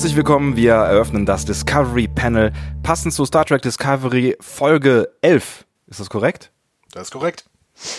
Herzlich 0.00 0.16
willkommen, 0.16 0.56
wir 0.56 0.72
eröffnen 0.72 1.26
das 1.26 1.44
Discovery 1.44 2.08
Panel 2.08 2.54
passend 2.82 3.12
zu 3.12 3.26
Star 3.26 3.44
Trek 3.44 3.60
Discovery 3.60 4.34
Folge 4.40 5.10
11. 5.20 5.66
Ist 5.88 6.00
das 6.00 6.08
korrekt? 6.08 6.50
Das 6.92 7.02
ist 7.02 7.10
korrekt. 7.10 7.44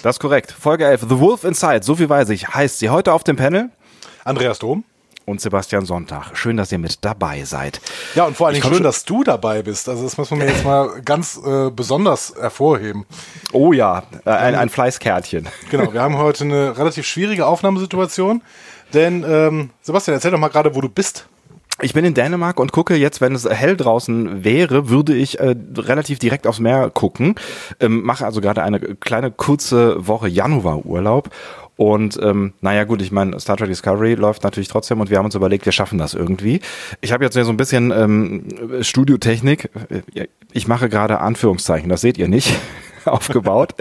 Das 0.02 0.16
ist 0.16 0.20
korrekt. 0.20 0.52
Folge 0.52 0.86
11, 0.86 1.02
The 1.02 1.20
Wolf 1.20 1.44
Inside, 1.44 1.84
so 1.84 1.94
viel 1.94 2.10
weiß 2.10 2.30
ich, 2.30 2.48
heißt 2.48 2.80
sie 2.80 2.90
heute 2.90 3.14
auf 3.14 3.24
dem 3.24 3.36
Panel. 3.36 3.70
Andreas 4.26 4.58
Dom. 4.58 4.84
Und 5.26 5.42
Sebastian 5.42 5.86
Sonntag. 5.86 6.36
Schön, 6.36 6.58
dass 6.58 6.72
ihr 6.72 6.80
mit 6.80 7.06
dabei 7.06 7.44
seid. 7.44 7.80
Ja, 8.16 8.26
und 8.26 8.36
vor 8.36 8.48
allem 8.48 8.64
schön, 8.64 8.82
dass 8.82 9.06
du 9.06 9.24
dabei 9.24 9.62
bist. 9.62 9.88
Also 9.88 10.04
das 10.04 10.18
muss 10.18 10.32
man 10.32 10.40
mir 10.40 10.48
jetzt 10.48 10.66
mal 10.66 11.04
ganz 11.06 11.40
äh, 11.46 11.70
besonders 11.70 12.34
hervorheben. 12.34 13.06
Oh 13.52 13.74
ja, 13.74 14.02
äh, 14.26 14.32
ein, 14.32 14.56
ein 14.56 14.70
Fleißkärtchen. 14.70 15.48
Genau, 15.70 15.94
wir 15.94 16.02
haben 16.02 16.18
heute 16.18 16.46
eine 16.46 16.76
relativ 16.76 17.06
schwierige 17.06 17.46
Aufnahmesituation. 17.46 18.42
Denn, 18.92 19.24
ähm, 19.24 19.70
Sebastian, 19.84 20.16
erzähl 20.16 20.32
doch 20.32 20.40
mal 20.40 20.48
gerade, 20.48 20.74
wo 20.74 20.82
du 20.82 20.90
bist. 20.90 21.28
Ich 21.84 21.94
bin 21.94 22.06
in 22.06 22.14
Dänemark 22.14 22.60
und 22.60 22.72
gucke 22.72 22.96
jetzt, 22.96 23.22
wenn 23.22 23.34
es 23.34 23.50
hell 23.50 23.76
draußen 23.76 24.44
wäre, 24.44 24.90
würde 24.90 25.16
ich 25.16 25.40
äh, 25.40 25.56
relativ 25.76 26.20
direkt 26.20 26.46
aufs 26.46 26.60
Meer 26.60 26.92
gucken. 26.92 27.36
Ähm, 27.80 28.04
mache 28.04 28.26
also 28.26 28.40
gerade 28.40 28.62
eine 28.62 28.80
kleine 28.80 29.32
kurze 29.32 30.08
Woche 30.08 30.28
Januarurlaub 30.28 31.30
und 31.82 32.20
ähm, 32.22 32.54
naja 32.62 32.84
gut, 32.84 33.02
ich 33.02 33.12
meine, 33.12 33.40
Star 33.40 33.58
Trek 33.58 33.70
Discovery 33.70 34.14
läuft 34.14 34.44
natürlich 34.44 34.68
trotzdem 34.68 35.02
und 35.02 35.10
wir 35.10 35.18
haben 35.18 35.26
uns 35.26 35.34
überlegt, 35.34 35.66
wir 35.66 35.72
schaffen 35.72 35.98
das 35.98 36.14
irgendwie. 36.14 36.60
Ich 37.02 37.12
habe 37.12 37.24
jetzt 37.24 37.36
ja 37.36 37.44
so 37.44 37.50
ein 37.50 37.58
bisschen 37.58 37.90
ähm, 37.90 38.44
Studiotechnik. 38.82 39.72
Ich 40.54 40.68
mache 40.68 40.90
gerade 40.90 41.20
Anführungszeichen, 41.20 41.90
das 41.90 42.02
seht 42.02 42.20
ihr 42.20 42.28
nicht. 42.28 42.54
aufgebaut 43.06 43.76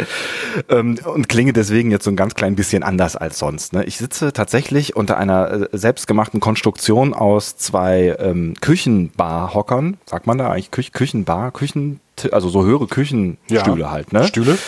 ähm, 0.68 0.98
und 1.04 1.28
klinge 1.28 1.52
deswegen 1.52 1.90
jetzt 1.90 2.04
so 2.04 2.10
ein 2.10 2.16
ganz 2.16 2.34
klein 2.34 2.56
bisschen 2.56 2.82
anders 2.82 3.16
als 3.16 3.38
sonst. 3.38 3.72
Ne? 3.72 3.84
Ich 3.84 3.98
sitze 3.98 4.32
tatsächlich 4.32 4.96
unter 4.96 5.16
einer 5.16 5.50
äh, 5.50 5.68
selbstgemachten 5.72 6.40
Konstruktion 6.40 7.14
aus 7.14 7.56
zwei 7.56 8.16
ähm, 8.18 8.54
Küchenbar-Hockern, 8.60 9.98
sagt 10.06 10.26
man 10.26 10.38
da 10.38 10.50
eigentlich 10.50 10.70
Küch 10.70 10.92
Küchenbar, 10.92 11.50
Küchen 11.52 12.00
also 12.32 12.48
so 12.48 12.64
höhere 12.64 12.86
Küchenstühle 12.86 13.80
ja, 13.80 13.90
halt, 13.90 14.12
ne? 14.12 14.24
Stühle. 14.24 14.58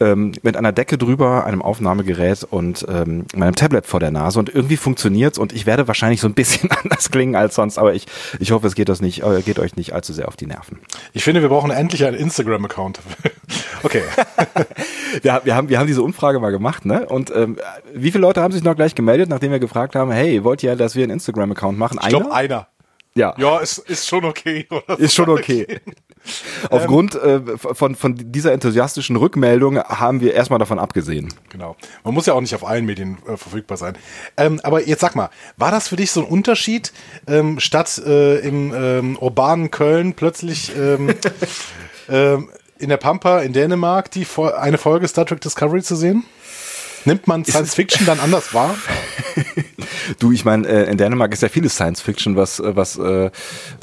Ähm, 0.00 0.32
mit 0.42 0.56
einer 0.56 0.72
Decke 0.72 0.98
drüber, 0.98 1.44
einem 1.44 1.60
Aufnahmegerät 1.60 2.44
und 2.48 2.86
ähm, 2.88 3.26
meinem 3.34 3.54
Tablet 3.54 3.86
vor 3.86 4.00
der 4.00 4.10
Nase 4.10 4.38
und 4.38 4.54
irgendwie 4.54 4.76
funktioniert's 4.76 5.36
und 5.36 5.52
ich 5.52 5.66
werde 5.66 5.88
wahrscheinlich 5.88 6.20
so 6.20 6.28
ein 6.28 6.34
bisschen 6.34 6.70
anders 6.82 7.10
klingen 7.10 7.34
als 7.34 7.56
sonst, 7.56 7.78
aber 7.78 7.94
ich, 7.94 8.06
ich 8.38 8.52
hoffe, 8.52 8.66
es 8.66 8.74
geht, 8.74 8.88
das 8.88 9.00
nicht, 9.00 9.22
äh, 9.22 9.42
geht 9.42 9.58
euch 9.58 9.76
nicht 9.76 9.92
allzu 9.92 10.12
sehr 10.12 10.28
auf 10.28 10.36
die 10.36 10.46
Nerven. 10.46 10.78
Ich 11.12 11.24
finde, 11.24 11.42
wir 11.42 11.48
brauchen 11.48 11.70
endlich 11.70 12.04
einen 12.04 12.16
Instagram-Account. 12.16 13.00
okay. 13.82 14.02
wir, 15.22 15.40
wir, 15.44 15.54
haben, 15.54 15.68
wir 15.68 15.78
haben 15.78 15.86
diese 15.86 16.02
Umfrage 16.02 16.40
mal 16.40 16.50
gemacht, 16.50 16.84
ne? 16.84 17.06
Und 17.06 17.34
ähm, 17.34 17.56
wie 17.92 18.10
viele 18.10 18.22
Leute 18.22 18.42
haben 18.42 18.52
sich 18.52 18.62
noch 18.62 18.76
gleich 18.76 18.94
gemeldet, 18.94 19.28
nachdem 19.28 19.52
wir 19.52 19.58
gefragt 19.58 19.96
haben, 19.96 20.10
hey, 20.10 20.44
wollt 20.44 20.62
ihr, 20.62 20.76
dass 20.76 20.94
wir 20.94 21.02
einen 21.02 21.12
Instagram-Account 21.12 21.78
machen? 21.78 21.98
Ich 22.02 22.08
glaube, 22.08 22.32
einer. 22.32 22.68
Ja. 23.16 23.34
Ja, 23.38 23.58
ist, 23.58 23.78
ist 23.78 24.08
schon 24.08 24.24
okay. 24.24 24.66
Oder 24.70 24.98
ist 24.98 25.14
schon 25.14 25.28
okay. 25.28 25.80
Aufgrund 26.70 27.14
äh, 27.14 27.40
von, 27.56 27.94
von 27.94 28.14
dieser 28.16 28.52
enthusiastischen 28.52 29.16
Rückmeldung 29.16 29.78
haben 29.78 30.20
wir 30.20 30.34
erstmal 30.34 30.58
davon 30.58 30.78
abgesehen. 30.78 31.32
Genau. 31.50 31.76
Man 32.02 32.14
muss 32.14 32.26
ja 32.26 32.34
auch 32.34 32.40
nicht 32.40 32.54
auf 32.54 32.66
allen 32.66 32.86
Medien 32.86 33.18
äh, 33.26 33.36
verfügbar 33.36 33.76
sein. 33.76 33.96
Ähm, 34.36 34.60
aber 34.62 34.86
jetzt 34.86 35.00
sag 35.00 35.14
mal, 35.14 35.30
war 35.56 35.70
das 35.70 35.88
für 35.88 35.96
dich 35.96 36.10
so 36.10 36.20
ein 36.20 36.26
Unterschied, 36.26 36.92
ähm, 37.26 37.60
statt 37.60 38.00
äh, 38.04 38.38
im 38.38 38.72
ähm, 38.74 39.18
urbanen 39.18 39.70
Köln 39.70 40.14
plötzlich 40.14 40.72
ähm, 40.76 41.14
ähm, 42.08 42.48
in 42.78 42.88
der 42.88 42.96
Pampa 42.96 43.40
in 43.40 43.52
Dänemark 43.52 44.10
die 44.10 44.26
eine 44.56 44.78
Folge 44.78 45.08
Star 45.08 45.26
Trek 45.26 45.40
Discovery 45.40 45.82
zu 45.82 45.96
sehen? 45.96 46.24
Nimmt 47.04 47.26
man 47.26 47.44
Science 47.44 47.74
Fiction 47.74 48.06
dann 48.06 48.20
anders 48.20 48.54
wahr? 48.54 48.74
du, 50.18 50.32
ich 50.32 50.44
meine, 50.44 50.66
äh, 50.66 50.90
in 50.90 50.96
Dänemark 50.96 51.32
ist 51.32 51.42
ja 51.42 51.48
vieles 51.48 51.74
Science 51.74 52.00
Fiction, 52.00 52.36
was, 52.36 52.60
äh, 52.60 52.76
was, 52.76 52.96
äh, 52.98 53.30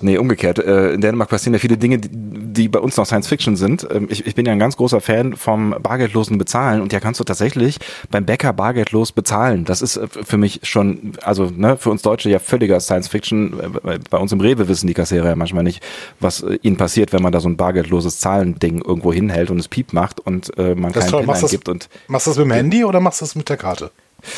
nee, 0.02 0.18
umgekehrt. 0.18 0.60
Äh, 0.60 0.94
in 0.94 1.02
Dänemark 1.02 1.30
passieren 1.30 1.54
ja 1.54 1.60
viele 1.60 1.78
Dinge, 1.78 2.00
die, 2.00 2.10
die 2.12 2.68
bei 2.68 2.80
uns 2.80 2.98
noch 2.98 3.06
Science 3.06 3.28
Fiction 3.28 3.56
sind. 3.56 3.88
Ähm, 3.92 4.08
ich, 4.10 4.26
ich 4.26 4.36
bin 4.36 4.46
ja 4.46 4.52
ein 4.52 4.60
ganz 4.60 4.78
großer 4.78 5.02
Fan 5.02 5.36
vom 5.36 5.76
bargeldlosen 5.82 6.38
Bezahlen 6.38 6.82
und 6.82 6.94
ja 6.94 7.00
kannst 7.00 7.20
du 7.20 7.24
tatsächlich 7.24 7.78
beim 8.10 8.26
Bäcker 8.26 8.54
bargeldlos 8.54 9.12
bezahlen. 9.12 9.66
Das 9.66 9.82
ist 9.82 9.98
äh, 9.98 10.08
für 10.08 10.38
mich 10.38 10.62
schon, 10.64 11.14
also 11.24 11.52
ne, 11.56 11.78
für 11.78 11.90
uns 11.90 12.02
Deutsche 12.02 12.30
ja 12.30 12.40
völliger 12.40 12.80
Science 12.80 13.08
Fiction. 13.08 13.60
Äh, 13.84 14.00
bei 14.10 14.18
uns 14.18 14.32
im 14.32 14.42
Rewe 14.42 14.68
wissen 14.68 14.88
die 14.88 14.94
Kassierer 14.94 15.30
ja 15.30 15.36
manchmal 15.36 15.64
nicht, 15.64 15.84
was 16.20 16.44
ihnen 16.62 16.78
passiert, 16.78 17.14
wenn 17.14 17.22
man 17.22 17.32
da 17.32 17.40
so 17.40 17.50
ein 17.50 17.58
bargeldloses 17.58 18.20
Zahlending 18.20 18.82
irgendwo 18.82 19.14
hinhält 19.14 19.52
und 19.52 19.60
es 19.60 19.68
Piep 19.68 19.94
macht 19.94 20.20
und 20.20 20.58
äh, 20.58 20.76
man 20.76 20.92
das 20.92 21.12
keinen 21.12 21.26
PIN 21.26 21.36
eingibt. 21.36 21.70
Und 21.70 21.90
machst 22.08 22.28
du 22.28 22.32
das 22.32 22.38
mit 22.38 22.46
dem 22.46 22.52
Handy 22.52 22.86
oder 22.86 23.00
machst 23.00 23.11
du 23.20 23.26
das 23.26 23.36
mit 23.36 23.50
der 23.50 23.58
Karte? 23.58 23.92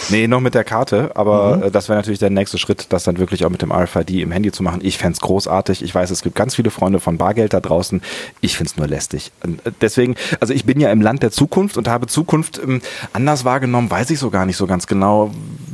Nee, 0.09 0.27
noch 0.27 0.39
mit 0.39 0.55
der 0.55 0.63
Karte, 0.63 1.11
aber 1.15 1.57
mhm. 1.57 1.63
Äh, 1.63 1.71
das 1.71 1.89
wäre 1.89 1.97
natürlich 1.97 2.19
der 2.19 2.29
nächste 2.29 2.57
Schritt, 2.57 2.87
das 2.89 3.03
dann 3.03 3.17
wirklich 3.17 3.45
auch 3.45 3.49
mit 3.49 3.61
dem 3.61 3.71
RFID 3.71 4.11
im 4.11 4.31
Handy 4.31 4.51
zu 4.51 4.63
machen. 4.63 4.79
Ich 4.83 4.97
fände 4.97 5.17
großartig. 5.19 5.83
Ich 5.83 5.93
weiß, 5.93 6.09
es 6.09 6.21
gibt 6.21 6.35
ganz 6.35 6.55
viele 6.55 6.71
Freunde 6.71 6.99
von 6.99 7.17
Bargeld 7.17 7.53
da 7.53 7.59
draußen. 7.59 8.01
Ich 8.41 8.55
finde 8.55 8.71
es 8.71 8.77
nur 8.77 8.87
lästig. 8.87 9.31
Äh, 9.43 9.71
deswegen, 9.81 10.15
also 10.39 10.53
ich 10.53 10.65
bin 10.65 10.79
ja 10.79 10.91
im 10.91 11.01
Land 11.01 11.23
der 11.23 11.31
Zukunft 11.31 11.77
und 11.77 11.87
habe 11.87 12.07
Zukunft 12.07 12.59
ähm, 12.63 12.81
anders 13.11 13.45
wahrgenommen, 13.45 13.89
weiß 13.91 14.09
ich 14.11 14.19
so 14.19 14.29
gar 14.29 14.45
nicht 14.45 14.57
so 14.57 14.67
ganz 14.67 14.87
genau. 14.87 15.31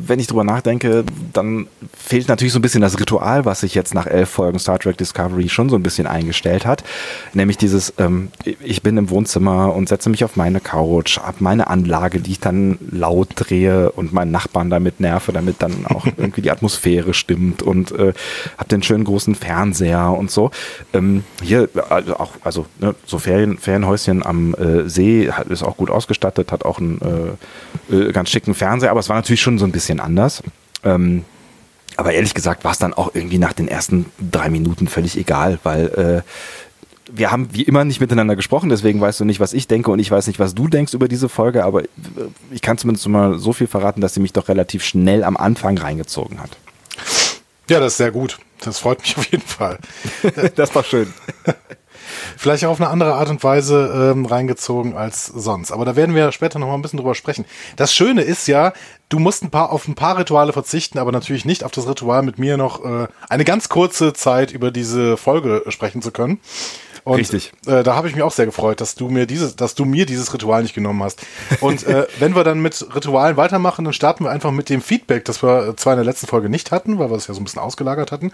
Wenn 0.09 0.19
ich 0.19 0.25
drüber 0.25 0.43
nachdenke, 0.43 1.03
dann 1.33 1.67
fehlt 1.95 2.27
natürlich 2.29 2.51
so 2.51 2.57
ein 2.57 2.63
bisschen 2.63 2.81
das 2.81 2.99
Ritual, 2.99 3.45
was 3.45 3.59
sich 3.59 3.75
jetzt 3.75 3.93
nach 3.93 4.07
elf 4.07 4.27
Folgen 4.27 4.57
Star 4.57 4.79
Trek 4.79 4.97
Discovery 4.97 5.49
schon 5.49 5.69
so 5.69 5.75
ein 5.75 5.83
bisschen 5.83 6.07
eingestellt 6.07 6.65
hat. 6.65 6.83
Nämlich 7.33 7.57
dieses, 7.57 7.93
ähm, 7.99 8.29
ich 8.43 8.81
bin 8.81 8.97
im 8.97 9.11
Wohnzimmer 9.11 9.75
und 9.75 9.87
setze 9.87 10.09
mich 10.09 10.23
auf 10.23 10.35
meine 10.35 10.61
Couch, 10.61 11.19
habe 11.19 11.37
meine 11.41 11.67
Anlage, 11.67 12.21
die 12.21 12.31
ich 12.31 12.39
dann 12.39 12.79
laut 12.89 13.29
drehe 13.35 13.91
und 13.91 14.11
meinen 14.11 14.31
Nachbarn 14.31 14.71
damit 14.71 14.99
nerve, 14.99 15.31
damit 15.31 15.57
dann 15.59 15.85
auch 15.85 16.07
irgendwie 16.17 16.41
die 16.41 16.49
Atmosphäre 16.49 17.13
stimmt 17.13 17.61
und 17.61 17.91
äh, 17.91 18.13
habe 18.57 18.69
den 18.71 18.81
schönen 18.81 19.03
großen 19.03 19.35
Fernseher 19.35 20.09
und 20.09 20.31
so. 20.31 20.49
Ähm, 20.91 21.23
hier 21.43 21.69
also 21.89 22.17
auch, 22.17 22.31
also 22.43 22.65
ne, 22.79 22.95
so 23.05 23.19
Ferien, 23.19 23.59
Ferienhäuschen 23.59 24.25
am 24.25 24.55
äh, 24.55 24.89
See 24.89 25.31
hat, 25.31 25.47
ist 25.49 25.61
auch 25.61 25.77
gut 25.77 25.91
ausgestattet, 25.91 26.51
hat 26.51 26.65
auch 26.65 26.79
einen 26.79 26.99
äh, 27.89 27.95
äh, 27.95 28.11
ganz 28.11 28.29
schicken 28.29 28.55
Fernseher, 28.55 28.91
aber 28.91 28.99
es 29.01 29.09
war 29.09 29.15
natürlich 29.15 29.41
schon 29.41 29.59
so 29.59 29.65
ein 29.65 29.71
bisschen 29.71 29.98
anders. 29.99 30.43
Ähm, 30.83 31.25
aber 31.97 32.13
ehrlich 32.13 32.33
gesagt 32.33 32.63
war 32.63 32.71
es 32.71 32.77
dann 32.77 32.93
auch 32.93 33.13
irgendwie 33.13 33.37
nach 33.37 33.53
den 33.53 33.67
ersten 33.67 34.05
drei 34.19 34.49
Minuten 34.49 34.87
völlig 34.87 35.17
egal, 35.17 35.59
weil 35.63 35.87
äh, 35.87 36.21
wir 37.11 37.31
haben 37.31 37.49
wie 37.51 37.63
immer 37.63 37.83
nicht 37.83 37.99
miteinander 37.99 38.35
gesprochen, 38.35 38.69
deswegen 38.69 39.01
weißt 39.01 39.19
du 39.19 39.25
nicht, 39.25 39.39
was 39.39 39.53
ich 39.53 39.67
denke 39.67 39.91
und 39.91 39.99
ich 39.99 40.11
weiß 40.11 40.27
nicht, 40.27 40.39
was 40.39 40.55
du 40.55 40.67
denkst 40.67 40.93
über 40.93 41.07
diese 41.07 41.27
Folge, 41.27 41.65
aber 41.65 41.83
ich 42.51 42.61
kann 42.61 42.77
zumindest 42.77 43.07
mal 43.07 43.39
so 43.39 43.51
viel 43.51 43.67
verraten, 43.67 43.99
dass 43.99 44.13
sie 44.13 44.19
mich 44.19 44.33
doch 44.33 44.47
relativ 44.47 44.83
schnell 44.83 45.23
am 45.23 45.35
Anfang 45.35 45.77
reingezogen 45.77 46.39
hat. 46.39 46.51
Ja, 47.69 47.79
das 47.79 47.93
ist 47.93 47.97
sehr 47.97 48.11
gut. 48.11 48.38
Das 48.61 48.79
freut 48.79 48.99
mich 49.01 49.17
auf 49.17 49.25
jeden 49.31 49.45
Fall. 49.45 49.79
das 50.55 50.73
war 50.75 50.83
schön. 50.83 51.13
Vielleicht 52.38 52.66
auch 52.66 52.72
auf 52.72 52.81
eine 52.81 52.90
andere 52.90 53.16
Art 53.16 53.29
und 53.29 53.44
Weise 53.44 54.13
ähm, 54.13 54.25
reingezogen 54.25 54.95
als 54.95 55.25
sonst. 55.25 55.72
Aber 55.72 55.85
da 55.85 55.95
werden 55.95 56.16
wir 56.16 56.31
später 56.31 56.59
noch 56.59 56.67
mal 56.67 56.75
ein 56.75 56.81
bisschen 56.81 56.97
drüber 56.97 57.16
sprechen. 57.16 57.45
Das 57.75 57.94
Schöne 57.94 58.22
ist 58.22 58.47
ja, 58.47 58.73
du 59.09 59.19
musst 59.19 59.44
ein 59.44 59.50
paar 59.50 59.72
auf 59.72 59.88
ein 59.88 59.95
paar 59.95 60.17
Rituale 60.17 60.53
verzichten, 60.53 61.00
aber 61.00 61.12
natürlich 61.12 61.45
nicht 61.45 61.63
auf 61.63 61.72
das 61.72 61.88
Ritual 61.88 62.23
mit 62.23 62.38
mir 62.38 62.57
noch 62.57 62.84
äh, 62.84 63.07
eine 63.29 63.45
ganz 63.45 63.69
kurze 63.69 64.13
Zeit 64.13 64.51
über 64.51 64.72
diese 64.72 65.18
Folge 65.18 65.63
sprechen 65.69 66.01
zu 66.01 66.12
können. 66.12 66.39
Und, 67.03 67.18
Richtig. 67.18 67.51
Äh, 67.66 67.84
da 67.84 67.95
habe 67.95 68.07
ich 68.07 68.16
mich 68.16 68.23
auch 68.23 68.31
sehr 68.31 68.45
gefreut, 68.45 68.81
dass 68.81 68.95
du 68.95 69.09
mir 69.09 69.25
dieses, 69.25 69.56
dass 69.56 69.73
du 69.73 69.85
mir 69.85 70.06
dieses 70.06 70.34
Ritual 70.34 70.62
nicht 70.62 70.75
genommen 70.75 71.01
hast. 71.01 71.25
Und 71.59 71.84
äh, 71.84 72.06
wenn 72.19 72.35
wir 72.35 72.44
dann 72.44 72.59
mit 72.62 72.85
Ritualen 72.94 73.38
weitermachen, 73.38 73.86
dann 73.86 73.94
starten 73.94 74.25
wir 74.25 74.31
einfach 74.31 74.51
mit 74.51 74.69
dem 74.69 74.81
Feedback, 74.81 75.25
das 75.25 75.42
wir 75.42 75.75
zwar 75.77 75.94
in 75.94 75.98
der 75.98 76.06
letzten 76.06 76.27
Folge 76.27 76.50
nicht 76.50 76.71
hatten, 76.71 77.00
weil 77.00 77.09
wir 77.09 77.18
es 77.18 77.27
ja 77.27 77.33
so 77.33 77.42
ein 77.42 77.45
bisschen 77.45 77.62
ausgelagert 77.62 78.12
hatten, 78.12 78.31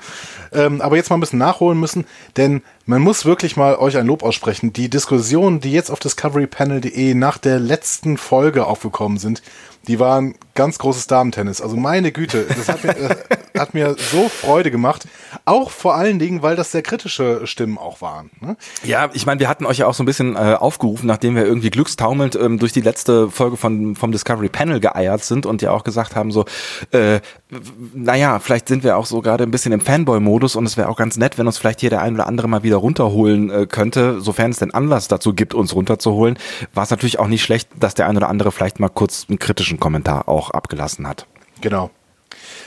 ähm, 0.52 0.82
aber 0.82 0.98
jetzt 0.98 1.10
mal 1.10 1.18
ein 1.18 1.22
bisschen 1.22 1.40
nachholen 1.40 1.80
müssen, 1.80 2.06
denn 2.38 2.64
man 2.86 3.02
muss 3.02 3.26
wirklich 3.26 3.58
mal 3.58 3.76
euch 3.76 3.98
ein 3.98 4.06
Lob 4.06 4.24
aussprechen. 4.24 4.74
Die 4.74 4.90
Diskussionen, 4.90 5.60
die 5.60 5.72
jetzt 5.72 5.90
auf 5.90 6.00
discoverypanel.de 6.00 7.14
nach 7.16 7.38
der 7.38 7.60
letzten 7.60 8.18
Folge 8.18 8.66
aufgekommen 8.66 9.18
sind, 9.18 9.42
die 9.88 10.00
waren 10.00 10.36
ganz 10.56 10.80
großes 10.80 11.08
Damentennis. 11.08 11.62
Also 11.62 11.76
meine 11.76 12.12
Güte, 12.12 12.46
das 12.48 12.70
hat 12.70 12.84
mir, 12.84 12.96
äh, 13.54 13.60
hat 13.60 13.74
mir 13.74 13.96
so 13.98 14.30
Freude 14.30 14.72
gemacht. 14.72 15.08
Auch 15.44 15.70
vor 15.70 15.96
allen 15.96 16.18
Dingen, 16.18 16.42
weil 16.42 16.56
das 16.56 16.72
sehr 16.72 16.82
kritische 16.82 17.46
Stimmen 17.46 17.78
auch 17.78 18.02
waren. 18.02 18.32
Ne? 18.40 18.56
Ja, 18.84 19.10
ich 19.14 19.26
meine, 19.26 19.40
wir 19.40 19.50
hatten 19.50 19.66
euch 19.66 19.80
ja 19.80 19.88
auch 19.88 19.94
so 19.94 20.04
ein 20.04 20.06
bisschen 20.06 20.36
äh, 20.36 20.56
aufgerufen, 20.60 21.08
nachdem 21.08 21.36
wir 21.36 21.46
irgendwie 21.46 21.70
glückstaumelnd 21.70 22.36
ähm, 22.36 22.58
durch 22.58 22.72
die 22.72 22.82
letzte 22.82 23.30
Folge 23.30 23.58
von, 23.58 23.96
vom 23.96 24.12
Discovery 24.12 24.50
Panel 24.50 24.80
geeiert 24.80 25.24
sind 25.24 25.46
und 25.46 25.62
ja 25.62 25.72
auch 25.72 25.84
gesagt 25.84 26.16
haben, 26.16 26.32
so, 26.32 26.46
äh, 26.92 27.20
naja, 27.94 28.40
vielleicht 28.40 28.68
sind 28.68 28.84
wir 28.84 28.98
auch 28.98 29.06
so 29.06 29.22
gerade 29.22 29.44
ein 29.44 29.52
bisschen 29.52 29.74
im 29.74 29.82
Fanboy-Modus 29.82 30.56
und 30.56 30.66
es 30.66 30.78
wäre 30.78 30.90
auch 30.90 30.98
ganz 30.98 31.18
nett, 31.18 31.38
wenn 31.38 31.48
uns 31.48 31.58
vielleicht 31.58 31.82
hier 31.82 31.90
der 31.90 32.02
ein 32.02 32.16
oder 32.16 32.28
andere 32.28 32.48
mal 32.48 32.64
wieder 32.64 32.75
runterholen 32.78 33.50
äh, 33.50 33.66
könnte, 33.66 34.22
sofern 34.22 34.52
es 34.52 34.60
denn 34.60 34.72
Anlass 34.72 35.08
dazu 35.08 35.34
gibt, 35.34 35.54
uns 35.54 35.76
runterzuholen. 35.76 36.38
War 36.74 36.84
es 36.84 36.90
natürlich 36.90 37.20
auch 37.20 37.28
nicht 37.28 37.44
schlecht, 37.44 37.70
dass 37.80 37.96
der 37.96 38.08
ein 38.08 38.18
oder 38.18 38.30
andere 38.30 38.52
vielleicht 38.52 38.80
mal 38.80 38.90
kurz 38.90 39.26
einen 39.30 39.40
kritischen 39.40 39.80
Kommentar 39.80 40.28
auch 40.28 40.52
abgelassen 40.52 41.08
hat. 41.08 41.28
Genau. 41.62 41.90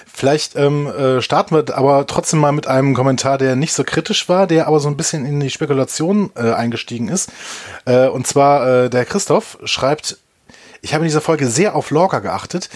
Vielleicht 0.06 0.56
ähm, 0.56 0.88
äh, 0.88 1.22
starten 1.22 1.54
wir 1.54 1.76
aber 1.76 2.06
trotzdem 2.06 2.40
mal 2.40 2.50
mit 2.50 2.66
einem 2.66 2.94
Kommentar, 2.94 3.38
der 3.38 3.54
nicht 3.54 3.72
so 3.72 3.84
kritisch 3.84 4.28
war, 4.28 4.48
der 4.48 4.66
aber 4.66 4.80
so 4.80 4.88
ein 4.88 4.96
bisschen 4.96 5.24
in 5.24 5.38
die 5.38 5.50
Spekulation 5.50 6.30
äh, 6.34 6.52
eingestiegen 6.52 7.08
ist. 7.08 7.30
Äh, 7.84 8.08
und 8.08 8.26
zwar 8.26 8.84
äh, 8.84 8.90
der 8.90 9.04
Christoph 9.04 9.58
schreibt, 9.62 10.18
ich 10.80 10.94
habe 10.94 11.04
in 11.04 11.08
dieser 11.08 11.20
Folge 11.20 11.46
sehr 11.48 11.74
auf 11.74 11.90
Lorca 11.90 12.20
geachtet 12.20 12.68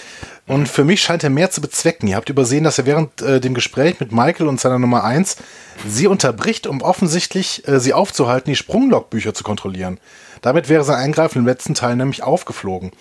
und 0.47 0.67
für 0.67 0.83
mich 0.83 1.01
scheint 1.01 1.23
er 1.23 1.29
mehr 1.29 1.51
zu 1.51 1.61
bezwecken. 1.61 2.07
Ihr 2.07 2.15
habt 2.15 2.29
übersehen, 2.29 2.63
dass 2.63 2.77
er 2.77 2.85
während 2.85 3.21
äh, 3.21 3.39
dem 3.39 3.53
Gespräch 3.53 3.99
mit 3.99 4.11
Michael 4.11 4.47
und 4.47 4.59
seiner 4.59 4.79
Nummer 4.79 5.03
eins 5.03 5.37
sie 5.87 6.07
unterbricht, 6.07 6.67
um 6.67 6.81
offensichtlich 6.81 7.67
äh, 7.67 7.79
sie 7.79 7.93
aufzuhalten, 7.93 8.51
die 8.51 8.55
Sprunglogbücher 8.55 9.33
zu 9.33 9.43
kontrollieren. 9.43 9.99
Damit 10.43 10.67
wäre 10.67 10.83
sein 10.83 10.97
Eingreifen 10.97 11.39
im 11.39 11.45
letzten 11.45 11.73
Teil 11.73 11.95
nämlich 11.95 12.21
aufgeflogen. 12.21 12.91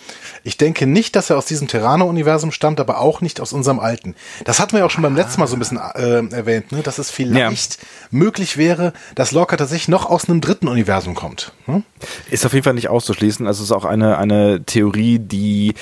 Ich 0.45 0.57
denke 0.57 0.87
nicht, 0.87 1.17
dass 1.17 1.29
er 1.29 1.37
aus 1.37 1.45
diesem 1.45 1.67
Terrano-Universum 1.69 2.53
stammt, 2.53 2.81
aber 2.81 3.01
auch 3.01 3.21
nicht 3.21 3.41
aus 3.41 3.53
unserem 3.53 3.81
alten. 3.81 4.15
Das 4.45 4.61
hatten 4.61 4.73
wir 4.73 4.79
ja 4.79 4.87
auch 4.87 4.91
schon 4.91 5.03
beim 5.03 5.17
letzten 5.17 5.41
Mal 5.41 5.49
so 5.49 5.57
ein 5.57 5.59
bisschen 5.59 5.79
äh, 5.79 6.35
erwähnt, 6.35 6.71
ne? 6.71 6.83
dass 6.83 6.99
es 6.99 7.11
vielleicht 7.11 7.83
ja. 7.83 7.87
möglich 8.11 8.57
wäre, 8.57 8.93
dass 9.17 9.33
Lorca 9.33 9.57
tatsächlich 9.57 9.89
noch 9.89 10.07
aus 10.07 10.29
einem 10.29 10.41
dritten 10.41 10.69
Universum 10.69 11.17
kommt. 11.17 11.53
Hm? 11.67 11.83
Ist 12.31 12.47
auf 12.47 12.53
jeden 12.53 12.65
Fall 12.65 12.75
nicht 12.75 12.89
auszuschließen. 12.89 13.47
Also 13.47 13.65
es 13.65 13.71
ist 13.71 13.77
auch 13.77 13.85
eine, 13.85 14.19
eine 14.19 14.65
Theorie, 14.65 15.19
die 15.19 15.75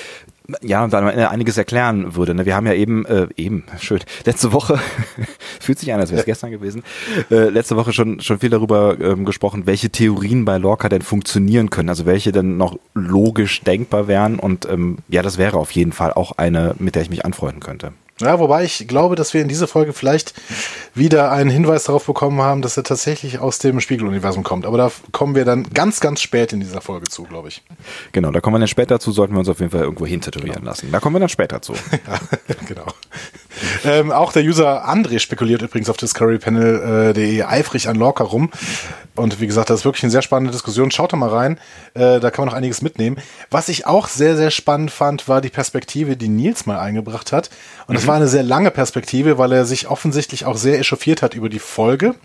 ja, 0.61 0.85
dann 0.87 1.07
einiges 1.07 1.57
erklären 1.57 2.15
würde. 2.15 2.33
Ne? 2.33 2.45
Wir 2.45 2.55
haben 2.55 2.65
ja 2.65 2.73
eben, 2.73 3.05
äh, 3.05 3.27
eben, 3.35 3.63
schön, 3.79 3.99
letzte 4.25 4.53
Woche, 4.53 4.79
fühlt 5.59 5.79
sich 5.79 5.93
an, 5.93 5.99
als 5.99 6.11
wäre 6.11 6.19
es 6.19 6.25
gestern 6.25 6.51
gewesen, 6.51 6.83
äh, 7.29 7.49
letzte 7.49 7.75
Woche 7.75 7.93
schon, 7.93 8.19
schon 8.21 8.39
viel 8.39 8.49
darüber 8.49 8.99
ähm, 8.99 9.25
gesprochen, 9.25 9.65
welche 9.65 9.89
Theorien 9.89 10.45
bei 10.45 10.57
Lorca 10.57 10.89
denn 10.89 11.01
funktionieren 11.01 11.69
können, 11.69 11.89
also 11.89 12.05
welche 12.05 12.31
denn 12.31 12.57
noch 12.57 12.77
logisch 12.93 13.61
denkbar 13.61 14.07
wären 14.07 14.39
und 14.39 14.67
ähm, 14.69 14.97
ja, 15.09 15.21
das 15.21 15.37
wäre 15.37 15.57
auf 15.57 15.71
jeden 15.71 15.91
Fall 15.91 16.13
auch 16.13 16.33
eine, 16.37 16.75
mit 16.79 16.95
der 16.95 17.01
ich 17.03 17.09
mich 17.09 17.25
anfreunden 17.25 17.61
könnte. 17.61 17.93
Ja, 18.21 18.39
wobei 18.39 18.63
ich 18.63 18.87
glaube, 18.87 19.15
dass 19.15 19.33
wir 19.33 19.41
in 19.41 19.47
dieser 19.47 19.67
Folge 19.67 19.93
vielleicht 19.93 20.33
wieder 20.93 21.31
einen 21.31 21.49
Hinweis 21.49 21.85
darauf 21.85 22.05
bekommen 22.05 22.41
haben, 22.41 22.61
dass 22.61 22.77
er 22.77 22.83
tatsächlich 22.83 23.39
aus 23.39 23.59
dem 23.59 23.79
Spiegeluniversum 23.81 24.43
kommt. 24.43 24.65
Aber 24.65 24.77
da 24.77 24.91
kommen 25.11 25.35
wir 25.35 25.45
dann 25.45 25.63
ganz, 25.73 25.99
ganz 25.99 26.21
spät 26.21 26.53
in 26.53 26.59
dieser 26.59 26.81
Folge 26.81 27.07
zu, 27.07 27.23
glaube 27.23 27.49
ich. 27.49 27.63
Genau, 28.11 28.31
da 28.31 28.41
kommen 28.41 28.55
wir 28.55 28.59
dann 28.59 28.67
später 28.67 28.99
zu, 28.99 29.11
sollten 29.11 29.33
wir 29.33 29.39
uns 29.39 29.49
auf 29.49 29.59
jeden 29.59 29.71
Fall 29.71 29.81
irgendwo 29.81 30.05
hintätowieren 30.05 30.59
genau. 30.59 30.69
lassen. 30.69 30.91
Da 30.91 30.99
kommen 30.99 31.15
wir 31.15 31.19
dann 31.19 31.29
später 31.29 31.61
zu. 31.61 31.73
ja, 31.91 32.19
genau. 32.67 32.85
Ähm, 33.85 34.11
auch 34.11 34.31
der 34.31 34.43
User 34.43 34.87
André 34.87 35.19
spekuliert 35.19 35.61
übrigens 35.61 35.89
auf 35.89 35.97
discoverypanel.de 35.97 37.39
äh, 37.39 37.43
eifrig 37.43 37.87
an 37.87 37.95
Lorca 37.95 38.23
rum. 38.23 38.51
Und 39.15 39.41
wie 39.41 39.47
gesagt, 39.47 39.69
das 39.69 39.81
ist 39.81 39.85
wirklich 39.85 40.03
eine 40.03 40.11
sehr 40.11 40.21
spannende 40.21 40.51
Diskussion. 40.51 40.89
Schaut 40.89 41.11
da 41.11 41.17
mal 41.17 41.29
rein. 41.29 41.59
Äh, 41.93 42.19
da 42.19 42.31
kann 42.31 42.45
man 42.45 42.53
noch 42.53 42.57
einiges 42.57 42.81
mitnehmen. 42.81 43.17
Was 43.49 43.67
ich 43.67 43.85
auch 43.85 44.07
sehr, 44.07 44.37
sehr 44.37 44.51
spannend 44.51 44.91
fand, 44.91 45.27
war 45.27 45.41
die 45.41 45.49
Perspektive, 45.49 46.15
die 46.15 46.29
Nils 46.29 46.65
mal 46.65 46.79
eingebracht 46.79 47.31
hat. 47.31 47.49
Und 47.87 47.95
es 47.95 48.03
mhm. 48.03 48.07
war 48.07 48.15
eine 48.15 48.27
sehr 48.27 48.43
lange 48.43 48.71
Perspektive, 48.71 49.37
weil 49.37 49.51
er 49.51 49.65
sich 49.65 49.89
offensichtlich 49.89 50.45
auch 50.45 50.55
sehr 50.55 50.79
echauffiert 50.79 51.21
hat 51.21 51.33
über 51.33 51.49
die 51.49 51.59
Folge. 51.59 52.15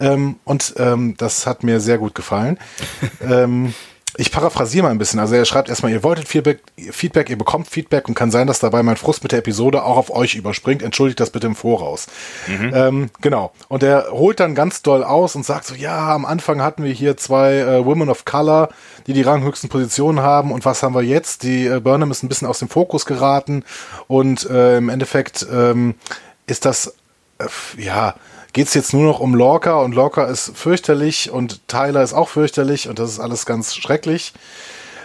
Ähm, 0.00 0.36
und 0.44 0.74
ähm, 0.78 1.14
das 1.18 1.46
hat 1.46 1.62
mir 1.62 1.80
sehr 1.80 1.98
gut 1.98 2.14
gefallen. 2.14 2.58
ähm, 3.20 3.74
ich 4.16 4.32
paraphrasiere 4.32 4.84
mal 4.84 4.90
ein 4.90 4.98
bisschen. 4.98 5.20
Also 5.20 5.34
er 5.34 5.44
schreibt 5.44 5.68
erstmal, 5.68 5.92
ihr 5.92 6.02
wolltet 6.02 6.26
Feedback, 6.26 6.60
Feedback, 6.90 7.30
ihr 7.30 7.38
bekommt 7.38 7.68
Feedback 7.68 8.08
und 8.08 8.14
kann 8.14 8.30
sein, 8.30 8.46
dass 8.46 8.58
dabei 8.58 8.82
mein 8.82 8.96
Frust 8.96 9.22
mit 9.22 9.32
der 9.32 9.38
Episode 9.40 9.84
auch 9.84 9.96
auf 9.96 10.10
euch 10.10 10.34
überspringt. 10.34 10.82
Entschuldigt 10.82 11.20
das 11.20 11.30
bitte 11.30 11.46
im 11.46 11.54
Voraus. 11.54 12.06
Mhm. 12.46 12.72
Ähm, 12.74 13.10
genau. 13.20 13.52
Und 13.68 13.82
er 13.82 14.08
holt 14.10 14.40
dann 14.40 14.54
ganz 14.54 14.82
doll 14.82 15.04
aus 15.04 15.36
und 15.36 15.44
sagt 15.44 15.66
so, 15.66 15.74
ja, 15.74 16.14
am 16.14 16.24
Anfang 16.24 16.62
hatten 16.62 16.82
wir 16.82 16.92
hier 16.92 17.16
zwei 17.16 17.58
äh, 17.58 17.84
Women 17.84 18.08
of 18.08 18.24
Color, 18.24 18.70
die 19.06 19.12
die 19.12 19.22
ranghöchsten 19.22 19.68
Positionen 19.68 20.20
haben. 20.20 20.52
Und 20.52 20.64
was 20.64 20.82
haben 20.82 20.94
wir 20.94 21.02
jetzt? 21.02 21.42
Die 21.42 21.66
äh, 21.66 21.80
Burnham 21.80 22.10
ist 22.10 22.22
ein 22.22 22.28
bisschen 22.28 22.48
aus 22.48 22.58
dem 22.58 22.68
Fokus 22.68 23.06
geraten. 23.06 23.64
Und 24.08 24.48
äh, 24.50 24.78
im 24.78 24.88
Endeffekt 24.88 25.46
ähm, 25.52 25.94
ist 26.46 26.64
das, 26.64 26.94
äh, 27.38 27.46
ja, 27.80 28.14
geht 28.52 28.68
es 28.68 28.74
jetzt 28.74 28.92
nur 28.92 29.04
noch 29.04 29.20
um 29.20 29.34
Lorca 29.34 29.74
und 29.80 29.94
Lorca 29.94 30.24
ist 30.24 30.56
fürchterlich 30.56 31.30
und 31.30 31.66
Tyler 31.68 32.02
ist 32.02 32.12
auch 32.12 32.28
fürchterlich 32.28 32.88
und 32.88 32.98
das 32.98 33.10
ist 33.10 33.20
alles 33.20 33.46
ganz 33.46 33.74
schrecklich. 33.74 34.32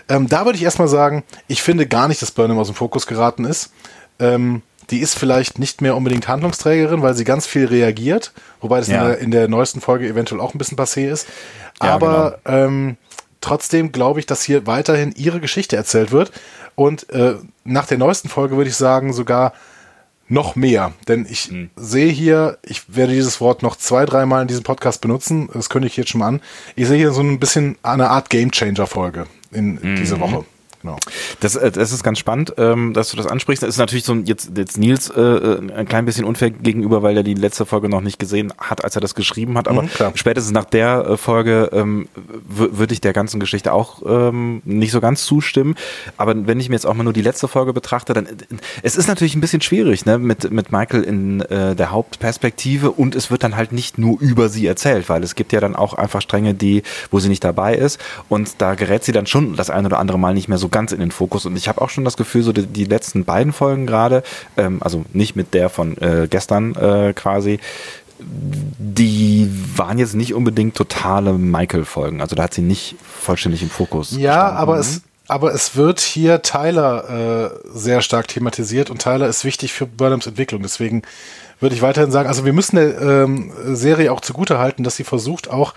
Ähm, 0.08 0.28
da 0.28 0.46
würde 0.46 0.58
ich 0.58 0.64
erstmal 0.64 0.88
sagen, 0.88 1.24
ich 1.48 1.62
finde 1.62 1.88
gar 1.88 2.08
nicht, 2.08 2.22
dass 2.22 2.32
Burnham 2.32 2.60
aus 2.60 2.68
dem 2.68 2.76
Fokus 2.76 3.08
geraten 3.08 3.46
ist. 3.46 3.72
Ähm, 4.20 4.62
die 4.92 5.00
ist 5.00 5.18
vielleicht 5.18 5.58
nicht 5.58 5.82
mehr 5.82 5.96
unbedingt 5.96 6.28
Handlungsträgerin, 6.28 7.02
weil 7.02 7.16
sie 7.16 7.24
ganz 7.24 7.48
viel 7.48 7.66
reagiert, 7.66 8.34
wobei 8.62 8.80
das 8.80 8.88
ja. 8.88 9.02
in, 9.02 9.08
der, 9.08 9.18
in, 9.18 9.32
der, 9.32 9.48
neuesten 9.48 9.82
Folge 9.82 10.08
eventuell 10.08 10.40
auch 10.40 10.54
ein 10.54 10.60
bisschen 10.60 10.78
passé 10.78 11.10
ist. 11.10 11.28
Aber 11.80 12.40
ja, 12.46 12.52
genau. 12.52 12.66
ähm, 12.66 12.98
trotzdem 13.42 13.92
glaube 13.92 14.20
ich, 14.20 14.28
dass 14.28 14.44
hier 14.44 14.68
weiterhin 14.68 15.12
ihre 15.16 15.40
Geschichte 15.40 15.76
erzählt 15.76 16.12
wird. 16.12 16.32
Und 16.76 17.10
äh, 17.10 17.36
nach 17.64 17.88
der 17.88 17.98
neuesten 17.98 18.30
Folge 18.30 18.58
würde 18.58 18.70
ich 18.70 18.76
sagen, 18.76 19.12
sogar 19.12 19.54
noch 20.28 20.56
mehr. 20.56 20.94
Denn 21.08 21.26
ich 21.30 21.52
mhm. 21.52 21.70
sehe 21.76 22.12
hier, 22.12 22.58
ich 22.64 22.96
werde 22.96 23.14
dieses 23.14 23.42
Wort 23.42 23.64
noch 23.64 23.76
zwei, 23.76 24.06
dreimal 24.06 24.42
in 24.42 24.48
diesem 24.48 24.64
Podcast 24.64 25.02
benutzen, 25.02 25.50
das 25.54 25.70
kündige 25.70 25.92
ich 25.92 25.98
jetzt 25.98 26.10
schon 26.10 26.20
mal 26.20 26.28
an. 26.28 26.42
Ich 26.76 26.88
sehe 26.88 26.98
hier 26.98 27.12
so 27.12 27.22
ein 27.22 27.40
bisschen 27.40 27.78
eine 27.84 28.10
Art 28.10 28.30
Gamechanger-Folge 28.30 29.28
in 29.52 29.76
mhm. 29.82 29.96
diese 29.96 30.20
Woche. 30.20 30.46
Genau. 30.86 30.98
Das, 31.40 31.56
äh, 31.56 31.72
das 31.72 31.92
ist 31.92 32.04
ganz 32.04 32.20
spannend, 32.20 32.54
ähm, 32.58 32.94
dass 32.94 33.10
du 33.10 33.18
das 33.18 33.26
ansprichst. 33.26 33.64
Das 33.64 33.70
ist 33.70 33.80
natürlich 33.80 34.06
so 34.06 34.14
jetzt, 34.14 34.52
jetzt 34.56 34.78
Nils 34.78 35.10
äh, 35.10 35.20
äh, 35.20 35.72
ein 35.76 35.88
klein 35.88 36.06
bisschen 36.06 36.26
unfair 36.26 36.52
gegenüber, 36.52 37.02
weil 37.02 37.18
er 37.18 37.24
die 37.24 37.34
letzte 37.34 37.66
Folge 37.66 37.90
noch 37.90 38.02
nicht 38.02 38.20
gesehen 38.20 38.54
hat, 38.60 38.84
als 38.84 38.96
er 38.96 39.02
das 39.02 39.16
geschrieben 39.16 39.58
hat. 39.58 39.68
Aber 39.68 39.82
mhm, 39.82 39.90
spätestens 40.14 40.54
nach 40.54 40.66
der 40.66 41.06
äh, 41.10 41.18
Folge 41.18 41.72
ähm, 41.74 42.08
würde 42.48 42.94
ich 42.94 43.02
der 43.02 43.14
ganzen 43.14 43.40
Geschichte 43.40 43.74
auch 43.74 44.04
ähm, 44.06 44.62
nicht 44.64 44.92
so 44.92 45.02
ganz 45.02 45.26
zustimmen. 45.26 45.74
Aber 46.18 46.36
wenn 46.46 46.60
ich 46.60 46.70
mir 46.70 46.76
jetzt 46.76 46.86
auch 46.86 46.94
mal 46.94 47.04
nur 47.04 47.14
die 47.14 47.24
letzte 47.24 47.48
Folge 47.48 47.74
betrachte, 47.74 48.14
dann 48.14 48.28
es 48.84 48.96
ist 48.96 49.08
natürlich 49.08 49.34
ein 49.34 49.42
bisschen 49.42 49.62
schwierig, 49.62 50.06
ne, 50.06 50.20
mit, 50.20 50.52
mit 50.52 50.72
Michael 50.72 51.02
in 51.02 51.42
äh, 51.42 51.76
der 51.76 51.90
Hauptperspektive 51.90 52.92
und 52.92 53.16
es 53.16 53.32
wird 53.32 53.44
dann 53.44 53.56
halt 53.56 53.72
nicht 53.72 53.98
nur 53.98 54.20
über 54.22 54.50
sie 54.50 54.68
erzählt, 54.68 55.10
weil 55.10 55.24
es 55.24 55.34
gibt 55.34 55.52
ja 55.52 55.60
dann 55.60 55.76
auch 55.76 55.96
einfach 55.96 56.22
Stränge, 56.22 56.54
die, 56.54 56.84
wo 57.10 57.20
sie 57.20 57.30
nicht 57.30 57.44
dabei 57.44 57.74
ist 57.74 58.00
und 58.30 58.62
da 58.62 58.76
gerät 58.76 59.04
sie 59.04 59.14
dann 59.14 59.26
schon 59.26 59.56
das 59.56 59.72
ein 59.72 59.86
oder 59.88 59.98
andere 59.98 60.20
Mal 60.20 60.36
nicht 60.36 60.48
mehr 60.48 60.60
so 60.60 60.70
ganz 60.76 60.92
in 60.92 61.00
den 61.00 61.12
Fokus. 61.12 61.46
Und 61.46 61.56
ich 61.56 61.70
habe 61.70 61.82
auch 61.82 61.90
schon 61.90 62.04
das 62.04 62.18
Gefühl, 62.18 62.44
so 62.44 62.52
die, 62.52 62.68
die 62.68 62.84
letzten 62.84 63.24
beiden 63.24 63.54
Folgen 63.54 63.88
gerade, 63.88 64.24
ähm, 64.58 64.80
also 64.82 65.06
nicht 65.14 65.38
mit 65.38 65.54
der 65.54 65.70
von 65.70 65.98
äh, 66.00 66.28
gestern 66.30 66.76
äh, 66.76 67.14
quasi, 67.14 67.62
die 68.20 69.50
waren 69.78 69.98
jetzt 69.98 70.16
nicht 70.16 70.34
unbedingt 70.34 70.76
totale 70.76 71.32
Michael-Folgen. 71.32 72.20
Also 72.20 72.36
da 72.36 72.44
hat 72.44 72.54
sie 72.54 72.62
nicht 72.62 72.98
vollständig 73.02 73.62
im 73.62 73.70
Fokus. 73.70 74.12
Ja, 74.12 74.34
gestanden. 74.34 74.58
aber 74.58 74.78
es, 74.80 75.02
aber 75.30 75.54
es 75.54 75.78
wird 75.78 76.02
hier 76.02 76.42
Tyler 76.42 77.54
äh, 77.64 77.70
sehr 77.74 78.02
stark 78.02 78.28
thematisiert 78.28 78.90
und 78.90 79.02
Tyler 79.02 79.30
ist 79.30 79.46
wichtig 79.46 79.72
für 79.72 79.86
Burnhams 79.86 80.28
Entwicklung. 80.28 80.62
Deswegen 80.62 81.04
würde 81.62 81.74
ich 81.74 81.84
weiterhin 81.84 82.12
sagen, 82.12 82.28
also 82.28 82.44
wir 82.44 82.52
müssen 82.52 82.76
der 82.76 83.00
ähm, 83.00 83.54
Serie 83.64 84.12
auch 84.12 84.20
zugute 84.20 84.60
halten, 84.60 84.84
dass 84.84 84.98
sie 84.98 85.06
versucht 85.06 85.50
auch 85.50 85.74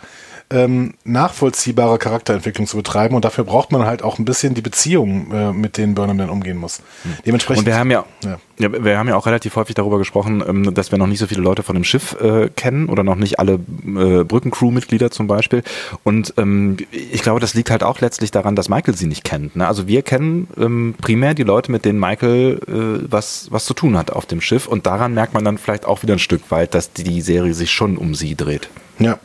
ähm, 0.50 0.95
nachvollziehbare 1.05 1.99
Charakterentwicklung 1.99 2.67
zu 2.67 2.76
betreiben 2.76 3.14
und 3.14 3.25
dafür 3.25 3.45
braucht 3.45 3.71
man 3.71 3.85
halt 3.85 4.02
auch 4.02 4.19
ein 4.19 4.25
bisschen 4.25 4.55
die 4.55 4.62
Beziehung, 4.62 5.31
äh, 5.33 5.52
mit 5.52 5.76
denen 5.76 5.95
Burnham 5.95 6.17
dann 6.17 6.31
umgehen 6.31 6.57
muss. 6.57 6.78
Hm. 7.02 7.17
Dementsprechend. 7.26 7.61
Und 7.61 7.67
wir 7.67 7.78
haben 7.78 7.90
ja, 7.90 8.05
ja. 8.25 8.38
ja, 8.59 8.85
wir 8.85 8.99
haben 8.99 9.09
ja 9.09 9.17
auch 9.17 9.26
relativ 9.26 9.57
häufig 9.57 9.75
darüber 9.75 9.99
gesprochen, 9.99 10.43
ähm, 10.47 10.75
dass 10.75 10.90
wir 10.90 10.99
noch 10.99 11.07
nicht 11.07 11.19
so 11.19 11.26
viele 11.26 11.43
Leute 11.43 11.62
von 11.62 11.75
dem 11.75 11.85
Schiff 11.85 12.17
äh, 12.21 12.49
kennen 12.49 12.88
oder 12.88 13.05
noch 13.05 13.17
nicht 13.17 13.38
alle 13.38 13.55
äh, 13.55 14.25
Brückencrew-Mitglieder 14.25 15.11
zum 15.11 15.26
Beispiel. 15.26 15.62
Und 16.02 16.33
ähm, 16.38 16.78
ich 16.90 17.23
glaube, 17.23 17.40
das 17.40 17.52
liegt 17.52 17.71
halt 17.71 17.83
auch 17.83 18.00
letztlich 18.00 18.31
daran, 18.31 18.57
dass 18.57 18.71
Michael 18.71 18.97
sie 18.97 19.07
nicht 19.07 19.25
kennt. 19.25 19.55
Ne? 19.55 19.67
Also 19.67 19.87
wir 19.87 20.02
kennen 20.02 20.49
ähm, 20.59 20.95
primär 21.00 21.35
die 21.35 21.43
Leute, 21.43 21.71
mit 21.71 21.85
denen 21.85 22.00
Michael 22.00 22.61
äh, 22.67 23.07
was, 23.11 23.49
was 23.50 23.67
zu 23.67 23.75
tun 23.75 23.99
hat 23.99 24.11
auf 24.11 24.25
dem 24.25 24.40
Schiff. 24.40 24.67
Und 24.67 24.87
daran 24.87 25.12
merkt 25.12 25.35
man 25.35 25.45
dann 25.45 25.59
vielleicht 25.59 25.85
auch 25.85 26.02
wieder 26.02 26.14
ein 26.14 26.19
Stück 26.19 26.50
weit, 26.50 26.75
dass 26.75 26.93
die 26.93 27.21
Serie 27.21 27.52
sich 27.52 27.71
schon 27.71 27.99
um 27.99 28.14
sie 28.14 28.35
dreht. 28.35 28.71
Ja, 28.99 29.19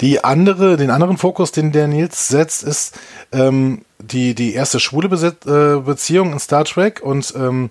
die 0.00 0.24
andere, 0.24 0.76
den 0.76 0.90
anderen 0.90 1.18
Fokus, 1.18 1.52
den 1.52 1.72
der 1.72 1.88
Nils 1.88 2.28
setzt, 2.28 2.62
ist 2.62 2.98
ähm, 3.32 3.82
die, 3.98 4.34
die 4.34 4.54
erste 4.54 4.80
schwule 4.80 5.08
Beset 5.08 5.46
äh, 5.46 5.80
Beziehung 5.80 6.32
in 6.32 6.38
Star 6.38 6.64
Trek 6.64 7.00
und 7.02 7.34
ähm, 7.36 7.70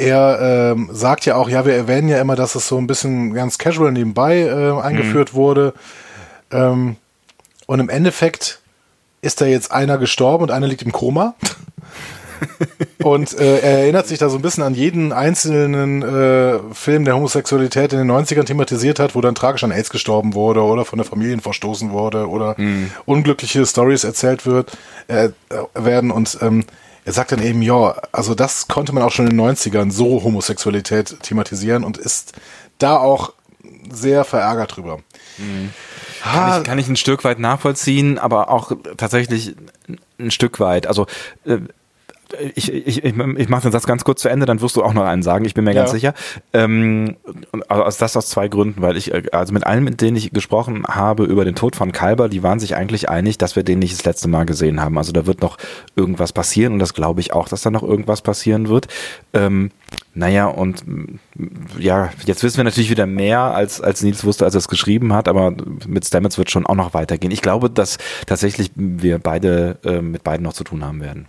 er 0.00 0.72
ähm, 0.72 0.88
sagt 0.92 1.26
ja 1.26 1.36
auch, 1.36 1.48
ja, 1.48 1.66
wir 1.66 1.74
erwähnen 1.74 2.08
ja 2.08 2.20
immer, 2.20 2.34
dass 2.34 2.54
es 2.54 2.66
so 2.66 2.78
ein 2.78 2.86
bisschen 2.86 3.34
ganz 3.34 3.58
casual 3.58 3.92
nebenbei 3.92 4.40
äh, 4.40 4.80
eingeführt 4.80 5.34
mhm. 5.34 5.36
wurde. 5.36 5.74
Ähm, 6.50 6.96
und 7.66 7.80
im 7.80 7.90
Endeffekt 7.90 8.60
ist 9.20 9.40
da 9.40 9.44
jetzt 9.44 9.70
einer 9.70 9.98
gestorben 9.98 10.44
und 10.44 10.50
einer 10.50 10.66
liegt 10.66 10.82
im 10.82 10.92
Koma. 10.92 11.34
und 13.02 13.38
äh, 13.38 13.60
er 13.60 13.78
erinnert 13.80 14.06
sich 14.06 14.18
da 14.18 14.28
so 14.28 14.36
ein 14.36 14.42
bisschen 14.42 14.62
an 14.62 14.74
jeden 14.74 15.12
einzelnen 15.12 16.02
äh, 16.02 16.58
Film, 16.72 17.04
der 17.04 17.16
Homosexualität 17.16 17.92
in 17.92 17.98
den 17.98 18.10
90ern 18.10 18.44
thematisiert 18.44 18.98
hat, 18.98 19.14
wo 19.14 19.20
dann 19.20 19.34
tragisch 19.34 19.64
an 19.64 19.72
AIDS 19.72 19.90
gestorben 19.90 20.34
wurde 20.34 20.62
oder 20.62 20.84
von 20.84 20.98
der 20.98 21.06
Familie 21.06 21.38
verstoßen 21.38 21.92
wurde 21.92 22.28
oder 22.28 22.54
mhm. 22.58 22.90
unglückliche 23.06 23.64
Stories 23.64 24.04
erzählt 24.04 24.44
wird, 24.44 24.76
äh, 25.08 25.30
werden. 25.74 26.10
Und 26.10 26.38
ähm, 26.42 26.64
er 27.04 27.12
sagt 27.12 27.32
dann 27.32 27.42
eben, 27.42 27.62
ja, 27.62 27.96
also 28.12 28.34
das 28.34 28.68
konnte 28.68 28.92
man 28.92 29.02
auch 29.02 29.12
schon 29.12 29.26
in 29.26 29.36
den 29.36 29.40
90ern 29.40 29.90
so 29.90 30.22
Homosexualität 30.22 31.22
thematisieren 31.22 31.84
und 31.84 31.96
ist 31.96 32.34
da 32.78 32.96
auch 32.98 33.32
sehr 33.90 34.24
verärgert 34.24 34.76
drüber. 34.76 34.98
Mhm. 35.38 35.70
Kann 36.22 36.60
ich, 36.60 36.66
kann 36.66 36.78
ich 36.78 36.88
ein 36.88 36.96
Stück 36.96 37.24
weit 37.24 37.38
nachvollziehen, 37.38 38.18
aber 38.18 38.50
auch 38.50 38.72
tatsächlich 38.98 39.56
ein 40.18 40.30
Stück 40.30 40.60
weit. 40.60 40.86
Also 40.86 41.06
äh, 41.46 41.58
ich, 42.54 42.72
ich, 42.72 43.04
ich, 43.04 43.14
ich 43.14 43.48
mache 43.48 43.62
den 43.62 43.72
Satz 43.72 43.86
ganz 43.86 44.04
kurz 44.04 44.22
zu 44.22 44.28
Ende, 44.28 44.46
dann 44.46 44.60
wirst 44.60 44.76
du 44.76 44.82
auch 44.82 44.92
noch 44.92 45.04
einen 45.04 45.22
sagen, 45.22 45.44
ich 45.44 45.54
bin 45.54 45.64
mir 45.64 45.72
ja. 45.72 45.82
ganz 45.82 45.92
sicher. 45.92 46.14
Ähm, 46.52 47.16
also 47.68 47.98
das 47.98 48.16
aus 48.16 48.28
zwei 48.28 48.48
Gründen, 48.48 48.82
weil 48.82 48.96
ich, 48.96 49.12
äh, 49.12 49.22
also 49.32 49.52
mit 49.52 49.66
allen, 49.66 49.84
mit 49.84 50.00
denen 50.00 50.16
ich 50.16 50.32
gesprochen 50.32 50.84
habe 50.86 51.24
über 51.24 51.44
den 51.44 51.54
Tod 51.54 51.76
von 51.76 51.92
Kalber, 51.92 52.28
die 52.28 52.42
waren 52.42 52.60
sich 52.60 52.76
eigentlich 52.76 53.08
einig, 53.08 53.38
dass 53.38 53.56
wir 53.56 53.62
den 53.62 53.78
nicht 53.78 53.94
das 53.94 54.04
letzte 54.04 54.28
Mal 54.28 54.46
gesehen 54.46 54.80
haben. 54.80 54.98
Also 54.98 55.12
da 55.12 55.26
wird 55.26 55.40
noch 55.42 55.58
irgendwas 55.96 56.32
passieren 56.32 56.74
und 56.74 56.78
das 56.78 56.94
glaube 56.94 57.20
ich 57.20 57.32
auch, 57.32 57.48
dass 57.48 57.62
da 57.62 57.70
noch 57.70 57.82
irgendwas 57.82 58.22
passieren 58.22 58.68
wird. 58.68 58.88
Ähm, 59.32 59.70
naja, 60.14 60.46
und 60.46 60.84
ja, 61.78 62.10
jetzt 62.26 62.42
wissen 62.42 62.56
wir 62.56 62.64
natürlich 62.64 62.90
wieder 62.90 63.06
mehr, 63.06 63.40
als, 63.40 63.80
als 63.80 64.02
Nils 64.02 64.24
wusste, 64.24 64.44
als 64.44 64.54
er 64.54 64.58
es 64.58 64.68
geschrieben 64.68 65.12
hat, 65.12 65.28
aber 65.28 65.54
mit 65.86 66.04
Stamets 66.04 66.36
wird 66.36 66.50
schon 66.50 66.66
auch 66.66 66.74
noch 66.74 66.94
weitergehen. 66.94 67.30
Ich 67.30 67.42
glaube, 67.42 67.70
dass 67.70 67.98
tatsächlich 68.26 68.70
wir 68.74 69.18
beide 69.18 69.78
äh, 69.84 70.00
mit 70.00 70.24
beiden 70.24 70.42
noch 70.44 70.52
zu 70.52 70.64
tun 70.64 70.84
haben 70.84 71.00
werden. 71.00 71.26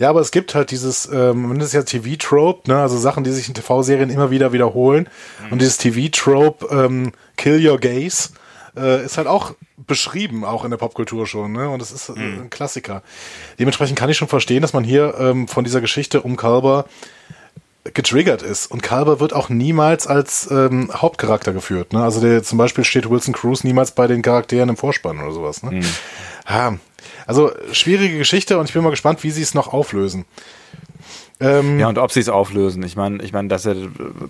Ja, 0.00 0.08
aber 0.08 0.22
es 0.22 0.30
gibt 0.30 0.54
halt 0.54 0.70
dieses, 0.70 1.10
ähm, 1.12 1.58
das 1.58 1.68
ist 1.68 1.74
ja 1.74 1.82
TV-Trope, 1.82 2.70
ne? 2.70 2.80
also 2.80 2.96
Sachen, 2.96 3.22
die 3.22 3.30
sich 3.30 3.48
in 3.48 3.54
TV-Serien 3.54 4.08
immer 4.08 4.30
wieder 4.30 4.50
wiederholen. 4.50 5.10
Mhm. 5.44 5.52
Und 5.52 5.60
dieses 5.60 5.76
TV-Trope, 5.76 6.66
ähm, 6.70 7.12
Kill 7.36 7.64
Your 7.64 7.78
Gaze, 7.78 8.30
äh, 8.74 9.04
ist 9.04 9.18
halt 9.18 9.26
auch 9.26 9.54
beschrieben, 9.76 10.42
auch 10.42 10.64
in 10.64 10.70
der 10.70 10.78
Popkultur 10.78 11.26
schon. 11.26 11.52
Ne? 11.52 11.68
Und 11.68 11.82
es 11.82 11.92
ist 11.92 12.08
äh, 12.08 12.12
mhm. 12.12 12.42
ein 12.44 12.50
Klassiker. 12.50 13.02
Dementsprechend 13.58 13.98
kann 13.98 14.08
ich 14.08 14.16
schon 14.16 14.28
verstehen, 14.28 14.62
dass 14.62 14.72
man 14.72 14.84
hier 14.84 15.16
ähm, 15.18 15.48
von 15.48 15.64
dieser 15.64 15.82
Geschichte 15.82 16.22
um 16.22 16.38
Kalber 16.38 16.86
getriggert 17.92 18.40
ist. 18.40 18.70
Und 18.70 18.82
Kalber 18.82 19.20
wird 19.20 19.34
auch 19.34 19.50
niemals 19.50 20.06
als 20.06 20.50
ähm, 20.50 20.90
Hauptcharakter 20.94 21.52
geführt. 21.52 21.92
Ne? 21.92 22.02
Also 22.02 22.22
der, 22.22 22.42
zum 22.42 22.56
Beispiel 22.56 22.84
steht 22.84 23.10
Wilson 23.10 23.34
Cruz 23.34 23.64
niemals 23.64 23.92
bei 23.92 24.06
den 24.06 24.22
Charakteren 24.22 24.70
im 24.70 24.78
Vorspann 24.78 25.18
oder 25.18 25.32
sowas. 25.32 25.62
Ne? 25.62 25.72
Mhm. 25.72 25.86
Ja, 26.48 26.78
also 27.30 27.52
schwierige 27.70 28.18
Geschichte 28.18 28.58
und 28.58 28.66
ich 28.68 28.74
bin 28.74 28.82
mal 28.82 28.90
gespannt, 28.90 29.22
wie 29.22 29.30
sie 29.30 29.42
es 29.42 29.54
noch 29.54 29.72
auflösen. 29.72 30.24
Ähm, 31.40 31.80
ja, 31.80 31.88
und 31.88 31.96
ob 31.96 32.12
sie 32.12 32.20
es 32.20 32.28
auflösen. 32.28 32.82
Ich 32.82 32.96
meine, 32.96 33.22
ich 33.22 33.32
meine, 33.32 33.48
dass 33.48 33.64
er, 33.64 33.74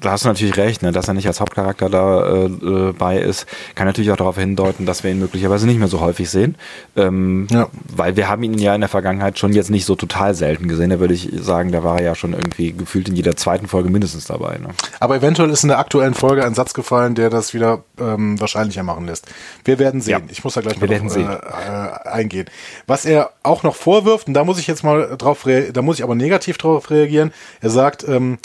da 0.01 0.13
hast 0.13 0.25
du 0.25 0.29
natürlich 0.29 0.57
recht, 0.57 0.83
ne, 0.83 0.93
dass 0.93 1.09
er 1.09 1.15
nicht 1.15 1.27
als 1.27 1.41
Hauptcharakter 1.41 1.91
da 1.91 2.47
äh, 2.47 2.93
bei 2.97 3.19
ist, 3.19 3.47
kann 3.75 3.87
natürlich 3.87 4.13
auch 4.13 4.17
darauf 4.17 4.39
hindeuten, 4.39 4.87
dass 4.87 5.03
wir 5.03 5.11
ihn 5.11 5.19
möglicherweise 5.19 5.67
nicht 5.67 5.81
mehr 5.81 5.89
so 5.89 6.01
häufig 6.01 6.31
sehen. 6.31 6.55
Ähm, 6.97 7.49
ja. 7.51 7.69
Weil 7.95 8.17
wir 8.17 8.29
haben 8.29 8.45
ihn 8.45 8.59
ja 8.59 8.77
in 8.77 8.81
der 8.81 8.89
Vergangenheit 8.89 9.41
schon 9.41 9.53
jetzt 9.53 9.71
nicht 9.71 9.87
so 9.87 9.97
total 9.97 10.35
selten 10.35 10.69
gesehen. 10.69 10.91
Da 10.91 11.01
würde 11.01 11.15
ich 11.15 11.31
sagen, 11.41 11.73
da 11.73 11.83
war 11.83 11.99
er 11.99 12.05
ja 12.05 12.15
schon 12.15 12.33
irgendwie 12.33 12.73
gefühlt 12.73 13.09
in 13.09 13.17
jeder 13.17 13.35
zweiten 13.35 13.67
Folge 13.67 13.91
mindestens 13.91 14.27
dabei. 14.27 14.59
Ne? 14.59 14.69
Aber 15.01 15.17
eventuell 15.17 15.51
ist 15.51 15.65
in 15.65 15.69
der 15.69 15.81
aktuellen 15.81 16.15
Folge 16.15 16.45
ein 16.45 16.55
Satz 16.55 16.75
gefallen, 16.75 17.17
der 17.17 17.29
das 17.29 17.55
wieder 17.55 17.83
ähm, 18.01 18.41
wahrscheinlicher 18.41 18.85
machen 18.85 19.07
lässt. 19.07 19.27
Wir 19.65 19.81
werden 19.81 20.01
sehen. 20.01 20.13
Ja. 20.13 20.21
Ich 20.31 20.45
muss 20.45 20.55
da 20.55 20.61
gleich 20.61 20.81
mal 20.81 20.87
drauf, 20.87 21.17
äh, 21.17 21.23
äh, 21.23 22.09
eingehen. 22.09 22.47
Was 22.87 23.05
er 23.05 23.33
auch 23.43 23.65
noch 23.65 23.75
vorwirft, 23.75 24.29
und 24.29 24.35
da 24.35 24.45
muss 24.45 24.61
ich 24.61 24.69
jetzt 24.69 24.85
mal 24.85 25.17
drauf, 25.19 25.45
da 25.73 25.83
muss 25.83 25.99
ich 25.99 26.05
aber 26.05 26.15
negativ 26.15 26.57
drauf 26.57 26.89
reagieren, 26.91 27.00
reagieren. 27.01 27.33
Er 27.61 27.71
sagt, 27.71 28.07
ähm, 28.07 28.39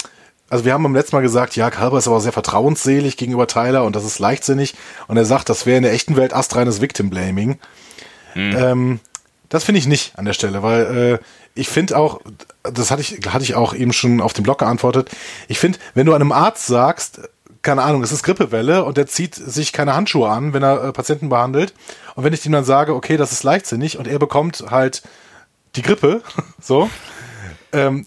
also 0.49 0.65
wir 0.65 0.73
haben 0.73 0.83
beim 0.83 0.95
letzten 0.95 1.15
Mal 1.15 1.21
gesagt, 1.21 1.55
ja, 1.55 1.69
Kalber 1.69 1.97
ist 1.97 2.07
aber 2.07 2.21
sehr 2.21 2.31
vertrauensselig 2.31 3.17
gegenüber 3.17 3.47
Tyler 3.47 3.83
und 3.83 3.95
das 3.95 4.05
ist 4.05 4.19
leichtsinnig. 4.19 4.75
Und 5.07 5.17
er 5.17 5.25
sagt, 5.25 5.49
das 5.49 5.65
wäre 5.65 5.77
in 5.77 5.83
der 5.83 5.93
echten 5.93 6.15
Welt 6.15 6.33
astreines 6.33 6.81
Victim 6.81 7.09
Blaming. 7.09 7.59
Mhm. 8.35 8.55
Ähm, 8.57 8.99
das 9.49 9.63
finde 9.63 9.79
ich 9.79 9.87
nicht 9.87 10.17
an 10.17 10.25
der 10.25 10.33
Stelle, 10.33 10.63
weil 10.63 10.81
äh, 10.83 11.25
ich 11.55 11.69
finde 11.69 11.97
auch, 11.97 12.21
das 12.63 12.91
hatte 12.91 13.01
ich, 13.01 13.19
hatte 13.27 13.43
ich 13.43 13.55
auch 13.55 13.73
eben 13.73 13.93
schon 13.93 14.21
auf 14.21 14.33
dem 14.33 14.43
Blog 14.43 14.59
geantwortet. 14.59 15.09
Ich 15.47 15.59
finde, 15.59 15.79
wenn 15.93 16.05
du 16.05 16.13
einem 16.13 16.31
Arzt 16.31 16.67
sagst, 16.67 17.21
keine 17.61 17.81
Ahnung, 17.81 18.03
es 18.03 18.11
ist 18.11 18.23
Grippewelle 18.23 18.83
und 18.83 18.97
der 18.97 19.07
zieht 19.07 19.33
sich 19.33 19.73
keine 19.73 19.95
Handschuhe 19.95 20.29
an, 20.29 20.53
wenn 20.53 20.61
er 20.61 20.83
äh, 20.83 20.91
Patienten 20.91 21.29
behandelt. 21.29 21.73
Und 22.15 22.23
wenn 22.23 22.33
ich 22.33 22.45
ihm 22.45 22.51
dann 22.51 22.65
sage, 22.65 22.93
okay, 22.93 23.17
das 23.17 23.31
ist 23.31 23.43
leichtsinnig 23.43 23.97
und 23.97 24.07
er 24.07 24.19
bekommt 24.19 24.65
halt 24.69 25.01
die 25.75 25.81
Grippe, 25.81 26.21
so, 26.61 26.89
ähm, 27.73 28.05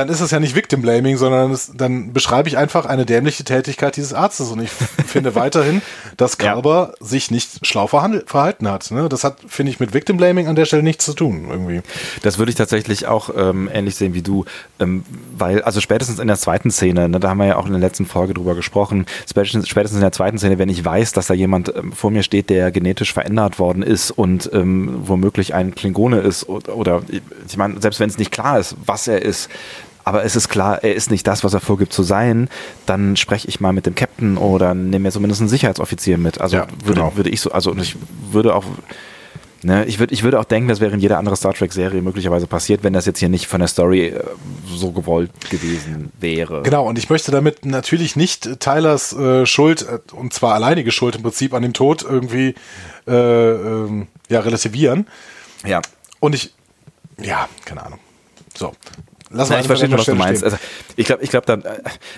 dann 0.00 0.08
ist 0.08 0.22
es 0.22 0.30
ja 0.30 0.40
nicht 0.40 0.54
Victim 0.54 0.80
Blaming, 0.80 1.18
sondern 1.18 1.50
es, 1.50 1.72
dann 1.74 2.14
beschreibe 2.14 2.48
ich 2.48 2.56
einfach 2.56 2.86
eine 2.86 3.04
dämliche 3.04 3.44
Tätigkeit 3.44 3.96
dieses 3.96 4.14
Arztes. 4.14 4.48
Und 4.48 4.62
ich 4.62 4.70
finde 5.06 5.34
weiterhin, 5.34 5.82
dass 6.16 6.38
Carver 6.38 6.94
ja. 6.98 7.06
sich 7.06 7.30
nicht 7.30 7.66
schlau 7.66 7.86
verhalten 7.86 8.68
hat. 8.68 8.90
Ne? 8.90 9.10
Das 9.10 9.24
hat, 9.24 9.36
finde 9.46 9.72
ich, 9.72 9.78
mit 9.78 9.92
Victim 9.92 10.16
Blaming 10.16 10.48
an 10.48 10.56
der 10.56 10.64
Stelle 10.64 10.82
nichts 10.82 11.04
zu 11.04 11.12
tun, 11.12 11.48
irgendwie. 11.50 11.82
Das 12.22 12.38
würde 12.38 12.48
ich 12.48 12.56
tatsächlich 12.56 13.08
auch 13.08 13.28
ähm, 13.36 13.68
ähnlich 13.70 13.94
sehen 13.96 14.14
wie 14.14 14.22
du, 14.22 14.46
ähm, 14.78 15.04
weil, 15.36 15.60
also 15.62 15.82
spätestens 15.82 16.18
in 16.18 16.28
der 16.28 16.38
zweiten 16.38 16.70
Szene, 16.70 17.10
ne, 17.10 17.20
da 17.20 17.28
haben 17.28 17.38
wir 17.38 17.46
ja 17.46 17.56
auch 17.56 17.66
in 17.66 17.72
der 17.72 17.80
letzten 17.80 18.06
Folge 18.06 18.32
drüber 18.32 18.54
gesprochen, 18.54 19.04
spätestens, 19.28 19.68
spätestens 19.68 19.98
in 19.98 20.02
der 20.02 20.12
zweiten 20.12 20.38
Szene, 20.38 20.58
wenn 20.58 20.70
ich 20.70 20.82
weiß, 20.82 21.12
dass 21.12 21.26
da 21.26 21.34
jemand 21.34 21.74
ähm, 21.76 21.92
vor 21.92 22.10
mir 22.10 22.22
steht, 22.22 22.48
der 22.48 22.70
genetisch 22.70 23.12
verändert 23.12 23.58
worden 23.58 23.82
ist 23.82 24.10
und 24.12 24.48
ähm, 24.54 25.02
womöglich 25.02 25.52
ein 25.52 25.74
Klingone 25.74 26.20
ist 26.20 26.48
oder, 26.48 26.74
oder 26.74 27.02
ich 27.46 27.56
meine, 27.58 27.82
selbst 27.82 28.00
wenn 28.00 28.08
es 28.08 28.16
nicht 28.16 28.30
klar 28.30 28.58
ist, 28.58 28.76
was 28.86 29.06
er 29.06 29.20
ist, 29.20 29.50
aber 30.04 30.24
es 30.24 30.36
ist 30.36 30.48
klar, 30.48 30.82
er 30.82 30.94
ist 30.94 31.10
nicht 31.10 31.26
das, 31.26 31.44
was 31.44 31.54
er 31.54 31.60
vorgibt 31.60 31.92
zu 31.92 32.02
sein, 32.02 32.48
dann 32.86 33.16
spreche 33.16 33.48
ich 33.48 33.60
mal 33.60 33.72
mit 33.72 33.86
dem 33.86 33.94
Captain 33.94 34.36
oder 34.36 34.74
nehme 34.74 35.04
mir 35.04 35.12
zumindest 35.12 35.40
einen 35.40 35.48
Sicherheitsoffizier 35.48 36.18
mit. 36.18 36.40
Also 36.40 36.56
ja, 36.56 36.66
würde, 36.84 37.00
genau. 37.00 37.16
würde 37.16 37.30
ich 37.30 37.40
so, 37.40 37.52
also 37.52 37.74
ich 37.76 37.96
würde 38.30 38.54
auch, 38.54 38.64
ne, 39.62 39.84
ich 39.84 39.98
würde, 39.98 40.14
ich 40.14 40.22
würde 40.22 40.40
auch 40.40 40.44
denken, 40.44 40.68
das 40.68 40.80
wäre 40.80 40.92
in 40.92 41.00
jeder 41.00 41.18
anderen 41.18 41.36
Star 41.36 41.54
Trek-Serie 41.54 42.02
möglicherweise 42.02 42.46
passiert, 42.46 42.82
wenn 42.82 42.92
das 42.92 43.06
jetzt 43.06 43.18
hier 43.18 43.28
nicht 43.28 43.46
von 43.46 43.60
der 43.60 43.68
Story 43.68 44.08
äh, 44.08 44.24
so 44.66 44.92
gewollt 44.92 45.30
gewesen 45.50 46.10
wäre. 46.18 46.62
Genau, 46.62 46.88
und 46.88 46.98
ich 46.98 47.10
möchte 47.10 47.30
damit 47.30 47.66
natürlich 47.66 48.16
nicht 48.16 48.60
Tylers 48.60 49.12
äh, 49.12 49.46
Schuld, 49.46 49.86
äh, 49.88 49.98
und 50.14 50.32
zwar 50.32 50.54
alleinige 50.54 50.92
Schuld 50.92 51.16
im 51.16 51.22
Prinzip 51.22 51.54
an 51.54 51.62
dem 51.62 51.72
Tod 51.72 52.02
irgendwie 52.02 52.54
äh, 53.06 53.12
ähm, 53.12 54.06
ja, 54.28 54.40
relativieren. 54.40 55.06
Ja. 55.66 55.82
Und 56.20 56.34
ich, 56.34 56.54
ja, 57.20 57.48
keine 57.64 57.84
Ahnung. 57.84 57.98
So, 58.56 58.72
Lass 59.32 59.48
mal 59.48 59.60
ich 59.60 59.66
verstehe 59.66 59.88
schon, 59.88 59.98
was 59.98 60.06
du 60.06 60.14
meinst. 60.16 60.42
Also, 60.42 60.56
ich 60.96 61.06
glaube, 61.06 61.22
ich 61.22 61.30
glaube, 61.30 61.52
äh, 61.52 61.58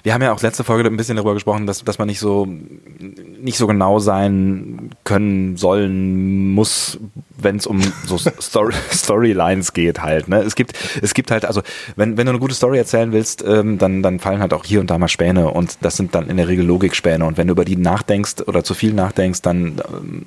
wir 0.03 0.15
haben 0.15 0.23
ja 0.23 0.33
auch 0.33 0.41
letzte 0.41 0.65
Folge 0.65 0.89
ein 0.89 0.97
bisschen 0.97 1.17
darüber 1.17 1.35
gesprochen, 1.35 1.67
dass, 1.67 1.85
dass 1.85 1.99
man 1.99 2.09
nicht 2.09 2.19
so 2.19 2.47
nicht 2.47 3.59
so 3.59 3.67
genau 3.67 3.99
sein 3.99 4.91
können, 5.05 5.57
sollen, 5.57 6.53
muss, 6.53 6.99
wenn 7.43 7.57
es 7.57 7.67
um 7.67 7.81
so 8.07 8.19
Story, 8.41 8.75
Storylines 8.91 9.73
geht 9.73 10.03
halt. 10.03 10.29
Ne? 10.29 10.41
Es 10.43 10.55
gibt 10.55 10.79
es 11.01 11.15
gibt 11.15 11.31
halt 11.31 11.45
also, 11.45 11.63
wenn 11.97 12.17
wenn 12.17 12.27
du 12.27 12.31
eine 12.31 12.39
gute 12.39 12.55
Story 12.55 12.79
erzählen 12.79 13.13
willst, 13.13 13.45
ähm, 13.47 13.79
dann 13.79 14.03
dann 14.03 14.19
fallen 14.19 14.41
halt 14.41 14.53
auch 14.53 14.65
hier 14.65 14.81
und 14.81 14.91
da 14.91 14.99
mal 14.99 15.09
Späne 15.09 15.51
und 15.51 15.79
das 15.81 15.97
sind 15.97 16.15
dann 16.15 16.29
in 16.29 16.37
der 16.37 16.49
Regel 16.49 16.65
Logikspäne 16.65 17.25
und 17.25 17.37
wenn 17.37 17.47
du 17.47 17.53
über 17.53 17.65
die 17.65 17.77
nachdenkst 17.77 18.43
oder 18.47 18.65
zu 18.65 18.75
viel 18.75 18.93
nachdenkst, 18.93 19.43
dann 19.43 19.81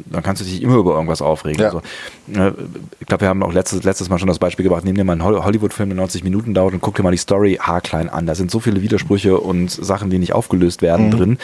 dann 0.05 0.23
kannst 0.23 0.41
du 0.41 0.45
dich 0.45 0.61
immer 0.61 0.75
über 0.75 0.93
irgendwas 0.93 1.21
aufregen. 1.21 1.61
Ja. 1.61 1.67
Also, 1.67 1.81
ne, 2.27 2.53
ich 2.99 3.07
glaube, 3.07 3.21
wir 3.21 3.29
haben 3.29 3.43
auch 3.43 3.53
letztes 3.53 3.83
letztes 3.83 4.09
Mal 4.09 4.19
schon 4.19 4.27
das 4.27 4.39
Beispiel 4.39 4.63
gebracht. 4.63 4.83
Nimm 4.85 4.95
dir 4.95 5.03
mal 5.03 5.13
einen 5.13 5.23
Hollywood-Film, 5.23 5.89
der 5.89 5.97
90 5.97 6.23
Minuten 6.23 6.53
dauert 6.53 6.73
und 6.73 6.81
guck 6.81 6.95
dir 6.95 7.03
mal 7.03 7.11
die 7.11 7.17
Story 7.17 7.59
haarklein 7.61 8.09
an. 8.09 8.25
Da 8.25 8.35
sind 8.35 8.51
so 8.51 8.59
viele 8.59 8.81
Widersprüche 8.81 9.37
und 9.39 9.71
Sachen, 9.71 10.09
die 10.09 10.19
nicht 10.19 10.33
aufgelöst 10.33 10.81
werden 10.81 11.07
mhm. 11.07 11.11
drin. 11.11 11.37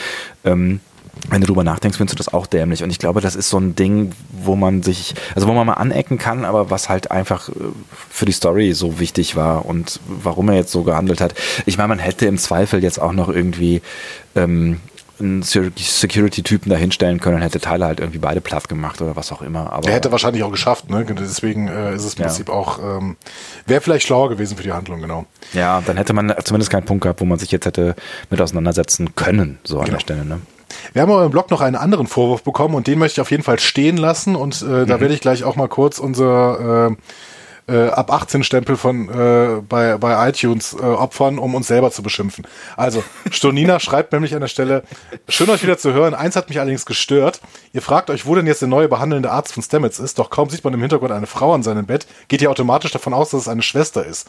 Ähm, 0.43 0.79
wenn 1.29 1.41
du 1.41 1.47
drüber 1.47 1.63
nachdenkst, 1.63 1.97
findest 1.97 2.19
du 2.19 2.23
das 2.23 2.33
auch 2.33 2.47
dämlich. 2.47 2.83
Und 2.83 2.89
ich 2.89 2.99
glaube, 2.99 3.21
das 3.21 3.35
ist 3.35 3.49
so 3.49 3.57
ein 3.57 3.75
Ding, 3.75 4.11
wo 4.31 4.55
man 4.55 4.83
sich, 4.83 5.13
also 5.35 5.47
wo 5.47 5.53
man 5.53 5.67
mal 5.67 5.73
anecken 5.73 6.17
kann, 6.17 6.45
aber 6.45 6.69
was 6.69 6.89
halt 6.89 7.11
einfach 7.11 7.49
äh, 7.49 7.53
für 8.09 8.25
die 8.25 8.31
Story 8.31 8.73
so 8.73 8.99
wichtig 8.99 9.35
war 9.35 9.65
und 9.65 9.99
warum 10.07 10.49
er 10.49 10.55
jetzt 10.55 10.71
so 10.71 10.83
gehandelt 10.83 11.21
hat. 11.21 11.35
Ich 11.65 11.77
meine, 11.77 11.89
man 11.89 11.99
hätte 11.99 12.25
im 12.25 12.37
Zweifel 12.37 12.83
jetzt 12.83 12.99
auch 12.99 13.13
noch 13.13 13.29
irgendwie 13.29 13.81
ähm, 14.35 14.79
einen 15.21 15.43
Security-Typen 15.43 16.69
da 16.69 16.75
hinstellen 16.75 17.19
können, 17.19 17.35
dann 17.35 17.43
hätte 17.43 17.59
Tyler 17.59 17.87
halt 17.87 17.99
irgendwie 17.99 18.19
beide 18.19 18.41
platt 18.41 18.67
gemacht 18.67 19.01
oder 19.01 19.15
was 19.15 19.31
auch 19.31 19.41
immer. 19.41 19.71
Aber 19.71 19.87
er 19.87 19.93
hätte 19.93 20.11
wahrscheinlich 20.11 20.43
auch 20.43 20.51
geschafft, 20.51 20.89
ne? 20.89 21.05
Deswegen 21.05 21.67
äh, 21.67 21.93
ist 21.95 22.03
es 22.03 22.15
im 22.15 22.21
ja. 22.21 22.27
Prinzip 22.27 22.49
auch, 22.49 22.79
ähm, 22.79 23.17
wäre 23.65 23.81
vielleicht 23.81 24.05
schlauer 24.05 24.29
gewesen 24.29 24.57
für 24.57 24.63
die 24.63 24.71
Handlung, 24.71 25.01
genau. 25.01 25.25
Ja, 25.53 25.81
dann 25.85 25.97
hätte 25.97 26.13
man 26.13 26.33
zumindest 26.43 26.71
keinen 26.71 26.85
Punkt 26.85 27.03
gehabt, 27.03 27.21
wo 27.21 27.25
man 27.25 27.39
sich 27.39 27.51
jetzt 27.51 27.65
hätte 27.65 27.95
mit 28.29 28.41
auseinandersetzen 28.41 29.15
können, 29.15 29.59
so 29.63 29.77
an 29.79 29.85
genau. 29.85 29.97
der 29.97 30.01
Stelle, 30.01 30.25
ne? 30.25 30.41
Wir 30.93 31.01
haben 31.01 31.11
aber 31.11 31.25
im 31.25 31.31
Blog 31.31 31.51
noch 31.51 31.61
einen 31.61 31.75
anderen 31.75 32.07
Vorwurf 32.07 32.43
bekommen 32.43 32.75
und 32.75 32.87
den 32.87 32.99
möchte 32.99 33.19
ich 33.19 33.21
auf 33.21 33.31
jeden 33.31 33.43
Fall 33.43 33.59
stehen 33.59 33.97
lassen 33.97 34.35
und 34.35 34.61
äh, 34.61 34.65
mhm. 34.65 34.87
da 34.87 34.99
werde 34.99 35.13
ich 35.13 35.21
gleich 35.21 35.43
auch 35.43 35.55
mal 35.55 35.67
kurz 35.67 35.99
unser 35.99 36.89
äh, 36.91 36.95
äh, 37.71 37.89
ab 37.89 38.11
18 38.11 38.43
Stempel 38.43 38.75
von 38.75 39.09
äh, 39.09 39.61
bei, 39.61 39.97
bei 39.97 40.29
iTunes 40.29 40.73
äh, 40.73 40.83
opfern, 40.83 41.39
um 41.39 41.55
uns 41.55 41.67
selber 41.67 41.91
zu 41.91 42.03
beschimpfen. 42.03 42.45
Also, 42.75 43.03
Stonina 43.31 43.79
schreibt 43.79 44.11
nämlich 44.13 44.33
an 44.33 44.41
der 44.41 44.47
Stelle, 44.47 44.83
schön 45.29 45.49
euch 45.49 45.63
wieder 45.63 45.77
zu 45.77 45.93
hören, 45.93 46.13
eins 46.13 46.35
hat 46.35 46.49
mich 46.49 46.59
allerdings 46.59 46.85
gestört. 46.85 47.39
Ihr 47.73 47.81
fragt 47.81 48.09
euch, 48.09 48.25
wo 48.25 48.35
denn 48.35 48.47
jetzt 48.47 48.61
der 48.61 48.69
neue 48.69 48.87
behandelnde 48.87 49.31
Arzt 49.31 49.53
von 49.53 49.63
Stamets 49.63 49.99
ist, 49.99 50.19
doch 50.19 50.29
kaum 50.29 50.49
sieht 50.49 50.63
man 50.63 50.73
im 50.73 50.81
Hintergrund 50.81 51.11
eine 51.11 51.27
Frau 51.27 51.53
an 51.53 51.63
seinem 51.63 51.85
Bett, 51.85 52.07
geht 52.27 52.41
ihr 52.41 52.51
automatisch 52.51 52.91
davon 52.91 53.13
aus, 53.13 53.31
dass 53.31 53.41
es 53.41 53.47
eine 53.47 53.61
Schwester 53.61 54.05
ist. 54.05 54.27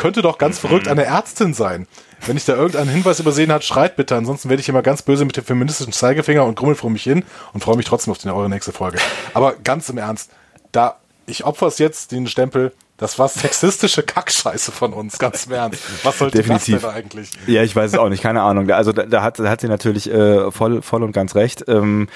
Könnte 0.00 0.22
doch 0.22 0.38
ganz 0.38 0.58
verrückt 0.58 0.88
eine 0.88 1.04
Ärztin 1.04 1.52
sein. 1.52 1.86
Wenn 2.24 2.38
ich 2.38 2.46
da 2.46 2.54
irgendeinen 2.54 2.88
Hinweis 2.88 3.20
übersehen 3.20 3.52
hat, 3.52 3.64
schreit 3.64 3.96
bitte, 3.96 4.16
ansonsten 4.16 4.48
werde 4.48 4.62
ich 4.62 4.68
immer 4.70 4.80
ganz 4.80 5.02
böse 5.02 5.26
mit 5.26 5.36
dem 5.36 5.44
feministischen 5.44 5.92
Zeigefinger 5.92 6.42
und 6.46 6.54
grummel 6.54 6.74
vor 6.74 6.88
mich 6.88 7.02
hin 7.02 7.22
und 7.52 7.62
freue 7.62 7.76
mich 7.76 7.84
trotzdem 7.84 8.12
auf 8.12 8.16
die, 8.16 8.30
eure 8.30 8.48
nächste 8.48 8.72
Folge. 8.72 8.96
Aber 9.34 9.56
ganz 9.62 9.90
im 9.90 9.98
Ernst, 9.98 10.30
da 10.72 10.96
ich 11.26 11.44
opfer 11.44 11.66
es 11.66 11.76
jetzt, 11.76 12.12
den 12.12 12.26
Stempel. 12.28 12.72
Das 12.96 13.18
war 13.18 13.28
sexistische 13.28 14.02
Kackscheiße 14.02 14.72
von 14.72 14.94
uns, 14.94 15.18
ganz 15.18 15.46
im 15.46 15.52
Ernst. 15.52 15.82
Was 16.02 16.18
sollte 16.18 16.38
Definitiv. 16.38 16.80
das 16.80 16.82
denn 16.82 16.90
eigentlich? 16.90 17.30
Ja, 17.46 17.62
ich 17.62 17.76
weiß 17.76 17.92
es 17.92 17.98
auch 17.98 18.08
nicht, 18.08 18.22
keine 18.22 18.40
Ahnung. 18.40 18.70
Also 18.70 18.92
da, 18.92 19.04
da, 19.04 19.22
hat, 19.22 19.38
da 19.38 19.50
hat 19.50 19.60
sie 19.60 19.68
natürlich 19.68 20.10
äh, 20.10 20.50
voll, 20.50 20.80
voll 20.80 21.02
und 21.02 21.12
ganz 21.12 21.34
recht. 21.34 21.64
Ähm, 21.68 22.08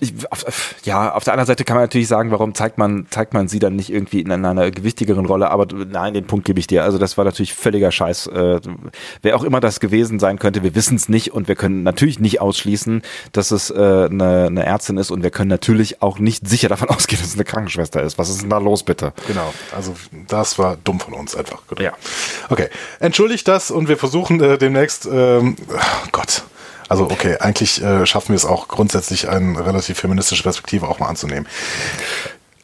ich, 0.00 0.12
auf, 0.30 0.74
ja, 0.84 1.14
auf 1.14 1.24
der 1.24 1.32
anderen 1.32 1.46
Seite 1.46 1.64
kann 1.64 1.76
man 1.76 1.84
natürlich 1.84 2.08
sagen, 2.08 2.30
warum 2.30 2.54
zeigt 2.54 2.78
man, 2.78 3.06
zeigt 3.10 3.34
man 3.34 3.48
sie 3.48 3.58
dann 3.58 3.76
nicht 3.76 3.90
irgendwie 3.90 4.20
in 4.20 4.30
einer 4.30 4.70
gewichtigeren 4.70 5.26
Rolle, 5.26 5.50
aber 5.50 5.66
nein, 5.74 6.14
den 6.14 6.26
Punkt 6.26 6.44
gebe 6.44 6.60
ich 6.60 6.66
dir. 6.66 6.84
Also 6.84 6.98
das 6.98 7.16
war 7.16 7.24
natürlich 7.24 7.54
völliger 7.54 7.90
Scheiß. 7.90 8.26
Äh, 8.28 8.60
wer 9.22 9.36
auch 9.36 9.44
immer 9.44 9.60
das 9.60 9.80
gewesen 9.80 10.18
sein 10.18 10.38
könnte, 10.38 10.62
wir 10.62 10.74
wissen 10.74 10.96
es 10.96 11.08
nicht 11.08 11.32
und 11.32 11.48
wir 11.48 11.54
können 11.54 11.82
natürlich 11.82 12.20
nicht 12.20 12.40
ausschließen, 12.40 13.02
dass 13.32 13.50
es 13.50 13.70
äh, 13.70 13.74
eine, 13.74 14.46
eine 14.46 14.66
Ärztin 14.66 14.98
ist 14.98 15.10
und 15.10 15.22
wir 15.22 15.30
können 15.30 15.48
natürlich 15.48 16.02
auch 16.02 16.18
nicht 16.18 16.48
sicher 16.48 16.68
davon 16.68 16.88
ausgehen, 16.90 17.20
dass 17.20 17.30
es 17.30 17.34
eine 17.34 17.44
Krankenschwester 17.44 18.02
ist. 18.02 18.18
Was 18.18 18.28
ist 18.28 18.42
denn 18.42 18.50
da 18.50 18.58
los, 18.58 18.82
bitte? 18.82 19.12
Genau, 19.26 19.52
also 19.74 19.94
das 20.28 20.58
war 20.58 20.76
dumm 20.84 21.00
von 21.00 21.14
uns 21.14 21.34
einfach. 21.34 21.62
Genau. 21.68 21.82
Ja. 21.82 21.92
Okay, 22.48 22.68
entschuldigt 23.00 23.48
das 23.48 23.70
und 23.70 23.88
wir 23.88 23.96
versuchen 23.96 24.40
äh, 24.40 24.58
demnächst, 24.58 25.06
ähm, 25.10 25.56
oh 25.68 26.08
Gott, 26.12 26.44
also 26.88 27.04
okay, 27.04 27.36
eigentlich 27.38 27.82
äh, 27.82 28.06
schaffen 28.06 28.30
wir 28.30 28.36
es 28.36 28.44
auch 28.44 28.68
grundsätzlich 28.68 29.28
eine 29.28 29.64
relativ 29.64 29.98
feministische 29.98 30.42
Perspektive 30.42 30.88
auch 30.88 30.98
mal 30.98 31.08
anzunehmen. 31.08 31.46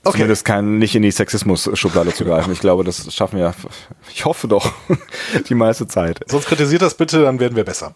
Okay. 0.04 0.18
Zumindest 0.18 0.44
kein, 0.44 0.78
nicht 0.78 0.96
in 0.96 1.02
die 1.02 1.12
Sexismus-Schublade 1.12 2.12
zu 2.12 2.24
greifen. 2.24 2.52
Ich 2.52 2.58
glaube, 2.58 2.82
das 2.82 3.14
schaffen 3.14 3.38
wir, 3.38 3.54
ich 4.12 4.24
hoffe 4.24 4.48
doch, 4.48 4.72
die 5.48 5.54
meiste 5.54 5.86
Zeit. 5.86 6.20
Sonst 6.26 6.46
kritisiert 6.46 6.82
das 6.82 6.94
bitte, 6.94 7.22
dann 7.22 7.38
werden 7.38 7.54
wir 7.54 7.64
besser. 7.64 7.94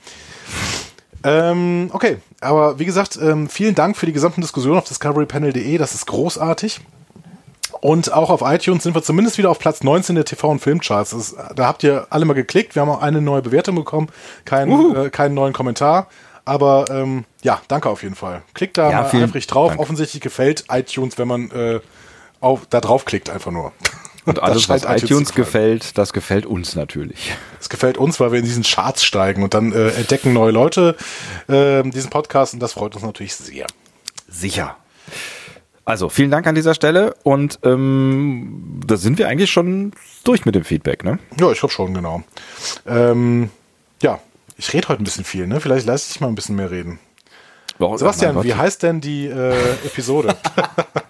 Ähm, 1.24 1.90
okay, 1.92 2.18
aber 2.40 2.78
wie 2.78 2.84
gesagt, 2.84 3.18
ähm, 3.20 3.48
vielen 3.48 3.74
Dank 3.74 3.96
für 3.96 4.06
die 4.06 4.12
gesamten 4.12 4.40
Diskussionen 4.40 4.78
auf 4.78 4.84
discoverypanel.de, 4.84 5.78
das 5.78 5.94
ist 5.94 6.06
großartig. 6.06 6.80
Und 7.80 8.12
auch 8.12 8.30
auf 8.30 8.42
iTunes 8.42 8.84
sind 8.84 8.94
wir 8.94 9.02
zumindest 9.02 9.38
wieder 9.38 9.50
auf 9.50 9.58
Platz 9.58 9.82
19 9.82 10.14
der 10.14 10.24
TV- 10.24 10.48
und 10.48 10.60
Filmcharts. 10.60 11.12
Ist, 11.12 11.36
da 11.54 11.66
habt 11.66 11.82
ihr 11.82 12.06
alle 12.10 12.24
mal 12.24 12.34
geklickt. 12.34 12.74
Wir 12.74 12.82
haben 12.82 12.90
auch 12.90 13.02
eine 13.02 13.20
neue 13.20 13.42
Bewertung 13.42 13.74
bekommen, 13.76 14.08
kein, 14.44 14.94
äh, 14.94 15.10
keinen 15.10 15.34
neuen 15.34 15.52
Kommentar. 15.52 16.08
Aber 16.44 16.84
ähm, 16.90 17.24
ja, 17.42 17.60
danke 17.68 17.88
auf 17.88 18.02
jeden 18.02 18.14
Fall. 18.14 18.42
Klickt 18.54 18.78
da 18.78 18.90
ja, 18.90 19.02
mal 19.02 19.24
eifrig 19.24 19.46
drauf. 19.48 19.70
Dank. 19.70 19.80
Offensichtlich 19.80 20.22
gefällt 20.22 20.64
iTunes, 20.70 21.18
wenn 21.18 21.26
man 21.26 21.50
äh, 21.50 21.80
auf, 22.40 22.66
da 22.70 22.80
draufklickt 22.80 23.30
einfach 23.30 23.50
nur. 23.50 23.72
Und 24.26 24.42
alles, 24.42 24.68
was 24.68 24.84
iTunes 24.84 25.34
gefällt, 25.34 25.96
das 25.98 26.12
gefällt 26.12 26.46
uns 26.46 26.74
natürlich. 26.74 27.32
Es 27.60 27.68
gefällt 27.68 27.96
uns, 27.96 28.18
weil 28.18 28.32
wir 28.32 28.40
in 28.40 28.44
diesen 28.44 28.64
Charts 28.64 29.04
steigen 29.04 29.44
und 29.44 29.54
dann 29.54 29.72
äh, 29.72 29.90
entdecken 29.90 30.32
neue 30.32 30.50
Leute 30.50 30.96
äh, 31.46 31.84
diesen 31.84 32.10
Podcast 32.10 32.52
und 32.52 32.58
das 32.58 32.72
freut 32.72 32.96
uns 32.96 33.04
natürlich 33.04 33.36
sehr. 33.36 33.68
Sicher. 34.28 34.76
Also 35.86 36.08
vielen 36.08 36.32
Dank 36.32 36.48
an 36.48 36.56
dieser 36.56 36.74
Stelle 36.74 37.14
und 37.22 37.60
ähm, 37.62 38.80
da 38.84 38.96
sind 38.96 39.18
wir 39.18 39.28
eigentlich 39.28 39.52
schon 39.52 39.92
durch 40.24 40.44
mit 40.44 40.56
dem 40.56 40.64
Feedback, 40.64 41.04
ne? 41.04 41.20
Ja, 41.38 41.52
ich 41.52 41.60
glaube 41.60 41.72
schon, 41.72 41.94
genau. 41.94 42.24
Ähm, 42.86 43.50
ja, 44.02 44.18
ich 44.56 44.72
rede 44.74 44.88
heute 44.88 45.00
ein 45.00 45.04
bisschen 45.04 45.24
viel, 45.24 45.46
ne? 45.46 45.60
Vielleicht 45.60 45.86
leiste 45.86 46.12
ich 46.12 46.20
mal 46.20 46.26
ein 46.26 46.34
bisschen 46.34 46.56
mehr 46.56 46.72
reden. 46.72 46.98
Warum? 47.78 47.98
Sebastian, 47.98 48.42
wie 48.42 48.54
heißt 48.54 48.82
denn 48.82 49.00
die 49.00 49.26
äh, 49.26 49.54
Episode? 49.84 50.34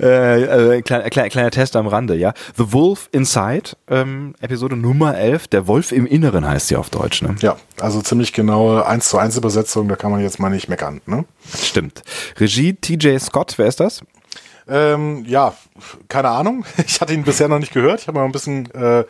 äh, 0.00 0.76
äh, 0.76 0.82
kleiner, 0.82 1.10
kleiner, 1.10 1.28
kleiner 1.28 1.50
Test 1.50 1.76
am 1.76 1.86
Rande, 1.86 2.14
ja. 2.16 2.32
The 2.56 2.72
Wolf 2.72 3.08
Inside, 3.12 3.70
ähm, 3.88 4.34
Episode 4.40 4.76
Nummer 4.76 5.16
11, 5.16 5.48
der 5.48 5.66
Wolf 5.66 5.92
im 5.92 6.06
Inneren 6.06 6.46
heißt 6.46 6.68
sie 6.68 6.76
auf 6.76 6.90
Deutsch, 6.90 7.22
ne? 7.22 7.34
Ja, 7.40 7.56
also 7.80 8.00
ziemlich 8.02 8.32
genaue 8.32 8.86
1 8.86 9.08
zu 9.08 9.18
1 9.18 9.36
Übersetzung, 9.36 9.88
da 9.88 9.96
kann 9.96 10.10
man 10.10 10.20
jetzt 10.20 10.38
mal 10.38 10.50
nicht 10.50 10.68
meckern, 10.68 11.00
ne? 11.06 11.24
Stimmt. 11.62 12.02
Regie 12.38 12.74
TJ 12.74 13.18
Scott, 13.18 13.54
wer 13.56 13.66
ist 13.66 13.80
das? 13.80 14.02
Ähm, 14.66 15.24
ja, 15.26 15.54
keine 16.08 16.30
Ahnung. 16.30 16.64
Ich 16.86 17.00
hatte 17.00 17.12
ihn 17.12 17.24
bisher 17.24 17.48
noch 17.48 17.58
nicht 17.58 17.72
gehört. 17.72 18.00
Ich 18.00 18.08
habe 18.08 18.18
mal 18.18 18.24
ein 18.24 18.32
bisschen 18.32 18.70
äh, 18.74 19.04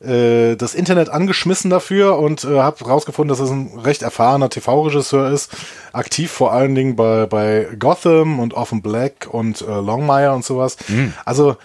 äh, 0.00 0.56
das 0.56 0.74
Internet 0.74 1.08
angeschmissen 1.08 1.70
dafür 1.70 2.18
und 2.18 2.44
äh, 2.44 2.58
habe 2.58 2.84
herausgefunden, 2.84 3.28
dass 3.28 3.40
es 3.40 3.50
ein 3.50 3.78
recht 3.78 4.02
erfahrener 4.02 4.50
TV-Regisseur 4.50 5.30
ist. 5.30 5.56
Aktiv 5.92 6.30
vor 6.30 6.52
allen 6.52 6.74
Dingen 6.74 6.96
bei, 6.96 7.26
bei 7.26 7.68
Gotham 7.78 8.40
und 8.40 8.54
Offen 8.54 8.82
Black 8.82 9.28
und 9.30 9.62
äh, 9.62 9.64
Longmire 9.64 10.32
und 10.32 10.44
sowas. 10.44 10.76
Mhm. 10.88 11.12
Also 11.24 11.56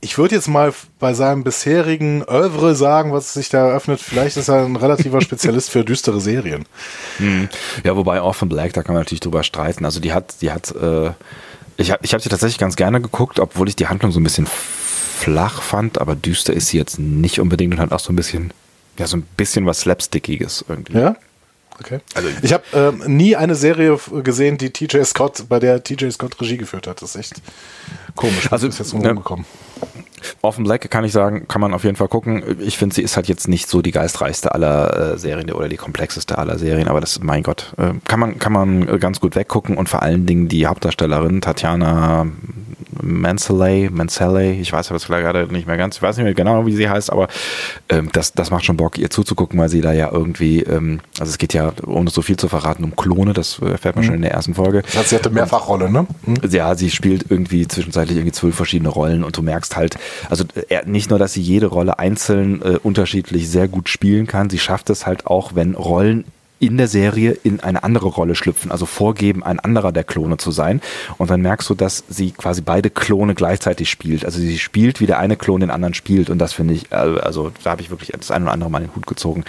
ich 0.00 0.16
würde 0.16 0.34
jetzt 0.34 0.48
mal 0.48 0.72
bei 0.98 1.12
seinem 1.12 1.44
bisherigen 1.44 2.22
Oeuvre 2.26 2.74
sagen, 2.74 3.12
was 3.12 3.34
sich 3.34 3.50
da 3.50 3.68
eröffnet, 3.68 4.00
vielleicht 4.00 4.36
ist 4.36 4.48
er 4.48 4.64
ein 4.64 4.76
relativer 4.76 5.20
Spezialist 5.20 5.70
für 5.70 5.84
düstere 5.84 6.20
Serien. 6.20 6.64
Mhm. 7.18 7.48
Ja, 7.84 7.96
wobei 7.96 8.22
Orphan 8.22 8.48
Black, 8.48 8.72
da 8.72 8.82
kann 8.82 8.94
man 8.94 9.02
natürlich 9.02 9.20
drüber 9.20 9.42
streiten. 9.42 9.84
Also 9.84 10.00
die 10.00 10.12
hat, 10.12 10.40
die 10.40 10.52
hat, 10.52 10.74
äh, 10.74 11.10
ich 11.76 11.90
habe 11.90 12.00
ich 12.02 12.14
hab 12.14 12.22
sie 12.22 12.28
tatsächlich 12.28 12.58
ganz 12.58 12.76
gerne 12.76 13.00
geguckt, 13.00 13.40
obwohl 13.40 13.68
ich 13.68 13.76
die 13.76 13.88
Handlung 13.88 14.10
so 14.10 14.20
ein 14.20 14.24
bisschen 14.24 14.46
flach 15.20 15.62
fand, 15.62 16.00
aber 16.00 16.16
düster 16.16 16.52
ist 16.54 16.68
sie 16.68 16.78
jetzt 16.78 16.98
nicht 16.98 17.40
unbedingt 17.40 17.74
und 17.74 17.80
hat 17.80 17.92
auch 17.92 18.00
so 18.00 18.12
ein 18.12 18.16
bisschen, 18.16 18.52
ja, 18.98 19.06
so 19.06 19.18
ein 19.18 19.22
bisschen 19.36 19.66
was 19.66 19.80
Slapstickiges 19.80 20.64
irgendwie. 20.68 20.98
Ja. 20.98 21.16
Okay. 21.78 22.00
Also 22.14 22.28
ich 22.42 22.52
habe 22.52 22.64
ähm, 22.74 23.02
nie 23.06 23.36
eine 23.36 23.54
Serie 23.54 23.98
gesehen, 24.22 24.58
die 24.58 24.70
TJ 24.70 25.02
Scott, 25.04 25.44
bei 25.48 25.58
der 25.58 25.82
TJ 25.82 26.10
Scott 26.10 26.38
Regie 26.40 26.58
geführt 26.58 26.86
hat. 26.86 27.00
Das 27.00 27.14
ist 27.14 27.16
echt 27.16 27.34
komisch. 28.16 28.52
Also 28.52 28.68
ist 28.68 28.78
jetzt 28.78 28.92
ne, 28.92 29.08
rumgekommen. 29.08 29.46
Offen 30.42 30.64
Black 30.64 30.90
kann 30.90 31.04
ich 31.04 31.12
sagen, 31.12 31.48
kann 31.48 31.60
man 31.60 31.74
auf 31.74 31.84
jeden 31.84 31.96
Fall 31.96 32.08
gucken. 32.08 32.42
Ich 32.60 32.78
finde, 32.78 32.94
sie 32.94 33.02
ist 33.02 33.16
halt 33.16 33.28
jetzt 33.28 33.48
nicht 33.48 33.68
so 33.68 33.82
die 33.82 33.90
geistreichste 33.90 34.54
aller 34.54 35.14
äh, 35.14 35.18
Serien 35.18 35.50
oder 35.52 35.68
die 35.68 35.76
komplexeste 35.76 36.38
aller 36.38 36.58
Serien, 36.58 36.88
aber 36.88 37.00
das, 37.00 37.20
mein 37.20 37.42
Gott, 37.42 37.74
äh, 37.78 37.92
kann 38.06 38.20
man, 38.20 38.38
kann 38.38 38.52
man 38.52 39.00
ganz 39.00 39.20
gut 39.20 39.34
weggucken 39.36 39.76
und 39.76 39.88
vor 39.88 40.02
allen 40.02 40.26
Dingen 40.26 40.48
die 40.48 40.66
Hauptdarstellerin 40.66 41.40
Tatjana 41.40 42.26
Mansley, 43.02 43.88
Mansley, 43.90 44.60
ich 44.60 44.72
weiß 44.72 44.90
aber 44.90 45.20
gerade 45.20 45.52
nicht 45.52 45.66
mehr 45.66 45.76
ganz, 45.76 45.96
ich 45.96 46.02
weiß 46.02 46.16
nicht 46.16 46.24
mehr 46.24 46.34
genau, 46.34 46.66
wie 46.66 46.74
sie 46.74 46.88
heißt, 46.88 47.12
aber 47.12 47.28
ähm, 47.88 48.10
das, 48.12 48.32
das 48.32 48.50
macht 48.50 48.64
schon 48.64 48.76
Bock, 48.76 48.98
ihr 48.98 49.10
zuzugucken, 49.10 49.58
weil 49.58 49.68
sie 49.68 49.80
da 49.80 49.92
ja 49.92 50.10
irgendwie, 50.10 50.60
ähm, 50.62 51.00
also 51.18 51.30
es 51.30 51.38
geht 51.38 51.54
ja, 51.54 51.72
ohne 51.86 52.10
so 52.10 52.22
viel 52.22 52.36
zu 52.36 52.48
verraten, 52.48 52.84
um 52.84 52.96
Klone, 52.96 53.32
das 53.32 53.58
erfährt 53.58 53.96
man 53.96 54.04
mhm. 54.04 54.06
schon 54.06 54.16
in 54.16 54.22
der 54.22 54.32
ersten 54.32 54.54
Folge. 54.54 54.82
Das 54.82 54.96
heißt, 54.96 55.08
sie 55.10 55.16
hatte 55.16 55.30
Mehrfachrolle, 55.30 55.90
ne? 55.90 56.06
Mhm. 56.26 56.36
Ja, 56.50 56.74
sie 56.74 56.90
spielt 56.90 57.30
irgendwie 57.30 57.66
zwischenzeitlich 57.66 58.16
irgendwie 58.16 58.32
zwölf 58.32 58.54
verschiedene 58.54 58.88
Rollen 58.88 59.24
und 59.24 59.36
du 59.36 59.42
merkst 59.42 59.69
halt, 59.76 59.96
also 60.28 60.44
äh, 60.68 60.82
nicht 60.86 61.10
nur, 61.10 61.18
dass 61.18 61.32
sie 61.32 61.42
jede 61.42 61.66
Rolle 61.66 61.98
einzeln 61.98 62.62
äh, 62.62 62.78
unterschiedlich 62.82 63.48
sehr 63.48 63.68
gut 63.68 63.88
spielen 63.88 64.26
kann, 64.26 64.50
sie 64.50 64.58
schafft 64.58 64.90
es 64.90 65.06
halt 65.06 65.26
auch, 65.26 65.54
wenn 65.54 65.74
Rollen 65.74 66.24
in 66.60 66.76
der 66.76 66.88
Serie 66.88 67.36
in 67.42 67.60
eine 67.60 67.82
andere 67.82 68.08
Rolle 68.08 68.34
schlüpfen, 68.34 68.70
also 68.70 68.84
vorgeben, 68.84 69.42
ein 69.42 69.58
anderer 69.58 69.92
der 69.92 70.04
Klone 70.04 70.36
zu 70.36 70.50
sein. 70.50 70.82
Und 71.16 71.30
dann 71.30 71.40
merkst 71.40 71.68
du, 71.70 71.74
dass 71.74 72.04
sie 72.08 72.32
quasi 72.32 72.60
beide 72.60 72.90
Klone 72.90 73.34
gleichzeitig 73.34 73.90
spielt. 73.90 74.26
Also 74.26 74.38
sie 74.38 74.58
spielt, 74.58 75.00
wie 75.00 75.06
der 75.06 75.18
eine 75.18 75.36
Klon 75.36 75.62
den 75.62 75.70
anderen 75.70 75.94
spielt. 75.94 76.28
Und 76.28 76.38
das 76.38 76.52
finde 76.52 76.74
ich, 76.74 76.92
äh, 76.92 76.96
also 76.96 77.50
da 77.64 77.70
habe 77.70 77.80
ich 77.80 77.90
wirklich 77.90 78.12
das 78.16 78.30
ein 78.30 78.42
oder 78.42 78.52
andere 78.52 78.70
Mal 78.70 78.80
den 78.80 78.94
Hut 78.94 79.06
gezogen. 79.06 79.44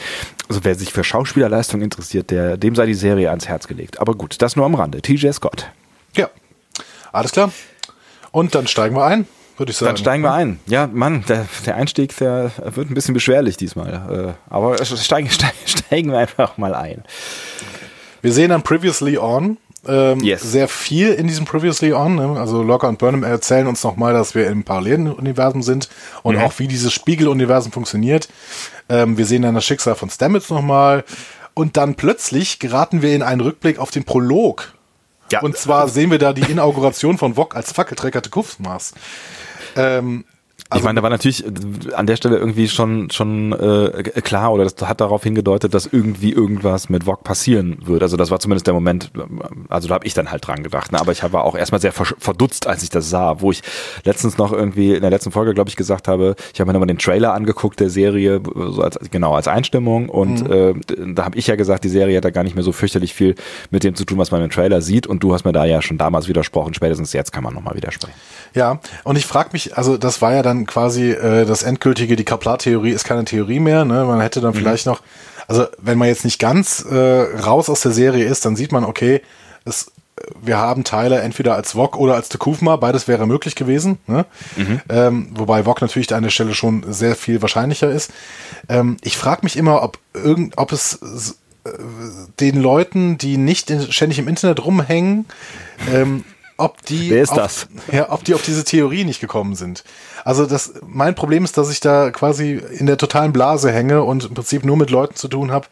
Also 0.48 0.62
wer 0.64 0.76
sich 0.76 0.94
für 0.94 1.04
Schauspielerleistung 1.04 1.82
interessiert, 1.82 2.32
der, 2.32 2.56
dem 2.56 2.76
sei 2.76 2.86
die 2.86 2.94
Serie 2.94 3.30
ans 3.30 3.48
Herz 3.48 3.68
gelegt. 3.68 4.00
Aber 4.00 4.16
gut, 4.16 4.42
das 4.42 4.56
nur 4.56 4.66
am 4.66 4.76
Rande. 4.76 5.02
TJ 5.02 5.32
Scott. 5.34 5.70
Ja, 6.16 6.30
alles 7.12 7.34
klar. 7.34 7.52
Und 8.32 8.56
dann 8.56 8.68
steigen 8.68 8.96
wir 8.96 9.06
ein 9.06 9.28
würde 9.62 9.72
ich 9.72 9.78
sagen. 9.78 9.90
Dann 9.90 9.98
steigen 9.98 10.24
wir 10.24 10.34
ein. 10.34 10.60
Ja, 10.66 10.88
Mann, 10.88 11.24
der, 11.28 11.48
der 11.66 11.76
Einstieg, 11.76 12.16
der 12.18 12.52
wird 12.66 12.90
ein 12.90 12.94
bisschen 12.94 13.14
beschwerlich 13.14 13.58
diesmal. 13.58 14.36
Äh, 14.50 14.54
aber 14.54 14.84
steigen, 14.84 15.30
steigen 15.66 16.12
wir 16.12 16.18
einfach 16.18 16.58
mal 16.58 16.76
ein. 16.76 17.04
Wir 18.22 18.34
sehen 18.34 18.50
dann 18.50 18.64
Previously 18.64 19.18
On. 19.18 19.58
Ähm, 19.88 20.20
yes. 20.20 20.42
Sehr 20.42 20.68
viel 20.68 21.14
in 21.14 21.28
diesem 21.28 21.46
Previously 21.46 21.94
On. 21.94 22.16
Ne? 22.16 22.40
Also 22.40 22.62
Locker 22.62 22.88
und 22.88 23.00
Burnham 23.00 23.24
erzählen 23.24 23.68
uns 23.68 23.84
nochmal, 23.84 24.14
dass 24.14 24.36
wir 24.36 24.48
im 24.48 24.64
parallelen 24.64 25.12
Universum 25.12 25.64
sind 25.64 25.90
und 26.22 26.36
mhm. 26.36 26.42
auch 26.42 26.54
wie 26.58 26.68
dieses 26.68 26.94
Spiegeluniversum 26.94 27.72
funktioniert. 27.72 28.30
Ähm, 28.90 29.18
wir 29.18 29.26
sehen 29.26 29.42
dann 29.42 29.56
das 29.56 29.66
Schicksal 29.66 29.96
von 29.96 30.10
Stamets 30.10 30.50
nochmal. 30.50 31.04
Und 31.54 31.78
dann 31.78 31.96
plötzlich 31.96 32.60
geraten 32.60 33.02
wir 33.02 33.14
in 33.14 33.24
einen 33.24 33.42
Rückblick 33.42 33.80
auf 33.80 33.92
den 33.92 34.04
Prolog. 34.04 34.74
Ja. 35.32 35.42
Und 35.42 35.58
zwar 35.58 35.88
sehen 35.88 36.12
wir 36.12 36.20
da 36.20 36.34
die 36.34 36.50
Inauguration 36.52 37.18
von 37.18 37.38
Wok 37.38 37.56
als 37.56 37.72
Fackelträger 37.72 38.22
der 38.22 38.32
Kufsmaß. 38.32 38.94
Ähm, 39.76 40.26
also 40.72 40.80
ich 40.80 40.86
meine, 40.86 41.00
da 41.00 41.04
war 41.04 41.10
natürlich 41.10 41.46
äh, 41.46 41.94
an 41.96 42.08
der 42.08 42.16
Stelle 42.16 42.38
irgendwie 42.38 42.70
schon 42.70 43.10
schon 43.12 43.52
äh, 43.52 44.04
klar 44.22 44.54
oder 44.54 44.64
das 44.64 44.76
hat 44.88 45.02
darauf 45.02 45.22
hingedeutet, 45.24 45.74
dass 45.74 45.86
irgendwie 45.86 46.32
irgendwas 46.32 46.88
mit 46.88 47.04
VOG 47.04 47.26
passieren 47.26 47.78
wird. 47.84 48.04
Also 48.04 48.16
das 48.16 48.32
war 48.32 48.40
zumindest 48.40 48.68
der 48.68 48.74
Moment, 48.74 49.12
also 49.68 49.90
da 49.90 49.96
habe 49.96 50.08
ich 50.08 50.14
dann 50.14 50.32
halt 50.32 50.48
dran 50.48 50.64
gedacht. 50.64 50.94
Ne? 50.94 51.00
Aber 51.02 51.12
ich 51.12 51.22
war 51.34 51.44
auch 51.44 51.56
erstmal 51.56 51.82
sehr 51.82 51.92
verdutzt, 51.92 52.68
als 52.68 52.84
ich 52.84 52.90
das 52.90 53.10
sah, 53.10 53.42
wo 53.42 53.52
ich 53.52 53.64
letztens 54.06 54.38
noch 54.38 54.54
irgendwie 54.54 54.94
in 54.94 55.02
der 55.02 55.10
letzten 55.10 55.32
Folge, 55.32 55.54
glaube 55.54 55.70
ich, 55.70 55.76
gesagt 55.76 56.08
habe, 56.08 56.36
ich 56.54 56.62
habe 56.62 56.70
mir 56.70 56.74
nochmal 56.74 56.88
den 56.88 57.00
Trailer 57.00 57.34
angeguckt 57.34 57.82
der 57.82 57.90
Serie, 57.90 58.42
so 58.56 58.82
als 58.82 58.98
genau 59.12 59.36
als 59.36 59.50
Einstimmung 59.50 60.08
und 60.08 60.48
mhm. 60.48 60.82
äh, 60.88 61.14
da 61.14 61.26
habe 61.26 61.38
ich 61.38 61.48
ja 61.48 61.58
gesagt, 61.58 61.84
die 61.84 61.90
Serie 61.90 62.16
hat 62.16 62.24
da 62.24 62.30
gar 62.30 62.44
nicht 62.44 62.56
mehr 62.56 62.64
so 62.64 62.72
fürchterlich 62.72 63.14
viel 63.14 63.36
mit 63.72 63.84
dem 63.84 63.96
zu 63.96 64.06
tun, 64.06 64.18
was 64.18 64.32
man 64.32 64.42
im 64.42 64.50
Trailer 64.50 64.82
sieht 64.82 65.06
und 65.06 65.22
du 65.22 65.34
hast 65.34 65.44
mir 65.44 65.52
da 65.52 65.66
ja 65.66 65.82
schon 65.82 65.98
damals 65.98 66.30
widersprochen, 66.30 66.74
spätestens 66.74 67.12
jetzt 67.12 67.34
kann 67.34 67.44
man 67.44 67.54
nochmal 67.54 67.76
widersprechen. 67.76 68.16
Ja, 68.54 68.80
und 69.04 69.18
ich 69.18 69.26
frage 69.26 69.50
mich, 69.52 69.78
also 69.78 69.98
das 69.98 70.22
war 70.22 70.34
ja 70.34 70.44
dann 70.44 70.61
quasi 70.66 71.12
äh, 71.12 71.46
das 71.46 71.64
endgültige, 71.64 72.16
die 72.16 72.26
Kaplar-Theorie 72.26 72.92
ist 72.92 73.04
keine 73.04 73.26
Theorie 73.26 73.60
mehr. 73.60 73.86
Ne? 73.86 74.06
Man 74.06 74.22
hätte 74.22 74.42
dann 74.42 74.54
mhm. 74.54 74.58
vielleicht 74.58 74.86
noch, 74.86 75.02
also 75.48 75.66
wenn 75.80 75.98
man 75.98 76.08
jetzt 76.08 76.26
nicht 76.26 76.40
ganz 76.40 76.86
äh, 76.90 76.96
raus 76.96 77.70
aus 77.70 77.82
der 77.82 77.92
Serie 77.92 78.26
ist, 78.26 78.46
dann 78.46 78.56
sieht 78.56 78.72
man, 78.72 78.84
okay, 78.84 79.22
es, 79.66 79.92
wir 80.42 80.58
haben 80.58 80.84
Teile 80.84 81.20
entweder 81.22 81.56
als 81.56 81.76
Wok 81.76 81.98
oder 81.98 82.16
als 82.16 82.30
Tekufma, 82.30 82.76
beides 82.76 83.08
wäre 83.08 83.28
möglich 83.28 83.56
gewesen. 83.56 83.98
Ne? 84.08 84.26
Mhm. 84.56 84.82
Ähm, 84.90 85.28
wobei 85.34 85.66
Wok 85.66 85.82
natürlich 85.82 86.14
an 86.14 86.24
der 86.24 86.30
Stelle 86.30 86.54
schon 86.54 86.84
sehr 86.92 87.16
viel 87.16 87.42
wahrscheinlicher 87.42 87.90
ist. 87.90 88.12
Ähm, 88.70 88.98
ich 89.02 89.18
frage 89.18 89.42
mich 89.44 89.58
immer, 89.58 89.84
ob 89.84 89.98
irgend, 90.14 90.58
ob 90.58 90.72
es 90.72 91.00
den 92.40 92.60
Leuten, 92.60 93.18
die 93.18 93.38
nicht 93.38 93.72
ständig 93.94 94.20
im 94.20 94.28
Internet 94.28 94.66
rumhängen, 94.66 95.26
ähm, 95.94 96.24
ob 96.62 96.86
die, 96.86 97.10
Wer 97.10 97.24
ist 97.24 97.32
auf, 97.32 97.38
das? 97.38 97.68
Ja, 97.92 98.12
ob 98.12 98.24
die 98.24 98.34
auf 98.34 98.42
diese 98.42 98.64
Theorie 98.64 99.04
nicht 99.04 99.20
gekommen 99.20 99.56
sind. 99.56 99.84
Also 100.24 100.46
das, 100.46 100.74
mein 100.86 101.16
Problem 101.16 101.44
ist, 101.44 101.58
dass 101.58 101.72
ich 101.72 101.80
da 101.80 102.12
quasi 102.12 102.62
in 102.78 102.86
der 102.86 102.98
totalen 102.98 103.34
Blase 103.34 103.72
hänge 103.72 104.04
und 104.04 104.26
im 104.26 104.34
Prinzip 104.34 104.64
nur 104.64 104.78
mit 104.78 104.90
Leuten 104.90 105.16
zu 105.16 105.28
tun 105.28 105.52
habe, 105.52 105.68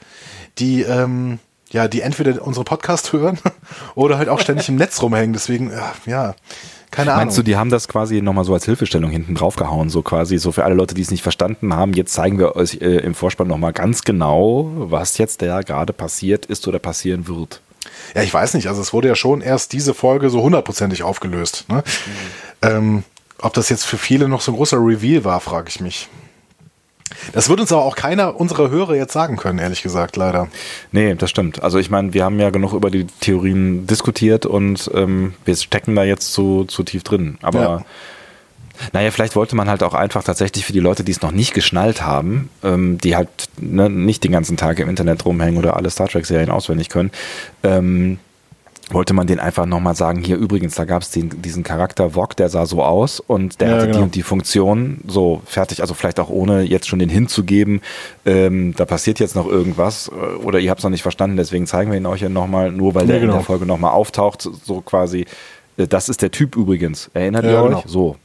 die 0.58 0.82
ähm, 0.82 1.40
ja, 1.72 1.88
die 1.88 2.02
entweder 2.02 2.42
unsere 2.46 2.64
Podcast 2.64 3.14
hören 3.14 3.38
oder 3.96 4.18
halt 4.18 4.30
auch 4.30 4.40
ständig 4.40 4.70
im 4.70 4.76
Netz 4.76 5.02
rumhängen. 5.02 5.34
Deswegen, 5.34 5.72
ja, 6.06 6.36
keine 6.92 7.12
Ahnung. 7.12 7.26
Meinst 7.26 7.38
du, 7.38 7.44
die 7.44 7.56
haben 7.56 7.70
das 7.70 7.88
quasi 7.88 8.22
nochmal 8.22 8.46
so 8.46 8.54
als 8.54 8.66
Hilfestellung 8.66 9.12
hinten 9.12 9.36
drauf 9.36 9.56
gehauen, 9.56 9.90
so 9.90 10.02
quasi, 10.02 10.40
so 10.40 10.52
für 10.52 10.64
alle 10.64 10.74
Leute, 10.74 10.96
die 10.96 11.04
es 11.04 11.12
nicht 11.12 11.22
verstanden 11.22 11.76
haben, 11.76 11.94
jetzt 11.94 12.14
zeigen 12.14 12.40
wir 12.40 12.56
euch 12.56 12.80
äh, 12.82 12.98
im 12.98 13.14
Vorspann 13.14 13.48
nochmal 13.48 13.74
ganz 13.74 14.04
genau, 14.04 14.72
was 14.74 15.18
jetzt 15.20 15.42
da 15.42 15.62
gerade 15.62 15.94
passiert 15.94 16.48
ist 16.48 16.68
oder 16.68 16.80
passieren 16.80 17.28
wird. 17.28 17.62
Ja, 18.16 18.24
ich 18.24 18.34
weiß 18.34 18.54
nicht. 18.54 18.68
Also 18.68 18.82
es 18.82 18.94
wurde 18.94 19.08
ja 19.08 19.16
schon 19.16 19.42
erst 19.42 19.74
diese 19.74 19.94
Folge 19.94 20.30
so 20.30 20.42
hundertprozentig 20.42 21.04
aufgelöst. 21.04 21.66
Ne? 21.70 21.84
Mhm. 22.62 22.68
Ähm, 22.70 23.04
ob 23.40 23.54
das 23.54 23.70
jetzt 23.70 23.86
für 23.86 23.98
viele 23.98 24.28
noch 24.28 24.42
so 24.42 24.52
ein 24.52 24.56
großer 24.56 24.78
Reveal 24.78 25.24
war, 25.24 25.40
frage 25.40 25.70
ich 25.70 25.80
mich. 25.80 26.10
Das 27.34 27.50
wird 27.50 27.60
uns 27.60 27.72
aber 27.72 27.84
auch 27.84 27.96
keiner 27.96 28.40
unserer 28.40 28.70
Hörer 28.70 28.96
jetzt 28.96 29.14
sagen 29.14 29.38
können, 29.38 29.60
ehrlich 29.60 29.82
gesagt, 29.82 30.16
leider. 30.16 30.48
Nee, 30.92 31.16
das 31.16 31.30
stimmt. 31.30 31.62
Also 31.64 31.80
ich 31.80 31.90
meine, 31.90 32.14
wir 32.14 32.24
haben 32.24 32.40
ja 32.40 32.50
genug 32.50 32.74
über 32.74 32.92
die 32.92 33.08
Theorien 33.20 33.88
diskutiert 33.88 34.46
und 34.46 34.90
ähm, 34.94 35.34
wir 35.46 35.56
stecken 35.56 35.96
da 35.96 36.04
jetzt 36.04 36.34
zu, 36.34 36.66
zu 36.66 36.84
tief 36.84 37.04
drin. 37.04 37.38
Aber 37.42 37.62
ja. 37.62 37.86
Naja, 38.94 39.12
vielleicht 39.12 39.36
wollte 39.36 39.56
man 39.56 39.70
halt 39.70 39.84
auch 39.84 39.94
einfach 39.94 40.24
tatsächlich 40.24 40.66
für 40.66 40.74
die 40.74 40.80
Leute, 40.80 41.04
die 41.04 41.12
es 41.12 41.22
noch 41.22 41.32
nicht 41.32 41.54
geschnallt 41.54 42.02
haben, 42.02 42.50
ähm, 42.64 42.98
die 42.98 43.16
halt 43.16 43.30
ne, 43.58 43.90
nicht 43.90 44.24
den 44.24 44.32
ganzen 44.32 44.58
Tag 44.58 44.80
im 44.80 44.90
Internet 44.90 45.26
rumhängen 45.26 45.58
oder 45.58 45.76
alle 45.76 45.90
Star 45.90 46.08
Trek-Serien 46.08 46.50
auswendig 46.50 46.90
können, 46.90 47.12
ähm, 47.64 48.20
wollte 48.92 49.14
man 49.14 49.28
den 49.28 49.40
einfach 49.40 49.66
nochmal 49.66 49.96
sagen, 49.96 50.24
hier 50.24 50.38
übrigens, 50.38 50.76
da 50.76 50.86
gab 50.86 51.02
es 51.02 51.12
diesen 51.12 51.64
Charakter 51.64 52.16
Vog, 52.16 52.36
der 52.36 52.50
sah 52.50 52.66
so 52.66 52.84
aus 52.84 53.20
und 53.20 53.62
der 53.62 53.70
ja, 53.70 53.76
hatte 53.76 53.86
genau. 53.88 53.98
die 53.98 54.04
und 54.04 54.16
die 54.16 54.24
Funktion, 54.24 55.02
so 55.08 55.42
fertig, 55.46 55.82
also 55.82 55.94
vielleicht 55.94 56.20
auch 56.20 56.30
ohne 56.30 56.62
jetzt 56.64 56.88
schon 56.88 57.00
den 57.00 57.10
hinzugeben, 57.10 57.82
ähm, 58.26 58.74
da 58.76 58.86
passiert 58.86 59.20
jetzt 59.20 59.36
noch 59.36 59.48
irgendwas 59.48 60.10
äh, 60.10 60.36
oder 60.44 60.60
ihr 60.60 60.70
habt 60.70 60.80
es 60.80 60.84
noch 60.84 60.92
nicht 60.92 61.04
verstanden, 61.04 61.38
deswegen 61.38 61.68
zeigen 61.68 61.92
wir 61.92 61.98
ihn 61.98 62.06
euch 62.06 62.22
ja 62.22 62.30
nochmal, 62.30 62.72
nur 62.72 62.96
weil 62.96 63.04
ja, 63.04 63.08
der 63.10 63.20
genau. 63.20 63.34
in 63.34 63.40
der 63.40 63.46
Folge 63.46 63.66
nochmal 63.66 63.92
auftaucht, 63.92 64.42
so 64.42 64.82
quasi, 64.82 65.26
äh, 65.78 65.88
das 65.88 66.10
ist 66.10 66.22
der 66.22 66.32
Typ 66.32 66.56
übrigens, 66.56 67.12
erinnert 67.14 67.46
ja, 67.46 67.52
ihr 67.52 67.62
euch? 67.62 67.70
Genau. 67.70 67.84
So. 67.86 68.16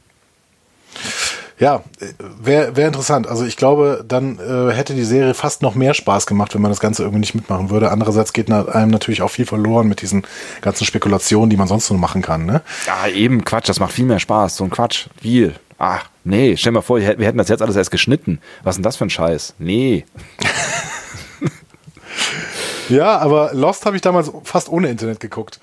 Ja, 1.57 1.83
wäre 2.19 2.75
wär 2.75 2.87
interessant. 2.87 3.27
Also 3.27 3.45
ich 3.45 3.55
glaube, 3.55 4.03
dann 4.05 4.39
äh, 4.39 4.73
hätte 4.73 4.93
die 4.93 5.05
Serie 5.05 5.33
fast 5.33 5.61
noch 5.61 5.73
mehr 5.73 5.93
Spaß 5.93 6.25
gemacht, 6.25 6.53
wenn 6.53 6.61
man 6.61 6.71
das 6.71 6.81
Ganze 6.81 7.03
irgendwie 7.03 7.21
nicht 7.21 7.33
mitmachen 7.33 7.69
würde. 7.69 7.91
Andererseits 7.91 8.33
geht 8.33 8.51
einem 8.51 8.91
natürlich 8.91 9.21
auch 9.21 9.29
viel 9.29 9.45
verloren 9.45 9.87
mit 9.87 10.01
diesen 10.01 10.23
ganzen 10.61 10.83
Spekulationen, 10.83 11.49
die 11.49 11.55
man 11.55 11.69
sonst 11.69 11.89
nur 11.89 11.99
machen 11.99 12.21
kann. 12.21 12.45
Ne? 12.45 12.61
Ja, 12.87 13.07
eben 13.07 13.45
Quatsch, 13.45 13.69
das 13.69 13.79
macht 13.79 13.93
viel 13.93 14.05
mehr 14.05 14.19
Spaß. 14.19 14.57
So 14.57 14.65
ein 14.65 14.69
Quatsch. 14.69 15.07
Viel. 15.21 15.55
Ach, 15.77 16.09
nee, 16.23 16.55
stell 16.57 16.71
dir 16.71 16.79
mal 16.79 16.81
vor, 16.81 16.99
wir 16.99 17.07
hätten 17.07 17.37
das 17.37 17.49
jetzt 17.49 17.61
alles 17.61 17.75
erst 17.75 17.91
geschnitten. 17.91 18.39
Was 18.63 18.73
ist 18.73 18.77
denn 18.77 18.83
das 18.83 18.97
für 18.97 19.05
ein 19.05 19.09
Scheiß? 19.09 19.55
Nee. 19.57 20.05
ja, 22.89 23.17
aber 23.17 23.53
Lost 23.53 23.85
habe 23.85 23.95
ich 23.95 24.01
damals 24.01 24.31
fast 24.43 24.69
ohne 24.69 24.89
Internet 24.89 25.19
geguckt. 25.19 25.59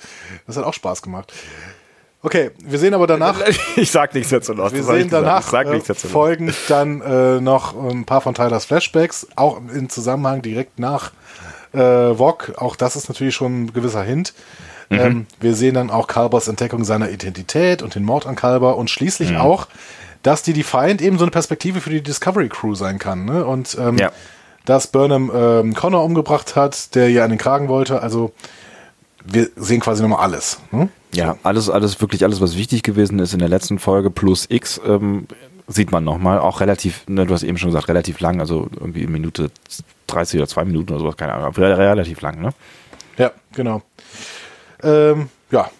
Das 0.46 0.56
hat 0.56 0.64
auch 0.64 0.74
Spaß 0.74 1.02
gemacht. 1.02 1.32
Okay, 2.24 2.52
wir 2.62 2.78
sehen 2.78 2.94
aber 2.94 3.06
danach. 3.06 3.40
Ich 3.76 3.90
sag 3.90 4.14
nichts 4.14 4.30
dazu 4.30 4.54
noch. 4.54 4.72
Wir 4.72 4.84
sehen 4.84 5.08
danach 5.10 5.52
äh, 5.52 5.80
folgen 5.94 6.52
dann 6.68 7.00
äh, 7.00 7.40
noch 7.40 7.74
ein 7.76 8.04
paar 8.04 8.20
von 8.20 8.34
Tylers 8.34 8.64
Flashbacks, 8.64 9.26
auch 9.34 9.56
im 9.56 9.88
Zusammenhang 9.88 10.40
direkt 10.40 10.78
nach 10.78 11.12
äh, 11.72 11.78
Vog. 11.78 12.52
Auch 12.56 12.76
das 12.76 12.96
ist 12.96 13.08
natürlich 13.08 13.34
schon 13.34 13.64
ein 13.64 13.72
gewisser 13.72 14.02
Hint. 14.02 14.34
Mhm. 14.88 14.98
Ähm, 14.98 15.26
wir 15.40 15.54
sehen 15.54 15.74
dann 15.74 15.90
auch 15.90 16.06
Kalbers 16.06 16.48
Entdeckung 16.48 16.84
seiner 16.84 17.10
Identität 17.10 17.82
und 17.82 17.94
den 17.94 18.04
Mord 18.04 18.26
an 18.26 18.36
Kalber 18.36 18.76
und 18.76 18.90
schließlich 18.90 19.32
mhm. 19.32 19.38
auch, 19.38 19.66
dass 20.22 20.42
die 20.42 20.52
Defiant 20.52 21.02
eben 21.02 21.18
so 21.18 21.24
eine 21.24 21.32
Perspektive 21.32 21.80
für 21.80 21.90
die 21.90 22.02
Discovery 22.02 22.48
Crew 22.48 22.74
sein 22.74 22.98
kann. 22.98 23.24
Ne? 23.24 23.44
Und 23.44 23.76
ähm, 23.80 23.98
ja. 23.98 24.12
dass 24.64 24.86
Burnham 24.86 25.32
ähm, 25.34 25.74
Connor 25.74 26.04
umgebracht 26.04 26.54
hat, 26.54 26.94
der 26.94 27.08
ihr 27.08 27.24
an 27.24 27.30
den 27.30 27.38
Kragen 27.38 27.68
wollte. 27.68 28.02
Also 28.02 28.32
wir 29.24 29.50
sehen 29.56 29.80
quasi 29.80 30.02
nochmal 30.02 30.20
alles. 30.20 30.60
Hm? 30.70 30.88
Ja, 31.14 31.36
alles, 31.42 31.68
alles, 31.68 32.00
wirklich 32.00 32.24
alles, 32.24 32.40
was 32.40 32.56
wichtig 32.56 32.82
gewesen 32.82 33.18
ist 33.18 33.32
in 33.32 33.38
der 33.38 33.48
letzten 33.48 33.78
Folge 33.78 34.10
plus 34.10 34.46
X, 34.48 34.80
ähm, 34.86 35.26
sieht 35.66 35.92
man 35.92 36.04
nochmal. 36.04 36.38
Auch 36.38 36.60
relativ, 36.60 37.04
ne, 37.06 37.26
du 37.26 37.34
hast 37.34 37.42
eben 37.42 37.58
schon 37.58 37.70
gesagt, 37.70 37.88
relativ 37.88 38.20
lang, 38.20 38.40
also 38.40 38.68
irgendwie 38.74 39.06
Minute 39.06 39.50
30 40.06 40.40
oder 40.40 40.48
zwei 40.48 40.64
Minuten 40.64 40.90
oder 40.92 41.00
sowas, 41.00 41.16
keine 41.16 41.34
Ahnung, 41.34 41.52
relativ 41.54 42.20
lang, 42.20 42.40
ne? 42.40 42.50
Ja, 43.18 43.30
genau. 43.54 43.82
Ähm, 44.82 45.28
ja, 45.50 45.70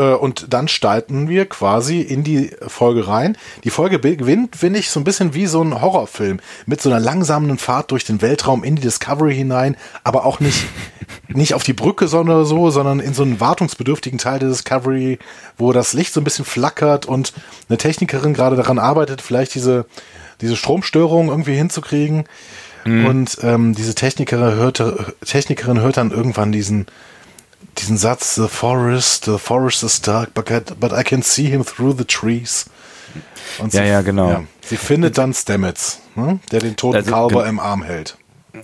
und 0.00 0.52
dann 0.52 0.68
starten 0.68 1.28
wir 1.28 1.46
quasi 1.46 2.00
in 2.00 2.24
die 2.24 2.50
Folge 2.66 3.06
rein. 3.08 3.36
Die 3.64 3.70
Folge 3.70 3.98
beginnt, 3.98 4.56
finde 4.56 4.78
ich, 4.78 4.90
so 4.90 5.00
ein 5.00 5.04
bisschen 5.04 5.34
wie 5.34 5.46
so 5.46 5.62
ein 5.62 5.80
Horrorfilm 5.80 6.40
mit 6.66 6.80
so 6.80 6.90
einer 6.90 7.00
langsamen 7.00 7.58
Fahrt 7.58 7.90
durch 7.90 8.04
den 8.04 8.22
Weltraum 8.22 8.64
in 8.64 8.76
die 8.76 8.82
Discovery 8.82 9.34
hinein, 9.34 9.76
aber 10.02 10.24
auch 10.24 10.40
nicht, 10.40 10.66
nicht 11.28 11.54
auf 11.54 11.62
die 11.62 11.72
Brücke 11.72 12.08
sondern 12.08 12.44
so, 12.44 12.70
sondern 12.70 13.00
in 13.00 13.14
so 13.14 13.22
einen 13.22 13.40
wartungsbedürftigen 13.40 14.18
Teil 14.18 14.38
der 14.38 14.48
Discovery, 14.48 15.18
wo 15.56 15.72
das 15.72 15.92
Licht 15.92 16.12
so 16.12 16.20
ein 16.20 16.24
bisschen 16.24 16.44
flackert 16.44 17.06
und 17.06 17.32
eine 17.68 17.78
Technikerin 17.78 18.34
gerade 18.34 18.56
daran 18.56 18.78
arbeitet, 18.78 19.20
vielleicht 19.20 19.54
diese, 19.54 19.86
diese 20.40 20.56
Stromstörung 20.56 21.28
irgendwie 21.28 21.56
hinzukriegen. 21.56 22.24
Mhm. 22.84 23.06
Und 23.06 23.38
ähm, 23.42 23.74
diese 23.74 23.94
Technikerin 23.94 24.54
hört, 24.56 24.82
Technikerin 25.24 25.80
hört 25.80 25.96
dann 25.96 26.10
irgendwann 26.10 26.52
diesen 26.52 26.86
diesen 27.78 27.96
Satz, 27.96 28.34
the 28.34 28.48
forest, 28.48 29.24
the 29.24 29.38
forest 29.38 29.82
is 29.82 30.00
dark, 30.00 30.34
but 30.34 30.50
I, 30.50 31.02
can 31.02 31.22
see 31.22 31.46
him 31.46 31.64
through 31.64 31.96
the 31.96 32.04
trees. 32.04 32.66
Und 33.58 33.72
ja, 33.72 33.82
sie, 33.82 33.88
ja, 33.88 34.02
genau. 34.02 34.28
Ja, 34.28 34.44
sie 34.62 34.76
findet 34.76 35.18
dann 35.18 35.32
Stamets, 35.32 36.00
ne, 36.14 36.40
der 36.50 36.60
den 36.60 36.76
toten 36.76 36.96
also, 36.96 37.10
Kalber 37.10 37.46
im 37.46 37.60
Arm 37.60 37.82
hält. 37.82 38.16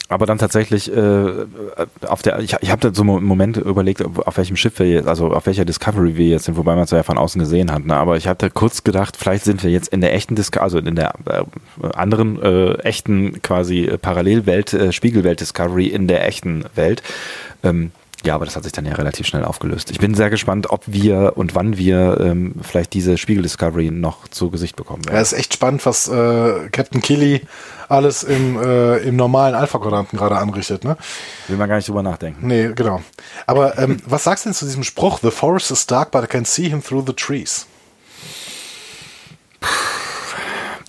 Aber 0.08 0.24
dann 0.24 0.38
tatsächlich 0.38 0.94
äh, 0.94 1.30
auf 2.06 2.22
der, 2.22 2.38
ich, 2.38 2.54
ich 2.60 2.70
habe 2.70 2.80
da 2.80 2.94
so 2.94 3.02
einen 3.02 3.24
Moment 3.24 3.56
überlegt, 3.56 4.04
auf 4.04 4.36
welchem 4.36 4.56
Schiff 4.56 4.78
wir 4.78 4.88
jetzt, 4.88 5.08
also 5.08 5.32
auf 5.32 5.46
welcher 5.46 5.64
Discovery 5.64 6.16
wir 6.16 6.28
jetzt 6.28 6.44
sind, 6.44 6.56
wobei 6.56 6.74
man 6.74 6.84
es 6.84 6.92
ja 6.92 7.02
von 7.02 7.18
außen 7.18 7.40
gesehen 7.40 7.72
hat. 7.72 7.84
Ne? 7.84 7.96
Aber 7.96 8.16
ich 8.16 8.28
hatte 8.28 8.50
kurz 8.50 8.84
gedacht, 8.84 9.16
vielleicht 9.16 9.44
sind 9.44 9.64
wir 9.64 9.70
jetzt 9.70 9.88
in 9.88 10.00
der 10.00 10.14
echten 10.14 10.36
Discovery, 10.36 10.62
also 10.62 10.78
in 10.78 10.94
der 10.94 11.14
äh, 11.26 11.42
anderen 11.92 12.40
äh, 12.40 12.74
echten 12.82 13.42
quasi 13.42 13.90
Parallelwelt, 14.00 14.72
äh, 14.74 14.92
Spiegelwelt 14.92 15.40
Discovery 15.40 15.86
in 15.86 16.06
der 16.06 16.26
echten 16.26 16.64
Welt. 16.76 17.02
Ähm, 17.64 17.90
ja, 18.24 18.34
aber 18.34 18.44
das 18.44 18.56
hat 18.56 18.64
sich 18.64 18.72
dann 18.72 18.86
ja 18.86 18.94
relativ 18.94 19.26
schnell 19.26 19.44
aufgelöst. 19.44 19.90
Ich 19.90 19.98
bin 19.98 20.14
sehr 20.14 20.30
gespannt, 20.30 20.70
ob 20.70 20.82
wir 20.86 21.32
und 21.36 21.54
wann 21.54 21.76
wir 21.76 22.18
ähm, 22.20 22.54
vielleicht 22.62 22.92
diese 22.92 23.16
Spiegel-Discovery 23.16 23.90
noch 23.90 24.28
zu 24.28 24.50
Gesicht 24.50 24.76
bekommen 24.76 25.04
werden. 25.04 25.16
Ja, 25.16 25.22
ist 25.22 25.32
echt 25.32 25.54
spannend, 25.54 25.84
was 25.86 26.08
äh, 26.08 26.68
Captain 26.70 27.00
Killy 27.00 27.42
alles 27.88 28.22
im, 28.22 28.60
äh, 28.62 28.98
im 28.98 29.16
normalen 29.16 29.54
Alpha-Quadranten 29.54 30.16
gerade 30.16 30.36
anrichtet. 30.36 30.84
Ne? 30.84 30.96
Will 31.48 31.56
man 31.56 31.68
gar 31.68 31.76
nicht 31.76 31.88
drüber 31.88 32.02
nachdenken. 32.02 32.46
Nee, 32.46 32.72
genau. 32.74 33.02
Aber 33.46 33.78
ähm, 33.78 33.98
was 34.06 34.24
sagst 34.24 34.44
du 34.44 34.50
denn 34.50 34.54
zu 34.54 34.64
diesem 34.64 34.84
Spruch? 34.84 35.18
The 35.20 35.30
forest 35.30 35.70
is 35.70 35.86
dark, 35.86 36.10
but 36.10 36.22
I 36.22 36.26
can 36.26 36.44
see 36.44 36.68
him 36.68 36.82
through 36.82 37.04
the 37.06 37.14
trees. 37.14 37.66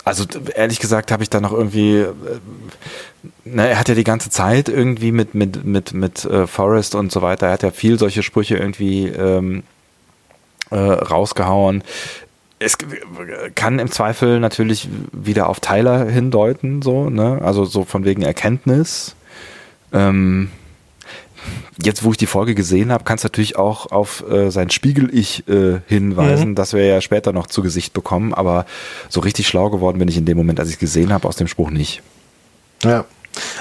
Also 0.04 0.24
ehrlich 0.54 0.80
gesagt 0.80 1.12
habe 1.12 1.22
ich 1.22 1.30
da 1.30 1.40
noch 1.40 1.52
irgendwie, 1.52 1.98
äh, 1.98 2.12
na, 3.44 3.66
er 3.66 3.78
hat 3.78 3.88
ja 3.88 3.94
die 3.94 4.04
ganze 4.04 4.30
Zeit 4.30 4.68
irgendwie 4.68 5.12
mit 5.12 5.34
mit 5.34 5.64
mit 5.64 5.94
mit 5.94 6.24
äh, 6.24 6.46
Forrest 6.46 6.94
und 6.94 7.12
so 7.12 7.22
weiter, 7.22 7.46
er 7.46 7.52
hat 7.52 7.62
ja 7.62 7.70
viel 7.70 7.98
solche 7.98 8.22
Sprüche 8.22 8.56
irgendwie 8.56 9.06
ähm, 9.06 9.62
äh, 10.70 10.76
rausgehauen. 10.76 11.84
Es 12.58 12.78
kann 13.56 13.78
im 13.78 13.90
Zweifel 13.90 14.38
natürlich 14.38 14.88
wieder 15.12 15.48
auf 15.48 15.60
Tyler 15.60 16.04
hindeuten, 16.06 16.80
so, 16.82 17.10
ne? 17.10 17.40
Also 17.42 17.64
so 17.64 17.84
von 17.84 18.04
wegen 18.04 18.22
Erkenntnis. 18.22 19.16
Ähm, 19.92 20.50
jetzt, 21.82 22.04
wo 22.04 22.10
ich 22.10 22.16
die 22.16 22.26
Folge 22.26 22.54
gesehen 22.54 22.92
habe, 22.92 23.04
kannst 23.04 23.24
du 23.24 23.26
natürlich 23.26 23.56
auch 23.56 23.90
auf 23.90 24.24
äh, 24.28 24.50
sein 24.50 24.70
Spiegel-Ich 24.70 25.48
äh, 25.48 25.80
hinweisen, 25.86 26.50
mhm. 26.50 26.54
das 26.54 26.72
wir 26.72 26.84
ja 26.84 27.00
später 27.00 27.32
noch 27.32 27.46
zu 27.46 27.62
Gesicht 27.62 27.92
bekommen. 27.92 28.34
Aber 28.34 28.66
so 29.08 29.20
richtig 29.20 29.46
schlau 29.46 29.70
geworden 29.70 29.98
bin 29.98 30.08
ich 30.08 30.16
in 30.16 30.24
dem 30.24 30.36
Moment, 30.36 30.60
als 30.60 30.68
ich 30.68 30.74
es 30.74 30.80
gesehen 30.80 31.12
habe, 31.12 31.28
aus 31.28 31.36
dem 31.36 31.48
Spruch 31.48 31.70
nicht. 31.70 32.02
Ja. 32.84 33.04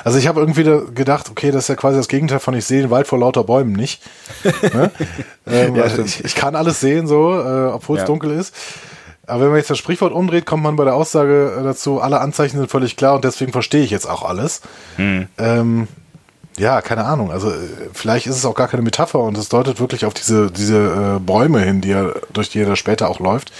Also 0.04 0.17
ich 0.17 0.28
habe 0.28 0.41
irgendwie 0.41 0.63
gedacht, 0.94 1.30
okay, 1.30 1.52
das 1.52 1.63
ist 1.63 1.67
ja 1.70 1.76
quasi 1.76 1.98
das 1.98 2.10
Gegenteil 2.10 2.39
von 2.39 2.54
ich 2.54 2.65
sehe 2.65 2.82
den 2.82 2.91
Wald 2.91 3.08
vor 3.08 3.20
lauter 3.20 3.46
Bäumen 3.46 3.72
nicht. 3.72 4.02
ne? 4.74 4.91
ähm, 5.48 5.76
ja, 5.76 5.84
also 5.84 6.04
ich, 6.04 6.26
ich, 6.26 6.36
kann 6.36 6.56
alles 6.56 6.82
sehen, 6.82 7.08
so, 7.08 7.32
äh, 7.39 7.72
obwohl 7.72 7.96
es 7.96 8.02
ja. 8.02 8.08
dunkel 8.08 8.32
ist. 8.32 8.54
Aber 9.28 9.44
wenn 9.44 9.50
man 9.50 9.58
jetzt 9.58 9.70
das 9.70 9.78
Sprichwort 9.78 10.12
umdreht, 10.12 10.46
kommt 10.46 10.63
man 10.63 10.76
bei 10.76 10.84
der 10.84 10.96
Aussage 10.96 11.56
äh, 11.58 11.63
dazu, 11.63 12.02
alle 12.02 12.20
Anzeichen 12.20 12.58
sind 12.58 12.70
völlig 12.70 12.98
klar 12.98 13.15
und 13.15 13.24
deswegen 13.24 13.54
verstehe 13.54 13.84
ich 13.84 13.91
jetzt 13.91 14.10
auch 14.10 14.24
alles. 14.24 14.62
Hm. 14.98 15.28
Ähm, 15.38 15.88
ja, 16.58 16.82
keine 16.82 17.06
Ahnung. 17.06 17.32
Also 17.32 17.50
äh, 17.50 17.90
vielleicht 17.94 18.28
ist 18.28 18.36
es 18.36 18.46
auch 18.46 18.56
gar 18.56 18.68
keine 18.68 18.84
Metapher 18.84 19.20
und 19.20 19.38
es 19.38 19.50
deutet 19.50 19.80
wirklich 19.80 20.06
auf 20.06 20.14
diese, 20.14 20.52
diese 20.52 21.18
äh, 21.18 21.20
Bäume 21.20 21.62
hin, 21.62 21.82
die 21.82 21.92
er, 21.92 22.16
durch 22.34 22.50
die 22.50 22.60
er 22.60 22.68
da 22.68 22.76
später 22.76 23.10
auch 23.10 23.20
läuft. 23.20 23.52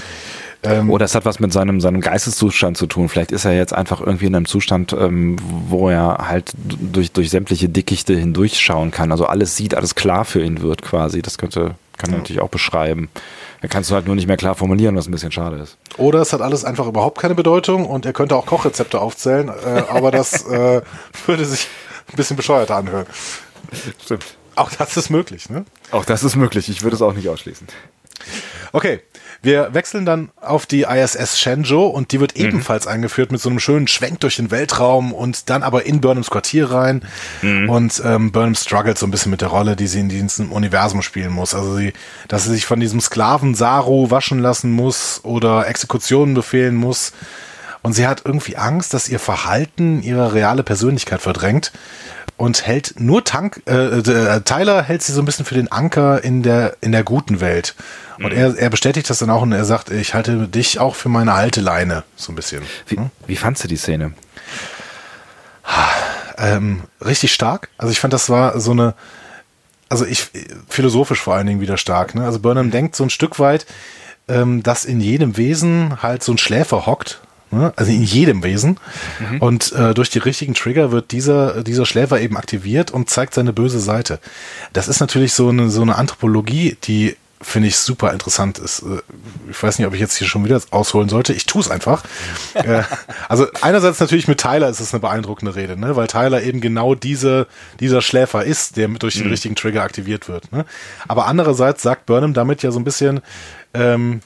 Ähm, 0.64 0.92
Oder 0.92 1.06
es 1.06 1.16
hat 1.16 1.26
was 1.26 1.40
mit 1.40 1.52
seinem, 1.52 1.82
seinem 1.82 2.02
Geisteszustand 2.02 2.78
zu 2.78 2.86
tun. 2.86 3.10
Vielleicht 3.10 3.32
ist 3.32 3.46
er 3.46 3.54
jetzt 3.54 3.74
einfach 3.74 4.00
irgendwie 4.00 4.28
in 4.28 4.36
einem 4.36 4.46
Zustand, 4.46 4.94
ähm, 4.94 5.38
wo 5.68 5.90
er 5.90 6.28
halt 6.28 6.52
durch, 6.56 7.12
durch 7.12 7.32
sämtliche 7.32 7.68
Dickichte 7.68 8.14
hindurchschauen 8.14 8.92
kann. 8.92 9.12
Also 9.12 9.26
alles 9.26 9.58
sieht, 9.58 9.74
alles 9.74 9.96
klar 9.96 10.24
für 10.24 10.44
ihn 10.44 10.62
wird 10.62 10.84
quasi. 10.84 11.24
Das 11.24 11.40
könnte, 11.40 11.76
kann 11.98 12.10
er 12.10 12.14
ja. 12.14 12.18
natürlich 12.18 12.42
auch 12.42 12.50
beschreiben. 12.50 13.10
Da 13.62 13.68
kannst 13.68 13.90
du 13.90 13.96
halt 13.96 14.06
nur 14.06 14.16
nicht 14.16 14.28
mehr 14.28 14.38
klar 14.38 14.56
formulieren, 14.56 14.96
was 14.96 15.08
ein 15.08 15.12
bisschen 15.12 15.32
schade 15.32 15.58
ist. 15.58 15.78
Oder 15.98 16.22
es 16.22 16.34
hat 16.34 16.42
alles 16.42 16.64
einfach 16.66 16.88
überhaupt 16.88 17.20
keine 17.20 17.36
Bedeutung 17.36 17.86
und 17.86 18.06
er 18.06 18.14
könnte 18.14 18.36
auch 18.36 18.46
Kochrezepte 18.46 19.00
aufzählen, 19.00 19.50
äh, 19.50 19.84
aber 19.88 20.12
das 20.12 20.46
äh, 20.48 20.82
würde 21.26 21.46
sich 21.46 21.68
ein 22.12 22.16
bisschen 22.16 22.38
bescheuerter 22.38 22.76
anhören. 22.76 23.06
Stimmt. 24.04 24.26
Auch 24.56 24.72
das 24.72 24.98
ist 24.98 25.10
möglich, 25.10 25.50
ne? 25.50 25.66
Auch 25.92 26.06
das 26.06 26.24
ist 26.24 26.36
möglich. 26.36 26.70
Ich 26.70 26.84
würde 26.84 26.96
es 26.96 27.02
auch 27.02 27.14
nicht 27.14 27.30
ausschließen. 27.30 27.68
Okay, 28.74 29.02
wir 29.42 29.74
wechseln 29.74 30.06
dann 30.06 30.30
auf 30.40 30.66
die 30.66 30.84
ISS 30.84 31.40
Shenzhou 31.40 31.88
und 31.88 32.12
die 32.12 32.20
wird 32.20 32.38
mhm. 32.38 32.46
ebenfalls 32.46 32.86
eingeführt 32.86 33.32
mit 33.32 33.42
so 33.42 33.50
einem 33.50 33.60
schönen 33.60 33.88
Schwenk 33.88 34.20
durch 34.20 34.36
den 34.36 34.52
Weltraum 34.52 35.14
und 35.14 35.50
dann 35.50 35.64
aber 35.64 35.86
in 35.86 36.00
Burnhams 36.00 36.30
Quartier 36.30 36.70
rein. 36.70 37.04
Mhm. 37.42 37.70
Und 37.70 38.02
ähm, 38.06 38.32
Burnham 38.32 38.56
struggelt 38.56 38.98
so 38.98 39.08
ein 39.08 39.12
bisschen 39.12 39.32
mit 39.32 39.42
der 39.42 39.48
Rolle, 39.50 39.76
die 39.76 39.88
sie 39.88 40.00
in 40.00 40.10
diesem 40.10 40.52
Universum 40.52 41.02
spielen 41.02 41.32
muss. 41.32 41.56
Also 41.56 41.76
sie, 41.76 41.94
dass 42.28 42.44
sie 42.44 42.52
sich 42.52 42.66
von 42.66 42.80
diesem 42.80 43.02
Sklaven 43.02 43.56
Saru 43.56 44.12
waschen 44.12 44.40
lassen 44.40 44.72
muss 44.72 45.22
oder 45.24 45.68
Exekutionen 45.68 46.36
befehlen 46.36 46.76
muss. 46.76 47.12
Und 47.82 47.94
sie 47.94 48.08
hat 48.08 48.22
irgendwie 48.26 48.58
Angst, 48.58 48.94
dass 48.94 49.10
ihr 49.10 49.20
Verhalten 49.20 50.04
ihre 50.04 50.34
reale 50.34 50.64
Persönlichkeit 50.64 51.22
verdrängt 51.22 51.72
und 52.38 52.66
hält 52.66 53.00
nur 53.00 53.24
Tank, 53.24 53.62
äh, 53.68 54.00
äh, 54.00 54.42
Tyler 54.42 54.82
hält 54.82 55.04
sie 55.04 55.14
so 55.14 55.22
ein 55.22 55.26
bisschen 55.26 55.46
für 55.46 55.56
den 55.56 55.72
Anker 55.72 56.24
in 56.24 56.44
der, 56.44 56.78
in 56.82 56.92
der 56.92 57.04
guten 57.04 57.40
Welt. 57.40 57.76
Und 58.18 58.34
mhm. 58.34 58.38
er, 58.38 58.58
er 58.58 58.70
bestätigt 58.70 59.10
das 59.10 59.20
dann 59.20 59.30
auch 59.30 59.42
und 59.42 59.52
er 59.52 59.66
sagt, 59.66 59.90
ich 59.92 60.14
halte 60.14 60.48
dich 60.48 60.80
auch 60.80 60.96
für 60.96 61.10
meine 61.10 61.34
alte 61.34 61.62
Leine, 61.62 62.04
so 62.16 62.32
ein 62.32 62.36
bisschen. 62.36 62.64
Wie, 62.88 62.98
hm? 62.98 63.10
wie 63.28 63.36
fandst 63.36 63.64
du 63.64 63.68
die 63.68 63.78
Szene? 63.78 64.14
Ähm, 66.38 66.82
richtig 67.06 67.34
stark. 67.34 67.70
Also 67.78 67.92
ich 67.92 68.00
fand, 68.00 68.14
das 68.14 68.30
war 68.30 68.60
so 68.60 68.72
eine, 68.72 68.96
also 69.90 70.06
ich, 70.06 70.28
philosophisch 70.68 71.22
vor 71.22 71.36
allen 71.36 71.46
Dingen 71.46 71.62
wieder 71.62 71.78
stark. 71.78 72.16
Ne? 72.16 72.26
Also 72.26 72.40
Burnham 72.40 72.72
denkt 72.72 72.96
so 72.96 73.04
ein 73.04 73.12
Stück 73.12 73.38
weit, 73.38 73.68
ähm, 74.28 74.64
dass 74.64 74.86
in 74.86 75.00
jedem 75.00 75.38
Wesen 75.38 76.02
halt 76.02 76.24
so 76.24 76.32
ein 76.32 76.40
Schläfer 76.40 76.88
hockt? 76.88 77.22
Also 77.52 77.92
in 77.92 78.04
jedem 78.04 78.44
Wesen. 78.44 78.80
Mhm. 79.20 79.38
Und 79.40 79.72
äh, 79.74 79.94
durch 79.94 80.10
die 80.10 80.20
richtigen 80.20 80.54
Trigger 80.54 80.92
wird 80.92 81.12
dieser, 81.12 81.64
dieser 81.64 81.86
Schläfer 81.86 82.20
eben 82.22 82.38
aktiviert 82.38 82.92
und 82.92 83.10
zeigt 83.10 83.34
seine 83.34 83.54
böse 83.54 83.80
Seite. 83.80 84.20
Das 84.74 84.88
ist 84.88 85.00
natürlich 85.00 85.34
so 85.34 85.50
eine, 85.50 85.70
so 85.70 85.82
eine 85.82 85.96
Anthropologie, 85.96 86.78
die 86.84 87.16
finde 87.42 87.68
ich 87.68 87.78
super 87.78 88.14
interessant 88.14 88.60
ist. 88.60 88.84
Äh, 88.84 89.02
ich 89.50 89.62
weiß 89.62 89.80
nicht, 89.80 89.88
ob 89.88 89.94
ich 89.94 90.00
jetzt 90.00 90.16
hier 90.16 90.28
schon 90.28 90.46
wieder 90.46 90.62
ausholen 90.70 91.10
sollte. 91.10 91.34
Ich 91.34 91.46
tue 91.46 91.62
es 91.62 91.70
einfach. 91.70 92.04
Äh, 92.54 92.84
also 93.30 93.48
einerseits 93.62 94.00
natürlich 94.00 94.28
mit 94.28 94.40
Tyler 94.40 94.70
ist 94.70 94.82
es 94.82 94.94
eine 94.94 95.00
beeindruckende 95.00 95.56
Rede, 95.56 95.80
ne? 95.80 95.96
weil 95.96 96.08
Tyler 96.08 96.44
eben 96.44 96.60
genau 96.60 96.96
diese, 96.96 97.48
dieser 97.80 98.02
Schläfer 98.02 98.44
ist, 98.44 98.78
der 98.78 98.90
durch 98.90 99.16
den 99.16 99.26
mhm. 99.26 99.32
richtigen 99.32 99.56
Trigger 99.56 99.82
aktiviert 99.82 100.28
wird. 100.28 100.52
Ne? 100.52 100.66
Aber 101.08 101.28
andererseits 101.28 101.82
sagt 101.82 102.06
Burnham 102.06 102.34
damit 102.34 102.62
ja 102.62 102.72
so 102.72 102.80
ein 102.80 102.84
bisschen, 102.84 103.22
ähm, 103.74 104.20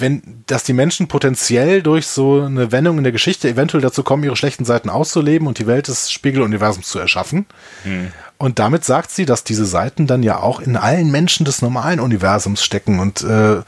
wenn, 0.00 0.44
dass 0.46 0.64
die 0.64 0.72
Menschen 0.72 1.08
potenziell 1.08 1.82
durch 1.82 2.06
so 2.06 2.42
eine 2.42 2.72
Wendung 2.72 2.98
in 2.98 3.04
der 3.04 3.12
Geschichte 3.12 3.48
eventuell 3.48 3.82
dazu 3.82 4.02
kommen, 4.02 4.24
ihre 4.24 4.36
schlechten 4.36 4.64
Seiten 4.64 4.90
auszuleben 4.90 5.46
und 5.46 5.58
die 5.58 5.66
Welt 5.66 5.88
des 5.88 6.10
Spiegeluniversums 6.10 6.88
zu 6.88 6.98
erschaffen. 6.98 7.46
Hm. 7.84 8.12
Und 8.38 8.58
damit 8.58 8.84
sagt 8.84 9.10
sie, 9.10 9.26
dass 9.26 9.44
diese 9.44 9.66
Seiten 9.66 10.06
dann 10.06 10.22
ja 10.22 10.40
auch 10.40 10.60
in 10.60 10.76
allen 10.76 11.10
Menschen 11.10 11.44
des 11.44 11.60
normalen 11.60 12.00
Universums 12.00 12.64
stecken 12.64 12.98
und 12.98 13.22
äh, 13.22 13.60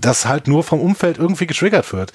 das 0.00 0.26
halt 0.26 0.48
nur 0.48 0.64
vom 0.64 0.80
Umfeld 0.80 1.18
irgendwie 1.18 1.46
getriggert 1.46 1.92
wird. 1.92 2.12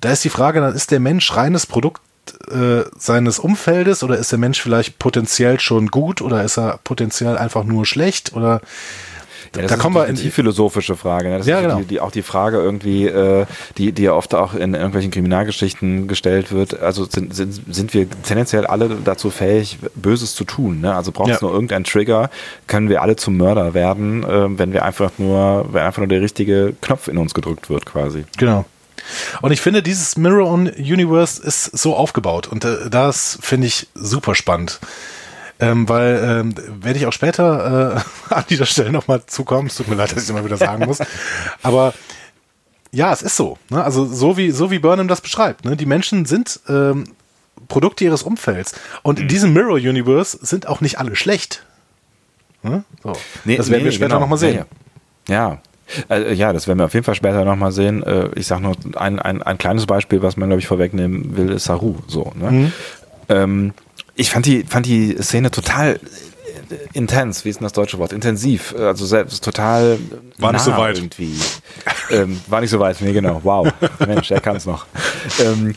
Da 0.00 0.12
ist 0.12 0.24
die 0.24 0.30
Frage, 0.30 0.60
dann 0.60 0.74
ist 0.74 0.90
der 0.90 1.00
Mensch 1.00 1.34
reines 1.34 1.66
Produkt 1.66 2.02
äh, 2.50 2.84
seines 2.98 3.38
Umfeldes 3.38 4.02
oder 4.02 4.16
ist 4.16 4.32
der 4.32 4.38
Mensch 4.38 4.60
vielleicht 4.60 4.98
potenziell 4.98 5.60
schon 5.60 5.88
gut 5.88 6.22
oder 6.22 6.44
ist 6.44 6.58
er 6.58 6.78
potenziell 6.84 7.36
einfach 7.36 7.64
nur 7.64 7.84
schlecht 7.86 8.32
oder 8.34 8.60
ja, 9.56 9.66
da 9.66 9.76
kommen 9.76 9.94
wir 9.96 10.06
in 10.06 10.16
die 10.16 10.30
philosophische 10.30 10.96
Frage. 10.96 11.28
Ne? 11.28 11.38
Das 11.38 11.46
ja, 11.46 11.58
ist 11.58 11.62
genau. 11.62 11.78
die, 11.78 11.84
die, 11.84 12.00
auch 12.00 12.10
die 12.10 12.22
Frage 12.22 12.58
irgendwie, 12.58 13.06
äh, 13.06 13.46
die, 13.78 13.92
die 13.92 14.02
ja 14.02 14.12
oft 14.12 14.34
auch 14.34 14.54
in 14.54 14.74
irgendwelchen 14.74 15.10
Kriminalgeschichten 15.10 16.08
gestellt 16.08 16.52
wird. 16.52 16.80
Also 16.80 17.04
sind, 17.04 17.34
sind, 17.34 17.60
sind 17.74 17.94
wir 17.94 18.08
tendenziell 18.22 18.66
alle 18.66 18.96
dazu 19.04 19.30
fähig, 19.30 19.78
Böses 19.94 20.34
zu 20.34 20.44
tun? 20.44 20.80
Ne? 20.80 20.94
Also 20.94 21.12
braucht 21.12 21.30
es 21.30 21.40
ja. 21.40 21.46
nur 21.46 21.54
irgendeinen 21.54 21.84
Trigger, 21.84 22.30
können 22.66 22.88
wir 22.88 23.02
alle 23.02 23.16
zum 23.16 23.36
Mörder 23.36 23.74
werden, 23.74 24.24
äh, 24.24 24.58
wenn 24.58 24.72
wir 24.72 24.84
einfach 24.84 25.12
nur, 25.18 25.66
wenn 25.72 25.82
einfach 25.82 25.98
nur 25.98 26.08
der 26.08 26.20
richtige 26.20 26.74
Knopf 26.80 27.08
in 27.08 27.18
uns 27.18 27.34
gedrückt 27.34 27.70
wird, 27.70 27.86
quasi. 27.86 28.24
Genau. 28.36 28.64
Und 29.42 29.52
ich 29.52 29.60
finde, 29.60 29.82
dieses 29.82 30.16
Mirror 30.16 30.50
on 30.50 30.68
Universe 30.68 31.42
ist 31.42 31.64
so 31.76 31.94
aufgebaut 31.94 32.46
und 32.46 32.64
äh, 32.64 32.88
das 32.90 33.38
finde 33.40 33.66
ich 33.66 33.88
super 33.94 34.34
spannend. 34.34 34.80
Ähm, 35.64 35.88
weil 35.88 36.22
ähm, 36.22 36.54
werde 36.82 36.98
ich 36.98 37.06
auch 37.06 37.12
später 37.12 38.02
äh, 38.30 38.34
an 38.34 38.44
dieser 38.48 38.66
Stelle 38.66 38.92
nochmal 38.92 39.22
zukommen. 39.26 39.68
Es 39.68 39.76
tut 39.76 39.88
mir 39.88 39.94
leid, 39.94 40.10
dass 40.10 40.18
ich 40.18 40.24
es 40.24 40.30
immer 40.30 40.44
wieder 40.44 40.56
sagen 40.56 40.84
muss. 40.86 40.98
Aber 41.62 41.94
ja, 42.92 43.12
es 43.12 43.22
ist 43.22 43.36
so. 43.36 43.58
Ne? 43.70 43.82
Also 43.82 44.06
so 44.06 44.36
wie, 44.36 44.50
so 44.50 44.70
wie 44.70 44.78
Burnham 44.78 45.08
das 45.08 45.20
beschreibt. 45.20 45.64
Ne? 45.64 45.76
Die 45.76 45.86
Menschen 45.86 46.24
sind 46.26 46.60
ähm, 46.68 47.04
Produkte 47.68 48.04
ihres 48.04 48.22
Umfelds. 48.22 48.74
Und 49.02 49.18
in 49.18 49.24
mhm. 49.24 49.28
diesem 49.28 49.52
Mirror 49.52 49.76
Universe 49.76 50.38
sind 50.40 50.66
auch 50.68 50.80
nicht 50.80 50.98
alle 50.98 51.16
schlecht. 51.16 51.64
Ne? 52.62 52.84
So. 53.02 53.12
Nee, 53.44 53.56
das 53.56 53.70
werden 53.70 53.80
nee, 53.80 53.86
wir 53.86 53.92
später 53.92 54.08
genau. 54.08 54.20
nochmal 54.20 54.38
sehen. 54.38 54.64
Ja. 55.28 55.34
ja. 55.34 55.60
Äh, 56.08 56.32
ja, 56.32 56.52
das 56.52 56.66
werden 56.66 56.78
wir 56.78 56.86
auf 56.86 56.94
jeden 56.94 57.04
Fall 57.04 57.14
später 57.14 57.44
nochmal 57.44 57.72
sehen. 57.72 58.02
Äh, 58.02 58.30
ich 58.36 58.46
sage 58.46 58.62
nur 58.62 58.76
ein, 58.96 59.18
ein, 59.18 59.42
ein 59.42 59.58
kleines 59.58 59.86
Beispiel, 59.86 60.22
was 60.22 60.36
man, 60.36 60.48
glaube 60.48 60.60
ich, 60.60 60.66
vorwegnehmen 60.66 61.36
will, 61.36 61.50
ist 61.50 61.64
Saru. 61.64 61.96
So, 62.06 62.32
ne? 62.36 62.50
Mhm. 62.50 62.72
Ähm, 63.28 63.74
ich 64.14 64.30
fand 64.30 64.46
die, 64.46 64.64
fand 64.64 64.86
die 64.86 65.16
Szene 65.20 65.50
total 65.50 66.00
intens, 66.92 67.44
wie 67.44 67.50
ist 67.50 67.60
denn 67.60 67.64
das 67.64 67.72
deutsche 67.72 67.98
Wort? 67.98 68.12
Intensiv, 68.12 68.74
also 68.78 69.06
selbst 69.06 69.44
total 69.44 69.98
war 70.38 70.52
nicht 70.52 70.62
so 70.62 70.76
weit 70.76 70.96
irgendwie. 70.96 71.34
ähm, 72.10 72.40
war 72.46 72.60
nicht 72.60 72.70
so 72.70 72.78
weit, 72.80 73.00
nee 73.00 73.12
genau. 73.12 73.40
Wow, 73.42 73.72
Mensch, 74.06 74.30
er 74.30 74.40
kann 74.40 74.56
es 74.56 74.66
noch. 74.66 74.86
Ähm, 75.40 75.74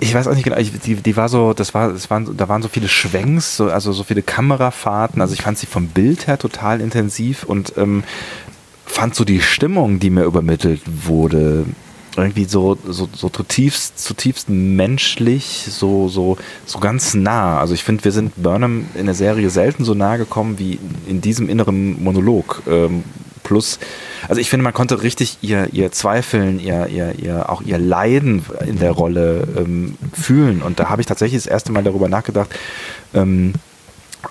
ich 0.00 0.14
weiß 0.14 0.26
auch 0.26 0.34
nicht 0.34 0.44
genau, 0.44 0.56
die, 0.56 0.96
die 0.96 1.16
war 1.16 1.28
so, 1.28 1.52
das 1.52 1.72
war, 1.74 1.92
das 1.92 2.10
waren, 2.10 2.36
da 2.36 2.48
waren 2.48 2.62
so 2.62 2.68
viele 2.68 2.88
Schwenks, 2.88 3.56
so, 3.56 3.70
also 3.70 3.92
so 3.92 4.02
viele 4.02 4.22
Kamerafahrten. 4.22 5.20
Also 5.22 5.34
ich 5.34 5.42
fand 5.42 5.58
sie 5.58 5.66
vom 5.66 5.88
Bild 5.88 6.26
her 6.26 6.38
total 6.38 6.80
intensiv 6.80 7.44
und 7.44 7.74
ähm, 7.76 8.02
fand 8.84 9.14
so 9.14 9.24
die 9.24 9.40
Stimmung, 9.40 10.00
die 10.00 10.10
mir 10.10 10.24
übermittelt 10.24 10.82
wurde, 10.86 11.66
irgendwie 12.16 12.44
so, 12.44 12.78
so, 12.86 13.08
so 13.12 13.28
zutiefst, 13.28 13.98
zutiefst 13.98 14.48
menschlich, 14.48 15.66
so, 15.68 16.08
so, 16.08 16.36
so 16.64 16.78
ganz 16.78 17.14
nah. 17.14 17.60
Also 17.60 17.74
ich 17.74 17.84
finde, 17.84 18.04
wir 18.04 18.12
sind 18.12 18.32
Burnham 18.36 18.86
in 18.94 19.06
der 19.06 19.14
Serie 19.14 19.50
selten 19.50 19.84
so 19.84 19.94
nah 19.94 20.16
gekommen 20.16 20.58
wie 20.58 20.78
in 21.06 21.20
diesem 21.20 21.48
inneren 21.48 22.02
Monolog. 22.02 22.62
Ähm, 22.66 23.04
plus, 23.42 23.78
also 24.28 24.40
ich 24.40 24.50
finde, 24.50 24.64
man 24.64 24.72
konnte 24.72 25.02
richtig 25.02 25.38
ihr, 25.40 25.68
ihr 25.72 25.92
Zweifeln, 25.92 26.58
ihr, 26.58 26.88
ihr, 26.88 27.14
ihr, 27.18 27.48
auch 27.48 27.62
ihr 27.62 27.78
Leiden 27.78 28.44
in 28.66 28.78
der 28.78 28.90
Rolle 28.90 29.46
ähm, 29.56 29.96
fühlen. 30.12 30.62
Und 30.62 30.80
da 30.80 30.88
habe 30.88 31.00
ich 31.00 31.06
tatsächlich 31.06 31.44
das 31.44 31.50
erste 31.50 31.70
Mal 31.70 31.84
darüber 31.84 32.08
nachgedacht, 32.08 32.50
ähm, 33.14 33.52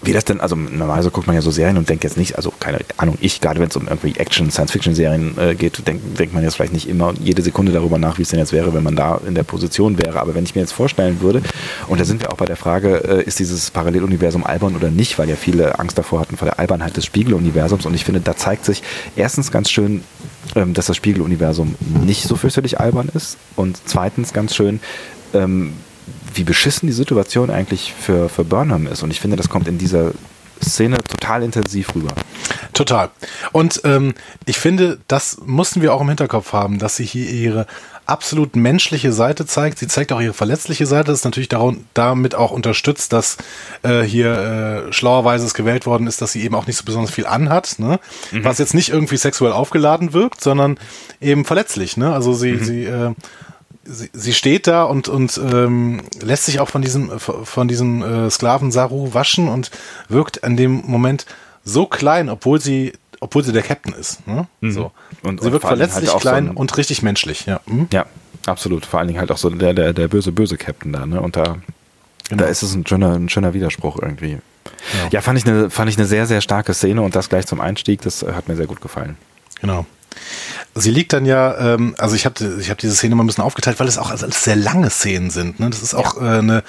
wie 0.02 0.14
das 0.14 0.26
denn, 0.26 0.40
also 0.40 0.56
normalerweise 0.56 1.12
guckt 1.12 1.28
man 1.28 1.36
ja 1.36 1.42
so 1.42 1.52
Serien 1.52 1.78
und 1.78 1.90
denkt 1.90 2.04
jetzt 2.04 2.18
nicht, 2.18 2.38
also 2.38 2.52
keine 2.60 2.80
Ahnung, 2.98 3.18
ich, 3.22 3.42
gerade 3.42 3.60
wenn 3.60 3.70
es 3.70 3.76
um 3.76 3.88
irgendwie 3.88 4.16
Action, 4.18 4.52
Science-Fiction-Serien 4.52 5.38
äh, 5.38 5.56
geht, 5.56 5.88
denkt, 5.88 6.20
denkt 6.20 6.34
man 6.34 6.44
jetzt 6.44 6.56
vielleicht 6.56 6.74
nicht 6.74 6.88
immer 6.88 7.14
jede 7.20 7.42
Sekunde 7.42 7.72
darüber 7.72 7.98
nach, 7.98 8.18
wie 8.18 8.24
es 8.24 8.30
denn 8.30 8.40
jetzt 8.40 8.54
wäre, 8.54 8.74
wenn 8.74 8.84
man 8.84 8.96
da 8.96 9.20
in 9.28 9.36
der 9.36 9.44
Position 9.44 9.98
wäre. 9.98 10.20
Aber 10.20 10.36
wenn 10.36 10.44
ich 10.44 10.56
mir 10.56 10.62
jetzt 10.62 10.74
vorstellen 10.74 11.22
würde, 11.22 11.42
und 11.88 12.00
da 12.00 12.06
sind 12.06 12.22
wir 12.22 12.32
auch 12.32 12.38
bei 12.38 12.46
der 12.46 12.58
Frage, 12.58 12.98
äh, 12.98 13.24
ist 13.24 13.40
dieses 13.40 13.72
Paralleluniversum 13.72 14.44
albern 14.44 14.76
oder 14.76 14.90
nicht, 14.90 15.18
weil 15.20 15.30
ja 15.30 15.36
viele 15.36 15.80
Angst 15.80 15.98
davor 15.98 16.20
hatten 16.20 16.38
vor 16.38 16.48
der 16.48 16.60
Albernheit 16.60 16.98
des 16.98 17.06
Spiegeluniversums. 17.06 17.86
Und 17.86 17.94
ich 17.94 18.06
finde, 18.06 18.22
da 18.22 18.36
zeigt 18.36 18.66
sich 18.66 18.84
erstens 19.16 19.52
ganz 19.52 19.70
schön, 19.70 20.04
ähm, 20.56 20.74
dass 20.74 20.88
das 20.88 20.96
Spiegeluniversum 20.96 21.76
nicht 22.04 22.24
so 22.24 22.36
fürchterlich 22.36 22.80
albern 22.80 23.10
ist. 23.14 23.38
Und 23.56 23.80
zweitens 23.86 24.34
ganz 24.34 24.56
schön, 24.56 24.80
ähm, 25.34 25.74
wie 26.36 26.44
beschissen 26.44 26.88
die 26.88 26.94
Situation 26.94 27.50
eigentlich 27.50 27.94
für, 28.00 28.30
für 28.30 28.44
Burnham 28.44 28.88
ist. 28.88 29.04
Und 29.04 29.12
ich 29.12 29.20
finde, 29.20 29.38
das 29.38 29.50
kommt 29.50 29.68
in 29.68 29.78
dieser 29.78 30.12
Szene 30.64 30.98
total 30.98 31.44
intensiv 31.44 31.96
rüber. 31.96 32.14
Total. 32.74 33.10
Und 33.52 33.82
ähm, 33.84 34.14
ich 34.46 34.58
finde, 34.58 35.00
das 35.08 35.38
mussten 35.46 35.82
wir 35.82 35.94
auch 35.94 36.02
im 36.02 36.08
Hinterkopf 36.08 36.54
haben, 36.54 36.80
dass 36.80 36.96
sie 36.98 37.06
hier 37.06 37.30
ihre 37.30 37.68
absolut 38.06 38.56
menschliche 38.56 39.12
Seite 39.12 39.46
zeigt. 39.46 39.80
Sie 39.80 39.88
zeigt 39.88 40.12
auch 40.12 40.22
ihre 40.22 40.34
verletzliche 40.34 40.86
Seite. 40.86 41.12
Das 41.12 41.20
ist 41.20 41.26
natürlich 41.26 41.50
darum, 41.50 41.86
damit 41.94 42.36
auch 42.36 42.52
unterstützt, 42.52 43.14
dass 43.14 43.38
äh, 43.84 44.02
hier 44.02 44.88
äh, 44.90 44.94
schlauerweise 44.94 45.46
es 45.46 45.54
gewählt 45.54 45.86
worden 45.86 46.08
ist, 46.08 46.22
dass 46.22 46.32
sie 46.32 46.44
eben 46.44 46.56
auch 46.56 46.68
nicht 46.68 46.78
so 46.78 46.86
besonders 46.86 47.12
viel 47.12 47.26
anhat. 47.26 47.80
Ne? 47.80 48.00
Mhm. 48.32 48.44
Was 48.44 48.60
jetzt 48.60 48.74
nicht 48.74 48.90
irgendwie 48.90 49.18
sexuell 49.18 49.54
aufgeladen 49.54 50.14
wirkt, 50.14 50.42
sondern 50.42 50.78
eben 51.20 51.46
verletzlich. 51.46 51.98
Ne? 51.98 52.14
Also 52.14 52.34
sie, 52.34 52.54
mhm. 52.54 52.64
sie 52.64 52.84
äh, 52.86 53.14
sie, 53.86 54.10
sie 54.14 54.34
steht 54.34 54.68
da 54.68 54.84
und, 54.84 55.08
und 55.08 55.40
ähm, 55.52 56.02
lässt 56.22 56.46
sich 56.46 56.60
auch 56.60 56.70
von 56.70 56.82
diesem, 56.82 57.12
von 57.20 57.68
diesem 57.68 58.02
äh, 58.02 58.30
Sklaven 58.30 58.72
Saru 58.72 59.14
waschen 59.14 59.48
und 59.48 59.72
wirkt 60.10 60.44
an 60.44 60.58
dem 60.58 60.84
Moment 60.86 61.26
so 61.64 61.86
klein, 61.86 62.30
obwohl 62.30 62.60
sie 62.62 62.94
obwohl 63.22 63.44
sie 63.44 63.54
der 63.54 63.64
Captain 63.64 63.94
ist. 63.94 64.28
Ne? 64.28 64.46
Mhm. 64.60 64.72
So. 64.72 64.92
Und- 65.24 65.40
sie 65.40 65.48
und 65.48 65.54
wirkt 65.54 65.66
verletzlich 65.66 66.12
halt 66.12 66.22
klein 66.22 66.46
so 66.46 66.52
ein- 66.52 66.58
und 66.58 66.78
richtig 66.78 67.02
menschlich. 67.02 67.46
Ja. 67.46 67.62
Mhm. 67.66 67.88
Ja, 67.94 68.06
absolut. 68.46 68.86
Vor 68.86 69.00
allen 69.00 69.08
Dingen 69.08 69.20
halt 69.20 69.32
auch 69.32 69.38
so 69.38 69.50
der, 69.50 69.74
der, 69.74 69.94
der 69.94 70.08
böse, 70.10 70.32
böse 70.34 70.58
Captain 70.58 70.92
da, 70.92 71.06
ne? 71.06 71.22
Und 71.22 71.36
da, 71.38 71.58
Genau. 72.30 72.44
da 72.44 72.50
ist 72.50 72.62
es 72.64 72.74
ein 72.74 72.86
schöner, 72.86 73.14
ein 73.16 73.30
schöner 73.30 73.54
Widerspruch 73.54 74.00
irgendwie. 74.02 74.32
Ja. 74.32 75.10
Ja, 75.12 75.22
fand 75.22 75.38
ich 75.40 75.46
eine, 75.48 75.70
fand 75.70 75.90
ich 75.90 75.98
eine 75.98 76.08
sehr, 76.08 76.26
sehr 76.26 76.42
starke 76.42 76.74
Szene 76.74 77.02
und 77.02 77.16
das 77.16 77.30
gleich 77.30 77.46
zum 77.46 77.62
Einstieg, 77.62 78.02
das 78.02 78.22
äh, 78.24 78.34
hat 78.34 78.48
mir 78.48 78.56
sehr 78.56 78.66
gut 78.68 78.82
gefallen. 78.82 79.16
Genau. 79.62 79.86
Sie 80.74 80.92
liegt 80.92 81.14
dann 81.14 81.26
ja, 81.26 81.74
ähm, 81.74 81.96
also 81.98 82.16
ich 82.16 82.26
habe 82.26 82.58
ich 82.60 82.70
hab 82.70 82.78
diese 82.78 82.96
Szene 82.96 83.16
mal 83.16 83.24
ein 83.24 83.28
bisschen 83.28 83.44
aufgeteilt, 83.44 83.80
weil 83.80 83.88
es 83.88 83.98
auch 83.98 84.12
alles 84.12 84.44
sehr 84.44 84.56
lange 84.56 84.90
Szenen 84.90 85.30
sind. 85.30 85.60
Ne? 85.60 85.70
Das 85.70 85.82
ist 85.82 85.94
auch 85.94 86.22
äh, 86.22 86.40
eine 86.40 86.64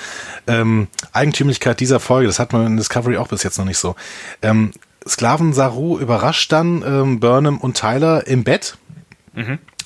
ähm, 0.46 0.88
Eigentümlichkeit 1.12 1.80
dieser 1.80 2.00
Folge. 2.00 2.26
Das 2.26 2.38
hat 2.38 2.52
man 2.52 2.66
in 2.66 2.76
Discovery 2.76 3.16
auch 3.16 3.28
bis 3.28 3.42
jetzt 3.42 3.58
noch 3.58 3.64
nicht 3.64 3.78
so. 3.78 3.96
Ähm, 4.42 4.72
Sklaven 5.06 5.52
Saru 5.52 5.98
überrascht 5.98 6.50
dann 6.52 6.82
ähm, 6.86 7.20
Burnham 7.20 7.58
und 7.58 7.76
Tyler 7.76 8.26
im 8.26 8.44
Bett. 8.44 8.76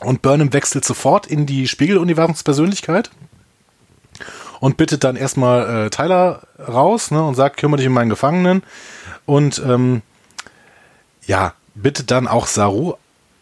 Und 0.00 0.22
Burnham 0.22 0.52
wechselt 0.52 0.84
sofort 0.84 1.26
in 1.26 1.44
die 1.44 1.68
Spiegeluniversumspersönlichkeit 1.68 3.10
und 4.60 4.76
bittet 4.76 5.04
dann 5.04 5.16
erstmal 5.16 5.86
äh, 5.86 5.90
Tyler 5.90 6.42
raus 6.58 7.10
ne, 7.10 7.22
und 7.22 7.34
sagt, 7.34 7.56
kümmere 7.56 7.78
dich 7.78 7.88
um 7.88 7.94
meinen 7.94 8.10
Gefangenen. 8.10 8.62
Und 9.26 9.60
ähm, 9.64 10.02
ja, 11.26 11.54
bittet 11.74 12.10
dann 12.10 12.28
auch 12.28 12.46
Saru 12.46 12.94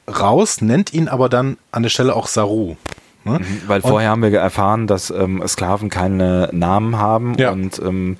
raus, 0.09 0.61
nennt 0.61 0.93
ihn 0.93 1.09
aber 1.09 1.29
dann 1.29 1.57
an 1.73 1.83
der 1.83 1.91
Stelle 1.91 2.15
auch 2.17 2.27
Saru. 2.27 2.77
Ne? 3.25 3.41
Weil 3.67 3.81
Und- 3.81 3.91
vorher 3.91 4.11
haben 4.11 4.23
wir 4.23 4.33
erfahren, 4.39 4.87
dass 4.87 5.11
ähm, 5.11 5.43
Sklaven 5.47 5.91
keine 5.91 6.49
Namen 6.53 6.97
haben 6.99 7.35
Ja. 7.39 7.51
und 7.51 7.79
ähm, 7.81 8.17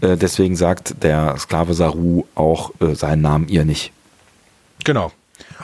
äh, 0.00 0.16
deswegen 0.16 0.56
sagt 0.56 1.02
der 1.02 1.36
Sklave 1.38 1.74
Saru 1.74 2.24
auch 2.34 2.70
äh, 2.80 2.94
seinen 2.94 3.22
Namen 3.22 3.48
ihr 3.48 3.64
nicht. 3.64 3.92
Genau. 4.84 5.10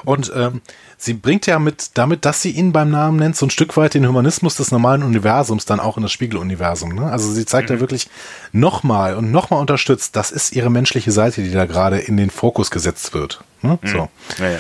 Und 0.05 0.33
ähm, 0.35 0.61
sie 0.97 1.13
bringt 1.15 1.47
ja 1.47 1.59
mit, 1.59 1.91
damit, 1.95 2.25
dass 2.25 2.41
sie 2.41 2.51
ihn 2.51 2.73
beim 2.73 2.91
Namen 2.91 3.19
nennt, 3.19 3.37
so 3.37 3.47
ein 3.47 3.51
Stück 3.51 3.77
weit 3.77 3.95
den 3.95 4.07
Humanismus 4.07 4.57
des 4.57 4.71
normalen 4.71 5.03
Universums 5.03 5.65
dann 5.65 5.81
auch 5.81 5.97
in 5.97 6.03
das 6.05 6.13
Spiegeluniversum. 6.13 6.95
Ne? 6.95 7.11
Also 7.11 7.31
sie 7.33 7.45
zeigt 7.45 7.71
ja 7.71 7.81
wirklich 7.81 8.09
nochmal 8.53 9.17
und 9.17 9.31
nochmal 9.33 9.61
unterstützt, 9.61 10.15
das 10.17 10.31
ist 10.31 10.53
ihre 10.55 10.71
menschliche 10.71 11.11
Seite, 11.13 11.43
die 11.43 11.51
da 11.53 11.67
gerade 11.67 11.99
in 11.99 12.17
den 12.17 12.31
Fokus 12.31 12.71
gesetzt 12.71 13.13
wird. 13.13 13.43
Ne? 13.63 13.79
So. 13.85 14.09
Ja, 14.39 14.51
ja. 14.51 14.59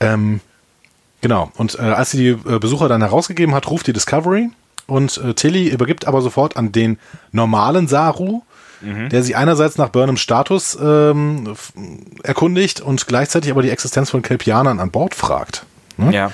Ähm, 0.00 0.40
genau. 1.22 1.50
Und 1.56 1.78
äh, 1.78 1.82
als 1.82 2.10
sie 2.10 2.18
die 2.18 2.50
äh, 2.50 2.58
Besucher 2.58 2.88
dann 2.88 3.00
herausgegeben 3.00 3.54
hat, 3.54 3.70
ruft 3.70 3.86
die 3.86 3.94
Discovery 3.94 4.50
und 4.86 5.16
äh, 5.16 5.32
Tilly 5.32 5.68
übergibt 5.68 6.06
aber 6.06 6.20
sofort 6.20 6.58
an 6.58 6.72
den 6.72 6.98
normalen 7.32 7.88
Saru, 7.88 8.42
der 8.84 9.22
sie 9.22 9.36
einerseits 9.36 9.78
nach 9.78 9.90
Burnhams 9.90 10.20
Status 10.20 10.76
ähm, 10.82 11.54
erkundigt 12.24 12.80
und 12.80 13.06
gleichzeitig 13.06 13.52
aber 13.52 13.62
die 13.62 13.70
Existenz 13.70 14.10
von 14.10 14.22
Kelpianern 14.22 14.80
an 14.80 14.90
Bord 14.90 15.14
fragt. 15.14 15.64
Ne? 15.96 16.12
Ja. 16.12 16.32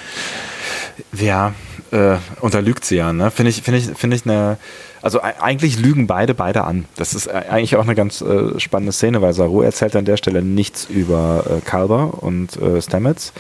Ja, 1.12 1.52
äh, 1.92 2.16
und 2.40 2.54
da 2.54 2.60
lügt 2.60 2.84
sie 2.84 2.96
ja, 2.96 3.12
ne? 3.12 3.30
Finde 3.30 3.50
ich, 3.50 3.62
finde 3.62 3.78
ich, 3.78 3.86
finde 3.96 4.16
ich 4.16 4.24
eine. 4.26 4.56
Also 5.00 5.18
e- 5.20 5.40
eigentlich 5.40 5.78
lügen 5.78 6.06
beide 6.08 6.34
beide 6.34 6.64
an. 6.64 6.84
Das 6.96 7.14
ist 7.14 7.26
e- 7.28 7.30
eigentlich 7.30 7.76
auch 7.76 7.84
eine 7.84 7.94
ganz 7.94 8.20
äh, 8.20 8.58
spannende 8.58 8.92
Szene, 8.92 9.22
weil 9.22 9.32
Saru 9.32 9.62
erzählt 9.62 9.94
an 9.96 10.04
der 10.04 10.16
Stelle 10.16 10.42
nichts 10.42 10.86
über 10.90 11.44
äh, 11.48 11.60
Kalber 11.60 12.22
und 12.22 12.56
äh, 12.60 12.82
Stamets 12.82 13.32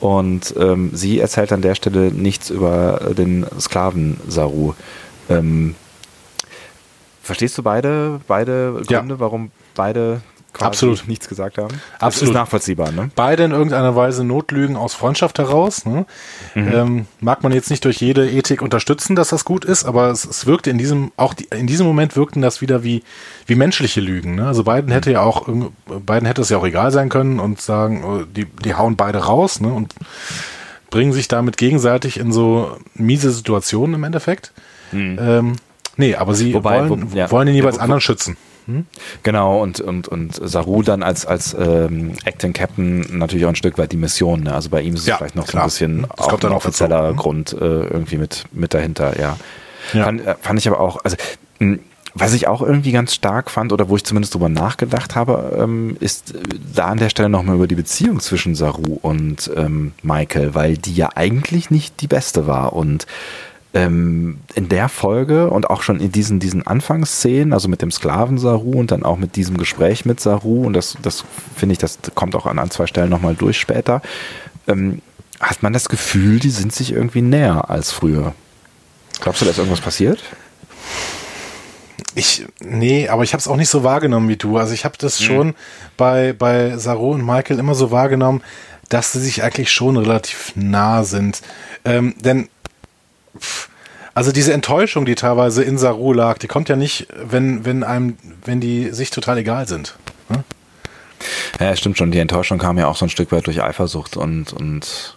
und 0.00 0.54
ähm, 0.58 0.90
sie 0.94 1.20
erzählt 1.20 1.52
an 1.52 1.60
der 1.62 1.74
Stelle 1.74 2.10
nichts 2.12 2.48
über 2.50 3.00
äh, 3.10 3.14
den 3.14 3.44
Sklaven 3.60 4.18
Saru. 4.28 4.72
Ähm, 5.28 5.74
verstehst 7.22 7.56
du 7.58 7.62
beide, 7.62 8.20
beide 8.26 8.82
Ja. 8.88 8.98
Gründe, 9.00 9.20
warum 9.20 9.50
beide 9.74 10.20
Absolut. 10.60 11.08
nichts 11.08 11.28
gesagt 11.28 11.58
haben? 11.58 11.74
Das 11.94 12.02
Absolut. 12.02 12.30
ist 12.34 12.38
nachvollziehbar, 12.38 12.92
ne? 12.92 13.10
Beide 13.16 13.44
in 13.44 13.50
irgendeiner 13.50 13.96
Weise 13.96 14.24
Notlügen 14.24 14.76
aus 14.76 14.94
Freundschaft 14.94 15.38
heraus. 15.38 15.84
Ne? 15.84 16.06
Ähm, 16.54 17.06
mag 17.20 17.42
man 17.42 17.52
jetzt 17.52 17.70
nicht 17.70 17.84
durch 17.84 17.96
jede 18.00 18.30
Ethik 18.30 18.62
unterstützen, 18.62 19.16
dass 19.16 19.28
das 19.28 19.44
gut 19.44 19.64
ist, 19.64 19.84
aber 19.84 20.10
es, 20.10 20.24
es 20.24 20.46
wirkte 20.46 20.70
in 20.70 20.78
diesem, 20.78 21.12
auch 21.16 21.34
die, 21.34 21.44
in 21.54 21.66
diesem 21.66 21.86
Moment 21.86 22.14
wirkten 22.16 22.40
das 22.42 22.60
wieder 22.60 22.84
wie, 22.84 23.02
wie 23.46 23.54
menschliche 23.56 24.00
Lügen. 24.00 24.36
Ne? 24.36 24.46
Also 24.46 24.64
beiden 24.64 24.92
hätte 24.92 25.10
ja 25.10 25.22
auch, 25.22 25.48
beiden 26.04 26.26
hätte 26.26 26.42
es 26.42 26.48
ja 26.50 26.58
auch 26.58 26.66
egal 26.66 26.90
sein 26.92 27.08
können 27.08 27.40
und 27.40 27.60
sagen, 27.60 28.04
oh, 28.04 28.22
die, 28.24 28.44
die 28.46 28.74
hauen 28.74 28.96
beide 28.96 29.18
raus 29.18 29.60
ne? 29.60 29.72
und 29.72 29.94
bringen 30.90 31.12
sich 31.12 31.26
damit 31.28 31.56
gegenseitig 31.56 32.18
in 32.20 32.32
so 32.32 32.76
miese 32.94 33.30
Situationen 33.32 33.94
im 33.96 34.04
Endeffekt. 34.04 34.52
Ähm, 34.92 35.56
nee, 35.96 36.14
aber 36.14 36.34
sie 36.34 36.54
Wobei, 36.54 36.88
wollen, 36.88 37.12
wo- 37.12 37.16
ja. 37.16 37.28
wollen 37.32 37.46
den 37.46 37.56
jeweils 37.56 37.74
Ja, 37.76 37.80
wo- 37.80 37.84
anderen 37.84 38.00
schützen. 38.00 38.36
Genau, 39.22 39.62
und, 39.62 39.80
und, 39.80 40.08
und 40.08 40.34
Saru 40.34 40.82
dann 40.82 41.02
als, 41.02 41.26
als 41.26 41.54
ähm, 41.58 42.12
Acting 42.24 42.52
Captain 42.52 43.06
natürlich 43.18 43.44
auch 43.44 43.50
ein 43.50 43.56
Stück 43.56 43.76
weit 43.78 43.92
die 43.92 43.96
Mission. 43.96 44.42
Ne? 44.42 44.54
Also 44.54 44.70
bei 44.70 44.80
ihm 44.82 44.94
ist 44.94 45.00
es 45.02 45.06
Ja, 45.06 45.16
vielleicht 45.18 45.36
noch 45.36 45.46
so 45.46 45.50
klar. 45.52 45.64
ein 45.64 45.66
bisschen 45.66 46.02
Das 46.02 46.10
auch 46.18 46.28
ein 46.28 46.34
auch 46.34 46.40
dazu. 46.40 46.54
offizieller 46.54 47.12
Mhm. 47.12 47.16
Grund 47.16 47.52
äh, 47.52 47.56
irgendwie 47.64 48.16
mit, 48.18 48.44
mit 48.52 48.72
dahinter, 48.74 49.18
ja. 49.20 49.36
Ja. 49.92 50.04
Fand, 50.04 50.26
äh, 50.26 50.34
fand 50.40 50.58
ich 50.58 50.66
aber 50.68 50.80
auch, 50.80 51.04
also 51.04 51.16
mh, 51.58 51.78
was 52.16 52.32
ich 52.32 52.46
auch 52.46 52.62
irgendwie 52.62 52.92
ganz 52.92 53.12
stark 53.12 53.50
fand 53.50 53.72
oder 53.72 53.88
wo 53.88 53.96
ich 53.96 54.04
zumindest 54.04 54.34
drüber 54.34 54.48
nachgedacht 54.48 55.16
habe, 55.16 55.58
ähm, 55.60 55.96
ist 56.00 56.34
äh, 56.34 56.38
da 56.74 56.86
an 56.86 56.98
der 56.98 57.08
Stelle 57.10 57.28
nochmal 57.28 57.56
über 57.56 57.66
die 57.66 57.74
Beziehung 57.74 58.20
zwischen 58.20 58.54
Saru 58.54 58.98
und 59.02 59.50
ähm, 59.56 59.92
Michael, 60.02 60.54
weil 60.54 60.76
die 60.78 60.94
ja 60.94 61.10
eigentlich 61.16 61.70
nicht 61.70 62.00
die 62.00 62.06
beste 62.06 62.46
war 62.46 62.72
und 62.72 63.06
ähm, 63.74 64.38
in 64.54 64.68
der 64.68 64.88
Folge 64.88 65.50
und 65.50 65.68
auch 65.68 65.82
schon 65.82 66.00
in 66.00 66.12
diesen, 66.12 66.38
diesen 66.38 66.66
Anfangsszenen, 66.66 67.52
also 67.52 67.68
mit 67.68 67.82
dem 67.82 67.90
Sklaven 67.90 68.38
Saru 68.38 68.78
und 68.78 68.92
dann 68.92 69.02
auch 69.02 69.18
mit 69.18 69.36
diesem 69.36 69.58
Gespräch 69.58 70.04
mit 70.04 70.20
Saru, 70.20 70.64
und 70.64 70.72
das, 70.74 70.96
das 71.02 71.24
finde 71.56 71.72
ich, 71.74 71.78
das 71.78 71.98
kommt 72.14 72.36
auch 72.36 72.46
an 72.46 72.58
ein, 72.58 72.70
zwei 72.70 72.86
Stellen 72.86 73.10
nochmal 73.10 73.34
durch 73.34 73.58
später, 73.58 74.00
ähm, 74.68 75.02
hat 75.40 75.62
man 75.62 75.72
das 75.72 75.88
Gefühl, 75.88 76.38
die 76.38 76.50
sind 76.50 76.72
sich 76.72 76.92
irgendwie 76.92 77.20
näher 77.20 77.68
als 77.68 77.90
früher. 77.90 78.34
Glaubst 79.20 79.40
du, 79.40 79.44
da 79.44 79.50
ist 79.50 79.58
irgendwas 79.58 79.80
passiert? 79.80 80.22
Ich, 82.14 82.46
nee, 82.60 83.08
aber 83.08 83.24
ich 83.24 83.32
habe 83.32 83.40
es 83.40 83.48
auch 83.48 83.56
nicht 83.56 83.68
so 83.68 83.82
wahrgenommen 83.82 84.28
wie 84.28 84.36
du. 84.36 84.56
Also 84.56 84.72
ich 84.72 84.84
habe 84.84 84.96
das 84.98 85.20
schon 85.20 85.54
bei, 85.96 86.32
bei 86.32 86.76
Saru 86.76 87.12
und 87.12 87.26
Michael 87.26 87.58
immer 87.58 87.74
so 87.74 87.90
wahrgenommen, 87.90 88.40
dass 88.88 89.12
sie 89.12 89.20
sich 89.20 89.42
eigentlich 89.42 89.72
schon 89.72 89.96
relativ 89.96 90.52
nah 90.54 91.02
sind. 91.02 91.42
Ähm, 91.84 92.14
denn, 92.20 92.48
also 94.14 94.32
diese 94.32 94.52
Enttäuschung, 94.52 95.04
die 95.04 95.14
teilweise 95.14 95.62
in 95.64 95.78
Saru 95.78 96.12
lag, 96.12 96.38
die 96.38 96.46
kommt 96.46 96.68
ja 96.68 96.76
nicht, 96.76 97.08
wenn, 97.16 97.64
wenn 97.64 97.82
einem, 97.82 98.16
wenn 98.44 98.60
die 98.60 98.90
sich 98.90 99.10
total 99.10 99.38
egal 99.38 99.66
sind. 99.66 99.96
Ne? 100.28 100.44
Ja, 101.60 101.74
stimmt 101.76 101.98
schon. 101.98 102.10
Die 102.10 102.18
Enttäuschung 102.18 102.58
kam 102.58 102.78
ja 102.78 102.86
auch 102.86 102.96
so 102.96 103.06
ein 103.06 103.10
Stück 103.10 103.32
weit 103.32 103.46
durch 103.46 103.62
Eifersucht 103.62 104.16
und, 104.16 104.52
und 104.52 105.16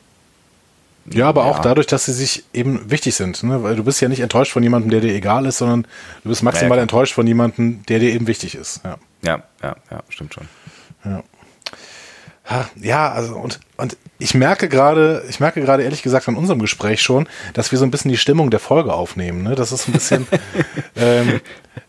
Ja, 1.09 1.29
aber 1.29 1.45
auch 1.45 1.57
Ja. 1.57 1.63
dadurch, 1.63 1.87
dass 1.87 2.05
sie 2.05 2.13
sich 2.13 2.43
eben 2.53 2.89
wichtig 2.89 3.15
sind. 3.15 3.43
Ne? 3.43 3.61
Weil 3.63 3.75
du 3.75 3.83
bist 3.83 4.01
ja 4.01 4.09
nicht 4.09 4.19
enttäuscht 4.21 4.51
von 4.51 4.63
jemandem, 4.63 4.89
der 4.91 5.01
dir 5.01 5.13
egal 5.13 5.45
ist, 5.45 5.57
sondern 5.59 5.83
du 6.23 6.29
bist 6.29 6.43
maximal 6.43 6.69
klar. 6.77 6.81
enttäuscht 6.81 7.13
von 7.13 7.27
jemandem, 7.27 7.83
der 7.87 7.99
dir 7.99 8.11
eben 8.13 8.27
wichtig 8.27 8.55
ist. 8.55 8.81
Ja. 8.83 8.97
ja, 9.23 9.43
ja, 9.63 9.75
ja, 9.91 10.03
stimmt 10.09 10.33
schon. 10.33 10.47
Ja. 11.05 11.23
Ja, 12.81 13.11
also 13.11 13.35
und, 13.35 13.59
und 13.75 13.97
ich 14.19 14.33
merke 14.33 14.69
gerade, 14.69 15.23
ich 15.29 15.39
merke 15.39 15.61
gerade 15.61 15.83
ehrlich 15.83 16.01
gesagt 16.01 16.25
von 16.25 16.35
unserem 16.35 16.59
Gespräch 16.59 17.01
schon, 17.01 17.27
dass 17.53 17.71
wir 17.71 17.79
so 17.79 17.85
ein 17.85 17.91
bisschen 17.91 18.09
die 18.09 18.17
Stimmung 18.17 18.49
der 18.49 18.59
Folge 18.59 18.93
aufnehmen. 18.93 19.43
Ne? 19.43 19.55
Das 19.55 19.71
ist 19.71 19.87
ein 19.87 19.93
bisschen, 19.93 20.27
ähm, 20.95 21.41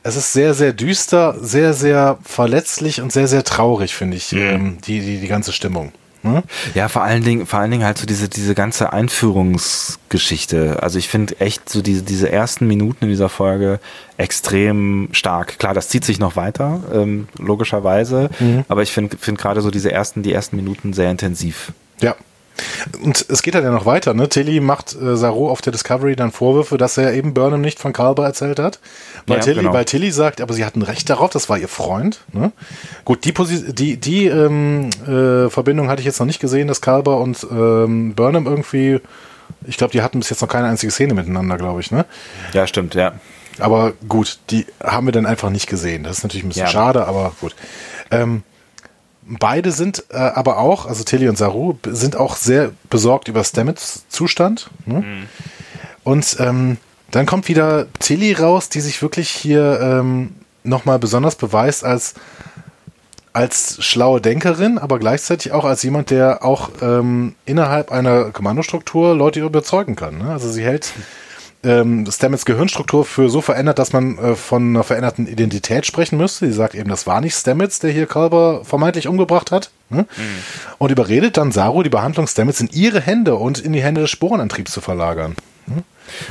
es 0.02 0.16
ist 0.16 0.32
sehr, 0.32 0.54
sehr 0.54 0.72
düster, 0.72 1.36
sehr, 1.40 1.74
sehr 1.74 2.18
verletzlich 2.24 3.00
und 3.00 3.12
sehr, 3.12 3.28
sehr 3.28 3.44
traurig, 3.44 3.94
finde 3.94 4.16
ich, 4.16 4.32
ähm, 4.32 4.78
die, 4.84 5.00
die, 5.00 5.18
die 5.18 5.28
ganze 5.28 5.52
Stimmung. 5.52 5.92
Ne? 6.22 6.42
Ja, 6.74 6.88
vor 6.88 7.02
allen 7.02 7.22
Dingen, 7.22 7.46
vor 7.46 7.60
allen 7.60 7.70
Dingen 7.70 7.84
halt 7.84 7.98
so 7.98 8.06
diese, 8.06 8.28
diese 8.28 8.54
ganze 8.54 8.92
Einführungsgeschichte. 8.92 10.82
Also 10.82 10.98
ich 10.98 11.08
finde 11.08 11.40
echt 11.40 11.68
so 11.68 11.82
diese, 11.82 12.02
diese 12.02 12.30
ersten 12.30 12.66
Minuten 12.66 13.04
in 13.04 13.10
dieser 13.10 13.28
Folge 13.28 13.78
extrem 14.16 15.08
stark. 15.12 15.58
Klar, 15.58 15.74
das 15.74 15.88
zieht 15.88 16.04
sich 16.04 16.18
noch 16.18 16.36
weiter, 16.36 16.80
ähm, 16.92 17.28
logischerweise. 17.38 18.30
Aber 18.68 18.82
ich 18.82 18.92
finde 18.92 19.16
finde 19.18 19.40
gerade 19.40 19.60
so 19.60 19.70
diese 19.70 19.92
ersten, 19.92 20.22
die 20.22 20.32
ersten 20.32 20.56
Minuten 20.56 20.92
sehr 20.92 21.10
intensiv. 21.10 21.72
Ja. 22.00 22.16
Und 23.02 23.24
es 23.28 23.42
geht 23.42 23.54
dann 23.54 23.64
ja 23.64 23.70
noch 23.70 23.86
weiter, 23.86 24.14
ne? 24.14 24.28
Tilly 24.28 24.60
macht 24.60 24.94
äh, 24.94 25.16
Saru 25.16 25.48
auf 25.48 25.60
der 25.60 25.72
Discovery 25.72 26.16
dann 26.16 26.32
Vorwürfe, 26.32 26.76
dass 26.78 26.96
er 26.98 27.12
eben 27.14 27.34
Burnham 27.34 27.60
nicht 27.60 27.78
von 27.78 27.92
Kalber 27.92 28.24
erzählt 28.24 28.58
hat. 28.58 28.80
Weil, 29.26 29.38
Ja, 29.38 29.42
Tilly, 29.44 29.60
genau. 29.60 29.72
weil 29.72 29.84
Tilly 29.84 30.10
sagt, 30.10 30.40
aber 30.40 30.54
sie 30.54 30.64
hatten 30.64 30.82
Recht 30.82 31.08
darauf, 31.10 31.30
das 31.30 31.48
war 31.48 31.58
ihr 31.58 31.68
Freund. 31.68 32.20
Ne? 32.32 32.52
Gut, 33.04 33.24
die, 33.24 33.32
Posi 33.32 33.72
die, 33.72 33.96
die 33.96 34.26
ähm, 34.26 34.90
äh, 35.06 35.48
Verbindung 35.50 35.88
hatte 35.88 36.00
ich 36.00 36.06
jetzt 36.06 36.18
noch 36.18 36.26
nicht 36.26 36.40
gesehen, 36.40 36.68
dass 36.68 36.80
Kalber 36.80 37.18
und 37.20 37.46
ähm, 37.50 38.14
Burnham 38.14 38.46
irgendwie, 38.46 39.00
ich 39.66 39.76
glaube, 39.76 39.92
die 39.92 40.02
hatten 40.02 40.18
bis 40.18 40.30
jetzt 40.30 40.40
noch 40.40 40.48
keine 40.48 40.68
einzige 40.68 40.90
Szene 40.92 41.14
miteinander, 41.14 41.56
glaube 41.58 41.80
ich, 41.80 41.90
ne? 41.90 42.04
Ja, 42.52 42.66
stimmt, 42.66 42.94
ja. 42.94 43.12
Aber 43.60 43.92
gut, 44.08 44.38
die 44.50 44.66
haben 44.82 45.06
wir 45.06 45.12
dann 45.12 45.26
einfach 45.26 45.50
nicht 45.50 45.66
gesehen. 45.68 46.04
Das 46.04 46.18
ist 46.18 46.22
natürlich 46.22 46.44
ein 46.44 46.48
bisschen 46.48 46.66
Ja. 46.66 46.70
schade, 46.72 47.06
aber 47.06 47.32
gut. 47.40 47.56
Ähm, 48.10 48.42
beide 49.28 49.72
sind 49.72 50.04
äh, 50.10 50.16
aber 50.16 50.58
auch, 50.58 50.86
also 50.86 51.04
Tilly 51.04 51.28
und 51.28 51.36
Saru, 51.36 51.74
sind 51.86 52.16
auch 52.16 52.36
sehr 52.36 52.72
besorgt 52.90 53.28
über 53.28 53.44
Stamets 53.44 54.04
Zustand. 54.08 54.70
Ne? 54.86 55.04
Und 56.04 56.36
ähm, 56.40 56.78
dann 57.10 57.26
kommt 57.26 57.48
wieder 57.48 57.86
Tilly 57.98 58.32
raus, 58.32 58.68
die 58.68 58.80
sich 58.80 59.02
wirklich 59.02 59.30
hier 59.30 59.80
ähm, 59.80 60.34
nochmal 60.64 60.98
besonders 60.98 61.36
beweist 61.36 61.84
als 61.84 62.14
als 63.34 63.84
schlaue 63.84 64.20
Denkerin, 64.20 64.78
aber 64.78 64.98
gleichzeitig 64.98 65.52
auch 65.52 65.64
als 65.64 65.82
jemand, 65.84 66.10
der 66.10 66.44
auch 66.44 66.70
ähm, 66.82 67.36
innerhalb 67.44 67.92
einer 67.92 68.30
Kommandostruktur 68.30 69.14
Leute 69.14 69.40
überzeugen 69.40 69.94
kann. 69.94 70.18
Ne? 70.18 70.30
Also 70.30 70.50
sie 70.50 70.64
hält 70.64 70.92
ähm, 71.64 72.06
Stamets 72.10 72.44
Gehirnstruktur 72.44 73.04
für 73.04 73.28
so 73.28 73.40
verändert, 73.40 73.78
dass 73.78 73.92
man 73.92 74.18
äh, 74.18 74.34
von 74.36 74.68
einer 74.68 74.84
veränderten 74.84 75.26
Identität 75.26 75.86
sprechen 75.86 76.16
müsste. 76.16 76.46
Sie 76.46 76.52
sagt 76.52 76.74
eben, 76.74 76.88
das 76.88 77.06
war 77.06 77.20
nicht 77.20 77.34
Stamets, 77.34 77.80
der 77.80 77.90
hier 77.90 78.06
Kalber 78.06 78.64
vermeintlich 78.64 79.08
umgebracht 79.08 79.50
hat. 79.50 79.70
Ne? 79.90 80.02
Mhm. 80.02 80.24
Und 80.78 80.90
überredet 80.90 81.36
dann 81.36 81.50
Saru, 81.50 81.82
die 81.82 81.90
Behandlung 81.90 82.26
Stamets 82.26 82.60
in 82.60 82.68
ihre 82.72 83.00
Hände 83.00 83.34
und 83.34 83.58
in 83.58 83.72
die 83.72 83.82
Hände 83.82 84.02
des 84.02 84.10
Sporenantriebs 84.10 84.72
zu 84.72 84.80
verlagern. 84.80 85.34
Ne? 85.66 85.82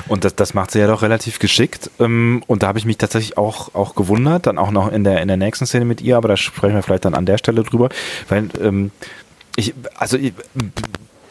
Und 0.08 0.24
das, 0.24 0.36
das 0.36 0.54
macht 0.54 0.72
sie 0.72 0.80
ja 0.80 0.88
doch 0.88 1.02
relativ 1.02 1.40
geschickt. 1.40 1.92
Ähm, 2.00 2.44
und 2.48 2.64
da 2.64 2.68
habe 2.68 2.80
ich 2.80 2.86
mich 2.86 2.98
tatsächlich 2.98 3.38
auch, 3.38 3.76
auch 3.76 3.96
gewundert, 3.96 4.48
dann 4.48 4.58
auch 4.58 4.72
noch 4.72 4.92
in 4.92 5.04
der, 5.04 5.22
in 5.22 5.28
der 5.28 5.38
nächsten 5.38 5.66
Szene 5.66 5.86
mit 5.86 6.02
ihr, 6.02 6.18
aber 6.18 6.30
da 6.30 6.38
sprechen 6.38 6.76
wir 6.76 6.84
vielleicht 6.84 7.06
dann 7.06 7.16
an 7.16 7.26
der 7.26 7.38
Stelle 7.38 7.64
drüber, 7.64 7.90
weil 8.30 8.50
ähm, 8.62 8.92
ich, 9.56 9.74
also 9.98 10.18
ich, 10.18 10.34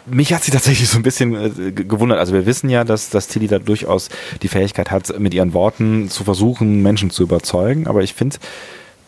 mich 0.07 0.33
hat 0.33 0.45
sie 0.45 0.51
tatsächlich 0.51 0.89
so 0.89 0.99
ein 0.99 1.03
bisschen 1.03 1.35
äh, 1.35 1.73
gewundert. 1.73 2.19
Also 2.19 2.33
wir 2.33 2.47
wissen 2.47 2.71
ja, 2.71 2.85
dass, 2.85 3.11
dass 3.11 3.29
Tilly 3.29 3.49
da 3.49 3.59
durchaus 3.59 4.09
die 4.43 4.49
Fähigkeit 4.49 4.91
hat, 4.91 5.19
mit 5.19 5.35
ihren 5.35 5.53
Worten 5.53 6.09
zu 6.09 6.25
versuchen, 6.25 6.83
Menschen 6.83 7.11
zu 7.11 7.23
überzeugen. 7.23 7.87
Aber 7.87 8.03
ich 8.03 8.15
finde, 8.15 8.37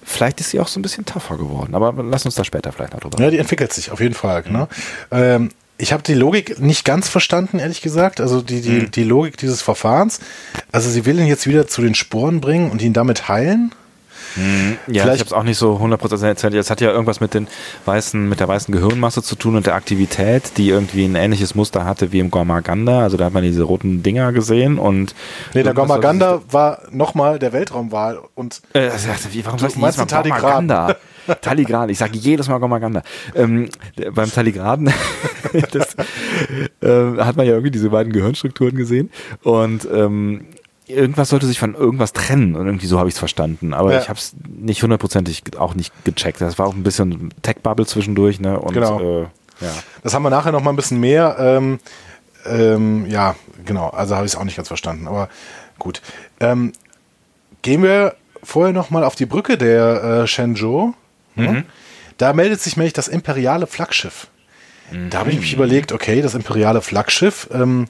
vielleicht 0.04 0.40
ist 0.40 0.50
sie 0.50 0.60
auch 0.60 0.68
so 0.68 0.78
ein 0.78 0.82
bisschen 0.82 1.04
tougher 1.04 1.36
geworden. 1.36 1.74
Aber 1.74 2.02
lass 2.02 2.24
uns 2.24 2.34
da 2.34 2.44
später 2.44 2.72
vielleicht 2.72 2.92
noch 2.92 3.00
drüber 3.00 3.18
reden. 3.18 3.24
Ja, 3.24 3.30
die 3.30 3.38
entwickelt 3.38 3.72
sich 3.72 3.90
auf 3.90 4.00
jeden 4.00 4.14
Fall. 4.14 4.44
Mhm. 4.46 4.52
Ne? 4.52 4.68
Ähm, 5.10 5.50
ich 5.78 5.92
habe 5.92 6.02
die 6.02 6.14
Logik 6.14 6.58
nicht 6.58 6.84
ganz 6.84 7.08
verstanden, 7.08 7.60
ehrlich 7.60 7.80
gesagt. 7.80 8.20
Also 8.20 8.42
die, 8.42 8.60
die, 8.60 8.70
mhm. 8.70 8.90
die 8.90 9.04
Logik 9.04 9.36
dieses 9.36 9.62
Verfahrens. 9.62 10.20
Also 10.72 10.90
sie 10.90 11.06
will 11.06 11.18
ihn 11.20 11.26
jetzt 11.26 11.46
wieder 11.46 11.68
zu 11.68 11.82
den 11.82 11.94
Sporen 11.94 12.40
bringen 12.40 12.70
und 12.70 12.82
ihn 12.82 12.92
damit 12.92 13.28
heilen. 13.28 13.72
Mhm. 14.36 14.78
Ja, 14.86 15.02
Vielleicht, 15.02 15.16
ich 15.16 15.20
habe 15.20 15.26
es 15.26 15.32
auch 15.32 15.42
nicht 15.42 15.58
so 15.58 15.76
100% 15.76 16.26
erzählt. 16.26 16.54
Es 16.54 16.70
hat 16.70 16.80
ja 16.80 16.90
irgendwas 16.90 17.20
mit 17.20 17.34
den 17.34 17.48
weißen, 17.84 18.28
mit 18.28 18.40
der 18.40 18.48
weißen 18.48 18.72
Gehirnmasse 18.72 19.22
zu 19.22 19.36
tun 19.36 19.56
und 19.56 19.66
der 19.66 19.74
Aktivität, 19.74 20.52
die 20.56 20.68
irgendwie 20.68 21.04
ein 21.04 21.14
ähnliches 21.14 21.54
Muster 21.54 21.84
hatte 21.84 22.12
wie 22.12 22.20
im 22.20 22.30
Gormaganda. 22.30 23.02
Also 23.02 23.16
da 23.16 23.26
hat 23.26 23.32
man 23.32 23.42
diese 23.42 23.62
roten 23.62 24.02
Dinger 24.02 24.32
gesehen 24.32 24.78
und. 24.78 25.14
Nee, 25.54 25.62
der 25.62 25.74
Gormaganda 25.74 26.42
war 26.50 26.82
nochmal 26.90 27.38
der 27.38 27.52
Weltraumwahl 27.52 28.20
und. 28.34 28.62
Äh, 28.72 28.90
wie, 29.32 29.44
warum 29.44 29.58
sagst 29.58 29.76
du 29.76 29.80
jetzt 29.80 29.98
mal 29.98 30.06
Gormaganda? 30.06 30.96
Taligran, 31.34 31.88
ich 31.90 31.98
sage 31.98 32.16
jedes 32.16 32.48
Mal 32.48 32.58
Gormaganda. 32.58 33.02
Ähm, 33.34 33.68
beim 34.14 34.30
Taligraden 34.30 34.86
das, 35.72 35.94
äh, 36.80 37.22
hat 37.22 37.36
man 37.36 37.46
ja 37.46 37.52
irgendwie 37.52 37.70
diese 37.70 37.90
beiden 37.90 38.12
Gehirnstrukturen 38.12 38.76
gesehen 38.76 39.10
und 39.42 39.86
ähm, 39.92 40.46
irgendwas 40.88 41.28
sollte 41.28 41.46
sich 41.46 41.58
von 41.58 41.74
irgendwas 41.74 42.12
trennen 42.12 42.56
und 42.56 42.66
irgendwie 42.66 42.86
so 42.86 42.98
habe 42.98 43.08
ich 43.08 43.14
es 43.14 43.18
verstanden. 43.18 43.74
Aber 43.74 43.92
ja. 43.92 44.00
ich 44.00 44.08
habe 44.08 44.18
es 44.18 44.34
nicht 44.48 44.82
hundertprozentig 44.82 45.42
auch 45.58 45.74
nicht 45.74 45.92
gecheckt. 46.04 46.40
Das 46.40 46.58
war 46.58 46.66
auch 46.66 46.74
ein 46.74 46.82
bisschen 46.82 47.32
Tech-Bubble 47.42 47.86
zwischendurch. 47.86 48.40
Ne? 48.40 48.58
Und, 48.58 48.72
genau. 48.72 49.00
Äh, 49.00 49.22
ja. 49.60 49.72
Das 50.02 50.14
haben 50.14 50.22
wir 50.22 50.30
nachher 50.30 50.52
noch 50.52 50.62
mal 50.62 50.70
ein 50.70 50.76
bisschen 50.76 51.00
mehr. 51.00 51.36
Ähm, 51.38 51.78
ähm, 52.46 53.06
ja, 53.06 53.34
genau. 53.64 53.88
Also 53.90 54.16
habe 54.16 54.26
ich 54.26 54.32
es 54.32 54.38
auch 54.38 54.44
nicht 54.44 54.56
ganz 54.56 54.68
verstanden. 54.68 55.06
Aber 55.08 55.28
gut. 55.78 56.00
Ähm, 56.40 56.72
gehen 57.62 57.82
wir 57.82 58.14
vorher 58.42 58.72
noch 58.72 58.90
mal 58.90 59.04
auf 59.04 59.14
die 59.14 59.26
Brücke 59.26 59.58
der 59.58 60.22
äh, 60.22 60.26
Shenzhou. 60.26 60.94
Mhm. 61.34 61.64
Da 62.16 62.32
meldet 62.32 62.60
sich 62.60 62.76
nämlich 62.76 62.92
das 62.92 63.08
imperiale 63.08 63.66
Flaggschiff. 63.66 64.28
Mhm. 64.90 65.10
Da 65.10 65.18
habe 65.18 65.30
ich 65.30 65.40
mich 65.40 65.52
überlegt, 65.52 65.92
okay, 65.92 66.22
das 66.22 66.34
imperiale 66.34 66.82
Flaggschiff. 66.82 67.48
Ähm, 67.52 67.88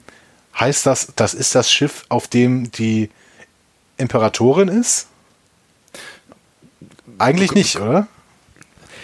Heißt 0.59 0.85
das, 0.85 1.13
das 1.15 1.33
ist 1.33 1.55
das 1.55 1.71
Schiff, 1.71 2.05
auf 2.09 2.27
dem 2.27 2.71
die 2.71 3.09
Imperatorin 3.97 4.67
ist? 4.67 5.07
Eigentlich 7.17 7.53
nicht, 7.53 7.77
oder? 7.77 8.07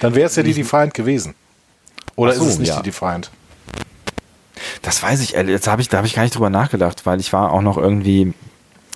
Dann 0.01 0.15
wäre 0.15 0.27
es 0.27 0.35
ja 0.35 0.43
die 0.43 0.53
Defiant 0.53 0.93
gewesen. 0.93 1.35
Oder 2.15 2.33
so, 2.33 2.43
ist 2.43 2.53
es 2.53 2.59
nicht 2.59 2.69
ja. 2.69 2.77
die 2.77 2.83
Defiant? 2.83 3.31
Das 4.81 5.01
weiß 5.01 5.21
ich, 5.21 5.31
jetzt 5.31 5.67
habe 5.67 5.81
ich, 5.81 5.89
da 5.89 5.97
habe 5.97 6.07
ich 6.07 6.15
gar 6.15 6.23
nicht 6.23 6.35
drüber 6.35 6.49
nachgedacht, 6.49 7.05
weil 7.05 7.19
ich 7.19 7.31
war 7.33 7.51
auch 7.51 7.61
noch 7.61 7.77
irgendwie, 7.77 8.33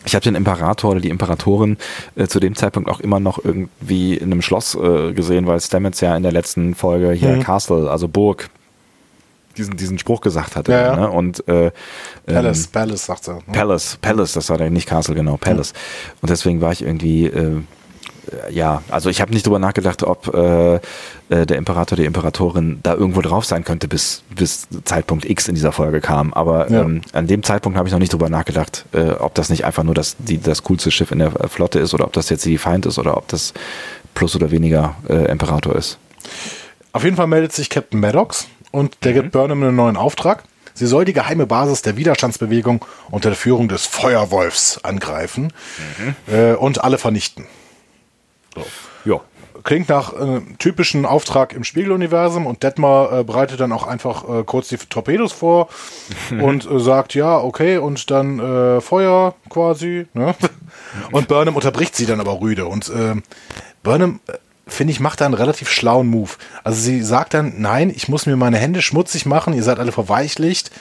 ich 0.06 0.16
habe 0.16 0.24
den 0.24 0.36
Imperator 0.36 0.92
oder 0.92 1.00
die 1.00 1.10
Imperatorin 1.10 1.78
äh, 2.16 2.28
zu 2.28 2.40
dem 2.40 2.56
Zeitpunkt 2.56 2.90
auch 2.90 3.00
immer 3.00 3.20
noch 3.20 3.44
irgendwie 3.44 4.16
in 4.16 4.32
einem 4.32 4.42
Schloss 4.42 4.76
äh, 4.76 5.14
gesehen, 5.14 5.48
weil 5.48 5.60
Stamets 5.60 6.02
ja 6.02 6.16
in 6.16 6.24
der 6.24 6.32
letzten 6.32 6.76
Folge 6.76 7.12
hier 7.12 7.36
mhm. 7.36 7.44
Castle, 7.44 7.90
also 7.90 8.08
Burg, 8.08 8.50
diesen, 9.60 9.78
diesen 9.78 10.00
Spruch 10.00 10.22
gesagt 10.22 10.56
hatte. 10.56 10.72
Ja, 10.72 10.82
ja. 10.82 10.96
Ne? 10.96 11.10
Und, 11.10 11.48
äh, 11.48 11.72
Palace, 12.26 12.66
ähm, 12.66 12.72
Palace 12.72 13.06
sagt 13.06 13.28
er. 13.28 13.36
Ne? 13.36 13.42
Palace, 13.52 13.98
Palace, 14.02 14.34
das 14.34 14.50
war 14.50 14.58
der 14.58 14.70
nicht 14.70 14.88
Castle, 14.88 15.16
genau, 15.16 15.38
Palace. 15.38 15.74
Ja. 15.74 16.14
Und 16.22 16.30
deswegen 16.30 16.62
war 16.62 16.72
ich 16.72 16.82
irgendwie, 16.82 17.26
äh, 17.28 17.62
ja, 18.52 18.84
also 18.90 19.10
ich 19.10 19.22
habe 19.22 19.34
nicht 19.34 19.46
drüber 19.46 19.60
nachgedacht, 19.60 20.04
ob 20.04 20.34
äh, 20.34 20.76
äh, 20.76 21.46
der 21.46 21.58
Imperator, 21.58 21.96
die 21.96 22.06
Imperatorin 22.06 22.80
da 22.84 22.94
irgendwo 22.94 23.22
drauf 23.22 23.46
sein 23.46 23.64
könnte, 23.64 23.88
bis, 23.88 24.24
bis 24.36 24.68
Zeitpunkt 24.86 25.26
X 25.26 25.48
in 25.48 25.56
dieser 25.56 25.72
Folge 25.72 26.02
kam. 26.02 26.34
Aber 26.34 26.70
ja. 26.72 26.82
ähm, 26.82 27.02
an 27.14 27.28
dem 27.28 27.44
Zeitpunkt 27.44 27.78
habe 27.78 27.88
ich 27.88 27.92
noch 27.92 28.00
nicht 28.00 28.14
drüber 28.14 28.30
nachgedacht, 28.30 28.86
äh, 28.94 29.12
ob 29.12 29.36
das 29.36 29.50
nicht 29.50 29.66
einfach 29.66 29.84
nur 29.84 29.96
das, 29.96 30.16
die, 30.20 30.40
das 30.40 30.64
coolste 30.64 30.92
Schiff 30.92 31.12
in 31.12 31.20
der 31.20 31.32
Flotte 31.50 31.80
ist 31.80 31.94
oder 31.94 32.06
ob 32.06 32.14
das 32.14 32.30
jetzt 32.30 32.46
die 32.46 32.58
Feind 32.58 32.86
ist 32.86 33.00
oder 33.00 33.18
ob 33.18 33.28
das 33.28 33.54
plus 34.14 34.36
oder 34.36 34.52
weniger 34.52 34.96
äh, 35.08 35.32
Imperator 35.32 35.76
ist. 35.76 35.98
Auf 36.92 37.04
jeden 37.04 37.16
Fall 37.16 37.28
meldet 37.28 37.54
sich 37.54 37.70
Captain 37.70 38.00
Maddox 38.00 38.48
und 38.72 38.98
der 39.04 39.12
mhm. 39.12 39.16
gibt 39.16 39.32
Burnham 39.32 39.64
einen 39.64 39.76
neuen 39.76 39.98
Auftrag. 39.98 40.44
Sie 40.74 40.88
soll 40.88 41.04
die 41.04 41.14
geheime 41.14 41.46
Basis 41.46 41.82
der 41.82 41.98
Widerstandsbewegung 41.98 42.86
unter 43.12 43.30
der 43.30 43.38
Führung 43.38 43.68
des 43.68 43.86
Feuerwolfs 43.86 44.84
angreifen 44.84 45.52
mhm. 45.98 46.34
äh, 46.34 46.54
und 46.54 46.84
alle 46.84 46.98
vernichten. 46.98 47.48
So. 48.56 48.66
Ja. 49.04 49.22
Klingt 49.64 49.90
nach 49.90 50.14
äh, 50.14 50.40
typischen 50.58 51.06
Auftrag 51.06 51.52
im 51.52 51.66
Spiegeluniversum 51.66 52.48
und 52.48 52.64
Detmar 52.64 53.12
äh, 53.12 53.24
bereitet 53.26 53.60
dann 53.60 53.74
auch 53.74 53.86
einfach 53.86 54.24
äh, 54.24 54.44
kurz 54.46 54.70
die 54.70 54.78
Torpedos 54.78 55.34
vor 55.34 55.68
und 56.32 56.66
äh, 56.66 56.80
sagt, 56.80 57.14
ja, 57.14 57.38
okay, 57.38 57.78
und 57.78 58.10
dann 58.10 58.40
äh, 58.40 58.80
Feuer 58.80 59.36
quasi. 59.50 60.08
Ne? 60.14 60.34
Und 61.12 61.28
Burnham 61.28 61.56
unterbricht 61.56 61.96
sie 61.96 62.06
dann 62.06 62.20
aber 62.20 62.42
rüde 62.42 62.66
und 62.66 62.90
äh, 62.90 63.16
Burnham 63.84 64.22
finde 64.70 64.92
ich, 64.92 65.00
macht 65.00 65.22
da 65.22 65.26
einen 65.26 65.34
relativ 65.34 65.70
schlauen 65.70 66.08
Move. 66.08 66.32
Also 66.64 66.80
sie 66.80 67.02
sagt 67.02 67.34
dann, 67.34 67.54
nein, 67.58 67.92
ich 67.94 68.08
muss 68.08 68.26
mir 68.26 68.36
meine 68.36 68.58
Hände 68.58 68.82
schmutzig 68.82 69.26
machen, 69.26 69.54
ihr 69.54 69.64
seid 69.64 69.80
alle 69.80 69.92
verweichlicht. 69.92 70.72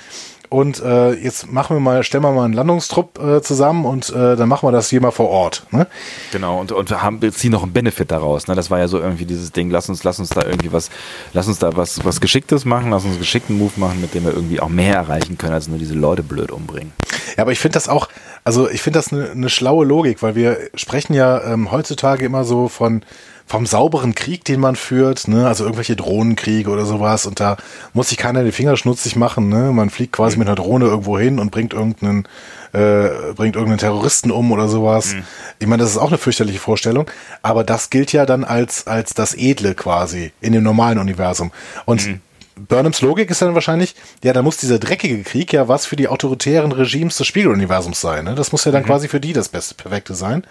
Und 0.50 0.80
äh, 0.80 1.12
jetzt 1.12 1.52
machen 1.52 1.76
wir 1.76 1.80
mal, 1.80 2.02
stellen 2.02 2.24
wir 2.24 2.32
mal 2.32 2.46
einen 2.46 2.54
Landungstrupp 2.54 3.18
äh, 3.22 3.42
zusammen 3.42 3.84
und 3.84 4.08
äh, 4.08 4.34
dann 4.34 4.48
machen 4.48 4.66
wir 4.66 4.72
das 4.72 4.88
hier 4.88 5.00
mal 5.02 5.10
vor 5.10 5.28
Ort. 5.28 5.66
Ne? 5.72 5.86
Genau, 6.32 6.58
und, 6.58 6.72
und 6.72 6.90
haben, 7.02 7.20
ziehen 7.32 7.52
noch 7.52 7.64
einen 7.64 7.74
Benefit 7.74 8.10
daraus. 8.10 8.46
Ne? 8.46 8.54
Das 8.54 8.70
war 8.70 8.78
ja 8.78 8.88
so 8.88 8.98
irgendwie 8.98 9.26
dieses 9.26 9.52
Ding, 9.52 9.68
lass 9.68 9.90
uns, 9.90 10.04
lass 10.04 10.18
uns 10.18 10.30
da 10.30 10.46
irgendwie 10.46 10.72
was, 10.72 10.88
lass 11.34 11.48
uns 11.48 11.58
da 11.58 11.76
was, 11.76 12.02
was 12.02 12.22
Geschicktes 12.22 12.64
machen, 12.64 12.90
lass 12.90 13.04
uns 13.04 13.12
einen 13.12 13.20
geschickten 13.20 13.58
Move 13.58 13.72
machen, 13.76 14.00
mit 14.00 14.14
dem 14.14 14.24
wir 14.24 14.32
irgendwie 14.32 14.60
auch 14.60 14.70
mehr 14.70 14.94
erreichen 14.94 15.36
können, 15.36 15.52
als 15.52 15.68
nur 15.68 15.78
diese 15.78 15.94
Leute 15.94 16.22
blöd 16.22 16.50
umbringen. 16.50 16.94
Ja, 17.36 17.42
aber 17.42 17.52
ich 17.52 17.60
finde 17.60 17.74
das 17.74 17.90
auch, 17.90 18.08
also 18.42 18.70
ich 18.70 18.80
finde 18.80 19.00
das 19.00 19.12
eine 19.12 19.34
ne 19.34 19.50
schlaue 19.50 19.84
Logik, 19.84 20.22
weil 20.22 20.34
wir 20.34 20.56
sprechen 20.74 21.12
ja 21.12 21.42
ähm, 21.44 21.70
heutzutage 21.70 22.24
immer 22.24 22.44
so 22.44 22.68
von 22.68 23.02
vom 23.48 23.64
sauberen 23.64 24.14
Krieg, 24.14 24.44
den 24.44 24.60
man 24.60 24.76
führt, 24.76 25.26
ne? 25.26 25.48
also 25.48 25.64
irgendwelche 25.64 25.96
Drohnenkriege 25.96 26.70
oder 26.70 26.84
sowas 26.84 27.26
und 27.26 27.40
da 27.40 27.56
muss 27.94 28.10
sich 28.10 28.18
keiner 28.18 28.44
die 28.44 28.52
Finger 28.52 28.76
schmutzig 28.76 29.16
machen, 29.16 29.48
ne? 29.48 29.72
man 29.72 29.90
fliegt 29.90 30.12
quasi 30.12 30.36
mhm. 30.36 30.40
mit 30.40 30.48
einer 30.48 30.56
Drohne 30.56 30.84
irgendwo 30.84 31.18
hin 31.18 31.38
und 31.38 31.50
bringt 31.50 31.72
irgendeinen 31.72 32.28
äh, 32.72 33.32
bringt 33.34 33.56
irgendeinen 33.56 33.78
Terroristen 33.78 34.30
um 34.30 34.52
oder 34.52 34.68
sowas. 34.68 35.14
Mhm. 35.14 35.24
Ich 35.58 35.66
meine, 35.66 35.82
das 35.82 35.92
ist 35.92 35.96
auch 35.96 36.08
eine 36.08 36.18
fürchterliche 36.18 36.58
Vorstellung, 36.58 37.10
aber 37.40 37.64
das 37.64 37.88
gilt 37.88 38.12
ja 38.12 38.26
dann 38.26 38.44
als 38.44 38.86
als 38.86 39.14
das 39.14 39.34
Edle 39.34 39.74
quasi 39.74 40.32
in 40.42 40.52
dem 40.52 40.62
normalen 40.62 40.98
Universum 40.98 41.50
und 41.86 42.06
mhm. 42.06 42.20
Burnhams 42.56 43.00
Logik 43.02 43.30
ist 43.30 43.40
dann 43.40 43.54
wahrscheinlich, 43.54 43.94
ja, 44.24 44.32
da 44.32 44.42
muss 44.42 44.56
dieser 44.56 44.80
dreckige 44.80 45.22
Krieg 45.22 45.52
ja 45.52 45.68
was 45.68 45.86
für 45.86 45.94
die 45.94 46.08
autoritären 46.08 46.72
Regimes 46.72 47.16
des 47.16 47.26
Spiegeluniversums 47.28 48.00
sein. 48.00 48.24
Ne? 48.24 48.34
Das 48.34 48.50
muss 48.50 48.64
ja 48.64 48.72
dann 48.72 48.82
mhm. 48.82 48.86
quasi 48.86 49.06
für 49.06 49.20
die 49.20 49.32
das 49.32 49.48
beste, 49.48 49.76
perfekte 49.76 50.14
sein. 50.14 50.44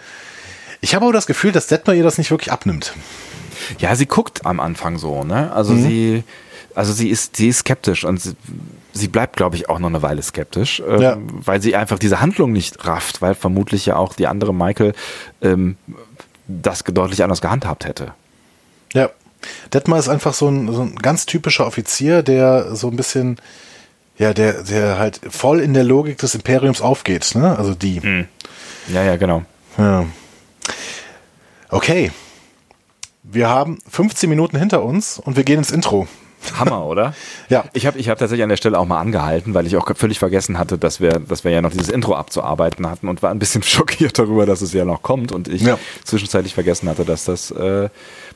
Ich 0.81 0.95
habe 0.95 1.05
aber 1.05 1.13
das 1.13 1.27
Gefühl, 1.27 1.51
dass 1.51 1.67
Detmar 1.67 1.95
ihr 1.95 2.03
das 2.03 2.17
nicht 2.17 2.31
wirklich 2.31 2.51
abnimmt. 2.51 2.93
Ja, 3.79 3.95
sie 3.95 4.05
guckt 4.05 4.45
am 4.45 4.59
Anfang 4.59 4.97
so, 4.97 5.23
ne? 5.23 5.51
Also 5.51 5.73
mhm. 5.73 5.83
sie, 5.83 6.23
also 6.75 6.93
sie 6.93 7.09
ist, 7.09 7.35
sie 7.35 7.49
ist 7.49 7.59
skeptisch 7.59 8.05
und 8.05 8.21
sie, 8.21 8.35
sie 8.93 9.07
bleibt, 9.07 9.35
glaube 9.35 9.55
ich, 9.55 9.69
auch 9.69 9.79
noch 9.79 9.89
eine 9.89 10.01
Weile 10.01 10.21
skeptisch, 10.21 10.81
ähm, 10.87 11.01
ja. 11.01 11.17
weil 11.19 11.61
sie 11.61 11.75
einfach 11.75 11.99
diese 11.99 12.21
Handlung 12.21 12.51
nicht 12.51 12.85
rafft, 12.85 13.21
weil 13.21 13.35
vermutlich 13.35 13.85
ja 13.85 13.95
auch 13.95 14.13
die 14.13 14.27
andere 14.27 14.53
Michael 14.53 14.93
ähm, 15.41 15.77
das 16.47 16.83
deutlich 16.83 17.23
anders 17.23 17.41
gehandhabt 17.41 17.85
hätte. 17.85 18.13
Ja. 18.93 19.09
Detmar 19.73 19.99
ist 19.99 20.09
einfach 20.09 20.33
so 20.33 20.49
ein, 20.49 20.71
so 20.73 20.81
ein 20.81 20.95
ganz 20.95 21.25
typischer 21.25 21.67
Offizier, 21.67 22.23
der 22.23 22.75
so 22.75 22.87
ein 22.87 22.95
bisschen, 22.95 23.37
ja, 24.17 24.33
der, 24.33 24.63
der 24.63 24.97
halt 24.97 25.21
voll 25.29 25.59
in 25.59 25.73
der 25.73 25.83
Logik 25.83 26.17
des 26.17 26.33
Imperiums 26.35 26.81
aufgeht, 26.81 27.35
ne? 27.35 27.57
Also 27.57 27.75
die. 27.75 27.99
Mhm. 27.99 28.25
Ja, 28.91 29.03
ja, 29.03 29.15
genau. 29.17 29.43
Ja. 29.77 30.05
Okay. 31.69 32.11
Wir 33.23 33.49
haben 33.49 33.79
15 33.89 34.29
Minuten 34.29 34.57
hinter 34.57 34.83
uns 34.83 35.19
und 35.19 35.35
wir 35.35 35.43
gehen 35.43 35.57
ins 35.59 35.71
Intro. 35.71 36.07
Hammer, 36.57 36.85
oder? 36.85 37.13
ja. 37.49 37.65
Ich 37.73 37.85
habe 37.87 37.97
ich 37.99 38.07
hab 38.09 38.19
tatsächlich 38.19 38.43
an 38.43 38.49
der 38.49 38.55
Stelle 38.55 38.79
auch 38.79 38.85
mal 38.85 39.01
angehalten, 39.01 39.53
weil 39.53 39.65
ich 39.67 39.75
auch 39.75 39.85
völlig 39.97 40.17
vergessen 40.19 40.57
hatte, 40.57 40.77
dass 40.77 41.01
wir, 41.01 41.19
dass 41.19 41.43
wir 41.43 41.51
ja 41.51 41.61
noch 41.61 41.71
dieses 41.71 41.89
Intro 41.89 42.15
abzuarbeiten 42.15 42.89
hatten 42.89 43.09
und 43.09 43.21
war 43.21 43.31
ein 43.31 43.39
bisschen 43.39 43.63
schockiert 43.63 44.17
darüber, 44.17 44.45
dass 44.45 44.61
es 44.61 44.71
ja 44.71 44.85
noch 44.85 45.01
kommt 45.01 45.33
und 45.33 45.49
ich 45.49 45.63
Ja. 45.63 45.77
zwischenzeitlich 46.05 46.53
vergessen 46.53 46.87
hatte, 46.87 47.03
dass 47.03 47.25
das 47.25 47.51
äh, 47.51 47.89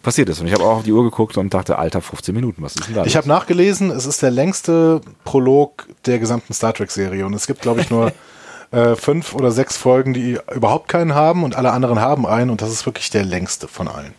passiert 0.04 0.28
ist. 0.30 0.42
Und 0.42 0.48
ich 0.48 0.54
habe 0.54 0.64
auch 0.64 0.78
auf 0.78 0.84
die 0.84 0.92
Uhr 0.92 1.04
geguckt 1.06 1.38
und 1.38 1.54
dachte, 1.54 1.78
Alter, 1.78 2.02
15 2.02 2.36
Minuten, 2.36 2.62
was 2.64 2.76
ist 2.76 2.88
denn 2.88 2.96
da? 2.96 3.06
Ich 3.06 3.16
habe 3.16 3.30
nachgelesen, 3.30 3.92
es 3.92 4.06
ist 4.06 4.22
der 4.22 4.32
längste 4.32 5.00
Prolog 5.24 5.88
der 6.06 6.20
gesamten 6.20 6.54
Star 6.54 6.74
Trek-Serie 6.74 7.26
und 7.26 7.34
es 7.34 7.48
gibt, 7.48 7.62
glaube 7.62 7.80
ich, 7.80 7.90
nur 7.92 8.12
äh, 8.72 8.96
fünf 8.96 9.34
oder 9.34 9.52
sechs 9.52 9.78
Folgen, 9.78 10.14
die 10.14 10.40
überhaupt 10.54 10.88
keinen 10.88 11.14
haben 11.14 11.44
und 11.44 11.56
alle 11.56 11.72
anderen 11.72 12.00
haben 12.00 12.26
einen 12.26 12.50
und 12.50 12.62
das 12.62 12.72
ist 12.72 12.86
wirklich 12.86 13.10
der 13.10 13.24
längste 13.24 13.68
von 13.68 13.88
allen. 13.88 14.14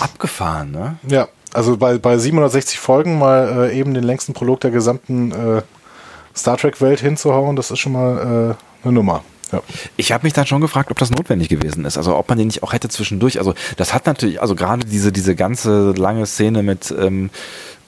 abgefahren, 0.00 0.72
ne? 0.72 0.96
Ja, 1.08 1.28
also 1.52 1.76
bei, 1.76 1.98
bei 1.98 2.18
760 2.18 2.78
Folgen 2.78 3.18
mal 3.18 3.70
äh, 3.70 3.78
eben 3.78 3.94
den 3.94 4.04
längsten 4.04 4.32
Prolog 4.32 4.60
der 4.60 4.70
gesamten 4.70 5.32
äh, 5.32 5.62
Star 6.36 6.56
Trek-Welt 6.56 7.00
hinzuhauen, 7.00 7.56
das 7.56 7.70
ist 7.70 7.78
schon 7.78 7.92
mal 7.92 8.56
äh, 8.82 8.84
eine 8.84 8.92
Nummer. 8.92 9.24
Ja. 9.52 9.62
Ich 9.96 10.12
habe 10.12 10.24
mich 10.24 10.32
dann 10.32 10.46
schon 10.46 10.60
gefragt, 10.60 10.90
ob 10.92 10.98
das 10.98 11.10
notwendig 11.10 11.48
gewesen 11.48 11.84
ist. 11.84 11.96
Also 11.96 12.16
ob 12.16 12.28
man 12.28 12.38
den 12.38 12.46
nicht 12.46 12.62
auch 12.62 12.72
hätte 12.72 12.88
zwischendurch. 12.88 13.38
Also 13.38 13.54
das 13.76 13.92
hat 13.92 14.06
natürlich, 14.06 14.40
also 14.40 14.54
gerade 14.54 14.86
diese, 14.86 15.10
diese 15.10 15.34
ganze 15.34 15.90
lange 15.90 16.24
Szene 16.26 16.62
mit 16.62 16.94
ähm, 16.96 17.30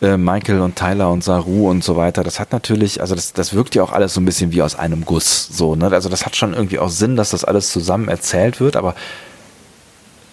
äh, 0.03 0.17
Michael 0.17 0.61
und 0.61 0.77
Tyler 0.77 1.11
und 1.11 1.25
Saru 1.25 1.71
und 1.71 1.83
so 1.85 1.97
weiter, 1.97 2.23
das 2.25 2.41
hat 2.41 2.53
natürlich, 2.53 3.01
also 3.01 3.15
das, 3.15 3.33
das 3.33 3.55
wirkt 3.55 3.75
ja 3.75 3.83
auch 3.83 3.93
alles 3.93 4.15
so 4.15 4.21
ein 4.21 4.25
bisschen 4.25 4.53
wie 4.53 4.61
aus 4.61 4.75
einem 4.75 5.05
Guss. 5.05 5.49
So, 5.51 5.77
ne? 5.77 5.91
Also 5.93 6.09
das 6.09 6.27
hat 6.27 6.37
schon 6.37 6.55
irgendwie 6.55 6.79
auch 6.79 6.91
Sinn, 6.91 7.17
dass 7.17 7.31
das 7.31 7.45
alles 7.45 7.71
zusammen 7.71 8.09
erzählt 8.09 8.61
wird, 8.61 8.77
aber 8.77 8.95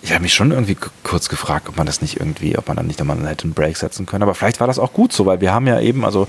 ich 0.02 0.12
habe 0.12 0.24
mich 0.24 0.34
schon 0.34 0.52
irgendwie 0.52 0.78
kurz 1.04 1.30
gefragt, 1.30 1.70
ob 1.70 1.78
man 1.78 1.86
das 1.86 2.02
nicht 2.02 2.20
irgendwie, 2.20 2.58
ob 2.58 2.68
man 2.68 2.78
dann 2.78 2.88
nicht 2.88 3.00
nochmal 3.00 3.18
hätte 3.28 3.44
einen 3.44 3.54
Break 3.54 3.78
setzen 3.78 4.06
können. 4.06 4.24
Aber 4.24 4.34
vielleicht 4.34 4.60
war 4.60 4.68
das 4.68 4.80
auch 4.80 4.94
gut 4.94 5.12
so, 5.12 5.26
weil 5.26 5.42
wir 5.42 5.54
haben 5.54 5.68
ja 5.68 5.80
eben, 5.80 6.06
also 6.06 6.28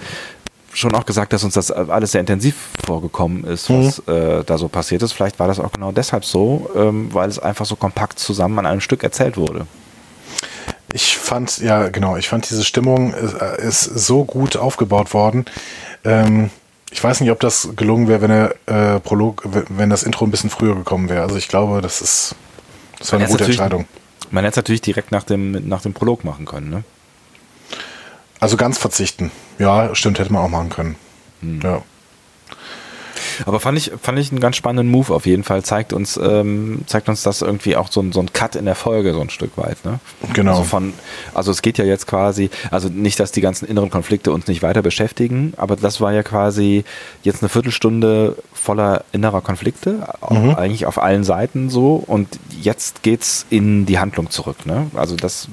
schon 0.73 0.95
auch 0.95 1.07
gesagt, 1.07 1.33
dass 1.33 1.45
uns 1.45 1.55
das 1.55 1.71
alles 1.71 2.13
sehr 2.13 2.21
intensiv 2.21 2.55
vorgekommen 2.85 3.45
ist, 3.45 3.71
was 3.71 4.01
äh, 4.07 4.45
da 4.45 4.59
so 4.59 4.69
passiert 4.69 5.03
ist. 5.03 5.13
Vielleicht 5.13 5.39
war 5.39 5.49
das 5.49 5.59
auch 5.61 5.73
genau 5.73 5.93
deshalb 5.93 6.25
so, 6.25 6.71
ähm, 6.77 7.09
weil 7.13 7.29
es 7.29 7.39
einfach 7.39 7.67
so 7.67 7.77
kompakt 7.77 8.19
zusammen 8.19 8.59
an 8.59 8.67
einem 8.67 8.81
Stück 8.81 9.03
erzählt 9.03 9.37
wurde. 9.37 9.67
Ich 10.93 11.17
fand, 11.19 11.59
ja 11.59 11.89
genau, 11.89 12.17
ich 12.17 12.29
fand 12.29 12.49
diese 12.51 12.65
Stimmung 12.65 13.15
ist, 13.15 13.35
äh, 13.35 13.67
ist 13.67 13.85
so 13.85 14.25
gut 14.25 14.57
aufgebaut 14.57 15.15
worden. 15.15 15.45
Ähm, 16.05 16.51
ich 16.91 17.03
weiß 17.03 17.21
nicht, 17.21 17.31
ob 17.31 17.39
das 17.41 17.69
gelungen 17.77 18.09
wäre, 18.09 18.21
wenn 18.21 18.31
der 18.31 18.55
äh, 18.97 19.01
Prolog, 19.01 19.45
wenn 19.69 19.91
das 19.91 20.03
Intro 20.03 20.25
ein 20.25 20.31
bisschen 20.31 20.51
früher 20.51 20.75
gekommen 20.75 21.09
wäre. 21.09 21.23
Also 21.23 21.37
ich 21.37 21.49
glaube, 21.49 21.81
das 21.81 22.01
ist, 22.01 22.35
das 22.99 23.13
war 23.13 23.19
eine 23.19 23.29
Man 23.29 23.33
gute 23.33 23.45
Entscheidung. 23.45 23.87
Man 24.31 24.45
hätte 24.45 24.53
es 24.53 24.57
natürlich 24.57 24.81
direkt 24.81 25.13
nach 25.13 25.23
dem, 25.25 25.69
nach 25.69 25.83
dem 25.83 25.93
Prolog 25.93 26.25
machen 26.25 26.47
können, 26.47 26.71
ne? 26.71 26.85
Also 28.41 28.57
ganz 28.57 28.79
verzichten. 28.79 29.31
Ja, 29.59 29.95
stimmt, 29.95 30.19
hätte 30.19 30.33
man 30.33 30.43
auch 30.43 30.49
machen 30.49 30.71
können. 30.71 30.97
Hm. 31.41 31.61
Ja. 31.63 31.83
Aber 33.47 33.61
fand 33.61 33.79
ich, 33.79 33.93
fand 34.01 34.19
ich 34.19 34.31
einen 34.31 34.41
ganz 34.41 34.57
spannenden 34.57 34.91
Move 34.91 35.13
auf 35.15 35.27
jeden 35.27 35.45
Fall. 35.45 35.63
Zeigt 35.63 35.93
uns, 35.93 36.19
ähm, 36.23 36.83
zeigt 36.87 37.09
uns 37.09 37.23
das 37.23 37.43
irgendwie 37.43 37.77
auch 37.77 37.91
so 37.91 38.01
ein, 38.01 38.13
so 38.13 38.21
ein 38.21 38.33
Cut 38.33 38.57
in 38.57 38.65
der 38.65 38.75
Folge 38.75 39.13
so 39.13 39.21
ein 39.21 39.31
Stück 39.31 39.57
weit. 39.57 39.85
Ne? 39.85 39.99
Genau. 40.33 40.53
Also, 40.53 40.65
von, 40.65 40.93
also 41.35 41.51
es 41.51 41.63
geht 41.63 41.79
ja 41.79 41.85
jetzt 41.85 42.07
quasi, 42.07 42.51
also 42.71 42.89
nicht, 42.89 43.19
dass 43.21 43.33
die 43.33 43.41
ganzen 43.41 43.67
inneren 43.67 43.91
Konflikte 43.91 44.33
uns 44.33 44.47
nicht 44.47 44.63
weiter 44.63 44.83
beschäftigen, 44.83 45.55
aber 45.57 45.77
das 45.77 46.01
war 46.01 46.13
ja 46.13 46.23
quasi 46.23 46.85
jetzt 47.23 47.43
eine 47.43 47.49
Viertelstunde 47.49 48.37
voller 48.53 49.05
innerer 49.13 49.41
Konflikte, 49.41 50.07
Mhm. 50.31 50.55
eigentlich 50.55 50.87
auf 50.87 51.03
allen 51.03 51.25
Seiten 51.25 51.71
so. 51.71 51.95
Und 52.07 52.39
jetzt 52.61 53.03
geht's 53.03 53.47
in 53.51 53.87
die 53.87 53.99
Handlung 53.99 54.31
zurück. 54.31 54.67
Ne? 54.67 54.87
Also 54.95 55.17
das, 55.17 55.49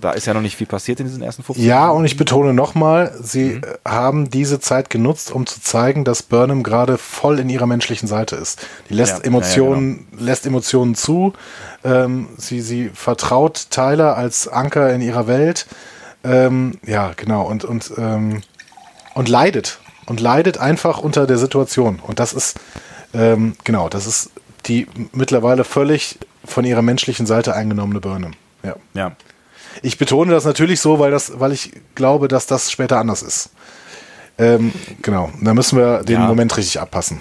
da 0.00 0.12
ist 0.12 0.26
ja 0.26 0.34
noch 0.34 0.40
nicht 0.40 0.56
viel 0.56 0.66
passiert 0.66 1.00
in 1.00 1.06
diesen 1.06 1.22
ersten 1.22 1.42
15 1.42 1.64
Ja, 1.64 1.90
und 1.90 2.04
ich 2.04 2.16
betone 2.16 2.54
nochmal, 2.54 3.14
sie 3.20 3.54
äh, 3.54 3.60
haben 3.84 4.30
diese 4.30 4.60
Zeit 4.60 4.90
genutzt, 4.90 5.30
um 5.30 5.46
zu 5.46 5.60
zeigen, 5.60 6.04
dass 6.04 6.22
Burnham 6.22 6.62
gerade 6.62 6.98
voll 6.98 7.38
in 7.38 7.48
ihrer 7.48 7.66
menschlichen 7.66 8.08
Seite 8.08 8.36
ist. 8.36 8.66
Die 8.88 8.94
lässt 8.94 9.12
Ja, 9.12 9.18
ja, 9.18 9.24
Emotionen, 9.24 10.06
lässt 10.18 10.46
Emotionen 10.46 10.94
zu. 10.94 11.32
Ähm, 11.84 12.28
sie, 12.36 12.60
sie 12.60 12.90
vertraut 12.94 13.68
Tyler 13.70 14.16
als 14.16 14.48
Anker 14.48 14.92
in 14.92 15.00
ihrer 15.00 15.26
Welt. 15.26 15.66
Ähm, 16.24 16.78
ja, 16.84 17.12
genau. 17.16 17.42
Und, 17.42 17.64
und, 17.64 17.92
ähm, 17.96 18.42
und 19.14 19.28
leidet. 19.28 19.78
Und 20.06 20.20
leidet 20.20 20.58
einfach 20.58 20.98
unter 20.98 21.26
der 21.26 21.38
Situation. 21.38 22.00
Und 22.00 22.20
das 22.20 22.32
ist, 22.32 22.58
ähm, 23.12 23.56
genau, 23.64 23.88
das 23.88 24.06
ist 24.06 24.30
die 24.66 24.86
mittlerweile 25.12 25.64
völlig 25.64 26.18
von 26.44 26.64
ihrer 26.64 26.82
menschlichen 26.82 27.26
Seite 27.26 27.54
eingenommene 27.54 28.00
Burnham. 28.00 28.32
Ja. 28.62 28.76
Ja. 28.94 29.12
Ich 29.82 29.98
betone 29.98 30.32
das 30.32 30.44
natürlich 30.44 30.80
so, 30.80 30.98
weil, 30.98 31.10
das, 31.10 31.38
weil 31.40 31.52
ich 31.52 31.72
glaube, 31.94 32.28
dass 32.28 32.46
das 32.46 32.70
später 32.70 32.98
anders 32.98 33.22
ist. 33.22 33.50
Ähm, 34.38 34.72
genau, 35.02 35.30
da 35.40 35.54
müssen 35.54 35.78
wir 35.78 36.02
den 36.02 36.20
Ja. 36.20 36.26
Moment 36.26 36.56
richtig 36.56 36.80
abpassen. 36.80 37.20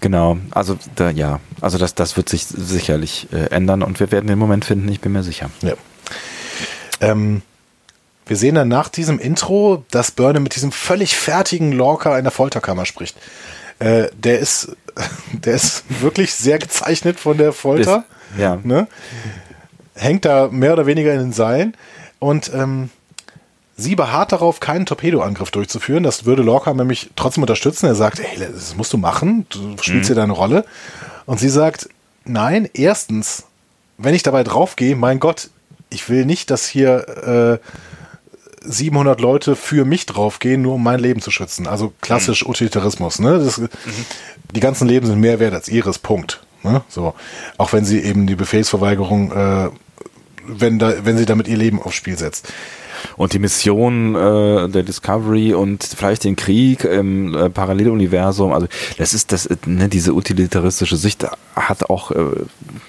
Genau, 0.00 0.36
also 0.50 0.76
da, 0.96 1.10
ja, 1.10 1.38
also 1.60 1.78
das, 1.78 1.94
das 1.94 2.16
wird 2.16 2.28
sich 2.28 2.44
sicherlich 2.46 3.28
äh, 3.32 3.46
ändern 3.54 3.82
und 3.82 4.00
wir 4.00 4.10
werden 4.10 4.26
den 4.26 4.38
Moment 4.38 4.64
finden, 4.64 4.88
ich 4.88 5.00
bin 5.00 5.12
mir 5.12 5.22
sicher. 5.22 5.48
Ja. 5.62 5.74
Ähm, 7.00 7.42
wir 8.26 8.36
sehen 8.36 8.54
dann 8.56 8.68
nach 8.68 8.88
diesem 8.88 9.18
Intro, 9.18 9.84
dass 9.90 10.10
Burnham 10.10 10.42
mit 10.42 10.54
diesem 10.56 10.72
völlig 10.72 11.16
fertigen 11.16 11.72
Lorca 11.72 12.16
in 12.18 12.24
der 12.24 12.32
Folterkammer 12.32 12.84
spricht. 12.84 13.16
Äh, 13.78 14.08
der 14.12 14.40
ist, 14.40 14.76
der 15.32 15.54
ist 15.54 15.84
wirklich 16.00 16.34
sehr 16.34 16.58
gezeichnet 16.58 17.18
von 17.18 17.38
der 17.38 17.52
Folter. 17.52 18.04
Ist- 18.34 18.40
ja. 18.40 18.58
Ne? 18.62 18.86
Hängt 20.00 20.24
da 20.24 20.48
mehr 20.50 20.72
oder 20.72 20.86
weniger 20.86 21.12
in 21.12 21.20
den 21.20 21.32
Seilen 21.32 21.76
und 22.18 22.50
ähm, 22.54 22.90
sie 23.76 23.96
beharrt 23.96 24.32
darauf, 24.32 24.60
keinen 24.60 24.86
Torpedoangriff 24.86 25.50
durchzuführen. 25.50 26.02
Das 26.02 26.24
würde 26.24 26.42
Lorca 26.42 26.72
nämlich 26.72 27.10
trotzdem 27.16 27.42
unterstützen. 27.42 27.86
Er 27.86 27.94
sagt, 27.94 28.20
ey, 28.20 28.38
das 28.38 28.76
musst 28.76 28.92
du 28.92 28.98
machen, 28.98 29.46
du 29.50 29.76
spielst 29.80 30.06
hier 30.06 30.16
deine 30.16 30.32
Rolle. 30.32 30.64
Und 31.26 31.38
sie 31.38 31.48
sagt, 31.48 31.88
nein, 32.24 32.68
erstens, 32.72 33.44
wenn 33.98 34.14
ich 34.14 34.22
dabei 34.22 34.44
draufgehe, 34.44 34.96
mein 34.96 35.20
Gott, 35.20 35.50
ich 35.90 36.08
will 36.08 36.24
nicht, 36.24 36.50
dass 36.50 36.66
hier 36.66 37.60
äh, 37.60 37.66
700 38.62 39.20
Leute 39.20 39.56
für 39.56 39.84
mich 39.84 40.06
draufgehen, 40.06 40.62
nur 40.62 40.74
um 40.74 40.82
mein 40.82 41.00
Leben 41.00 41.20
zu 41.20 41.30
schützen. 41.30 41.66
Also 41.66 41.92
klassisch 42.00 42.46
Utilitarismus. 42.46 43.18
Ne? 43.18 43.38
Das, 43.38 43.60
Die 44.54 44.60
ganzen 44.60 44.88
Leben 44.88 45.06
sind 45.06 45.20
mehr 45.20 45.40
wert 45.40 45.54
als 45.54 45.68
ihres. 45.68 45.98
Punkt. 45.98 46.40
Ne? 46.62 46.82
So. 46.88 47.14
Auch 47.56 47.72
wenn 47.72 47.84
sie 47.84 48.00
eben 48.00 48.26
die 48.26 48.34
Befehlsverweigerung, 48.34 49.32
äh, 49.32 49.70
wenn, 50.46 50.78
da, 50.78 51.04
wenn 51.04 51.16
sie 51.16 51.26
damit 51.26 51.48
ihr 51.48 51.56
Leben 51.56 51.80
aufs 51.80 51.96
Spiel 51.96 52.18
setzt. 52.18 52.52
Und 53.16 53.32
die 53.32 53.38
Mission 53.38 54.14
äh, 54.14 54.68
der 54.68 54.82
Discovery 54.82 55.54
und 55.54 55.84
vielleicht 55.84 56.24
den 56.24 56.36
Krieg 56.36 56.84
im 56.84 57.34
äh, 57.34 57.48
Paralleluniversum, 57.48 58.52
also 58.52 58.66
das 58.98 59.14
ist 59.14 59.32
das, 59.32 59.48
ne, 59.64 59.88
diese 59.88 60.12
utilitaristische 60.12 60.96
Sicht 60.96 61.26
hat 61.56 61.88
auch, 61.88 62.10
äh, 62.10 62.24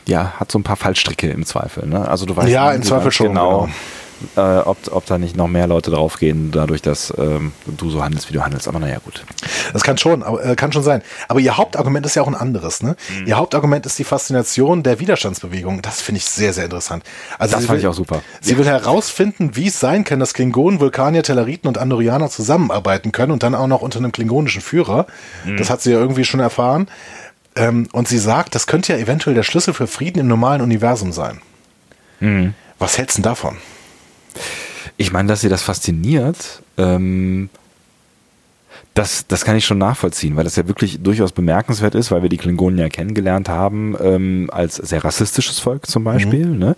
ja, 0.06 0.34
hat 0.38 0.52
so 0.52 0.60
ein 0.60 0.64
paar 0.64 0.76
Fallstricke 0.76 1.30
im 1.30 1.46
Zweifel. 1.46 1.88
Ne? 1.88 2.08
Also 2.08 2.26
du 2.26 2.36
weißt 2.36 2.50
Ja, 2.50 2.72
nie 2.72 2.78
im 2.78 2.84
Zweifel 2.84 3.12
schon, 3.12 3.28
genau, 3.28 3.70
äh, 4.36 4.40
ob, 4.40 4.78
ob 4.92 5.06
da 5.06 5.18
nicht 5.18 5.36
noch 5.36 5.48
mehr 5.48 5.68
Leute 5.68 5.92
draufgehen, 5.92 6.52
dadurch, 6.52 6.82
dass 6.82 7.14
ähm, 7.18 7.52
du 7.66 7.90
so 7.90 8.04
handelst, 8.04 8.30
wie 8.30 8.34
du 8.34 8.44
handelst. 8.44 8.68
Aber 8.68 8.80
naja, 8.80 8.98
gut. 9.04 9.24
Das 9.74 9.84
kann 9.84 9.98
schon, 9.98 10.24
aber, 10.24 10.44
äh, 10.44 10.56
kann 10.56 10.72
schon 10.72 10.84
sein. 10.84 11.02
Aber 11.28 11.40
ihr 11.40 11.58
Hauptargument 11.58 12.06
ist 12.06 12.16
ja 12.16 12.22
auch 12.22 12.28
ein 12.28 12.36
anderes. 12.36 12.84
Ne? 12.84 12.96
Mhm. 13.20 13.28
Ihr 13.28 13.38
Hauptargument 13.38 13.86
ist 13.86 13.98
die 14.00 14.04
Faszination 14.04 14.84
der 14.84 15.00
Widerstandsbewegung. 15.00 15.82
Das 15.82 16.02
finde 16.02 16.20
ich 16.20 16.26
sehr, 16.26 16.54
sehr 16.54 16.66
interessant. 16.66 17.04
Also 17.38 17.56
Das 17.56 17.66
fand 17.66 17.78
will, 17.78 17.80
ich 17.80 17.88
auch 17.88 17.94
super. 17.94 18.22
Sie 18.42 18.58
will 18.58 18.66
herausfinden, 18.66 19.56
wie 19.56 19.68
es 19.68 19.80
sein 19.80 20.04
kann, 20.04 20.20
dass 20.20 20.34
Klingonen, 20.34 20.80
Vulkanier, 20.80 21.24
Telleriten 21.24 21.68
und 21.68 21.78
Andorianer 21.78 22.30
zusammenarbeiten 22.30 23.12
können 23.12 23.32
und 23.32 23.44
dann 23.44 23.56
auch 23.56 23.68
noch 23.68 23.82
unter 23.82 24.00
einem 24.00 24.12
klingonischen 24.12 24.62
Führer. 24.62 25.08
Mhm. 25.46 25.58
Das 25.58 25.70
hat 25.70 25.82
sie 25.82 25.92
ja 25.92 26.00
irgendwie 26.00 26.26
schon 26.26 26.40
erfahren. 26.40 26.88
Ähm, 27.56 27.88
und 27.92 28.08
sie 28.08 28.18
sagt, 28.18 28.56
das 28.56 28.68
könnte 28.68 28.94
ja 28.94 29.00
eventuell 29.00 29.36
der 29.36 29.44
Schlüssel 29.44 29.74
für 29.74 29.88
Frieden 29.88 30.20
im 30.20 30.28
normalen 30.28 30.62
Universum 30.62 31.12
sein. 31.12 31.42
Mhm. 32.20 32.54
Was 32.80 32.98
hältst 32.98 33.18
du 33.18 33.22
denn 33.22 33.30
davon? 33.30 33.58
Ich 34.98 35.12
meine, 35.12 35.28
dass 35.28 35.42
sie 35.42 35.50
das 35.50 35.64
fasziniert, 35.64 36.62
ähm, 36.78 37.50
das, 38.94 39.26
das 39.28 39.46
kann 39.46 39.56
ich 39.56 39.66
schon 39.66 39.78
nachvollziehen, 39.78 40.36
weil 40.36 40.44
das 40.44 40.58
ja 40.58 40.68
wirklich 40.68 41.02
durchaus 41.02 41.32
bemerkenswert 41.32 41.96
ist, 41.96 42.12
weil 42.12 42.24
wir 42.24 42.30
die 42.30 42.38
Klingonen 42.38 42.78
ja 42.78 42.90
kennengelernt 42.90 43.48
haben 43.48 43.96
ähm, 44.04 44.50
als 44.52 44.76
sehr 44.76 45.04
rassistisches 45.06 45.60
Volk 45.60 45.88
zum 45.88 46.04
Beispiel. 46.04 46.46
Ne? 46.48 46.76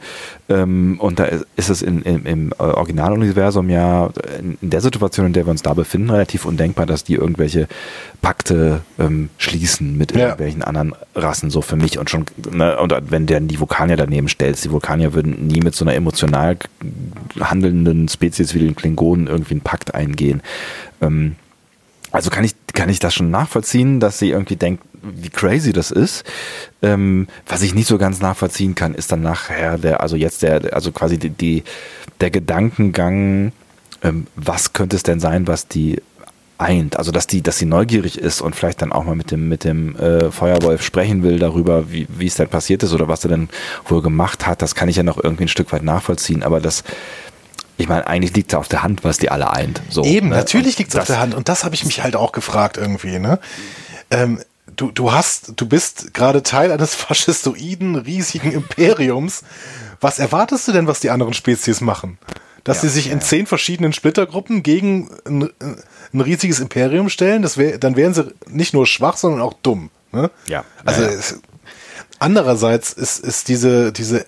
Ähm, 0.47 0.97
und 0.99 1.17
da 1.17 1.25
ist 1.55 1.69
es 1.71 1.81
in, 1.81 2.03
in, 2.03 2.25
im 2.25 2.53
Originaluniversum 2.59 3.67
ja 3.69 4.11
in, 4.39 4.59
in 4.61 4.69
der 4.69 4.81
Situation, 4.81 5.25
in 5.25 5.33
der 5.33 5.47
wir 5.47 5.51
uns 5.51 5.63
da 5.63 5.73
befinden, 5.73 6.11
relativ 6.11 6.45
undenkbar, 6.45 6.85
dass 6.85 7.03
die 7.03 7.15
irgendwelche 7.15 7.67
Pakte 8.21 8.81
ähm, 8.99 9.29
schließen 9.39 9.97
mit 9.97 10.11
Ja. 10.11 10.19
irgendwelchen 10.25 10.61
anderen 10.61 10.93
Rassen, 11.15 11.49
so 11.49 11.61
für 11.61 11.77
mich. 11.77 11.97
Und 11.97 12.11
schon, 12.11 12.25
ne, 12.51 12.77
und 12.79 12.93
wenn 13.09 13.25
der 13.25 13.39
die 13.39 13.59
Vulkanier 13.59 13.95
daneben 13.95 14.27
stellst, 14.29 14.63
die 14.63 14.71
Vulkanier 14.71 15.15
würden 15.15 15.47
nie 15.47 15.61
mit 15.61 15.73
so 15.73 15.83
einer 15.83 15.95
emotional 15.95 16.57
handelnden 17.39 18.07
Spezies 18.07 18.53
wie 18.53 18.59
den 18.59 18.75
Klingonen 18.75 19.25
irgendwie 19.25 19.55
einen 19.55 19.61
Pakt 19.61 19.95
eingehen. 19.95 20.43
Ähm, 21.01 21.37
also 22.13 22.29
kann 22.29 22.43
ich, 22.43 22.53
kann 22.73 22.89
ich 22.89 22.99
das 22.99 23.13
schon 23.15 23.31
nachvollziehen, 23.31 23.99
dass 23.99 24.19
sie 24.19 24.29
irgendwie 24.29 24.55
denkt, 24.55 24.83
wie 25.01 25.29
crazy 25.29 25.73
das 25.73 25.89
ist. 25.91 26.23
Ähm, 26.83 27.27
was 27.47 27.63
ich 27.63 27.73
nicht 27.73 27.87
so 27.87 27.97
ganz 27.97 28.21
nachvollziehen 28.21 28.75
kann, 28.75 28.93
ist 28.93 29.11
dann 29.11 29.23
nachher 29.23 29.79
der, 29.79 30.01
also 30.01 30.15
jetzt 30.15 30.43
der, 30.43 30.73
also 30.73 30.91
quasi 30.91 31.17
die, 31.17 31.31
die 31.31 31.63
der 32.21 32.29
Gedankengang, 32.29 33.51
ähm, 34.03 34.27
was 34.35 34.73
könnte 34.73 34.95
es 34.95 35.01
denn 35.01 35.19
sein, 35.19 35.47
was 35.47 35.67
die 35.67 36.01
eint. 36.59 36.97
Also 36.97 37.11
dass 37.11 37.25
die, 37.25 37.41
dass 37.41 37.57
sie 37.57 37.65
neugierig 37.65 38.19
ist 38.19 38.41
und 38.41 38.55
vielleicht 38.55 38.83
dann 38.83 38.91
auch 38.91 39.05
mal 39.05 39.15
mit 39.15 39.31
dem, 39.31 39.49
mit 39.49 39.63
dem 39.63 39.95
äh, 39.95 40.29
Feuerwolf 40.29 40.83
sprechen 40.83 41.23
will 41.23 41.39
darüber, 41.39 41.91
wie, 41.91 42.07
wie 42.09 42.27
es 42.27 42.35
denn 42.35 42.47
passiert 42.47 42.83
ist 42.83 42.93
oder 42.93 43.07
was 43.07 43.25
er 43.25 43.29
denn 43.29 43.49
wohl 43.87 44.03
gemacht 44.03 44.45
hat, 44.45 44.61
das 44.61 44.75
kann 44.75 44.87
ich 44.87 44.97
ja 44.97 45.03
noch 45.03 45.21
irgendwie 45.21 45.45
ein 45.45 45.49
Stück 45.49 45.71
weit 45.73 45.83
nachvollziehen. 45.83 46.43
Aber 46.43 46.61
das, 46.61 46.83
ich 47.77 47.87
meine, 47.87 48.07
eigentlich 48.07 48.35
liegt 48.35 48.53
es 48.53 48.57
auf 48.57 48.67
der 48.67 48.83
Hand, 48.83 49.03
was 49.03 49.17
die 49.17 49.29
alle 49.29 49.51
eint. 49.51 49.81
So, 49.89 50.03
Eben, 50.03 50.29
ne? 50.29 50.35
natürlich 50.35 50.77
liegt 50.77 50.93
es 50.93 50.99
auf 50.99 51.07
der 51.07 51.19
Hand. 51.19 51.33
Und 51.33 51.49
das 51.49 51.63
habe 51.63 51.75
ich 51.75 51.85
mich 51.85 52.03
halt 52.03 52.15
auch 52.15 52.31
gefragt 52.31 52.77
irgendwie. 52.77 53.19
Ne? 53.19 53.39
Ähm, 54.11 54.39
du, 54.75 54.91
du 54.91 55.11
hast, 55.11 55.53
du 55.55 55.67
bist 55.67 56.13
gerade 56.13 56.43
Teil 56.43 56.71
eines 56.71 56.95
faschistoiden, 56.95 57.95
riesigen 57.95 58.51
Imperiums. 58.51 59.43
Was 59.99 60.19
erwartest 60.19 60.67
du 60.67 60.71
denn, 60.71 60.87
was 60.87 60.99
die 60.99 61.09
anderen 61.09 61.33
Spezies 61.33 61.81
machen? 61.81 62.17
Dass 62.63 62.77
ja, 62.77 62.81
sie 62.83 62.89
sich 62.89 63.05
ja, 63.07 63.13
in 63.13 63.21
zehn 63.21 63.45
verschiedenen 63.45 63.93
Splittergruppen 63.93 64.63
gegen 64.63 65.09
ein, 65.25 65.49
ein 66.13 66.21
riesiges 66.21 66.59
Imperium 66.59 67.09
stellen, 67.09 67.41
das 67.41 67.57
wär, 67.57 67.77
dann 67.77 67.95
wären 67.95 68.13
sie 68.13 68.33
nicht 68.47 68.73
nur 68.73 68.85
schwach, 68.85 69.17
sondern 69.17 69.41
auch 69.41 69.53
dumm. 69.63 69.89
Ne? 70.11 70.29
Ja. 70.47 70.63
Also 70.85 71.03
andererseits 72.19 72.93
ist, 72.93 73.19
ist 73.19 73.47
diese, 73.49 73.91
diese 73.91 74.25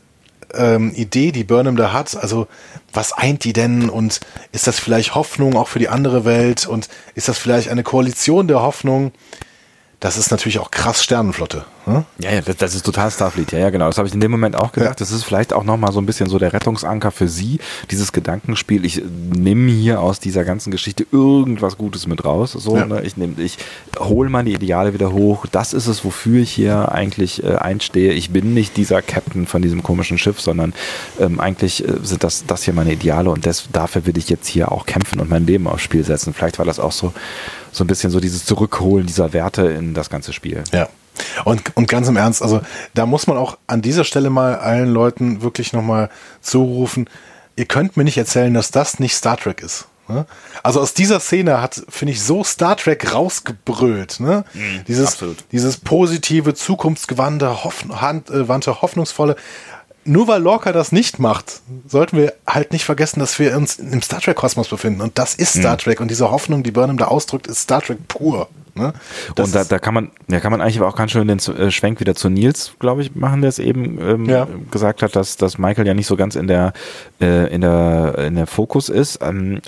ähm, 0.58 0.94
Idee, 0.96 1.32
die 1.32 1.44
Burnham 1.44 1.76
da 1.76 1.94
hat, 1.94 2.16
also 2.16 2.48
was 2.94 3.14
eint 3.14 3.44
die 3.44 3.54
denn 3.54 3.90
und 3.90 4.20
ist 4.52 4.68
das 4.68 4.80
vielleicht 4.80 5.16
Hoffnung 5.16 5.56
auch 5.56 5.68
für 5.68 5.80
die 5.80 5.90
andere 5.90 6.26
Welt 6.26 6.66
und 6.68 6.90
ist 7.14 7.28
das 7.28 7.38
vielleicht 7.38 7.70
eine 7.70 7.84
Koalition 7.84 8.48
der 8.48 8.62
Hoffnung? 8.62 9.12
Das 10.06 10.18
ist 10.18 10.30
natürlich 10.30 10.60
auch 10.60 10.70
krass 10.70 11.04
Sternenflotte. 11.04 11.66
Hm? 11.86 12.06
Ja, 12.20 12.32
ja, 12.32 12.42
das, 12.42 12.58
das, 12.58 12.76
ist 12.76 12.86
total 12.86 13.10
Starfleet. 13.10 13.52
Ja, 13.54 13.58
ja, 13.58 13.70
genau. 13.72 13.88
Das 13.88 13.98
habe 13.98 14.08
ich 14.08 14.14
in 14.14 14.20
dem 14.20 14.30
Moment 14.30 14.56
auch 14.56 14.72
gedacht. 14.72 14.90
Ja. 14.90 14.96
Das 15.00 15.12
ist 15.12 15.24
vielleicht 15.24 15.52
auch 15.52 15.64
nochmal 15.64 15.92
so 15.94 16.00
ein 16.00 16.06
bisschen 16.06 16.30
so 16.30 16.38
der 16.38 16.54
Rettungsanker 16.54 17.10
für 17.10 17.28
sie, 17.28 17.58
dieses 17.90 18.12
Gedankenspiel. 18.12 18.86
Ich 18.86 19.02
nehme 19.36 19.72
hier 19.72 20.02
aus 20.02 20.20
dieser 20.20 20.44
ganzen 20.44 20.70
Geschichte 20.70 21.08
irgendwas 21.12 21.80
Gutes 21.80 22.06
mit 22.06 22.24
raus. 22.24 22.52
So, 22.52 22.78
ja. 22.78 22.86
ne? 22.86 23.02
Ich 23.02 23.18
nehme, 23.18 23.42
ich 23.42 23.58
hole 23.98 24.30
meine 24.30 24.52
Ideale 24.52 24.94
wieder 24.94 25.12
hoch. 25.12 25.48
Das 25.52 25.74
ist 25.74 25.88
es, 25.88 26.06
wofür 26.06 26.40
ich 26.40 26.52
hier 26.52 26.92
eigentlich 26.92 27.44
äh, 27.44 27.56
einstehe. 27.56 28.14
Ich 28.14 28.30
bin 28.30 28.54
nicht 28.54 28.78
dieser 28.78 29.02
Captain 29.02 29.48
von 29.48 29.64
diesem 29.64 29.82
komischen 29.82 30.20
Schiff, 30.20 30.40
sondern 30.40 30.76
ähm, 31.20 31.40
eigentlich 31.40 31.84
äh, 31.84 31.94
sind 32.04 32.24
das, 32.24 32.46
das 32.46 32.62
hier 32.62 32.76
meine 32.76 32.94
Ideale 32.94 33.32
und 33.32 33.44
das, 33.48 33.70
dafür 33.74 34.06
will 34.06 34.20
ich 34.20 34.30
jetzt 34.30 34.46
hier 34.46 34.72
auch 34.72 34.86
kämpfen 34.86 35.20
und 35.20 35.32
mein 35.32 35.48
Leben 35.48 35.66
aufs 35.66 35.82
Spiel 35.82 36.04
setzen. 36.04 36.36
Vielleicht 36.36 36.60
war 36.60 36.66
das 36.66 36.80
auch 36.80 36.92
so 36.92 37.12
so 37.76 37.84
ein 37.84 37.88
bisschen 37.88 38.12
so 38.12 38.20
dieses 38.20 38.46
Zurückholen 38.46 39.06
dieser 39.06 39.34
Werte 39.34 39.64
in 39.68 39.94
das 39.94 40.10
ganze 40.10 40.34
Spiel. 40.34 40.64
Ja. 40.74 40.90
Und, 41.46 41.76
und 41.76 41.88
ganz 41.88 42.08
im 42.08 42.18
Ernst, 42.18 42.42
also 42.42 42.62
da 42.94 43.06
muss 43.06 43.28
man 43.28 43.38
auch 43.38 43.58
an 43.68 43.82
dieser 43.82 44.04
Stelle 44.04 44.30
mal 44.30 44.56
allen 44.56 44.90
Leuten 44.90 45.42
wirklich 45.42 45.72
nochmal 45.72 46.10
zurufen, 46.42 47.10
ihr 47.56 47.66
könnt 47.66 47.96
mir 47.96 48.04
nicht 48.04 48.18
erzählen, 48.18 48.54
dass 48.54 48.72
das 48.72 49.00
nicht 49.00 49.16
Star 49.16 49.38
Trek 49.38 49.62
ist. 49.62 49.88
Ne? 50.08 50.26
Also 50.62 50.82
aus 50.82 50.94
dieser 50.94 51.20
Szene 51.20 51.62
hat, 51.62 51.82
finde 51.90 52.14
ich, 52.14 52.22
so 52.22 52.44
Star 52.44 52.78
Trek 52.78 53.14
rausgebrüllt. 53.14 54.20
Ne? 54.20 54.44
Mm, 54.54 54.86
dieses, 54.88 55.08
absolut. 55.08 55.38
dieses 55.52 55.78
positive, 55.78 56.54
zukunftsgewandte, 56.54 57.64
hoff, 57.64 57.86
hand, 57.90 58.30
äh, 58.30 58.48
hoffnungsvolle 58.48 59.36
nur 60.06 60.28
weil 60.28 60.42
Lorca 60.42 60.72
das 60.72 60.92
nicht 60.92 61.20
macht, 61.20 61.62
sollten 61.88 62.18
wir 62.18 62.34
halt 62.48 62.72
nicht 62.72 62.86
vergessen, 62.86 63.20
dass 63.20 63.38
wir 63.40 63.58
uns 63.58 63.78
im 63.78 64.02
Star 64.02 64.22
Trek-Kosmos 64.22 64.68
befinden. 64.68 65.02
Und 65.02 65.18
das 65.18 65.36
ist 65.36 65.58
Star 65.58 65.74
mhm. 65.74 65.80
Trek. 65.80 66.00
Und 66.00 66.10
diese 66.10 66.32
Hoffnung, 66.32 66.64
die 66.64 66.72
Burnham 66.72 66.98
da 66.98 67.06
ausdrückt, 67.06 67.48
ist 67.48 67.62
Star 67.62 67.82
Trek 67.82 68.08
pur. 68.08 68.48
Ne? 68.76 68.94
Und 69.38 69.56
da, 69.56 69.64
da 69.64 69.80
kann 69.80 69.94
man, 69.94 70.12
ja, 70.28 70.42
kann 70.42 70.52
man 70.52 70.62
eigentlich 70.62 70.82
auch 70.82 70.96
ganz 70.96 71.12
schön 71.12 71.28
den 71.28 71.40
äh, 71.40 71.72
Schwenk 71.72 72.02
wieder 72.02 72.14
zu 72.14 72.30
Nils, 72.30 72.74
glaube 72.78 73.02
ich, 73.02 73.16
machen, 73.16 73.42
der 73.42 73.50
es 73.50 73.58
eben 73.58 74.00
ähm, 74.02 74.26
ja. 74.26 74.48
gesagt 74.70 75.02
hat, 75.02 75.16
dass, 75.16 75.38
dass 75.38 75.58
Michael 75.58 75.88
ja 75.88 75.94
nicht 75.94 76.08
so 76.08 76.18
ganz 76.18 76.36
in 76.36 76.48
der, 76.48 76.74
äh, 77.22 77.54
in 77.54 77.62
der, 77.62 78.16
in 78.20 78.36
der 78.36 78.48
Fokus 78.48 78.90
ist. 78.90 79.20
Ähm, 79.22 79.62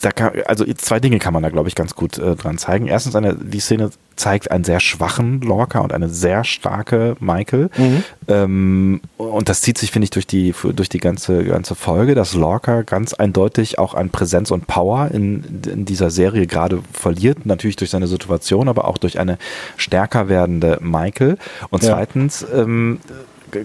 da 0.00 0.12
kann, 0.12 0.32
also 0.46 0.64
zwei 0.74 1.00
Dinge 1.00 1.18
kann 1.18 1.34
man 1.34 1.42
da, 1.42 1.50
glaube 1.50 1.68
ich, 1.68 1.74
ganz 1.74 1.94
gut 1.94 2.18
äh, 2.18 2.36
dran 2.36 2.56
zeigen. 2.56 2.86
Erstens, 2.86 3.16
eine, 3.16 3.34
die 3.34 3.58
Szene 3.58 3.90
zeigt 4.14 4.50
einen 4.50 4.64
sehr 4.64 4.80
schwachen 4.80 5.40
Lorca 5.40 5.80
und 5.80 5.92
eine 5.92 6.08
sehr 6.08 6.44
starke 6.44 7.16
Michael. 7.18 7.70
Mhm. 7.76 8.04
Ähm, 8.28 9.00
und 9.16 9.48
das 9.48 9.60
zieht 9.60 9.76
sich, 9.78 9.90
finde 9.90 10.04
ich, 10.04 10.10
durch 10.10 10.26
die, 10.26 10.54
durch 10.74 10.88
die 10.88 10.98
ganze, 10.98 11.44
ganze 11.44 11.74
Folge, 11.74 12.14
dass 12.14 12.34
Lorca 12.34 12.82
ganz 12.82 13.12
eindeutig 13.12 13.78
auch 13.78 13.94
an 13.94 14.10
Präsenz 14.10 14.52
und 14.52 14.66
Power 14.68 15.10
in, 15.12 15.62
in 15.66 15.84
dieser 15.84 16.10
Serie 16.10 16.46
gerade 16.46 16.80
verliert. 16.92 17.44
Natürlich 17.46 17.76
durch 17.76 17.90
seine 17.90 18.06
Situation, 18.06 18.68
aber 18.68 18.86
auch 18.86 18.98
durch 18.98 19.18
eine 19.18 19.36
stärker 19.76 20.28
werdende 20.28 20.78
Michael. 20.80 21.38
Und 21.70 21.82
ja. 21.82 21.94
zweitens, 21.94 22.46
ähm, 22.54 23.00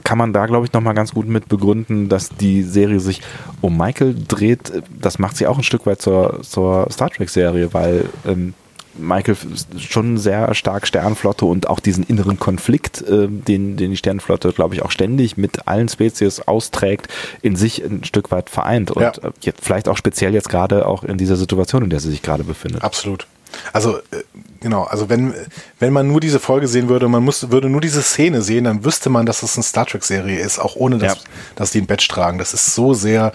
kann 0.03 0.17
man 0.17 0.33
da, 0.33 0.45
glaube 0.45 0.65
ich, 0.65 0.73
nochmal 0.73 0.93
ganz 0.93 1.13
gut 1.13 1.27
mit 1.27 1.49
begründen, 1.49 2.09
dass 2.09 2.29
die 2.29 2.63
Serie 2.63 2.99
sich 2.99 3.21
um 3.61 3.77
Michael 3.77 4.15
dreht. 4.27 4.71
Das 4.99 5.19
macht 5.19 5.37
sie 5.37 5.47
auch 5.47 5.57
ein 5.57 5.63
Stück 5.63 5.85
weit 5.85 6.01
zur, 6.01 6.41
zur 6.41 6.87
Star 6.91 7.09
Trek-Serie, 7.09 7.73
weil 7.73 8.09
ähm, 8.25 8.53
Michael 8.97 9.35
schon 9.77 10.17
sehr 10.17 10.53
stark 10.53 10.87
Sternflotte 10.87 11.45
und 11.45 11.67
auch 11.67 11.79
diesen 11.79 12.03
inneren 12.03 12.39
Konflikt, 12.39 13.01
äh, 13.01 13.27
den, 13.27 13.77
den 13.77 13.91
die 13.91 13.97
Sternflotte, 13.97 14.53
glaube 14.53 14.75
ich, 14.75 14.83
auch 14.83 14.91
ständig 14.91 15.37
mit 15.37 15.67
allen 15.67 15.89
Spezies 15.89 16.41
austrägt, 16.41 17.07
in 17.41 17.55
sich 17.55 17.83
ein 17.83 18.03
Stück 18.03 18.31
weit 18.31 18.49
vereint. 18.49 18.91
Und 18.91 19.01
ja. 19.01 19.09
äh, 19.09 19.31
jetzt, 19.41 19.63
vielleicht 19.63 19.87
auch 19.87 19.97
speziell 19.97 20.33
jetzt 20.33 20.49
gerade 20.49 20.85
auch 20.85 21.03
in 21.03 21.17
dieser 21.17 21.35
Situation, 21.35 21.83
in 21.83 21.89
der 21.89 21.99
sie 21.99 22.11
sich 22.11 22.21
gerade 22.21 22.43
befindet. 22.43 22.83
Absolut. 22.83 23.27
Also 23.71 23.97
äh, 23.97 24.23
genau, 24.59 24.83
also 24.83 25.09
wenn, 25.09 25.33
wenn 25.79 25.93
man 25.93 26.07
nur 26.07 26.19
diese 26.19 26.39
Folge 26.39 26.67
sehen 26.67 26.89
würde, 26.89 27.07
man 27.07 27.23
muss, 27.23 27.51
würde 27.51 27.69
nur 27.69 27.81
diese 27.81 28.01
Szene 28.01 28.41
sehen, 28.41 28.65
dann 28.65 28.85
wüsste 28.85 29.09
man, 29.09 29.25
dass 29.25 29.43
es 29.43 29.55
eine 29.55 29.63
Star 29.63 29.85
Trek-Serie 29.85 30.39
ist, 30.39 30.59
auch 30.59 30.75
ohne 30.75 30.97
dass, 30.97 31.15
ja. 31.15 31.21
dass 31.55 31.71
die 31.71 31.81
ein 31.81 31.87
Badge 31.87 32.07
tragen. 32.09 32.37
Das 32.37 32.53
ist 32.53 32.73
so 32.73 32.93
sehr 32.93 33.33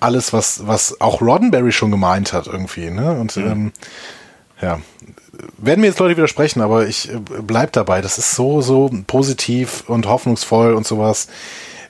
alles, 0.00 0.32
was, 0.32 0.66
was 0.66 1.00
auch 1.00 1.20
Roddenberry 1.20 1.72
schon 1.72 1.90
gemeint 1.90 2.32
hat 2.32 2.46
irgendwie. 2.46 2.90
Ne? 2.90 3.12
Und 3.18 3.36
mhm. 3.36 3.46
ähm, 3.46 3.72
ja, 4.60 4.80
werden 5.56 5.80
mir 5.80 5.88
jetzt 5.88 5.98
Leute 5.98 6.16
widersprechen, 6.16 6.60
aber 6.60 6.86
ich 6.86 7.12
äh, 7.12 7.18
bleib 7.42 7.72
dabei. 7.72 8.00
Das 8.00 8.18
ist 8.18 8.32
so, 8.32 8.60
so 8.60 8.90
positiv 9.06 9.84
und 9.88 10.06
hoffnungsvoll 10.06 10.74
und 10.74 10.86
sowas. 10.86 11.28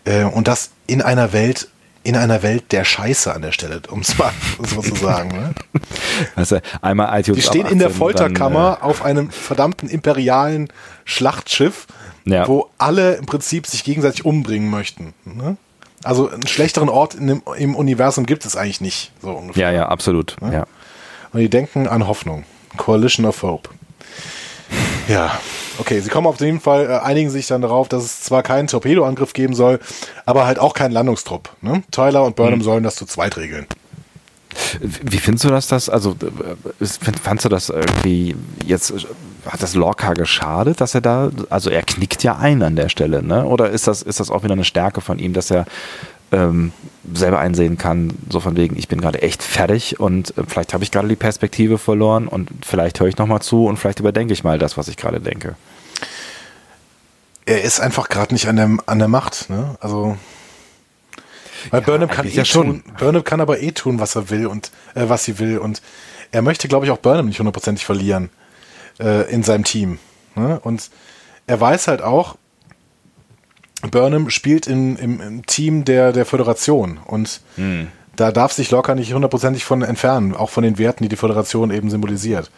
Äh, 0.05 0.25
und 0.25 0.49
das 0.49 0.71
in 0.87 1.03
einer 1.03 1.33
Welt, 1.33 1.69
in 2.09 2.17
einer 2.17 2.43
Welt 2.43 2.73
der 2.73 2.85
Scheiße 2.85 3.35
an 3.35 3.43
der 3.43 3.53
Stelle, 3.53 3.83
um 3.91 4.01
es 4.01 4.17
mal 4.19 4.33
so 4.63 4.81
zu 4.81 4.95
sagen. 4.95 5.29
Ne? 5.29 5.55
Also 6.37 6.59
einmal 6.81 7.21
iTunes 7.21 7.43
Die 7.43 7.47
stehen 7.47 7.67
18, 7.67 7.73
in 7.73 7.79
der 7.79 7.91
Folterkammer 7.91 8.79
dann, 8.81 8.89
äh 8.89 8.91
auf 8.91 9.05
einem 9.05 9.31
verdammten 9.31 9.91
imperialen 9.91 10.73
Schlachtschiff, 11.05 11.87
ja. 12.25 12.49
wo 12.49 12.71
alle 12.79 13.17
im 13.17 13.27
Prinzip 13.27 13.67
sich 13.67 13.85
gegenseitig 13.85 14.25
umbringen 14.25 14.71
möchten. 14.71 15.13
Ne? 15.27 15.59
Also 16.03 16.31
einen 16.31 16.47
schlechteren 16.47 16.89
Ort 16.89 17.15
dem, 17.15 17.43
im 17.59 17.77
Universum 17.77 18.25
gibt 18.25 18.47
es 18.47 18.57
eigentlich 18.57 18.81
nicht. 18.81 19.13
So 19.21 19.33
ungefähr. 19.33 19.71
Ja, 19.71 19.77
ja, 19.77 19.89
absolut. 19.89 20.37
Ne? 20.41 20.55
Ja. 20.55 20.67
Und 21.33 21.41
die 21.41 21.51
denken 21.51 21.87
an 21.89 22.09
Hoffnung. 22.09 22.45
Coalition 22.79 23.27
of 23.27 23.43
Hope. 23.43 23.69
Ja, 25.09 25.39
okay, 25.79 26.01
sie 26.01 26.11
kommen 26.11 26.27
auf 26.27 26.41
jeden 26.41 26.61
Fall, 26.61 26.87
äh, 26.87 26.99
einigen 26.99 27.31
sich 27.31 27.47
dann 27.47 27.63
darauf, 27.63 27.89
dass 27.89 28.05
es 28.05 28.23
zwar 28.23 28.43
keinen 28.43 28.69
Torpedoangriff 28.69 29.33
geben 29.33 29.55
soll, 29.55 29.81
aber 30.27 30.47
halt 30.47 30.59
auch 30.59 30.75
keinen 30.75 30.93
Landungstrupp. 30.93 31.51
Ne? 31.61 31.83
Tyler 31.91 32.25
und 32.25 32.37
Burnham 32.37 32.61
mhm. 32.61 32.65
sollen 32.65 32.85
das 32.85 32.97
zu 32.97 33.07
zweit 33.07 33.37
regeln. 33.37 33.67
Wie 34.81 35.19
findest 35.19 35.45
du 35.45 35.51
das, 35.51 35.69
das 35.69 35.89
also 35.89 36.17
äh, 36.81 36.87
fandst 37.23 37.45
du 37.45 37.49
das 37.49 37.69
irgendwie 37.69 38.35
jetzt, 38.67 38.93
hat 39.47 39.63
das 39.63 39.75
Lorca 39.75 40.15
geschadet, 40.15 40.81
dass 40.81 40.95
er 40.95 41.01
da, 41.01 41.31
also 41.51 41.71
er 41.71 41.83
knickt 41.83 42.23
ja 42.23 42.37
ein 42.37 42.63
an 42.63 42.75
der 42.75 42.89
Stelle, 42.89 43.23
ne? 43.23 43.45
Oder 43.45 43.71
ist 43.71 43.87
das, 43.87 44.03
ist 44.03 44.21
das 44.21 44.31
auch 44.31 44.43
wieder 44.43 44.55
eine 44.55 44.65
Stärke 44.65 45.01
von 45.01 45.19
ihm, 45.19 45.33
dass 45.33 45.51
er 45.51 45.67
ähm, 46.33 46.73
selber 47.13 47.39
einsehen 47.39 47.79
kann, 47.79 48.13
so 48.29 48.41
von 48.41 48.57
wegen, 48.57 48.77
ich 48.77 48.89
bin 48.89 49.01
gerade 49.01 49.23
echt 49.23 49.43
fertig 49.43 49.99
und 49.99 50.37
äh, 50.37 50.43
vielleicht 50.47 50.75
habe 50.75 50.85
ich 50.85 50.91
gerade 50.91 51.09
die 51.09 51.17
Perspektive 51.17 51.79
verloren 51.79 52.29
und 52.29 52.51
vielleicht 52.65 53.01
höre 53.01 53.09
ich 53.09 53.17
nochmal 53.17 53.41
zu 53.41 53.67
und 53.67 53.79
vielleicht 53.79 54.01
überdenke 54.01 54.33
ich 54.33 54.45
mal 54.45 54.59
das, 54.59 54.77
was 54.77 54.89
ich 54.89 54.97
gerade 54.97 55.21
denke. 55.21 55.57
Er 57.47 57.63
ist 57.63 57.81
einfach 57.81 58.09
gerade 58.09 58.35
nicht 58.35 58.47
an 58.47 58.57
der, 58.57 58.77
an 58.87 58.99
der 58.99 59.09
Macht, 59.09 59.49
ne? 59.49 59.77
Also. 59.81 60.19
Weil 61.71 61.81
ja, 61.81 61.87
Burnham 61.87 62.11
kann 62.11 62.27
eh 62.27 62.31
ja 62.31 62.45
tun, 62.45 62.85
Burnham 62.99 63.25
kann 63.25 63.41
aber 63.41 63.61
eh 63.61 63.73
tun, 63.73 63.99
was 63.99 64.15
er 64.15 64.31
will 64.31 64.47
und 64.47 64.71
äh, 64.95 65.09
was 65.09 65.25
sie 65.25 65.39
will. 65.39 65.59
Und 65.59 65.81
er 66.31 66.43
möchte, 66.43 66.69
glaube 66.69 66.85
ich, 66.85 66.93
auch 66.93 66.99
Burnham 66.99 67.27
nicht 67.27 67.39
hundertprozentig 67.39 67.87
verlieren 67.87 68.29
äh, 69.01 69.31
in 69.33 69.43
seinem 69.43 69.65
Team. 69.65 69.99
Ne? 70.35 70.61
Und 70.61 70.91
er 71.47 71.61
weiß 71.61 71.89
halt 71.89 72.03
auch, 72.03 72.37
Burnham 73.83 74.31
spielt 74.31 74.67
in, 74.67 74.97
im, 74.97 75.21
im, 75.21 75.47
Team 75.47 75.85
der, 75.85 76.13
der 76.13 76.27
Föderation 76.27 76.99
und 77.07 77.41
hm. 77.57 77.89
da 78.17 78.33
darf 78.33 78.53
sich 78.53 78.71
locker 78.71 78.95
nicht 78.95 79.15
hundertprozentig 79.15 79.65
von 79.65 79.83
entfernen, 79.83 80.35
auch 80.35 80.51
von 80.51 80.65
den 80.65 80.79
Werten, 80.79 81.05
die 81.05 81.09
die 81.09 81.17
Föderation 81.17 81.71
eben 81.71 81.89
symbolisiert. 81.89 82.51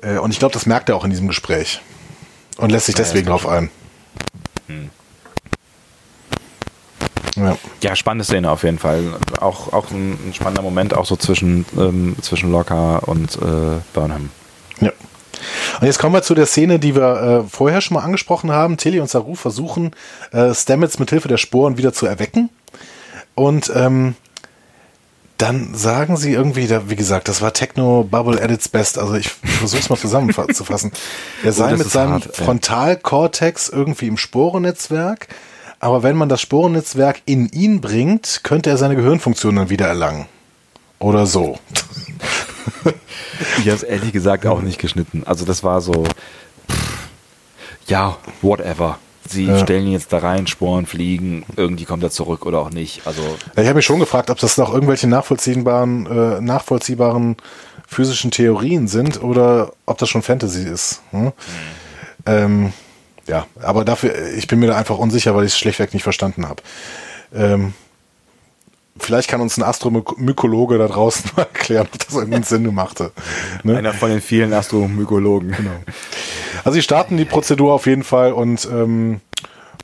Äh, 0.00 0.18
und 0.18 0.30
ich 0.30 0.38
glaube, 0.38 0.54
das 0.54 0.66
merkt 0.66 0.88
er 0.88 0.96
auch 0.96 1.04
in 1.04 1.10
diesem 1.10 1.28
Gespräch 1.28 1.80
und 2.56 2.70
lässt 2.70 2.86
sich 2.86 2.94
deswegen 2.94 3.26
drauf 3.26 3.46
ein. 3.46 3.70
Hm. 4.68 4.90
Ja. 7.36 7.58
ja, 7.82 7.94
spannende 7.94 8.24
Szene 8.24 8.50
auf 8.50 8.62
jeden 8.62 8.78
Fall. 8.78 9.14
Auch, 9.40 9.72
auch 9.74 9.90
ein, 9.90 10.18
ein 10.26 10.32
spannender 10.32 10.62
Moment, 10.62 10.94
auch 10.94 11.04
so 11.04 11.16
zwischen, 11.16 11.66
ähm, 11.76 12.16
zwischen 12.22 12.50
Locker 12.50 13.06
und 13.06 13.36
äh, 13.36 13.80
Burnham. 13.92 14.30
Ja. 14.80 14.90
Und 15.80 15.86
jetzt 15.86 15.98
kommen 15.98 16.14
wir 16.14 16.22
zu 16.22 16.34
der 16.34 16.46
Szene, 16.46 16.78
die 16.78 16.94
wir 16.94 17.44
äh, 17.44 17.48
vorher 17.48 17.80
schon 17.80 17.96
mal 17.96 18.02
angesprochen 18.02 18.52
haben. 18.52 18.76
Tilly 18.76 19.00
und 19.00 19.10
Saru 19.10 19.34
versuchen, 19.34 19.92
äh, 20.32 20.54
Stamets 20.54 20.98
mit 20.98 21.10
Hilfe 21.10 21.28
der 21.28 21.36
Sporen 21.36 21.78
wieder 21.78 21.92
zu 21.92 22.06
erwecken. 22.06 22.50
Und 23.34 23.70
ähm, 23.74 24.14
dann 25.38 25.74
sagen 25.74 26.16
sie 26.16 26.32
irgendwie, 26.32 26.66
da, 26.66 26.88
wie 26.88 26.96
gesagt, 26.96 27.28
das 27.28 27.42
war 27.42 27.52
Techno 27.52 28.04
Bubble 28.04 28.42
at 28.42 28.50
its 28.50 28.68
best. 28.68 28.98
Also 28.98 29.14
ich 29.14 29.28
versuche 29.28 29.80
es 29.80 29.90
mal 29.90 29.98
zusammenzufassen. 29.98 30.92
Er 31.44 31.52
sei 31.52 31.70
das 31.70 31.78
mit 31.78 31.90
seinem 31.90 32.12
hart. 32.14 32.34
Frontalkortex 32.34 33.68
irgendwie 33.68 34.06
im 34.06 34.16
Sporennetzwerk, 34.16 35.28
aber 35.78 36.02
wenn 36.02 36.16
man 36.16 36.30
das 36.30 36.40
Sporennetzwerk 36.40 37.20
in 37.26 37.48
ihn 37.50 37.82
bringt, 37.82 38.40
könnte 38.42 38.70
er 38.70 38.78
seine 38.78 38.96
Gehirnfunktion 38.96 39.56
dann 39.56 39.68
wieder 39.68 39.86
erlangen. 39.86 40.26
Oder 40.98 41.26
so. 41.26 41.58
Ich 43.58 43.66
habe 43.66 43.76
es 43.76 43.82
ehrlich 43.82 44.12
gesagt 44.12 44.46
auch 44.46 44.60
nicht 44.62 44.78
geschnitten. 44.78 45.22
Also 45.26 45.44
das 45.44 45.62
war 45.64 45.80
so, 45.80 46.04
pff, 46.70 47.08
ja, 47.86 48.16
whatever. 48.42 48.98
Sie 49.28 49.46
Ja. 49.46 49.58
stellen 49.58 49.86
ihn 49.86 49.92
jetzt 49.92 50.12
da 50.12 50.18
rein, 50.18 50.46
Sporen 50.46 50.86
fliegen, 50.86 51.44
irgendwie 51.56 51.84
kommt 51.84 52.02
er 52.04 52.10
zurück 52.10 52.46
oder 52.46 52.60
auch 52.60 52.70
nicht. 52.70 53.06
Also 53.06 53.22
Ja, 53.56 53.62
ich 53.62 53.68
habe 53.68 53.76
mich 53.76 53.84
schon 53.84 53.98
gefragt, 53.98 54.30
ob 54.30 54.38
das 54.38 54.56
noch 54.56 54.72
irgendwelche 54.72 55.08
nachvollziehbaren, 55.08 56.06
äh, 56.06 56.40
nachvollziehbaren 56.40 57.36
physischen 57.88 58.30
Theorien 58.30 58.86
sind 58.88 59.22
oder 59.22 59.72
ob 59.84 59.98
das 59.98 60.08
schon 60.08 60.22
Fantasy 60.22 60.62
ist. 60.62 61.02
Hm? 61.10 61.32
Ähm, 62.26 62.72
ja, 63.26 63.46
aber 63.60 63.84
dafür, 63.84 64.14
ich 64.36 64.46
bin 64.46 64.60
mir 64.60 64.68
da 64.68 64.76
einfach 64.76 64.98
unsicher, 64.98 65.34
weil 65.34 65.44
ich 65.44 65.52
es 65.52 65.58
schlichtweg 65.58 65.92
nicht 65.92 66.02
verstanden 66.04 66.48
habe. 66.48 66.62
Ähm, 67.34 67.74
vielleicht 68.98 69.28
kann 69.28 69.40
uns 69.40 69.56
ein 69.56 69.62
Astromykologe 69.62 70.78
da 70.78 70.88
draußen 70.88 71.30
mal 71.36 71.42
erklären, 71.42 71.88
ob 71.92 71.98
das 71.98 72.14
irgendeinen 72.14 72.44
Sinn 72.44 72.74
machte. 72.74 73.12
Ne? 73.62 73.78
einer 73.78 73.92
von 73.92 74.10
den 74.10 74.20
vielen 74.20 74.52
Astromykologen. 74.52 75.56
Also 76.64 76.76
sie 76.76 76.82
starten 76.82 77.16
die 77.16 77.24
Prozedur 77.24 77.72
auf 77.72 77.86
jeden 77.86 78.04
Fall 78.04 78.32
und 78.32 78.66
ähm, 78.70 79.20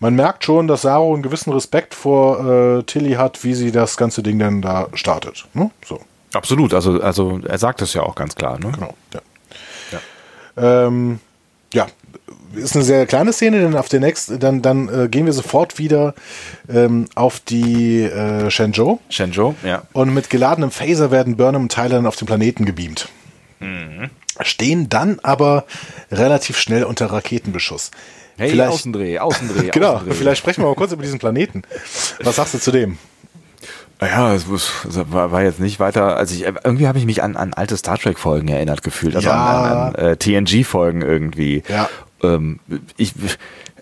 man 0.00 0.16
merkt 0.16 0.44
schon, 0.44 0.66
dass 0.66 0.82
Saro 0.82 1.12
einen 1.14 1.22
gewissen 1.22 1.52
Respekt 1.52 1.94
vor 1.94 2.78
äh, 2.78 2.82
Tilly 2.82 3.12
hat, 3.12 3.44
wie 3.44 3.54
sie 3.54 3.70
das 3.70 3.96
ganze 3.96 4.22
Ding 4.22 4.38
dann 4.38 4.60
da 4.60 4.88
startet. 4.94 5.46
Ne? 5.54 5.70
So. 5.84 6.00
Absolut, 6.32 6.74
also, 6.74 7.00
also 7.00 7.40
er 7.46 7.58
sagt 7.58 7.82
es 7.82 7.94
ja 7.94 8.02
auch 8.02 8.14
ganz 8.14 8.34
klar. 8.34 8.58
Ne? 8.58 8.72
Genau, 8.72 8.94
ja. 9.12 9.20
Ähm, 10.56 11.20
ja, 11.72 11.86
ist 12.54 12.74
eine 12.74 12.84
sehr 12.84 13.06
kleine 13.06 13.32
Szene, 13.32 13.60
denn 13.60 13.74
auf 13.76 13.88
der 13.88 14.00
nächsten, 14.00 14.38
dann, 14.38 14.62
dann 14.62 14.88
äh, 14.88 15.08
gehen 15.08 15.26
wir 15.26 15.32
sofort 15.32 15.78
wieder 15.78 16.14
ähm, 16.68 17.06
auf 17.14 17.40
die 17.40 18.02
äh, 18.02 18.50
Shenzhou 18.50 18.98
Shenzhou, 19.08 19.54
ja. 19.64 19.82
und 19.92 20.12
mit 20.14 20.30
geladenem 20.30 20.70
Phaser 20.70 21.10
werden 21.10 21.36
Burnham 21.36 21.62
und 21.62 21.72
Tyler 21.72 21.96
dann 21.96 22.06
auf 22.06 22.16
den 22.16 22.26
Planeten 22.26 22.64
gebeamt. 22.64 23.08
Stehen 24.40 24.88
dann 24.88 25.18
aber 25.22 25.64
relativ 26.10 26.58
schnell 26.58 26.84
unter 26.84 27.06
Raketenbeschuss. 27.06 27.90
Hey, 28.38 28.50
Vielleicht- 28.50 28.70
Außendreh, 28.72 29.18
Außendreh, 29.18 29.68
Genau, 29.72 29.94
Außendreh. 29.94 30.14
vielleicht 30.14 30.38
sprechen 30.38 30.62
wir 30.62 30.68
mal 30.68 30.74
kurz 30.74 30.92
über 30.92 31.02
diesen 31.02 31.18
Planeten. 31.18 31.62
Was 32.24 32.36
sagst 32.36 32.54
du 32.54 32.58
zu 32.58 32.72
dem? 32.72 32.98
Ja, 34.00 34.34
es 34.34 34.46
war 34.48 35.42
jetzt 35.44 35.60
nicht 35.60 35.78
weiter. 35.78 36.16
Also 36.16 36.34
ich, 36.34 36.42
irgendwie 36.42 36.88
habe 36.88 36.98
ich 36.98 37.04
mich 37.06 37.22
an, 37.22 37.36
an 37.36 37.54
alte 37.54 37.76
Star 37.76 37.98
Trek 37.98 38.18
Folgen 38.18 38.48
erinnert 38.48 38.82
gefühlt, 38.82 39.14
also 39.14 39.28
Ja. 39.28 39.34
an, 39.36 39.64
an, 39.64 39.94
an 39.94 39.94
äh, 39.94 40.16
TNG 40.16 40.64
Folgen 40.64 41.02
irgendwie. 41.02 41.62
Ja. 41.68 41.88
Ähm, 42.22 42.60
ich 42.96 43.12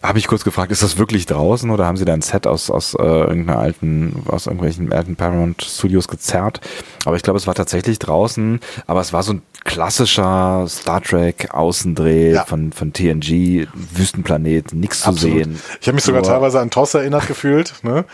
habe 0.03 0.19
ich 0.19 0.27
kurz 0.27 0.45
gefragt, 0.45 0.73
ist 0.73 0.83
das 0.83 0.97
wirklich 0.99 1.27
draußen 1.27 1.71
oder 1.71 1.87
haben 1.87 1.97
sie 1.97 2.05
da 2.05 2.15
ein 2.15 2.23
Set 2.23 2.47
aus 2.47 2.71
aus 2.71 2.95
äh, 2.95 3.03
irgendeiner 3.03 3.59
alten 3.59 4.23
aus 4.29 4.47
irgendwelchen 4.47 4.93
alten 4.93 5.17
Paramount 5.17 5.63
Studios 5.63 6.09
gezerrt? 6.09 6.61
Aber 7.05 7.17
ich 7.17 7.23
glaube, 7.23 7.39
es 7.39 7.47
war 7.47 7.55
tatsächlich 7.55 7.99
draußen. 7.99 8.61
Aber 8.87 9.01
es 9.01 9.13
war 9.13 9.23
so 9.23 9.35
ein 9.35 9.43
klassischer 9.65 10.65
Star 10.69 11.03
Trek 11.03 11.49
Außendreh 11.53 12.33
Ja. 12.33 12.45
von 12.45 12.73
von 12.73 12.93
TNG 12.93 13.67
Wüstenplanet, 13.75 14.73
nichts 14.73 15.01
zu 15.03 15.13
sehen. 15.13 15.61
Ich 15.81 15.87
habe 15.89 15.95
mich 15.97 16.05
sogar 16.05 16.23
Nur- 16.23 16.31
teilweise 16.31 16.61
an 16.61 16.71
TOS 16.71 16.95
erinnert 16.95 17.27
gefühlt. 17.27 17.75
Ne? 17.83 18.05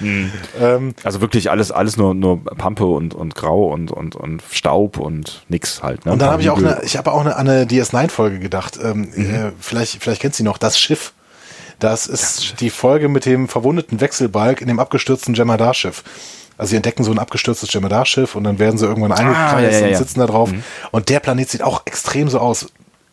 Ähm, 0.60 0.94
Also 1.04 1.20
wirklich 1.20 1.50
alles, 1.50 1.70
alles 1.70 1.96
nur, 1.96 2.14
nur 2.14 2.42
Pampe 2.44 2.84
und, 2.86 3.14
und 3.14 3.34
Grau 3.34 3.66
und, 3.72 3.90
und, 3.92 4.16
und 4.16 4.42
Staub 4.50 4.98
und 4.98 5.44
nix 5.48 5.82
halt. 5.82 6.04
Ne? 6.06 6.12
Und 6.12 6.20
dann 6.20 6.30
habe 6.30 6.42
ich 6.42 6.50
auch 6.50 6.58
eine, 6.58 6.80
ich 6.84 6.96
habe 6.96 7.12
auch 7.12 7.20
eine, 7.20 7.36
an 7.36 7.48
eine 7.48 7.64
DS9-Folge 7.66 8.38
gedacht. 8.38 8.78
Ähm, 8.82 9.04
äh, 9.14 9.52
vielleicht, 9.60 10.02
vielleicht 10.02 10.22
kennt 10.22 10.34
sie 10.34 10.42
noch, 10.42 10.58
das 10.58 10.78
Schiff. 10.78 11.12
Das 11.78 12.06
ist 12.06 12.60
die 12.60 12.70
Folge 12.70 13.08
mit 13.08 13.26
dem 13.26 13.48
verwundeten 13.48 14.00
Wechselbalg 14.00 14.60
in 14.60 14.68
dem 14.68 14.78
abgestürzten 14.80 15.34
Jemadar-Schiff. 15.34 16.02
Also 16.58 16.70
sie 16.70 16.76
entdecken 16.76 17.04
so 17.04 17.10
ein 17.10 17.18
abgestürztes 17.18 17.72
Jemadar-Schiff 17.72 18.34
und 18.34 18.44
dann 18.44 18.58
werden 18.58 18.78
sie 18.78 18.86
irgendwann 18.86 19.12
eingekreist 19.12 19.54
Ah, 19.54 19.80
ja, 19.80 19.86
ja, 19.86 19.88
und 19.88 19.96
sitzen 19.96 20.20
da 20.20 20.26
drauf. 20.26 20.50
Und 20.90 21.08
der 21.10 21.20
Planet 21.20 21.50
sieht 21.50 21.62
auch 21.62 21.82
extrem 21.84 22.28
so 22.28 22.38
aus. 22.38 22.66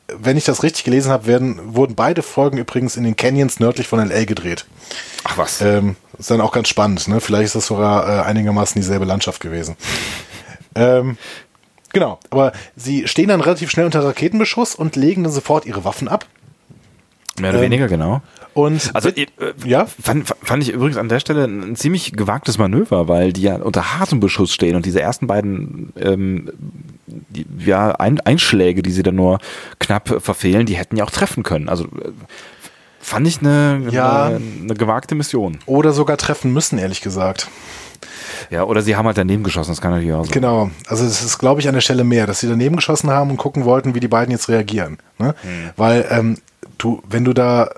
Wenn 0.08 0.38
ich 0.38 0.46
das 0.46 0.64
richtig 0.64 0.84
gelesen 0.84 1.12
habe, 1.12 1.28
werden, 1.28 1.60
wurden 1.76 1.96
beide 1.96 2.22
Folgen 2.22 2.58
übrigens 2.58 2.96
in 2.96 3.04
den 3.04 3.16
Canyons 3.16 3.60
nördlich 3.60 3.88
von 3.88 4.00
L.A. 4.00 4.26
gedreht. 4.26 4.66
Ach 5.24 5.38
was. 5.38 5.62
Ähm, 5.62 5.96
ist 6.18 6.30
dann 6.30 6.42
auch 6.42 6.52
ganz 6.52 6.70
spannend. 6.70 7.08
Ne? 7.08 7.20
Vielleicht 7.20 7.48
ist 7.48 7.56
das 7.56 7.68
sogar 7.68 8.08
äh, 8.08 8.22
einigermaßen 8.24 8.80
dieselbe 8.80 9.06
Landschaft 9.06 9.42
gewesen. 9.42 9.76
Ähm, 10.76 11.18
genau, 11.92 12.20
aber 12.30 12.54
sie 12.76 13.08
stehen 13.08 13.30
dann 13.30 13.42
relativ 13.42 13.72
schnell 13.72 13.86
unter 13.86 14.04
Raketenbeschuss 14.04 14.76
und 14.76 14.96
legen 14.96 15.24
dann 15.24 15.34
sofort 15.34 15.66
ihre 15.66 15.84
Waffen 15.84 16.08
ab. 16.08 16.26
Mehr 17.40 17.50
oder 17.50 17.60
ähm, 17.60 17.66
weniger, 17.66 17.88
genau. 17.88 18.22
Und 18.54 18.92
Also 18.94 19.10
äh, 19.10 19.26
ja, 19.66 19.86
fand, 19.88 20.28
fand 20.44 20.62
ich 20.62 20.70
übrigens 20.72 20.98
an 20.98 21.10
der 21.10 21.20
Stelle 21.20 21.46
ein 21.46 21.76
ziemlich 21.76 22.12
gewagtes 22.14 22.60
Manöver, 22.60 23.08
weil 23.08 23.34
die 23.34 23.42
ja 23.42 23.56
unter 23.56 23.98
hartem 23.98 24.20
Beschuss 24.20 24.54
stehen 24.54 24.76
und 24.76 24.86
diese 24.86 25.02
ersten 25.02 25.26
beiden 25.26 25.92
ähm, 26.00 26.52
die, 27.08 27.46
ja, 27.58 27.92
Ein 27.94 28.20
Einschläge, 28.20 28.84
die 28.84 28.92
sie 28.92 29.02
dann 29.04 29.16
nur 29.16 29.40
knapp 29.80 30.22
verfehlen, 30.22 30.66
die 30.68 30.76
hätten 30.76 30.98
ja 30.98 31.04
auch 31.04 31.10
treffen 31.10 31.42
können. 31.42 31.68
Also 31.70 31.86
äh, 31.86 32.12
fand 33.00 33.28
ich 33.28 33.40
eine, 33.40 33.88
Ja. 33.90 34.26
eine, 34.26 34.40
eine 34.62 34.74
gewagte 34.76 35.16
Mission. 35.16 35.58
oder 35.66 35.92
sogar 35.92 36.18
treffen 36.18 36.54
müssen, 36.54 36.78
ehrlich 36.78 37.02
gesagt. 37.02 37.50
Ja, 38.52 38.64
oder 38.66 38.82
sie 38.82 38.96
haben 38.96 39.06
halt 39.08 39.18
daneben 39.18 39.44
geschossen, 39.44 39.72
das 39.72 39.82
kann 39.82 39.92
natürlich 39.92 40.14
auch 40.14 40.26
sein. 40.26 40.34
Genau. 40.34 40.70
Also 40.88 41.04
das 41.06 41.24
ist, 41.24 41.40
glaube 41.40 41.62
ich, 41.62 41.68
an 41.68 41.74
der 41.74 41.82
Stelle 41.82 42.04
mehr, 42.04 42.28
dass 42.28 42.40
sie 42.42 42.48
daneben 42.48 42.76
geschossen 42.76 43.10
haben 43.10 43.32
und 43.32 43.38
gucken 43.38 43.66
wollten, 43.66 43.96
wie 43.96 44.00
die 44.00 44.08
beiden 44.08 44.32
jetzt 44.32 44.50
reagieren. 44.50 44.98
Ne? 45.18 45.34
Weil 45.76 46.06
ähm, 46.12 46.38
du, 46.84 47.02
wenn 47.08 47.24
du 47.26 47.34
da 47.34 47.70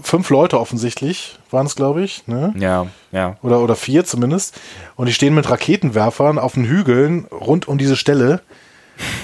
fünf 0.00 0.30
Leute 0.30 0.60
offensichtlich 0.60 1.38
waren 1.50 1.66
es, 1.66 1.76
glaube 1.76 2.02
ich, 2.02 2.26
ne? 2.26 2.52
Ja, 2.58 2.86
ja. 3.12 3.36
oder, 3.42 3.60
oder 3.60 3.76
vier 3.76 4.04
zumindest, 4.04 4.60
und 4.96 5.06
die 5.06 5.12
stehen 5.12 5.34
mit 5.34 5.48
Raketenwerfern 5.48 6.38
auf 6.38 6.54
den 6.54 6.64
Hügeln 6.64 7.26
rund 7.26 7.68
um 7.68 7.78
diese 7.78 7.96
Stelle, 7.96 8.40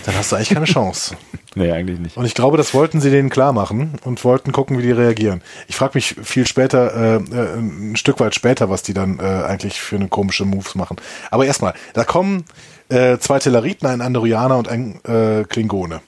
dann 0.05 0.17
hast 0.17 0.33
du 0.33 0.37
eigentlich 0.37 0.51
keine 0.51 0.67
Chance. 0.67 1.17
Nee, 1.57 1.73
eigentlich 1.73 1.99
nicht. 1.99 2.17
Und 2.17 2.27
ich 2.27 2.35
glaube, 2.35 2.57
das 2.57 2.75
wollten 2.75 3.01
sie 3.01 3.11
denen 3.11 3.29
klar 3.29 3.53
machen 3.53 3.99
und 4.05 4.25
wollten 4.25 4.53
gucken, 4.53 4.79
wie 4.79 4.83
die 4.83 4.93
reagieren. 4.93 5.43
Ich 5.67 5.75
frage 5.75 5.93
mich 5.95 6.15
viel 6.23 6.47
später, 6.47 6.95
äh, 6.95 7.17
äh, 7.17 7.59
ein 7.59 7.97
Stück 7.97 8.21
weit 8.21 8.37
später, 8.37 8.71
was 8.71 8.85
die 8.85 8.95
dann 8.95 9.19
äh, 9.19 9.23
eigentlich 9.23 9.81
für 9.81 9.97
eine 9.97 10.07
komische 10.07 10.45
Moves 10.45 10.77
machen. 10.77 10.99
Aber 11.33 11.47
erstmal, 11.47 11.75
da 11.93 12.05
kommen 12.05 12.45
äh, 12.89 13.19
zwei 13.19 13.41
Telleriten, 13.41 13.89
ein 13.89 14.01
Andorianer 14.01 14.59
und 14.59 14.69
ein 14.69 15.01
äh, 15.05 15.43
Klingone. 15.43 16.01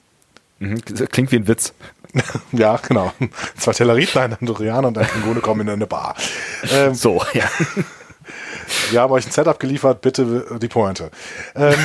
Mhm. 0.59 0.81
Klingt 0.85 1.33
wie 1.33 1.35
ein 1.35 1.47
Witz. 1.49 1.73
ja, 2.51 2.77
genau. 2.87 3.11
Zwei 3.57 3.71
Telleriten, 3.73 4.17
ein 4.21 4.37
Andorianer 4.39 4.87
und 4.89 4.97
ein 4.97 5.07
Klingone 5.07 5.39
kommen 5.41 5.61
in 5.61 5.69
eine 5.69 5.87
Bar. 5.87 6.15
Ähm, 6.71 6.93
So, 6.93 7.21
ja. 7.33 7.45
Wir 8.91 9.01
haben 9.01 9.11
euch 9.11 9.25
ein 9.27 9.31
Setup 9.31 9.59
geliefert, 9.59 10.01
bitte 10.01 10.45
die 10.61 10.67
Pointe. 10.67 11.11
Ähm, 11.55 11.75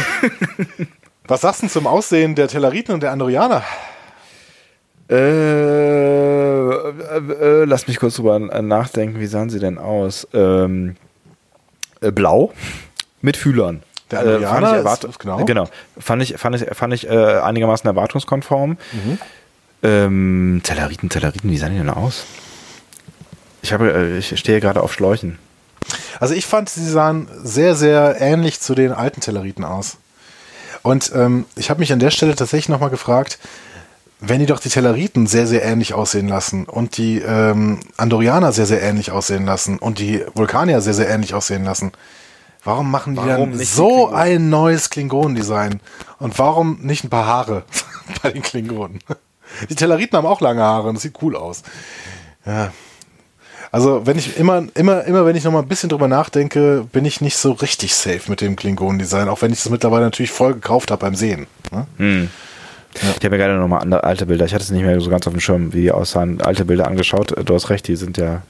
was 1.26 1.41
sagst 1.41 1.62
du 1.62 1.68
zum 1.68 1.87
Aussehen 1.87 2.35
der 2.35 2.49
Telleriten 2.49 2.93
und 2.95 3.03
der 3.03 3.11
Andorianer? 3.12 3.62
Äh, 5.11 5.14
äh, 6.68 7.62
äh, 7.62 7.64
lass 7.64 7.87
mich 7.89 7.99
kurz 7.99 8.16
drüber 8.16 8.39
nachdenken, 8.39 9.20
wie 9.20 9.26
sahen 9.26 9.51
sie 9.51 9.59
denn 9.59 9.79
aus? 9.79 10.29
Ähm, 10.35 10.97
äh, 12.01 12.11
blau 12.12 12.53
mit 13.20 13.37
Fühlern. 13.37 13.83
Der 14.11 14.20
Äh, 14.20 14.22
Andorianer 14.45 14.83
fand 14.85 15.05
ich 15.05 15.11
ist- 15.11 15.18
genau. 15.18 15.45
genau. 15.45 15.68
Fand 15.99 16.22
ich, 16.22 16.35
fand 16.37 16.57
ich, 16.57 16.76
fand 16.76 16.95
ich 16.95 17.09
äh, 17.09 17.39
einigermaßen 17.41 17.87
erwartungskonform. 17.89 18.70
Mhm. 18.93 19.18
Ähm, 19.83 20.61
Telleriten, 20.64 21.09
Telleriten, 21.09 21.51
wie 21.51 21.59
sahen 21.59 21.72
die 21.72 21.79
denn 21.79 21.91
aus? 21.91 22.24
Ich 23.62 23.72
habe, 23.72 23.93
äh, 23.93 24.18
ich 24.18 24.39
stehe 24.39 24.61
gerade 24.61 24.83
auf 24.83 24.93
Schläuchen. 24.93 25.39
Also 26.20 26.35
ich 26.35 26.47
fand, 26.47 26.68
sie 26.68 26.89
sahen 26.89 27.29
sehr, 27.43 27.74
sehr 27.74 28.20
ähnlich 28.20 28.61
zu 28.61 28.74
den 28.74 28.93
alten 28.93 29.20
Telleriten 29.20 29.64
aus. 29.64 29.99
Und 30.83 31.12
ähm, 31.14 31.45
ich 31.57 31.70
habe 31.70 31.81
mich 31.81 31.93
an 31.93 31.99
der 31.99 32.11
Stelle 32.11 32.35
tatsächlich 32.35 32.68
nochmal 32.68 32.91
gefragt, 32.91 33.39
wenn 34.20 34.41
die 34.41 34.47
doch 34.47 34.59
die 34.59 34.68
Telleriten 34.68 35.26
sehr, 35.26 35.47
sehr 35.47 35.64
ähnlich 35.64 35.95
aussehen 35.95 36.29
lassen 36.29 36.64
und 36.64 36.97
die 36.97 37.18
ähm, 37.20 37.81
Andorianer 37.97 38.53
sehr, 38.53 38.66
sehr 38.66 38.83
ähnlich 38.83 39.12
aussehen 39.12 39.47
lassen 39.47 39.79
und 39.79 40.01
die 40.01 40.24
Vulkanier 40.35 40.81
sehr, 40.81 40.95
sehr 40.95 41.09
ähnlich 41.09 41.35
aussehen 41.35 41.64
lassen, 41.64 41.93
warum 42.64 42.91
machen 42.91 43.14
die 43.14 43.18
Warum 43.18 43.51
dann 43.51 43.59
die 43.59 43.64
so 43.64 43.87
Klingonen? 44.09 44.14
ein 44.16 44.51
neues 44.51 44.91
Klingonendesign? 44.91 45.81
Und 46.18 46.39
warum 46.39 46.79
nicht 46.81 47.05
ein 47.05 47.11
paar 47.11 47.26
Haare 47.26 47.62
bei 48.22 48.33
den 48.33 48.43
Klingonen? 48.43 48.99
Die 49.68 49.74
Telleriten 49.74 50.16
haben 50.16 50.26
auch 50.26 50.40
lange 50.40 50.62
Haare 50.62 50.88
und 50.88 50.94
das 50.94 51.03
sieht 51.03 51.14
cool 51.22 51.36
aus. 51.36 51.62
Ja. 52.46 52.72
Also, 53.70 54.07
wenn 54.07 54.16
ich 54.16 54.38
immer, 54.38 54.64
immer, 54.74 55.05
immer, 55.05 55.26
wenn 55.26 55.36
ich 55.36 55.44
noch 55.44 55.53
mal 55.53 55.61
ein 55.61 55.68
bisschen 55.68 55.90
drüber 55.90 56.09
nachdenke, 56.09 56.86
bin 56.90 57.05
ich 57.05 57.20
nicht 57.20 57.36
so 57.36 57.53
richtig 57.53 57.94
safe 57.94 58.22
mit 58.28 58.40
dem 58.40 58.57
Klingonen-Design, 58.57 59.28
auch 59.28 59.42
wenn 59.42 59.53
ich 59.53 59.62
das 59.62 59.70
mittlerweile 59.70 60.05
natürlich 60.05 60.30
voll 60.30 60.55
gekauft 60.55 60.90
habe 60.90 61.01
beim 61.01 61.14
Sehen. 61.14 61.46
Ne? 61.70 62.28
Ich 62.94 63.24
habe 63.24 63.30
mir 63.30 63.36
gerade 63.36 63.55
nochmal 63.55 63.92
alte 64.01 64.24
Bilder, 64.26 64.46
ich 64.46 64.55
hatte 64.55 64.64
es 64.64 64.70
nicht 64.70 64.82
mehr 64.82 64.99
so 65.01 65.11
ganz 65.11 65.26
auf 65.26 65.34
dem 65.34 65.40
Schirm, 65.40 65.74
wie 65.74 65.82
die 65.82 65.92
aussahen, 65.92 66.40
alte 66.40 66.64
Bilder 66.64 66.86
angeschaut. 66.86 67.34
Du 67.44 67.55
hast 67.55 67.68
recht, 67.68 67.86
die 67.88 67.96
sind 67.96 68.16
ja, 68.16 68.42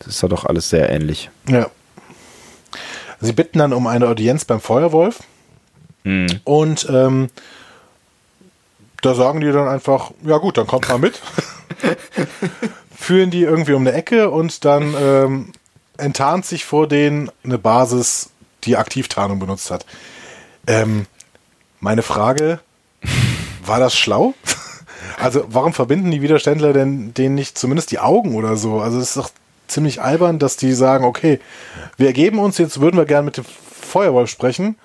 das 0.00 0.08
ist 0.08 0.22
ja 0.22 0.28
doch 0.28 0.44
alles 0.44 0.68
sehr 0.68 0.90
ähnlich. 0.90 1.30
Ja. 1.48 1.68
Sie 3.20 3.32
bitten 3.32 3.58
dann 3.58 3.72
um 3.72 3.86
eine 3.86 4.06
Audienz 4.06 4.44
beim 4.44 4.60
Feuerwolf. 4.60 5.20
Hm. 6.04 6.26
Und 6.44 6.86
ähm, 6.90 7.28
da 9.02 9.14
sagen 9.14 9.40
die 9.40 9.52
dann 9.52 9.68
einfach, 9.68 10.10
ja 10.24 10.38
gut, 10.38 10.58
dann 10.58 10.66
kommt 10.66 10.88
mal 10.88 10.98
mit. 10.98 11.20
Führen 12.96 13.30
die 13.30 13.42
irgendwie 13.42 13.74
um 13.74 13.82
eine 13.82 13.92
Ecke 13.92 14.30
und 14.30 14.64
dann 14.64 14.94
ähm, 15.00 15.52
enttarnt 15.96 16.44
sich 16.46 16.64
vor 16.64 16.88
denen 16.88 17.30
eine 17.44 17.58
Basis, 17.58 18.30
die 18.64 18.76
Aktivtarnung 18.76 19.38
benutzt 19.38 19.70
hat. 19.70 19.86
Ähm, 20.66 21.06
meine 21.80 22.02
Frage, 22.02 22.60
war 23.64 23.78
das 23.78 23.96
schlau? 23.96 24.34
Also 25.20 25.44
warum 25.48 25.72
verbinden 25.72 26.12
die 26.12 26.22
Widerständler 26.22 26.72
denn 26.72 27.12
denen 27.12 27.34
nicht 27.34 27.58
zumindest 27.58 27.90
die 27.90 27.98
Augen 27.98 28.36
oder 28.36 28.56
so? 28.56 28.80
Also 28.80 28.98
es 28.98 29.08
ist 29.08 29.16
doch 29.16 29.30
ziemlich 29.66 30.00
albern, 30.00 30.38
dass 30.38 30.56
die 30.56 30.72
sagen, 30.72 31.04
okay, 31.04 31.40
wir 31.96 32.06
ergeben 32.06 32.38
uns, 32.38 32.58
jetzt 32.58 32.80
würden 32.80 32.96
wir 32.96 33.04
gerne 33.04 33.24
mit 33.24 33.36
dem 33.36 33.44
Feuerwolf 33.44 34.30
sprechen 34.30 34.76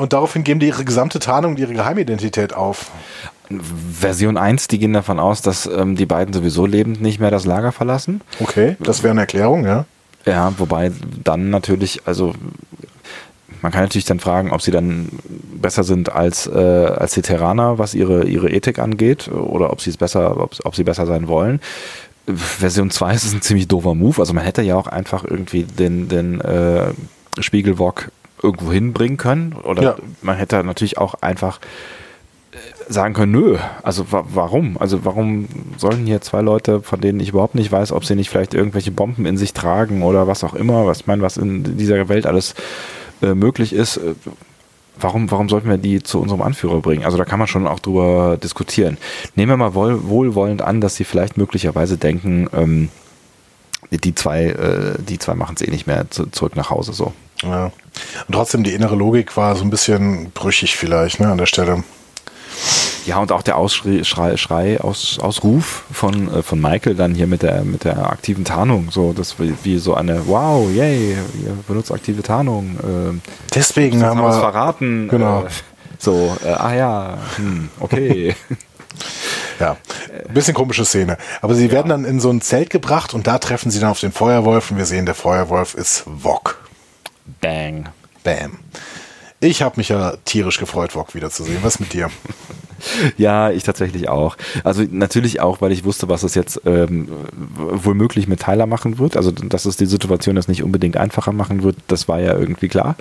und 0.00 0.14
daraufhin 0.14 0.44
geben 0.44 0.60
die 0.60 0.68
ihre 0.68 0.84
gesamte 0.84 1.18
Tarnung 1.18 1.52
und 1.52 1.58
ihre 1.58 1.74
Geheimidentität 1.74 2.54
auf. 2.54 2.90
Version 3.92 4.38
1, 4.38 4.68
die 4.68 4.78
gehen 4.78 4.94
davon 4.94 5.20
aus, 5.20 5.42
dass 5.42 5.66
ähm, 5.66 5.94
die 5.94 6.06
beiden 6.06 6.32
sowieso 6.32 6.64
lebend 6.64 7.02
nicht 7.02 7.20
mehr 7.20 7.30
das 7.30 7.44
Lager 7.44 7.70
verlassen. 7.70 8.22
Okay, 8.40 8.76
das 8.80 9.02
wäre 9.02 9.10
eine 9.10 9.20
Erklärung, 9.20 9.66
ja. 9.66 9.84
Ja, 10.24 10.54
wobei 10.56 10.90
dann 11.22 11.50
natürlich, 11.50 12.00
also 12.06 12.32
man 13.60 13.72
kann 13.72 13.82
natürlich 13.82 14.06
dann 14.06 14.20
fragen, 14.20 14.52
ob 14.52 14.62
sie 14.62 14.70
dann 14.70 15.10
besser 15.54 15.84
sind 15.84 16.10
als, 16.10 16.46
äh, 16.46 16.58
als 16.58 17.12
die 17.12 17.22
Terraner, 17.22 17.78
was 17.78 17.92
ihre, 17.92 18.24
ihre 18.24 18.50
Ethik 18.50 18.78
angeht, 18.78 19.28
oder 19.28 19.70
ob 19.70 19.82
sie 19.82 19.90
es 19.90 19.98
besser, 19.98 20.40
ob, 20.40 20.54
ob 20.64 20.74
sie 20.74 20.84
besser 20.84 21.04
sein 21.04 21.28
wollen. 21.28 21.60
Version 22.26 22.90
2 22.90 23.14
ist 23.14 23.34
ein 23.34 23.42
ziemlich 23.42 23.68
doofer 23.68 23.94
Move. 23.94 24.18
Also 24.18 24.32
man 24.32 24.44
hätte 24.44 24.62
ja 24.62 24.76
auch 24.76 24.86
einfach 24.86 25.24
irgendwie 25.24 25.64
den, 25.64 26.08
den 26.08 26.40
äh, 26.40 26.92
Spiegelwok 27.38 28.10
irgendwo 28.42 28.72
hinbringen 28.72 29.16
können. 29.16 29.52
Oder 29.52 29.82
ja. 29.82 29.96
man 30.22 30.36
hätte 30.36 30.62
natürlich 30.64 30.98
auch 30.98 31.14
einfach 31.20 31.60
äh, 32.52 32.56
sagen 32.88 33.14
können, 33.14 33.32
nö, 33.32 33.58
also 33.82 34.10
wa 34.12 34.24
warum? 34.32 34.76
Also 34.78 35.04
warum 35.04 35.48
sollen 35.76 36.06
hier 36.06 36.20
zwei 36.20 36.40
Leute, 36.40 36.82
von 36.82 37.00
denen 37.00 37.20
ich 37.20 37.30
überhaupt 37.30 37.54
nicht 37.54 37.70
weiß, 37.70 37.92
ob 37.92 38.04
sie 38.04 38.14
nicht 38.14 38.30
vielleicht 38.30 38.54
irgendwelche 38.54 38.90
Bomben 38.90 39.26
in 39.26 39.36
sich 39.36 39.52
tragen 39.52 40.02
oder 40.02 40.26
was 40.26 40.44
auch 40.44 40.54
immer, 40.54 40.86
was 40.86 41.00
ich 41.00 41.06
meine, 41.06 41.22
was 41.22 41.36
in 41.36 41.76
dieser 41.76 42.08
Welt 42.08 42.26
alles 42.26 42.54
äh, 43.22 43.34
möglich 43.34 43.72
ist, 43.72 43.98
äh, 43.98 44.14
warum, 44.98 45.30
warum 45.30 45.48
sollten 45.48 45.68
wir 45.68 45.78
die 45.78 46.02
zu 46.02 46.20
unserem 46.20 46.42
Anführer 46.42 46.80
bringen? 46.80 47.04
Also 47.04 47.18
da 47.18 47.24
kann 47.24 47.38
man 47.38 47.48
schon 47.48 47.66
auch 47.66 47.80
drüber 47.80 48.36
diskutieren. 48.42 48.98
Nehmen 49.34 49.52
wir 49.52 49.56
mal 49.56 49.74
wohl, 49.74 50.08
wohlwollend 50.08 50.62
an, 50.62 50.80
dass 50.80 50.96
sie 50.96 51.04
vielleicht 51.04 51.36
möglicherweise 51.36 51.96
denken, 51.96 52.48
ähm, 52.52 52.88
die 53.90 54.14
zwei, 54.14 54.46
äh, 54.46 55.02
die 55.02 55.18
zwei 55.18 55.34
machen 55.34 55.56
es 55.58 55.66
eh 55.66 55.70
nicht 55.70 55.86
mehr 55.86 56.10
zu, 56.10 56.26
zurück 56.26 56.56
nach 56.56 56.70
Hause 56.70 56.92
so. 56.92 57.12
Ja. 57.42 57.66
Und 58.26 58.32
trotzdem 58.32 58.64
die 58.64 58.72
innere 58.72 58.96
Logik 58.96 59.36
war 59.36 59.56
so 59.56 59.64
ein 59.64 59.70
bisschen 59.70 60.30
brüchig 60.32 60.76
vielleicht, 60.76 61.20
ne, 61.20 61.28
an 61.28 61.38
der 61.38 61.46
Stelle. 61.46 61.84
Ja, 63.06 63.18
und 63.18 63.32
auch 63.32 63.42
der 63.42 63.56
Ausschrei, 63.56 64.04
Schrei, 64.04 64.36
Schrei 64.36 64.80
aus, 64.80 65.18
Ausruf 65.18 65.84
von, 65.90 66.32
äh, 66.32 66.42
von 66.42 66.60
Michael 66.60 66.94
dann 66.94 67.14
hier 67.14 67.26
mit 67.26 67.42
der, 67.42 67.62
mit 67.64 67.84
der 67.84 68.10
aktiven 68.10 68.44
Tarnung. 68.44 68.90
So, 68.90 69.12
das 69.12 69.38
wie, 69.38 69.54
wie 69.62 69.78
so 69.78 69.94
eine 69.94 70.26
Wow, 70.26 70.70
yay, 70.70 71.12
ihr 71.12 71.56
benutzt 71.66 71.90
aktive 71.92 72.22
Tarnung. 72.22 72.76
Äh, 72.78 73.30
Deswegen 73.54 74.02
haben 74.04 74.20
wir 74.20 74.32
verraten. 74.32 75.08
Genau. 75.08 75.44
Äh, 75.44 75.48
so, 75.98 76.36
äh, 76.44 76.48
ah 76.48 76.74
ja, 76.74 77.18
hm, 77.36 77.68
okay. 77.80 78.34
Ja, 79.58 79.76
ein 80.26 80.32
bisschen 80.32 80.54
komische 80.54 80.86
Szene. 80.86 81.18
Aber 81.42 81.54
sie 81.54 81.66
ja. 81.66 81.72
werden 81.72 81.90
dann 81.90 82.04
in 82.06 82.18
so 82.18 82.30
ein 82.30 82.40
Zelt 82.40 82.70
gebracht 82.70 83.12
und 83.12 83.26
da 83.26 83.38
treffen 83.38 83.70
sie 83.70 83.78
dann 83.78 83.90
auf 83.90 84.00
den 84.00 84.10
Feuerwolf 84.10 84.70
und 84.70 84.78
wir 84.78 84.86
sehen, 84.86 85.04
der 85.04 85.14
Feuerwolf 85.14 85.74
ist 85.74 86.04
Wok. 86.06 86.59
Bang. 87.40 87.88
Bam. 88.22 88.58
Ich 89.40 89.62
habe 89.62 89.76
mich 89.78 89.88
ja 89.88 90.16
tierisch 90.26 90.58
gefreut, 90.58 90.94
Wok 90.94 91.14
wiederzusehen. 91.14 91.62
Was 91.62 91.80
mit 91.80 91.92
dir? 91.92 92.10
Ja, 93.18 93.50
ich 93.50 93.62
tatsächlich 93.62 94.08
auch. 94.08 94.38
Also 94.64 94.84
natürlich 94.90 95.40
auch, 95.40 95.60
weil 95.60 95.70
ich 95.70 95.84
wusste, 95.84 96.08
was 96.08 96.22
es 96.22 96.34
jetzt 96.34 96.62
ähm, 96.64 97.08
wohl 97.56 97.94
mit 98.26 98.40
Tyler 98.40 98.64
machen 98.64 98.98
wird. 98.98 99.18
Also 99.18 99.30
dass 99.32 99.66
es 99.66 99.76
die 99.76 99.84
Situation 99.84 100.36
jetzt 100.36 100.48
nicht 100.48 100.62
unbedingt 100.62 100.96
einfacher 100.96 101.32
machen 101.32 101.62
wird, 101.62 101.76
das 101.88 102.08
war 102.08 102.20
ja 102.20 102.32
irgendwie 102.38 102.68
klar. 102.68 102.96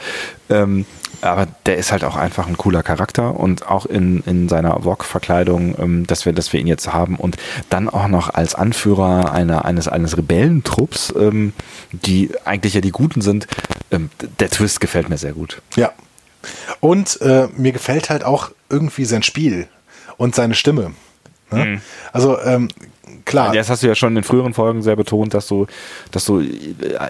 Ähm, 0.50 0.86
aber 1.22 1.48
der 1.66 1.78
ist 1.78 1.92
halt 1.92 2.04
auch 2.04 2.16
einfach 2.16 2.48
ein 2.48 2.58
cooler 2.58 2.84
Charakter 2.84 3.36
und 3.40 3.68
auch 3.68 3.86
in, 3.86 4.22
in 4.26 4.50
seiner 4.50 4.84
Wok-Verkleidung, 4.84 5.76
ähm, 5.80 6.08
dass, 6.08 6.26
wir, 6.26 6.34
dass 6.34 6.54
wir 6.54 6.60
ihn 6.60 6.68
jetzt 6.68 6.92
haben 6.92 7.16
und 7.16 7.38
dann 7.70 7.90
auch 7.90 8.08
noch 8.08 8.34
als 8.34 8.56
Anführer 8.56 9.32
einer, 9.32 9.66
eines, 9.66 9.88
eines 9.88 10.18
Rebellentrupps, 10.18 11.14
ähm, 11.18 11.54
die 11.92 12.32
eigentlich 12.46 12.74
ja 12.74 12.82
die 12.82 12.92
Guten 12.92 13.22
sind. 13.22 13.48
Ähm, 13.92 14.10
der 14.40 14.50
Twist 14.50 14.80
gefällt 14.80 15.10
mir 15.10 15.18
sehr 15.18 15.34
gut. 15.34 15.62
Ja, 15.76 15.92
und 16.80 17.22
äh, 17.22 17.48
mir 17.58 17.72
gefällt 17.72 18.10
halt 18.10 18.24
auch 18.24 18.52
irgendwie 18.70 19.06
sein 19.06 19.24
Spiel 19.24 19.68
und 20.18 20.36
seine 20.36 20.56
Stimme. 20.56 20.94
Ne? 21.52 21.66
Mhm. 21.66 21.82
Also 22.14 22.40
ähm, 22.42 22.70
klar. 23.26 23.54
Das 23.54 23.70
hast 23.70 23.84
du 23.84 23.88
ja 23.88 23.96
schon 23.96 24.16
in 24.16 24.24
früheren 24.24 24.54
Folgen 24.54 24.82
sehr 24.82 24.96
betont, 24.96 25.34
dass 25.34 25.48
du, 25.48 25.68
dass 26.12 26.26
du 26.26 26.40
äh, 26.40 26.48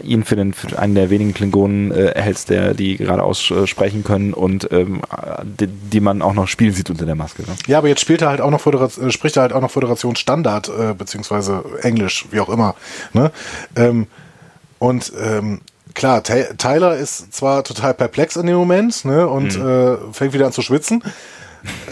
ihn 0.04 0.24
für, 0.24 0.36
den, 0.36 0.54
für 0.54 0.78
einen 0.78 0.96
der 0.96 1.10
wenigen 1.10 1.34
Klingonen 1.34 1.92
äh, 1.92 2.08
erhältst, 2.08 2.50
der 2.50 2.74
die 2.74 2.98
gerade 2.98 3.24
aussprechen 3.24 4.04
können 4.04 4.34
und 4.34 4.72
ähm, 4.72 5.02
die, 5.44 5.68
die, 5.68 6.00
man 6.00 6.22
auch 6.22 6.34
noch 6.34 6.48
spielen 6.48 6.74
sieht 6.74 6.90
unter 6.90 7.06
der 7.06 7.16
Maske. 7.16 7.44
Ne? 7.44 7.56
Ja, 7.68 7.78
aber 7.78 7.88
jetzt 7.88 8.02
spielt 8.02 8.22
er 8.22 8.30
halt 8.30 8.42
auch 8.42 8.52
noch 8.52 8.62
Föderation, 8.62 9.08
äh, 9.08 9.12
spricht 9.12 9.38
er 9.38 9.44
halt 9.44 9.54
auch 9.54 9.62
noch 9.62 9.72
Föderationsstandard 9.72 10.70
äh, 10.70 10.94
beziehungsweise 10.94 11.64
Englisch, 11.82 12.26
wie 12.32 12.40
auch 12.40 12.50
immer. 12.50 12.76
Ne? 13.14 13.32
Ähm, 13.76 14.08
und 14.80 15.12
ähm, 15.22 15.62
klar, 15.94 16.24
Tyler 16.24 16.96
ist 16.96 17.34
zwar 17.34 17.64
total 17.64 17.94
perplex 17.94 18.36
in 18.36 18.48
dem 18.48 18.56
Moment 18.56 19.04
ne, 19.06 19.28
und 19.28 19.58
mhm. 19.58 19.68
äh, 19.68 20.14
fängt 20.14 20.34
wieder 20.34 20.46
an 20.46 20.54
zu 20.54 20.62
schwitzen. 20.62 21.04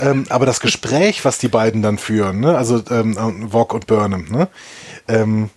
Ähm, 0.01 0.25
aber 0.29 0.45
das 0.45 0.59
Gespräch, 0.59 1.25
was 1.25 1.37
die 1.37 1.47
beiden 1.47 1.81
dann 1.81 1.97
führen, 1.97 2.39
ne, 2.39 2.57
also 2.57 2.81
ähm, 2.89 3.17
und 3.17 3.87
Burnham, 3.87 4.25
ne, 4.29 4.47
ähm, 5.07 5.49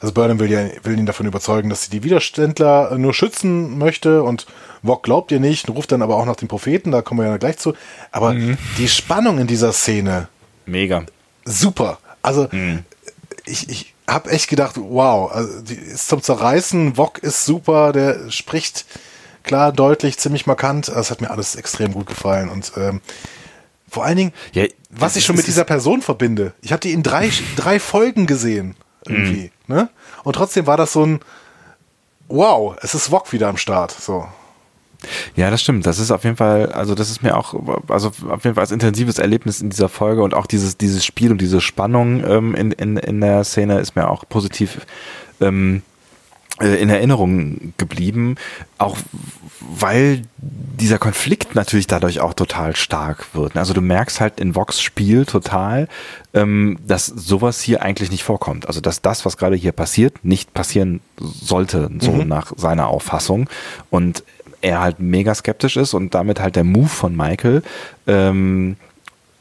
also 0.00 0.14
Burnham 0.14 0.40
will, 0.40 0.50
ja, 0.50 0.66
will 0.82 0.98
ihn 0.98 1.06
davon 1.06 1.26
überzeugen, 1.26 1.70
dass 1.70 1.84
sie 1.84 1.90
die 1.90 2.02
Widerständler 2.02 2.98
nur 2.98 3.14
schützen 3.14 3.78
möchte 3.78 4.22
und 4.22 4.46
Vog 4.82 5.04
glaubt 5.04 5.30
ihr 5.30 5.38
nicht, 5.38 5.70
ruft 5.70 5.92
dann 5.92 6.02
aber 6.02 6.16
auch 6.16 6.26
nach 6.26 6.36
dem 6.36 6.48
Propheten, 6.48 6.90
da 6.90 7.02
kommen 7.02 7.20
wir 7.20 7.28
ja 7.28 7.36
gleich 7.36 7.58
zu. 7.58 7.74
Aber 8.10 8.34
mhm. 8.34 8.58
die 8.78 8.88
Spannung 8.88 9.38
in 9.38 9.46
dieser 9.46 9.72
Szene. 9.72 10.28
Mega. 10.66 11.04
Super. 11.44 11.98
Also 12.20 12.48
mhm. 12.50 12.80
ich, 13.44 13.68
ich, 13.68 13.94
habe 14.08 14.30
echt 14.30 14.48
gedacht, 14.48 14.74
wow, 14.76 15.30
also 15.32 15.62
die 15.62 15.74
ist 15.74 16.08
zum 16.08 16.20
Zerreißen, 16.20 16.96
Wok 16.96 17.18
ist 17.18 17.44
super, 17.44 17.92
der 17.92 18.30
spricht 18.30 18.84
klar, 19.44 19.72
deutlich, 19.72 20.18
ziemlich 20.18 20.46
markant. 20.46 20.88
Das 20.88 21.10
hat 21.10 21.20
mir 21.20 21.30
alles 21.30 21.54
extrem 21.54 21.92
gut 21.92 22.08
gefallen 22.08 22.48
und 22.48 22.72
ähm, 22.76 23.00
vor 23.92 24.06
allen 24.06 24.16
Dingen, 24.16 24.32
ja, 24.54 24.64
was 24.88 25.16
ich 25.16 25.24
schon 25.26 25.36
mit 25.36 25.46
dieser 25.46 25.64
Person 25.64 26.00
verbinde. 26.00 26.54
Ich 26.62 26.72
habe 26.72 26.80
die 26.80 26.92
in 26.92 27.02
drei, 27.02 27.30
drei 27.56 27.78
Folgen 27.78 28.26
gesehen 28.26 28.74
irgendwie, 29.06 29.50
mhm. 29.66 29.74
ne? 29.74 29.90
Und 30.24 30.34
trotzdem 30.34 30.66
war 30.66 30.78
das 30.78 30.94
so 30.94 31.04
ein 31.04 31.20
Wow, 32.28 32.74
es 32.80 32.94
ist 32.94 33.10
Wok 33.10 33.34
wieder 33.34 33.48
am 33.48 33.58
Start, 33.58 33.90
so. 33.90 34.26
Ja, 35.36 35.50
das 35.50 35.60
stimmt. 35.60 35.84
Das 35.84 35.98
ist 35.98 36.10
auf 36.10 36.24
jeden 36.24 36.36
Fall, 36.36 36.72
also 36.72 36.94
das 36.94 37.10
ist 37.10 37.22
mir 37.22 37.36
auch, 37.36 37.54
also 37.88 38.08
auf 38.30 38.44
jeden 38.44 38.54
Fall 38.54 38.62
als 38.62 38.70
intensives 38.70 39.18
Erlebnis 39.18 39.60
in 39.60 39.68
dieser 39.68 39.90
Folge 39.90 40.22
und 40.22 40.32
auch 40.32 40.46
dieses, 40.46 40.78
dieses 40.78 41.04
Spiel 41.04 41.30
und 41.30 41.42
diese 41.42 41.60
Spannung 41.60 42.24
ähm, 42.24 42.54
in, 42.54 42.72
in, 42.72 42.96
in 42.96 43.20
der 43.20 43.44
Szene 43.44 43.78
ist 43.78 43.94
mir 43.94 44.08
auch 44.08 44.26
positiv 44.26 44.86
ähm, 45.42 45.82
äh, 45.82 45.91
in 46.62 46.90
Erinnerung 46.90 47.72
geblieben, 47.76 48.36
auch 48.78 48.96
weil 49.60 50.22
dieser 50.38 50.98
Konflikt 50.98 51.54
natürlich 51.54 51.86
dadurch 51.86 52.20
auch 52.20 52.34
total 52.34 52.74
stark 52.76 53.34
wird. 53.34 53.56
Also 53.56 53.74
du 53.74 53.80
merkst 53.80 54.20
halt 54.20 54.40
in 54.40 54.54
Vox 54.54 54.80
Spiel 54.80 55.24
total, 55.24 55.88
ähm, 56.34 56.78
dass 56.86 57.06
sowas 57.06 57.60
hier 57.60 57.82
eigentlich 57.82 58.10
nicht 58.10 58.24
vorkommt. 58.24 58.66
Also 58.66 58.80
dass 58.80 59.02
das, 59.02 59.24
was 59.24 59.36
gerade 59.36 59.56
hier 59.56 59.72
passiert, 59.72 60.24
nicht 60.24 60.54
passieren 60.54 61.00
sollte, 61.18 61.90
so 62.00 62.12
mhm. 62.12 62.28
nach 62.28 62.52
seiner 62.56 62.88
Auffassung. 62.88 63.48
Und 63.90 64.24
er 64.60 64.80
halt 64.80 65.00
mega 65.00 65.34
skeptisch 65.34 65.76
ist 65.76 65.94
und 65.94 66.14
damit 66.14 66.40
halt 66.40 66.56
der 66.56 66.64
Move 66.64 66.88
von 66.88 67.16
Michael 67.16 67.62
ähm, 68.06 68.76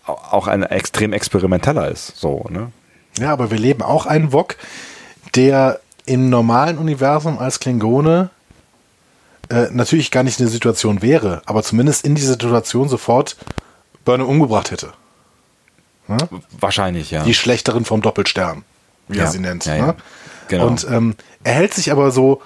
auch 0.05 0.47
ein 0.47 0.63
extrem 0.63 1.13
experimenteller 1.13 1.89
ist. 1.89 2.17
So, 2.17 2.45
ne? 2.49 2.72
Ja, 3.19 3.32
aber 3.32 3.51
wir 3.51 3.59
leben 3.59 3.82
auch 3.82 4.05
einen 4.05 4.34
Wok, 4.34 4.55
der 5.36 5.80
im 6.06 6.30
normalen 6.30 6.78
Universum 6.78 7.39
als 7.39 7.60
Klingone 7.60 8.30
äh, 9.49 9.68
natürlich 9.72 10.12
gar 10.12 10.24
nicht 10.24 10.39
in 10.39 10.45
der 10.45 10.52
Situation 10.52 11.02
wäre, 11.02 11.41
aber 11.45 11.64
zumindest 11.64 12.06
in 12.06 12.16
dieser 12.16 12.34
Situation 12.34 12.89
sofort 12.89 13.36
Burnham 14.06 14.28
umgebracht 14.28 14.72
hätte. 14.72 14.93
Hm? 16.08 16.18
Wahrscheinlich, 16.60 17.12
ja. 17.12 17.24
Die 17.24 17.34
Schlechterin 17.34 17.86
vom 17.86 18.02
Doppelstern, 18.02 18.64
wie 19.08 19.18
ja. 19.18 19.26
er 19.26 19.32
sie 19.32 19.39
nennt. 19.39 19.66
Ja, 19.66 19.76
ja. 19.76 19.95
Genau. 20.47 20.68
Und 20.68 20.86
ähm, 20.89 21.16
er 21.43 21.54
hält 21.54 21.74
sich 21.74 21.91
aber 21.91 22.12
so, 22.12 22.41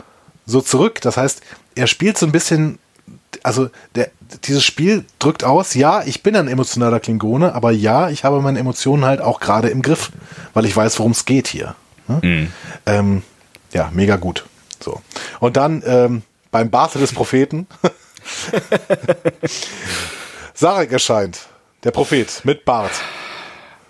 so 0.46 0.62
zurück. 0.62 1.02
Das 1.02 1.18
heißt, 1.18 1.42
er 1.76 1.88
spielt 1.88 2.18
so 2.18 2.26
ein 2.26 2.32
bisschen, 2.32 2.80
also 3.44 3.70
der, 3.96 4.10
dieses 4.44 4.64
Spiel 4.64 5.06
drückt 5.20 5.44
aus, 5.44 5.74
ja, 5.74 6.04
ich 6.04 6.24
bin 6.24 6.36
ein 6.36 6.48
emotionaler 6.48 7.00
Klingone, 7.00 7.54
aber 7.54 7.72
ja, 7.72 8.10
ich 8.10 8.24
habe 8.24 8.42
meine 8.42 8.60
Emotionen 8.60 9.06
halt 9.06 9.22
auch 9.22 9.40
gerade 9.40 9.70
im 9.70 9.82
Griff, 9.82 10.12
weil 10.54 10.66
ich 10.66 10.76
weiß, 10.76 11.00
worum 11.00 11.12
es 11.12 11.26
geht 11.26 11.48
hier. 11.48 11.76
Ne? 12.08 12.20
Mhm. 12.22 12.54
Ähm, 12.86 13.24
ja, 13.76 13.92
mega 13.94 14.16
gut. 14.16 14.46
So. 14.80 15.02
Und 15.40 15.58
dann 15.58 15.84
ähm, 15.86 16.24
beim 16.50 16.70
Barte 16.70 16.98
des 16.98 17.14
Propheten 17.14 17.68
Sarek 20.54 20.92
erscheint. 20.92 21.48
Der 21.84 21.92
Prophet 21.92 22.42
mit 22.46 22.66
Bart. 22.66 22.92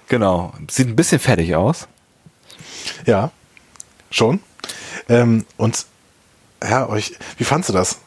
Genau. 0.10 0.54
Sieht 0.70 0.88
ein 0.88 0.96
bisschen 0.96 1.20
fertig 1.20 1.56
aus. 1.56 1.88
Ja, 3.06 3.32
schon. 4.10 4.42
Ähm, 5.08 5.46
und 5.58 5.86
ja, 6.62 6.90
euch, 6.90 7.14
wie 7.38 7.44
fandst 7.44 7.70
du 7.70 7.74
das? 7.74 8.00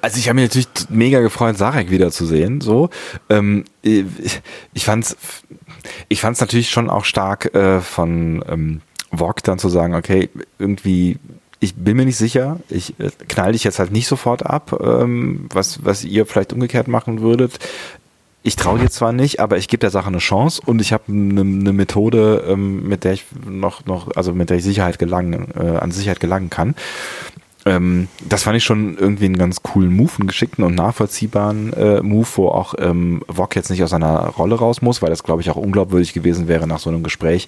Also 0.00 0.18
ich 0.18 0.28
habe 0.28 0.40
mich 0.40 0.50
natürlich 0.50 0.68
mega 0.90 1.20
gefreut, 1.20 1.56
Sarek 1.56 1.90
wiederzusehen. 1.90 2.60
So, 2.60 2.90
ähm, 3.30 3.64
ich, 3.80 4.04
ich 4.74 4.84
fand's, 4.84 5.16
ich 6.08 6.20
fand's 6.20 6.40
natürlich 6.40 6.70
schon 6.70 6.90
auch 6.90 7.04
stark 7.04 7.54
äh, 7.54 7.80
von 7.80 8.44
ähm, 8.48 8.82
Vogue 9.12 9.42
dann 9.42 9.58
zu 9.58 9.68
sagen, 9.68 9.94
okay, 9.94 10.30
irgendwie 10.58 11.18
ich 11.62 11.76
bin 11.76 11.96
mir 11.96 12.04
nicht 12.04 12.16
sicher. 12.16 12.58
Ich 12.68 12.98
äh, 12.98 13.10
knall 13.28 13.52
dich 13.52 13.62
jetzt 13.62 13.78
halt 13.78 13.92
nicht 13.92 14.08
sofort 14.08 14.44
ab, 14.44 14.78
ähm, 14.82 15.46
was, 15.52 15.84
was 15.84 16.04
ihr 16.04 16.26
vielleicht 16.26 16.52
umgekehrt 16.52 16.88
machen 16.88 17.20
würdet. 17.20 17.58
Ich 18.42 18.56
traue 18.56 18.80
dir 18.80 18.90
zwar 18.90 19.12
nicht, 19.12 19.38
aber 19.38 19.56
ich 19.56 19.68
gebe 19.68 19.80
der 19.80 19.90
Sache 19.90 20.08
eine 20.08 20.18
Chance 20.18 20.60
und 20.66 20.80
ich 20.80 20.92
habe 20.92 21.04
eine 21.06 21.44
ne 21.44 21.72
Methode, 21.72 22.44
ähm, 22.48 22.88
mit 22.88 23.04
der 23.04 23.12
ich 23.12 23.24
noch, 23.46 23.86
noch, 23.86 24.16
also 24.16 24.34
mit 24.34 24.50
der 24.50 24.56
ich 24.56 24.64
Sicherheit 24.64 24.98
gelangen, 24.98 25.52
äh, 25.54 25.78
an 25.78 25.92
Sicherheit 25.92 26.18
gelangen 26.18 26.50
kann. 26.50 26.74
Ähm, 27.64 28.08
das 28.28 28.42
fand 28.42 28.56
ich 28.56 28.64
schon 28.64 28.96
irgendwie 28.98 29.26
einen 29.26 29.38
ganz 29.38 29.62
coolen 29.62 29.94
Move, 29.94 30.10
einen 30.18 30.26
geschickten 30.26 30.64
und 30.64 30.74
nachvollziehbaren 30.74 31.72
äh, 31.72 32.02
Move, 32.02 32.26
wo 32.34 32.48
auch 32.48 32.74
ähm, 32.78 33.22
Wok 33.28 33.54
jetzt 33.54 33.70
nicht 33.70 33.82
aus 33.84 33.90
seiner 33.90 34.28
Rolle 34.28 34.56
raus 34.56 34.82
muss, 34.82 35.00
weil 35.00 35.10
das, 35.10 35.22
glaube 35.22 35.42
ich, 35.42 35.50
auch 35.50 35.56
unglaubwürdig 35.56 36.12
gewesen 36.12 36.48
wäre, 36.48 36.66
nach 36.66 36.80
so 36.80 36.90
einem 36.90 37.02
Gespräch 37.02 37.46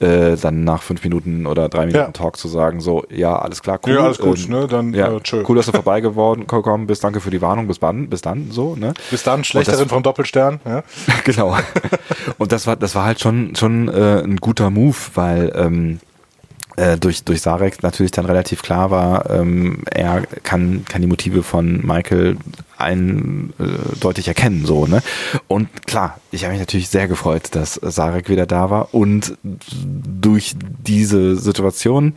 äh, 0.00 0.36
dann 0.36 0.64
nach 0.64 0.82
fünf 0.82 1.02
Minuten 1.02 1.46
oder 1.46 1.68
drei 1.68 1.86
Minuten 1.86 1.96
ja. 1.96 2.10
Talk 2.10 2.36
zu 2.36 2.48
sagen, 2.48 2.80
so, 2.80 3.04
ja, 3.10 3.38
alles 3.38 3.62
klar, 3.62 3.80
cool. 3.86 3.94
Ja, 3.94 4.00
alles 4.00 4.18
gut, 4.18 4.44
ähm, 4.44 4.50
ne? 4.50 4.66
Dann 4.66 4.92
ja, 4.92 5.10
äh, 5.12 5.20
cool, 5.48 5.56
dass 5.56 5.66
du 5.66 5.72
vorbei 5.72 6.00
geworden 6.00 6.46
gekommen 6.46 6.86
bist, 6.86 7.02
danke 7.02 7.20
für 7.20 7.30
die 7.30 7.40
Warnung, 7.40 7.66
bis 7.66 7.80
dann, 7.80 8.08
bis 8.08 8.20
dann, 8.20 8.50
so, 8.50 8.76
ne? 8.76 8.92
Bis 9.10 9.22
dann, 9.22 9.44
Schlechterin 9.44 9.88
vom 9.88 10.02
Doppelstern, 10.02 10.60
ja. 10.66 10.82
genau. 11.24 11.56
und 12.38 12.52
das 12.52 12.66
war, 12.66 12.76
das 12.76 12.94
war 12.94 13.04
halt 13.04 13.20
schon, 13.20 13.56
schon 13.56 13.88
äh, 13.88 14.22
ein 14.22 14.36
guter 14.36 14.68
Move, 14.68 14.96
weil 15.14 15.52
ähm, 15.56 16.00
äh, 16.76 16.96
durch, 16.98 17.24
durch 17.24 17.40
Sarek 17.40 17.82
natürlich 17.82 18.12
dann 18.12 18.26
relativ 18.26 18.62
klar 18.62 18.90
war, 18.90 19.30
ähm, 19.30 19.82
er 19.90 20.22
kann, 20.42 20.84
kann 20.88 21.02
die 21.02 21.08
Motive 21.08 21.42
von 21.42 21.84
Michael 21.86 22.36
eindeutig 22.76 24.26
äh, 24.26 24.30
erkennen, 24.30 24.66
so, 24.66 24.86
ne? 24.86 25.02
Und 25.46 25.86
klar, 25.86 26.18
ich 26.30 26.44
habe 26.44 26.52
mich 26.52 26.60
natürlich 26.60 26.88
sehr 26.88 27.08
gefreut, 27.08 27.48
dass 27.52 27.74
Sarek 27.74 28.28
wieder 28.28 28.46
da 28.46 28.70
war 28.70 28.94
und 28.94 29.36
durch 29.42 30.56
diese 30.58 31.36
Situation 31.36 32.14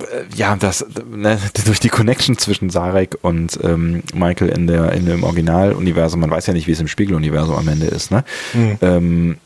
äh, 0.00 0.24
ja, 0.34 0.56
das 0.56 0.84
ne, 1.10 1.38
durch 1.64 1.80
die 1.80 1.88
Connection 1.88 2.38
zwischen 2.38 2.70
Sarek 2.70 3.18
und 3.22 3.58
ähm, 3.62 4.02
Michael 4.14 4.48
in 4.48 4.66
der 4.66 4.92
in 4.92 5.06
dem 5.06 5.22
Originaluniversum, 5.22 6.20
man 6.20 6.30
weiß 6.30 6.46
ja 6.46 6.54
nicht, 6.54 6.66
wie 6.66 6.72
es 6.72 6.80
im 6.80 6.88
Spiegeluniversum 6.88 7.54
am 7.54 7.68
Ende 7.68 7.86
ist, 7.86 8.10
ne? 8.10 8.24
Mhm. 8.52 8.78
Ähm, 8.82 9.36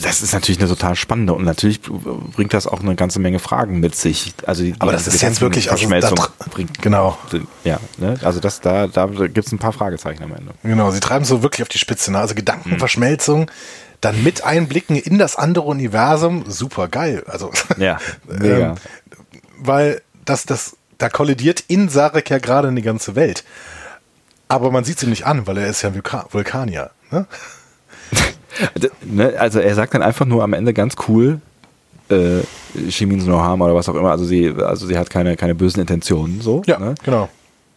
das 0.00 0.22
ist 0.22 0.32
natürlich 0.32 0.60
eine 0.60 0.68
total 0.68 0.96
spannende 0.96 1.32
und 1.34 1.44
natürlich 1.44 1.80
bringt 1.82 2.52
das 2.54 2.66
auch 2.66 2.80
eine 2.80 2.94
ganze 2.94 3.20
Menge 3.20 3.38
Fragen 3.38 3.80
mit 3.80 3.94
sich. 3.94 4.34
Also 4.46 4.62
die, 4.62 4.74
aber 4.78 4.92
das 4.92 5.06
ist 5.06 5.22
jetzt 5.22 5.40
wirklich 5.40 5.70
also 5.70 5.88
Verschmelzung 5.88 6.18
bringt. 6.50 6.82
Genau. 6.82 7.18
Ja, 7.64 7.78
ne? 7.98 8.18
also 8.22 8.40
das 8.40 8.60
da 8.60 8.86
da 8.86 9.06
gibt 9.06 9.46
es 9.46 9.52
ein 9.52 9.58
paar 9.58 9.72
Fragezeichen 9.72 10.22
am 10.22 10.34
Ende. 10.34 10.52
Genau, 10.62 10.90
sie 10.90 11.00
treiben 11.00 11.24
so 11.24 11.42
wirklich 11.42 11.62
auf 11.62 11.68
die 11.68 11.78
Spitze. 11.78 12.12
Ne? 12.12 12.18
Also 12.18 12.34
Gedankenverschmelzung. 12.34 13.40
Mhm. 13.42 13.46
Dann 14.00 14.22
mit 14.22 14.44
Einblicken 14.44 14.96
in 14.96 15.18
das 15.18 15.36
andere 15.36 15.64
Universum, 15.64 16.44
super 16.46 16.88
geil. 16.88 17.24
Also 17.26 17.50
ja, 17.78 17.98
ähm, 18.42 18.74
weil 19.58 20.02
das, 20.24 20.44
das, 20.44 20.76
da 20.98 21.08
kollidiert 21.08 21.64
in 21.68 21.88
Sarek 21.88 22.28
ja 22.28 22.38
gerade 22.38 22.68
eine 22.68 22.82
ganze 22.82 23.14
Welt. 23.14 23.44
Aber 24.48 24.70
man 24.70 24.84
sieht 24.84 25.02
ihm 25.02 25.10
nicht 25.10 25.26
an, 25.26 25.46
weil 25.46 25.56
er 25.58 25.68
ist 25.68 25.82
ja 25.82 25.94
Vulkan 25.94 26.24
Vulkanier. 26.30 26.90
Ne? 27.10 27.26
Ne, 29.04 29.34
also 29.38 29.60
er 29.60 29.74
sagt 29.74 29.94
dann 29.94 30.02
einfach 30.02 30.26
nur 30.26 30.42
am 30.42 30.52
Ende 30.52 30.72
ganz 30.72 30.94
cool, 31.08 31.40
äh, 32.08 32.40
she 32.90 33.06
means 33.06 33.24
no 33.26 33.40
harm 33.40 33.60
oder 33.60 33.74
was 33.74 33.88
auch 33.88 33.94
immer. 33.94 34.10
Also 34.10 34.24
sie, 34.24 34.54
also 34.58 34.86
sie 34.86 34.98
hat 34.98 35.10
keine, 35.10 35.36
keine 35.36 35.54
bösen 35.54 35.80
Intentionen. 35.80 36.40
So, 36.40 36.62
ja, 36.66 36.78
ne? 36.78 36.94
genau. 37.04 37.28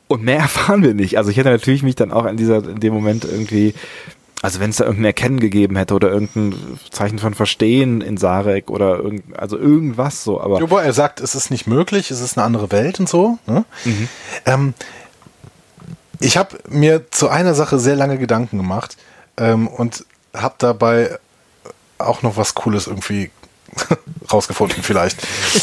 Und 0.07 0.23
mehr 0.23 0.39
erfahren 0.39 0.83
wir 0.83 0.93
nicht. 0.93 1.17
Also 1.17 1.29
ich 1.29 1.37
hätte 1.37 1.49
natürlich 1.49 1.83
mich 1.83 1.95
dann 1.95 2.11
auch 2.11 2.25
in 2.25 2.37
dieser, 2.37 2.57
in 2.67 2.79
dem 2.79 2.93
Moment 2.93 3.25
irgendwie, 3.25 3.73
also 4.41 4.59
wenn 4.59 4.69
es 4.69 4.77
da 4.77 4.85
irgendein 4.85 5.05
Erkennen 5.05 5.39
gegeben 5.39 5.75
hätte 5.75 5.93
oder 5.93 6.11
irgendein 6.11 6.55
Zeichen 6.91 7.19
von 7.19 7.33
Verstehen 7.33 8.01
in 8.01 8.17
Sarek 8.17 8.69
oder 8.69 8.97
irgend, 8.99 9.37
also 9.37 9.57
irgendwas 9.57 10.23
so, 10.23 10.41
aber. 10.41 10.61
Wobei 10.61 10.83
er 10.83 10.93
sagt, 10.93 11.21
es 11.21 11.35
ist 11.35 11.49
nicht 11.49 11.67
möglich, 11.67 12.11
es 12.11 12.21
ist 12.21 12.37
eine 12.37 12.45
andere 12.45 12.71
Welt 12.71 12.99
und 12.99 13.09
so. 13.09 13.39
Ne? 13.47 13.65
Mhm. 13.85 14.09
Ähm, 14.45 14.73
ich 16.19 16.37
habe 16.37 16.57
mir 16.69 17.11
zu 17.11 17.29
einer 17.29 17.53
Sache 17.53 17.79
sehr 17.79 17.95
lange 17.95 18.17
Gedanken 18.17 18.57
gemacht 18.57 18.97
ähm, 19.37 19.67
und 19.67 20.05
habe 20.33 20.55
dabei 20.57 21.19
auch 21.97 22.21
noch 22.21 22.37
was 22.37 22.55
Cooles 22.55 22.87
irgendwie 22.87 23.31
rausgefunden, 24.31 24.83
vielleicht. 24.83 25.17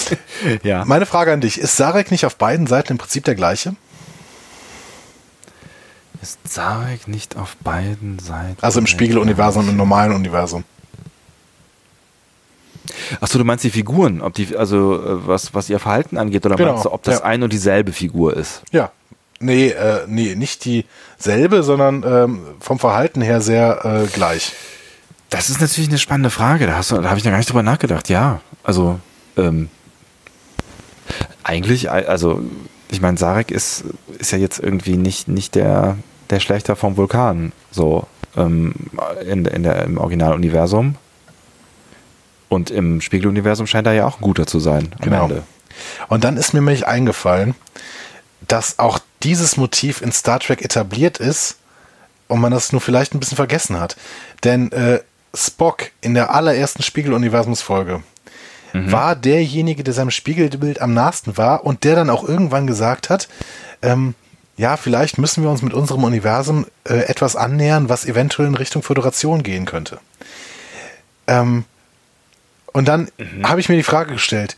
ja. 0.62 0.85
Meine 0.85 1.07
Frage 1.07 1.33
an 1.33 1.41
dich: 1.41 1.59
Ist 1.59 1.77
Sarek 1.77 2.11
nicht 2.11 2.27
auf 2.27 2.37
beiden 2.37 2.67
Seiten 2.67 2.93
im 2.93 2.99
Prinzip 2.99 3.25
der 3.25 3.35
gleiche? 3.35 3.77
Ist 6.23 6.39
Sarek 6.49 7.07
nicht 7.09 7.37
auf 7.37 7.57
beiden 7.57 8.19
Seiten? 8.19 8.57
Also 8.62 8.81
im 8.81 8.87
Spiegeluniversum 8.87 9.65
und 9.65 9.71
im 9.71 9.77
normalen 9.77 10.12
Universum. 10.12 10.65
Achso, 13.21 13.39
du 13.39 13.45
meinst 13.45 13.65
die 13.65 13.71
Figuren, 13.71 14.21
ob 14.21 14.35
die, 14.35 14.57
also 14.57 14.95
äh, 14.95 15.27
was, 15.27 15.55
was 15.55 15.69
ihr 15.69 15.79
Verhalten 15.79 16.17
angeht, 16.17 16.45
oder 16.47 16.57
genau. 16.57 16.73
meinst 16.73 16.85
du, 16.87 16.93
ob 16.93 17.03
das 17.03 17.21
ja. 17.21 17.25
ein 17.25 17.43
und 17.43 17.53
dieselbe 17.53 17.93
Figur 17.93 18.37
ist? 18.37 18.62
Ja. 18.73 18.93
Nee, 19.41 19.68
äh, 19.68 20.05
nee, 20.07 20.35
nicht 20.35 20.64
dieselbe, 20.64 21.62
sondern 21.62 22.05
ähm, 22.07 22.41
vom 22.61 22.78
Verhalten 22.78 23.20
her 23.20 23.41
sehr 23.41 23.85
äh, 23.85 24.07
gleich. 24.07 24.53
Das 25.30 25.51
ist 25.51 25.61
natürlich 25.61 25.89
eine 25.89 25.99
spannende 25.99 26.30
Frage. 26.30 26.66
Da, 26.66 26.80
da 26.80 27.09
habe 27.09 27.18
ich 27.18 27.24
noch 27.24 27.32
gar 27.32 27.39
nicht 27.39 27.51
drüber 27.51 27.62
nachgedacht. 27.62 28.09
Ja, 28.09 28.41
also 28.62 29.01
ähm, 29.37 29.68
eigentlich, 31.43 31.91
also 31.91 32.43
ich 32.91 33.01
meine, 33.01 33.18
Sarek 33.18 33.51
ist, 33.51 33.85
ist 34.18 34.30
ja 34.32 34.39
jetzt 34.39 34.61
irgendwie 34.61 34.97
nicht, 34.97 35.28
nicht 35.28 35.55
der, 35.55 35.97
der 36.30 36.41
Schlechter 36.41 36.76
vom 36.76 36.97
Vulkan, 36.97 37.53
so 37.70 38.07
ähm, 38.37 38.74
in, 39.28 39.45
in 39.45 39.62
der, 39.62 39.85
im 39.85 39.99
Originaluniversum. 39.99 40.97
Und 42.49 42.70
im 42.70 43.01
Spiegeluniversum 43.01 43.66
scheint 43.66 43.87
er 43.87 43.95
ja 43.95 44.07
auch 44.07 44.18
ein 44.18 44.22
guter 44.22 44.47
zu 44.47 44.61
sein 44.61 44.91
am 44.93 45.01
genau. 45.01 45.24
Ende. 45.24 45.43
Und 46.09 46.22
dann 46.22 46.37
ist 46.37 46.55
mir 46.55 46.61
nämlich 46.61 46.87
eingefallen, 46.87 47.55
dass 48.47 48.78
auch 48.78 49.01
dieses 49.25 49.57
Motiv 49.57 50.03
in 50.03 50.12
Star 50.12 50.39
Trek 50.39 50.62
etabliert 50.62 51.18
ist 51.18 51.57
und 52.29 52.41
man 52.41 52.53
das 52.53 52.72
nur 52.72 52.81
vielleicht 52.81 53.14
ein 53.14 53.20
bisschen 53.20 53.37
vergessen 53.37 53.81
hat. 53.81 53.97
Denn 54.45 54.70
äh, 54.72 55.01
Spock 55.35 55.91
in 56.01 56.14
der 56.14 56.35
allerersten 56.35 56.83
Spiegeluniversumsfolge 56.83 58.03
mhm. 58.72 58.93
war 58.93 59.16
derjenige, 59.16 59.83
der 59.83 59.95
seinem 59.95 60.11
Spiegelbild 60.11 60.81
am 60.81 60.95
nahesten 60.95 61.37
war 61.37 61.64
und 61.64 61.85
der 61.85 61.97
dann 61.97 62.11
auch 62.11 62.27
irgendwann 62.27 62.66
gesagt 62.66 63.11
hat, 63.11 63.29
ähm, 63.83 64.14
ja, 64.57 64.77
vielleicht 64.77 65.18
müssen 65.18 65.43
wir 65.43 65.51
uns 65.51 65.62
mit 65.62 65.75
unserem 65.75 66.05
Universum 66.05 66.66
äh, 66.85 66.95
etwas 66.95 67.35
annähern, 67.35 67.89
was 67.89 68.05
eventuell 68.05 68.47
in 68.49 68.55
Richtung 68.55 68.83
Föderation 68.83 69.43
gehen 69.43 69.64
könnte. 69.64 69.99
Ähm, 71.27 71.64
und 72.72 72.87
dann 72.87 73.09
mhm. 73.18 73.49
habe 73.49 73.61
ich 73.61 73.68
mir 73.68 73.77
die 73.77 73.83
Frage 73.83 74.12
gestellt, 74.12 74.57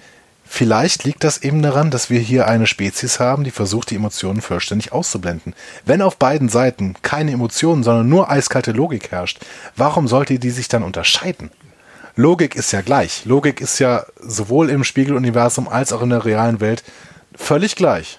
Vielleicht 0.48 1.04
liegt 1.04 1.24
das 1.24 1.42
eben 1.42 1.60
daran, 1.60 1.90
dass 1.90 2.08
wir 2.08 2.20
hier 2.20 2.46
eine 2.46 2.66
Spezies 2.66 3.18
haben, 3.20 3.44
die 3.44 3.50
versucht, 3.50 3.90
die 3.90 3.96
Emotionen 3.96 4.40
vollständig 4.40 4.92
auszublenden. 4.92 5.54
Wenn 5.84 6.00
auf 6.00 6.16
beiden 6.16 6.48
Seiten 6.48 6.94
keine 7.02 7.32
Emotionen, 7.32 7.82
sondern 7.82 8.08
nur 8.08 8.30
eiskalte 8.30 8.72
Logik 8.72 9.10
herrscht, 9.10 9.40
warum 9.74 10.08
sollte 10.08 10.38
die 10.38 10.50
sich 10.50 10.68
dann 10.68 10.82
unterscheiden? 10.82 11.50
Logik 12.14 12.54
ist 12.54 12.72
ja 12.72 12.80
gleich. 12.80 13.24
Logik 13.26 13.60
ist 13.60 13.78
ja 13.78 14.06
sowohl 14.20 14.70
im 14.70 14.84
Spiegeluniversum 14.84 15.68
als 15.68 15.92
auch 15.92 16.00
in 16.00 16.10
der 16.10 16.24
realen 16.24 16.60
Welt 16.60 16.82
völlig 17.34 17.76
gleich. 17.76 18.18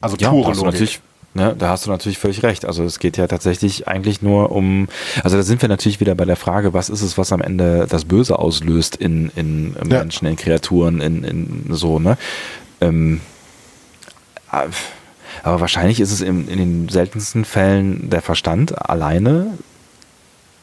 Also 0.00 0.16
pure 0.16 0.52
ja, 0.52 0.62
Logik. 0.62 1.00
Ne, 1.36 1.56
da 1.58 1.70
hast 1.70 1.84
du 1.84 1.90
natürlich 1.90 2.18
völlig 2.18 2.44
recht. 2.44 2.64
Also 2.64 2.84
es 2.84 3.00
geht 3.00 3.16
ja 3.16 3.26
tatsächlich 3.26 3.88
eigentlich 3.88 4.22
nur 4.22 4.52
um, 4.52 4.86
also 5.24 5.36
da 5.36 5.42
sind 5.42 5.62
wir 5.62 5.68
natürlich 5.68 5.98
wieder 5.98 6.14
bei 6.14 6.24
der 6.24 6.36
Frage, 6.36 6.72
was 6.72 6.88
ist 6.88 7.02
es, 7.02 7.18
was 7.18 7.32
am 7.32 7.40
Ende 7.40 7.88
das 7.88 8.04
Böse 8.04 8.38
auslöst 8.38 8.94
in, 8.94 9.32
in 9.34 9.74
ja. 9.74 9.98
Menschen, 9.98 10.28
in 10.28 10.36
Kreaturen, 10.36 11.00
in, 11.00 11.24
in 11.24 11.66
so, 11.70 11.98
ne? 11.98 12.16
Ähm, 12.80 13.20
aber 15.42 15.60
wahrscheinlich 15.60 15.98
ist 15.98 16.12
es 16.12 16.20
in, 16.20 16.46
in 16.46 16.58
den 16.58 16.88
seltensten 16.88 17.44
Fällen 17.44 18.10
der 18.10 18.22
Verstand 18.22 18.88
alleine. 18.88 19.58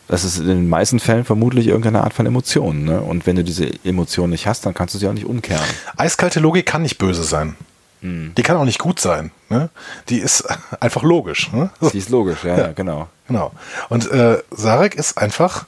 Das 0.07 0.23
ist 0.23 0.39
in 0.39 0.47
den 0.47 0.69
meisten 0.69 0.99
Fällen 0.99 1.25
vermutlich 1.25 1.67
irgendeine 1.67 2.03
Art 2.03 2.13
von 2.13 2.25
Emotion. 2.25 2.85
Ne? 2.85 3.01
Und 3.01 3.25
wenn 3.27 3.35
du 3.35 3.43
diese 3.43 3.69
Emotion 3.83 4.29
nicht 4.29 4.47
hast, 4.47 4.65
dann 4.65 4.73
kannst 4.73 4.95
du 4.95 4.99
sie 4.99 5.07
auch 5.07 5.13
nicht 5.13 5.25
umkehren. 5.25 5.63
Eiskalte 5.97 6.39
Logik 6.39 6.65
kann 6.65 6.81
nicht 6.81 6.97
böse 6.97 7.23
sein. 7.23 7.55
Mhm. 8.01 8.33
Die 8.35 8.43
kann 8.43 8.57
auch 8.57 8.65
nicht 8.65 8.79
gut 8.79 8.99
sein. 8.99 9.31
Ne? 9.49 9.69
Die 10.09 10.19
ist 10.19 10.43
einfach 10.79 11.03
logisch. 11.03 11.51
Ne? 11.51 11.69
Die 11.93 11.97
ist 11.97 12.09
logisch, 12.09 12.43
ja, 12.43 12.57
ja. 12.57 12.71
genau. 12.73 13.07
Genau. 13.27 13.51
Und 13.89 14.11
äh, 14.11 14.41
Sarek 14.51 14.95
ist 14.95 15.17
einfach, 15.17 15.65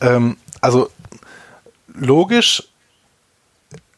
ähm, 0.00 0.36
also 0.60 0.90
logisch, 1.94 2.64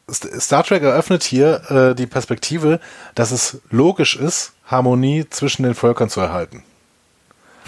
Star 0.09 0.63
Trek 0.63 0.83
eröffnet 0.83 1.23
hier 1.23 1.71
äh, 1.71 1.95
die 1.95 2.07
Perspektive, 2.07 2.79
dass 3.15 3.31
es 3.31 3.59
logisch 3.69 4.15
ist, 4.15 4.53
Harmonie 4.65 5.25
zwischen 5.29 5.63
den 5.63 5.75
Völkern 5.75 6.09
zu 6.09 6.19
erhalten. 6.19 6.63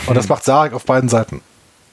Und 0.07 0.15
das 0.15 0.25
hm. 0.25 0.29
macht 0.29 0.43
Sarek 0.43 0.73
auf 0.73 0.85
beiden 0.85 1.09
Seiten. 1.09 1.41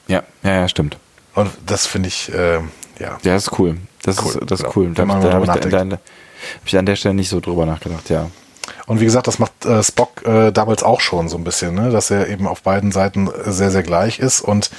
Ja, 0.09 0.23
ja, 0.43 0.61
ja, 0.61 0.69
stimmt. 0.69 0.97
Und 1.35 1.51
das 1.67 1.87
finde 1.87 2.09
ich, 2.09 2.33
äh, 2.33 2.55
ja. 2.55 2.63
Ja, 2.99 3.19
das 3.23 3.45
ist 3.45 3.59
cool. 3.59 3.77
Das 4.03 4.19
cool. 4.19 4.31
ist, 4.31 4.51
das 4.51 4.61
ist 4.61 4.77
cool. 4.77 4.93
Da, 4.95 5.05
da, 5.05 5.33
habe 5.33 5.45
ich, 5.45 5.71
da, 5.71 5.99
hab 6.57 6.67
ich 6.67 6.77
an 6.79 6.87
der 6.87 6.97
Stelle 6.97 7.15
nicht 7.15 7.29
so 7.29 7.41
drüber 7.41 7.67
nachgedacht, 7.67 8.11
ja. 8.11 8.31
Und 8.87 9.01
wie 9.01 9.05
gesagt, 9.05 9.27
das 9.27 9.39
macht 9.39 9.65
äh, 9.65 9.83
Spock 9.83 10.25
äh, 10.27 10.53
damals 10.53 10.83
auch 10.83 11.01
schon 11.01 11.29
so 11.29 11.37
ein 11.37 11.45
bisschen, 11.45 11.75
ne? 11.75 11.91
dass 11.91 12.11
er 12.11 12.29
eben 12.29 12.47
auf 12.47 12.63
beiden 12.63 12.93
Seiten 12.93 13.31
sehr, 13.45 13.71
sehr 13.71 13.83
gleich 13.83 14.19
ist 14.19 14.41
und 14.41 14.71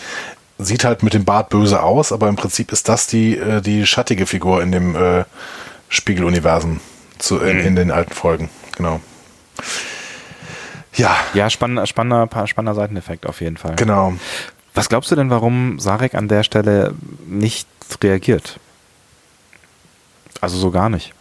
sieht 0.57 0.83
halt 0.83 1.03
mit 1.03 1.13
dem 1.13 1.25
Bart 1.25 1.49
böse 1.49 1.81
aus, 1.81 2.11
aber 2.11 2.29
im 2.29 2.35
Prinzip 2.35 2.71
ist 2.71 2.87
das 2.87 3.07
die, 3.07 3.37
äh, 3.37 3.61
die 3.61 3.85
schattige 3.85 4.25
Figur 4.25 4.61
in 4.61 4.71
dem 4.71 4.95
äh, 4.95 5.25
Spiegeluniversum 5.89 6.79
zu, 7.17 7.39
in, 7.39 7.59
in 7.59 7.75
den 7.75 7.91
alten 7.91 8.13
Folgen. 8.13 8.49
Genau. 8.77 9.01
Ja. 10.93 11.15
Ja, 11.33 11.49
spannender, 11.49 11.85
spannender, 11.87 12.47
spannender 12.47 12.75
Seiteneffekt 12.75 13.25
auf 13.25 13.41
jeden 13.41 13.57
Fall. 13.57 13.75
Genau. 13.75 14.13
Was 14.73 14.89
glaubst 14.89 15.11
du 15.11 15.15
denn, 15.15 15.29
warum 15.29 15.79
Sarek 15.79 16.15
an 16.15 16.27
der 16.27 16.43
Stelle 16.43 16.93
nicht 17.25 17.67
reagiert? 18.01 18.59
Also 20.39 20.57
so 20.57 20.71
gar 20.71 20.89
nicht. 20.89 21.13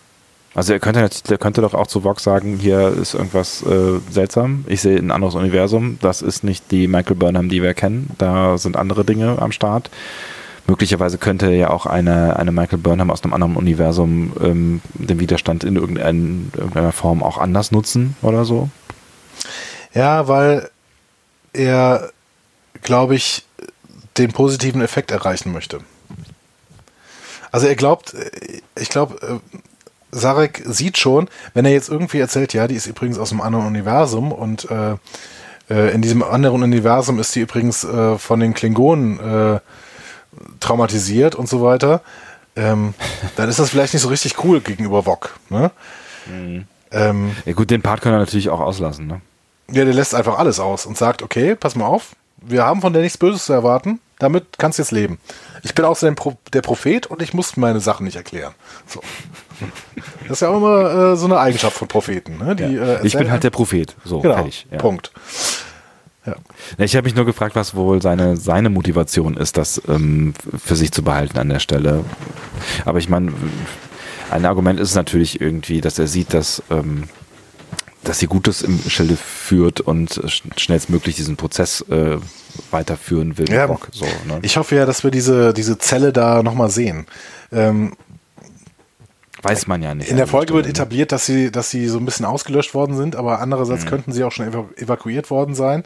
Also 0.54 0.72
er 0.72 0.80
könnte, 0.80 1.08
er 1.28 1.38
könnte 1.38 1.60
doch 1.60 1.74
auch 1.74 1.86
zu 1.86 2.02
Vox 2.02 2.24
sagen, 2.24 2.56
hier 2.56 2.88
ist 2.88 3.14
irgendwas 3.14 3.62
äh, 3.62 4.00
seltsam. 4.10 4.64
Ich 4.66 4.80
sehe 4.80 4.98
ein 4.98 5.12
anderes 5.12 5.36
Universum. 5.36 5.98
Das 6.02 6.22
ist 6.22 6.42
nicht 6.42 6.70
die 6.72 6.88
Michael 6.88 7.16
Burnham, 7.16 7.48
die 7.48 7.62
wir 7.62 7.72
kennen. 7.74 8.10
Da 8.18 8.58
sind 8.58 8.76
andere 8.76 9.04
Dinge 9.04 9.38
am 9.40 9.52
Start. 9.52 9.90
Möglicherweise 10.66 11.18
könnte 11.18 11.52
ja 11.52 11.70
auch 11.70 11.86
eine, 11.86 12.36
eine 12.36 12.52
Michael 12.52 12.78
Burnham 12.78 13.10
aus 13.10 13.22
einem 13.22 13.32
anderen 13.32 13.56
Universum 13.56 14.32
ähm, 14.40 14.80
den 14.94 15.20
Widerstand 15.20 15.62
in 15.62 15.76
irgendein, 15.76 16.50
irgendeiner 16.56 16.92
Form 16.92 17.22
auch 17.22 17.38
anders 17.38 17.70
nutzen 17.70 18.16
oder 18.22 18.44
so. 18.44 18.68
Ja, 19.94 20.28
weil 20.28 20.68
er, 21.52 22.10
glaube 22.82 23.14
ich, 23.14 23.44
den 24.16 24.32
positiven 24.32 24.82
Effekt 24.82 25.10
erreichen 25.10 25.52
möchte. 25.52 25.80
Also 27.52 27.66
er 27.66 27.74
glaubt, 27.74 28.14
ich 28.78 28.88
glaube, 28.90 29.40
äh, 29.54 29.58
Sarek 30.12 30.62
sieht 30.66 30.98
schon, 30.98 31.28
wenn 31.54 31.64
er 31.64 31.72
jetzt 31.72 31.88
irgendwie 31.88 32.18
erzählt, 32.18 32.52
ja, 32.52 32.66
die 32.66 32.74
ist 32.74 32.86
übrigens 32.86 33.18
aus 33.18 33.30
einem 33.30 33.40
anderen 33.40 33.66
Universum 33.66 34.32
und 34.32 34.70
äh, 34.70 34.96
äh, 35.70 35.94
in 35.94 36.02
diesem 36.02 36.22
anderen 36.22 36.62
Universum 36.62 37.18
ist 37.18 37.32
sie 37.32 37.40
übrigens 37.40 37.84
äh, 37.84 38.18
von 38.18 38.40
den 38.40 38.54
Klingonen 38.54 39.20
äh, 39.20 39.60
traumatisiert 40.58 41.34
und 41.34 41.48
so 41.48 41.62
weiter, 41.62 42.02
ähm, 42.56 42.94
dann 43.36 43.48
ist 43.48 43.58
das 43.58 43.70
vielleicht 43.70 43.94
nicht 43.94 44.02
so 44.02 44.08
richtig 44.08 44.44
cool 44.44 44.60
gegenüber 44.60 45.06
Wok. 45.06 45.38
Ne? 45.48 45.70
Mhm. 46.26 46.66
Ähm, 46.92 47.36
ja 47.44 47.52
gut, 47.52 47.70
den 47.70 47.82
Part 47.82 48.02
kann 48.02 48.12
er 48.12 48.18
natürlich 48.18 48.50
auch 48.50 48.60
auslassen. 48.60 49.06
Ne? 49.06 49.20
Ja, 49.70 49.84
der 49.84 49.94
lässt 49.94 50.14
einfach 50.14 50.38
alles 50.38 50.58
aus 50.58 50.86
und 50.86 50.98
sagt, 50.98 51.22
okay, 51.22 51.54
pass 51.54 51.76
mal 51.76 51.86
auf, 51.86 52.16
wir 52.38 52.64
haben 52.64 52.80
von 52.80 52.92
der 52.92 53.02
nichts 53.02 53.18
Böses 53.18 53.44
zu 53.44 53.52
erwarten, 53.52 54.00
damit 54.18 54.58
kannst 54.58 54.78
du 54.78 54.82
jetzt 54.82 54.90
leben. 54.90 55.18
Ich 55.62 55.74
bin 55.74 55.84
außerdem 55.84 56.16
der 56.52 56.62
Prophet 56.62 57.06
und 57.06 57.22
ich 57.22 57.34
muss 57.34 57.56
meine 57.56 57.80
Sachen 57.80 58.04
nicht 58.04 58.16
erklären. 58.16 58.54
So. 58.86 59.00
Das 60.28 60.38
ist 60.38 60.40
ja 60.42 60.48
auch 60.48 60.56
immer 60.56 61.12
äh, 61.12 61.16
so 61.16 61.26
eine 61.26 61.38
Eigenschaft 61.38 61.76
von 61.76 61.88
Propheten. 61.88 62.38
Ne? 62.38 62.56
Die, 62.56 62.74
ja. 62.74 62.96
äh, 62.96 63.06
ich 63.06 63.16
bin 63.16 63.30
halt 63.30 63.44
der 63.44 63.50
Prophet. 63.50 63.94
So, 64.04 64.20
genau, 64.20 64.34
fertig. 64.34 64.66
Ja. 64.70 64.78
Punkt. 64.78 65.12
Ja. 66.26 66.34
Ich 66.78 66.94
habe 66.96 67.04
mich 67.04 67.14
nur 67.14 67.24
gefragt, 67.24 67.56
was 67.56 67.74
wohl 67.74 68.02
seine, 68.02 68.36
seine 68.36 68.68
Motivation 68.68 69.36
ist, 69.36 69.56
das 69.56 69.80
ähm, 69.88 70.34
für 70.56 70.76
sich 70.76 70.92
zu 70.92 71.02
behalten 71.02 71.38
an 71.38 71.48
der 71.48 71.60
Stelle. 71.60 72.04
Aber 72.84 72.98
ich 72.98 73.08
meine, 73.08 73.32
ein 74.30 74.44
Argument 74.44 74.78
ist 74.78 74.94
natürlich 74.94 75.40
irgendwie, 75.40 75.80
dass 75.80 75.98
er 75.98 76.06
sieht, 76.06 76.34
dass, 76.34 76.62
ähm, 76.70 77.04
dass 78.04 78.18
sie 78.18 78.26
Gutes 78.26 78.62
im 78.62 78.78
Schilde 78.88 79.16
führt 79.16 79.80
und 79.80 80.20
schnellstmöglich 80.56 81.16
diesen 81.16 81.36
Prozess 81.36 81.80
äh, 81.90 82.18
weiterführen 82.70 83.38
will. 83.38 83.50
Ja, 83.50 83.66
Bock, 83.66 83.88
so, 83.90 84.04
ne? 84.04 84.38
Ich 84.42 84.56
hoffe 84.56 84.76
ja, 84.76 84.86
dass 84.86 85.02
wir 85.02 85.10
diese, 85.10 85.54
diese 85.54 85.78
Zelle 85.78 86.12
da 86.12 86.42
nochmal 86.42 86.70
sehen. 86.70 87.06
Ähm, 87.50 87.96
Weiß 89.42 89.66
man 89.66 89.82
ja 89.82 89.94
nicht. 89.94 90.10
In 90.10 90.16
der 90.16 90.26
Folge 90.26 90.52
wird 90.54 90.66
etabliert, 90.66 91.12
dass 91.12 91.24
sie, 91.24 91.50
dass 91.50 91.70
sie 91.70 91.86
so 91.88 91.98
ein 91.98 92.04
bisschen 92.04 92.26
ausgelöscht 92.26 92.74
worden 92.74 92.96
sind, 92.96 93.16
aber 93.16 93.40
andererseits 93.40 93.84
mhm. 93.84 93.88
könnten 93.88 94.12
sie 94.12 94.24
auch 94.24 94.32
schon 94.32 94.46
evaku 94.46 94.68
evakuiert 94.76 95.30
worden 95.30 95.54
sein. 95.54 95.84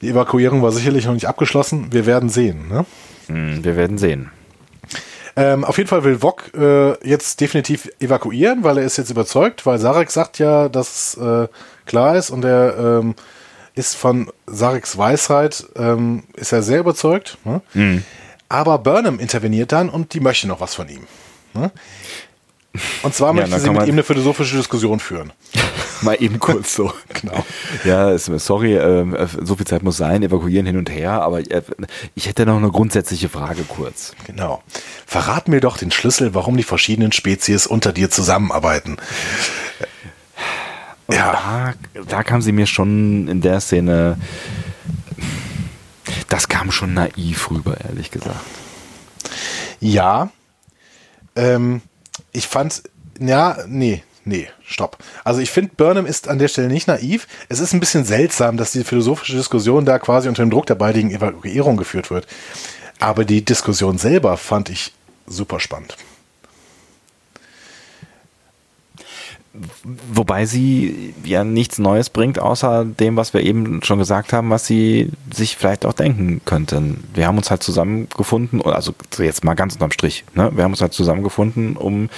Die 0.00 0.08
Evakuierung 0.08 0.62
war 0.62 0.72
sicherlich 0.72 1.04
noch 1.04 1.12
nicht 1.12 1.28
abgeschlossen. 1.28 1.92
Wir 1.92 2.06
werden 2.06 2.30
sehen. 2.30 2.68
Ne? 2.68 2.86
Mhm, 3.28 3.64
wir 3.64 3.76
werden 3.76 3.98
sehen. 3.98 4.30
Ähm, 5.36 5.64
auf 5.64 5.76
jeden 5.76 5.88
Fall 5.88 6.04
will 6.04 6.22
Wok 6.22 6.52
äh, 6.54 7.06
jetzt 7.06 7.40
definitiv 7.40 7.88
evakuieren, 8.00 8.64
weil 8.64 8.78
er 8.78 8.84
ist 8.84 8.96
jetzt 8.96 9.10
überzeugt, 9.10 9.64
weil 9.66 9.78
Sarek 9.78 10.10
sagt 10.10 10.38
ja, 10.38 10.68
dass 10.68 11.16
äh, 11.16 11.48
klar 11.86 12.16
ist 12.16 12.30
und 12.30 12.44
er 12.44 13.00
ähm, 13.00 13.14
ist 13.74 13.94
von 13.94 14.30
Sareks 14.46 14.98
Weisheit, 14.98 15.66
ähm, 15.76 16.24
ist 16.34 16.52
er 16.52 16.62
sehr 16.62 16.80
überzeugt. 16.80 17.38
Ne? 17.44 17.60
Mhm. 17.74 18.04
Aber 18.48 18.78
Burnham 18.78 19.20
interveniert 19.20 19.70
dann 19.70 19.88
und 19.88 20.14
die 20.14 20.20
möchte 20.20 20.48
noch 20.48 20.60
was 20.60 20.74
von 20.74 20.88
ihm. 20.88 21.06
Ne? 21.54 21.70
Und 23.02 23.14
zwar 23.14 23.32
möchte 23.32 23.50
ja, 23.50 23.58
sie 23.58 23.70
mit 23.70 23.86
ihm 23.86 23.94
eine 23.94 24.04
philosophische 24.04 24.56
Diskussion 24.56 25.00
führen. 25.00 25.32
Mal 26.02 26.14
eben 26.22 26.38
kurz 26.38 26.74
so. 26.74 26.92
genau. 27.20 27.44
Ja, 27.84 28.16
sorry, 28.16 28.74
äh, 28.74 29.26
so 29.42 29.56
viel 29.56 29.66
Zeit 29.66 29.82
muss 29.82 29.96
sein, 29.96 30.22
evakuieren 30.22 30.66
hin 30.66 30.76
und 30.76 30.88
her, 30.88 31.20
aber 31.22 31.40
äh, 31.40 31.62
ich 32.14 32.28
hätte 32.28 32.46
noch 32.46 32.56
eine 32.56 32.70
grundsätzliche 32.70 33.28
Frage 33.28 33.64
kurz. 33.64 34.14
Genau. 34.26 34.62
Verrat 35.04 35.48
mir 35.48 35.60
doch 35.60 35.76
den 35.76 35.90
Schlüssel, 35.90 36.34
warum 36.34 36.56
die 36.56 36.62
verschiedenen 36.62 37.12
Spezies 37.12 37.66
unter 37.66 37.92
dir 37.92 38.10
zusammenarbeiten. 38.10 38.98
ja. 41.10 41.74
Da, 41.94 42.02
da 42.04 42.22
kam 42.22 42.40
sie 42.40 42.52
mir 42.52 42.66
schon 42.66 43.26
in 43.26 43.40
der 43.40 43.60
Szene, 43.60 44.16
das 46.28 46.48
kam 46.48 46.70
schon 46.70 46.94
naiv 46.94 47.50
rüber, 47.50 47.76
ehrlich 47.84 48.10
gesagt. 48.10 48.36
Ja. 49.80 50.30
Ähm, 51.34 51.82
ich 52.32 52.46
fand, 52.46 52.82
ja, 53.18 53.58
nee, 53.66 54.02
nee, 54.24 54.48
stopp. 54.64 54.98
Also 55.24 55.40
ich 55.40 55.50
finde, 55.50 55.72
Burnham 55.76 56.06
ist 56.06 56.28
an 56.28 56.38
der 56.38 56.48
Stelle 56.48 56.68
nicht 56.68 56.88
naiv. 56.88 57.26
Es 57.48 57.60
ist 57.60 57.72
ein 57.72 57.80
bisschen 57.80 58.04
seltsam, 58.04 58.56
dass 58.56 58.72
die 58.72 58.84
philosophische 58.84 59.36
Diskussion 59.36 59.84
da 59.84 59.98
quasi 59.98 60.28
unter 60.28 60.42
dem 60.42 60.50
Druck 60.50 60.66
der 60.66 60.74
baldigen 60.74 61.10
Evakuierung 61.10 61.76
geführt 61.76 62.10
wird. 62.10 62.26
Aber 62.98 63.24
die 63.24 63.44
Diskussion 63.44 63.98
selber 63.98 64.36
fand 64.36 64.68
ich 64.68 64.92
super 65.26 65.60
spannend. 65.60 65.96
Wobei 69.52 70.46
sie 70.46 71.12
ja 71.24 71.42
nichts 71.42 71.78
Neues 71.78 72.08
bringt, 72.08 72.38
außer 72.38 72.84
dem, 72.84 73.16
was 73.16 73.34
wir 73.34 73.42
eben 73.42 73.82
schon 73.82 73.98
gesagt 73.98 74.32
haben, 74.32 74.50
was 74.50 74.66
sie 74.66 75.10
sich 75.32 75.56
vielleicht 75.56 75.84
auch 75.84 75.92
denken 75.92 76.40
könnten. 76.44 77.02
Wir 77.14 77.26
haben 77.26 77.36
uns 77.36 77.50
halt 77.50 77.64
zusammengefunden, 77.64 78.62
also 78.62 78.94
jetzt 79.18 79.42
mal 79.42 79.54
ganz 79.54 79.74
unterm 79.74 79.90
Strich, 79.90 80.24
ne? 80.34 80.52
wir 80.54 80.62
haben 80.62 80.70
uns 80.70 80.80
halt 80.80 80.92
zusammengefunden, 80.92 81.76
um 81.76 82.10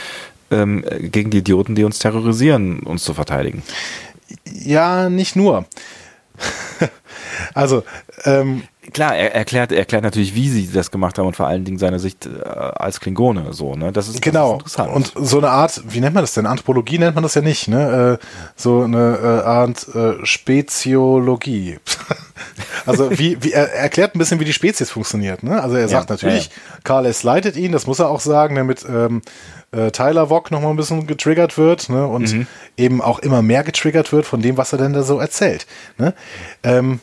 ähm, 0.50 0.84
gegen 1.00 1.30
die 1.30 1.38
Idioten, 1.38 1.74
die 1.74 1.84
uns 1.84 1.98
terrorisieren, 1.98 2.80
uns 2.80 3.02
zu 3.02 3.14
verteidigen. 3.14 3.62
Ja, 4.44 5.08
nicht 5.08 5.34
nur. 5.34 5.64
also, 7.54 7.82
ähm, 8.24 8.64
Klar, 8.92 9.14
er 9.14 9.32
erklärt, 9.32 9.70
erklärt 9.70 10.02
natürlich, 10.02 10.34
wie 10.34 10.48
sie 10.48 10.68
das 10.72 10.90
gemacht 10.90 11.16
haben 11.16 11.28
und 11.28 11.36
vor 11.36 11.46
allen 11.46 11.64
Dingen 11.64 11.78
seine 11.78 12.00
Sicht 12.00 12.26
äh, 12.26 12.42
als 12.42 12.98
Klingone. 12.98 13.52
So, 13.52 13.76
ne? 13.76 13.92
Das 13.92 14.08
ist, 14.08 14.20
genau. 14.20 14.58
Das 14.58 14.72
ist 14.72 14.78
interessant. 14.78 15.14
Und 15.16 15.28
so 15.28 15.38
eine 15.38 15.50
Art, 15.50 15.82
wie 15.86 16.00
nennt 16.00 16.14
man 16.14 16.24
das 16.24 16.34
denn? 16.34 16.46
Anthropologie 16.46 16.98
nennt 16.98 17.14
man 17.14 17.22
das 17.22 17.34
ja 17.34 17.42
nicht, 17.42 17.68
ne? 17.68 18.18
Äh, 18.20 18.26
so 18.56 18.82
eine 18.82 19.18
äh, 19.22 19.46
Art 19.46 19.86
äh, 19.94 20.26
Speziologie. 20.26 21.78
also 22.86 23.16
wie, 23.16 23.42
wie 23.44 23.52
er 23.52 23.72
erklärt 23.72 24.16
ein 24.16 24.18
bisschen, 24.18 24.40
wie 24.40 24.44
die 24.44 24.52
Spezies 24.52 24.90
funktioniert. 24.90 25.44
Ne? 25.44 25.62
Also 25.62 25.76
er 25.76 25.86
sagt 25.86 26.10
ja, 26.10 26.14
natürlich, 26.14 26.46
ja. 26.46 26.52
Karl 26.82 27.06
S. 27.06 27.22
leitet 27.22 27.56
ihn, 27.56 27.70
das 27.70 27.86
muss 27.86 28.00
er 28.00 28.08
auch 28.08 28.20
sagen, 28.20 28.56
damit 28.56 28.84
ähm, 28.88 29.22
äh, 29.70 29.92
Tyler 29.92 30.28
Vock 30.28 30.50
noch 30.50 30.60
mal 30.60 30.70
ein 30.70 30.76
bisschen 30.76 31.06
getriggert 31.06 31.56
wird 31.56 31.88
ne? 31.88 32.06
und 32.06 32.32
mhm. 32.32 32.46
eben 32.76 33.00
auch 33.00 33.20
immer 33.20 33.42
mehr 33.42 33.62
getriggert 33.62 34.12
wird 34.12 34.26
von 34.26 34.42
dem, 34.42 34.56
was 34.56 34.72
er 34.72 34.78
denn 34.78 34.92
da 34.92 35.04
so 35.04 35.20
erzählt. 35.20 35.66
Ne? 35.98 36.14
Ähm, 36.64 37.00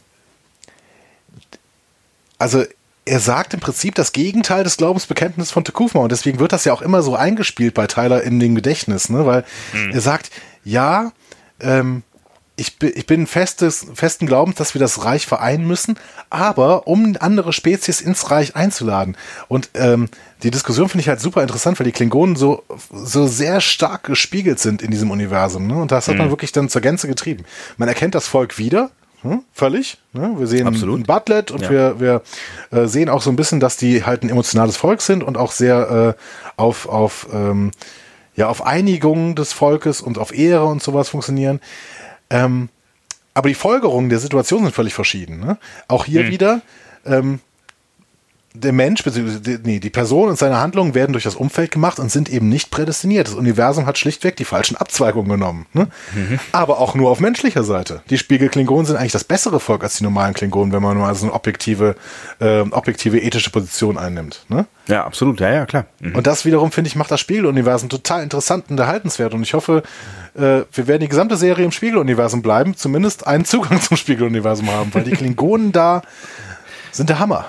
also 2.39 2.63
er 3.05 3.19
sagt 3.19 3.53
im 3.53 3.59
Prinzip 3.59 3.95
das 3.95 4.11
Gegenteil 4.11 4.63
des 4.63 4.77
Glaubensbekenntnisses 4.77 5.51
von 5.51 5.63
Tekufma 5.63 6.01
und 6.01 6.11
deswegen 6.11 6.39
wird 6.39 6.53
das 6.53 6.65
ja 6.65 6.73
auch 6.73 6.81
immer 6.81 7.01
so 7.01 7.15
eingespielt 7.15 7.73
bei 7.73 7.87
Tyler 7.87 8.23
in 8.23 8.39
dem 8.39 8.55
Gedächtnis, 8.55 9.09
ne? 9.09 9.25
weil 9.25 9.45
hm. 9.71 9.91
er 9.91 10.01
sagt, 10.01 10.31
ja, 10.63 11.11
ähm, 11.59 12.03
ich, 12.55 12.77
bin, 12.77 12.91
ich 12.93 13.05
bin 13.05 13.25
festes, 13.25 13.87
festen 13.93 14.27
Glaubens, 14.27 14.57
dass 14.57 14.73
wir 14.73 14.79
das 14.79 15.05
Reich 15.05 15.25
vereinen 15.25 15.65
müssen, 15.65 15.97
aber 16.29 16.87
um 16.87 17.15
andere 17.19 17.53
Spezies 17.53 18.01
ins 18.01 18.29
Reich 18.29 18.55
einzuladen. 18.55 19.17
Und 19.47 19.69
ähm, 19.75 20.09
die 20.43 20.51
Diskussion 20.51 20.89
finde 20.89 21.01
ich 21.01 21.09
halt 21.09 21.21
super 21.21 21.41
interessant, 21.41 21.79
weil 21.79 21.85
die 21.85 21.93
Klingonen 21.93 22.35
so, 22.35 22.63
so 22.91 23.27
sehr 23.27 23.61
stark 23.61 24.03
gespiegelt 24.03 24.59
sind 24.59 24.81
in 24.81 24.91
diesem 24.91 25.09
Universum. 25.09 25.67
Ne? 25.67 25.75
Und 25.75 25.91
das 25.91 26.07
hat 26.07 26.17
man 26.17 26.25
hm. 26.25 26.31
wirklich 26.31 26.51
dann 26.51 26.69
zur 26.69 26.81
Gänze 26.81 27.07
getrieben. 27.07 27.45
Man 27.77 27.87
erkennt 27.87 28.13
das 28.13 28.27
Volk 28.27 28.57
wieder, 28.57 28.91
hm, 29.21 29.43
völlig. 29.51 29.97
Ne? 30.13 30.35
Wir 30.37 30.47
sehen 30.47 30.67
Absolut. 30.67 31.01
ein 31.01 31.03
Butlet 31.03 31.51
und 31.51 31.61
ja. 31.61 31.69
wir, 31.69 31.99
wir 31.99 32.21
äh, 32.71 32.87
sehen 32.87 33.09
auch 33.09 33.21
so 33.21 33.29
ein 33.29 33.35
bisschen, 33.35 33.59
dass 33.59 33.75
die 33.75 34.05
halt 34.05 34.23
ein 34.23 34.29
emotionales 34.29 34.77
Volk 34.77 35.01
sind 35.01 35.23
und 35.23 35.37
auch 35.37 35.51
sehr 35.51 36.15
äh, 36.17 36.21
auf, 36.55 36.87
auf, 36.87 37.27
ähm, 37.33 37.71
ja, 38.35 38.47
auf 38.47 38.65
Einigung 38.65 39.35
des 39.35 39.51
Volkes 39.51 40.01
und 40.01 40.17
auf 40.17 40.33
Ehre 40.33 40.65
und 40.65 40.81
sowas 40.81 41.09
funktionieren. 41.09 41.59
Ähm, 42.29 42.69
aber 43.33 43.49
die 43.49 43.55
Folgerungen 43.55 44.09
der 44.09 44.19
Situation 44.19 44.63
sind 44.63 44.73
völlig 44.73 44.93
verschieden. 44.93 45.39
Ne? 45.39 45.57
Auch 45.87 46.05
hier 46.05 46.23
mhm. 46.23 46.29
wieder, 46.29 46.61
ähm, 47.05 47.39
der 48.53 48.73
Mensch, 48.73 49.03
beziehungsweise 49.03 49.59
nee, 49.63 49.79
die 49.79 49.91
Person 49.91 50.29
und 50.29 50.37
seine 50.39 50.59
Handlungen 50.59 50.95
werden 50.95 51.11
durch 51.11 51.23
das 51.23 51.35
Umfeld 51.35 51.69
gemacht 51.69 51.99
und 51.99 52.11
sind 52.11 52.29
eben 52.29 52.49
nicht 52.49 52.71
prädestiniert. 52.71 53.27
Das 53.27 53.35
Universum 53.35 53.85
hat 53.85 53.99
schlichtweg 53.99 54.37
die 54.37 54.45
falschen 54.45 54.75
Abzweigungen 54.75 55.29
genommen. 55.29 55.67
Ne? 55.73 55.87
Mhm. 56.15 56.39
Aber 56.51 56.79
auch 56.79 56.95
nur 56.95 57.11
auf 57.11 57.19
menschlicher 57.19 57.63
Seite. 57.63 58.01
Die 58.09 58.17
Spiegel-Klingonen 58.17 58.87
sind 58.87 58.95
eigentlich 58.95 59.11
das 59.11 59.23
bessere 59.23 59.59
Volk 59.59 59.83
als 59.83 59.97
die 59.97 60.03
normalen 60.03 60.33
Klingonen, 60.33 60.73
wenn 60.73 60.81
man 60.81 60.97
nur 60.97 61.05
also 61.05 61.27
eine 61.27 61.33
objektive, 61.35 61.95
äh, 62.39 62.61
objektive 62.61 63.19
ethische 63.19 63.51
Position 63.51 63.99
einnimmt. 63.99 64.45
Ne? 64.49 64.65
Ja, 64.87 65.05
absolut. 65.05 65.39
Ja, 65.39 65.53
ja, 65.53 65.65
klar. 65.67 65.85
Mhm. 65.99 66.15
Und 66.15 66.25
das 66.25 66.43
wiederum, 66.43 66.71
finde 66.71 66.87
ich, 66.87 66.95
macht 66.95 67.11
das 67.11 67.19
Spiegeluniversum 67.19 67.89
total 67.89 68.23
interessant 68.23 68.65
und 68.69 68.79
erhaltenswert. 68.79 69.35
Und 69.35 69.43
ich 69.43 69.53
hoffe, 69.53 69.83
äh, 70.33 70.61
wir 70.71 70.87
werden 70.87 71.01
die 71.01 71.09
gesamte 71.09 71.37
Serie 71.37 71.65
im 71.65 71.71
Spiegeluniversum 71.71 72.41
bleiben, 72.41 72.75
zumindest 72.75 73.27
einen 73.27 73.45
Zugang 73.45 73.79
zum 73.81 73.95
Spiegeluniversum 73.95 74.71
haben, 74.71 74.91
weil 74.95 75.03
die 75.03 75.11
Klingonen 75.11 75.71
da 75.71 76.01
sind 76.91 77.09
der 77.09 77.19
Hammer. 77.19 77.45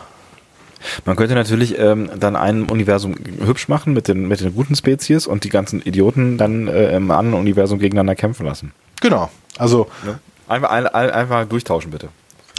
Man 1.04 1.16
könnte 1.16 1.34
natürlich 1.34 1.78
ähm, 1.78 2.10
dann 2.18 2.36
ein 2.36 2.64
Universum 2.64 3.14
hübsch 3.44 3.68
machen 3.68 3.92
mit 3.92 4.08
den, 4.08 4.28
mit 4.28 4.40
den 4.40 4.54
guten 4.54 4.76
Spezies 4.76 5.26
und 5.26 5.44
die 5.44 5.48
ganzen 5.48 5.80
Idioten 5.82 6.38
dann 6.38 6.68
äh, 6.68 6.96
im 6.96 7.10
anderen 7.10 7.40
Universum 7.40 7.78
gegeneinander 7.78 8.14
kämpfen 8.14 8.46
lassen. 8.46 8.72
Genau. 9.00 9.30
Also 9.58 9.88
ja. 10.06 10.18
einfach, 10.48 10.70
ein, 10.70 10.86
ein, 10.86 11.10
einfach 11.10 11.44
durchtauschen, 11.46 11.90
bitte. 11.90 12.08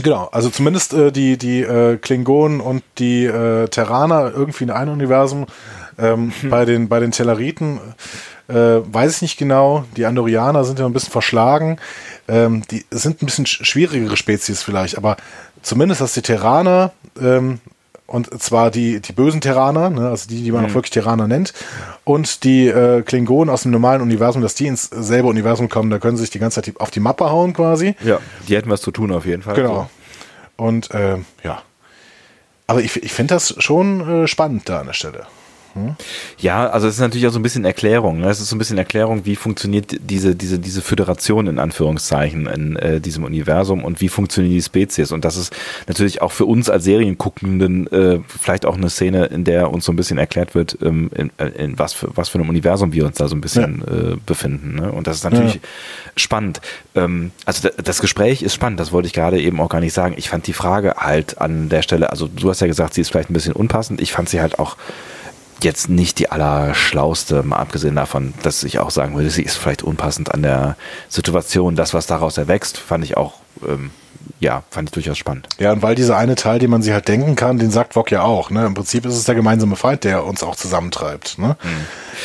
Genau, 0.03 0.29
also 0.31 0.49
zumindest 0.49 0.93
äh, 0.93 1.11
die, 1.11 1.37
die 1.37 1.61
äh, 1.61 1.97
Klingonen 1.97 2.59
und 2.59 2.83
die 2.97 3.25
äh, 3.25 3.67
Terraner 3.67 4.31
irgendwie 4.33 4.63
in 4.63 4.71
einem 4.71 4.93
Universum. 4.93 5.45
Ähm, 5.99 6.33
hm. 6.41 6.49
bei, 6.49 6.65
den, 6.65 6.89
bei 6.89 6.99
den 6.99 7.11
Telleriten 7.11 7.79
äh, 8.47 8.53
weiß 8.53 9.17
ich 9.17 9.21
nicht 9.21 9.37
genau. 9.37 9.85
Die 9.97 10.05
Andorianer 10.05 10.63
sind 10.63 10.79
ja 10.79 10.85
ein 10.85 10.93
bisschen 10.93 11.11
verschlagen. 11.11 11.77
Ähm, 12.27 12.63
die 12.69 12.85
sind 12.91 13.21
ein 13.21 13.25
bisschen 13.25 13.45
schwierigere 13.45 14.17
Spezies 14.17 14.63
vielleicht, 14.63 14.97
aber 14.97 15.17
zumindest, 15.61 16.01
dass 16.01 16.13
die 16.13 16.21
Terraner 16.21 16.91
ähm, 17.19 17.59
und 18.11 18.41
zwar 18.41 18.71
die, 18.71 18.99
die 18.99 19.13
bösen 19.13 19.39
Terraner, 19.39 19.89
ne, 19.89 20.09
also 20.09 20.27
die, 20.27 20.43
die 20.43 20.51
man 20.51 20.63
mhm. 20.63 20.69
auch 20.69 20.73
wirklich 20.73 20.91
Terraner 20.91 21.27
nennt. 21.27 21.53
Und 22.03 22.43
die 22.43 22.67
äh, 22.67 23.03
Klingonen 23.03 23.49
aus 23.49 23.61
dem 23.63 23.71
normalen 23.71 24.01
Universum, 24.01 24.41
dass 24.41 24.53
die 24.53 24.67
ins 24.67 24.83
selbe 24.83 25.29
Universum 25.29 25.69
kommen, 25.69 25.89
da 25.89 25.97
können 25.97 26.17
sie 26.17 26.23
sich 26.23 26.29
die 26.29 26.39
ganze 26.39 26.61
Zeit 26.61 26.79
auf 26.79 26.91
die 26.91 26.99
Mappe 26.99 27.29
hauen 27.29 27.53
quasi. 27.53 27.95
Ja, 28.03 28.19
die 28.49 28.57
hätten 28.57 28.69
was 28.69 28.81
zu 28.81 28.91
tun 28.91 29.13
auf 29.13 29.25
jeden 29.25 29.43
Fall. 29.43 29.55
Genau. 29.55 29.89
So. 30.57 30.63
Und 30.65 30.91
äh, 30.91 31.19
ja. 31.43 31.61
Aber 32.67 32.81
ich, 32.81 33.01
ich 33.01 33.13
finde 33.13 33.35
das 33.35 33.55
schon 33.59 34.23
äh, 34.23 34.27
spannend 34.27 34.67
da 34.67 34.81
an 34.81 34.87
der 34.87 34.93
Stelle. 34.93 35.25
Hm? 35.73 35.95
Ja, 36.37 36.69
also 36.69 36.87
es 36.87 36.95
ist 36.95 36.99
natürlich 36.99 37.27
auch 37.27 37.31
so 37.31 37.39
ein 37.39 37.43
bisschen 37.43 37.65
Erklärung. 37.65 38.19
Ne? 38.19 38.29
Es 38.29 38.41
ist 38.41 38.49
so 38.49 38.55
ein 38.55 38.59
bisschen 38.59 38.77
Erklärung, 38.77 39.25
wie 39.25 39.35
funktioniert 39.35 39.95
diese, 40.01 40.35
diese, 40.35 40.59
diese 40.59 40.81
Föderation 40.81 41.47
in 41.47 41.59
Anführungszeichen 41.59 42.47
in 42.47 42.75
äh, 42.75 42.99
diesem 42.99 43.23
Universum 43.23 43.83
und 43.83 44.01
wie 44.01 44.09
funktionieren 44.09 44.53
die 44.53 44.61
Spezies. 44.61 45.11
Und 45.11 45.23
das 45.23 45.37
ist 45.37 45.55
natürlich 45.87 46.21
auch 46.21 46.31
für 46.31 46.45
uns 46.45 46.69
als 46.69 46.83
Serienguckenden 46.83 47.87
äh, 47.87 48.19
vielleicht 48.27 48.65
auch 48.65 48.75
eine 48.75 48.89
Szene, 48.89 49.25
in 49.25 49.43
der 49.43 49.71
uns 49.71 49.85
so 49.85 49.93
ein 49.93 49.95
bisschen 49.95 50.17
erklärt 50.17 50.55
wird, 50.55 50.77
ähm, 50.81 51.09
in, 51.15 51.31
äh, 51.37 51.47
in 51.63 51.79
was, 51.79 51.93
für, 51.93 52.09
was 52.15 52.29
für 52.29 52.39
einem 52.39 52.49
Universum 52.49 52.91
wir 52.93 53.05
uns 53.05 53.17
da 53.17 53.27
so 53.27 53.35
ein 53.35 53.41
bisschen 53.41 53.83
ja. 53.85 54.11
äh, 54.11 54.17
befinden. 54.25 54.75
Ne? 54.75 54.91
Und 54.91 55.07
das 55.07 55.17
ist 55.17 55.23
natürlich 55.23 55.55
ja. 55.55 55.61
spannend. 56.17 56.59
Ähm, 56.95 57.31
also 57.45 57.69
das 57.81 58.01
Gespräch 58.01 58.41
ist 58.41 58.53
spannend, 58.53 58.79
das 58.79 58.91
wollte 58.91 59.07
ich 59.07 59.13
gerade 59.13 59.39
eben 59.39 59.61
auch 59.61 59.69
gar 59.69 59.79
nicht 59.79 59.93
sagen. 59.93 60.15
Ich 60.17 60.29
fand 60.29 60.47
die 60.47 60.53
Frage 60.53 60.95
halt 60.97 61.39
an 61.39 61.69
der 61.69 61.81
Stelle, 61.81 62.11
also 62.11 62.27
du 62.27 62.49
hast 62.49 62.59
ja 62.59 62.67
gesagt, 62.67 62.93
sie 62.93 63.01
ist 63.01 63.09
vielleicht 63.09 63.29
ein 63.29 63.33
bisschen 63.33 63.53
unpassend. 63.53 64.01
Ich 64.01 64.11
fand 64.11 64.27
sie 64.27 64.41
halt 64.41 64.59
auch 64.59 64.75
jetzt 65.63 65.89
nicht 65.89 66.19
die 66.19 66.31
allerschlauste, 66.31 67.43
mal 67.43 67.57
abgesehen 67.57 67.95
davon, 67.95 68.33
dass 68.43 68.63
ich 68.63 68.79
auch 68.79 68.91
sagen 68.91 69.15
würde, 69.15 69.29
sie 69.29 69.43
ist 69.43 69.57
vielleicht 69.57 69.83
unpassend 69.83 70.33
an 70.33 70.43
der 70.43 70.75
Situation. 71.09 71.75
Das, 71.75 71.93
was 71.93 72.07
daraus 72.07 72.37
erwächst, 72.37 72.77
fand 72.77 73.03
ich 73.03 73.17
auch, 73.17 73.35
ähm, 73.67 73.91
ja, 74.39 74.63
fand 74.69 74.89
ich 74.89 74.93
durchaus 74.93 75.17
spannend. 75.17 75.47
Ja, 75.59 75.71
und 75.71 75.81
weil 75.81 75.95
dieser 75.95 76.17
eine 76.17 76.35
Teil, 76.35 76.59
den 76.59 76.69
man 76.69 76.81
sich 76.81 76.93
halt 76.93 77.07
denken 77.07 77.35
kann, 77.35 77.57
den 77.57 77.71
sagt 77.71 77.95
Wok 77.95 78.11
ja 78.11 78.23
auch. 78.23 78.49
Ne? 78.49 78.65
Im 78.65 78.73
Prinzip 78.73 79.05
ist 79.05 79.15
es 79.15 79.23
der 79.23 79.35
gemeinsame 79.35 79.75
Feind, 79.75 80.03
der 80.03 80.25
uns 80.25 80.43
auch 80.43 80.55
zusammentreibt. 80.55 81.37
Ne? 81.37 81.57
Hm. 81.59 81.69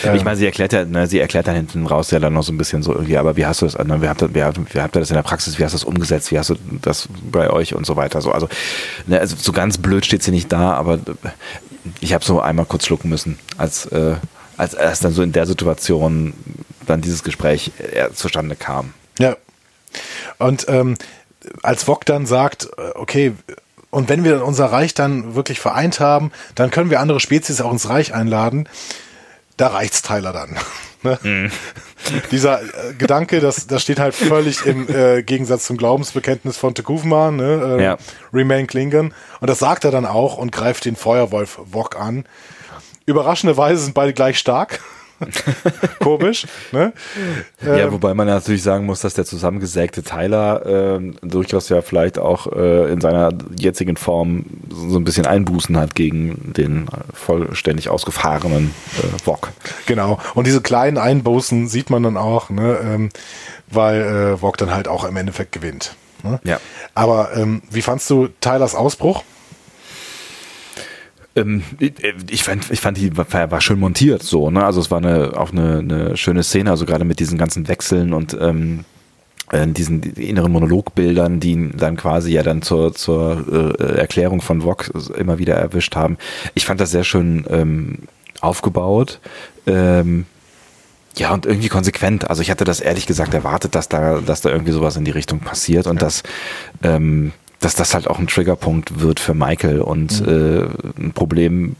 Ähm, 0.05 0.17
ich 0.17 0.25
meine, 0.25 0.37
sie 0.37 0.47
erklärt 0.47 0.73
ja, 0.73 0.85
ne, 0.85 1.07
sie 1.07 1.19
erklärt 1.19 1.47
dann 1.47 1.57
hinten 1.57 1.87
raus 1.87 2.11
ja 2.11 2.19
dann 2.19 2.33
noch 2.33 2.43
so 2.43 2.53
ein 2.53 2.59
bisschen 2.59 2.83
so 2.83 2.93
irgendwie, 2.93 3.17
aber 3.17 3.37
wie 3.37 3.47
hast 3.47 3.63
du 3.63 3.67
das, 3.67 3.79
ne, 3.79 4.01
wie 4.03 4.09
habt, 4.09 4.23
ihr, 4.23 4.35
wie, 4.35 4.41
wie 4.75 4.81
habt 4.81 4.97
ihr 4.97 5.01
das 5.01 5.11
in 5.11 5.17
der 5.17 5.23
Praxis, 5.23 5.59
wie 5.59 5.65
hast 5.65 5.73
du 5.73 5.79
das 5.79 5.85
umgesetzt, 5.85 6.31
wie 6.31 6.39
hast 6.39 6.51
du 6.51 6.57
das 6.83 7.09
bei 7.31 7.51
euch 7.51 7.75
und 7.75 7.87
so 7.87 7.97
weiter. 7.97 8.21
So, 8.21 8.33
also, 8.33 8.49
ne, 9.07 9.21
also 9.21 9.37
so 9.39 9.53
ganz 9.53 9.79
blöd 9.79 10.05
steht 10.07 10.23
sie 10.23 10.31
nicht 10.31 10.53
da, 10.53 10.73
aber 10.73 10.99
ich 12.01 12.13
habe 12.13 12.25
so 12.25 12.41
einmal 12.41 12.67
kurz 12.67 12.87
schlucken 12.87 13.09
müssen, 13.09 13.39
als, 13.57 13.87
äh, 13.87 14.17
als 14.57 14.75
erst 14.75 15.05
dann 15.05 15.13
so 15.13 15.23
in 15.23 15.33
der 15.33 15.47
Situation 15.47 16.35
dann 16.87 17.01
dieses 17.01 17.23
Gespräch 17.23 17.73
äh, 17.79 18.11
zustande 18.13 18.57
kam. 18.57 18.95
Ja. 19.19 19.37
Und 20.39 20.67
ähm, 20.69 20.97
als 21.63 21.85
Vog 21.85 22.05
dann 22.05 22.27
sagt, 22.27 22.69
äh, 22.77 22.91
okay, 22.95 23.35
und 23.91 24.09
wenn 24.09 24.25
wir 24.25 24.45
unser 24.45 24.67
Reich 24.67 24.95
dann 24.95 25.35
wirklich 25.35 25.61
vereint 25.61 26.01
haben, 26.01 26.31
dann 26.55 26.71
können 26.71 26.91
wir 26.91 27.01
andere 27.01 27.21
Spezies 27.21 27.61
auch 27.61 27.73
ins 27.73 27.89
Reich 27.89 28.13
einladen. 28.15 28.69
Da 29.57 29.69
reicht's 29.69 30.03
Tyler 30.03 30.33
dann. 30.33 30.57
Ne? 31.07 31.19
Mhm. 31.23 31.51
Dieser 32.31 32.63
äh, 32.63 32.95
Gedanke, 32.99 33.41
das, 33.41 33.67
das 33.67 33.83
steht 33.83 33.99
halt 33.99 34.15
völlig 34.15 34.65
im 34.67 34.89
äh, 34.89 35.23
Gegensatz 35.23 35.67
zum 35.67 35.77
Glaubensbekenntnis 35.77 36.57
von 36.57 36.75
Tekufma, 36.75 37.31
ne? 37.31 37.77
Äh, 37.79 37.83
ja. 37.83 37.99
Remain 38.33 38.67
Klingon. 38.67 39.15
Und 39.41 39.51
das 39.51 39.59
sagt 39.59 39.85
er 39.85 39.91
dann 39.91 40.07
auch 40.07 40.37
und 40.37 40.53
greift 40.53 40.85
den 40.85 40.97
Feuerwolf 40.97 41.61
Wok 41.65 41.99
an. 41.99 42.25
Überraschenderweise 43.07 43.83
sind 43.83 43.95
beide 43.95 44.13
gleich 44.13 44.39
stark. 44.39 44.81
Komisch. 46.01 46.47
Ne? 46.73 46.93
Ja, 47.65 47.77
ähm, 47.77 47.93
wobei 47.93 48.15
man 48.15 48.27
natürlich 48.27 48.63
sagen 48.63 48.87
muss, 48.87 49.01
dass 49.01 49.15
der 49.15 49.25
zusammengesägte 49.25 50.03
Tyler 50.03 50.99
äh, 50.99 51.13
durchaus 51.23 51.69
ja 51.69 51.83
vielleicht 51.83 52.19
auch 52.19 52.53
äh, 52.53 52.93
in 52.93 53.01
seiner 53.01 53.31
jetzigen 53.59 53.97
Form 53.97 54.45
so 54.71 54.99
ein 54.99 55.05
bisschen 55.05 55.27
Einbußen 55.27 55.77
hat 55.77 55.95
gegen 55.95 56.53
den 56.53 56.87
vollständig 57.13 57.89
ausgefahrenen 57.89 58.75
äh, 58.99 59.27
Wok. 59.27 59.49
Genau. 59.87 60.19
Und 60.35 60.47
diese 60.47 60.61
kleinen 60.61 60.99
Einbußen 60.99 61.69
sieht 61.69 61.91
man 61.91 62.03
dann 62.03 62.17
auch, 62.17 62.51
ne? 62.51 62.79
ähm, 62.83 63.09
weil 63.69 64.01
äh, 64.03 64.43
Wok 64.43 64.57
dann 64.59 64.75
halt 64.75 64.89
auch 64.89 65.05
im 65.05 65.17
Endeffekt 65.17 65.53
gewinnt. 65.53 65.95
Ne? 66.23 66.41
Ja. 66.45 66.61
Aber 66.95 67.37
ähm, 67.37 67.63
wie 67.71 67.83
fandst 67.83 68.09
du 68.11 68.29
Tylers 68.41 68.75
Ausbruch? 68.75 69.23
Ähm, 71.37 71.63
ich, 71.79 72.43
fand, 72.43 72.71
ich 72.71 72.81
fand, 72.81 72.97
die 72.97 73.17
war, 73.17 73.51
war 73.51 73.61
schön 73.61 73.79
montiert 73.79 74.23
so, 74.23 74.51
ne? 74.51 74.65
Also 74.65 74.81
es 74.81 74.91
war 74.91 74.99
eine, 74.99 75.39
auch 75.39 75.53
eine, 75.53 75.79
eine 75.79 76.17
schöne 76.17 76.43
Szene, 76.43 76.71
also 76.71 76.87
gerade 76.87 77.05
mit 77.05 77.21
diesen 77.21 77.39
ganzen 77.39 77.69
Wechseln 77.69 78.15
und 78.15 78.37
ähm, 78.41 78.85
äh, 79.53 79.67
diesen 79.67 80.03
inneren 80.03 80.51
Monologbildern, 80.53 81.39
die 81.39 81.71
dann 81.77 81.97
quasi 81.97 82.33
ja 82.33 82.43
dann 82.43 82.63
zur, 82.63 82.95
zur 82.95 83.77
äh, 83.79 83.99
Erklärung 83.99 84.41
von 84.41 84.65
Vox 84.65 84.89
immer 85.17 85.39
wieder 85.39 85.55
erwischt 85.55 85.95
haben. 85.95 86.17
Ich 86.55 86.65
fand 86.65 86.81
das 86.81 86.91
sehr 86.91 87.05
schön 87.05 87.45
ähm, 87.51 87.99
aufgebaut. 88.41 89.21
Ähm, 89.67 90.27
ja, 91.19 91.33
und 91.33 91.47
irgendwie 91.47 91.69
konsequent. 91.69 92.29
Also 92.29 92.43
ich 92.43 92.51
hatte 92.51 92.65
das 92.65 92.81
ehrlich 92.81 93.07
gesagt 93.07 93.33
erwartet, 93.35 93.75
dass 93.75 93.89
da, 93.89 94.21
dass 94.21 94.43
da 94.43 94.51
irgendwie 94.51 94.73
sowas 94.73 94.97
in 94.97 95.05
die 95.05 95.11
Richtung 95.13 95.41
passiert 95.41 95.87
und 95.87 95.97
ja. 95.97 96.01
dass 96.01 96.23
ähm, 96.83 97.33
dass 97.61 97.75
das 97.75 97.95
halt 97.95 98.07
auch 98.09 98.19
ein 98.19 98.27
Triggerpunkt 98.27 99.01
wird 99.01 99.21
für 99.21 99.35
Michael 99.35 99.81
und 99.81 100.21
mhm. 100.21 100.29
äh, 100.99 101.03
ein 101.03 101.13
Problem 101.13 101.77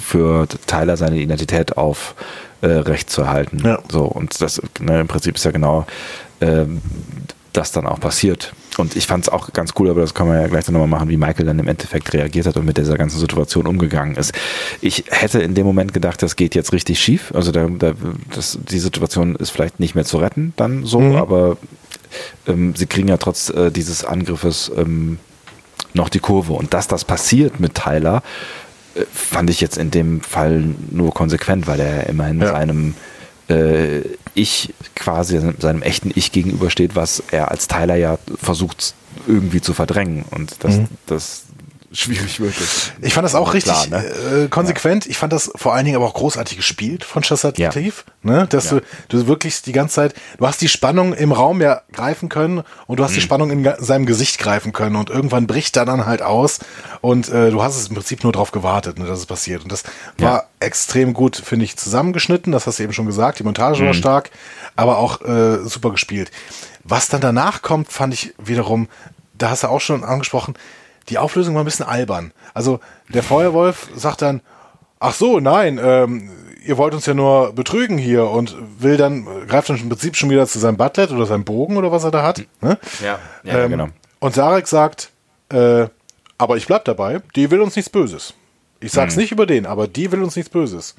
für 0.00 0.46
Tyler 0.66 0.96
seine 0.96 1.18
Identität 1.18 1.76
auf 1.76 2.14
äh, 2.62 2.82
zu 3.06 3.22
erhalten. 3.22 3.60
Ja. 3.64 3.80
So, 3.90 4.04
und 4.04 4.40
das 4.40 4.60
ne, 4.80 5.00
im 5.00 5.08
Prinzip 5.08 5.36
ist 5.36 5.44
ja 5.44 5.50
genau 5.50 5.86
äh, 6.40 6.64
das 7.52 7.72
dann 7.72 7.86
auch 7.86 8.00
passiert. 8.00 8.52
Und 8.78 8.96
ich 8.96 9.06
fand 9.06 9.24
es 9.24 9.28
auch 9.28 9.52
ganz 9.52 9.72
cool, 9.78 9.88
aber 9.88 10.00
das 10.00 10.14
kann 10.14 10.26
man 10.26 10.40
ja 10.40 10.48
gleich 10.48 10.68
nochmal 10.68 10.88
machen, 10.88 11.08
wie 11.08 11.16
Michael 11.16 11.46
dann 11.46 11.58
im 11.60 11.68
Endeffekt 11.68 12.12
reagiert 12.12 12.46
hat 12.46 12.56
und 12.56 12.64
mit 12.64 12.76
dieser 12.76 12.96
ganzen 12.96 13.20
Situation 13.20 13.66
umgegangen 13.66 14.16
ist. 14.16 14.32
Ich 14.80 15.04
hätte 15.08 15.40
in 15.40 15.54
dem 15.54 15.64
Moment 15.64 15.92
gedacht, 15.92 16.22
das 16.22 16.34
geht 16.34 16.56
jetzt 16.56 16.72
richtig 16.72 16.98
schief. 16.98 17.32
Also 17.34 17.52
da, 17.52 17.68
da, 17.68 17.92
das, 18.34 18.58
die 18.68 18.80
Situation 18.80 19.36
ist 19.36 19.50
vielleicht 19.50 19.78
nicht 19.78 19.94
mehr 19.94 20.04
zu 20.04 20.18
retten, 20.18 20.52
dann 20.56 20.84
so, 20.84 20.98
mhm. 21.00 21.16
aber 21.16 21.56
ähm, 22.46 22.74
sie 22.76 22.86
kriegen 22.86 23.08
ja 23.08 23.16
trotz 23.16 23.50
äh, 23.50 23.70
dieses 23.70 24.04
Angriffes 24.04 24.70
ähm, 24.76 25.18
noch 25.94 26.08
die 26.08 26.20
Kurve. 26.20 26.52
Und 26.52 26.74
dass 26.74 26.88
das 26.88 27.04
passiert 27.04 27.60
mit 27.60 27.74
Tyler, 27.74 28.22
äh, 28.94 29.04
fand 29.12 29.50
ich 29.50 29.60
jetzt 29.60 29.78
in 29.78 29.90
dem 29.90 30.20
Fall 30.20 30.64
nur 30.90 31.12
konsequent, 31.12 31.66
weil 31.66 31.80
er 31.80 32.08
immerhin 32.08 32.40
ja. 32.40 32.48
seinem 32.48 32.94
äh, 33.48 34.00
Ich 34.34 34.74
quasi 34.94 35.40
seinem 35.58 35.82
echten 35.82 36.10
Ich 36.14 36.32
gegenübersteht, 36.32 36.96
was 36.96 37.22
er 37.30 37.50
als 37.50 37.68
Tyler 37.68 37.96
ja 37.96 38.18
versucht 38.40 38.94
irgendwie 39.26 39.60
zu 39.60 39.74
verdrängen. 39.74 40.24
Und 40.30 40.64
das, 40.64 40.76
mhm. 40.76 40.88
das 41.06 41.43
schwierig 41.94 42.40
wirklich. 42.40 42.92
Ich 43.00 43.14
fand 43.14 43.24
das 43.24 43.34
auch 43.34 43.54
richtig 43.54 43.72
Klar, 43.72 44.02
ne? 44.02 44.44
äh, 44.44 44.48
konsequent. 44.48 45.04
Ja. 45.04 45.10
Ich 45.10 45.18
fand 45.18 45.32
das 45.32 45.50
vor 45.54 45.74
allen 45.74 45.84
Dingen 45.84 45.96
aber 45.96 46.06
auch 46.06 46.14
großartig 46.14 46.56
gespielt 46.56 47.04
von 47.04 47.22
Chassativ, 47.22 48.04
ja. 48.22 48.30
ne? 48.30 48.46
Dass 48.46 48.70
ja. 48.70 48.80
du, 49.08 49.18
du 49.18 49.26
wirklich 49.26 49.62
die 49.62 49.72
ganze 49.72 49.94
Zeit, 49.94 50.14
du 50.38 50.46
hast 50.46 50.60
die 50.60 50.68
Spannung 50.68 51.14
im 51.14 51.32
Raum 51.32 51.60
ja 51.60 51.82
greifen 51.92 52.28
können 52.28 52.62
und 52.86 52.98
du 52.98 53.04
hast 53.04 53.12
mhm. 53.12 53.16
die 53.16 53.20
Spannung 53.20 53.50
in 53.50 53.72
seinem 53.78 54.06
Gesicht 54.06 54.38
greifen 54.38 54.72
können 54.72 54.96
und 54.96 55.10
irgendwann 55.10 55.46
bricht 55.46 55.76
er 55.76 55.84
dann 55.84 56.06
halt 56.06 56.22
aus 56.22 56.60
und 57.00 57.28
äh, 57.28 57.50
du 57.50 57.62
hast 57.62 57.76
es 57.76 57.88
im 57.88 57.94
Prinzip 57.94 58.24
nur 58.24 58.32
darauf 58.32 58.50
gewartet, 58.50 58.98
ne, 58.98 59.06
dass 59.06 59.18
es 59.18 59.26
passiert. 59.26 59.62
Und 59.62 59.72
das 59.72 59.84
war 60.18 60.48
extrem 60.60 61.14
gut, 61.14 61.36
finde 61.36 61.64
ich, 61.64 61.76
zusammengeschnitten. 61.76 62.52
Das 62.52 62.66
hast 62.66 62.78
du 62.78 62.82
eben 62.82 62.92
schon 62.92 63.06
gesagt. 63.06 63.38
Die 63.38 63.44
Montage 63.44 63.82
mhm. 63.82 63.86
war 63.86 63.94
stark, 63.94 64.30
aber 64.76 64.98
auch 64.98 65.20
äh, 65.22 65.58
super 65.64 65.90
gespielt. 65.90 66.30
Was 66.84 67.08
dann 67.08 67.20
danach 67.20 67.62
kommt, 67.62 67.90
fand 67.90 68.12
ich 68.12 68.34
wiederum, 68.38 68.88
da 69.36 69.50
hast 69.50 69.62
du 69.62 69.68
auch 69.68 69.80
schon 69.80 70.04
angesprochen, 70.04 70.54
die 71.08 71.18
Auflösung 71.18 71.54
war 71.54 71.62
ein 71.62 71.66
bisschen 71.66 71.86
albern. 71.86 72.32
Also 72.52 72.80
der 73.08 73.22
Feuerwolf 73.22 73.88
sagt 73.94 74.22
dann, 74.22 74.40
ach 75.00 75.14
so, 75.14 75.40
nein, 75.40 75.78
ähm, 75.82 76.30
ihr 76.64 76.78
wollt 76.78 76.94
uns 76.94 77.06
ja 77.06 77.14
nur 77.14 77.52
betrügen 77.52 77.98
hier 77.98 78.28
und 78.28 78.56
will 78.78 78.96
dann, 78.96 79.26
greift 79.46 79.68
dann 79.68 79.76
im 79.76 79.88
Prinzip 79.88 80.16
schon 80.16 80.30
wieder 80.30 80.46
zu 80.46 80.58
seinem 80.58 80.76
Butlet 80.76 81.10
oder 81.10 81.26
seinem 81.26 81.44
Bogen 81.44 81.76
oder 81.76 81.92
was 81.92 82.04
er 82.04 82.10
da 82.10 82.22
hat. 82.22 82.42
Ne? 82.60 82.78
Ja, 83.02 83.18
ja 83.42 83.64
ähm, 83.64 83.70
genau. 83.70 83.88
Und 84.20 84.34
Sarek 84.34 84.66
sagt, 84.66 85.10
äh, 85.50 85.86
aber 86.38 86.56
ich 86.56 86.66
bleib 86.66 86.84
dabei, 86.84 87.20
die 87.36 87.50
will 87.50 87.60
uns 87.60 87.76
nichts 87.76 87.90
Böses. 87.90 88.34
Ich 88.80 88.92
sag's 88.92 89.14
hm. 89.14 89.22
nicht 89.22 89.32
über 89.32 89.46
den, 89.46 89.66
aber 89.66 89.88
die 89.88 90.12
will 90.12 90.22
uns 90.22 90.36
nichts 90.36 90.50
Böses. 90.50 90.94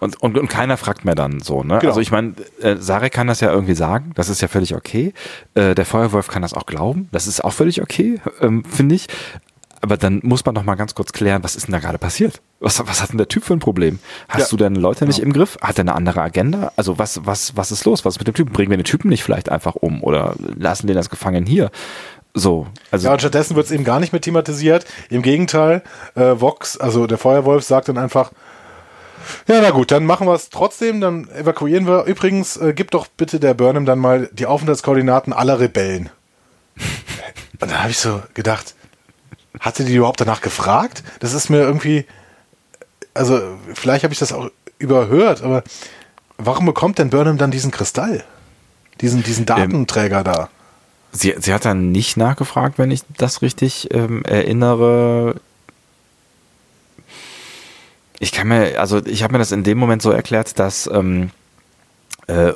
Und, 0.00 0.20
und, 0.22 0.36
und 0.36 0.48
keiner 0.48 0.76
fragt 0.76 1.04
mehr 1.04 1.14
dann 1.14 1.40
so, 1.40 1.62
ne? 1.62 1.78
Genau. 1.78 1.90
Also 1.90 2.00
ich 2.00 2.10
meine, 2.10 2.34
äh, 2.60 2.76
Sarek 2.76 3.12
kann 3.12 3.26
das 3.26 3.40
ja 3.40 3.50
irgendwie 3.50 3.74
sagen, 3.74 4.12
das 4.14 4.28
ist 4.28 4.42
ja 4.42 4.48
völlig 4.48 4.74
okay. 4.74 5.14
Äh, 5.54 5.74
der 5.74 5.86
Feuerwolf 5.86 6.28
kann 6.28 6.42
das 6.42 6.52
auch 6.52 6.66
glauben, 6.66 7.08
das 7.12 7.26
ist 7.26 7.42
auch 7.42 7.52
völlig 7.52 7.80
okay, 7.80 8.20
ähm, 8.40 8.64
finde 8.64 8.94
ich. 8.94 9.06
Aber 9.82 9.96
dann 9.96 10.20
muss 10.22 10.44
man 10.44 10.54
doch 10.54 10.62
mal 10.62 10.76
ganz 10.76 10.94
kurz 10.94 11.12
klären, 11.12 11.42
was 11.42 11.56
ist 11.56 11.66
denn 11.66 11.72
da 11.72 11.80
gerade 11.80 11.98
passiert? 11.98 12.40
Was, 12.60 12.78
was 12.86 13.02
hat 13.02 13.10
denn 13.10 13.18
der 13.18 13.26
Typ 13.26 13.42
für 13.42 13.52
ein 13.52 13.58
Problem? 13.58 13.98
Hast 14.28 14.42
ja. 14.42 14.46
du 14.50 14.56
deine 14.56 14.78
Leute 14.78 15.06
nicht 15.06 15.18
ja. 15.18 15.24
im 15.24 15.32
Griff? 15.32 15.58
Hat 15.60 15.76
er 15.76 15.82
eine 15.82 15.94
andere 15.96 16.22
Agenda? 16.22 16.70
Also 16.76 17.00
was, 17.00 17.26
was, 17.26 17.56
was 17.56 17.72
ist 17.72 17.84
los? 17.84 18.04
Was 18.04 18.14
ist 18.14 18.20
mit 18.20 18.28
dem 18.28 18.34
Typen? 18.34 18.52
Bringen 18.52 18.70
wir 18.70 18.76
den 18.76 18.84
Typen 18.84 19.08
nicht 19.08 19.24
vielleicht 19.24 19.48
einfach 19.48 19.74
um 19.74 20.04
oder 20.04 20.36
lassen 20.56 20.86
den 20.86 20.94
das 20.94 21.10
gefangen 21.10 21.46
hier? 21.46 21.72
So, 22.34 22.66
also 22.90 23.06
ja, 23.06 23.12
und 23.12 23.20
stattdessen 23.20 23.56
wird 23.56 23.66
es 23.66 23.72
eben 23.72 23.84
gar 23.84 24.00
nicht 24.00 24.12
mehr 24.12 24.20
thematisiert. 24.20 24.86
Im 25.10 25.20
Gegenteil, 25.22 25.82
äh, 26.14 26.40
Vox, 26.40 26.78
also 26.78 27.06
der 27.06 27.18
Feuerwolf, 27.18 27.62
sagt 27.62 27.88
dann 27.88 27.98
einfach, 27.98 28.32
ja, 29.46 29.60
na 29.60 29.70
gut, 29.70 29.90
dann 29.90 30.06
machen 30.06 30.26
wir 30.26 30.34
es 30.34 30.48
trotzdem, 30.48 31.00
dann 31.00 31.28
evakuieren 31.30 31.86
wir. 31.86 32.04
Übrigens, 32.04 32.56
äh, 32.56 32.72
gib 32.74 32.90
doch 32.90 33.06
bitte 33.06 33.38
der 33.38 33.54
Burnham 33.54 33.84
dann 33.84 33.98
mal 33.98 34.30
die 34.32 34.46
Aufenthaltskoordinaten 34.46 35.32
aller 35.32 35.60
Rebellen. 35.60 36.10
und 37.60 37.70
da 37.70 37.80
habe 37.80 37.90
ich 37.90 37.98
so 37.98 38.22
gedacht, 38.32 38.74
hatte 39.60 39.84
die 39.84 39.94
überhaupt 39.94 40.20
danach 40.20 40.40
gefragt? 40.40 41.02
Das 41.20 41.34
ist 41.34 41.50
mir 41.50 41.58
irgendwie, 41.58 42.06
also 43.14 43.40
vielleicht 43.74 44.04
habe 44.04 44.14
ich 44.14 44.18
das 44.18 44.32
auch 44.32 44.50
überhört, 44.78 45.42
aber 45.42 45.62
warum 46.38 46.66
bekommt 46.66 46.98
denn 46.98 47.10
Burnham 47.10 47.38
dann 47.38 47.50
diesen 47.50 47.70
Kristall? 47.70 48.24
Diesen, 49.00 49.22
diesen 49.22 49.42
ähm, 49.42 49.46
Datenträger 49.46 50.18
ähm, 50.18 50.24
da? 50.24 50.48
Sie, 51.12 51.34
sie 51.38 51.52
hat 51.52 51.66
dann 51.66 51.92
nicht 51.92 52.16
nachgefragt, 52.16 52.78
wenn 52.78 52.90
ich 52.90 53.02
das 53.18 53.42
richtig 53.42 53.88
ähm, 53.92 54.24
erinnere. 54.24 55.36
Ich 58.18 58.32
kann 58.32 58.48
mir, 58.48 58.80
also 58.80 59.04
ich 59.04 59.22
habe 59.22 59.34
mir 59.34 59.38
das 59.38 59.52
in 59.52 59.62
dem 59.62 59.78
Moment 59.78 60.00
so 60.00 60.10
erklärt, 60.10 60.58
dass 60.58 60.86
ähm, 60.86 61.30
äh, 62.28 62.52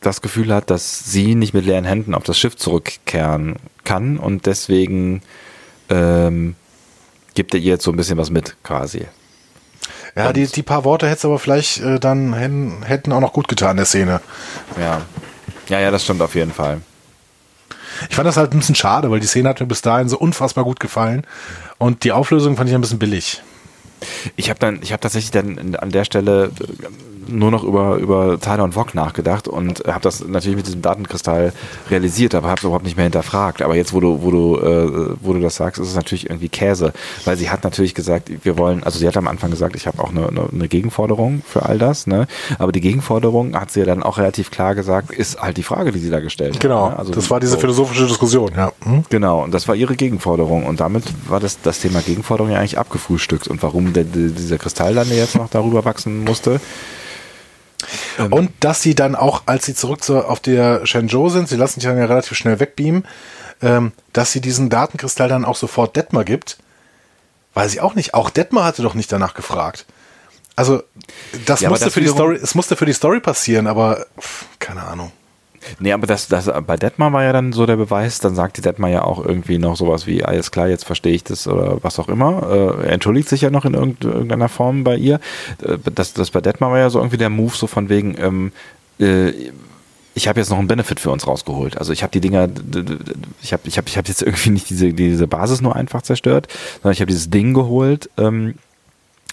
das 0.00 0.20
Gefühl 0.20 0.54
hat, 0.54 0.70
dass 0.70 1.10
sie 1.10 1.34
nicht 1.34 1.54
mit 1.54 1.64
leeren 1.64 1.84
Händen 1.84 2.14
auf 2.14 2.22
das 2.22 2.38
Schiff 2.38 2.56
zurückkehren 2.56 3.56
kann 3.84 4.18
und 4.18 4.46
deswegen 4.46 5.22
ähm, 5.88 6.54
gibt 7.34 7.54
er 7.54 7.60
ihr 7.60 7.72
jetzt 7.72 7.84
so 7.84 7.90
ein 7.90 7.96
bisschen 7.96 8.18
was 8.18 8.30
mit, 8.30 8.56
quasi. 8.62 9.06
Ja, 10.16 10.32
die, 10.32 10.46
die 10.46 10.62
paar 10.62 10.84
Worte 10.84 11.06
hätte 11.06 11.18
es 11.18 11.24
aber 11.24 11.38
vielleicht 11.38 11.80
äh, 11.80 11.98
dann 11.98 12.34
hätten, 12.34 12.82
hätten 12.84 13.12
auch 13.12 13.20
noch 13.20 13.32
gut 13.32 13.48
getan, 13.48 13.76
der 13.76 13.86
Szene. 13.86 14.20
Ja. 14.78 15.02
Ja, 15.68 15.80
ja, 15.80 15.90
das 15.90 16.04
stimmt 16.04 16.20
auf 16.20 16.34
jeden 16.34 16.52
Fall. 16.52 16.82
Ich 18.08 18.16
fand 18.16 18.26
das 18.26 18.36
halt 18.36 18.52
ein 18.52 18.58
bisschen 18.58 18.74
schade, 18.74 19.10
weil 19.10 19.20
die 19.20 19.26
Szene 19.26 19.48
hat 19.48 19.60
mir 19.60 19.66
bis 19.66 19.82
dahin 19.82 20.08
so 20.08 20.18
unfassbar 20.18 20.64
gut 20.64 20.80
gefallen. 20.80 21.26
Und 21.78 22.04
die 22.04 22.12
Auflösung 22.12 22.56
fand 22.56 22.68
ich 22.68 22.74
ein 22.74 22.80
bisschen 22.80 22.98
billig. 22.98 23.42
Ich 24.36 24.50
habe 24.50 24.58
dann, 24.58 24.80
ich 24.82 24.92
habe 24.92 25.00
tatsächlich 25.00 25.30
dann 25.30 25.76
an 25.76 25.90
der 25.90 26.04
Stelle 26.04 26.50
nur 27.28 27.50
noch 27.50 27.64
über, 27.64 27.96
über 27.96 28.38
Tyler 28.40 28.64
und 28.64 28.72
Vogue 28.72 28.92
nachgedacht 28.94 29.48
und 29.48 29.84
habe 29.86 30.00
das 30.00 30.26
natürlich 30.26 30.56
mit 30.56 30.66
diesem 30.66 30.82
Datenkristall 30.82 31.52
realisiert, 31.90 32.34
aber 32.34 32.48
habe 32.48 32.58
es 32.58 32.64
überhaupt 32.64 32.84
nicht 32.84 32.96
mehr 32.96 33.04
hinterfragt. 33.04 33.62
Aber 33.62 33.74
jetzt, 33.76 33.92
wo 33.92 34.00
du, 34.00 34.22
wo 34.22 34.30
du, 34.30 34.58
äh, 34.58 35.16
wo 35.20 35.32
du 35.32 35.40
das 35.40 35.56
sagst, 35.56 35.80
ist 35.80 35.88
es 35.88 35.94
natürlich 35.94 36.28
irgendwie 36.28 36.48
Käse, 36.48 36.92
weil 37.24 37.36
sie 37.36 37.50
hat 37.50 37.64
natürlich 37.64 37.94
gesagt, 37.94 38.30
wir 38.42 38.58
wollen, 38.58 38.84
also 38.84 38.98
sie 38.98 39.06
hat 39.06 39.16
am 39.16 39.28
Anfang 39.28 39.50
gesagt, 39.50 39.76
ich 39.76 39.86
habe 39.86 40.02
auch 40.02 40.10
eine, 40.10 40.28
eine, 40.28 40.68
Gegenforderung 40.68 41.42
für 41.46 41.64
all 41.64 41.78
das, 41.78 42.06
ne? 42.06 42.26
Aber 42.58 42.72
die 42.72 42.80
Gegenforderung 42.80 43.54
hat 43.58 43.70
sie 43.70 43.80
ja 43.80 43.86
dann 43.86 44.02
auch 44.02 44.18
relativ 44.18 44.50
klar 44.50 44.74
gesagt, 44.74 45.10
ist 45.10 45.40
halt 45.40 45.56
die 45.56 45.62
Frage, 45.62 45.92
die 45.92 45.98
sie 45.98 46.10
da 46.10 46.20
gestellt 46.20 46.58
genau, 46.60 46.86
hat. 46.86 46.90
Genau, 46.90 46.98
also 46.98 47.12
das 47.12 47.30
war 47.30 47.40
diese 47.40 47.52
so. 47.52 47.58
philosophische 47.58 48.06
Diskussion, 48.06 48.52
ja. 48.56 48.72
Hm? 48.84 49.04
Genau, 49.10 49.44
und 49.44 49.52
das 49.52 49.68
war 49.68 49.74
ihre 49.74 49.96
Gegenforderung 49.96 50.66
und 50.66 50.80
damit 50.80 51.04
war 51.28 51.40
das, 51.40 51.60
das 51.62 51.80
Thema 51.80 52.00
Gegenforderung 52.00 52.50
ja 52.50 52.58
eigentlich 52.58 52.78
abgefrühstückt 52.78 53.48
und 53.48 53.62
warum 53.62 53.92
der, 53.92 54.04
dieser 54.04 54.58
Kristall 54.58 54.94
dann 54.94 55.08
jetzt 55.08 55.36
noch 55.36 55.48
darüber 55.50 55.84
wachsen 55.84 56.24
musste, 56.24 56.60
ähm. 58.18 58.32
Und 58.32 58.50
dass 58.60 58.82
sie 58.82 58.94
dann 58.94 59.14
auch, 59.14 59.42
als 59.46 59.66
sie 59.66 59.74
zurück 59.74 60.02
zu, 60.02 60.24
auf 60.24 60.40
der 60.40 60.86
Shenzhou 60.86 61.28
sind, 61.28 61.48
sie 61.48 61.56
lassen 61.56 61.80
sich 61.80 61.88
dann 61.88 61.98
ja 61.98 62.04
relativ 62.04 62.36
schnell 62.36 62.60
wegbeamen, 62.60 63.06
ähm, 63.62 63.92
dass 64.12 64.32
sie 64.32 64.40
diesen 64.40 64.70
Datenkristall 64.70 65.28
dann 65.28 65.44
auch 65.44 65.56
sofort 65.56 65.96
Detmar 65.96 66.24
gibt, 66.24 66.58
weiß 67.54 67.72
ich 67.72 67.80
auch 67.80 67.94
nicht. 67.94 68.14
Auch 68.14 68.30
Detmar 68.30 68.64
hatte 68.64 68.82
doch 68.82 68.94
nicht 68.94 69.10
danach 69.10 69.34
gefragt. 69.34 69.86
Also, 70.56 70.82
das 71.46 71.60
ja, 71.60 71.68
musste 71.68 71.86
das 71.86 71.94
für 71.94 72.00
die 72.00 72.08
Story, 72.08 72.38
es 72.40 72.54
musste 72.54 72.76
für 72.76 72.86
die 72.86 72.92
Story 72.92 73.20
passieren, 73.20 73.66
aber 73.66 74.06
pff, 74.20 74.46
keine 74.58 74.82
Ahnung. 74.82 75.10
Nee, 75.78 75.92
aber 75.92 76.06
das, 76.06 76.28
das 76.28 76.50
bei 76.66 76.76
Detmar 76.76 77.12
war 77.12 77.22
ja 77.22 77.32
dann 77.32 77.52
so 77.52 77.66
der 77.66 77.76
Beweis, 77.76 78.20
dann 78.20 78.34
sagte 78.34 78.62
Detmar 78.62 78.90
ja 78.90 79.02
auch 79.02 79.24
irgendwie 79.24 79.58
noch 79.58 79.76
sowas 79.76 80.06
wie, 80.06 80.24
alles 80.24 80.50
klar, 80.50 80.68
jetzt 80.68 80.84
verstehe 80.84 81.14
ich 81.14 81.24
das 81.24 81.46
oder 81.46 81.82
was 81.82 81.98
auch 81.98 82.08
immer. 82.08 82.78
Äh, 82.82 82.86
entschuldigt 82.88 83.28
sich 83.28 83.42
ja 83.42 83.50
noch 83.50 83.64
in 83.64 83.74
irgendeiner 83.74 84.48
Form 84.48 84.84
bei 84.84 84.96
ihr. 84.96 85.20
Äh, 85.62 85.78
das, 85.94 86.14
das 86.14 86.30
bei 86.30 86.40
Detmar 86.40 86.70
war 86.70 86.78
ja 86.78 86.90
so 86.90 86.98
irgendwie 86.98 87.18
der 87.18 87.30
Move, 87.30 87.54
so 87.54 87.66
von 87.66 87.88
wegen, 87.88 88.16
ähm, 88.18 88.52
äh, 88.98 89.32
ich 90.14 90.28
habe 90.28 90.38
jetzt 90.38 90.50
noch 90.50 90.58
einen 90.58 90.68
Benefit 90.68 91.00
für 91.00 91.10
uns 91.10 91.26
rausgeholt. 91.26 91.76
Also 91.76 91.92
ich 91.92 92.02
habe 92.02 92.12
die 92.12 92.20
Dinger, 92.20 92.48
ich 93.42 93.52
habe 93.52 93.62
ich 93.66 93.76
hab, 93.78 93.88
ich 93.88 93.98
hab 93.98 94.08
jetzt 94.08 94.22
irgendwie 94.22 94.50
nicht 94.50 94.70
diese, 94.70 94.92
diese 94.92 95.26
Basis 95.26 95.60
nur 95.60 95.74
einfach 95.74 96.02
zerstört, 96.02 96.46
sondern 96.74 96.92
ich 96.92 97.00
habe 97.00 97.10
dieses 97.10 97.30
Ding 97.30 97.52
geholt, 97.52 98.08
ähm, 98.16 98.54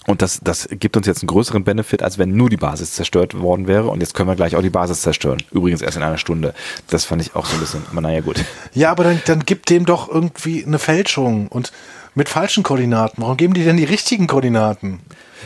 und 0.06 0.20
das, 0.20 0.40
das 0.42 0.68
gibt 0.70 0.96
uns 0.96 1.06
jetzt 1.06 1.22
einen 1.22 1.28
größeren 1.28 1.62
Benefit, 1.62 2.02
als 2.02 2.18
wenn 2.18 2.36
nur 2.36 2.50
die 2.50 2.56
Basis 2.56 2.92
zerstört 2.92 3.38
worden 3.38 3.68
wäre. 3.68 3.88
Und 3.88 4.00
jetzt 4.00 4.14
können 4.14 4.28
wir 4.28 4.34
gleich 4.34 4.56
auch 4.56 4.62
die 4.62 4.70
Basis 4.70 5.02
zerstören. 5.02 5.42
Übrigens 5.52 5.80
erst 5.80 5.96
in 5.96 6.02
einer 6.02 6.18
Stunde. 6.18 6.54
Das 6.88 7.04
fand 7.04 7.22
ich 7.22 7.36
auch 7.36 7.46
so 7.46 7.54
ein 7.54 7.60
bisschen, 7.60 7.84
aber 7.90 8.00
naja, 8.00 8.20
gut. 8.20 8.44
Ja, 8.74 8.90
aber 8.90 9.04
dann, 9.04 9.22
dann 9.26 9.40
gibt 9.40 9.70
dem 9.70 9.86
doch 9.86 10.08
irgendwie 10.08 10.64
eine 10.64 10.78
Fälschung 10.78 11.46
und 11.48 11.72
mit 12.14 12.28
falschen 12.28 12.62
Koordinaten. 12.62 13.22
Warum 13.22 13.36
geben 13.36 13.54
die 13.54 13.64
denn 13.64 13.76
die 13.76 13.84
richtigen 13.84 14.26
Koordinaten? 14.26 15.00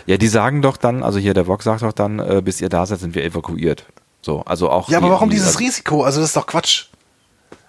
Ja, 0.07 0.17
die 0.17 0.29
sagen 0.29 0.63
doch 0.63 0.77
dann, 0.77 1.03
also 1.03 1.19
hier 1.19 1.35
der 1.35 1.47
Vox 1.47 1.65
sagt 1.65 1.83
doch 1.83 1.93
dann, 1.93 2.19
äh, 2.19 2.43
bis 2.43 2.61
ihr 2.61 2.69
da 2.69 2.87
seid, 2.87 3.01
sind 3.01 3.15
wir 3.15 3.25
evakuiert. 3.25 3.85
So, 4.23 4.43
also 4.43 4.71
auch. 4.71 4.89
Ja, 4.89 4.99
aber 4.99 5.11
warum 5.11 5.29
die, 5.29 5.37
dieses 5.37 5.49
also 5.49 5.59
Risiko? 5.61 6.03
Also 6.03 6.21
das 6.21 6.31
ist 6.31 6.37
doch 6.37 6.47
Quatsch. 6.47 6.87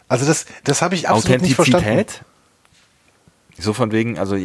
Also 0.08 0.26
das, 0.26 0.46
das 0.64 0.82
habe 0.82 0.96
ich 0.96 1.10
absolut 1.10 1.42
nicht 1.42 1.56
verstanden. 1.56 2.06
So 3.60 3.74
von 3.74 3.92
wegen, 3.92 4.20
also 4.20 4.38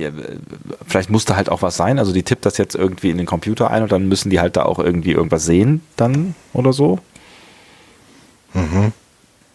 vielleicht 0.86 1.10
musste 1.10 1.36
halt 1.36 1.51
auch 1.51 1.60
was 1.62 1.76
sein. 1.76 1.98
Also 1.98 2.12
die 2.12 2.22
tippt 2.22 2.47
das 2.47 2.56
jetzt 2.56 2.74
irgendwie 2.74 3.10
in 3.10 3.18
den 3.18 3.26
Computer 3.26 3.70
ein 3.70 3.82
und 3.82 3.93
dann 3.93 4.09
müssen 4.09 4.30
die 4.30 4.40
halt 4.40 4.56
da 4.56 4.64
auch 4.64 4.78
irgendwie 4.78 5.12
irgendwas 5.12 5.44
sehen 5.44 5.82
dann 5.97 6.34
oder 6.55 6.72
so. 6.72 6.98
Mhm. 8.55 8.93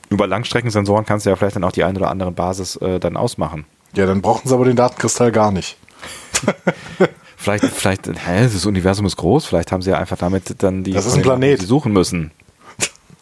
Über 0.09 0.27
Langstreckensensoren 0.27 1.05
kannst 1.05 1.25
du 1.25 1.31
ja 1.31 1.35
vielleicht 1.35 1.55
dann 1.55 1.63
auch 1.63 1.71
die 1.71 1.83
eine 1.83 1.97
oder 1.99 2.09
andere 2.09 2.31
Basis 2.31 2.75
äh, 2.77 2.99
dann 2.99 3.17
ausmachen. 3.17 3.65
Ja, 3.95 4.05
dann 4.05 4.21
brauchen 4.21 4.47
sie 4.47 4.53
aber 4.53 4.65
den 4.65 4.75
Datenkristall 4.75 5.31
gar 5.31 5.51
nicht. 5.51 5.77
vielleicht, 7.37 7.65
vielleicht, 7.65 8.07
hä, 8.07 8.43
das 8.43 8.65
Universum 8.65 9.05
ist 9.05 9.17
groß, 9.17 9.45
vielleicht 9.45 9.71
haben 9.71 9.81
sie 9.81 9.89
ja 9.89 9.97
einfach 9.97 10.17
damit 10.17 10.61
dann 10.61 10.83
die, 10.83 10.93
das 10.93 11.05
ist 11.05 11.15
ein 11.15 11.23
Planet. 11.23 11.61
die 11.61 11.65
suchen 11.65 11.93
müssen. 11.93 12.31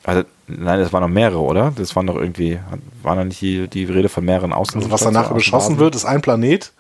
Also, 0.06 0.24
nein, 0.48 0.80
das 0.80 0.94
waren 0.94 1.02
noch 1.02 1.10
mehrere, 1.10 1.40
oder? 1.40 1.74
Das 1.76 1.96
waren 1.96 2.06
doch 2.06 2.16
irgendwie, 2.16 2.60
war 3.02 3.16
noch 3.16 3.24
nicht 3.24 3.42
die, 3.42 3.68
die 3.68 3.86
Rede 3.86 4.08
von 4.08 4.24
mehreren 4.24 4.54
Außen. 4.54 4.78
Also 4.78 4.92
was 4.92 5.02
danach 5.02 5.32
beschossen 5.32 5.80
wird, 5.80 5.96
ist 5.96 6.06
ein 6.06 6.22
Planet? 6.22 6.72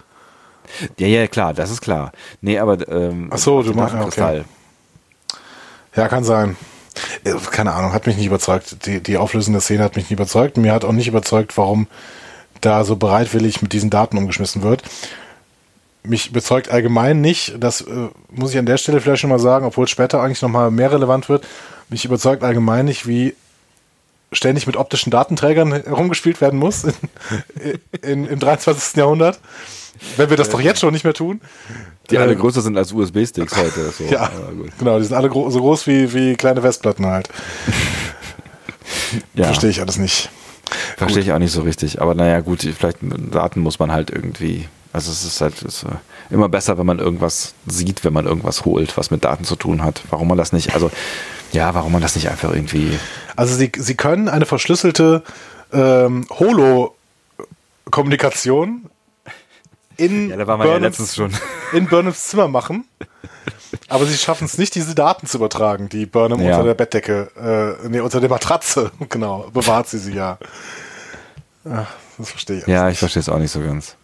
Ja, 0.97 1.07
ja, 1.07 1.27
klar, 1.27 1.53
das 1.53 1.72
ist 1.72 1.81
klar. 1.81 2.11
Nee, 2.41 2.60
aber 2.60 2.88
ähm, 2.88 3.30
Ach 3.31 3.38
so, 3.38 3.64
du 3.64 3.73
machst 3.73 3.95
okay. 3.95 4.43
Ja, 5.95 6.07
kann 6.07 6.23
sein. 6.23 6.56
Äh, 7.23 7.34
keine 7.52 7.73
Ahnung, 7.73 7.93
hat 7.93 8.06
mich 8.06 8.18
nicht 8.18 8.26
überzeugt. 8.26 8.85
Die, 8.85 9.02
die 9.02 9.18
Auflösung 9.18 9.53
der 9.53 9.61
Szene 9.61 9.84
hat 9.84 9.95
mich 9.95 10.06
nicht 10.06 10.19
überzeugt. 10.19 10.57
Mir 10.57 10.73
hat 10.73 10.85
auch 10.85 10.91
nicht 10.91 11.07
überzeugt, 11.07 11.57
warum 11.57 11.88
da 12.61 12.84
so 12.84 12.95
bereitwillig 12.95 13.61
mit 13.61 13.73
diesen 13.73 13.89
Daten 13.89 14.18
umgeschmissen 14.18 14.61
wird. 14.61 14.84
Mich 16.03 16.30
überzeugt 16.30 16.69
allgemein 16.69 17.22
nicht, 17.22 17.56
das 17.60 17.81
äh, 17.81 18.10
muss 18.30 18.52
ich 18.52 18.60
an 18.60 18.68
der 18.68 18.77
Stelle 18.77 19.02
vielleicht 19.02 19.22
schon 19.22 19.30
mal 19.31 19.39
sagen, 19.39 19.65
obwohl 19.65 19.85
es 19.85 19.89
später 19.89 20.22
eigentlich 20.22 20.41
nochmal 20.41 20.69
mehr 20.69 20.91
relevant 20.91 21.30
wird, 21.30 21.45
mich 21.90 22.06
überzeugt 22.06 22.44
allgemein 22.44 22.86
nicht, 22.86 23.07
wie 23.07 23.36
ständig 24.32 24.68
mit 24.68 24.76
optischen 24.76 25.12
Datenträgern 25.12 25.72
herumgespielt 25.72 26.41
werden 26.41 26.60
muss 26.60 26.84
in, 26.84 26.94
in, 28.02 28.26
im 28.26 28.40
23. 28.40 28.98
Jahrhundert. 28.98 29.40
Wenn 30.18 30.30
wir 30.30 30.38
das 30.38 30.49
doch 30.49 30.60
jetzt 30.60 30.82
schon 30.82 30.94
nicht 30.94 31.06
mehr 31.06 31.14
tun. 31.14 31.40
Die 32.10 32.18
alle 32.18 32.34
äh, 32.34 32.36
größer 32.36 32.62
sind 32.62 32.78
als 32.78 32.91
USB-Sticks 32.91 33.56
heute. 33.56 33.91
So. 33.91 34.03
ja, 34.06 34.30
genau, 34.78 34.98
die 34.99 35.06
sind 35.06 35.16
alle 35.16 35.30
gro 35.30 35.49
so 35.49 35.60
groß 35.60 35.88
wie, 35.88 36.14
wie 36.14 36.36
kleine 36.36 36.62
Festplatten 36.62 37.06
halt. 37.06 37.30
ja. 39.34 39.45
Verstehe 39.45 39.70
ich 39.70 39.80
alles 39.80 39.98
nicht. 39.98 40.30
Verstehe 40.98 41.24
ich 41.24 41.32
auch 41.32 41.40
nicht 41.40 41.52
so 41.52 41.62
richtig. 41.62 42.02
Aber 42.02 42.14
naja, 42.14 42.41
gut, 42.41 42.62
vielleicht 42.62 42.98
Daten 43.02 43.62
muss 43.62 43.80
man 43.80 43.91
halt 43.91 44.10
irgendwie. 44.10 44.68
Also 44.91 45.12
es 45.12 45.26
ist 45.26 45.41
halt 45.41 45.62
es 45.62 45.84
ist 45.84 45.86
immer 46.30 46.49
besser, 46.49 46.78
wenn 46.78 46.86
man 46.86 46.99
irgendwas 46.99 47.53
sieht, 47.66 48.03
wenn 48.03 48.14
man 48.14 48.26
irgendwas 48.26 48.66
holt, 48.66 48.98
was 48.98 49.12
mit 49.12 49.24
Daten 49.24 49.44
zu 49.44 49.56
tun 49.56 49.84
hat. 49.84 50.02
Warum 50.10 50.28
man 50.28 50.38
das 50.38 50.53
nicht, 50.53 50.74
also 50.74 50.90
ja, 51.56 51.73
warum 51.73 51.94
man 51.94 52.02
das 52.02 52.15
nicht 52.15 52.30
einfach 52.30 52.53
irgendwie. 52.53 52.99
Also 53.36 53.56
sie, 53.56 53.72
sie 53.76 53.95
können 53.95 54.30
eine 54.30 54.45
verschlüsselte 54.45 55.23
ähm, 55.73 56.27
Holo-Kommunikation 56.30 58.91
in, 59.98 60.30
ja, 60.30 60.44
Burnhams, 60.44 61.18
ja 61.18 61.27
in 61.73 61.88
Burnhams 61.88 62.27
Zimmer 62.27 62.48
machen. 62.48 62.86
Aber 63.88 64.06
sie 64.06 64.18
schaffen 64.18 64.45
es 64.45 64.57
nicht, 64.57 64.76
diese 64.76 64.95
Daten 64.95 65.27
zu 65.27 65.38
übertragen, 65.38 65.90
die 65.90 66.06
Burnham 66.06 66.41
ja. 66.41 66.52
unter 66.52 66.64
der 66.64 66.76
Bettdecke, 66.76 67.77
äh, 67.84 67.88
nee, 67.88 67.99
unter 67.99 68.19
der 68.19 68.30
Matratze, 68.30 68.91
genau, 69.10 69.49
bewahrt 69.53 69.88
sie 69.88 69.98
sie 69.98 70.14
ja. 70.14 70.38
Ach, 71.69 71.88
das 72.18 72.30
verstehe 72.30 72.60
ich. 72.60 72.68
Ja, 72.68 72.90
ich 72.90 72.99
verstehe 72.99 73.22
es 73.22 73.30
auch 73.30 73.40
nicht 73.40 73.52
so 73.52 73.61
ganz. 73.61 73.95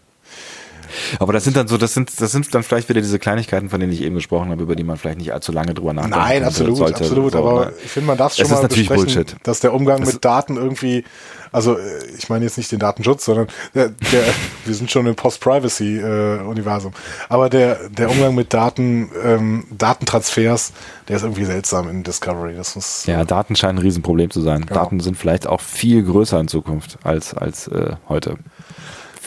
Aber 1.19 1.33
das 1.33 1.43
sind 1.43 1.57
dann 1.57 1.67
so, 1.67 1.77
das 1.77 1.93
sind, 1.93 2.19
das 2.19 2.31
sind 2.31 2.53
dann 2.53 2.63
vielleicht 2.63 2.89
wieder 2.89 3.01
diese 3.01 3.19
Kleinigkeiten, 3.19 3.69
von 3.69 3.79
denen 3.79 3.91
ich 3.91 4.01
eben 4.01 4.15
gesprochen 4.15 4.49
habe, 4.49 4.63
über 4.63 4.75
die 4.75 4.83
man 4.83 4.97
vielleicht 4.97 5.17
nicht 5.17 5.33
allzu 5.33 5.51
lange 5.51 5.73
drüber 5.73 5.93
nachdenken 5.93 6.19
Nein, 6.19 6.43
absolut, 6.43 6.77
sollte. 6.77 7.03
absolut. 7.03 7.33
So, 7.33 7.37
aber 7.37 7.65
ne? 7.65 7.73
ich 7.83 7.91
finde, 7.91 8.07
man 8.07 8.17
darf 8.17 8.35
schon 8.35 8.45
es 8.45 8.51
mal 8.51 8.57
ist 8.57 8.63
natürlich 8.63 8.89
Bullshit. 8.89 9.35
dass 9.43 9.59
der 9.59 9.73
Umgang 9.73 10.01
das 10.01 10.13
mit 10.13 10.25
Daten 10.25 10.57
irgendwie, 10.57 11.03
also 11.51 11.77
äh, 11.77 11.81
ich 12.17 12.29
meine 12.29 12.45
jetzt 12.45 12.57
nicht 12.57 12.71
den 12.71 12.79
Datenschutz, 12.79 13.25
sondern 13.25 13.47
der, 13.73 13.89
der 13.89 14.23
wir 14.65 14.75
sind 14.75 14.91
schon 14.91 15.05
im 15.07 15.15
Post-Privacy-Universum. 15.15 16.91
Äh, 16.91 17.25
aber 17.29 17.49
der, 17.49 17.89
der 17.89 18.09
Umgang 18.09 18.35
mit 18.35 18.53
Daten, 18.53 19.09
ähm, 19.23 19.65
Datentransfers, 19.71 20.73
der 21.07 21.17
ist 21.17 21.23
irgendwie 21.23 21.45
seltsam 21.45 21.89
in 21.89 22.03
Discovery. 22.03 22.55
Das 22.55 22.75
muss, 22.75 23.05
ja, 23.05 23.23
Daten 23.23 23.55
scheinen 23.55 23.79
ein 23.79 23.81
Riesenproblem 23.81 24.31
zu 24.31 24.41
sein. 24.41 24.61
Genau. 24.65 24.81
Daten 24.81 24.99
sind 24.99 25.17
vielleicht 25.17 25.47
auch 25.47 25.61
viel 25.61 26.03
größer 26.03 26.39
in 26.39 26.47
Zukunft 26.47 26.97
als, 27.03 27.33
als 27.33 27.67
äh, 27.67 27.95
heute. 28.07 28.35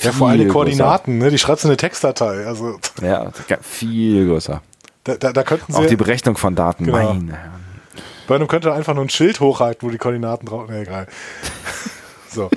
Ja, 0.02 0.12
vor 0.12 0.28
allem 0.28 0.40
die 0.40 0.48
Koordinaten, 0.48 1.18
ne? 1.18 1.30
die 1.30 1.38
schreibst 1.38 1.64
du 1.64 1.68
in 1.68 1.70
eine 1.70 1.76
Textdatei. 1.76 2.46
Also. 2.46 2.78
Ja, 3.00 3.30
viel 3.62 4.26
größer. 4.26 4.60
Da, 5.04 5.16
da, 5.16 5.32
da 5.32 5.42
könnten 5.42 5.72
sie, 5.72 5.78
Auch 5.78 5.86
die 5.86 5.96
Berechnung 5.96 6.36
von 6.36 6.54
Daten, 6.54 6.84
genau. 6.84 6.96
meine 6.96 7.32
Herren. 7.32 7.64
Burnham 8.26 8.48
könnte 8.48 8.72
einfach 8.72 8.94
nur 8.94 9.04
ein 9.04 9.10
Schild 9.10 9.40
hochhalten, 9.40 9.86
wo 9.86 9.92
die 9.92 9.98
Koordinaten 9.98 10.46
drauf. 10.46 10.68
Ne, 10.68 10.80
egal. 10.80 11.06
so. 12.30 12.50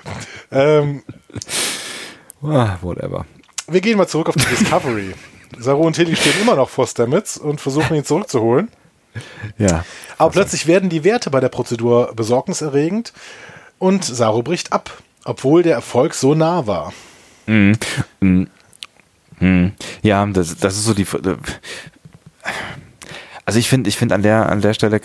ähm, 0.52 1.02
ah, 2.42 2.76
whatever. 2.82 3.24
Wir 3.66 3.80
gehen 3.80 3.96
mal 3.96 4.06
zurück 4.06 4.28
auf 4.28 4.34
die 4.34 4.44
Discovery. 4.44 5.14
Saru 5.58 5.86
und 5.86 5.94
Tilly 5.94 6.16
stehen 6.16 6.40
immer 6.42 6.56
noch 6.56 6.68
vor 6.68 6.86
Stamets 6.86 7.38
und 7.38 7.60
versuchen 7.60 7.96
ihn 7.96 8.04
zurückzuholen. 8.04 8.68
Ja. 9.56 9.84
Aber 10.18 10.30
plötzlich 10.30 10.66
werden 10.66 10.90
die 10.90 11.02
Werte 11.02 11.30
bei 11.30 11.40
der 11.40 11.48
Prozedur 11.48 12.12
besorgniserregend 12.14 13.14
und 13.78 14.04
Saru 14.04 14.42
bricht 14.42 14.72
ab 14.72 14.90
obwohl 15.26 15.62
der 15.62 15.74
Erfolg 15.74 16.14
so 16.14 16.34
nah 16.34 16.66
war. 16.66 16.92
Mhm. 17.46 17.76
Mhm. 18.20 19.72
Ja, 20.02 20.24
das, 20.26 20.56
das 20.56 20.76
ist 20.76 20.84
so 20.84 20.94
die. 20.94 21.06
Also 23.44 23.60
ich 23.60 23.68
finde, 23.68 23.88
ich 23.88 23.96
finde 23.96 24.16
an 24.16 24.22
der 24.22 24.48
an 24.48 24.60
der 24.60 24.74
Stelle 24.74 24.98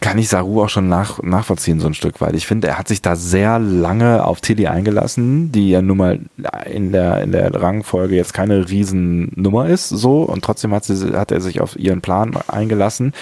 kann 0.00 0.18
ich 0.18 0.28
Saru 0.28 0.62
auch 0.62 0.68
schon 0.68 0.88
nach, 0.88 1.22
nachvollziehen 1.22 1.78
so 1.78 1.86
ein 1.86 1.94
Stück 1.94 2.20
weit. 2.20 2.34
Ich 2.34 2.46
finde, 2.46 2.66
er 2.66 2.78
hat 2.78 2.88
sich 2.88 3.02
da 3.02 3.14
sehr 3.14 3.60
lange 3.60 4.24
auf 4.24 4.40
Tilly 4.40 4.66
eingelassen, 4.66 5.52
die 5.52 5.70
ja 5.70 5.82
nun 5.82 5.98
mal 5.98 6.20
in 6.64 6.90
der 6.90 7.22
in 7.22 7.30
der 7.30 7.54
Rangfolge 7.54 8.16
jetzt 8.16 8.34
keine 8.34 8.68
Riesennummer 8.68 9.68
ist, 9.68 9.90
so 9.90 10.22
und 10.22 10.42
trotzdem 10.42 10.72
hat 10.72 10.84
sie 10.84 11.16
hat 11.16 11.30
er 11.30 11.40
sich 11.40 11.60
auf 11.60 11.78
ihren 11.78 12.00
Plan 12.00 12.36
eingelassen 12.48 13.12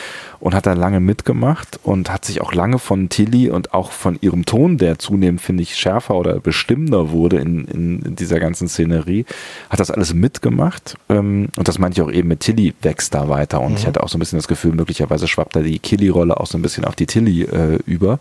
und 0.40 0.55
hat 0.55 0.66
da 0.66 0.73
lange 0.74 1.01
mitgemacht 1.01 1.81
und 1.82 2.12
hat 2.12 2.24
sich 2.24 2.40
auch 2.40 2.52
lange 2.52 2.78
von 2.78 3.09
Tilly 3.09 3.51
und 3.51 3.74
auch 3.74 3.90
von 3.90 4.19
ihrem 4.20 4.44
Ton, 4.44 4.78
der 4.78 4.98
zunehmend, 4.98 5.40
finde 5.40 5.62
ich, 5.62 5.77
schärfer 5.77 6.15
oder 6.15 6.40
bestimmender 6.40 7.10
wurde 7.10 7.39
in, 7.39 7.65
in, 7.66 8.02
in 8.02 8.16
dieser 8.16 8.39
ganzen 8.39 8.69
Szenerie, 8.69 9.24
hat 9.70 9.81
das 9.81 9.90
alles 9.90 10.15
mitgemacht. 10.15 10.97
Ähm, 11.09 11.48
und 11.56 11.69
das 11.69 11.78
meinte 11.78 12.01
ich 12.01 12.06
auch 12.06 12.12
eben 12.12 12.28
mit 12.28 12.40
Tilly 12.40 12.74
wächst 12.82 13.15
da 13.15 13.28
weiter. 13.28 13.60
Und 13.60 13.73
mhm. 13.73 13.77
ich 13.78 13.86
hatte 13.86 14.02
auch 14.02 14.09
so 14.09 14.16
ein 14.16 14.20
bisschen 14.20 14.39
das 14.39 14.48
Gefühl, 14.48 14.73
möglicherweise 14.74 15.27
schwappt 15.27 15.56
da 15.56 15.60
die 15.60 15.78
Killy-Rolle 15.78 16.39
auch 16.39 16.47
so 16.47 16.56
ein 16.59 16.62
bisschen 16.62 16.85
auf 16.85 16.94
die 16.94 17.06
Tilly 17.06 17.43
äh, 17.43 17.78
über. 17.86 18.19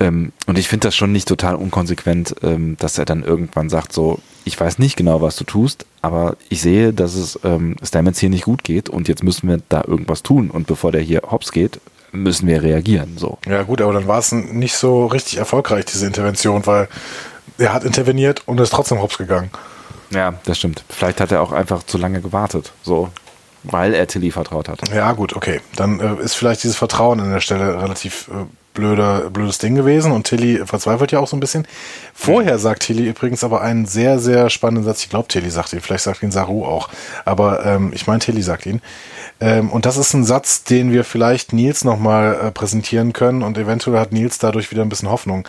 Ähm, 0.00 0.32
und 0.46 0.58
ich 0.58 0.68
finde 0.68 0.88
das 0.88 0.96
schon 0.96 1.12
nicht 1.12 1.28
total 1.28 1.54
unkonsequent, 1.54 2.34
ähm, 2.42 2.76
dass 2.78 2.98
er 2.98 3.04
dann 3.04 3.22
irgendwann 3.22 3.68
sagt, 3.68 3.92
so, 3.92 4.18
ich 4.44 4.58
weiß 4.58 4.78
nicht 4.78 4.96
genau, 4.96 5.20
was 5.20 5.36
du 5.36 5.44
tust, 5.44 5.86
aber 6.02 6.36
ich 6.48 6.60
sehe, 6.60 6.92
dass 6.92 7.14
es 7.14 7.38
ähm, 7.44 7.76
Stamets 7.82 8.18
hier 8.18 8.30
nicht 8.30 8.44
gut 8.44 8.64
geht 8.64 8.88
und 8.88 9.08
jetzt 9.08 9.22
müssen 9.22 9.48
wir 9.48 9.60
da 9.68 9.84
irgendwas 9.86 10.22
tun. 10.22 10.50
Und 10.50 10.66
bevor 10.66 10.92
der 10.92 11.00
hier 11.00 11.22
hops 11.30 11.52
geht, 11.52 11.80
müssen 12.12 12.46
wir 12.46 12.62
reagieren. 12.62 13.16
So. 13.16 13.38
Ja 13.46 13.62
gut, 13.62 13.80
aber 13.80 13.92
dann 13.92 14.06
war 14.06 14.18
es 14.18 14.32
nicht 14.32 14.74
so 14.76 15.06
richtig 15.06 15.38
erfolgreich, 15.38 15.84
diese 15.86 16.06
Intervention, 16.06 16.66
weil 16.66 16.88
er 17.58 17.72
hat 17.72 17.84
interveniert 17.84 18.42
und 18.46 18.60
ist 18.60 18.70
trotzdem 18.70 19.00
hops 19.00 19.18
gegangen. 19.18 19.50
Ja, 20.10 20.34
das 20.44 20.58
stimmt. 20.58 20.84
Vielleicht 20.88 21.20
hat 21.20 21.32
er 21.32 21.40
auch 21.40 21.52
einfach 21.52 21.82
zu 21.82 21.98
lange 21.98 22.20
gewartet, 22.20 22.72
so, 22.82 23.10
weil 23.62 23.94
er 23.94 24.06
Tilly 24.06 24.30
vertraut 24.30 24.68
hat. 24.68 24.88
Ja 24.88 25.12
gut, 25.12 25.34
okay. 25.34 25.60
Dann 25.76 26.00
äh, 26.00 26.22
ist 26.22 26.34
vielleicht 26.34 26.62
dieses 26.62 26.76
Vertrauen 26.76 27.20
an 27.20 27.30
der 27.30 27.40
Stelle 27.40 27.80
relativ 27.82 28.28
äh, 28.28 28.44
blöder, 28.74 29.30
blödes 29.30 29.58
Ding 29.58 29.74
gewesen 29.74 30.12
und 30.12 30.26
Tilly 30.26 30.60
verzweifelt 30.66 31.12
ja 31.12 31.20
auch 31.20 31.28
so 31.28 31.36
ein 31.36 31.40
bisschen. 31.40 31.66
Vorher 32.12 32.58
sagt 32.58 32.82
Tilly 32.82 33.08
übrigens 33.08 33.42
aber 33.44 33.62
einen 33.62 33.86
sehr, 33.86 34.18
sehr 34.18 34.50
spannenden 34.50 34.84
Satz. 34.84 35.02
Ich 35.02 35.08
glaube, 35.08 35.28
Tilly 35.28 35.50
sagt 35.50 35.72
ihn, 35.72 35.80
vielleicht 35.80 36.04
sagt 36.04 36.22
ihn 36.22 36.32
Saru 36.32 36.66
auch, 36.66 36.88
aber 37.24 37.64
ähm, 37.64 37.92
ich 37.94 38.06
meine, 38.06 38.18
Tilly 38.18 38.42
sagt 38.42 38.66
ihn. 38.66 38.82
Ähm, 39.40 39.70
und 39.70 39.86
das 39.86 39.96
ist 39.96 40.12
ein 40.12 40.24
Satz, 40.24 40.64
den 40.64 40.92
wir 40.92 41.04
vielleicht 41.04 41.52
Nils 41.52 41.84
nochmal 41.84 42.34
äh, 42.34 42.50
präsentieren 42.50 43.12
können 43.12 43.42
und 43.42 43.56
eventuell 43.56 43.98
hat 43.98 44.12
Nils 44.12 44.38
dadurch 44.38 44.70
wieder 44.70 44.82
ein 44.82 44.88
bisschen 44.88 45.10
Hoffnung. 45.10 45.48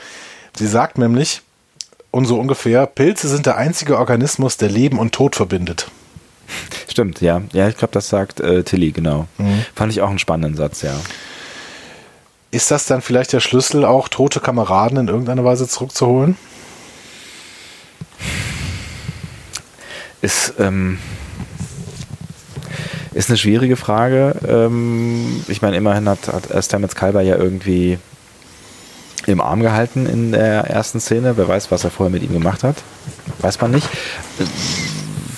Sie 0.57 0.68
sagt 0.68 0.97
nämlich, 0.97 1.41
und 2.11 2.26
so 2.26 2.39
ungefähr, 2.39 2.85
Pilze 2.85 3.27
sind 3.27 3.45
der 3.45 3.57
einzige 3.57 3.97
Organismus, 3.97 4.56
der 4.56 4.69
Leben 4.69 4.99
und 4.99 5.14
Tod 5.14 5.35
verbindet. 5.35 5.91
Stimmt, 6.88 7.22
ja. 7.22 7.41
Ja, 7.52 7.68
ich 7.68 7.76
glaube, 7.77 7.91
das 7.91 8.07
sagt 8.07 8.39
äh, 8.39 8.64
Tilly, 8.64 8.91
genau. 8.91 9.27
Mhm. 9.38 9.65
Fand 9.76 9.91
ich 9.91 10.02
auch 10.02 10.10
einen 10.10 10.19
spannenden 10.19 10.56
Satz, 10.56 10.81
ja. 10.81 10.95
Ist 12.56 12.72
das 12.72 12.86
dann 12.86 13.02
vielleicht 13.02 13.34
der 13.34 13.41
Schlüssel, 13.41 13.84
auch 13.84 14.07
tote 14.07 14.40
Kameraden 14.40 14.98
in 14.98 15.07
irgendeiner 15.10 15.44
Weise 15.44 15.68
zurückzuholen? 15.68 16.38
Ist, 20.22 20.53
ähm, 20.57 20.98
ist 23.14 23.30
eine 23.30 23.38
schwierige 23.38 23.76
Frage. 23.76 24.36
Ähm, 24.48 25.44
ich 25.49 25.61
meine, 25.61 25.76
immerhin 25.76 26.07
hat, 26.07 26.30
hat 26.30 26.64
Stamets 26.64 26.95
Kalber 26.95 27.19
ja 27.19 27.36
irgendwie 27.36 27.99
im 29.26 29.41
Arm 29.41 29.60
gehalten 29.60 30.06
in 30.06 30.32
der 30.32 30.69
ersten 30.69 31.02
Szene. 31.02 31.36
Wer 31.36 31.49
weiß, 31.49 31.72
was 31.72 31.84
er 31.84 31.91
vorher 31.91 32.14
mit 32.14 32.23
ihm 32.23 32.32
gemacht 32.32 32.64
hat. 32.64 32.77
Weiß 33.40 33.60
man 33.60 33.72
nicht. 33.72 33.90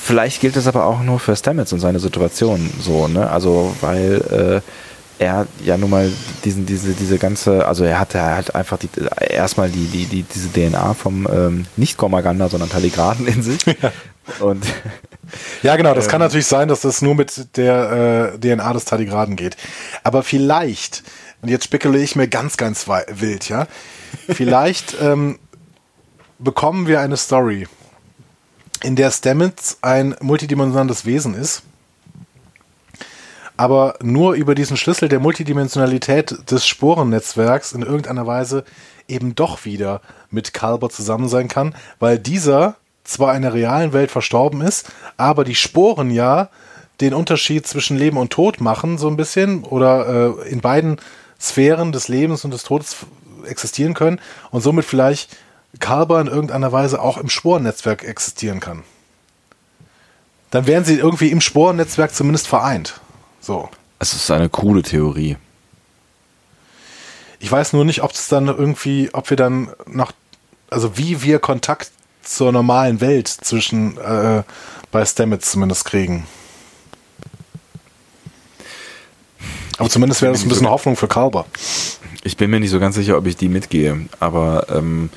Vielleicht 0.04 0.40
gilt 0.40 0.56
es 0.56 0.68
aber 0.68 0.86
auch 0.86 1.02
nur 1.02 1.20
für 1.20 1.36
Stamets 1.36 1.74
und 1.74 1.80
seine 1.80 2.00
Situation 2.00 2.70
so, 2.80 3.08
ne? 3.08 3.28
Also, 3.28 3.76
weil 3.82 4.62
äh, 4.64 4.87
er 5.20 5.48
ja 5.64 5.78
nun 5.78 5.90
mal 5.90 6.12
diesen, 6.44 6.66
diese, 6.66 6.94
diese 6.94 7.18
ganze, 7.18 7.68
also 7.68 7.84
er 7.84 8.00
hatte 8.00 8.22
halt 8.22 8.56
einfach 8.56 8.78
die, 8.78 8.90
erstmal 9.20 9.70
die, 9.70 9.86
die, 9.88 10.06
die, 10.06 10.24
diese 10.24 10.50
DNA 10.50 10.94
vom 10.94 11.28
ähm, 11.32 11.66
nicht 11.76 11.98
Komaganda, 11.98 12.50
sondern 12.50 12.70
Taligraden 12.70 13.28
in 13.28 13.44
sich. 13.44 13.66
Ja. 13.82 13.92
Und 14.40 14.66
ja, 15.64 15.78
genau, 15.78 15.94
das 15.94 16.06
ähm, 16.06 16.12
kann 16.12 16.20
natürlich 16.20 16.48
sein, 16.48 16.68
dass 16.68 16.82
das 16.82 17.02
nur 17.02 17.16
mit 17.16 17.56
der 17.56 18.34
äh, 18.34 18.40
DNA 18.40 18.74
des 18.74 18.84
Taligraden 18.84 19.38
geht. 19.38 19.56
Aber 20.04 20.22
vielleicht, 20.22 21.04
und 21.42 21.48
jetzt 21.48 21.64
spekuliere 21.64 22.04
ich 22.04 22.18
mir 22.18 22.28
ganz, 22.28 22.58
ganz 22.58 22.88
wild, 22.88 23.48
ja, 23.48 23.68
vielleicht 24.28 24.98
ähm, 25.02 25.40
bekommen 26.40 26.88
wir 26.88 27.00
eine 27.00 27.16
Story, 27.16 27.68
in 28.84 28.96
der 28.98 29.12
Stamets 29.12 29.78
ein 29.82 30.16
multidimensionales 30.20 31.06
Wesen 31.06 31.34
ist 31.34 31.64
aber 33.58 33.96
nur 34.02 34.34
über 34.34 34.56
diesen 34.56 34.78
Schlüssel 34.78 35.10
der 35.10 35.20
Multidimensionalität 35.20 36.52
des 36.52 36.66
Sporennetzwerks 36.66 37.74
in 37.74 37.82
irgendeiner 37.82 38.28
Weise 38.28 38.64
eben 39.08 39.36
doch 39.36 39.66
wieder 39.66 40.02
mit 40.30 40.54
Kalber 40.54 40.90
zusammen 40.90 41.28
sein 41.28 41.48
kann, 41.48 41.76
weil 42.00 42.20
dieser 42.20 42.76
zwar 43.04 43.36
in 43.36 43.42
der 43.42 43.54
realen 43.54 43.94
Welt 43.94 44.12
verstorben 44.12 44.62
ist, 44.62 44.92
aber 45.16 45.44
die 45.44 45.56
Sporen 45.56 46.12
ja 46.12 46.50
den 47.02 47.14
Unterschied 47.14 47.66
zwischen 47.66 47.98
Leben 47.98 48.18
und 48.18 48.32
Tod 48.32 48.60
machen, 48.60 48.98
so 48.98 49.08
ein 49.08 49.18
bisschen, 49.18 49.64
oder 49.64 50.38
äh, 50.44 50.50
in 50.50 50.62
beiden 50.62 50.98
Sphären 51.40 51.92
des 51.92 52.08
Lebens 52.08 52.44
und 52.44 52.52
des 52.52 52.64
Todes 52.64 52.98
existieren 53.46 53.94
können 53.94 54.20
und 54.52 54.62
somit 54.62 54.86
vielleicht 54.86 55.38
Kalber 55.80 56.20
in 56.20 56.28
irgendeiner 56.28 56.72
Weise 56.72 57.02
auch 57.02 57.18
im 57.18 57.30
Sporennetzwerk 57.30 58.04
existieren 58.04 58.60
kann. 58.60 58.84
Dann 60.50 60.66
wären 60.66 60.86
sie 60.86 60.96
irgendwie 60.96 61.30
im 61.30 61.42
Sporennetzwerk 61.42 62.14
zumindest 62.14 62.48
vereint. 62.48 63.00
So. 63.48 63.70
Es 63.98 64.12
ist 64.14 64.30
eine 64.30 64.50
coole 64.50 64.84
Theorie. 64.84 65.38
Ich 67.40 67.50
weiß 67.50 67.72
nur 67.72 67.86
nicht, 67.86 68.04
ob 68.04 68.12
es 68.12 68.28
dann 68.28 68.48
irgendwie, 68.48 69.10
ob 69.14 69.30
wir 69.30 69.38
dann 69.38 69.70
noch, 69.86 70.12
also 70.70 70.98
wie 70.98 71.22
wir 71.22 71.40
Kontakt 71.40 71.92
zur 72.24 72.52
normalen 72.52 73.00
Welt 73.00 73.30
zwischen 73.30 73.98
äh, 74.00 74.44
bei 74.92 75.06
Stamets 75.06 75.50
zumindest 75.50 75.86
kriegen. 75.86 76.28
Aber 79.78 79.90
zumindest 79.90 80.22
wäre 80.22 80.34
das 80.34 80.44
ein 80.44 80.50
bisschen 80.50 80.70
Hoffnung 80.70 80.98
für 80.98 81.08
Kalber. 81.08 81.46
Ich 82.26 82.36
bin 82.36 82.50
mir 82.50 82.60
nicht 82.60 82.72
so 82.72 82.82
ganz 82.82 82.96
sicher, 82.96 83.18
ob 83.18 83.28
ich 83.28 83.38
die 83.38 83.48
mitgehe, 83.48 84.10
aber 84.20 84.68
ähm, 84.70 85.10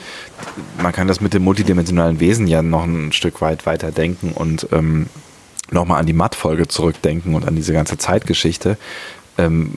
man 0.81 0.93
kann 0.93 1.09
das 1.09 1.21
mit 1.21 1.35
dem 1.35 1.43
multidimensionalen 1.43 2.21
Wesen 2.21 2.47
ja 2.47 2.63
noch 2.63 2.85
ein 2.85 3.11
Stück 3.11 3.41
weit 3.41 3.67
weiter 3.67 3.91
denken 3.91 4.31
und 4.31 4.69
ähm, 4.71 5.09
nochmal 5.73 6.01
an 6.01 6.07
die 6.07 6.13
Matt-Folge 6.13 6.69
zurückdenken 6.69 7.35
und 7.35 7.47
an 7.47 7.57
diese 7.57 7.73
ganze 7.73 7.99
Zeitgeschichte. 7.99 8.77
Ähm, 9.39 9.75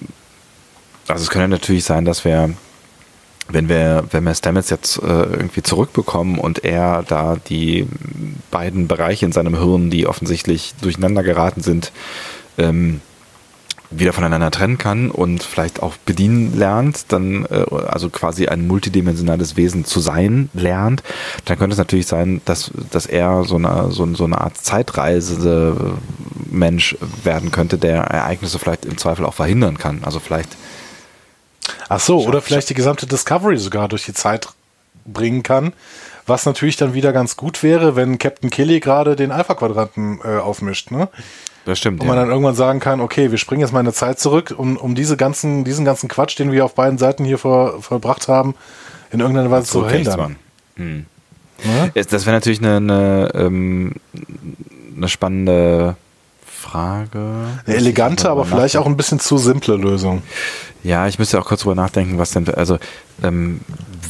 also 1.08 1.24
es 1.24 1.30
könnte 1.30 1.50
natürlich 1.50 1.84
sein, 1.84 2.06
dass 2.06 2.26
wir, 2.26 2.54
wenn 3.50 3.70
wir, 3.70 4.06
wenn 4.12 4.24
wir 4.24 4.34
Stamets 4.36 4.70
jetzt 4.70 4.98
äh, 4.98 5.08
irgendwie 5.08 5.64
zurückbekommen 5.64 6.40
und 6.40 6.64
er 6.64 7.04
da 7.04 7.36
die 7.36 7.88
beiden 8.52 8.88
Bereiche 8.88 9.26
in 9.26 9.32
seinem 9.32 9.58
Hirn, 9.58 9.90
die 9.90 10.08
offensichtlich 10.08 10.74
durcheinander 10.82 11.24
geraten 11.24 11.62
sind, 11.62 11.92
ähm, 12.58 13.02
wieder 13.90 14.14
voneinander 14.14 14.52
trennen 14.52 14.78
kann 14.78 15.12
und 15.12 15.44
vielleicht 15.44 15.82
auch 15.82 15.96
bedienen 15.98 16.58
lernt, 16.58 17.12
dann 17.12 17.46
äh, 17.46 17.66
also 17.88 18.10
quasi 18.10 18.48
ein 18.48 18.68
multidimensionales 18.68 19.56
Wesen 19.56 19.86
zu 19.86 20.00
sein 20.00 20.50
lernt, 20.54 21.04
dann 21.46 21.58
könnte 21.58 21.74
es 21.74 21.78
natürlich 21.78 22.08
sein, 22.08 22.42
dass, 22.46 22.72
dass 22.92 23.06
er 23.06 23.44
so 23.44 23.56
eine, 23.56 23.92
so, 23.92 24.14
so 24.16 24.24
eine 24.26 24.40
Art 24.40 24.58
Zeitreisende 24.58 25.98
Mensch 26.50 26.98
werden 27.24 27.52
könnte, 27.52 27.78
der 27.78 28.04
Ereignisse 28.04 28.60
vielleicht 28.60 28.86
im 28.86 28.98
Zweifel 28.98 29.26
auch 29.26 29.34
verhindern 29.34 29.78
kann. 29.78 30.04
Also 30.04 30.20
vielleicht. 30.20 30.56
Ach 31.90 32.00
so, 32.00 32.26
oder 32.26 32.42
vielleicht 32.42 32.70
die 32.70 32.74
gesamte 32.74 33.08
Discovery 33.08 33.58
sogar 33.58 33.88
durch 33.88 34.06
die 34.06 34.14
Zeit 34.14 34.50
bringen 35.06 35.44
kann. 35.44 35.74
Was 36.26 36.46
natürlich 36.46 36.78
dann 36.78 36.94
wieder 36.94 37.12
ganz 37.12 37.36
gut 37.36 37.64
wäre, 37.64 37.96
wenn 37.96 38.18
Captain 38.18 38.50
Kelly 38.50 38.80
gerade 38.80 39.16
den 39.16 39.32
Alpha-Quadranten 39.32 40.20
äh, 40.24 40.38
aufmischt, 40.38 40.92
ne? 40.92 41.10
Das 41.66 41.78
stimmt. 41.80 42.02
Wo 42.02 42.06
man 42.06 42.18
dann 42.18 42.30
irgendwann 42.30 42.56
sagen 42.56 42.80
kann, 42.80 43.00
okay, 43.00 43.32
wir 43.32 43.38
springen 43.38 43.62
jetzt 43.62 43.72
mal 43.72 43.80
eine 43.80 43.94
Zeit 43.94 44.20
zurück, 44.20 44.54
um, 44.56 44.76
um 44.76 44.96
diese 44.96 45.16
ganzen, 45.16 45.64
diesen 45.64 45.86
ganzen 45.86 46.10
Quatsch, 46.10 46.38
den 46.38 46.52
wir 46.52 46.66
auf 46.66 46.76
beiden 46.76 46.98
Seiten 46.98 47.24
hier 47.24 47.38
vor, 47.38 47.82
vollbracht 47.82 48.28
haben, 48.28 48.56
in 49.12 49.20
irgendeiner 49.20 49.50
Weise 49.50 49.68
zu 49.68 49.82
verhindern. 49.82 50.36
Hm. 50.76 51.06
Ja? 51.64 52.04
Das 52.04 52.26
wäre 52.26 52.36
natürlich 52.36 52.60
eine, 52.60 52.78
eine, 52.78 53.32
ähm, 53.36 53.94
eine 54.98 55.08
spannende 55.08 55.96
Frage. 56.46 57.20
Eine 57.66 57.76
elegante, 57.76 58.30
aber 58.30 58.46
vielleicht 58.46 58.78
auch 58.78 58.86
ein 58.86 58.98
bisschen 58.98 59.20
zu 59.20 59.38
simple 59.38 59.76
Lösung. 59.76 60.24
Ja, 60.84 61.08
ich 61.08 61.18
müsste 61.18 61.40
auch 61.40 61.46
kurz 61.46 61.62
drüber 61.62 61.76
nachdenken, 61.76 62.18
was 62.18 62.32
denn, 62.32 62.48
also 62.50 62.78
ähm, 63.24 63.62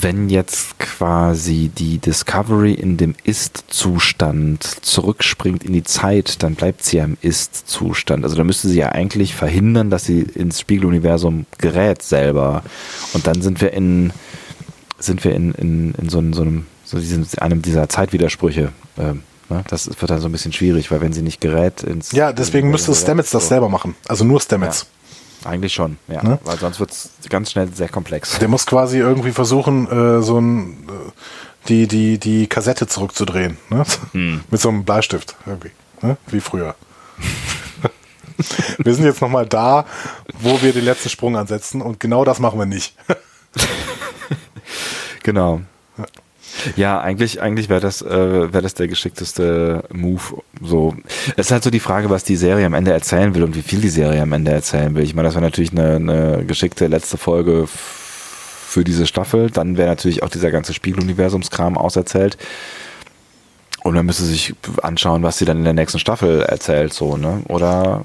wenn 0.02 0.30
jetzt 0.30 0.80
quasi 0.80 1.72
die 1.76 2.00
Discovery 2.00 2.74
in 2.74 2.98
dem 2.98 3.16
Ist-Zustand 3.24 4.64
zurückspringt 4.64 5.64
in 5.64 5.74
die 5.74 5.84
Zeit, 5.84 6.42
dann 6.42 6.56
bleibt 6.56 6.84
sie 6.84 6.98
ja 6.98 7.06
im 7.06 7.18
Ist-Zustand. 7.22 8.24
Also 8.24 8.36
da 8.36 8.44
müsste 8.44 8.68
sie 8.68 8.80
ja 8.80 8.90
eigentlich 8.90 9.36
verhindern, 9.36 9.90
dass 9.90 10.06
sie 10.06 10.22
ins 10.22 10.60
Spiegeluniversum 10.60 11.46
gerät 11.60 12.02
selber. 12.02 12.64
Und 13.14 13.28
dann 13.28 13.42
sind 13.42 13.62
wir 13.62 13.72
in, 13.72 14.12
sind 14.98 15.24
wir 15.24 15.36
in, 15.36 15.54
in, 15.54 15.94
in 15.94 16.10
so, 16.10 16.20
in 16.20 16.34
so 16.34 16.42
einem, 16.42 16.66
so 16.84 17.00
diesem, 17.00 17.26
einem 17.40 17.62
dieser 17.62 17.88
Zeitwidersprüche. 17.88 18.74
Ähm, 18.98 19.22
ne? 19.50 19.64
Das 19.68 19.88
wird 19.88 20.10
dann 20.10 20.20
so 20.20 20.28
ein 20.28 20.32
bisschen 20.32 20.54
schwierig, 20.54 20.92
weil 20.92 21.02
wenn 21.02 21.14
sie 21.14 21.22
nicht 21.22 21.40
gerät 21.40 21.84
ins. 21.84 22.12
Ja, 22.12 22.34
deswegen 22.34 22.72
müsste 22.72 22.94
Stamets 22.96 23.32
das 23.32 23.48
selber 23.48 23.70
machen. 23.70 23.96
Also 24.08 24.26
nur 24.26 24.42
Stamets. 24.42 24.88
Eigentlich 25.46 25.74
schon, 25.74 25.98
ja. 26.08 26.24
Ne? 26.24 26.40
Weil 26.44 26.58
sonst 26.58 26.80
wird 26.80 26.92
es 26.92 27.12
ganz 27.30 27.52
schnell 27.52 27.74
sehr 27.74 27.90
komplex. 27.90 28.40
Der 28.40 28.48
muss 28.48 28.66
quasi 28.66 28.98
irgendwie 28.98 29.32
versuchen, 29.32 29.88
äh, 29.90 30.22
so 30.22 30.40
ein, 30.40 30.88
äh, 30.88 31.12
die, 31.68 31.88
die, 31.88 32.18
die 32.18 32.48
Kassette 32.48 32.88
zurückzudrehen. 32.88 33.58
Ne? 33.70 33.84
Hm. 34.12 34.42
Mit 34.50 34.62
so 34.62 34.70
einem 34.70 34.84
Bleistift 34.86 35.36
irgendwie. 35.46 35.72
Ne? 36.02 36.18
Wie 36.28 36.40
früher. 36.40 36.76
wir 38.78 38.94
sind 38.94 39.06
jetzt 39.06 39.22
nochmal 39.22 39.46
da, 39.46 39.86
wo 40.40 40.62
wir 40.62 40.74
den 40.74 40.86
letzten 40.86 41.10
Sprung 41.10 41.38
ansetzen 41.38 41.82
und 41.82 42.00
genau 42.00 42.26
das 42.26 42.40
machen 42.40 42.60
wir 42.60 42.66
nicht. 42.66 42.96
genau. 45.24 45.62
Ja, 46.76 47.00
eigentlich, 47.02 47.42
eigentlich 47.42 47.70
wäre 47.70 47.80
das, 47.80 48.02
äh, 48.02 48.54
wäre 48.54 48.62
das 48.62 48.74
der 48.74 48.88
geschickteste 48.88 49.84
Move. 49.92 50.42
So, 50.62 50.96
es 51.36 51.48
ist 51.48 51.52
halt 51.52 51.64
so 51.64 51.70
die 51.70 51.80
Frage, 51.80 52.10
was 52.10 52.24
die 52.24 52.36
Serie 52.36 52.66
am 52.66 52.74
Ende 52.74 52.92
erzählen 52.92 53.34
will 53.36 53.44
und 53.44 53.56
wie 53.56 53.62
viel 53.62 53.82
die 53.82 53.90
Serie 53.90 54.22
am 54.22 54.34
Ende 54.34 54.52
erzählen 54.52 54.94
will. 54.96 55.04
Ich 55.04 55.16
meine, 55.16 55.28
das 55.28 55.36
wäre 55.36 55.44
natürlich 55.44 55.72
eine, 55.72 55.96
eine 55.96 56.46
geschickte 56.46 56.88
letzte 56.88 57.18
Folge 57.18 57.68
für 57.68 58.84
diese 58.84 59.06
Staffel. 59.06 59.50
Dann 59.50 59.78
wäre 59.78 59.90
natürlich 59.90 60.24
auch 60.24 60.30
dieser 60.30 60.52
ganze 60.52 60.74
Spiegeluniversumskram 60.74 61.78
auserzählt. 61.78 62.38
Und 63.84 63.96
man 63.96 64.06
müsste 64.06 64.24
sich 64.24 64.56
anschauen, 64.82 65.24
was 65.24 65.38
sie 65.38 65.46
dann 65.46 65.58
in 65.58 65.66
der 65.66 65.74
nächsten 65.74 66.00
Staffel 66.00 66.42
erzählt, 66.42 66.94
so, 66.94 67.18
ne? 67.18 67.42
Oder 67.50 68.04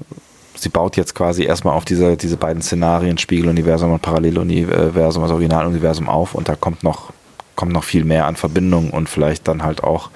sie 0.55 0.69
baut 0.69 0.97
jetzt 0.97 1.15
quasi 1.15 1.43
erstmal 1.43 1.73
auf 1.73 1.85
diese, 1.85 2.17
diese 2.17 2.35
beiden 2.35 2.61
Szenarien, 2.61 3.17
Spiegeluniversum 3.17 3.93
und 3.93 4.01
Paralleluniversum, 4.01 5.23
also 5.23 5.35
Originaluniversum 5.35 6.09
auf 6.09 6.35
und 6.35 6.49
da 6.49 6.55
kommt 6.55 6.83
noch 6.83 7.13
kommt 7.59 7.73
noch 7.73 7.83
viel 7.83 8.05
mehr 8.05 8.25
an 8.25 8.37
Verbindungen 8.37 8.89
und 8.89 9.09
vielleicht 9.09 9.49
dann 9.49 9.63
halt 9.63 9.83
auch 9.83 10.11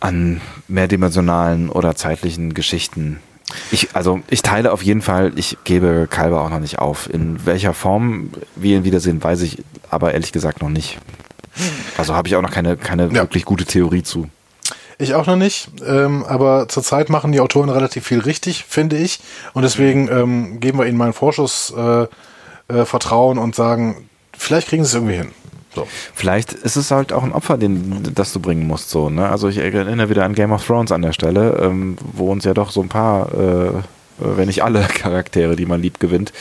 an 0.00 0.40
mehrdimensionalen 0.68 1.68
oder 1.68 1.94
zeitlichen 1.94 2.54
Geschichten. 2.54 3.20
Ich, 3.70 3.94
also 3.94 4.20
ich 4.30 4.40
teile 4.40 4.72
auf 4.72 4.82
jeden 4.82 5.02
Fall, 5.02 5.34
ich 5.36 5.58
gebe 5.64 6.06
Kalber 6.08 6.40
auch 6.40 6.48
noch 6.48 6.60
nicht 6.60 6.78
auf. 6.78 7.12
In 7.12 7.44
welcher 7.44 7.74
Form 7.74 8.30
wir 8.54 8.78
ihn 8.78 8.84
wiedersehen, 8.84 9.22
weiß 9.22 9.42
ich 9.42 9.62
aber 9.90 10.14
ehrlich 10.14 10.32
gesagt 10.32 10.62
noch 10.62 10.70
nicht. 10.70 10.96
Also 11.98 12.14
habe 12.14 12.26
ich 12.26 12.36
auch 12.36 12.42
noch 12.42 12.52
keine, 12.52 12.78
keine 12.78 13.08
ja. 13.08 13.14
wirklich 13.16 13.44
gute 13.44 13.66
Theorie 13.66 14.02
zu. 14.02 14.30
Ich 14.96 15.14
auch 15.14 15.26
noch 15.26 15.36
nicht, 15.36 15.68
ähm, 15.86 16.24
aber 16.24 16.68
zurzeit 16.68 17.10
machen 17.10 17.32
die 17.32 17.40
Autoren 17.40 17.68
relativ 17.68 18.06
viel 18.06 18.20
richtig, 18.20 18.64
finde 18.64 18.96
ich. 18.96 19.20
Und 19.52 19.62
deswegen 19.62 20.08
ähm, 20.08 20.58
geben 20.58 20.78
wir 20.78 20.86
ihnen 20.86 20.96
mal 20.96 21.04
einen 21.04 21.12
Vorschussvertrauen 21.12 23.36
äh, 23.36 23.40
äh, 23.40 23.44
und 23.44 23.54
sagen, 23.54 24.08
vielleicht 24.32 24.68
kriegen 24.68 24.84
sie 24.84 24.88
es 24.88 24.94
irgendwie 24.94 25.16
hin. 25.16 25.32
So. 25.76 25.86
Vielleicht 26.14 26.54
ist 26.54 26.76
es 26.76 26.90
halt 26.90 27.12
auch 27.12 27.22
ein 27.22 27.32
Opfer, 27.32 27.58
den, 27.58 28.02
das 28.14 28.32
du 28.32 28.40
bringen 28.40 28.66
musst. 28.66 28.88
So, 28.88 29.10
ne? 29.10 29.28
Also 29.28 29.48
ich 29.48 29.58
erinnere 29.58 30.08
wieder 30.08 30.24
an 30.24 30.34
Game 30.34 30.50
of 30.50 30.66
Thrones 30.66 30.90
an 30.90 31.02
der 31.02 31.12
Stelle, 31.12 31.58
ähm, 31.62 31.98
wo 32.14 32.32
uns 32.32 32.44
ja 32.44 32.54
doch 32.54 32.70
so 32.70 32.80
ein 32.80 32.88
paar, 32.88 33.30
äh, 33.34 33.72
wenn 34.18 34.46
nicht 34.46 34.64
alle 34.64 34.80
Charaktere, 34.88 35.54
die 35.54 35.66
man 35.66 35.82
lieb 35.82 36.00
gewinnt, 36.00 36.32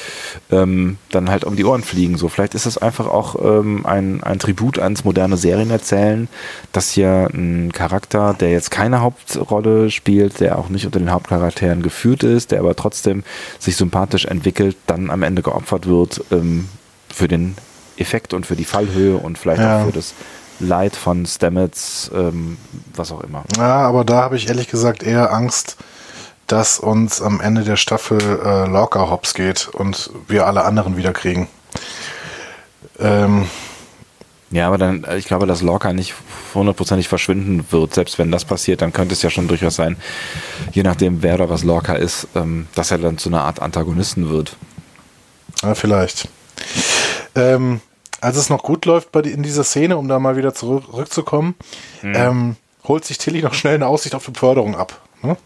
ähm, 0.52 0.98
dann 1.12 1.30
halt 1.30 1.44
um 1.44 1.58
die 1.58 1.66
Ohren 1.66 1.84
fliegen. 1.84 2.18
So, 2.18 2.30
vielleicht 2.30 2.56
ist 2.56 2.66
es 2.66 2.78
einfach 2.78 3.08
auch 3.08 3.36
ähm, 3.44 3.86
ein, 3.86 4.24
ein 4.24 4.40
Tribut 4.40 4.80
ans 4.80 5.04
moderne 5.04 5.36
Serienerzählen, 5.36 6.30
dass 6.72 6.92
hier 6.92 7.30
ein 7.34 7.74
Charakter, 7.74 8.34
der 8.40 8.52
jetzt 8.52 8.72
keine 8.72 9.02
Hauptrolle 9.02 9.92
spielt, 9.92 10.40
der 10.40 10.58
auch 10.58 10.70
nicht 10.70 10.86
unter 10.86 11.00
den 11.00 11.12
Hauptcharakteren 11.12 11.82
geführt 11.82 12.24
ist, 12.24 12.52
der 12.52 12.62
aber 12.62 12.78
trotzdem 12.78 13.26
sich 13.60 13.76
sympathisch 13.76 14.24
entwickelt, 14.24 14.78
dann 14.88 15.10
am 15.10 15.24
Ende 15.24 15.42
geopfert 15.42 15.88
wird 15.88 16.24
ähm, 16.32 16.70
für 17.14 17.28
den 17.28 17.56
Effekt 17.98 18.34
und 18.34 18.46
für 18.46 18.56
die 18.56 18.66
Fallhöhe 18.66 19.18
und 19.18 19.38
vielleicht 19.38 19.62
ja. 19.62 19.82
auch 19.82 19.86
für 19.86 19.92
das 19.92 20.14
Leid 20.60 20.96
von 20.96 21.26
Stamets, 21.26 22.10
ähm, 22.14 22.58
was 22.96 23.12
auch 23.12 23.22
immer. 23.22 23.44
Ja, 23.58 23.78
aber 23.78 24.06
da 24.06 24.22
habe 24.22 24.38
ich 24.38 24.48
ehrlich 24.48 24.70
gesagt 24.70 25.04
eher 25.04 25.34
Angst, 25.34 25.78
dass 26.48 26.80
uns 26.80 27.22
am 27.22 27.42
Ende 27.42 27.64
der 27.64 27.76
Staffel 27.76 28.20
äh, 28.22 28.68
Lorca 28.68 29.10
hops 29.10 29.34
geht 29.34 29.68
und 29.68 30.12
wir 30.28 30.46
alle 30.46 30.64
anderen 30.64 30.96
wieder 30.96 31.12
kriegen. 31.12 31.48
Ähm, 33.00 33.48
ja, 34.52 34.68
aber 34.68 34.78
dann, 34.78 35.06
ich 35.18 35.26
glaube, 35.26 35.48
dass 35.48 35.62
Lorca 35.62 35.92
nicht 35.92 36.14
hundertprozentig 36.54 37.08
verschwinden 37.08 37.66
wird. 37.72 37.94
Selbst 37.94 38.18
wenn 38.20 38.32
das 38.32 38.46
passiert, 38.46 38.82
dann 38.82 38.94
könnte 38.94 39.14
es 39.14 39.22
ja 39.22 39.30
schon 39.30 39.48
durchaus 39.48 39.76
sein, 39.76 39.98
je 40.72 40.84
nachdem, 40.84 41.24
wer 41.24 41.36
oder 41.36 41.50
was 41.50 41.64
Lorca 41.64 41.96
ist, 41.96 42.28
ähm, 42.36 42.68
dass 42.76 42.92
er 42.92 43.00
dann 43.00 43.18
zu 43.18 43.30
einer 43.30 43.42
Art 43.42 43.62
Antagonisten 43.62 44.30
wird. 44.30 44.56
Ja, 45.62 45.76
vielleicht. 45.76 46.30
Ähm, 47.36 47.82
als 48.22 48.38
es 48.38 48.50
noch 48.50 48.64
gut 48.64 48.86
läuft 48.86 49.12
bei 49.12 49.22
die, 49.22 49.32
in 49.32 49.44
dieser 49.44 49.64
Szene, 49.64 49.98
um 49.98 50.08
da 50.08 50.20
mal 50.20 50.38
wieder 50.38 50.54
zurückzukommen, 50.54 51.56
mhm. 52.02 52.14
ähm, 52.16 52.56
holt 52.88 53.06
sich 53.06 53.18
Tilly 53.18 53.42
noch 53.42 53.54
schnell 53.54 53.76
eine 53.76 53.88
Aussicht 53.88 54.16
auf 54.16 54.26
Beförderung 54.26 54.76
ab. 54.76 55.02
Ne? 55.22 55.38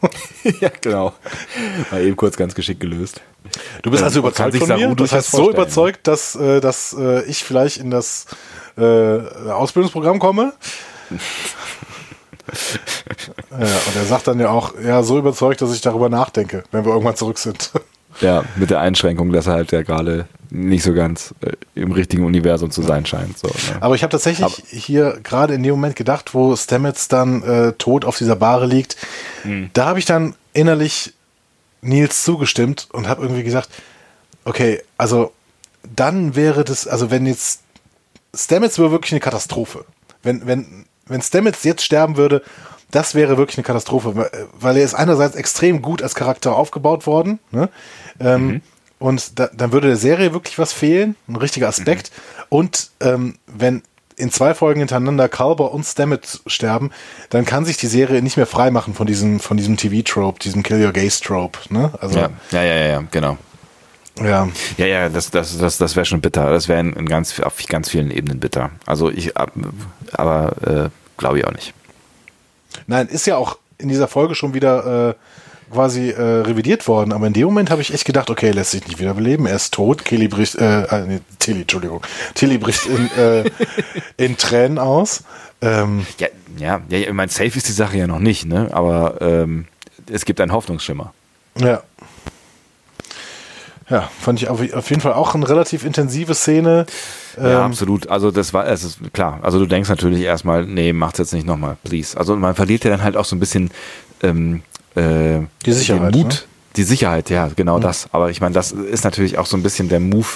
ja, 0.62 0.70
genau. 0.82 1.14
Mal 1.92 2.02
eben 2.04 2.16
kurz 2.16 2.38
ganz 2.38 2.54
geschickt 2.54 2.80
gelöst. 2.80 3.22
Du 3.82 3.92
bist 3.92 4.04
also 4.04 4.20
überzeugt 4.20 4.58
von 4.58 4.68
mir? 4.68 4.96
Du 4.96 5.08
bist 5.08 5.32
so 5.32 5.50
überzeugt, 5.50 6.08
dass, 6.08 6.36
äh, 6.36 6.60
dass 6.60 6.96
äh, 6.98 7.24
ich 7.24 7.44
vielleicht 7.44 7.78
in 7.78 7.90
das 7.90 8.28
äh, 8.78 8.82
Ausbildungsprogramm 8.82 10.20
komme? 10.20 10.54
ja, 13.52 13.58
und 13.58 13.96
er 13.96 14.06
sagt 14.06 14.28
dann 14.28 14.40
ja 14.40 14.50
auch, 14.50 14.74
ja, 14.84 15.02
so 15.04 15.18
überzeugt, 15.18 15.62
dass 15.62 15.74
ich 15.74 15.82
darüber 15.82 16.10
nachdenke, 16.10 16.64
wenn 16.72 16.86
wir 16.86 16.92
irgendwann 16.92 17.16
zurück 17.16 17.40
sind. 17.40 17.72
Ja, 18.22 18.44
mit 18.58 18.70
der 18.70 18.80
Einschränkung, 18.80 19.32
dass 19.32 19.48
er 19.48 19.54
halt 19.54 19.72
ja 19.72 19.82
gerade 19.82 20.28
nicht 20.52 20.84
so 20.84 20.94
ganz 20.94 21.34
äh, 21.42 21.52
im 21.76 21.92
richtigen 21.92 22.26
Universum 22.26 22.72
zu 22.72 22.82
sein 22.82 23.06
scheint. 23.06 23.38
So, 23.38 23.48
ne? 23.48 23.82
Aber 23.82 23.96
ich 23.96 24.04
habe 24.04 24.12
tatsächlich 24.12 24.46
Aber 24.46 24.56
hier 24.68 25.20
gerade 25.24 25.54
in 25.54 25.64
dem 25.64 25.72
Moment 25.72 25.96
gedacht, 25.96 26.34
wo 26.34 26.56
Stamets 26.56 27.08
dann 27.08 27.44
äh, 27.44 27.74
tot 27.74 28.06
auf 28.06 28.18
dieser 28.18 28.36
Bahre 28.36 28.66
liegt, 28.66 28.98
mhm. 29.44 29.70
da 29.74 29.86
habe 29.86 30.00
ich 30.00 30.06
dann 30.06 30.36
innerlich 30.54 31.14
Nils 31.82 32.24
zugestimmt 32.24 32.88
und 32.92 33.08
habe 33.08 33.22
irgendwie 33.22 33.44
gesagt, 33.44 33.70
okay, 34.46 34.82
also 34.98 35.32
dann 35.96 36.36
wäre 36.36 36.64
das, 36.64 36.88
also 36.88 37.12
wenn 37.12 37.26
jetzt 37.26 37.62
Stamets 38.34 38.78
wäre 38.78 38.92
wirklich 38.92 39.14
eine 39.14 39.22
Katastrophe. 39.22 39.86
Wenn, 40.24 40.46
wenn, 40.46 40.86
wenn 41.06 41.22
Stamets 41.22 41.64
jetzt 41.64 41.84
sterben 41.84 42.18
würde, 42.18 42.44
das 42.92 43.16
wäre 43.16 43.38
wirklich 43.38 43.58
eine 43.58 43.64
Katastrophe, 43.64 44.30
weil 44.60 44.78
er 44.78 44.84
ist 44.84 44.96
einerseits 44.96 45.36
extrem 45.36 45.82
gut 45.82 46.02
als 46.02 46.16
Charakter 46.16 46.56
aufgebaut 46.56 47.06
worden, 47.06 47.40
ne? 47.52 47.70
Ähm, 48.20 48.48
mhm. 48.48 48.62
Und 49.00 49.40
da, 49.40 49.50
dann 49.54 49.72
würde 49.72 49.88
der 49.88 49.98
Serie 49.98 50.34
wirklich 50.34 50.60
was 50.60 50.74
fehlen, 50.74 51.16
ein 51.28 51.38
richtiger 51.38 51.68
Aspekt. 51.68 52.12
Mhm. 52.12 52.44
Und 52.50 52.90
ähm, 53.00 53.36
wenn 53.48 53.82
in 54.18 54.32
zwei 54.32 54.54
Folgen 54.54 54.80
hintereinander 54.80 55.30
Kalber 55.30 55.72
und 55.72 55.86
Stamets 55.86 56.42
sterben, 56.46 56.92
dann 57.30 57.46
kann 57.46 57.64
sich 57.64 57.78
die 57.78 57.88
Serie 57.88 58.22
nicht 58.22 58.36
mehr 58.36 58.46
freimachen 58.46 58.94
von 58.94 59.08
diesem, 59.08 59.40
von 59.40 59.56
diesem 59.56 59.78
TV-Trope, 59.78 60.40
diesem 60.40 60.62
Kill 60.62 60.86
Your 60.86 60.92
Gaze-Trope. 60.92 61.58
Ne? 61.70 61.92
Also, 62.02 62.20
ja, 62.20 62.30
ja, 62.52 62.64
ja, 62.64 62.88
ja, 62.88 63.04
genau. 63.10 63.38
Ja. 64.22 64.50
Ja, 64.78 64.86
ja, 64.86 65.10
das, 65.10 65.32
das, 65.32 65.58
das, 65.58 65.78
das 65.78 65.96
wäre 65.96 66.06
schon 66.06 66.20
bitter. 66.20 66.50
Das 66.50 66.68
wäre 66.68 66.82
in 66.82 67.06
ganz, 67.08 67.40
auf 67.40 67.56
ganz 67.68 67.90
vielen 67.90 68.12
Ebenen 68.12 68.40
bitter. 68.40 68.72
Also 68.86 69.10
ich, 69.10 69.34
aber 69.38 70.54
äh, 70.68 70.90
glaube 71.18 71.40
ich 71.40 71.48
auch 71.48 71.54
nicht. 71.54 71.74
Nein, 72.88 73.08
ist 73.08 73.26
ja 73.26 73.38
auch 73.38 73.58
in 73.78 73.88
dieser 73.88 74.10
Folge 74.10 74.36
schon 74.36 74.54
wieder 74.54 75.10
äh, 75.10 75.14
quasi 75.72 76.10
äh, 76.10 76.22
revidiert 76.22 76.88
worden, 76.88 77.12
aber 77.14 77.28
in 77.28 77.34
dem 77.34 77.46
Moment 77.46 77.70
habe 77.72 77.82
ich 77.82 77.94
echt 77.94 78.06
gedacht, 78.06 78.30
okay, 78.30 78.52
lässt 78.52 78.72
sich 78.72 78.86
nicht 78.88 79.00
wiederbeleben, 79.00 79.46
er 79.46 79.56
ist 79.56 79.74
tot, 79.74 80.06
Kelly 80.06 80.28
bricht, 80.28 80.56
äh, 80.56 80.84
äh, 80.84 81.06
nee, 81.08 81.20
Tilly, 81.40 81.62
Entschuldigung, 81.62 82.02
Tilly 82.34 82.58
bricht 82.58 82.86
in, 82.86 83.12
äh, 83.18 83.44
in 84.18 84.38
Tränen 84.38 84.80
aus. 84.80 85.24
Ähm, 85.62 86.06
ja, 86.18 86.28
ja, 86.58 86.82
ja, 86.90 86.98
ich 87.00 87.14
meine, 87.14 87.32
safe 87.32 87.58
ist 87.58 87.68
die 87.68 87.74
Sache 87.74 87.98
ja 87.98 88.08
noch 88.08 88.20
nicht, 88.20 88.46
ne? 88.46 88.70
aber 88.72 89.22
ähm, 89.22 89.66
es 90.12 90.26
gibt 90.26 90.42
einen 90.42 90.54
Hoffnungsschimmer. 90.54 91.14
Ja. 91.58 91.84
Ja, 93.90 94.10
fand 94.20 94.40
ich 94.40 94.50
auf, 94.50 94.62
auf 94.74 94.90
jeden 94.90 95.02
Fall 95.02 95.14
auch 95.14 95.34
eine 95.34 95.50
relativ 95.50 95.84
intensive 95.84 96.36
Szene. 96.36 96.86
Ja, 97.38 97.66
ähm, 97.66 97.72
absolut. 97.72 98.08
Also 98.08 98.30
das 98.30 98.54
war, 98.54 98.68
es 98.68 98.84
ist 98.84 99.00
klar. 99.14 99.40
Also 99.42 99.58
du 99.58 99.66
denkst 99.66 99.90
natürlich 99.90 100.22
erstmal, 100.22 100.66
nee, 100.66 100.94
macht's 100.94 101.18
jetzt 101.18 101.34
nicht 101.34 101.48
nochmal, 101.48 101.76
please. 101.84 102.16
Also 102.16 102.36
man 102.36 102.54
verliert 102.54 102.84
ja 102.84 102.92
dann 102.92 103.02
halt 103.02 103.18
auch 103.18 103.26
so 103.26 103.36
ein 103.36 103.40
bisschen 103.40 103.72
ähm, 104.22 104.62
äh, 104.96 105.40
die 105.66 105.74
Sicherheit. 105.74 106.16
Mut, 106.16 106.28
ne? 106.28 106.40
Die 106.76 106.84
Sicherheit, 106.84 107.30
ja, 107.30 107.50
genau 107.56 107.78
mhm. 107.78 107.82
das. 107.82 108.08
Aber 108.12 108.30
ich 108.30 108.42
meine, 108.42 108.54
das 108.54 108.72
ist 108.72 109.04
natürlich 109.04 109.38
auch 109.38 109.46
so 109.46 109.58
ein 109.58 109.64
bisschen 109.64 109.90
der 109.90 110.00
Move. 110.00 110.28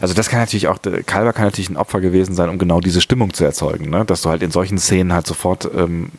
Also 0.00 0.12
das 0.12 0.28
kann 0.28 0.40
natürlich 0.40 0.68
auch, 0.68 0.78
Kalber 1.06 1.32
kann 1.32 1.46
natürlich 1.46 1.70
ein 1.70 1.78
Opfer 1.78 2.00
gewesen 2.00 2.34
sein, 2.34 2.50
um 2.50 2.58
genau 2.58 2.80
diese 2.80 3.00
Stimmung 3.00 3.32
zu 3.32 3.44
erzeugen, 3.44 3.88
ne? 3.88 4.04
dass 4.04 4.20
du 4.20 4.28
halt 4.28 4.42
in 4.42 4.50
solchen 4.50 4.76
Szenen 4.78 5.14
halt 5.14 5.26
sofort 5.26 5.68
ähm, 5.74 6.10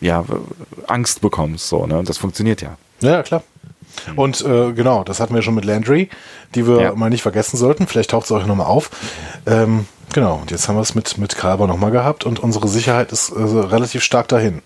ja, 0.00 0.24
Angst 0.86 1.20
bekommst. 1.20 1.68
So, 1.68 1.86
ne? 1.86 1.98
Und 1.98 2.08
das 2.08 2.16
funktioniert 2.16 2.62
ja. 2.62 2.76
Ja, 3.00 3.22
klar. 3.22 3.42
Mhm. 4.10 4.18
Und 4.18 4.40
äh, 4.42 4.72
genau, 4.72 5.04
das 5.04 5.20
hatten 5.20 5.34
wir 5.34 5.42
schon 5.42 5.54
mit 5.54 5.64
Landry, 5.64 6.08
die 6.54 6.66
wir 6.66 6.80
ja. 6.80 6.94
mal 6.94 7.10
nicht 7.10 7.22
vergessen 7.22 7.56
sollten. 7.56 7.86
Vielleicht 7.86 8.10
taucht 8.10 8.24
es 8.26 8.30
euch 8.30 8.46
nochmal 8.46 8.66
auf. 8.66 8.90
Ähm, 9.46 9.86
genau, 10.12 10.36
und 10.36 10.50
jetzt 10.50 10.68
haben 10.68 10.76
wir 10.76 10.82
es 10.82 10.94
mit, 10.94 11.18
mit 11.18 11.36
Kalber 11.36 11.66
nochmal 11.66 11.90
gehabt 11.90 12.24
und 12.24 12.38
unsere 12.38 12.68
Sicherheit 12.68 13.12
ist 13.12 13.30
äh, 13.30 13.40
relativ 13.40 14.02
stark 14.02 14.28
dahin. 14.28 14.62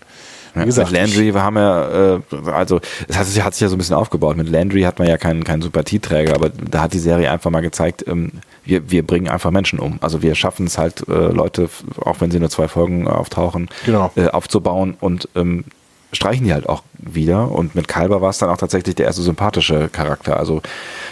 Wie 0.53 0.65
gesagt, 0.65 0.91
mit 0.91 0.99
Landry 0.99 1.33
wir 1.33 1.43
haben 1.43 1.55
ja, 1.55 2.15
äh, 2.15 2.19
also 2.51 2.79
es 3.07 3.17
hat, 3.17 3.25
sich, 3.25 3.43
hat 3.43 3.53
sich 3.53 3.61
ja 3.61 3.67
so 3.69 3.75
ein 3.75 3.77
bisschen 3.77 3.95
aufgebaut. 3.95 4.37
Mit 4.37 4.49
Landry 4.49 4.81
hat 4.81 4.99
man 4.99 5.07
ja 5.07 5.17
keinen, 5.17 5.43
keinen 5.43 5.61
Sympathieträger, 5.61 6.35
aber 6.35 6.49
da 6.49 6.81
hat 6.81 6.93
die 6.93 6.99
Serie 6.99 7.31
einfach 7.31 7.51
mal 7.51 7.61
gezeigt, 7.61 8.05
ähm, 8.07 8.31
wir, 8.63 8.91
wir 8.91 9.05
bringen 9.05 9.29
einfach 9.29 9.51
Menschen 9.51 9.79
um. 9.79 9.97
Also 10.01 10.21
wir 10.21 10.35
schaffen 10.35 10.67
es 10.67 10.77
halt, 10.77 11.07
äh, 11.07 11.11
Leute, 11.13 11.69
auch 12.01 12.21
wenn 12.21 12.31
sie 12.31 12.39
nur 12.39 12.49
zwei 12.49 12.67
Folgen 12.67 13.07
auftauchen, 13.07 13.69
genau. 13.85 14.11
äh, 14.15 14.27
aufzubauen 14.27 14.95
und 14.99 15.29
ähm, 15.35 15.65
streichen 16.13 16.45
die 16.45 16.53
halt 16.53 16.67
auch 16.67 16.83
wieder. 16.97 17.51
Und 17.51 17.75
mit 17.75 17.87
Kalber 17.87 18.21
war 18.21 18.29
es 18.29 18.37
dann 18.37 18.49
auch 18.49 18.57
tatsächlich 18.57 18.95
der 18.95 19.05
erste 19.05 19.21
sympathische 19.21 19.89
Charakter. 19.89 20.37
Also 20.37 20.61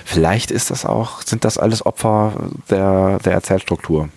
vielleicht 0.06 0.52
ist 0.52 0.72
das 0.72 0.86
auch, 0.86 1.22
sind 1.22 1.45
das 1.45 1.57
alles 1.57 1.86
Opfer 1.86 2.34
der, 2.70 3.20
der 3.20 3.34
Erzählstruktur. 3.34 4.10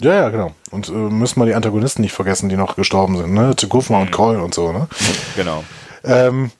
Ja, 0.00 0.14
ja, 0.14 0.28
genau. 0.28 0.52
Und 0.70 0.88
äh, 0.88 0.92
müssen 0.92 1.40
wir 1.40 1.46
die 1.46 1.54
Antagonisten 1.54 2.02
nicht 2.02 2.12
vergessen, 2.12 2.48
die 2.48 2.56
noch 2.56 2.76
gestorben 2.76 3.16
sind, 3.16 3.32
ne? 3.32 3.56
Tukufma 3.56 3.96
mhm. 3.98 4.02
und 4.02 4.12
Kroll 4.12 4.36
und 4.36 4.54
so, 4.54 4.72
ne? 4.72 4.88
Genau. 5.34 5.64
Ähm, 6.04 6.50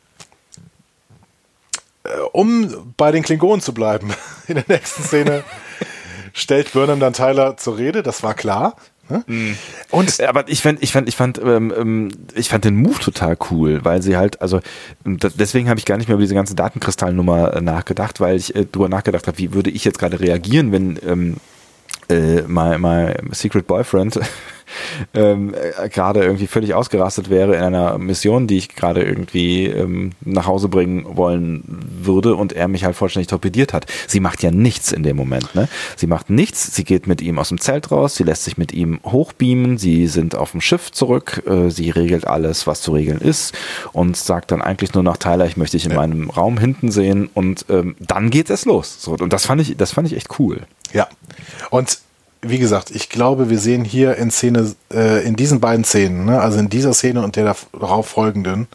äh, 2.04 2.08
um 2.32 2.94
bei 2.96 3.12
den 3.12 3.22
Klingonen 3.22 3.60
zu 3.60 3.72
bleiben, 3.72 4.12
in 4.48 4.54
der 4.54 4.64
nächsten 4.66 5.02
Szene 5.02 5.44
stellt 6.32 6.72
Burnham 6.72 7.00
dann 7.00 7.12
Tyler 7.12 7.56
zur 7.56 7.78
Rede, 7.78 8.02
das 8.02 8.22
war 8.22 8.34
klar. 8.34 8.76
Ne? 9.08 9.24
Mhm. 9.26 9.56
Und 9.90 10.20
aber 10.20 10.48
ich 10.48 10.60
fand, 10.60 10.82
ich 10.82 10.92
fand, 10.92 11.08
ich 11.08 11.16
fand, 11.16 11.38
ähm, 11.38 11.72
ähm, 11.76 12.10
ich 12.34 12.48
fand 12.48 12.64
den 12.64 12.76
Move 12.76 12.98
total 12.98 13.38
cool, 13.50 13.84
weil 13.84 14.02
sie 14.02 14.16
halt, 14.16 14.42
also 14.42 14.60
deswegen 15.04 15.68
habe 15.70 15.78
ich 15.78 15.86
gar 15.86 15.96
nicht 15.96 16.08
mehr 16.08 16.14
über 16.14 16.22
diese 16.22 16.34
ganze 16.34 16.54
Datenkristallnummer 16.54 17.54
äh, 17.54 17.60
nachgedacht, 17.60 18.20
weil 18.20 18.36
ich 18.36 18.54
äh, 18.54 18.66
darüber 18.70 18.88
nachgedacht 18.88 19.26
habe, 19.26 19.38
wie 19.38 19.54
würde 19.54 19.70
ich 19.70 19.84
jetzt 19.84 19.98
gerade 19.98 20.20
reagieren, 20.20 20.72
wenn 20.72 20.98
ähm, 21.06 21.36
äh, 22.08 22.42
my, 22.42 22.78
my 22.78 23.14
secret 23.32 23.66
boyfriend 23.66 24.18
ähm, 25.14 25.54
äh, 25.54 25.88
gerade 25.88 26.22
irgendwie 26.22 26.46
völlig 26.46 26.74
ausgerastet 26.74 27.30
wäre 27.30 27.56
in 27.56 27.62
einer 27.62 27.98
Mission, 27.98 28.46
die 28.46 28.58
ich 28.58 28.68
gerade 28.74 29.02
irgendwie 29.02 29.66
ähm, 29.66 30.12
nach 30.20 30.46
Hause 30.46 30.68
bringen 30.68 31.16
wollen 31.16 31.62
würde 32.08 32.34
und 32.34 32.52
er 32.52 32.66
mich 32.66 32.82
halt 32.84 32.96
vollständig 32.96 33.28
torpediert 33.28 33.72
hat. 33.72 33.86
Sie 34.08 34.18
macht 34.18 34.42
ja 34.42 34.50
nichts 34.50 34.90
in 34.90 35.04
dem 35.04 35.16
Moment. 35.16 35.54
Ne? 35.54 35.68
Sie 35.94 36.08
macht 36.08 36.30
nichts, 36.30 36.74
sie 36.74 36.82
geht 36.82 37.06
mit 37.06 37.20
ihm 37.20 37.38
aus 37.38 37.50
dem 37.50 37.60
Zelt 37.60 37.92
raus, 37.92 38.16
sie 38.16 38.24
lässt 38.24 38.42
sich 38.44 38.58
mit 38.58 38.72
ihm 38.72 38.98
hochbeamen, 39.04 39.78
sie 39.78 40.08
sind 40.08 40.34
auf 40.34 40.50
dem 40.50 40.60
Schiff 40.60 40.90
zurück, 40.90 41.44
äh, 41.46 41.70
sie 41.70 41.90
regelt 41.90 42.26
alles, 42.26 42.66
was 42.66 42.80
zu 42.80 42.92
regeln 42.92 43.20
ist 43.20 43.54
und 43.92 44.16
sagt 44.16 44.50
dann 44.50 44.62
eigentlich 44.62 44.94
nur 44.94 45.04
nach 45.04 45.18
Tyler, 45.18 45.46
ich 45.46 45.56
möchte 45.56 45.76
dich 45.76 45.86
in 45.86 45.92
ja. 45.92 45.98
meinem 45.98 46.30
Raum 46.30 46.58
hinten 46.58 46.90
sehen 46.90 47.30
und 47.32 47.66
ähm, 47.68 47.94
dann 48.00 48.30
geht 48.30 48.50
es 48.50 48.64
los. 48.64 48.96
So, 49.00 49.12
und 49.12 49.32
das 49.32 49.46
fand 49.46 49.60
ich, 49.60 49.76
das 49.76 49.92
fand 49.92 50.08
ich 50.08 50.16
echt 50.16 50.40
cool. 50.40 50.62
Ja. 50.92 51.06
Und 51.70 51.98
wie 52.40 52.58
gesagt, 52.58 52.90
ich 52.90 53.08
glaube, 53.08 53.50
wir 53.50 53.58
sehen 53.58 53.84
hier 53.84 54.16
in 54.16 54.30
Szene, 54.30 54.74
äh, 54.92 55.24
in 55.26 55.36
diesen 55.36 55.60
beiden 55.60 55.84
Szenen, 55.84 56.24
ne, 56.24 56.40
also 56.40 56.58
in 56.58 56.68
dieser 56.68 56.94
Szene 56.94 57.22
und 57.22 57.36
der 57.36 57.56
darauf 57.72 58.08
folgenden, 58.08 58.68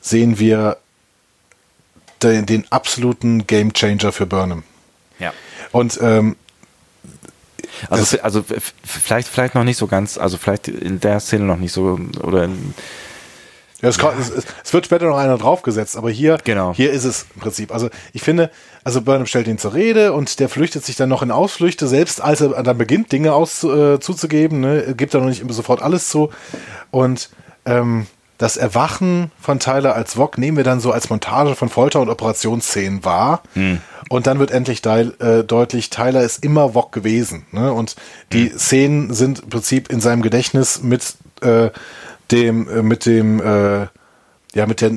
sehen 0.00 0.38
wir 0.38 0.76
den, 2.22 2.46
den 2.46 2.70
absoluten 2.70 3.46
Gamechanger 3.46 4.12
für 4.12 4.26
Burnham. 4.26 4.62
Ja. 5.18 5.32
Und 5.72 5.98
ähm, 6.02 6.36
also, 7.90 8.18
also 8.20 8.44
vielleicht, 8.84 9.28
vielleicht 9.28 9.54
noch 9.54 9.64
nicht 9.64 9.76
so 9.76 9.86
ganz, 9.86 10.18
also 10.18 10.38
vielleicht 10.38 10.68
in 10.68 11.00
der 11.00 11.20
Szene 11.20 11.44
noch 11.44 11.56
nicht 11.56 11.72
so 11.72 11.98
oder 12.22 12.44
in, 12.44 12.74
ja, 13.84 13.90
es, 13.90 13.96
ja. 13.98 14.12
Es, 14.18 14.32
es, 14.64 14.72
wird 14.72 14.86
später 14.86 15.06
noch 15.06 15.18
einer 15.18 15.36
draufgesetzt, 15.36 15.96
aber 15.96 16.10
hier, 16.10 16.38
genau. 16.42 16.72
hier 16.74 16.90
ist 16.90 17.04
es 17.04 17.26
im 17.34 17.42
Prinzip. 17.42 17.72
Also 17.72 17.90
ich 18.12 18.22
finde, 18.22 18.50
also 18.82 19.02
Burnham 19.02 19.26
stellt 19.26 19.46
ihn 19.46 19.58
zur 19.58 19.74
Rede 19.74 20.12
und 20.12 20.40
der 20.40 20.48
flüchtet 20.48 20.84
sich 20.84 20.96
dann 20.96 21.10
noch 21.10 21.22
in 21.22 21.30
Ausflüchte, 21.30 21.86
selbst 21.86 22.22
als 22.22 22.40
er 22.40 22.62
dann 22.62 22.78
beginnt, 22.78 23.12
Dinge 23.12 23.34
aus, 23.34 23.62
äh, 23.62 24.00
zuzugeben, 24.00 24.60
ne, 24.60 24.94
gibt 24.96 25.12
er 25.12 25.20
noch 25.20 25.28
nicht 25.28 25.44
sofort 25.48 25.82
alles 25.82 26.08
zu. 26.08 26.30
Und 26.90 27.28
ähm, 27.66 28.06
das 28.44 28.58
Erwachen 28.58 29.32
von 29.40 29.58
Tyler 29.58 29.94
als 29.94 30.18
Wok 30.18 30.36
nehmen 30.36 30.58
wir 30.58 30.64
dann 30.64 30.78
so 30.78 30.92
als 30.92 31.08
Montage 31.08 31.54
von 31.54 31.70
Folter- 31.70 32.02
und 32.02 32.10
Operationsszenen 32.10 33.02
wahr. 33.02 33.42
Hm. 33.54 33.80
Und 34.10 34.26
dann 34.26 34.38
wird 34.38 34.50
endlich 34.50 34.82
de 34.82 35.12
äh, 35.18 35.44
deutlich, 35.44 35.88
Tyler 35.88 36.22
ist 36.22 36.44
immer 36.44 36.74
Wok 36.74 36.92
gewesen. 36.92 37.46
Ne? 37.52 37.72
Und 37.72 37.96
die 38.34 38.50
hm. 38.50 38.58
Szenen 38.58 39.14
sind 39.14 39.44
im 39.44 39.48
Prinzip 39.48 39.90
in 39.90 40.02
seinem 40.02 40.20
Gedächtnis 40.20 40.82
mit 40.82 41.14
äh, 41.40 41.70
dem, 42.30 42.68
äh, 42.68 42.82
mit 42.82 43.06
dem, 43.06 43.40
äh, 43.40 43.86
ja, 44.54 44.66
mit 44.66 44.82
der 44.82 44.90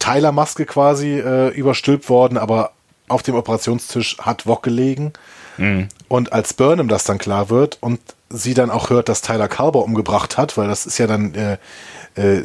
Tyler-Maske 0.00 0.66
quasi 0.66 1.20
äh, 1.20 1.50
überstülpt 1.50 2.08
worden, 2.08 2.36
aber 2.36 2.72
auf 3.06 3.22
dem 3.22 3.36
Operationstisch 3.36 4.18
hat 4.18 4.44
Wok 4.48 4.64
gelegen. 4.64 5.12
Mhm. 5.56 5.86
Und 6.08 6.32
als 6.32 6.52
Burnham 6.52 6.88
das 6.88 7.04
dann 7.04 7.18
klar 7.18 7.48
wird 7.48 7.78
und 7.80 8.00
sie 8.28 8.54
dann 8.54 8.70
auch 8.70 8.90
hört, 8.90 9.08
dass 9.08 9.22
Tyler 9.22 9.46
Carver 9.46 9.84
umgebracht 9.84 10.36
hat, 10.36 10.56
weil 10.56 10.66
das 10.66 10.84
ist 10.84 10.98
ja 10.98 11.06
dann 11.06 11.34
äh, 11.34 11.58
äh, 12.18 12.42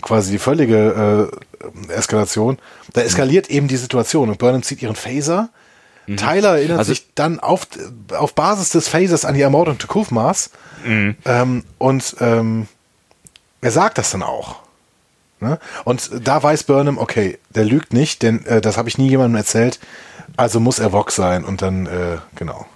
quasi 0.00 0.32
die 0.32 0.38
völlige 0.38 1.30
äh, 1.88 1.92
Eskalation, 1.92 2.58
da 2.92 3.02
eskaliert 3.02 3.48
mhm. 3.48 3.56
eben 3.56 3.68
die 3.68 3.76
Situation 3.76 4.28
und 4.28 4.38
Burnham 4.38 4.62
zieht 4.62 4.82
ihren 4.82 4.96
Phaser. 4.96 5.50
Mhm. 6.06 6.16
Tyler 6.16 6.56
erinnert 6.56 6.78
also, 6.78 6.92
sich 6.92 7.06
dann 7.14 7.40
auf, 7.40 7.66
auf 8.16 8.34
Basis 8.34 8.70
des 8.70 8.88
Phasers 8.88 9.24
an 9.24 9.34
die 9.34 9.42
Ermordung 9.42 9.78
Tukufmas 9.78 10.50
mhm. 10.84 11.16
ähm, 11.24 11.64
und 11.78 12.16
ähm, 12.20 12.66
er 13.60 13.70
sagt 13.70 13.98
das 13.98 14.10
dann 14.10 14.22
auch. 14.22 14.56
Ne? 15.40 15.58
Und 15.84 16.10
da 16.26 16.42
weiß 16.42 16.64
Burnham, 16.64 16.98
okay, 16.98 17.38
der 17.50 17.64
lügt 17.64 17.92
nicht, 17.92 18.22
denn 18.22 18.44
äh, 18.46 18.60
das 18.60 18.76
habe 18.76 18.88
ich 18.88 18.98
nie 18.98 19.08
jemandem 19.08 19.36
erzählt, 19.36 19.80
also 20.36 20.60
muss 20.60 20.78
er 20.78 20.92
Vox 20.92 21.16
sein 21.16 21.44
und 21.44 21.62
dann, 21.62 21.86
äh, 21.86 22.18
genau. 22.34 22.66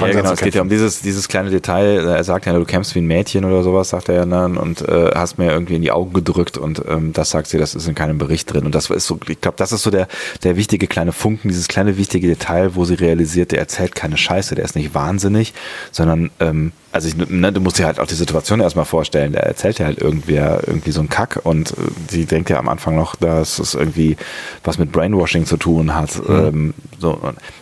Ja, 0.00 0.12
genau, 0.12 0.32
es 0.32 0.40
geht 0.40 0.54
ja 0.54 0.62
um 0.62 0.68
dieses, 0.68 1.00
dieses 1.00 1.28
kleine 1.28 1.50
Detail. 1.50 2.06
Er 2.06 2.24
sagt 2.24 2.46
ja, 2.46 2.52
du 2.52 2.64
kämpfst 2.64 2.94
wie 2.94 3.00
ein 3.00 3.06
Mädchen 3.06 3.44
oder 3.44 3.62
sowas, 3.62 3.90
sagt 3.90 4.08
er 4.08 4.14
ja 4.14 4.24
dann, 4.24 4.56
und 4.56 4.82
äh, 4.82 5.10
hast 5.14 5.38
mir 5.38 5.50
irgendwie 5.50 5.76
in 5.76 5.82
die 5.82 5.90
Augen 5.90 6.12
gedrückt 6.12 6.58
und 6.58 6.82
ähm, 6.88 7.12
das 7.12 7.30
sagt 7.30 7.48
sie, 7.48 7.58
das 7.58 7.74
ist 7.74 7.88
in 7.88 7.94
keinem 7.94 8.18
Bericht 8.18 8.52
drin. 8.52 8.64
Und 8.66 8.74
das 8.74 8.90
ist 8.90 9.06
so, 9.06 9.18
ich 9.28 9.40
glaube, 9.40 9.56
das 9.56 9.72
ist 9.72 9.82
so 9.82 9.90
der, 9.90 10.08
der 10.42 10.56
wichtige 10.56 10.86
kleine 10.86 11.12
Funken, 11.12 11.48
dieses 11.48 11.68
kleine 11.68 11.96
wichtige 11.96 12.28
Detail, 12.28 12.74
wo 12.74 12.84
sie 12.84 12.94
realisiert, 12.94 13.52
der 13.52 13.58
erzählt 13.58 13.94
keine 13.94 14.16
Scheiße, 14.16 14.54
der 14.54 14.64
ist 14.64 14.76
nicht 14.76 14.94
wahnsinnig, 14.94 15.54
sondern 15.90 16.30
ähm, 16.40 16.72
also 16.90 17.08
ich, 17.08 17.16
ne, 17.16 17.52
du 17.52 17.60
musst 17.60 17.78
dir 17.78 17.86
halt 17.86 18.00
auch 18.00 18.06
die 18.06 18.14
Situation 18.14 18.60
erstmal 18.60 18.84
vorstellen. 18.84 19.32
Der 19.32 19.44
erzählt 19.44 19.78
ja 19.78 19.86
halt 19.86 19.98
irgendwer 19.98 20.62
irgendwie 20.66 20.90
so 20.90 21.00
einen 21.00 21.08
Kack 21.08 21.40
und 21.44 21.72
äh, 21.72 21.74
sie 22.10 22.24
denkt 22.24 22.50
ja 22.50 22.58
am 22.58 22.68
Anfang 22.68 22.96
noch, 22.96 23.14
dass 23.16 23.58
es 23.58 23.74
irgendwie 23.74 24.16
was 24.64 24.78
mit 24.78 24.90
Brainwashing 24.90 25.44
zu 25.44 25.56
tun 25.58 25.94
hat. 25.94 26.16
Mhm. 26.26 26.34
Ähm, 26.34 26.74
so, 26.98 27.20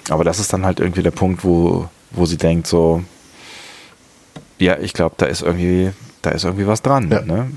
aber 0.09 0.25
das 0.25 0.39
ist 0.39 0.53
dann 0.53 0.65
halt 0.65 0.81
irgendwie 0.81 1.03
der 1.03 1.11
Punkt, 1.11 1.45
wo, 1.45 1.89
wo 2.11 2.27
sie 2.27 2.37
denkt, 2.37 2.67
so, 2.67 3.03
ja, 4.59 4.79
ich 4.79 4.93
glaube, 4.93 5.15
da 5.19 5.27
ist 5.27 5.43
irgendwie, 5.43 5.93
da 6.23 6.31
ist 6.31 6.45
irgendwie 6.45 6.67
was 6.67 6.83
dran. 6.83 7.11
Ja. 7.11 7.21
Ne? 7.23 7.51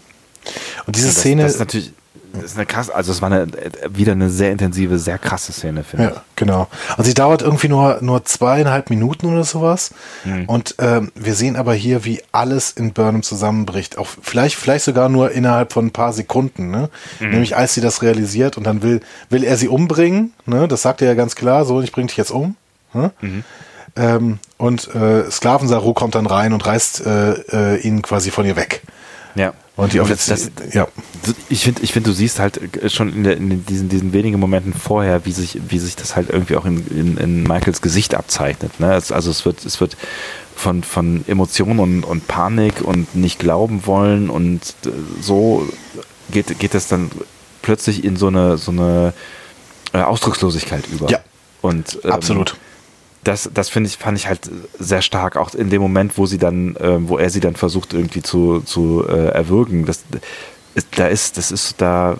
Und 0.86 0.96
diese 0.96 1.08
das, 1.08 1.18
Szene. 1.18 1.44
Das 1.44 1.54
ist 1.54 1.60
natürlich 1.60 1.94
das 2.34 2.44
ist 2.44 2.58
eine 2.58 2.66
krasse, 2.66 2.94
also 2.94 3.12
es 3.12 3.22
war 3.22 3.32
eine, 3.32 3.48
wieder 3.90 4.12
eine 4.12 4.30
sehr 4.30 4.52
intensive, 4.52 5.00
sehr 5.00 5.18
krasse 5.18 5.52
Szene, 5.52 5.84
finde 5.84 6.10
ich. 6.10 6.12
Ja, 6.12 6.24
genau. 6.36 6.68
Und 6.98 7.04
sie 7.06 7.14
dauert 7.14 7.42
irgendwie 7.42 7.70
nur, 7.70 8.00
nur 8.02 8.24
zweieinhalb 8.24 8.90
Minuten 8.90 9.28
oder 9.28 9.44
sowas. 9.44 9.92
Mhm. 10.26 10.46
Und 10.46 10.76
ähm, 10.78 11.12
wir 11.16 11.34
sehen 11.34 11.56
aber 11.56 11.74
hier, 11.74 12.06
wie 12.06 12.22
alles 12.32 12.72
in 12.72 12.94
Burnham 12.94 13.24
zusammenbricht. 13.24 13.98
Auch 13.98 14.08
vielleicht, 14.22 14.56
vielleicht 14.56 14.86
sogar 14.86 15.10
nur 15.10 15.32
innerhalb 15.32 15.74
von 15.74 15.88
ein 15.88 15.92
paar 15.92 16.14
Sekunden, 16.14 16.70
ne? 16.70 16.90
Mhm. 17.20 17.30
Nämlich 17.32 17.58
als 17.58 17.74
sie 17.74 17.82
das 17.82 18.04
realisiert 18.04 18.58
und 18.58 18.64
dann 18.64 18.84
will, 18.84 19.02
will 19.30 19.44
er 19.44 19.58
sie 19.58 19.68
umbringen, 19.68 20.34
ne? 20.46 20.68
Das 20.68 20.84
sagt 20.84 21.02
er 21.02 21.08
ja 21.08 21.14
ganz 21.16 21.36
klar, 21.36 21.66
so, 21.66 21.82
ich 21.82 21.92
bring 21.92 22.08
dich 22.08 22.18
jetzt 22.18 22.32
um. 22.32 22.56
Ne? 22.94 23.12
Mhm. 23.22 23.44
Ähm, 24.00 24.40
und 24.58 24.94
äh, 24.96 25.30
Sklavensaru 25.30 25.94
kommt 25.94 26.16
dann 26.16 26.26
rein 26.26 26.54
und 26.54 26.66
reißt 26.66 27.06
äh, 27.06 27.32
äh, 27.76 27.82
ihn 27.82 28.02
quasi 28.02 28.32
von 28.32 28.46
ihr 28.46 28.56
weg. 28.56 28.82
Ja. 29.36 29.54
Und 29.76 29.94
die 29.94 30.02
Offizier, 30.02 30.36
das, 30.36 30.74
ja. 30.74 30.88
Ich 31.50 31.64
finde, 31.64 31.82
ich 31.84 31.94
finde, 31.94 32.10
du 32.10 32.14
siehst 32.14 32.40
halt 32.40 32.60
schon 32.88 33.14
in, 33.14 33.24
der, 33.24 33.38
in, 33.38 33.66
diesen, 33.66 33.88
diesen 33.88 34.12
wenigen 34.12 34.40
Momenten 34.40 34.74
vorher, 34.74 35.26
wie 35.26 35.32
sich, 35.32 35.60
wie 35.70 35.80
sich 35.80 35.96
das 35.96 36.16
halt 36.16 36.30
irgendwie 36.30 36.58
auch 36.58 36.66
in, 36.66 36.86
in, 36.88 37.18
in 37.18 37.44
Michaels 37.44 37.82
Gesicht 37.82 38.16
abzeichnet. 38.16 38.80
Ne? 38.80 38.94
Es, 38.96 39.12
also 39.12 39.32
es 39.32 39.46
wird, 39.46 39.66
es 39.66 39.80
wird 39.80 39.96
von, 40.56 40.84
von 40.84 41.24
Emotionen 41.28 41.80
und, 41.80 42.04
und 42.04 42.28
Panik 42.28 42.82
und 42.82 43.16
nicht 43.16 43.40
glauben 43.40 43.86
wollen 43.86 44.30
und 44.30 44.62
äh, 44.86 44.90
so 45.22 45.68
geht, 46.32 46.60
geht 46.60 46.74
das 46.74 46.88
dann 46.88 47.10
plötzlich 47.62 48.04
in 48.04 48.18
so 48.18 48.28
eine, 48.28 48.58
so 48.58 48.72
eine 48.72 49.14
äh, 49.94 50.00
Ausdruckslosigkeit 50.02 50.86
über. 50.92 51.10
Ja. 51.10 51.20
Und, 51.62 52.00
ähm, 52.04 52.12
Absolut 52.12 52.56
das, 53.24 53.50
das 53.54 53.70
finde 53.70 53.90
ich, 53.90 53.98
fand 53.98 54.18
ich 54.18 54.28
halt 54.28 54.50
sehr 54.80 55.02
stark, 55.02 55.36
auch 55.36 55.54
in 55.54 55.70
dem 55.70 55.82
Moment, 55.82 56.18
wo 56.18 56.26
sie 56.26 56.38
dann, 56.38 56.76
äh, 56.78 57.08
wo 57.08 57.18
er 57.18 57.30
sie 57.30 57.40
dann 57.40 57.56
versucht, 57.56 57.94
irgendwie 57.94 58.22
zu, 58.22 58.62
zu 58.62 59.06
äh, 59.08 59.28
erwürgen. 59.30 59.86
Das, 59.86 60.04
da 60.96 61.08
ist, 61.08 61.38
das 61.38 61.52
ist, 61.52 61.82
da 61.82 62.18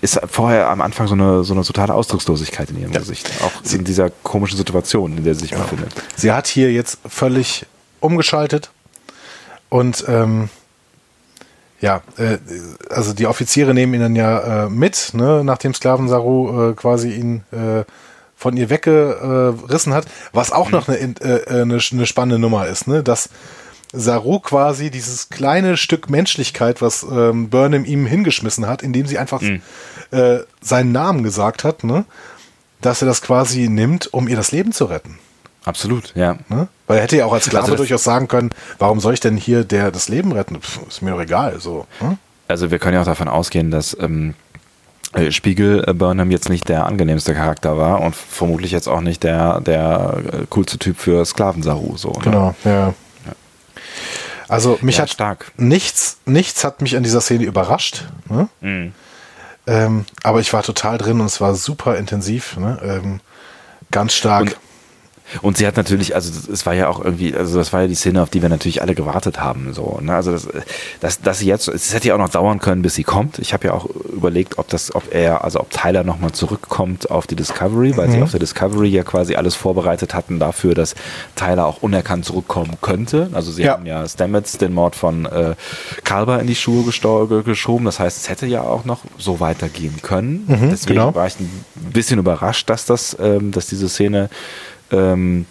ist 0.00 0.20
vorher 0.28 0.68
am 0.68 0.80
Anfang 0.80 1.06
so 1.06 1.14
eine, 1.14 1.44
so 1.44 1.54
eine 1.54 1.62
totale 1.62 1.94
Ausdruckslosigkeit 1.94 2.70
in 2.70 2.80
ihrem 2.80 2.92
ja. 2.92 2.98
Gesicht. 2.98 3.30
Auch 3.42 3.52
sie, 3.62 3.76
in 3.76 3.84
dieser 3.84 4.10
komischen 4.10 4.58
Situation, 4.58 5.16
in 5.16 5.24
der 5.24 5.34
sie 5.34 5.42
sich 5.42 5.50
genau. 5.52 5.62
befindet. 5.62 5.94
Sie 6.16 6.32
hat 6.32 6.46
hier 6.46 6.72
jetzt 6.72 6.98
völlig 7.08 7.66
umgeschaltet 8.00 8.70
und 9.68 10.04
ähm, 10.08 10.50
ja, 11.80 12.02
äh, 12.16 12.38
also 12.90 13.12
die 13.12 13.26
Offiziere 13.26 13.74
nehmen 13.74 13.94
ihn 13.94 14.00
dann 14.00 14.16
ja 14.16 14.66
äh, 14.66 14.68
mit, 14.70 15.10
ne, 15.14 15.42
nachdem 15.44 15.72
Sklavensaru 15.72 16.70
äh, 16.70 16.74
quasi 16.74 17.10
ihn 17.10 17.44
äh, 17.52 17.84
von 18.42 18.56
ihr 18.56 18.68
weggerissen 18.68 19.94
hat, 19.94 20.06
was 20.32 20.52
auch 20.52 20.66
mhm. 20.66 20.72
noch 20.72 20.88
eine, 20.88 20.98
äh, 20.98 21.48
eine, 21.48 21.78
eine, 21.78 22.06
spannende 22.06 22.38
Nummer 22.38 22.66
ist, 22.66 22.88
ne? 22.88 23.02
dass 23.02 23.30
Saru 23.92 24.40
quasi 24.40 24.90
dieses 24.90 25.28
kleine 25.28 25.76
Stück 25.76 26.10
Menschlichkeit, 26.10 26.82
was 26.82 27.04
ähm, 27.04 27.50
Burnham 27.50 27.84
ihm 27.84 28.06
hingeschmissen 28.06 28.66
hat, 28.66 28.82
indem 28.82 29.06
sie 29.06 29.18
einfach 29.18 29.40
mhm. 29.40 29.62
äh, 30.10 30.40
seinen 30.60 30.92
Namen 30.92 31.22
gesagt 31.22 31.62
hat, 31.62 31.84
ne? 31.84 32.04
dass 32.80 33.00
er 33.00 33.06
das 33.06 33.22
quasi 33.22 33.68
nimmt, 33.68 34.12
um 34.12 34.28
ihr 34.28 34.36
das 34.36 34.50
Leben 34.50 34.72
zu 34.72 34.86
retten. 34.86 35.18
Absolut, 35.64 36.12
ja. 36.16 36.38
Ne? 36.48 36.66
Weil 36.88 36.96
er 36.96 37.04
hätte 37.04 37.16
ja 37.16 37.26
auch 37.26 37.32
als 37.32 37.44
Sklave 37.44 37.64
also 37.64 37.76
durchaus 37.76 38.02
sagen 38.02 38.26
können, 38.26 38.50
warum 38.78 38.98
soll 38.98 39.14
ich 39.14 39.20
denn 39.20 39.36
hier 39.36 39.62
der 39.62 39.92
das 39.92 40.08
Leben 40.08 40.32
retten? 40.32 40.60
Pff, 40.60 40.80
ist 40.88 41.02
mir 41.02 41.12
doch 41.12 41.20
egal. 41.20 41.60
So. 41.60 41.86
Ne? 42.00 42.18
Also 42.48 42.72
wir 42.72 42.80
können 42.80 42.94
ja 42.94 43.02
auch 43.02 43.06
davon 43.06 43.28
ausgehen, 43.28 43.70
dass 43.70 43.96
ähm, 44.00 44.34
äh, 44.51 44.51
Spiegel 45.30 45.84
äh, 45.86 45.92
Burnham 45.92 46.30
jetzt 46.30 46.48
nicht 46.48 46.68
der 46.68 46.86
angenehmste 46.86 47.34
Charakter 47.34 47.76
war 47.76 48.00
und 48.00 48.16
vermutlich 48.16 48.72
jetzt 48.72 48.88
auch 48.88 49.00
nicht 49.00 49.22
der, 49.22 49.60
der 49.60 50.22
äh, 50.32 50.46
coolste 50.48 50.78
Typ 50.78 50.98
für 50.98 51.24
Sklavensaru. 51.24 51.96
So, 51.96 52.12
ne? 52.12 52.20
Genau, 52.22 52.54
ja. 52.64 52.70
ja. 52.70 52.94
Also 54.48 54.78
mich 54.82 54.96
ja, 54.96 55.02
hat 55.02 55.10
stark. 55.10 55.52
nichts, 55.56 56.18
nichts 56.24 56.64
hat 56.64 56.82
mich 56.82 56.96
an 56.96 57.02
dieser 57.02 57.20
Szene 57.20 57.44
überrascht. 57.44 58.04
Ne? 58.28 58.48
Mhm. 58.60 58.92
Ähm, 59.66 60.04
aber 60.22 60.40
ich 60.40 60.52
war 60.52 60.62
total 60.62 60.98
drin 60.98 61.20
und 61.20 61.26
es 61.26 61.40
war 61.40 61.54
super 61.54 61.96
intensiv. 61.96 62.56
Ne? 62.56 62.78
Ähm, 62.82 63.20
ganz 63.90 64.14
stark. 64.14 64.42
Und 64.42 64.56
und 65.40 65.56
sie 65.56 65.66
hat 65.66 65.76
natürlich, 65.76 66.14
also 66.14 66.52
es 66.52 66.66
war 66.66 66.74
ja 66.74 66.88
auch 66.88 67.02
irgendwie, 67.02 67.34
also 67.34 67.58
das 67.58 67.72
war 67.72 67.82
ja 67.82 67.88
die 67.88 67.94
Szene, 67.94 68.22
auf 68.22 68.30
die 68.30 68.42
wir 68.42 68.48
natürlich 68.48 68.82
alle 68.82 68.94
gewartet 68.94 69.40
haben. 69.40 69.72
So, 69.72 69.98
ne? 70.02 70.14
Also 70.14 70.32
das, 70.32 70.48
das, 71.00 71.20
dass 71.20 71.38
sie 71.38 71.46
jetzt, 71.46 71.68
es 71.68 71.94
hätte 71.94 72.08
ja 72.08 72.14
auch 72.14 72.18
noch 72.18 72.28
dauern 72.28 72.58
können, 72.58 72.82
bis 72.82 72.94
sie 72.94 73.04
kommt. 73.04 73.38
Ich 73.38 73.52
habe 73.52 73.68
ja 73.68 73.74
auch 73.74 73.86
überlegt, 73.86 74.58
ob 74.58 74.68
das, 74.68 74.94
ob 74.94 75.14
er, 75.14 75.44
also 75.44 75.60
ob 75.60 75.70
Tyler 75.70 76.04
nochmal 76.04 76.32
zurückkommt 76.32 77.10
auf 77.10 77.26
die 77.26 77.36
Discovery, 77.36 77.96
weil 77.96 78.08
mhm. 78.08 78.12
sie 78.12 78.22
auf 78.22 78.30
der 78.30 78.40
Discovery 78.40 78.88
ja 78.88 79.04
quasi 79.04 79.34
alles 79.34 79.54
vorbereitet 79.54 80.14
hatten 80.14 80.38
dafür, 80.38 80.74
dass 80.74 80.94
Tyler 81.36 81.66
auch 81.66 81.82
unerkannt 81.82 82.24
zurückkommen 82.24 82.76
könnte. 82.80 83.30
Also 83.32 83.52
sie 83.52 83.62
ja. 83.62 83.72
haben 83.72 83.86
ja 83.86 84.06
Stamets 84.06 84.58
den 84.58 84.74
Mord 84.74 84.96
von 84.96 85.26
äh, 85.26 85.54
Kalber 86.04 86.40
in 86.40 86.46
die 86.46 86.54
Schuhe 86.54 86.84
geschoben. 86.84 87.84
Das 87.84 87.98
heißt, 87.98 88.18
es 88.18 88.28
hätte 88.28 88.46
ja 88.46 88.62
auch 88.62 88.84
noch 88.84 89.00
so 89.18 89.40
weitergehen 89.40 90.00
können. 90.02 90.44
Mhm, 90.46 90.70
Deswegen 90.70 91.00
genau. 91.00 91.14
war 91.14 91.26
ich 91.26 91.38
ein 91.38 91.62
bisschen 91.92 92.18
überrascht, 92.18 92.68
dass 92.68 92.86
das, 92.86 93.16
ähm, 93.20 93.52
dass 93.52 93.66
diese 93.66 93.88
Szene 93.88 94.28
ähm, 94.92 95.46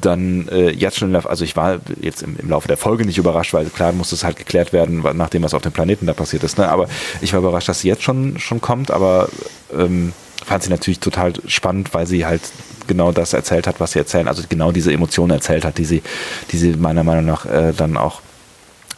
dann 0.00 0.48
äh, 0.48 0.70
jetzt 0.70 0.98
schon, 0.98 1.14
also 1.16 1.44
ich 1.44 1.56
war 1.56 1.80
jetzt 2.00 2.22
im, 2.22 2.36
im, 2.36 2.50
Laufe 2.50 2.68
der 2.68 2.76
Folge 2.76 3.06
nicht 3.06 3.18
überrascht, 3.18 3.54
weil 3.54 3.66
klar 3.66 3.92
muss 3.92 4.12
es 4.12 4.24
halt 4.24 4.36
geklärt 4.36 4.72
werden, 4.72 5.02
nachdem 5.14 5.42
was 5.42 5.54
auf 5.54 5.62
dem 5.62 5.72
Planeten 5.72 6.06
da 6.06 6.12
passiert 6.12 6.44
ist. 6.44 6.58
Ne? 6.58 6.68
Aber 6.68 6.88
ich 7.20 7.32
war 7.32 7.40
überrascht, 7.40 7.68
dass 7.68 7.80
sie 7.80 7.88
jetzt 7.88 8.02
schon, 8.02 8.38
schon 8.38 8.60
kommt, 8.60 8.90
aber 8.90 9.28
ähm, 9.72 10.12
fand 10.44 10.62
sie 10.62 10.70
natürlich 10.70 11.00
total 11.00 11.32
spannend, 11.46 11.94
weil 11.94 12.06
sie 12.06 12.26
halt 12.26 12.42
genau 12.86 13.12
das 13.12 13.32
erzählt 13.32 13.66
hat, 13.66 13.80
was 13.80 13.92
sie 13.92 13.98
erzählen, 13.98 14.28
also 14.28 14.42
genau 14.48 14.72
diese 14.72 14.92
Emotionen 14.92 15.30
erzählt 15.30 15.64
hat, 15.64 15.78
die 15.78 15.86
sie, 15.86 16.02
die 16.50 16.58
sie 16.58 16.74
meiner 16.74 17.02
Meinung 17.02 17.24
nach 17.24 17.46
äh, 17.46 17.72
dann 17.72 17.96
auch 17.96 18.20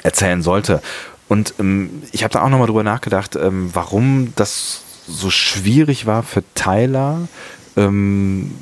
erzählen 0.02 0.42
sollte. 0.42 0.82
Und 1.28 1.54
ähm, 1.60 2.02
ich 2.12 2.24
habe 2.24 2.32
da 2.32 2.42
auch 2.42 2.48
nochmal 2.48 2.66
drüber 2.66 2.82
nachgedacht, 2.82 3.36
ähm, 3.36 3.70
warum 3.72 4.32
das 4.36 4.82
so 5.08 5.30
schwierig 5.30 6.06
war 6.06 6.24
für 6.24 6.42
Tyler, 6.54 7.28
ähm, 7.76 8.52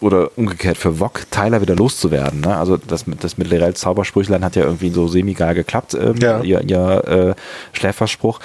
oder 0.00 0.36
umgekehrt 0.36 0.76
für 0.76 1.00
Wok 1.00 1.22
Tyler 1.30 1.60
wieder 1.60 1.76
loszuwerden. 1.76 2.40
Ne? 2.40 2.56
Also 2.56 2.76
das, 2.76 3.04
das 3.20 3.38
mit 3.38 3.76
Zaubersprüchlein 3.76 4.44
hat 4.44 4.56
ja 4.56 4.64
irgendwie 4.64 4.90
so 4.90 5.08
semi-geil 5.08 5.54
geklappt, 5.54 5.94
ähm, 5.94 6.16
ja. 6.16 6.40
ihr, 6.40 6.62
ihr 6.62 7.36
äh, 7.36 7.76
Schläferspruch. 7.76 8.40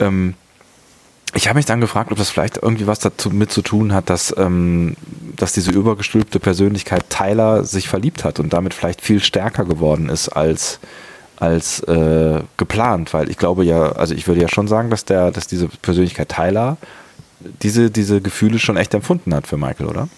Ähm, 0.00 0.34
ich 1.34 1.48
habe 1.48 1.56
mich 1.56 1.66
dann 1.66 1.80
gefragt, 1.80 2.12
ob 2.12 2.18
das 2.18 2.30
vielleicht 2.30 2.58
irgendwie 2.58 2.86
was 2.86 2.98
dazu 2.98 3.30
mit 3.30 3.50
zu 3.50 3.62
tun 3.62 3.94
hat, 3.94 4.10
dass, 4.10 4.34
ähm, 4.36 4.96
dass 5.36 5.52
diese 5.52 5.70
übergestülpte 5.70 6.38
Persönlichkeit 6.38 7.08
Tyler 7.08 7.64
sich 7.64 7.88
verliebt 7.88 8.24
hat 8.24 8.38
und 8.38 8.52
damit 8.52 8.74
vielleicht 8.74 9.00
viel 9.00 9.20
stärker 9.20 9.64
geworden 9.64 10.08
ist 10.08 10.28
als 10.28 10.78
als 11.36 11.80
äh, 11.80 12.40
geplant, 12.56 13.12
weil 13.12 13.28
ich 13.28 13.36
glaube 13.36 13.64
ja, 13.64 13.90
also 13.92 14.14
ich 14.14 14.28
würde 14.28 14.40
ja 14.40 14.48
schon 14.48 14.68
sagen, 14.68 14.90
dass 14.90 15.04
der, 15.04 15.32
dass 15.32 15.48
diese 15.48 15.66
Persönlichkeit 15.66 16.28
Tyler 16.28 16.76
diese, 17.62 17.90
diese 17.90 18.20
Gefühle 18.20 18.60
schon 18.60 18.76
echt 18.76 18.94
empfunden 18.94 19.34
hat 19.34 19.48
für 19.48 19.56
Michael, 19.56 19.86
oder? 19.86 20.08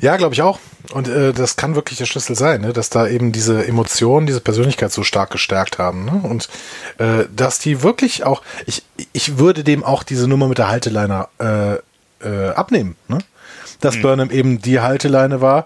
Ja, 0.00 0.16
glaube 0.16 0.34
ich 0.34 0.42
auch. 0.42 0.58
Und 0.92 1.08
äh, 1.08 1.32
das 1.32 1.56
kann 1.56 1.74
wirklich 1.74 1.98
der 1.98 2.04
Schlüssel 2.04 2.36
sein, 2.36 2.60
ne? 2.60 2.72
dass 2.72 2.90
da 2.90 3.06
eben 3.06 3.32
diese 3.32 3.66
Emotionen, 3.66 4.26
diese 4.26 4.40
Persönlichkeit 4.40 4.92
so 4.92 5.02
stark 5.02 5.30
gestärkt 5.30 5.78
haben. 5.78 6.04
Ne? 6.04 6.20
Und 6.22 6.48
äh, 6.98 7.24
dass 7.34 7.58
die 7.58 7.82
wirklich 7.82 8.24
auch, 8.24 8.42
ich, 8.66 8.82
ich 9.12 9.38
würde 9.38 9.64
dem 9.64 9.82
auch 9.82 10.02
diese 10.02 10.28
Nummer 10.28 10.46
mit 10.46 10.58
der 10.58 10.68
Halteleine 10.68 11.28
äh, 11.38 11.74
äh, 12.24 12.50
abnehmen. 12.50 12.96
Ne? 13.08 13.18
Dass 13.80 13.96
mhm. 13.96 14.02
Burnham 14.02 14.30
eben 14.30 14.60
die 14.60 14.80
Halteleine 14.80 15.40
war, 15.40 15.64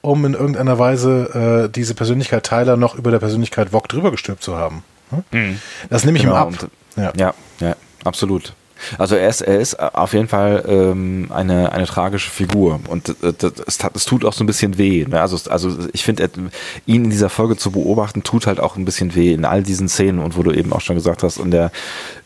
um 0.00 0.24
in 0.24 0.34
irgendeiner 0.34 0.78
Weise 0.78 1.66
äh, 1.66 1.72
diese 1.72 1.94
Persönlichkeit 1.94 2.44
Tyler 2.44 2.76
noch 2.76 2.96
über 2.96 3.10
der 3.10 3.18
Persönlichkeit 3.18 3.72
Vog 3.72 3.88
drüber 3.88 4.10
gestülpt 4.10 4.42
zu 4.42 4.56
haben. 4.56 4.82
Ne? 5.10 5.24
Mhm. 5.30 5.60
Das 5.90 6.04
nehme 6.04 6.18
ich 6.18 6.24
genau. 6.24 6.34
ihm 6.34 6.40
ab. 6.40 6.48
Und, 6.48 6.70
ja. 6.96 7.12
ja, 7.16 7.34
ja, 7.60 7.76
absolut. 8.04 8.52
Also 8.98 9.16
er 9.16 9.28
ist, 9.28 9.40
er 9.40 9.58
ist 9.58 9.78
auf 9.78 10.12
jeden 10.12 10.28
Fall 10.28 10.64
ähm, 10.68 11.28
eine, 11.32 11.72
eine 11.72 11.86
tragische 11.86 12.30
Figur 12.30 12.80
und 12.88 13.08
äh, 13.22 13.32
es, 13.66 13.78
es 13.94 14.04
tut 14.04 14.24
auch 14.24 14.32
so 14.32 14.44
ein 14.44 14.46
bisschen 14.46 14.78
weh. 14.78 15.04
Ne? 15.06 15.20
Also, 15.20 15.50
also 15.50 15.76
ich 15.92 16.04
finde, 16.04 16.28
ihn 16.86 17.04
in 17.04 17.10
dieser 17.10 17.28
Folge 17.28 17.56
zu 17.56 17.70
beobachten, 17.70 18.22
tut 18.22 18.46
halt 18.46 18.60
auch 18.60 18.76
ein 18.76 18.84
bisschen 18.84 19.14
weh 19.14 19.32
in 19.32 19.44
all 19.44 19.62
diesen 19.62 19.88
Szenen 19.88 20.18
und 20.18 20.36
wo 20.36 20.42
du 20.42 20.52
eben 20.52 20.72
auch 20.72 20.80
schon 20.80 20.96
gesagt 20.96 21.22
hast, 21.22 21.38
in 21.38 21.50
der, 21.50 21.70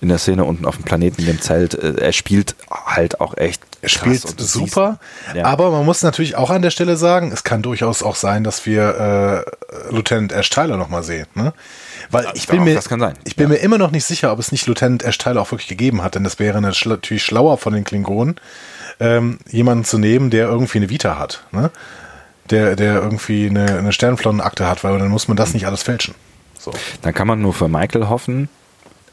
in 0.01 0.09
der 0.09 0.19
Szene 0.19 0.45
unten 0.45 0.67
auf 0.67 0.77
dem 0.77 0.85
Planeten, 0.85 1.21
in 1.23 1.27
dem 1.27 1.41
Zelt, 1.41 1.75
äh, 1.75 1.95
er 2.01 2.13
spielt 2.13 2.55
halt 2.71 3.21
auch 3.21 3.37
echt. 3.37 3.63
Er 3.83 3.89
spielt 3.89 4.21
super, 4.39 4.99
siehst, 5.25 5.37
ja. 5.37 5.47
aber 5.47 5.71
man 5.71 5.87
muss 5.87 6.03
natürlich 6.03 6.37
auch 6.37 6.51
an 6.51 6.61
der 6.61 6.71
Stelle 6.71 6.99
sagen, 6.99 7.33
es 7.33 7.45
kann 7.45 7.63
durchaus 7.63 8.03
auch 8.03 8.15
sein, 8.15 8.45
dass 8.45 8.67
wir 8.67 9.45
äh, 9.89 9.95
Lieutenant 9.95 10.33
Ash 10.33 10.51
Tyler 10.51 10.77
nochmal 10.77 11.03
sehen. 11.03 11.27
Ne? 11.35 11.55
Weil 12.11 12.27
ich 12.35 12.49
bin, 12.49 12.65
mir, 12.65 12.79
ich 13.25 13.37
bin 13.37 13.45
ja. 13.45 13.49
mir 13.49 13.57
immer 13.57 13.79
noch 13.79 13.93
nicht 13.93 14.05
sicher, 14.05 14.33
ob 14.33 14.41
es 14.41 14.51
nicht 14.51 14.67
Lieutenant 14.67 15.05
Ash 15.05 15.19
Tyler 15.19 15.43
auch 15.43 15.53
wirklich 15.53 15.69
gegeben 15.69 16.03
hat, 16.03 16.17
denn 16.17 16.25
das 16.25 16.39
wäre 16.39 16.61
natürlich 16.61 17.23
schlauer 17.23 17.57
von 17.57 17.73
den 17.73 17.85
Klingonen, 17.85 18.37
ähm, 18.99 19.39
jemanden 19.49 19.85
zu 19.85 19.99
nehmen, 19.99 20.31
der 20.31 20.49
irgendwie 20.49 20.79
eine 20.79 20.91
Vita 20.91 21.19
hat. 21.19 21.45
Ne? 21.53 21.71
Der, 22.51 22.75
der 22.75 22.95
irgendwie 22.97 23.49
eine, 23.49 23.79
eine 23.79 23.93
Sternflottenakte 23.93 24.67
hat, 24.67 24.83
weil 24.83 24.99
dann 24.99 25.09
muss 25.09 25.29
man 25.29 25.37
das 25.37 25.55
nicht 25.55 25.67
alles 25.67 25.85
fälschen. 25.85 26.15
So. 26.59 26.73
Dann 27.03 27.15
kann 27.15 27.29
man 27.29 27.41
nur 27.41 27.55
für 27.55 27.69
Michael 27.69 28.09
hoffen, 28.09 28.49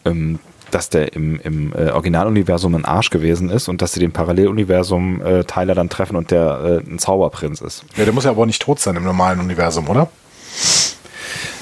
ähm, 0.03 0.39
dass 0.71 0.89
der 0.89 1.13
im, 1.13 1.39
im 1.41 1.73
äh, 1.73 1.91
Originaluniversum 1.91 2.73
ein 2.75 2.83
Arsch 2.83 3.11
gewesen 3.11 3.49
ist 3.49 3.69
und 3.69 3.81
dass 3.81 3.93
sie 3.93 3.99
den 3.99 4.11
Paralleluniversum 4.11 5.21
äh, 5.21 5.43
Tyler 5.43 5.75
dann 5.75 5.89
treffen 5.89 6.15
und 6.15 6.31
der 6.31 6.81
äh, 6.85 6.89
ein 6.89 6.97
Zauberprinz 6.97 7.61
ist. 7.61 7.85
Ja, 7.95 8.05
der 8.05 8.13
muss 8.13 8.23
ja 8.23 8.31
aber 8.31 8.41
auch 8.41 8.47
nicht 8.47 8.61
tot 8.61 8.79
sein 8.79 8.95
im 8.95 9.03
normalen 9.03 9.39
Universum, 9.39 9.87
oder? 9.87 10.09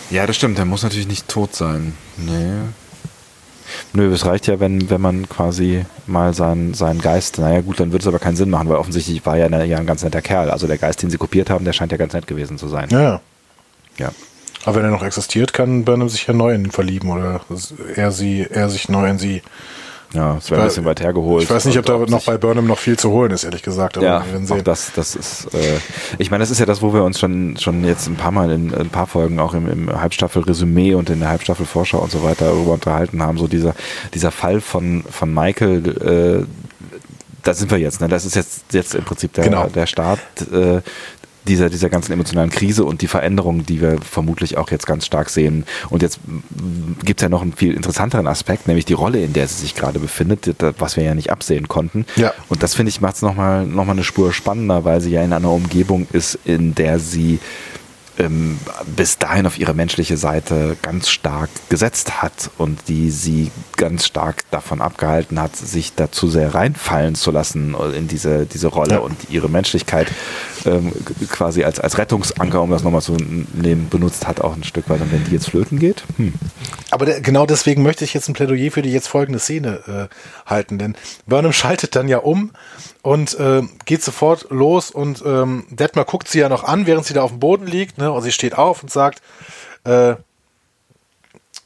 Ja, 0.09 0.25
das 0.27 0.35
stimmt. 0.35 0.57
Der 0.57 0.65
muss 0.65 0.83
natürlich 0.83 1.07
nicht 1.07 1.27
tot 1.27 1.55
sein. 1.55 1.93
Nee. 2.17 2.69
Nö, 3.93 4.11
es 4.13 4.25
reicht 4.25 4.47
ja, 4.47 4.59
wenn, 4.59 4.89
wenn 4.89 5.01
man 5.01 5.27
quasi 5.27 5.85
mal 6.05 6.33
seinen, 6.33 6.73
seinen 6.73 7.01
Geist, 7.01 7.39
naja 7.39 7.61
gut, 7.61 7.79
dann 7.79 7.91
würde 7.91 8.03
es 8.03 8.07
aber 8.07 8.19
keinen 8.19 8.35
Sinn 8.35 8.49
machen, 8.49 8.69
weil 8.69 8.77
offensichtlich 8.77 9.25
war 9.25 9.37
ja, 9.37 9.45
eine, 9.45 9.65
ja 9.65 9.77
ein 9.77 9.87
ganz 9.87 10.03
netter 10.03 10.21
Kerl. 10.21 10.51
Also 10.51 10.67
der 10.67 10.77
Geist, 10.77 11.01
den 11.01 11.09
sie 11.09 11.17
kopiert 11.17 11.49
haben, 11.49 11.65
der 11.65 11.73
scheint 11.73 11.91
ja 11.91 11.97
ganz 11.97 12.13
nett 12.13 12.27
gewesen 12.27 12.57
zu 12.57 12.67
sein. 12.67 12.89
Ja. 12.91 13.21
Ja. 13.97 14.11
Aber 14.65 14.77
wenn 14.77 14.85
er 14.85 14.91
noch 14.91 15.03
existiert, 15.03 15.53
kann 15.53 15.85
Burnham 15.85 16.09
sich 16.09 16.25
ja 16.27 16.33
neu 16.33 16.53
in 16.53 16.65
ihn 16.65 16.71
verlieben 16.71 17.09
oder 17.09 17.41
er 17.95 18.11
sie, 18.11 18.47
er 18.49 18.69
sich 18.69 18.89
neu 18.89 19.07
in 19.07 19.19
sie. 19.19 19.41
Ja, 20.15 20.37
es 20.37 20.49
wäre 20.49 20.61
ein 20.61 20.67
bisschen 20.67 20.85
weit 20.85 21.01
hergeholt. 21.01 21.43
Ich 21.43 21.49
weiß 21.49 21.65
nicht, 21.65 21.77
ob 21.77 21.85
da 21.85 21.97
noch 21.97 22.23
bei 22.23 22.37
Burnham 22.37 22.65
noch 22.67 22.79
viel 22.79 22.97
zu 22.97 23.11
holen 23.11 23.31
ist, 23.31 23.43
ehrlich 23.43 23.63
gesagt. 23.63 23.97
Aber 23.97 24.05
ja, 24.05 24.23
auch 24.49 24.61
das, 24.61 24.93
das 24.95 25.15
ist, 25.15 25.53
äh, 25.53 25.77
ich 26.17 26.31
meine, 26.31 26.41
das 26.41 26.51
ist 26.51 26.59
ja 26.59 26.65
das, 26.65 26.81
wo 26.81 26.93
wir 26.93 27.03
uns 27.03 27.19
schon, 27.19 27.57
schon 27.57 27.83
jetzt 27.83 28.07
ein 28.07 28.15
paar 28.15 28.31
Mal 28.31 28.51
in, 28.51 28.71
in 28.71 28.81
ein 28.81 28.89
paar 28.89 29.07
Folgen 29.07 29.39
auch 29.39 29.53
im, 29.53 29.67
im 29.67 30.01
Halbstaffel-Resümee 30.01 30.93
und 30.93 31.09
in 31.09 31.19
der 31.19 31.29
Halbstaffel-Vorschau 31.29 31.99
und 31.99 32.11
so 32.11 32.23
weiter 32.23 32.45
darüber 32.45 32.73
unterhalten 32.73 33.21
haben, 33.21 33.37
so 33.37 33.47
dieser, 33.47 33.75
dieser 34.13 34.31
Fall 34.31 34.61
von, 34.61 35.03
von 35.09 35.33
Michael, 35.33 36.45
äh, 36.45 36.45
da 37.43 37.53
sind 37.53 37.69
wir 37.69 37.77
jetzt, 37.77 38.01
ne? 38.01 38.07
Das 38.07 38.25
ist 38.25 38.35
jetzt, 38.35 38.73
jetzt 38.73 38.95
im 38.95 39.03
Prinzip 39.03 39.33
der, 39.33 39.43
genau. 39.43 39.67
der 39.67 39.85
Start 39.85 40.19
äh, 40.51 40.81
dieser, 41.47 41.69
dieser 41.69 41.89
ganzen 41.89 42.11
emotionalen 42.11 42.49
Krise 42.49 42.85
und 42.85 43.01
die 43.01 43.07
Veränderungen, 43.07 43.65
die 43.65 43.81
wir 43.81 43.97
vermutlich 44.01 44.57
auch 44.57 44.71
jetzt 44.71 44.87
ganz 44.87 45.05
stark 45.05 45.29
sehen. 45.29 45.65
Und 45.89 46.01
jetzt 46.01 46.19
gibt 47.03 47.19
es 47.19 47.23
ja 47.23 47.29
noch 47.29 47.41
einen 47.41 47.53
viel 47.53 47.73
interessanteren 47.73 48.27
Aspekt, 48.27 48.67
nämlich 48.67 48.85
die 48.85 48.93
Rolle, 48.93 49.23
in 49.23 49.33
der 49.33 49.47
sie 49.47 49.61
sich 49.61 49.75
gerade 49.75 49.99
befindet, 49.99 50.55
was 50.79 50.97
wir 50.97 51.03
ja 51.03 51.15
nicht 51.15 51.31
absehen 51.31 51.67
konnten. 51.67 52.05
Ja. 52.15 52.33
Und 52.49 52.63
das 52.63 52.75
finde 52.75 52.89
ich 52.89 53.01
macht 53.01 53.15
es 53.15 53.21
nochmal 53.21 53.65
noch 53.65 53.85
mal 53.85 53.91
eine 53.91 54.03
Spur 54.03 54.33
spannender, 54.33 54.85
weil 54.85 55.01
sie 55.01 55.11
ja 55.11 55.23
in 55.23 55.33
einer 55.33 55.51
Umgebung 55.51 56.07
ist, 56.11 56.39
in 56.45 56.75
der 56.75 56.99
sie 56.99 57.39
ähm, 58.17 58.59
bis 58.95 59.17
dahin 59.17 59.45
auf 59.45 59.59
ihre 59.59 59.73
menschliche 59.73 60.17
Seite 60.17 60.77
ganz 60.81 61.09
stark 61.09 61.49
gesetzt 61.69 62.21
hat 62.21 62.49
und 62.57 62.87
die 62.87 63.11
sie 63.11 63.51
ganz 63.77 64.05
stark 64.05 64.43
davon 64.51 64.81
abgehalten 64.81 65.39
hat, 65.39 65.55
sich 65.55 65.93
dazu 65.95 66.29
sehr 66.29 66.53
reinfallen 66.55 67.15
zu 67.15 67.31
lassen 67.31 67.75
in 67.95 68.07
diese, 68.07 68.45
diese 68.45 68.67
Rolle 68.67 68.95
ja. 68.95 68.99
und 68.99 69.29
ihre 69.29 69.49
Menschlichkeit 69.49 70.07
ähm, 70.65 70.91
quasi 71.29 71.63
als, 71.63 71.79
als 71.79 71.97
Rettungsanker, 71.97 72.61
um 72.61 72.71
das 72.71 72.83
nochmal 72.83 73.01
zu 73.01 73.17
nehmen, 73.53 73.89
benutzt 73.89 74.27
hat, 74.27 74.41
auch 74.41 74.55
ein 74.55 74.63
Stück 74.63 74.89
weit. 74.89 75.01
Und 75.01 75.11
wenn 75.11 75.23
die 75.25 75.31
jetzt 75.31 75.49
flöten 75.49 75.79
geht? 75.79 76.03
Hm. 76.17 76.33
Aber 76.91 77.05
der, 77.05 77.21
genau 77.21 77.45
deswegen 77.45 77.83
möchte 77.83 78.03
ich 78.03 78.13
jetzt 78.13 78.29
ein 78.29 78.33
Plädoyer 78.33 78.71
für 78.71 78.81
die 78.81 78.91
jetzt 78.91 79.07
folgende 79.07 79.39
Szene 79.39 80.09
äh, 80.09 80.49
halten, 80.49 80.77
denn 80.77 80.95
Burnham 81.27 81.53
schaltet 81.53 81.95
dann 81.95 82.07
ja 82.07 82.19
um 82.19 82.51
und 83.05 83.39
äh, 83.39 83.61
geht 83.85 84.01
sofort 84.01 84.47
los 84.49 84.89
und 84.89 85.23
ähm, 85.23 85.67
Detmar 85.69 86.05
guckt 86.05 86.27
sie 86.27 86.39
ja 86.39 86.49
noch 86.49 86.63
an, 86.63 86.87
während 86.87 87.05
sie 87.05 87.13
da 87.13 87.21
auf 87.21 87.29
dem 87.29 87.39
Boden 87.39 87.67
liegt, 87.67 87.99
ne? 87.99 88.11
Und 88.11 88.23
sie 88.23 88.31
steht 88.31 88.57
auf 88.57 88.81
und 88.81 88.89
sagt, 88.89 89.21
äh, 89.83 90.15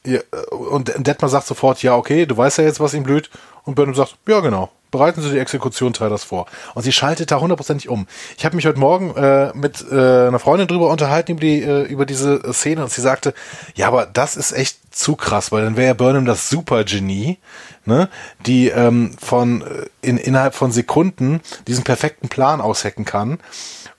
ja, 0.04 0.20
und 0.50 0.92
Detmar 0.98 1.30
sagt 1.30 1.46
sofort, 1.46 1.82
ja, 1.82 1.96
okay, 1.96 2.26
du 2.26 2.36
weißt 2.36 2.58
ja 2.58 2.64
jetzt, 2.64 2.78
was 2.78 2.92
ihm 2.92 3.04
blüht. 3.04 3.30
Und 3.64 3.74
Burnham 3.74 3.94
sagt, 3.94 4.16
ja, 4.28 4.40
genau. 4.40 4.70
Bereiten 4.90 5.22
Sie 5.22 5.30
die 5.30 5.38
Exekution 5.38 5.92
Tylers 5.92 6.24
vor. 6.24 6.46
Und 6.74 6.82
sie 6.82 6.92
schaltet 6.92 7.30
da 7.30 7.40
hundertprozentig 7.40 7.88
um. 7.88 8.06
Ich 8.36 8.44
habe 8.44 8.56
mich 8.56 8.66
heute 8.66 8.80
Morgen 8.80 9.14
äh, 9.16 9.52
mit 9.54 9.84
äh, 9.90 10.26
einer 10.28 10.38
Freundin 10.38 10.66
drüber 10.68 10.90
unterhalten 10.90 11.32
über, 11.32 11.40
die, 11.40 11.62
äh, 11.62 11.82
über 11.82 12.06
diese 12.06 12.52
Szene 12.52 12.82
und 12.82 12.90
sie 12.90 13.00
sagte, 13.00 13.34
ja, 13.74 13.86
aber 13.86 14.06
das 14.06 14.36
ist 14.36 14.52
echt 14.52 14.78
zu 14.94 15.14
krass, 15.14 15.52
weil 15.52 15.62
dann 15.62 15.76
wäre 15.76 15.88
ja 15.88 15.94
Burnham 15.94 16.24
das 16.24 16.48
Supergenie, 16.48 17.38
ne, 17.84 18.08
die 18.46 18.68
ähm, 18.68 19.14
von 19.20 19.62
äh, 19.62 19.86
in, 20.02 20.16
innerhalb 20.16 20.54
von 20.54 20.72
Sekunden 20.72 21.40
diesen 21.68 21.84
perfekten 21.84 22.28
Plan 22.28 22.60
aushacken 22.60 23.04
kann 23.04 23.38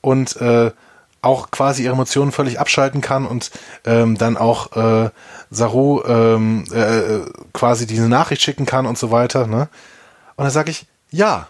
und 0.01 0.35
äh, 0.41 0.72
auch 1.22 1.51
quasi 1.51 1.84
ihre 1.84 1.93
Emotionen 1.93 2.31
völlig 2.31 2.59
abschalten 2.59 3.01
kann 3.01 3.26
und 3.26 3.51
ähm, 3.85 4.18
dann 4.18 4.38
auch 4.38 4.76
äh, 4.76 5.09
Saru 5.51 6.01
ähm, 6.03 6.65
äh, 6.73 7.19
quasi 7.53 7.85
diese 7.85 8.09
Nachricht 8.09 8.41
schicken 8.41 8.65
kann 8.65 8.85
und 8.85 8.97
so 8.97 9.11
weiter. 9.11 9.45
Ne? 9.45 9.69
Und 10.36 10.45
dann 10.45 10.52
sage 10.52 10.72
ich, 10.72 10.88
ja, 11.10 11.49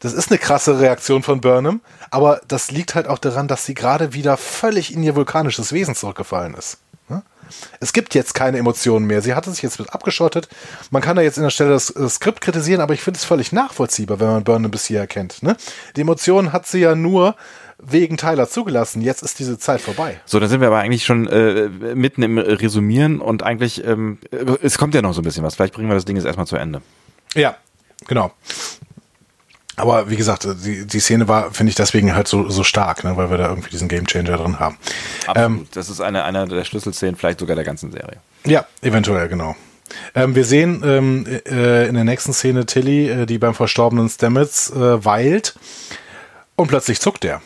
das 0.00 0.12
ist 0.12 0.30
eine 0.30 0.38
krasse 0.38 0.78
Reaktion 0.78 1.22
von 1.22 1.40
Burnham, 1.40 1.80
aber 2.10 2.40
das 2.48 2.70
liegt 2.70 2.94
halt 2.94 3.08
auch 3.08 3.18
daran, 3.18 3.48
dass 3.48 3.64
sie 3.64 3.74
gerade 3.74 4.12
wieder 4.12 4.36
völlig 4.36 4.92
in 4.92 5.02
ihr 5.02 5.16
vulkanisches 5.16 5.72
Wesen 5.72 5.94
zurückgefallen 5.94 6.54
ist. 6.54 6.78
Es 7.80 7.92
gibt 7.92 8.14
jetzt 8.14 8.34
keine 8.34 8.58
Emotionen 8.58 9.06
mehr. 9.06 9.22
Sie 9.22 9.34
hatte 9.34 9.50
sich 9.50 9.62
jetzt 9.62 9.80
abgeschottet. 9.92 10.48
Man 10.90 11.02
kann 11.02 11.16
da 11.16 11.22
jetzt 11.22 11.36
in 11.36 11.42
der 11.42 11.50
Stelle 11.50 11.70
das, 11.70 11.92
das 11.94 12.14
Skript 12.16 12.40
kritisieren, 12.40 12.80
aber 12.80 12.94
ich 12.94 13.02
finde 13.02 13.18
es 13.18 13.24
völlig 13.24 13.52
nachvollziehbar, 13.52 14.20
wenn 14.20 14.28
man 14.28 14.44
Burnham 14.44 14.70
bis 14.70 14.86
hier 14.86 15.00
erkennt. 15.00 15.42
Ne? 15.42 15.56
Die 15.94 16.00
Emotionen 16.00 16.52
hat 16.52 16.66
sie 16.66 16.80
ja 16.80 16.94
nur 16.94 17.36
wegen 17.78 18.16
Tyler 18.16 18.48
zugelassen. 18.48 19.02
Jetzt 19.02 19.22
ist 19.22 19.38
diese 19.38 19.58
Zeit 19.58 19.80
vorbei. 19.80 20.20
So, 20.24 20.40
dann 20.40 20.48
sind 20.48 20.60
wir 20.60 20.68
aber 20.68 20.78
eigentlich 20.78 21.04
schon 21.04 21.26
äh, 21.28 21.68
mitten 21.94 22.22
im 22.22 22.38
Resümieren 22.38 23.20
und 23.20 23.42
eigentlich, 23.42 23.84
ähm, 23.84 24.18
es 24.62 24.78
kommt 24.78 24.94
ja 24.94 25.02
noch 25.02 25.12
so 25.12 25.20
ein 25.20 25.24
bisschen 25.24 25.44
was. 25.44 25.54
Vielleicht 25.54 25.74
bringen 25.74 25.88
wir 25.88 25.94
das 25.94 26.06
Ding 26.06 26.16
jetzt 26.16 26.24
erstmal 26.24 26.46
zu 26.46 26.56
Ende. 26.56 26.80
Ja, 27.34 27.56
genau. 28.06 28.32
Aber 29.76 30.08
wie 30.08 30.16
gesagt, 30.16 30.48
die, 30.64 30.86
die 30.86 31.00
Szene 31.00 31.28
war, 31.28 31.52
finde 31.52 31.70
ich, 31.70 31.76
deswegen 31.76 32.14
halt 32.14 32.28
so, 32.28 32.48
so 32.48 32.64
stark, 32.64 33.04
ne, 33.04 33.16
weil 33.16 33.30
wir 33.30 33.36
da 33.36 33.48
irgendwie 33.48 33.68
diesen 33.68 33.88
Gamechanger 33.88 34.38
drin 34.38 34.58
haben. 34.58 34.78
Absolut. 35.26 35.36
Ähm, 35.36 35.66
das 35.72 35.90
ist 35.90 36.00
eine, 36.00 36.24
eine 36.24 36.48
der 36.48 36.64
Schlüsselszenen, 36.64 37.16
vielleicht 37.16 37.40
sogar 37.40 37.56
der 37.56 37.64
ganzen 37.64 37.92
Serie. 37.92 38.16
Ja, 38.46 38.64
eventuell, 38.80 39.28
genau. 39.28 39.54
Ähm, 40.14 40.34
wir 40.34 40.44
sehen 40.44 40.82
ähm, 40.84 41.26
äh, 41.46 41.86
in 41.88 41.94
der 41.94 42.04
nächsten 42.04 42.32
Szene 42.32 42.64
Tilly, 42.64 43.08
äh, 43.08 43.26
die 43.26 43.38
beim 43.38 43.54
verstorbenen 43.54 44.08
Stamets 44.08 44.70
äh, 44.70 45.04
weilt 45.04 45.54
und 46.56 46.68
plötzlich 46.68 47.00
zuckt 47.00 47.24
er. 47.24 47.42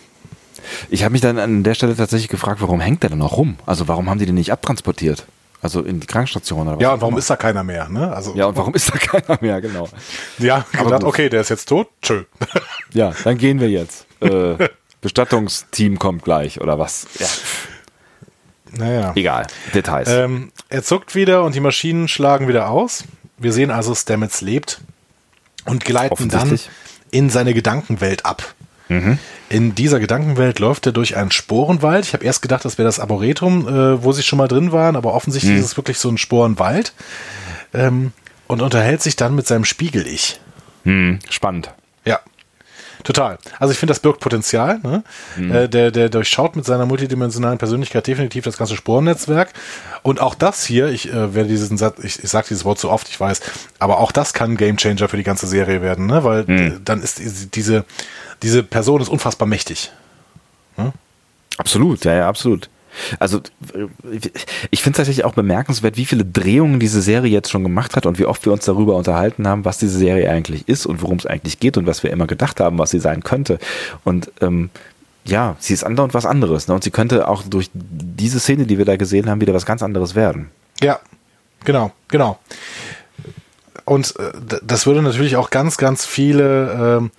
Ich 0.88 1.02
habe 1.02 1.12
mich 1.12 1.20
dann 1.20 1.38
an 1.38 1.64
der 1.64 1.74
Stelle 1.74 1.96
tatsächlich 1.96 2.28
gefragt, 2.28 2.60
warum 2.60 2.80
hängt 2.80 3.02
der 3.02 3.10
denn 3.10 3.18
noch 3.18 3.36
rum? 3.36 3.56
Also 3.66 3.88
warum 3.88 4.08
haben 4.08 4.18
die 4.18 4.26
den 4.26 4.36
nicht 4.36 4.52
abtransportiert? 4.52 5.26
Also 5.62 5.82
in 5.82 6.00
die 6.00 6.06
Krankenstation 6.06 6.66
oder 6.66 6.76
was? 6.76 6.82
Ja, 6.82 6.94
und 6.94 7.00
warum 7.02 7.18
ist 7.18 7.28
da 7.28 7.36
keiner 7.36 7.62
mehr? 7.62 7.88
Ne? 7.88 8.10
Also, 8.12 8.34
ja, 8.34 8.46
und 8.46 8.56
warum 8.56 8.74
ist 8.74 8.92
da 8.92 8.98
keiner 8.98 9.38
mehr, 9.40 9.60
genau. 9.60 9.88
Ja, 10.38 10.64
gedacht, 10.72 11.04
okay, 11.04 11.28
der 11.28 11.42
ist 11.42 11.50
jetzt 11.50 11.68
tot, 11.68 11.88
tschö. 12.02 12.24
Ja, 12.92 13.12
dann 13.24 13.36
gehen 13.38 13.60
wir 13.60 13.68
jetzt. 13.68 14.06
Äh, 14.20 14.68
Bestattungsteam 15.00 15.98
kommt 15.98 16.24
gleich, 16.24 16.60
oder 16.60 16.78
was? 16.78 17.06
Ja. 17.18 17.26
Naja. 18.72 19.12
Egal, 19.14 19.46
Details. 19.74 20.08
Ähm, 20.08 20.52
er 20.68 20.82
zuckt 20.82 21.14
wieder 21.14 21.44
und 21.44 21.54
die 21.54 21.60
Maschinen 21.60 22.08
schlagen 22.08 22.48
wieder 22.48 22.68
aus. 22.68 23.04
Wir 23.38 23.52
sehen 23.52 23.70
also, 23.70 23.94
Stamets 23.94 24.40
lebt 24.40 24.80
und 25.66 25.84
gleiten 25.84 26.28
dann 26.28 26.58
in 27.10 27.30
seine 27.30 27.54
Gedankenwelt 27.54 28.24
ab. 28.24 28.54
Mhm. 28.90 29.18
In 29.48 29.74
dieser 29.74 30.00
Gedankenwelt 30.00 30.58
läuft 30.58 30.86
er 30.86 30.92
durch 30.92 31.16
einen 31.16 31.30
Sporenwald. 31.30 32.04
Ich 32.04 32.12
habe 32.12 32.24
erst 32.24 32.42
gedacht, 32.42 32.64
das 32.64 32.76
wäre 32.76 32.86
das 32.86 33.00
Arboretum, 33.00 33.66
äh, 33.66 34.04
wo 34.04 34.12
sie 34.12 34.22
schon 34.22 34.36
mal 34.36 34.48
drin 34.48 34.72
waren, 34.72 34.96
aber 34.96 35.14
offensichtlich 35.14 35.54
mhm. 35.54 35.60
ist 35.60 35.66
es 35.66 35.76
wirklich 35.76 35.98
so 35.98 36.08
ein 36.08 36.18
Sporenwald. 36.18 36.92
Ähm, 37.72 38.12
und 38.48 38.62
unterhält 38.62 39.00
sich 39.00 39.14
dann 39.14 39.36
mit 39.36 39.46
seinem 39.46 39.64
Spiegel-Ich. 39.64 40.40
Mhm. 40.84 41.20
Spannend. 41.30 41.72
Ja. 42.04 42.18
Total. 43.04 43.38
Also 43.58 43.72
ich 43.72 43.78
finde, 43.78 43.92
das 43.92 44.00
birgt 44.00 44.20
Potenzial. 44.20 44.80
Ne? 44.82 45.04
Mhm. 45.36 45.52
Äh, 45.52 45.68
der, 45.68 45.90
der 45.90 46.08
durchschaut 46.08 46.56
mit 46.56 46.64
seiner 46.64 46.86
multidimensionalen 46.86 47.58
Persönlichkeit 47.58 48.06
definitiv 48.06 48.44
das 48.44 48.56
ganze 48.56 48.76
Sporennetzwerk. 48.76 49.52
Und 50.02 50.20
auch 50.20 50.34
das 50.34 50.64
hier, 50.64 50.88
ich 50.88 51.08
äh, 51.08 51.34
werde 51.34 51.48
diesen 51.48 51.78
Satz, 51.78 51.98
ich, 52.02 52.22
ich 52.22 52.30
sage 52.30 52.48
dieses 52.48 52.64
Wort 52.64 52.78
so 52.78 52.90
oft, 52.90 53.08
ich 53.08 53.18
weiß, 53.18 53.40
aber 53.78 53.98
auch 53.98 54.12
das 54.12 54.34
kann 54.34 54.52
ein 54.52 54.56
Gamechanger 54.56 55.08
für 55.08 55.16
die 55.16 55.22
ganze 55.22 55.46
Serie 55.46 55.80
werden, 55.80 56.06
ne? 56.06 56.24
Weil 56.24 56.44
mhm. 56.46 56.80
dann 56.84 57.02
ist 57.02 57.20
diese, 57.54 57.84
diese 58.42 58.62
Person 58.62 59.00
ist 59.00 59.08
unfassbar 59.08 59.46
mächtig. 59.48 59.90
Hm? 60.76 60.92
Absolut, 61.58 62.04
ja, 62.04 62.14
ja, 62.14 62.28
absolut. 62.28 62.68
Also 63.18 63.40
ich 64.70 64.82
finde 64.82 64.94
es 64.94 64.96
tatsächlich 64.96 65.24
auch 65.24 65.34
bemerkenswert, 65.34 65.96
wie 65.96 66.06
viele 66.06 66.24
Drehungen 66.24 66.80
diese 66.80 67.00
Serie 67.00 67.30
jetzt 67.30 67.50
schon 67.50 67.62
gemacht 67.62 67.96
hat 67.96 68.06
und 68.06 68.18
wie 68.18 68.24
oft 68.24 68.44
wir 68.44 68.52
uns 68.52 68.64
darüber 68.64 68.96
unterhalten 68.96 69.46
haben, 69.46 69.64
was 69.64 69.78
diese 69.78 69.96
Serie 69.98 70.30
eigentlich 70.30 70.68
ist 70.68 70.86
und 70.86 71.02
worum 71.02 71.18
es 71.18 71.26
eigentlich 71.26 71.60
geht 71.60 71.76
und 71.76 71.86
was 71.86 72.02
wir 72.02 72.10
immer 72.10 72.26
gedacht 72.26 72.60
haben, 72.60 72.78
was 72.78 72.90
sie 72.90 72.98
sein 72.98 73.22
könnte. 73.22 73.58
Und 74.04 74.32
ähm, 74.40 74.70
ja, 75.24 75.56
sie 75.58 75.74
ist 75.74 75.84
andauernd 75.84 76.14
was 76.14 76.26
anderes. 76.26 76.68
Ne? 76.68 76.74
Und 76.74 76.84
sie 76.84 76.90
könnte 76.90 77.28
auch 77.28 77.42
durch 77.42 77.70
diese 77.72 78.40
Szene, 78.40 78.66
die 78.66 78.78
wir 78.78 78.84
da 78.84 78.96
gesehen 78.96 79.30
haben, 79.30 79.40
wieder 79.40 79.54
was 79.54 79.66
ganz 79.66 79.82
anderes 79.82 80.14
werden. 80.14 80.50
Ja, 80.82 80.98
genau, 81.64 81.92
genau. 82.08 82.38
Und 83.84 84.14
äh, 84.18 84.60
das 84.62 84.86
würde 84.86 85.02
natürlich 85.02 85.36
auch 85.36 85.50
ganz, 85.50 85.76
ganz 85.76 86.06
viele 86.06 86.98
ähm, 86.98 87.10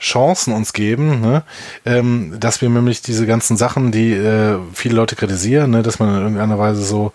Chancen 0.00 0.52
uns 0.52 0.72
geben, 0.72 1.20
ne? 1.20 1.42
ähm, 1.84 2.36
dass 2.38 2.62
wir 2.62 2.68
nämlich 2.68 3.02
diese 3.02 3.26
ganzen 3.26 3.56
Sachen, 3.56 3.90
die 3.90 4.12
äh, 4.12 4.58
viele 4.72 4.94
Leute 4.94 5.16
kritisieren, 5.16 5.72
ne? 5.72 5.82
dass 5.82 5.98
man 5.98 6.10
in 6.14 6.22
irgendeiner 6.22 6.58
Weise 6.58 6.82
so 6.82 7.12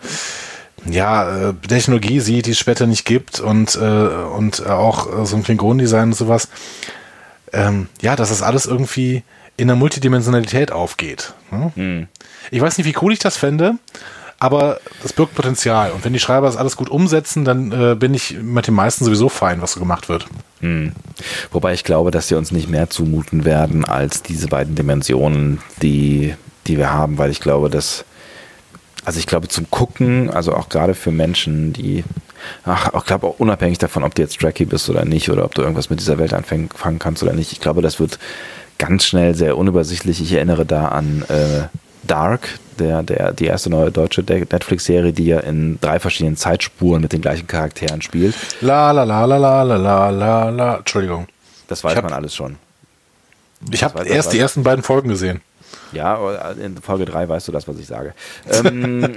ja, 0.86 1.50
äh, 1.50 1.54
Technologie 1.68 2.20
sieht, 2.20 2.46
die 2.46 2.52
es 2.52 2.60
später 2.60 2.86
nicht 2.86 3.06
gibt 3.06 3.40
und, 3.40 3.76
äh, 3.76 3.80
und 3.80 4.68
auch 4.68 5.22
äh, 5.22 5.26
so 5.26 5.38
ein 5.38 5.44
Klingonendesign 5.44 6.10
und 6.10 6.16
sowas. 6.16 6.50
Ähm, 7.54 7.88
ja, 8.02 8.16
dass 8.16 8.30
das 8.30 8.42
alles 8.42 8.66
irgendwie 8.66 9.24
in 9.56 9.68
der 9.68 9.76
Multidimensionalität 9.78 10.72
aufgeht. 10.72 11.34
Ne? 11.52 11.72
Hm. 11.76 12.08
Ich 12.52 12.60
weiß 12.60 12.78
nicht, 12.78 12.88
wie 12.88 12.98
cool 13.02 13.14
ich 13.14 13.20
das 13.20 13.38
fände, 13.38 13.76
aber 14.40 14.80
das 15.02 15.14
birgt 15.14 15.36
Potenzial. 15.36 15.92
Und 15.92 16.04
wenn 16.04 16.14
die 16.14 16.20
Schreiber 16.20 16.48
das 16.48 16.58
alles 16.58 16.76
gut 16.76 16.90
umsetzen, 16.90 17.46
dann 17.46 17.72
äh, 17.72 17.96
bin 17.96 18.14
ich 18.14 18.38
mit 18.42 18.68
den 18.68 18.74
meisten 18.74 19.06
sowieso 19.06 19.30
fein, 19.30 19.62
was 19.62 19.74
so 19.74 19.80
gemacht 19.80 20.10
wird. 20.10 20.26
Hm. 20.60 20.94
Wobei 21.52 21.74
ich 21.74 21.84
glaube, 21.84 22.12
dass 22.12 22.28
sie 22.28 22.36
uns 22.36 22.52
nicht 22.52 22.70
mehr 22.70 22.90
zumuten 22.90 23.46
werden 23.46 23.86
als 23.86 24.24
diese 24.24 24.48
beiden 24.48 24.76
Dimensionen, 24.76 25.60
die, 25.82 26.36
die 26.68 26.78
wir 26.78 26.92
haben, 26.92 27.18
weil 27.18 27.32
ich 27.32 27.42
glaube, 27.42 27.70
dass, 27.70 28.06
also 29.06 29.20
ich 29.20 29.28
glaube 29.28 29.48
zum 29.48 29.70
Gucken, 29.70 30.30
also 30.30 30.54
auch 30.56 30.70
gerade 30.70 30.94
für 30.94 31.12
Menschen, 31.12 31.74
die, 31.74 32.04
ach, 32.66 32.92
ich 32.98 33.06
glaube 33.06 33.28
auch 33.28 33.40
unabhängig 33.40 33.78
davon, 33.78 34.04
ob 34.04 34.16
du 34.16 34.22
jetzt 34.22 34.40
Tracky 34.40 34.66
bist 34.66 34.90
oder 34.90 35.06
nicht 35.06 35.30
oder 35.30 35.46
ob 35.46 35.56
du 35.56 35.62
irgendwas 35.62 35.90
mit 35.90 36.00
dieser 36.00 36.18
Welt 36.18 36.34
anfangen 36.34 36.70
kannst 37.00 37.24
oder 37.24 37.34
nicht, 37.34 37.52
ich 37.52 37.60
glaube, 37.60 37.82
das 37.82 38.00
wird 38.00 38.20
ganz 38.78 39.06
schnell 39.06 39.36
sehr 39.36 39.58
unübersichtlich. 39.58 40.22
Ich 40.22 40.34
erinnere 40.34 40.66
da 40.66 40.90
an 40.90 41.24
äh, 41.30 41.68
Dark, 42.08 42.60
der, 42.80 43.04
der, 43.04 43.34
die 43.34 43.46
erste 43.46 43.70
neue 43.70 43.92
deutsche 43.92 44.22
Netflix-Serie, 44.22 45.14
die 45.14 45.28
ja 45.28 45.40
in 45.40 45.80
drei 45.80 46.00
verschiedenen 46.00 46.38
Zeitspuren 46.38 47.02
mit 47.02 47.14
den 47.14 47.22
gleichen 47.22 47.48
Charakteren 47.48 48.02
spielt. 48.02 48.36
La 48.62 48.92
la 48.92 49.04
la 49.04 49.26
la 49.26 49.38
la 49.38 49.64
la 49.64 50.10
la 50.10 50.50
la 50.50 50.78
Entschuldigung. 50.78 51.28
Das 51.68 51.84
weiß 51.84 51.96
hab, 51.96 52.04
man 52.04 52.14
alles 52.14 52.36
schon. 52.36 52.58
Ich 53.72 53.84
habe 53.84 54.06
erst 54.06 54.34
die 54.34 54.40
ersten 54.40 54.64
beiden 54.64 54.84
Folgen 54.84 55.10
gesehen. 55.10 55.42
Ja, 55.92 56.52
in 56.52 56.78
Folge 56.78 57.06
3 57.06 57.30
weißt 57.30 57.48
du 57.48 57.52
das, 57.52 57.68
was 57.68 57.78
ich 57.78 57.88
sage. 57.88 58.14
ähm, 58.52 59.16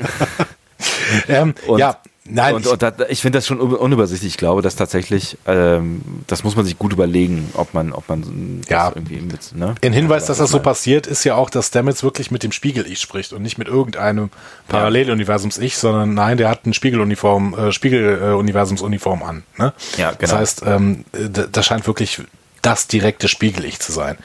ähm, 1.29 1.55
ja, 1.77 1.99
Nein, 2.29 2.55
und, 2.55 2.67
und 2.67 2.83
da, 2.83 2.93
ich 3.09 3.21
finde 3.21 3.39
das 3.39 3.47
schon 3.47 3.61
unübersichtlich. 3.61 4.33
Ich 4.33 4.39
glaube, 4.39 4.63
dass 4.63 4.77
tatsächlich, 4.77 5.39
ähm, 5.47 6.03
das 6.27 6.45
muss 6.45 6.57
man 6.57 6.65
sich 6.65 6.79
gut 6.79 6.93
überlegen, 6.93 7.51
ob 7.55 7.75
man, 7.75 7.93
ob 7.93 8.09
man 8.09 8.63
ja. 8.69 8.93
irgendwie 8.95 9.21
mit, 9.21 9.55
ne? 9.55 9.75
Ein 9.83 9.93
Hinweis, 9.93 10.23
also, 10.23 10.33
dass 10.33 10.39
das 10.39 10.51
so 10.51 10.61
passiert, 10.61 11.07
ist 11.07 11.25
ja 11.25 11.35
auch, 11.35 11.51
dass 11.51 11.69
Stamets 11.69 12.03
wirklich 12.03 12.31
mit 12.31 12.43
dem 12.43 12.53
Spiegel-Ich 12.53 13.01
spricht 13.01 13.33
und 13.33 13.43
nicht 13.43 13.59
mit 13.59 13.69
irgendeinem 13.69 14.31
Paralleluniversums-Ich, 14.69 15.77
sondern 15.77 16.15
nein, 16.15 16.37
der 16.37 16.49
hat 16.49 16.67
ein 16.67 16.75
Spiegeluniform, 16.75 17.55
äh, 17.55 17.73
Spiegel-Universumsuniform 17.73 19.23
an. 19.23 19.43
Ne? 19.57 19.73
Ja, 19.97 20.11
genau. 20.11 20.21
Das 20.21 20.33
heißt, 20.33 20.63
ähm, 20.67 21.05
das 21.53 21.67
scheint 21.67 21.87
wirklich 21.87 22.23
das 22.63 22.89
direkte 22.89 23.29
Spiegel-Ich 23.29 23.79
zu 23.79 23.93
sein. 23.93 24.17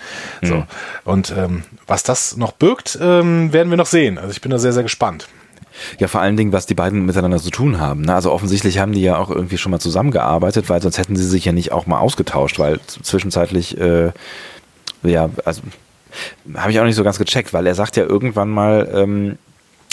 Mhm. 0.42 0.48
So. 0.48 0.66
Und 1.04 1.34
ähm, 1.38 1.64
was 1.86 2.04
das 2.04 2.38
noch 2.38 2.54
birgt, 2.54 2.98
ähm, 3.00 3.54
werden 3.54 3.70
wir 3.70 3.78
noch 3.78 3.86
sehen. 3.86 4.18
Also 4.18 4.32
ich 4.32 4.42
bin 4.42 4.50
da 4.50 4.58
sehr, 4.58 4.74
sehr 4.74 4.84
gespannt. 4.84 5.28
Ja, 6.00 6.08
vor 6.08 6.22
allen 6.22 6.38
Dingen, 6.38 6.54
was 6.54 6.66
die 6.66 6.74
beiden 6.74 7.06
miteinander 7.06 7.40
zu 7.40 7.50
tun 7.50 7.80
haben. 7.80 8.02
Ne? 8.02 8.14
Also 8.14 8.32
offensichtlich 8.32 8.80
haben 8.80 8.92
die 8.92 9.02
ja 9.02 9.18
auch 9.18 9.30
irgendwie 9.30 9.58
schon 9.58 9.72
mal 9.72 9.80
zusammengearbeitet, 9.80 10.70
weil 10.70 10.82
sonst 10.82 10.98
hätten 10.98 11.16
sie 11.16 11.28
sich 11.28 11.46
ja 11.46 11.52
nicht 11.52 11.72
auch 11.72 11.86
mal 11.86 12.00
ausgetauscht, 12.00 12.60
weil 12.60 12.80
zwischenzeitlich, 12.86 13.80
äh, 13.80 14.12
ja, 15.04 15.30
also 15.46 15.62
habe 16.56 16.72
ich 16.72 16.80
auch 16.80 16.86
nicht 16.86 16.96
so 16.96 17.04
ganz 17.04 17.18
gecheckt, 17.18 17.54
weil 17.54 17.66
er 17.68 17.76
sagt 17.76 17.96
ja 17.96 18.04
irgendwann 18.04 18.50
mal 18.50 18.90
ähm, 18.94 19.38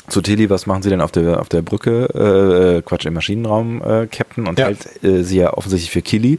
zu 0.09 0.23
Tilly, 0.23 0.49
was 0.49 0.67
machen 0.67 0.83
Sie 0.83 0.89
denn 0.89 1.01
auf 1.01 1.13
der 1.13 1.41
auf 1.41 1.49
der 1.49 1.63
Brücke? 1.63 2.79
Äh, 2.79 2.83
Quatsch, 2.83 3.05
im 3.05 3.15
Maschinenraum, 3.15 3.83
äh, 3.83 4.07
Captain, 4.07 4.47
und 4.47 4.59
ja. 4.59 4.67
hält 4.67 5.05
äh, 5.05 5.23
sie 5.23 5.39
ja 5.39 5.53
offensichtlich 5.53 5.91
für 5.91 6.03
Killy. 6.03 6.39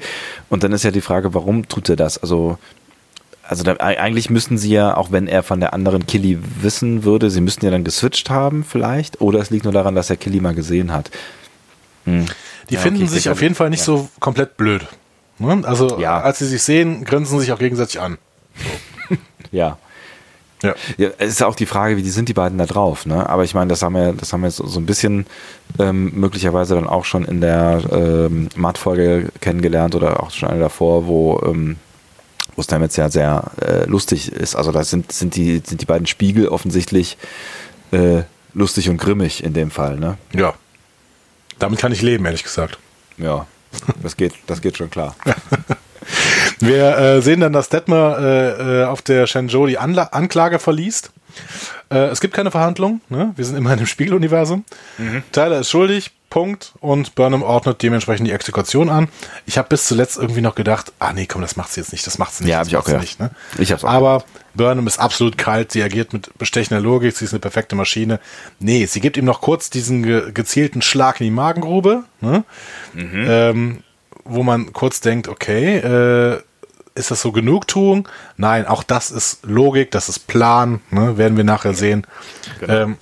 Und 0.49 0.63
dann 0.63 0.73
ist 0.73 0.83
ja 0.83 0.91
die 0.91 1.01
Frage, 1.01 1.33
warum 1.33 1.67
tut 1.67 1.87
er 1.89 1.95
das? 1.95 2.17
Also 2.17 2.57
also 3.49 3.63
da, 3.63 3.73
eigentlich 3.77 4.29
müssten 4.29 4.59
sie 4.59 4.69
ja, 4.69 4.95
auch 4.95 5.11
wenn 5.11 5.27
er 5.27 5.41
von 5.41 5.59
der 5.59 5.73
anderen 5.73 6.05
Killy 6.05 6.37
wissen 6.61 7.03
würde, 7.03 7.31
sie 7.31 7.41
müssten 7.41 7.65
ja 7.65 7.71
dann 7.71 7.83
geswitcht 7.83 8.29
haben 8.29 8.63
vielleicht. 8.63 9.21
Oder 9.21 9.39
es 9.39 9.49
liegt 9.49 9.63
nur 9.63 9.73
daran, 9.73 9.95
dass 9.95 10.11
er 10.11 10.17
Killy 10.17 10.39
mal 10.39 10.53
gesehen 10.53 10.91
hat. 10.93 11.09
Hm. 12.05 12.27
Die 12.69 12.75
ja, 12.75 12.79
finden 12.79 13.01
okay, 13.01 13.11
sich 13.11 13.27
auf 13.27 13.41
jeden 13.41 13.55
Fall 13.55 13.71
nicht 13.71 13.79
ja. 13.79 13.85
so 13.85 14.07
komplett 14.19 14.55
blöd. 14.55 14.85
Ne? 15.39 15.63
Also 15.63 15.99
ja. 15.99 16.21
als 16.21 16.37
sie 16.37 16.45
sich 16.45 16.61
sehen, 16.61 17.05
grinsen 17.05 17.39
sich 17.39 17.51
auch 17.51 17.57
gegenseitig 17.57 17.99
an. 17.99 18.19
So. 19.09 19.15
ja. 19.51 19.79
Ja. 20.61 20.75
ja. 20.97 21.09
Es 21.17 21.29
ist 21.31 21.39
ja 21.39 21.47
auch 21.47 21.55
die 21.55 21.65
Frage, 21.65 21.97
wie 21.97 22.03
die 22.03 22.11
sind 22.11 22.29
die 22.29 22.33
beiden 22.33 22.59
da 22.59 22.67
drauf, 22.67 23.07
ne? 23.07 23.27
Aber 23.27 23.45
ich 23.45 23.55
meine, 23.55 23.69
das 23.69 23.81
haben 23.81 23.95
wir, 23.95 24.13
das 24.13 24.31
haben 24.31 24.43
wir 24.43 24.51
so, 24.51 24.67
so 24.67 24.79
ein 24.79 24.85
bisschen 24.85 25.25
ähm, 25.79 26.11
möglicherweise 26.13 26.75
dann 26.75 26.85
auch 26.85 27.05
schon 27.05 27.25
in 27.25 27.41
der 27.41 27.81
ähm, 27.91 28.49
Matt-Folge 28.55 29.29
kennengelernt 29.41 29.95
oder 29.95 30.21
auch 30.21 30.29
schon 30.29 30.49
eine 30.49 30.59
davor, 30.59 31.07
wo 31.07 31.41
ähm, 31.47 31.77
wo 32.59 32.63
Stamets 32.63 32.97
ja 32.97 33.09
sehr 33.09 33.51
äh, 33.61 33.85
lustig 33.85 34.33
ist. 34.33 34.53
Also 34.53 34.73
da 34.73 34.83
sind, 34.83 35.13
sind, 35.13 35.37
die, 35.37 35.61
sind 35.65 35.79
die 35.79 35.85
beiden 35.85 36.07
Spiegel 36.07 36.49
offensichtlich 36.49 37.17
äh, 37.93 38.23
lustig 38.53 38.89
und 38.89 38.97
grimmig 38.97 39.45
in 39.45 39.53
dem 39.53 39.71
Fall, 39.71 39.95
ne? 39.95 40.17
Ja. 40.33 40.53
Damit 41.57 41.79
kann 41.79 41.93
ich 41.93 42.01
leben, 42.01 42.25
ehrlich 42.25 42.43
gesagt. 42.43 42.77
Ja, 43.17 43.47
das 44.03 44.17
geht, 44.17 44.33
das 44.47 44.61
geht 44.61 44.75
schon 44.75 44.89
klar. 44.89 45.15
Wir 46.59 46.97
äh, 46.97 47.21
sehen 47.21 47.39
dann, 47.39 47.53
dass 47.53 47.69
Detmer 47.69 48.17
äh, 48.19 48.81
äh, 48.81 48.85
auf 48.85 49.01
der 49.01 49.25
Shenzhou 49.25 49.65
die 49.65 49.77
Anla 49.77 50.03
Anklage 50.11 50.59
verliest. 50.59 51.11
Äh, 51.89 52.07
es 52.07 52.19
gibt 52.19 52.33
keine 52.33 52.51
Verhandlung. 52.51 52.99
Ne? 53.07 53.31
Wir 53.37 53.45
sind 53.45 53.55
immer 53.55 53.71
in 53.71 53.77
dem 53.77 53.87
Spiegeluniversum. 53.87 54.65
Mhm. 54.97 55.23
Tyler 55.31 55.61
ist 55.61 55.69
schuldig. 55.69 56.11
Punkt. 56.29 56.73
Und 56.79 57.15
Burnham 57.15 57.43
ordnet 57.43 57.81
dementsprechend 57.81 58.27
die 58.27 58.31
Exekution 58.31 58.89
an. 58.89 59.09
Ich 59.45 59.57
habe 59.57 59.69
bis 59.69 59.85
zuletzt 59.85 60.17
irgendwie 60.17 60.41
noch 60.41 60.55
gedacht, 60.55 60.93
ah 60.99 61.13
nee, 61.13 61.25
komm, 61.25 61.41
das 61.41 61.55
macht 61.55 61.71
sie 61.71 61.81
jetzt 61.81 61.91
nicht, 61.91 62.05
das 62.05 62.17
macht 62.17 62.33
sie 62.33 62.43
nicht. 62.43 62.51
Ja, 62.51 62.59
habe 62.59 62.69
ich 62.69 62.77
auch 62.77 62.85
gedacht. 62.85 63.01
Nicht, 63.01 63.19
ne? 63.19 63.31
Ich 63.57 63.71
hab's 63.71 63.83
auch 63.83 63.89
Aber. 63.89 64.23
Burnham 64.55 64.87
ist 64.87 64.99
absolut 64.99 65.37
kalt, 65.37 65.71
sie 65.71 65.83
agiert 65.83 66.11
mit 66.11 66.37
bestechender 66.37 66.81
Logik, 66.81 67.15
sie 67.15 67.25
ist 67.25 67.33
eine 67.33 67.39
perfekte 67.39 67.75
Maschine. 67.75 68.19
Nee, 68.59 68.85
sie 68.87 68.99
gibt 68.99 69.15
ihm 69.15 69.25
noch 69.25 69.41
kurz 69.41 69.69
diesen 69.69 70.03
ge 70.03 70.31
gezielten 70.33 70.81
Schlag 70.81 71.21
in 71.21 71.25
die 71.25 71.31
Magengrube, 71.31 72.03
ne? 72.19 72.43
mhm. 72.93 73.25
ähm, 73.27 73.83
wo 74.25 74.43
man 74.43 74.73
kurz 74.73 75.01
denkt, 75.01 75.27
okay, 75.27 75.77
äh, 75.77 76.41
ist 76.95 77.11
das 77.11 77.21
so 77.21 77.31
Genugtuung? 77.31 78.09
Nein, 78.37 78.65
auch 78.65 78.83
das 78.83 79.11
ist 79.11 79.45
Logik, 79.45 79.91
das 79.91 80.09
ist 80.09 80.27
Plan, 80.27 80.81
ne? 80.91 81.17
werden 81.17 81.37
wir 81.37 81.43
nachher 81.43 81.73
sehen. 81.73 82.05
Genau. 82.59 82.73
Ähm, 82.73 82.97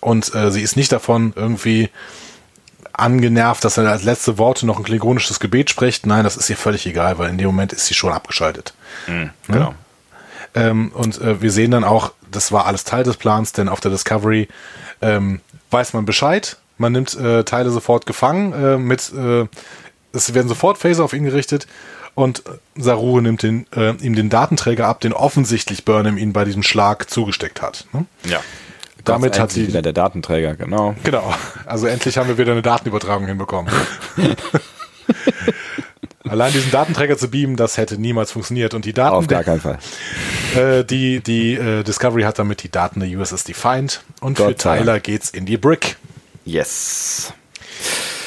und 0.00 0.32
äh, 0.34 0.50
sie 0.50 0.62
ist 0.62 0.76
nicht 0.76 0.92
davon 0.92 1.32
irgendwie 1.34 1.90
angenervt, 2.98 3.64
dass 3.64 3.76
er 3.76 3.88
als 3.90 4.04
letzte 4.04 4.38
Worte 4.38 4.66
noch 4.66 4.78
ein 4.78 4.84
klingonisches 4.84 5.40
Gebet 5.40 5.70
spricht. 5.70 6.06
Nein, 6.06 6.24
das 6.24 6.36
ist 6.36 6.50
ihr 6.50 6.56
völlig 6.56 6.86
egal, 6.86 7.18
weil 7.18 7.30
in 7.30 7.38
dem 7.38 7.46
Moment 7.46 7.72
ist 7.72 7.86
sie 7.86 7.94
schon 7.94 8.12
abgeschaltet. 8.12 8.74
Mhm, 9.06 9.30
genau. 9.46 9.74
Ähm, 10.54 10.92
und 10.94 11.20
äh, 11.20 11.40
wir 11.40 11.50
sehen 11.50 11.70
dann 11.70 11.84
auch, 11.84 12.12
das 12.30 12.52
war 12.52 12.66
alles 12.66 12.84
Teil 12.84 13.04
des 13.04 13.16
Plans, 13.16 13.52
denn 13.52 13.68
auf 13.68 13.80
der 13.80 13.90
Discovery 13.90 14.48
ähm, 15.00 15.40
weiß 15.70 15.92
man 15.92 16.04
Bescheid. 16.04 16.56
Man 16.78 16.92
nimmt 16.92 17.16
äh, 17.16 17.44
Teile 17.44 17.70
sofort 17.70 18.06
gefangen. 18.06 18.52
Äh, 18.52 18.78
mit, 18.78 19.12
äh, 19.12 19.46
es 20.12 20.34
werden 20.34 20.48
sofort 20.48 20.78
Phaser 20.78 21.04
auf 21.04 21.12
ihn 21.12 21.24
gerichtet. 21.24 21.66
Und 22.14 22.42
Saru 22.76 23.20
nimmt 23.20 23.42
den, 23.44 23.66
äh, 23.76 23.92
ihm 23.96 24.16
den 24.16 24.28
Datenträger 24.28 24.88
ab, 24.88 25.00
den 25.00 25.12
offensichtlich 25.12 25.84
Burnham 25.84 26.18
ihn 26.18 26.32
bei 26.32 26.44
diesem 26.44 26.64
Schlag 26.64 27.08
zugesteckt 27.08 27.62
hat. 27.62 27.86
Ne? 27.92 28.06
Ja 28.24 28.40
damit 29.04 29.38
hat 29.38 29.50
sie 29.50 29.66
wieder 29.68 29.82
der 29.82 29.92
Datenträger, 29.92 30.54
genau. 30.54 30.94
Genau. 31.04 31.34
Also 31.66 31.86
endlich 31.86 32.18
haben 32.18 32.28
wir 32.28 32.38
wieder 32.38 32.52
eine 32.52 32.62
Datenübertragung 32.62 33.26
hinbekommen. 33.26 33.72
Allein 36.28 36.52
diesen 36.52 36.70
Datenträger 36.70 37.16
zu 37.16 37.28
beamen, 37.28 37.56
das 37.56 37.78
hätte 37.78 37.98
niemals 37.98 38.32
funktioniert. 38.32 38.74
Und 38.74 38.84
die 38.84 38.92
Daten. 38.92 39.16
Auf 39.16 39.26
gar 39.28 39.44
keinen 39.44 39.60
Fall. 39.60 39.78
Äh, 40.54 40.84
die 40.84 41.20
die 41.20 41.54
äh, 41.54 41.82
Discovery 41.82 42.22
hat 42.22 42.38
damit 42.38 42.62
die 42.62 42.70
Daten 42.70 43.00
der 43.00 43.08
USS 43.08 43.44
defined. 43.44 44.02
Und 44.20 44.36
Gott 44.36 44.48
für 44.48 44.56
Tyler 44.56 45.00
geht's 45.00 45.30
in 45.30 45.46
die 45.46 45.56
Brick. 45.56 45.96
Yes. 46.44 47.32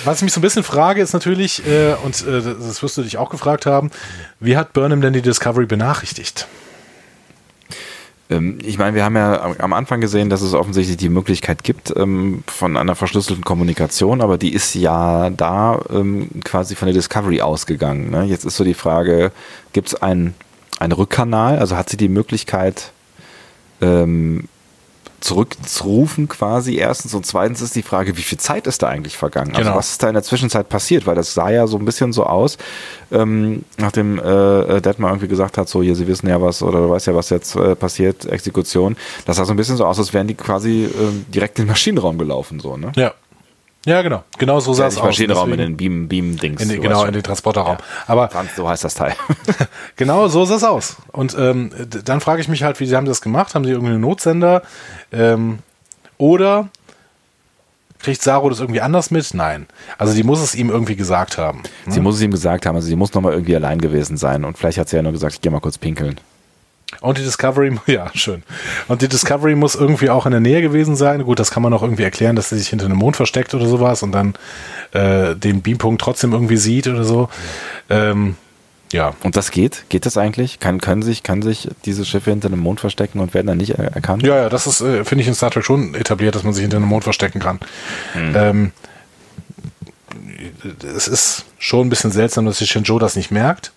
Was 0.03 0.18
ich 0.18 0.23
mich 0.23 0.34
so 0.34 0.39
ein 0.39 0.41
bisschen 0.41 0.64
frage, 0.64 1.02
ist 1.02 1.14
natürlich, 1.14 1.65
äh, 1.68 1.93
und 2.03 2.26
äh, 2.26 2.41
das 2.41 2.81
wirst 2.81 2.98
du 2.98 3.03
dich 3.03 3.18
auch 3.18 3.30
gefragt 3.30 3.68
haben, 3.68 3.91
wie 4.39 4.57
hat 4.57 4.73
Burnham 4.73 5.02
denn 5.02 5.14
die 5.14 5.22
Discovery 5.22 5.68
benachrichtigt? 5.68 6.48
Ähm, 8.31 8.57
ich 8.63 8.77
meine, 8.77 8.95
wir 8.95 9.03
haben 9.03 9.15
ja 9.15 9.55
am 9.59 9.73
Anfang 9.73 10.01
gesehen, 10.01 10.29
dass 10.29 10.41
es 10.41 10.53
offensichtlich 10.53 10.97
die 10.97 11.09
Möglichkeit 11.09 11.63
gibt 11.63 11.93
ähm, 11.95 12.43
von 12.47 12.77
einer 12.77 12.95
verschlüsselten 12.95 13.43
Kommunikation, 13.43 14.21
aber 14.21 14.37
die 14.37 14.53
ist 14.53 14.73
ja 14.73 15.29
da 15.29 15.79
ähm, 15.91 16.29
quasi 16.43 16.75
von 16.75 16.87
der 16.87 16.95
Discovery 16.95 17.41
ausgegangen. 17.41 18.09
Ne? 18.09 18.23
Jetzt 18.23 18.45
ist 18.45 18.55
so 18.55 18.63
die 18.63 18.73
Frage, 18.73 19.31
gibt 19.73 19.89
es 19.89 20.01
einen, 20.01 20.33
einen 20.79 20.93
Rückkanal? 20.93 21.59
Also 21.59 21.75
hat 21.75 21.89
sie 21.89 21.97
die 21.97 22.09
Möglichkeit, 22.09 22.91
zurückzurufen 25.22 26.27
quasi 26.27 26.76
erstens 26.76 27.14
und 27.14 27.26
zweitens 27.26 27.61
ist 27.61 27.76
die 27.76 27.84
Frage, 27.84 28.18
wie 28.18 28.22
viel 28.22 28.38
Zeit 28.39 28.68
ist 28.68 28.81
da 28.84 28.88
eigentlich 28.88 29.18
vergangen? 29.18 29.52
Also 29.52 29.61
Genau. 29.69 29.76
was 29.77 29.91
ist 29.91 30.03
da 30.03 30.07
in 30.07 30.14
der 30.15 30.23
Zwischenzeit 30.23 30.68
passiert? 30.68 31.06
Weil 31.07 31.15
das 31.15 31.34
sah 31.34 31.49
ja 31.49 31.68
so 31.68 31.77
ein 31.77 31.85
bisschen 31.85 32.11
so 32.11 32.26
aus, 32.26 32.57
ähm, 33.11 33.64
nachdem 33.77 34.19
äh, 34.19 34.23
äh, 34.77 34.81
Detmar 34.81 35.11
irgendwie 35.11 35.27
gesagt 35.27 35.57
hat, 35.57 35.69
so 35.69 35.81
hier, 35.81 35.95
sie 35.95 36.07
wissen 36.07 36.27
ja 36.27 36.41
was 36.41 36.61
oder 36.64 36.80
du 36.80 36.89
weißt 36.89 37.07
ja, 37.07 37.15
was 37.15 37.30
jetzt 37.30 37.56
äh, 37.56 37.76
passiert, 37.76 38.26
Exekution. 38.26 38.98
Das 39.26 39.38
sah 39.38 39.45
so 39.45 39.53
ein 39.53 39.57
bisschen 39.57 39.77
so 39.77 39.85
aus, 39.85 39.99
als 39.99 40.14
wären 40.14 40.27
die 40.27 40.35
quasi 40.35 40.89
ähm, 40.99 41.26
direkt 41.30 41.60
in 41.60 41.65
den 41.65 41.69
Maschinenraum 41.69 42.18
gelaufen, 42.18 42.60
so, 42.60 42.76
ne? 42.77 42.91
Ja. 42.95 43.14
Ja, 43.85 44.01
genau. 44.03 44.23
Genau 44.37 44.59
so 44.59 44.73
sah 44.73 44.83
Ja, 44.83 44.89
es 44.89 44.97
aus. 44.97 45.05
Maschinenraum 45.05 45.51
in 45.53 45.57
den 45.57 45.77
Beam, 45.77 46.07
Beam-Dings. 46.07 46.61
in 46.61 46.69
den, 46.69 46.77
du 46.77 46.83
genau, 46.83 47.03
in 47.05 47.13
den 47.13 47.23
Transporterraum. 47.23 47.77
Aber 48.05 48.29
Franz, 48.29 48.51
so 48.55 48.69
heißt 48.69 48.83
das 48.83 48.93
Teil. 48.93 49.15
Genau, 49.95 50.27
so 50.27 50.45
sah 50.45 50.55
es 50.55 50.63
aus. 50.63 50.97
Und 51.11 51.35
ähm, 51.37 51.71
dann 52.05 52.21
frage 52.21 52.41
ich 52.41 52.47
mich 52.47 52.63
halt, 52.63 52.79
wie 52.79 52.85
sie 52.85 52.95
haben 52.95 53.05
das 53.05 53.21
gemacht? 53.21 53.55
Haben 53.55 53.65
sie 53.65 53.71
irgendwie 53.71 53.93
einen 53.93 54.01
Notsender? 54.01 54.61
Ähm, 55.11 55.59
oder 56.17 56.69
kriegt 57.99 58.21
Saru 58.21 58.49
das 58.49 58.59
irgendwie 58.59 58.81
anders 58.81 59.09
mit? 59.11 59.33
Nein. 59.33 59.67
Also 59.97 60.13
die 60.13 60.23
muss 60.23 60.41
es 60.41 60.55
ihm 60.55 60.69
irgendwie 60.69 60.95
gesagt 60.95 61.37
haben. 61.37 61.63
Sie 61.87 61.99
muss 61.99 62.15
es 62.15 62.21
ihm 62.21 62.31
gesagt 62.31 62.65
haben, 62.65 62.75
also 62.75 62.87
sie 62.87 62.95
muss 62.95 63.13
nochmal 63.13 63.33
irgendwie 63.33 63.55
allein 63.55 63.79
gewesen 63.81 64.17
sein 64.17 64.43
und 64.45 64.57
vielleicht 64.57 64.77
hat 64.77 64.89
sie 64.89 64.95
ja 64.95 65.01
nur 65.01 65.11
gesagt, 65.11 65.33
ich 65.35 65.41
gehe 65.41 65.51
mal 65.51 65.59
kurz 65.59 65.77
pinkeln. 65.77 66.19
Und 66.99 67.18
die 67.18 67.23
Discovery, 67.23 67.77
ja, 67.88 68.11
schön. 68.13 68.43
Und 68.88 69.01
die 69.01 69.07
Discovery 69.07 69.55
muss 69.55 69.76
irgendwie 69.76 70.09
auch 70.09 70.26
in 70.26 70.31
der 70.31 70.41
Nähe 70.41 70.61
gewesen 70.61 70.95
sein. 70.95 71.23
Gut, 71.23 71.39
das 71.39 71.49
kann 71.51 71.63
man 71.63 71.73
auch 71.73 71.81
irgendwie 71.81 72.03
erklären, 72.03 72.35
dass 72.35 72.49
sie 72.49 72.57
sich 72.57 72.68
hinter 72.68 72.85
einem 72.85 72.97
Mond 72.97 73.15
versteckt 73.15 73.53
oder 73.53 73.65
sowas 73.65 74.03
und 74.03 74.11
dann 74.11 74.34
äh, 74.91 75.35
den 75.35 75.61
Beampunkt 75.61 76.01
trotzdem 76.01 76.34
irgendwie 76.34 76.57
sieht 76.57 76.88
oder 76.88 77.03
so. 77.03 77.30
Ähm, 77.89 78.35
ja, 78.91 79.13
Und 79.23 79.38
das 79.38 79.51
geht? 79.51 79.85
Geht 79.88 80.05
das 80.05 80.18
eigentlich? 80.18 80.59
Kann, 80.59 80.81
können 80.81 81.01
sich, 81.01 81.23
kann 81.23 81.41
sich 81.41 81.69
diese 81.85 82.03
Schiffe 82.03 82.30
hinter 82.31 82.49
einem 82.49 82.59
Mond 82.59 82.81
verstecken 82.81 83.19
und 83.22 83.34
werden 83.34 83.47
dann 83.47 83.57
nicht 83.57 83.72
er- 83.80 83.93
erkannt? 83.95 84.22
Ja, 84.23 84.35
ja, 84.35 84.49
das 84.49 84.68
ist, 84.68 84.81
äh, 84.81 85.05
finde 85.05 85.22
ich, 85.22 85.30
in 85.30 85.34
Star 85.34 85.49
Trek 85.49 85.63
schon 85.63 85.95
etabliert, 85.95 86.35
dass 86.35 86.43
man 86.43 86.53
sich 86.53 86.61
hinter 86.63 86.76
einem 86.77 86.88
Mond 86.88 87.05
verstecken 87.05 87.39
kann. 87.39 87.59
Ähm, 88.13 88.73
es 90.95 91.07
ist 91.07 91.45
schon 91.57 91.88
ein 91.88 91.89
bisschen 91.89 92.11
seltsam, 92.11 92.45
dass 92.45 92.57
die 92.57 92.68
Shenzhou 92.68 92.99
das 92.99 93.15
nicht 93.15 93.31
merkt. 93.31 93.72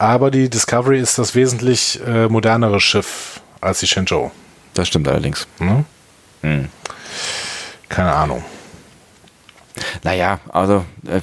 Aber 0.00 0.30
die 0.30 0.48
Discovery 0.48 0.98
ist 0.98 1.18
das 1.18 1.34
wesentlich 1.34 2.00
äh, 2.06 2.26
modernere 2.26 2.80
Schiff 2.80 3.42
als 3.60 3.80
die 3.80 3.86
Shenzhou. 3.86 4.30
Das 4.72 4.88
stimmt 4.88 5.06
allerdings. 5.06 5.46
Ne? 5.58 5.84
Hm. 6.40 6.70
Keine 7.90 8.10
Ahnung. 8.10 8.42
Naja, 10.02 10.40
also 10.48 10.86
äh, 11.06 11.20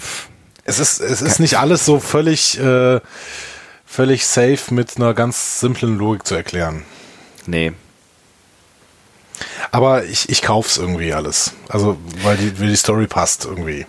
Es 0.63 0.77
ist, 0.77 0.99
es 0.99 1.23
ist 1.23 1.39
nicht 1.39 1.57
alles 1.57 1.85
so 1.85 1.99
völlig, 1.99 2.59
äh, 2.59 2.99
völlig 3.83 4.27
safe 4.27 4.71
mit 4.71 4.97
einer 4.97 5.15
ganz 5.15 5.59
simplen 5.59 5.97
Logik 5.97 6.27
zu 6.27 6.35
erklären. 6.35 6.83
nee. 7.47 7.73
Aber 9.71 10.05
ich, 10.05 10.29
ich 10.29 10.41
kauf's 10.43 10.77
irgendwie 10.77 11.13
alles. 11.13 11.53
Also, 11.67 11.97
weil 12.23 12.37
die, 12.37 12.59
weil 12.59 12.69
die 12.69 12.75
Story 12.75 13.07
passt 13.07 13.45
irgendwie. 13.45 13.85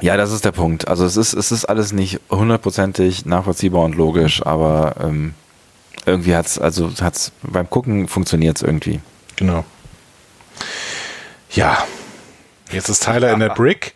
Ja, 0.00 0.16
das 0.16 0.32
ist 0.32 0.44
der 0.44 0.52
Punkt. 0.52 0.88
Also 0.88 1.04
es 1.04 1.16
ist, 1.16 1.32
es 1.34 1.52
ist 1.52 1.64
alles 1.66 1.92
nicht 1.92 2.20
hundertprozentig 2.30 3.26
nachvollziehbar 3.26 3.82
und 3.82 3.94
logisch, 3.94 4.44
aber 4.44 4.96
ähm, 5.00 5.34
irgendwie 6.04 6.34
hat's, 6.34 6.58
also 6.58 6.90
hat's 7.00 7.32
beim 7.42 7.70
Gucken 7.70 8.08
funktioniert's 8.08 8.60
irgendwie. 8.62 9.00
Genau. 9.36 9.64
Ja. 11.50 11.78
Jetzt 12.70 12.88
ist 12.88 13.04
Tyler 13.04 13.32
in 13.32 13.40
der 13.40 13.50
Brick. 13.50 13.94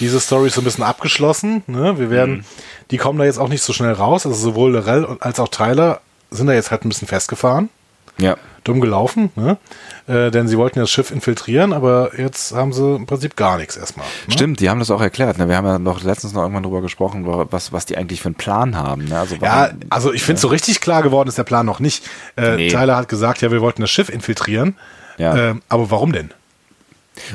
Diese 0.00 0.20
Story 0.20 0.48
ist 0.48 0.54
so 0.54 0.60
ein 0.60 0.64
bisschen 0.64 0.84
abgeschlossen. 0.84 1.62
Ne? 1.66 1.98
Wir 1.98 2.10
werden, 2.10 2.44
die 2.90 2.98
kommen 2.98 3.18
da 3.18 3.24
jetzt 3.24 3.38
auch 3.38 3.48
nicht 3.48 3.62
so 3.62 3.72
schnell 3.72 3.92
raus. 3.92 4.26
Also 4.26 4.36
sowohl 4.38 4.72
Lorel 4.72 5.04
und- 5.04 5.22
als 5.22 5.40
auch 5.40 5.48
Tyler 5.48 6.02
sind 6.30 6.46
da 6.46 6.52
jetzt 6.52 6.70
halt 6.70 6.84
ein 6.84 6.90
bisschen 6.90 7.08
festgefahren. 7.08 7.70
Ja. 8.20 8.36
Dumm 8.64 8.80
gelaufen, 8.80 9.30
ne? 9.36 9.56
Äh, 10.06 10.30
denn 10.30 10.46
sie 10.48 10.58
wollten 10.58 10.78
ja 10.78 10.82
das 10.82 10.90
Schiff 10.90 11.10
infiltrieren, 11.10 11.72
aber 11.72 12.10
jetzt 12.18 12.52
haben 12.54 12.72
sie 12.74 12.96
im 12.96 13.06
Prinzip 13.06 13.34
gar 13.36 13.56
nichts 13.56 13.76
erstmal. 13.78 14.04
Ne? 14.26 14.32
Stimmt, 14.34 14.60
die 14.60 14.68
haben 14.68 14.78
das 14.78 14.90
auch 14.90 15.00
erklärt. 15.00 15.38
Ne? 15.38 15.48
Wir 15.48 15.56
haben 15.56 15.64
ja 15.66 15.78
noch 15.78 16.02
letztens 16.02 16.34
noch 16.34 16.42
irgendwann 16.42 16.64
drüber 16.64 16.82
gesprochen, 16.82 17.24
was, 17.26 17.72
was 17.72 17.86
die 17.86 17.96
eigentlich 17.96 18.20
für 18.20 18.28
einen 18.28 18.34
Plan 18.34 18.76
haben. 18.76 19.04
Ne? 19.06 19.18
Also 19.18 19.36
Ja, 19.36 19.40
warum- 19.70 19.76
also 19.88 20.12
ich 20.12 20.22
finde, 20.22 20.40
so 20.40 20.48
richtig 20.48 20.80
klar 20.80 21.02
geworden 21.02 21.28
ist 21.28 21.38
der 21.38 21.44
Plan 21.44 21.64
noch 21.64 21.80
nicht. 21.80 22.04
Äh, 22.36 22.56
Nee. 22.56 22.68
Tyler 22.68 22.96
hat 22.96 23.08
gesagt, 23.08 23.40
ja, 23.40 23.50
wir 23.50 23.62
wollten 23.62 23.80
das 23.80 23.90
Schiff 23.90 24.10
infiltrieren. 24.10 24.76
Ja. 25.16 25.34
Ähm, 25.50 25.62
aber 25.70 25.90
warum 25.90 26.12
denn? 26.12 26.30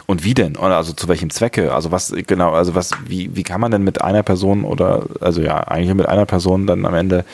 Und 0.05 0.23
wie 0.23 0.33
denn? 0.33 0.55
Oder 0.55 0.77
also 0.77 0.93
zu 0.93 1.07
welchem 1.07 1.29
Zwecke? 1.29 1.73
Also 1.73 1.91
was 1.91 2.13
genau, 2.27 2.53
also 2.53 2.73
was, 2.75 2.91
wie, 3.07 3.35
wie 3.35 3.43
kann 3.43 3.59
man 3.59 3.71
denn 3.71 3.83
mit 3.83 4.01
einer 4.01 4.23
Person 4.23 4.63
oder 4.65 5.03
also 5.19 5.41
ja, 5.41 5.57
eigentlich 5.67 5.93
mit 5.95 6.07
einer 6.07 6.25
Person 6.25 6.67
dann 6.67 6.85
am 6.85 6.93
Ende, 6.95 7.25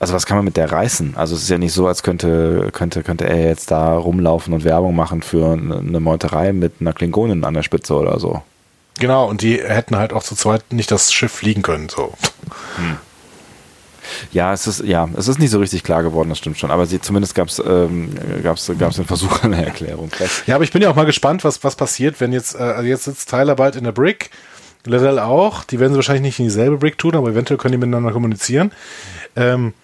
also 0.00 0.14
was 0.14 0.26
kann 0.26 0.36
man 0.36 0.44
mit 0.44 0.56
der 0.56 0.70
reißen? 0.70 1.14
Also 1.16 1.34
es 1.34 1.42
ist 1.42 1.48
ja 1.50 1.58
nicht 1.58 1.72
so, 1.72 1.86
als 1.88 2.02
könnte, 2.02 2.70
könnte, 2.72 3.02
könnte 3.02 3.28
er 3.28 3.48
jetzt 3.48 3.70
da 3.70 3.96
rumlaufen 3.96 4.54
und 4.54 4.64
Werbung 4.64 4.94
machen 4.94 5.22
für 5.22 5.52
eine 5.52 6.00
Meuterei 6.00 6.52
mit 6.52 6.74
einer 6.80 6.92
Klingonin 6.92 7.44
an 7.44 7.54
der 7.54 7.62
Spitze 7.62 7.94
oder 7.94 8.18
so. 8.20 8.42
Genau, 9.00 9.28
und 9.28 9.42
die 9.42 9.58
hätten 9.62 9.96
halt 9.96 10.12
auch 10.12 10.22
zu 10.22 10.34
zweit 10.34 10.72
nicht 10.72 10.90
das 10.90 11.12
Schiff 11.12 11.32
fliegen 11.32 11.62
können. 11.62 11.88
So. 11.88 12.14
Ja, 14.32 14.52
es 14.52 14.66
ist, 14.66 14.82
ja, 14.84 15.08
es 15.16 15.28
ist 15.28 15.38
nicht 15.38 15.50
so 15.50 15.58
richtig 15.58 15.84
klar 15.84 16.02
geworden, 16.02 16.28
das 16.30 16.38
stimmt 16.38 16.58
schon. 16.58 16.70
Aber 16.70 16.86
sie, 16.86 17.00
zumindest 17.00 17.34
gab 17.34 17.48
es 17.48 17.58
ähm, 17.64 18.10
gab's, 18.42 18.70
gab's 18.78 18.98
einen 18.98 19.06
Versuch 19.06 19.42
einer 19.44 19.58
Erklärung. 19.64 20.10
Vielleicht- 20.10 20.46
Ja, 20.48 20.54
aber 20.54 20.64
ich 20.64 20.72
bin 20.72 20.82
ja 20.82 20.90
auch 20.90 20.94
mal 20.96 21.06
gespannt, 21.06 21.44
was, 21.44 21.62
was 21.62 21.76
passiert, 21.76 22.20
wenn 22.20 22.32
jetzt, 22.32 22.54
äh, 22.54 22.58
also 22.58 22.88
jetzt 22.88 23.04
sitzt 23.04 23.28
Tyler 23.30 23.54
bald 23.54 23.76
in 23.76 23.84
der 23.84 23.92
Brick, 23.92 24.30
Lorel 24.86 25.18
auch. 25.18 25.64
Die 25.64 25.78
werden 25.78 25.92
sie 25.92 25.96
wahrscheinlich 25.96 26.22
nicht 26.22 26.38
in 26.38 26.46
dieselbe 26.46 26.78
Brick 26.78 26.96
tun, 26.98 27.14
aber 27.14 27.28
eventuell 27.28 27.58
können 27.58 27.72
die 27.72 27.78
miteinander 27.78 28.10
kommunizieren. 28.12 28.72
Ähm, 29.36 29.74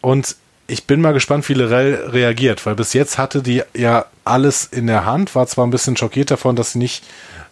und 0.00 0.36
ich 0.68 0.84
bin 0.84 1.00
mal 1.00 1.12
gespannt, 1.12 1.48
wie 1.48 1.54
Lorel 1.54 1.94
reagiert, 2.08 2.66
weil 2.66 2.74
bis 2.74 2.92
jetzt 2.92 3.18
hatte 3.18 3.42
die 3.42 3.62
ja 3.74 4.06
alles 4.24 4.64
in 4.64 4.86
der 4.88 5.04
Hand, 5.04 5.34
war 5.34 5.46
zwar 5.46 5.66
ein 5.66 5.70
bisschen 5.70 5.96
schockiert 5.96 6.30
davon, 6.30 6.56
dass 6.56 6.72
sie 6.72 6.78
nicht 6.78 7.04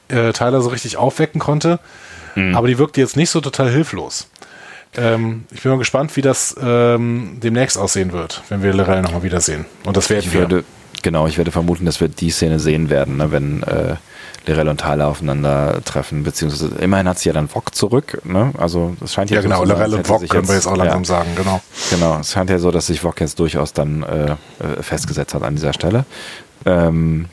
äh, 0.09 0.33
Tyler 0.33 0.61
so 0.61 0.69
richtig 0.71 0.97
aufwecken 0.97 1.41
konnte, 1.41 1.79
aber 2.53 2.67
die 2.67 2.79
wirkte 2.79 3.01
jetzt 3.01 3.17
nicht 3.17 3.31
so 3.31 3.41
total 3.41 3.71
hilflos. 3.71 4.27
Ähm, 4.97 5.45
ich 5.53 5.63
bin 5.63 5.71
mal 5.71 5.79
gespannt, 5.79 6.17
wie 6.17 6.21
das 6.21 6.57
ähm, 6.61 7.39
demnächst 7.41 7.79
aussehen 7.79 8.13
wird, 8.13 8.43
wenn 8.49 8.61
wir 8.65 8.73
Lorel 8.75 9.03
nochmal 9.03 9.23
wiedersehen. 9.23 9.67
Und 9.85 9.97
das 9.97 10.11
werden 10.11 10.25
Ich 10.27 10.33
wir. 10.33 10.41
würde, 10.41 10.65
genau, 11.03 11.29
ich 11.29 11.39
werde 11.39 11.53
vermuten, 11.53 11.85
dass 11.87 12.01
wir 12.01 12.09
die 12.09 12.31
Szene 12.31 12.59
sehen 12.59 12.91
werden, 12.91 13.19
ne, 13.19 13.31
wenn 13.31 13.63
äh, 13.63 13.95
Lirel 14.47 14.69
und 14.69 14.81
Tyler 14.81 15.09
aufeinander 15.09 15.81
treffen, 15.85 16.23
beziehungsweise 16.23 16.75
immerhin 16.77 17.09
hat 17.09 17.19
sie 17.19 17.29
ja 17.29 17.33
dann 17.33 17.49
Vog 17.49 17.75
zurück, 17.75 18.21
ne? 18.25 18.53
Also 18.59 18.95
es 19.03 19.15
scheint 19.15 19.31
ja, 19.31 19.37
Ja, 19.37 19.43
so 19.43 19.49
genau, 19.49 19.65
Lorel 19.65 19.83
als 19.83 19.93
und 19.93 19.99
hätte 20.01 20.09
Vog 20.09 20.21
sich 20.21 20.31
können 20.31 20.49
wir 20.49 20.55
jetzt 20.55 20.67
auch 20.67 20.77
langsam 20.77 21.03
ja, 21.03 21.05
sagen, 21.05 21.31
genau. 21.35 21.61
Genau, 21.91 22.19
es 22.21 22.33
scheint 22.33 22.51
ja 22.51 22.59
so, 22.59 22.71
dass 22.71 22.87
sich 22.89 23.01
Vog 23.01 23.21
jetzt 23.21 23.39
durchaus 23.39 23.73
dann 23.73 24.03
äh, 24.03 24.33
äh, 24.33 24.37
festgesetzt 24.83 25.35
hat 25.35 25.43
an 25.43 25.55
dieser 25.55 25.73
Stelle. 25.73 26.05
Ähm, 26.67 27.27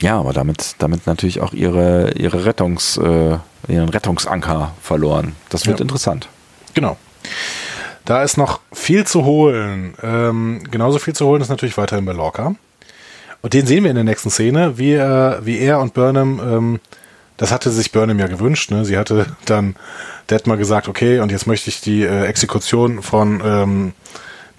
ja, 0.00 0.18
aber 0.18 0.32
damit, 0.32 0.74
damit 0.78 1.06
natürlich 1.06 1.40
auch 1.40 1.52
ihre, 1.52 2.12
ihre 2.14 2.44
Rettungs, 2.44 2.96
äh, 2.96 3.38
ihren 3.68 3.88
Rettungsanker 3.88 4.72
verloren. 4.80 5.36
Das 5.50 5.66
wird 5.66 5.78
Ja. 5.78 5.84
interessant. 5.84 6.28
Genau. 6.74 6.96
Da 8.04 8.24
ist 8.24 8.36
noch 8.36 8.58
viel 8.72 9.06
zu 9.06 9.24
holen. 9.24 9.94
Ähm, 10.02 10.64
genauso 10.68 10.98
viel 10.98 11.14
zu 11.14 11.26
holen 11.26 11.40
ist 11.40 11.50
natürlich 11.50 11.78
weiterhin 11.78 12.04
bei 12.04 12.12
Lorca. 12.12 12.56
Und 13.42 13.54
den 13.54 13.66
sehen 13.66 13.84
wir 13.84 13.90
in 13.90 13.96
der 13.96 14.04
nächsten 14.04 14.30
Szene, 14.30 14.78
wie, 14.78 14.92
er, 14.92 15.40
wie 15.44 15.58
er 15.58 15.80
und 15.80 15.94
Burnham, 15.94 16.40
ähm, 16.40 16.80
das 17.36 17.50
hatte 17.50 17.70
sich 17.70 17.90
Burnham 17.90 18.18
ja 18.18 18.28
gewünscht. 18.28 18.70
Ne? 18.70 18.84
Sie 18.84 18.96
hatte 18.96 19.26
dann 19.46 19.74
Detmar 20.30 20.56
gesagt, 20.56 20.88
okay, 20.88 21.18
und 21.18 21.32
jetzt 21.32 21.46
möchte 21.46 21.68
ich 21.70 21.80
die 21.80 22.04
äh, 22.04 22.24
Exekution 22.26 23.02
von 23.02 23.42
ähm, 23.44 23.92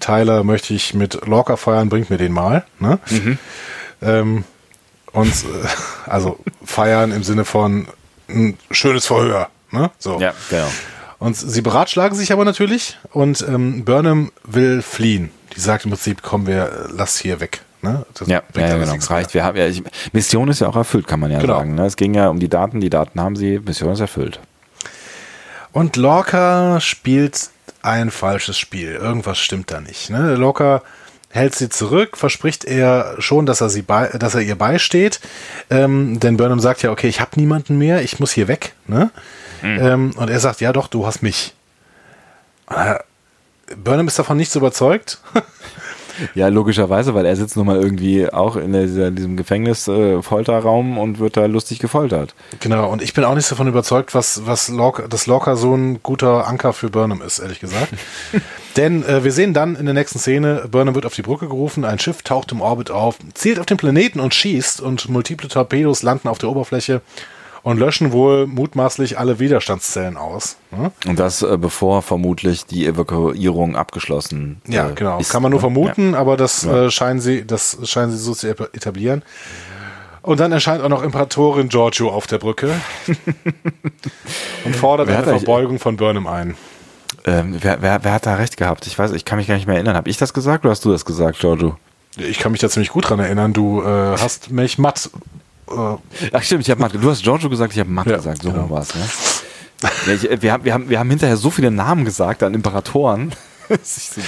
Tyler 0.00 0.44
möchte 0.44 0.74
ich 0.74 0.92
mit 0.92 1.26
Lorca 1.26 1.56
feiern, 1.56 1.88
bringt 1.88 2.10
mir 2.10 2.18
den 2.18 2.32
mal. 2.32 2.64
Ne? 2.78 2.98
Ähm, 4.02 4.44
und 5.12 5.32
äh, 5.32 5.66
also 6.06 6.38
feiern 6.62 7.10
im 7.10 7.22
Sinne 7.22 7.46
von 7.46 7.88
ein 8.28 8.58
schönes 8.70 9.06
Verhör. 9.06 9.48
Ne? 9.70 9.90
So. 9.98 10.20
Ja, 10.20 10.34
genau. 10.50 10.68
Und 11.18 11.36
sie 11.36 11.62
beratschlagen 11.62 12.18
sich 12.18 12.32
aber 12.32 12.44
natürlich 12.44 12.98
und 13.12 13.42
ähm, 13.48 13.84
Burnham 13.86 14.30
will 14.44 14.82
fliehen. 14.82 15.30
Die 15.56 15.60
sagt 15.60 15.84
im 15.86 15.92
Prinzip, 15.92 16.20
komm, 16.22 16.46
wir 16.46 16.64
äh, 16.64 16.68
lass 16.92 17.18
hier 17.18 17.40
weg. 17.40 17.62
Ne? 17.84 18.04
Das 18.14 18.26
Ja, 18.26 18.42
ja, 18.56 18.76
genau. 18.78 18.90
nichts 18.92 19.10
Reicht. 19.10 19.32
Wir 19.34 19.44
haben, 19.44 19.56
ja, 19.56 19.66
ich, 19.68 19.82
Mission 20.12 20.48
ist 20.48 20.60
ja 20.60 20.66
auch 20.68 20.74
erfüllt, 20.76 21.06
kann 21.06 21.20
man 21.20 21.30
ja 21.30 21.38
Genau. 21.38 21.58
sagen. 21.58 21.76
Ne? 21.76 21.86
Es 21.86 21.96
ging 21.96 22.14
ja 22.14 22.28
um 22.28 22.40
die 22.40 22.48
Daten, 22.48 22.80
die 22.80 22.90
Daten 22.90 23.20
haben 23.20 23.36
sie, 23.36 23.60
Mission 23.60 23.92
ist 23.92 24.00
erfüllt. 24.00 24.40
Und 25.72 25.96
Lorca 25.96 26.80
spielt 26.80 27.50
ein 27.82 28.10
falsches 28.10 28.58
Spiel. 28.58 28.92
Irgendwas 28.94 29.38
stimmt 29.38 29.70
da 29.70 29.80
nicht. 29.80 30.10
Ne? 30.10 30.34
Lorca 30.34 30.82
hält 31.30 31.54
sie 31.56 31.68
zurück, 31.68 32.16
verspricht 32.16 32.64
er 32.64 33.16
schon, 33.18 33.44
dass 33.44 33.60
er 33.60 33.68
sie 33.68 33.82
bei, 33.82 34.06
dass 34.08 34.34
er 34.36 34.40
ihr 34.42 34.54
beisteht. 34.56 35.20
Ähm, 35.70 36.20
denn 36.20 36.36
Burnham 36.36 36.60
sagt 36.60 36.82
ja, 36.82 36.90
okay, 36.92 37.08
ich 37.08 37.20
habe 37.20 37.32
niemanden 37.36 37.76
mehr, 37.76 38.02
ich 38.02 38.20
muss 38.20 38.32
hier 38.32 38.48
weg. 38.48 38.74
Ne? 38.86 39.10
Ähm, 39.62 40.12
und 40.16 40.30
er 40.30 40.40
sagt, 40.40 40.60
ja 40.60 40.72
doch, 40.72 40.88
du 40.88 41.06
hast 41.06 41.22
mich. 41.22 41.54
Äh, 42.70 42.96
Burnham 43.76 44.06
ist 44.06 44.18
davon 44.18 44.36
nicht 44.36 44.52
so 44.52 44.58
überzeugt. 44.60 45.18
Ja, 46.34 46.48
logischerweise, 46.48 47.14
weil 47.14 47.26
er 47.26 47.36
sitzt 47.36 47.56
nun 47.56 47.66
mal 47.66 47.80
irgendwie 47.80 48.28
auch 48.30 48.56
in, 48.56 48.72
dieser, 48.72 49.10
diesem 49.10 49.36
Gefängnis-Folterraum 49.36 50.96
äh, 50.96 51.00
und 51.00 51.18
wird 51.18 51.36
da 51.36 51.46
lustig 51.46 51.78
gefoltert. 51.78 52.34
Genau, 52.60 52.90
und 52.90 53.02
ich 53.02 53.14
bin 53.14 53.24
auch 53.24 53.34
nicht 53.34 53.50
davon 53.50 53.68
überzeugt, 53.68 54.14
was, 54.14 54.46
was 54.46 54.68
Lorca, 54.68 55.08
dass 55.08 55.26
Lorca 55.26 55.56
so 55.56 55.74
ein 55.74 56.02
guter 56.02 56.46
Anker 56.46 56.72
für 56.72 56.90
Burnham 56.90 57.22
ist, 57.22 57.38
ehrlich 57.38 57.60
gesagt. 57.60 57.92
Denn 58.76 59.04
äh, 59.04 59.22
wir 59.22 59.32
sehen 59.32 59.54
dann 59.54 59.76
in 59.76 59.84
der 59.84 59.94
nächsten 59.94 60.18
Szene, 60.18 60.66
Burnham 60.70 60.94
wird 60.94 61.06
auf 61.06 61.14
die 61.14 61.22
Brücke 61.22 61.46
gerufen, 61.46 61.84
ein 61.84 61.98
Schiff 61.98 62.22
taucht 62.22 62.52
im 62.52 62.60
Orbit 62.60 62.90
auf, 62.90 63.18
zielt 63.34 63.58
auf 63.60 63.66
den 63.66 63.76
Planeten 63.76 64.20
und 64.20 64.34
schießt 64.34 64.80
und 64.80 65.08
multiple 65.08 65.48
Torpedos 65.48 66.02
landen 66.02 66.28
auf 66.28 66.38
der 66.38 66.48
Oberfläche 66.48 67.00
und 67.64 67.78
löschen 67.78 68.12
wohl 68.12 68.46
mutmaßlich 68.46 69.18
alle 69.18 69.40
Widerstandszellen 69.40 70.16
aus. 70.16 70.56
Ne? 70.70 70.92
Und 71.06 71.18
das 71.18 71.42
äh, 71.42 71.56
bevor 71.56 72.02
vermutlich 72.02 72.66
die 72.66 72.86
Evakuierung 72.86 73.74
abgeschlossen 73.74 74.60
ist. 74.64 74.74
Ja, 74.74 74.90
genau. 74.90 75.18
Ist, 75.18 75.30
Kann 75.30 75.42
man 75.42 75.50
nur 75.50 75.58
ne? 75.58 75.62
vermuten, 75.62 76.12
ja. 76.12 76.18
aber 76.18 76.36
das 76.36 76.62
ja. 76.62 76.84
äh, 76.84 76.90
scheinen 76.90 77.20
sie, 77.20 77.44
das 77.44 77.78
scheinen 77.84 78.12
sie 78.12 78.18
so 78.18 78.34
zu 78.34 78.48
etablieren. 78.48 79.22
Und 80.20 80.40
dann 80.40 80.52
erscheint 80.52 80.82
auch 80.82 80.88
noch 80.88 81.02
Imperatorin 81.02 81.68
Giorgio 81.68 82.10
auf 82.10 82.26
der 82.26 82.38
Brücke 82.38 82.70
und 84.64 84.76
fordert 84.76 85.08
eine 85.08 85.22
Verbeugung 85.22 85.78
von 85.78 85.96
Burnham 85.96 86.26
ein. 86.26 86.56
Ähm, 87.26 87.56
wer, 87.60 87.80
wer, 87.80 88.04
wer, 88.04 88.12
hat 88.12 88.26
da 88.26 88.34
recht 88.34 88.58
gehabt? 88.58 88.86
Ich 88.86 88.98
weiß, 88.98 89.12
ich 89.12 89.24
kann 89.24 89.38
mich 89.38 89.48
gar 89.48 89.54
nicht 89.54 89.66
mehr 89.66 89.76
erinnern. 89.76 89.96
Habe 89.96 90.10
ich 90.10 90.18
das 90.18 90.34
gesagt 90.34 90.64
oder 90.64 90.72
hast 90.72 90.84
du 90.84 90.92
das 90.92 91.06
gesagt, 91.06 91.38
Giorgio? 91.38 91.78
Ich 92.16 92.38
kann 92.38 92.52
mich 92.52 92.60
da 92.60 92.68
ziemlich 92.68 92.90
gut 92.90 93.08
dran 93.08 93.18
erinnern. 93.18 93.54
Du 93.54 93.82
äh, 93.82 94.16
hast 94.18 94.50
mich 94.50 94.78
matt 94.78 95.10
äh, 95.70 96.28
Ach 96.32 96.42
stimmt, 96.42 96.62
ich 96.62 96.70
habe 96.70 96.80
Matt. 96.80 96.94
Du 96.94 97.10
hast 97.10 97.22
Giorgio 97.22 97.48
gesagt, 97.48 97.72
ich 97.72 97.78
habe 97.80 97.90
Matt 97.90 98.06
ja, 98.06 98.16
gesagt. 98.16 98.42
So 98.42 98.50
genau. 98.52 98.70
war 98.70 98.82
es. 98.82 98.94
Ne? 98.94 99.02
Ja, 100.06 100.12
ich, 100.12 100.42
wir, 100.42 100.52
haben, 100.52 100.64
wir, 100.64 100.74
haben, 100.74 100.88
wir 100.88 100.98
haben 100.98 101.10
hinterher 101.10 101.36
so 101.36 101.50
viele 101.50 101.70
Namen 101.70 102.04
gesagt 102.04 102.42
an 102.42 102.54
Imperatoren. 102.54 103.32
so 103.82 104.20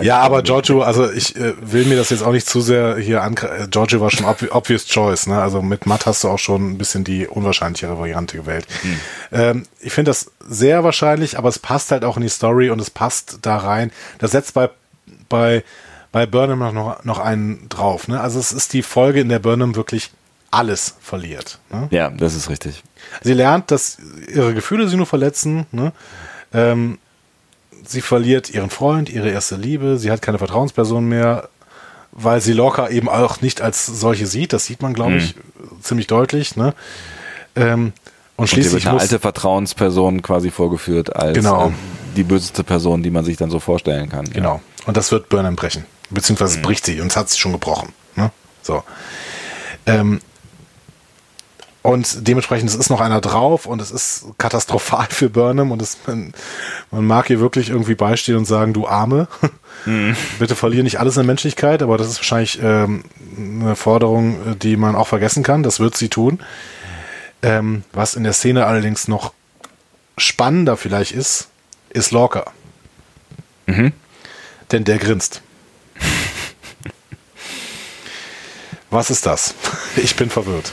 ja, 0.00 0.20
aber 0.20 0.42
Giorgio, 0.42 0.82
also 0.82 1.10
ich 1.10 1.36
äh, 1.36 1.54
will 1.60 1.84
mir 1.86 1.96
das 1.96 2.10
jetzt 2.10 2.22
auch 2.22 2.32
nicht 2.32 2.48
zu 2.48 2.60
sehr 2.60 2.96
hier 2.98 3.22
an. 3.22 3.36
Äh, 3.36 3.66
Giorgio 3.68 4.00
war 4.00 4.10
schon 4.10 4.26
ob, 4.26 4.42
obvious 4.54 4.86
choice, 4.86 5.26
ne? 5.26 5.40
Also 5.40 5.62
mit 5.62 5.86
Matt 5.86 6.06
hast 6.06 6.24
du 6.24 6.28
auch 6.28 6.38
schon 6.38 6.72
ein 6.72 6.78
bisschen 6.78 7.04
die 7.04 7.26
unwahrscheinlichere 7.26 7.98
Variante 7.98 8.36
gewählt. 8.36 8.66
Hm. 8.82 9.00
Ähm, 9.32 9.66
ich 9.80 9.92
finde 9.92 10.10
das 10.10 10.30
sehr 10.46 10.84
wahrscheinlich, 10.84 11.38
aber 11.38 11.48
es 11.48 11.58
passt 11.58 11.90
halt 11.90 12.04
auch 12.04 12.16
in 12.16 12.22
die 12.22 12.28
Story 12.28 12.70
und 12.70 12.80
es 12.80 12.90
passt 12.90 13.38
da 13.42 13.56
rein. 13.56 13.90
Das 14.18 14.30
setzt 14.32 14.54
bei 14.54 14.70
bei 15.28 15.64
bei 16.12 16.26
Burnham 16.26 16.74
noch 16.74 17.04
noch 17.04 17.18
einen 17.18 17.68
drauf, 17.68 18.08
ne? 18.08 18.20
Also 18.20 18.38
es 18.38 18.52
ist 18.52 18.72
die 18.72 18.82
Folge, 18.82 19.20
in 19.20 19.28
der 19.28 19.40
Burnham 19.40 19.74
wirklich 19.74 20.10
alles 20.50 20.96
verliert. 21.00 21.58
Ne? 21.70 21.88
Ja, 21.90 22.10
das 22.10 22.34
ist 22.34 22.50
richtig. 22.50 22.82
Sie 23.22 23.34
lernt, 23.34 23.70
dass 23.70 23.98
ihre 24.32 24.54
Gefühle 24.54 24.88
sie 24.88 24.96
nur 24.96 25.06
verletzen. 25.06 25.66
Ne? 25.72 25.92
Ähm, 26.52 26.98
sie 27.86 28.00
verliert 28.00 28.50
ihren 28.50 28.70
Freund, 28.70 29.08
ihre 29.08 29.30
erste 29.30 29.56
Liebe. 29.56 29.98
Sie 29.98 30.10
hat 30.10 30.22
keine 30.22 30.38
Vertrauensperson 30.38 31.08
mehr, 31.08 31.48
weil 32.12 32.40
sie 32.40 32.52
Lorca 32.52 32.88
eben 32.88 33.08
auch 33.08 33.40
nicht 33.40 33.60
als 33.60 33.86
solche 33.86 34.26
sieht. 34.26 34.52
Das 34.52 34.66
sieht 34.66 34.82
man, 34.82 34.94
glaube 34.94 35.16
ich, 35.16 35.36
mhm. 35.36 35.82
ziemlich 35.82 36.06
deutlich. 36.06 36.56
Ne? 36.56 36.74
Ähm, 37.54 37.92
und 38.36 38.48
schließlich 38.48 38.86
und 38.86 38.92
wird 38.92 38.92
eine 38.92 39.00
alte 39.00 39.18
Vertrauensperson 39.18 40.22
quasi 40.22 40.50
vorgeführt 40.50 41.14
als 41.14 41.36
genau. 41.36 41.68
äh, 41.68 41.72
die 42.16 42.24
böseste 42.24 42.64
Person, 42.64 43.02
die 43.02 43.10
man 43.10 43.24
sich 43.24 43.36
dann 43.36 43.50
so 43.50 43.60
vorstellen 43.60 44.08
kann. 44.08 44.24
Genau. 44.30 44.54
Ja. 44.54 44.60
Und 44.86 44.96
das 44.96 45.12
wird 45.12 45.28
Burnham 45.28 45.56
brechen. 45.56 45.84
Beziehungsweise 46.10 46.58
mhm. 46.58 46.62
bricht 46.62 46.86
sie 46.86 47.00
und 47.00 47.08
es 47.08 47.16
hat 47.16 47.28
sie 47.28 47.38
schon 47.38 47.52
gebrochen. 47.52 47.92
Ne? 48.16 48.32
So. 48.62 48.82
Ähm, 49.86 50.20
und 51.82 52.28
dementsprechend, 52.28 52.68
es 52.68 52.76
ist 52.76 52.90
noch 52.90 53.00
einer 53.00 53.22
drauf 53.22 53.64
und 53.64 53.80
es 53.80 53.90
ist 53.90 54.26
katastrophal 54.36 55.06
für 55.08 55.30
Burnham 55.30 55.72
und 55.72 55.80
es, 55.80 55.96
man, 56.06 56.34
man 56.90 57.06
mag 57.06 57.30
ihr 57.30 57.40
wirklich 57.40 57.70
irgendwie 57.70 57.94
beistehen 57.94 58.36
und 58.36 58.44
sagen, 58.44 58.74
du 58.74 58.86
Arme, 58.86 59.28
mhm. 59.86 60.14
bitte 60.38 60.56
verliere 60.56 60.84
nicht 60.84 61.00
alles 61.00 61.16
in 61.16 61.24
Menschlichkeit, 61.24 61.82
aber 61.82 61.96
das 61.96 62.08
ist 62.08 62.18
wahrscheinlich 62.18 62.60
ähm, 62.62 63.04
eine 63.38 63.76
Forderung, 63.76 64.58
die 64.58 64.76
man 64.76 64.94
auch 64.94 65.06
vergessen 65.06 65.42
kann. 65.42 65.62
Das 65.62 65.80
wird 65.80 65.96
sie 65.96 66.10
tun. 66.10 66.40
Ähm, 67.42 67.84
was 67.94 68.14
in 68.14 68.24
der 68.24 68.34
Szene 68.34 68.66
allerdings 68.66 69.08
noch 69.08 69.32
spannender 70.18 70.76
vielleicht 70.76 71.12
ist, 71.12 71.48
ist 71.88 72.10
Lorca. 72.10 72.52
Mhm. 73.64 73.92
Denn 74.70 74.84
der 74.84 74.98
grinst. 74.98 75.40
was 78.90 79.08
ist 79.08 79.24
das? 79.24 79.54
Ich 79.96 80.14
bin 80.16 80.28
verwirrt. 80.28 80.72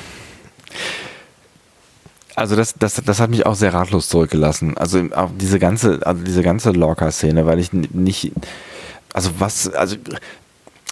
Also 2.37 2.55
das, 2.55 2.75
das, 2.77 3.01
das 3.03 3.19
hat 3.19 3.31
mich 3.31 3.47
auch 3.47 3.55
sehr 3.55 3.73
ratlos 3.73 4.09
zurückgelassen. 4.09 4.77
Also 4.77 5.01
diese 5.41 5.57
ganze, 5.57 6.05
also 6.05 6.23
diese 6.23 6.43
ganze 6.43 6.69
Lorca-Szene, 6.69 7.47
weil 7.47 7.57
ich 7.57 7.73
nicht, 7.73 8.31
also 9.11 9.31
was, 9.39 9.73
also 9.73 9.95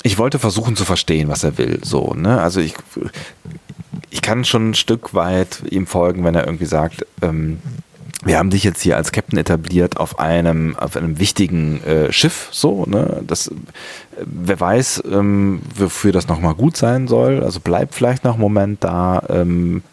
ich 0.01 0.17
wollte 0.17 0.39
versuchen 0.39 0.75
zu 0.75 0.85
verstehen, 0.85 1.29
was 1.29 1.43
er 1.43 1.59
will. 1.59 1.81
So, 1.83 2.15
ne? 2.15 2.41
Also 2.41 2.61
ich, 2.61 2.73
ich 4.09 4.23
kann 4.23 4.43
schon 4.43 4.71
ein 4.71 4.73
Stück 4.73 5.13
weit 5.13 5.61
ihm 5.69 5.85
folgen, 5.85 6.23
wenn 6.23 6.33
er 6.33 6.47
irgendwie 6.47 6.65
sagt, 6.65 7.05
ähm, 7.21 7.59
wir 8.23 8.39
haben 8.39 8.49
dich 8.49 8.63
jetzt 8.63 8.81
hier 8.81 8.97
als 8.97 9.11
Captain 9.11 9.37
etabliert 9.37 9.97
auf 9.97 10.17
einem, 10.17 10.75
auf 10.75 10.97
einem 10.97 11.19
wichtigen 11.19 11.79
äh, 11.83 12.11
Schiff, 12.11 12.49
so, 12.53 12.85
ne? 12.87 13.21
Das, 13.27 13.51
wer 14.17 14.59
weiß, 14.59 15.03
ähm, 15.11 15.61
wofür 15.75 16.11
das 16.11 16.27
nochmal 16.27 16.55
gut 16.55 16.75
sein 16.75 17.07
soll. 17.07 17.43
Also 17.43 17.59
bleib 17.63 17.93
vielleicht 17.93 18.23
noch 18.23 18.33
einen 18.33 18.41
Moment 18.41 18.83
da. 18.83 19.21
Ähm, 19.29 19.83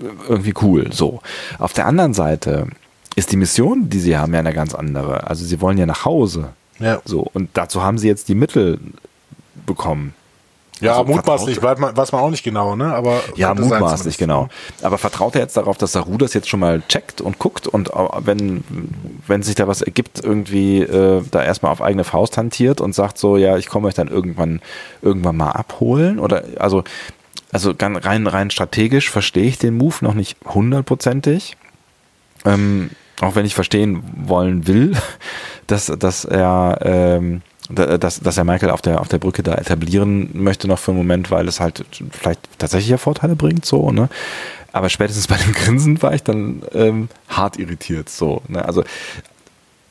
irgendwie 0.00 0.54
cool. 0.62 0.92
So. 0.92 1.20
Auf 1.58 1.72
der 1.72 1.86
anderen 1.86 2.14
Seite 2.14 2.68
ist 3.16 3.32
die 3.32 3.36
Mission, 3.36 3.90
die 3.90 4.00
sie 4.00 4.16
haben, 4.16 4.32
ja 4.32 4.40
eine 4.40 4.52
ganz 4.52 4.74
andere. 4.74 5.26
Also 5.26 5.44
sie 5.44 5.60
wollen 5.60 5.78
ja 5.78 5.86
nach 5.86 6.04
Hause. 6.04 6.50
Ja. 6.78 7.00
So. 7.04 7.26
Und 7.32 7.50
dazu 7.54 7.82
haben 7.82 7.98
sie 7.98 8.08
jetzt 8.08 8.28
die 8.28 8.34
Mittel 8.34 8.78
bekommen. 9.66 10.14
Ja, 10.80 10.98
also 10.98 11.12
mutmaßlich, 11.12 11.60
weiß 11.60 11.78
man, 11.78 11.96
weiß 11.96 12.12
man 12.12 12.20
auch 12.20 12.30
nicht 12.30 12.44
genau, 12.44 12.76
ne? 12.76 12.94
Aber 12.94 13.20
ja, 13.34 13.52
mutmaßlich, 13.54 14.16
genau. 14.16 14.48
Aber 14.82 14.98
vertraut 14.98 15.34
er 15.34 15.40
jetzt 15.40 15.56
darauf, 15.56 15.76
dass 15.76 15.92
Saru 15.92 16.18
das 16.18 16.34
jetzt 16.34 16.48
schon 16.48 16.60
mal 16.60 16.82
checkt 16.88 17.20
und 17.20 17.38
guckt 17.38 17.66
und 17.66 17.90
wenn, 18.20 18.62
wenn 19.26 19.42
sich 19.42 19.56
da 19.56 19.66
was 19.66 19.82
ergibt, 19.82 20.22
irgendwie 20.22 20.82
äh, 20.82 21.22
da 21.30 21.42
erstmal 21.42 21.72
auf 21.72 21.82
eigene 21.82 22.04
Faust 22.04 22.36
hantiert 22.36 22.80
und 22.80 22.94
sagt 22.94 23.18
so, 23.18 23.36
ja, 23.36 23.56
ich 23.56 23.66
komme 23.66 23.88
euch 23.88 23.94
dann 23.94 24.08
irgendwann, 24.08 24.60
irgendwann 25.02 25.36
mal 25.36 25.50
abholen? 25.50 26.20
Oder 26.20 26.44
also 26.58 26.84
also 27.52 27.74
rein, 27.78 28.26
rein 28.26 28.50
strategisch 28.50 29.10
verstehe 29.10 29.46
ich 29.46 29.58
den 29.58 29.76
Move 29.76 29.96
noch 30.02 30.14
nicht 30.14 30.36
hundertprozentig. 30.44 31.56
Ähm, 32.44 32.90
auch 33.20 33.34
wenn 33.34 33.46
ich 33.46 33.54
verstehen 33.54 34.02
wollen 34.14 34.66
will, 34.66 34.96
dass, 35.66 35.86
dass 35.86 36.24
er 36.24 36.78
ähm, 36.82 37.42
dass, 37.70 38.20
dass 38.20 38.38
er 38.38 38.44
Michael 38.44 38.70
auf 38.70 38.80
der, 38.80 39.00
auf 39.00 39.08
der 39.08 39.18
Brücke 39.18 39.42
da 39.42 39.54
etablieren 39.54 40.30
möchte 40.32 40.68
noch 40.68 40.78
für 40.78 40.92
einen 40.92 40.98
Moment, 40.98 41.30
weil 41.30 41.46
es 41.48 41.60
halt 41.60 41.84
vielleicht 42.12 42.40
tatsächlich 42.58 42.88
ja 42.88 42.96
Vorteile 42.96 43.36
bringt, 43.36 43.66
so, 43.66 43.90
ne? 43.90 44.08
Aber 44.72 44.88
spätestens 44.88 45.26
bei 45.26 45.36
dem 45.36 45.52
Grinsen 45.52 46.00
war 46.02 46.14
ich 46.14 46.22
dann 46.22 46.62
ähm, 46.72 47.08
hart 47.28 47.58
irritiert, 47.58 48.08
so, 48.08 48.42
ne? 48.48 48.64
Also 48.64 48.84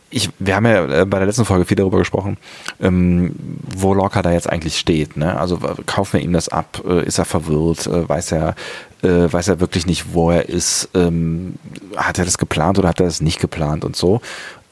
ich, 0.10 0.30
wir 0.40 0.56
haben 0.56 0.66
ja 0.66 1.02
äh, 1.02 1.06
bei 1.06 1.18
der 1.18 1.28
letzten 1.28 1.46
Folge 1.46 1.66
viel 1.66 1.76
darüber 1.76 1.98
gesprochen, 1.98 2.38
ähm, 2.80 3.36
wo 3.76 3.94
Lorca 3.94 4.22
da 4.22 4.32
jetzt 4.32 4.50
eigentlich 4.50 4.78
steht. 4.78 5.18
Ne? 5.18 5.38
Also 5.38 5.60
kaufen 5.86 6.14
wir 6.14 6.22
ihm 6.22 6.34
das 6.34 6.50
ab? 6.50 6.82
Äh, 6.88 7.06
ist 7.06 7.18
er 7.18 7.26
verwirrt? 7.26 7.88
Äh, 7.88 8.08
weiß 8.08 8.32
er, 8.32 8.56
äh, 9.04 9.32
weiß 9.32 9.50
er 9.50 9.60
wirklich 9.60 9.86
nicht, 9.86 10.14
wo 10.14 10.32
er 10.32 10.48
ist? 10.48 10.90
Ähm, 10.94 11.56
hat 11.96 12.20
er 12.20 12.26
das 12.26 12.38
geplant 12.38 12.80
oder 12.80 12.90
hat 12.90 13.00
er 13.00 13.06
das 13.06 13.22
nicht 13.22 13.40
geplant 13.40 13.84
und 13.84 13.96
so? 13.96 14.22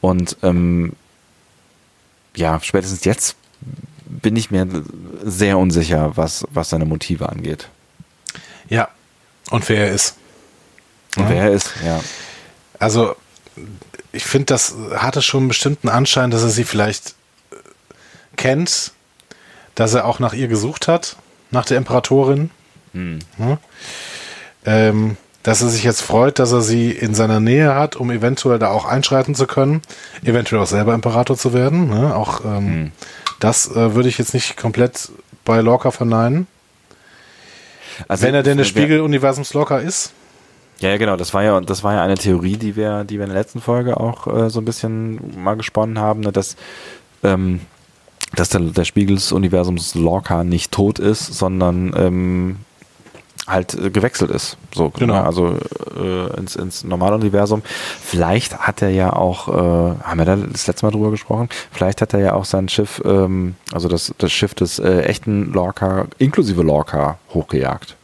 Und 0.00 0.36
ähm, 0.42 0.94
ja, 2.34 2.58
spätestens 2.62 3.04
jetzt 3.04 3.36
bin 4.06 4.36
ich 4.36 4.50
mir 4.50 4.66
sehr 5.22 5.58
unsicher, 5.58 6.16
was, 6.16 6.46
was 6.50 6.70
seine 6.70 6.84
Motive 6.84 7.28
angeht. 7.28 7.68
Ja, 8.68 8.88
und 9.50 9.68
wer 9.68 9.88
er 9.88 9.92
ist. 9.92 10.16
Und 11.16 11.24
ja. 11.24 11.30
wer 11.30 11.42
er 11.44 11.52
ist, 11.52 11.74
ja. 11.84 12.00
Also 12.78 13.16
ich 14.16 14.24
finde, 14.24 14.46
das 14.46 14.74
hatte 14.96 15.22
schon 15.22 15.40
einen 15.40 15.48
bestimmten 15.48 15.88
Anschein, 15.88 16.30
dass 16.30 16.42
er 16.42 16.48
sie 16.48 16.64
vielleicht 16.64 17.14
äh, 17.50 17.56
kennt, 18.36 18.92
dass 19.74 19.94
er 19.94 20.06
auch 20.06 20.18
nach 20.18 20.32
ihr 20.32 20.48
gesucht 20.48 20.88
hat, 20.88 21.16
nach 21.50 21.66
der 21.66 21.76
Imperatorin. 21.76 22.50
Hm. 22.92 23.18
Ja. 23.38 23.58
Ähm, 24.64 25.16
dass 25.42 25.62
er 25.62 25.68
sich 25.68 25.84
jetzt 25.84 26.00
freut, 26.00 26.40
dass 26.40 26.50
er 26.50 26.60
sie 26.60 26.90
in 26.90 27.14
seiner 27.14 27.38
Nähe 27.38 27.76
hat, 27.76 27.94
um 27.94 28.10
eventuell 28.10 28.58
da 28.58 28.70
auch 28.70 28.84
einschreiten 28.84 29.36
zu 29.36 29.46
können, 29.46 29.80
eventuell 30.24 30.60
auch 30.60 30.66
selber 30.66 30.92
Imperator 30.92 31.36
zu 31.36 31.52
werden. 31.52 31.88
Ne? 31.88 32.16
Auch 32.16 32.44
ähm, 32.44 32.66
hm. 32.66 32.92
das 33.38 33.70
äh, 33.70 33.94
würde 33.94 34.08
ich 34.08 34.18
jetzt 34.18 34.34
nicht 34.34 34.56
komplett 34.56 35.10
bei 35.44 35.60
Lorca 35.60 35.92
verneinen. 35.92 36.48
Also, 38.08 38.26
Wenn 38.26 38.34
er 38.34 38.42
denn 38.42 38.58
des 38.58 38.68
Spiegeluniversums 38.68 39.54
Lorca 39.54 39.78
ist. 39.78 40.12
Ja, 40.80 40.90
ja, 40.90 40.96
genau. 40.98 41.16
Das 41.16 41.32
war 41.32 41.42
ja, 41.42 41.60
das 41.60 41.82
war 41.84 41.94
ja 41.94 42.02
eine 42.02 42.16
Theorie, 42.16 42.56
die 42.56 42.76
wir, 42.76 43.04
die 43.04 43.16
wir 43.18 43.24
in 43.24 43.30
der 43.30 43.38
letzten 43.38 43.60
Folge 43.60 43.98
auch 43.98 44.26
äh, 44.26 44.50
so 44.50 44.60
ein 44.60 44.64
bisschen 44.64 45.42
mal 45.42 45.56
gesponnen 45.56 45.98
haben, 45.98 46.20
ne, 46.20 46.32
dass, 46.32 46.56
ähm, 47.22 47.60
dass 48.34 48.50
der, 48.50 48.60
der 48.60 48.84
Spiegel 48.84 49.16
des 49.16 49.32
Universums 49.32 49.94
Lorca 49.94 50.44
nicht 50.44 50.72
tot 50.72 50.98
ist, 50.98 51.32
sondern 51.34 51.94
ähm, 51.96 52.56
halt 53.46 53.74
äh, 53.74 53.90
gewechselt 53.90 54.30
ist. 54.30 54.58
So, 54.74 54.90
Genau. 54.90 55.14
ne? 55.14 55.24
Also 55.24 55.56
äh, 55.98 56.36
ins, 56.36 56.56
ins 56.56 56.84
Normaluniversum. 56.84 57.62
Vielleicht 57.64 58.58
hat 58.58 58.82
er 58.82 58.90
ja 58.90 59.12
auch, 59.12 59.48
äh, 59.48 59.52
haben 60.02 60.18
wir 60.18 60.24
da 60.24 60.36
das 60.36 60.66
letzte 60.66 60.84
Mal 60.86 60.92
drüber 60.92 61.10
gesprochen, 61.10 61.48
vielleicht 61.70 62.02
hat 62.02 62.12
er 62.12 62.20
ja 62.20 62.34
auch 62.34 62.44
sein 62.44 62.68
Schiff, 62.68 63.00
ähm, 63.04 63.54
also 63.72 63.88
das, 63.88 64.12
das 64.18 64.32
Schiff 64.32 64.54
des 64.54 64.78
äh, 64.78 65.02
echten 65.02 65.52
Lorca, 65.52 66.06
inklusive 66.18 66.62
Lorca, 66.62 67.18
hochgejagt. 67.32 67.95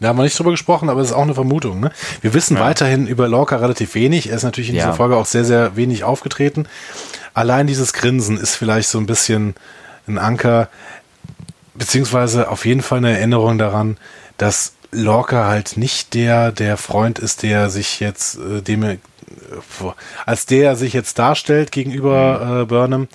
Da 0.00 0.08
haben 0.08 0.16
wir 0.18 0.22
nicht 0.22 0.38
drüber 0.38 0.52
gesprochen, 0.52 0.90
aber 0.90 1.00
es 1.00 1.08
ist 1.08 1.12
auch 1.12 1.22
eine 1.22 1.34
Vermutung. 1.34 1.80
Ne? 1.80 1.90
Wir 2.20 2.32
wissen 2.34 2.56
Ja. 2.56 2.62
weiterhin 2.62 3.06
über 3.08 3.26
Lorca 3.28 3.56
relativ 3.56 3.94
wenig. 3.94 4.28
Er 4.30 4.36
ist 4.36 4.44
natürlich 4.44 4.70
in 4.70 4.76
Ja. 4.76 4.84
dieser 4.84 4.94
Folge 4.96 5.16
auch 5.16 5.26
sehr, 5.26 5.44
sehr 5.44 5.74
wenig 5.76 6.04
aufgetreten. 6.04 6.66
Allein 7.34 7.66
dieses 7.66 7.92
Grinsen 7.92 8.38
ist 8.38 8.54
vielleicht 8.54 8.88
so 8.88 8.98
ein 8.98 9.06
bisschen 9.06 9.54
ein 10.06 10.18
Anker, 10.18 10.68
beziehungsweise 11.74 12.48
auf 12.48 12.64
jeden 12.64 12.82
Fall 12.82 12.98
eine 12.98 13.16
Erinnerung 13.16 13.58
daran, 13.58 13.96
dass 14.36 14.72
Lorca 14.90 15.46
halt 15.46 15.76
nicht 15.76 16.14
der, 16.14 16.50
der 16.52 16.76
Freund 16.76 17.18
ist, 17.18 17.42
der 17.42 17.68
sich 17.70 18.00
jetzt, 18.00 18.38
äh, 18.38 18.62
dem 18.62 18.82
er, 18.82 18.92
äh, 18.92 18.96
als 20.26 20.46
der 20.46 20.64
er 20.70 20.76
sich 20.76 20.92
jetzt 20.92 21.18
darstellt 21.18 21.72
gegenüber 21.72 22.62
äh, 22.62 22.64
Burnham. 22.66 23.08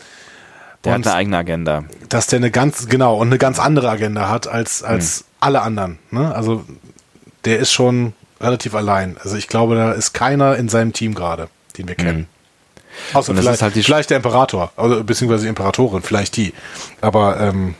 Der 0.83 0.95
Und- 0.95 1.05
hat 1.05 1.13
eine 1.13 1.15
eigene 1.15 1.37
Agenda. 1.37 1.83
dass 2.09 2.27
der 2.27 2.37
eine 2.37 2.51
ganz, 2.51 2.87
genau, 2.89 3.17
und 3.17 3.27
eine 3.27 3.37
ganz 3.37 3.57
andere 3.57 3.89
Agenda 3.89 4.29
hat 4.29 4.47
als, 4.47 4.81
Mhm. 4.81 4.87
als 4.87 5.23
alle 5.43 5.61
anderen. 5.61 5.99
Ne? 6.11 6.33
Also 6.33 6.63
der 7.45 7.59
ist 7.59 7.71
schon 7.71 8.13
relativ 8.41 8.75
allein. 8.75 9.17
Also 9.23 9.35
ich 9.35 9.47
glaube, 9.47 9.75
da 9.75 9.91
ist 9.91 10.13
keiner 10.13 10.55
in 10.55 10.69
seinem 10.69 10.93
Team 10.93 11.13
gerade, 11.13 11.47
den 11.77 11.87
wir 11.87 11.95
kennen. 11.95 12.27
Außer 13.13 13.31
Mhm. 13.31 13.37
Das 13.37 13.45
vielleicht, 13.45 13.61
halt 13.61 13.75
die- 13.75 13.83
vielleicht 13.83 14.09
der 14.11 14.17
Imperator, 14.17 14.71
also, 14.77 15.03
beziehungsweise 15.03 15.43
die 15.43 15.49
Imperatorin, 15.49 16.01
vielleicht 16.03 16.37
die. 16.37 16.53
Aber 17.01 17.39
ähm, 17.39 17.75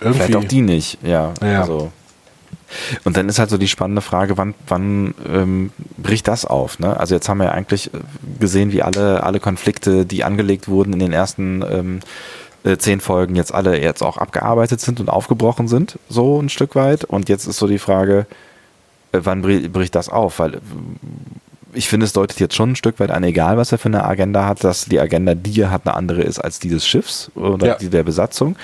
irgendwie. 0.00 0.20
Vielleicht 0.22 0.36
auch 0.36 0.44
die 0.48 0.62
nicht, 0.62 0.98
ja. 1.02 1.32
Ja. 1.42 1.60
Also. 1.62 1.92
Und 3.04 3.16
dann 3.16 3.28
ist 3.28 3.38
halt 3.38 3.50
so 3.50 3.58
die 3.58 3.68
spannende 3.68 4.02
Frage, 4.02 4.36
wann, 4.36 4.54
wann 4.66 5.14
ähm, 5.28 5.70
bricht 5.96 6.26
das 6.26 6.44
auf? 6.44 6.78
Ne? 6.80 6.98
Also 6.98 7.14
jetzt 7.14 7.28
haben 7.28 7.38
wir 7.38 7.44
ja 7.44 7.52
eigentlich 7.52 7.92
äh, 7.94 7.98
gesehen, 8.40 8.72
wie 8.72 8.82
alle, 8.82 9.22
alle 9.22 9.38
Konflikte, 9.38 10.06
die 10.06 10.24
angelegt 10.24 10.66
wurden 10.66 10.92
in 10.94 10.98
den 10.98 11.12
ersten 11.12 11.62
ähm, 11.62 12.00
äh, 12.64 12.76
zehn 12.76 13.00
Folgen, 13.00 13.36
jetzt 13.36 13.54
alle 13.54 13.80
jetzt 13.80 14.02
auch 14.02 14.16
abgearbeitet 14.18 14.80
sind 14.80 14.98
und 15.00 15.08
aufgebrochen 15.08 15.68
sind, 15.68 15.98
so 16.08 16.40
ein 16.40 16.48
Stück 16.48 16.74
weit. 16.74 17.04
Und 17.04 17.28
jetzt 17.28 17.46
ist 17.46 17.58
so 17.58 17.66
die 17.66 17.78
Frage, 17.78 18.26
äh, 19.12 19.20
wann 19.22 19.44
bri- 19.44 19.68
bricht 19.68 19.94
das 19.94 20.08
auf? 20.08 20.38
Weil 20.38 20.54
äh, 20.54 20.58
ich 21.74 21.88
finde, 21.88 22.06
es 22.06 22.12
deutet 22.12 22.38
jetzt 22.40 22.54
schon 22.54 22.70
ein 22.72 22.76
Stück 22.76 23.00
weit 23.00 23.10
an, 23.10 23.24
egal 23.24 23.56
was 23.56 23.72
er 23.72 23.78
für 23.78 23.88
eine 23.88 24.04
Agenda 24.04 24.46
hat, 24.46 24.62
dass 24.64 24.84
die 24.86 25.00
Agenda, 25.00 25.34
die 25.34 25.60
er 25.60 25.70
hat, 25.70 25.86
eine 25.86 25.94
andere 25.96 26.22
ist 26.22 26.38
als 26.38 26.58
die 26.60 26.68
des 26.68 26.86
Schiffs 26.86 27.30
oder 27.34 27.66
Ja. 27.66 27.74
die 27.74 27.88
der 27.88 28.02
Besatzung. 28.04 28.56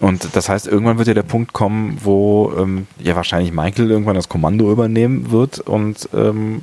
Und 0.00 0.28
das 0.36 0.48
heißt, 0.48 0.66
irgendwann 0.68 0.98
wird 0.98 1.08
ja 1.08 1.14
der 1.14 1.22
Punkt 1.22 1.52
kommen, 1.54 1.98
wo 2.02 2.52
ähm, 2.58 2.86
ja 2.98 3.16
wahrscheinlich 3.16 3.50
Michael 3.52 3.90
irgendwann 3.90 4.14
das 4.14 4.28
Kommando 4.28 4.70
übernehmen 4.70 5.30
wird 5.30 5.58
und 5.60 6.08
ähm, 6.14 6.62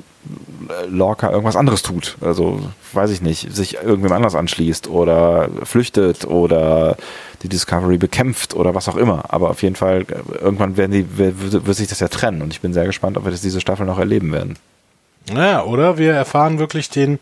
Lorca 0.89 1.29
irgendwas 1.29 1.55
anderes 1.55 1.81
tut. 1.81 2.17
Also, 2.21 2.61
weiß 2.93 3.11
ich 3.11 3.21
nicht, 3.21 3.53
sich 3.53 3.75
irgendwem 3.75 4.11
anders 4.11 4.35
anschließt 4.35 4.87
oder 4.87 5.49
flüchtet 5.63 6.25
oder 6.25 6.95
die 7.41 7.49
Discovery 7.49 7.97
bekämpft 7.97 8.55
oder 8.55 8.73
was 8.73 8.87
auch 8.87 8.95
immer. 8.95 9.25
Aber 9.33 9.49
auf 9.49 9.61
jeden 9.61 9.75
Fall, 9.75 10.05
irgendwann 10.41 10.77
werden 10.77 10.91
die, 10.91 11.17
wird, 11.17 11.75
sich 11.75 11.87
das 11.87 11.99
ja 11.99 12.07
trennen. 12.07 12.41
Und 12.41 12.53
ich 12.53 12.61
bin 12.61 12.73
sehr 12.73 12.85
gespannt, 12.85 13.17
ob 13.17 13.25
wir 13.25 13.31
das 13.31 13.41
diese 13.41 13.61
Staffel 13.61 13.85
noch 13.85 13.99
erleben 13.99 14.31
werden. 14.31 14.57
Ja, 15.33 15.63
oder 15.63 15.97
wir 15.97 16.13
erfahren 16.13 16.59
wirklich 16.59 16.89
den, 16.89 17.19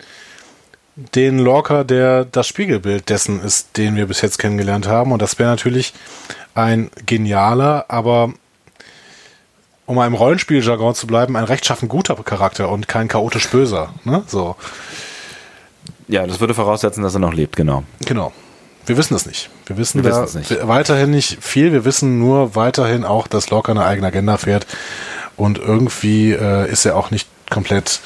den 0.96 1.40
Lorca, 1.40 1.84
der 1.84 2.26
das 2.26 2.48
Spiegelbild 2.48 3.10
dessen 3.10 3.42
ist, 3.42 3.78
den 3.78 3.96
wir 3.96 4.08
bis 4.08 4.22
jetzt 4.22 4.38
kennengelernt 4.38 4.88
haben. 4.88 5.12
Und 5.12 5.22
das 5.22 5.40
wäre 5.40 5.50
natürlich 5.50 5.94
ein 6.54 6.90
genialer, 7.06 7.86
aber 7.88 8.34
um 9.92 9.98
mal 9.98 10.08
im 10.08 10.14
Rollenspieljargon 10.14 10.96
zu 10.96 11.06
bleiben, 11.06 11.36
ein 11.36 11.44
rechtschaffen 11.44 11.90
guter 11.90 12.16
Charakter 12.16 12.70
und 12.70 12.88
kein 12.88 13.10
chaotisch 13.10 13.50
böser. 13.50 13.94
Ne? 14.06 14.24
So, 14.26 14.56
Ja, 16.08 16.26
das 16.26 16.40
würde 16.40 16.54
voraussetzen, 16.54 17.04
dass 17.04 17.14
er 17.14 17.20
noch 17.20 17.34
lebt, 17.34 17.58
genau. 17.58 17.84
genau. 18.06 18.32
Wir 18.86 18.96
wissen 18.96 19.16
es 19.16 19.26
nicht. 19.26 19.50
Wir 19.66 19.76
wissen 19.78 20.02
Wir 20.02 20.12
da 20.12 20.26
nicht. 20.34 20.66
weiterhin 20.66 21.12
nicht 21.12 21.44
viel. 21.44 21.74
Wir 21.74 21.84
wissen 21.84 22.20
nur 22.20 22.56
weiterhin 22.56 23.04
auch, 23.04 23.28
dass 23.28 23.50
Lorca 23.50 23.74
eine 23.74 23.84
eigene 23.84 24.08
Agenda 24.08 24.38
fährt. 24.38 24.66
Und 25.36 25.58
irgendwie 25.58 26.32
äh, 26.32 26.72
ist 26.72 26.86
er 26.86 26.96
auch 26.96 27.12
nicht 27.12 27.28
komplett 27.50 28.00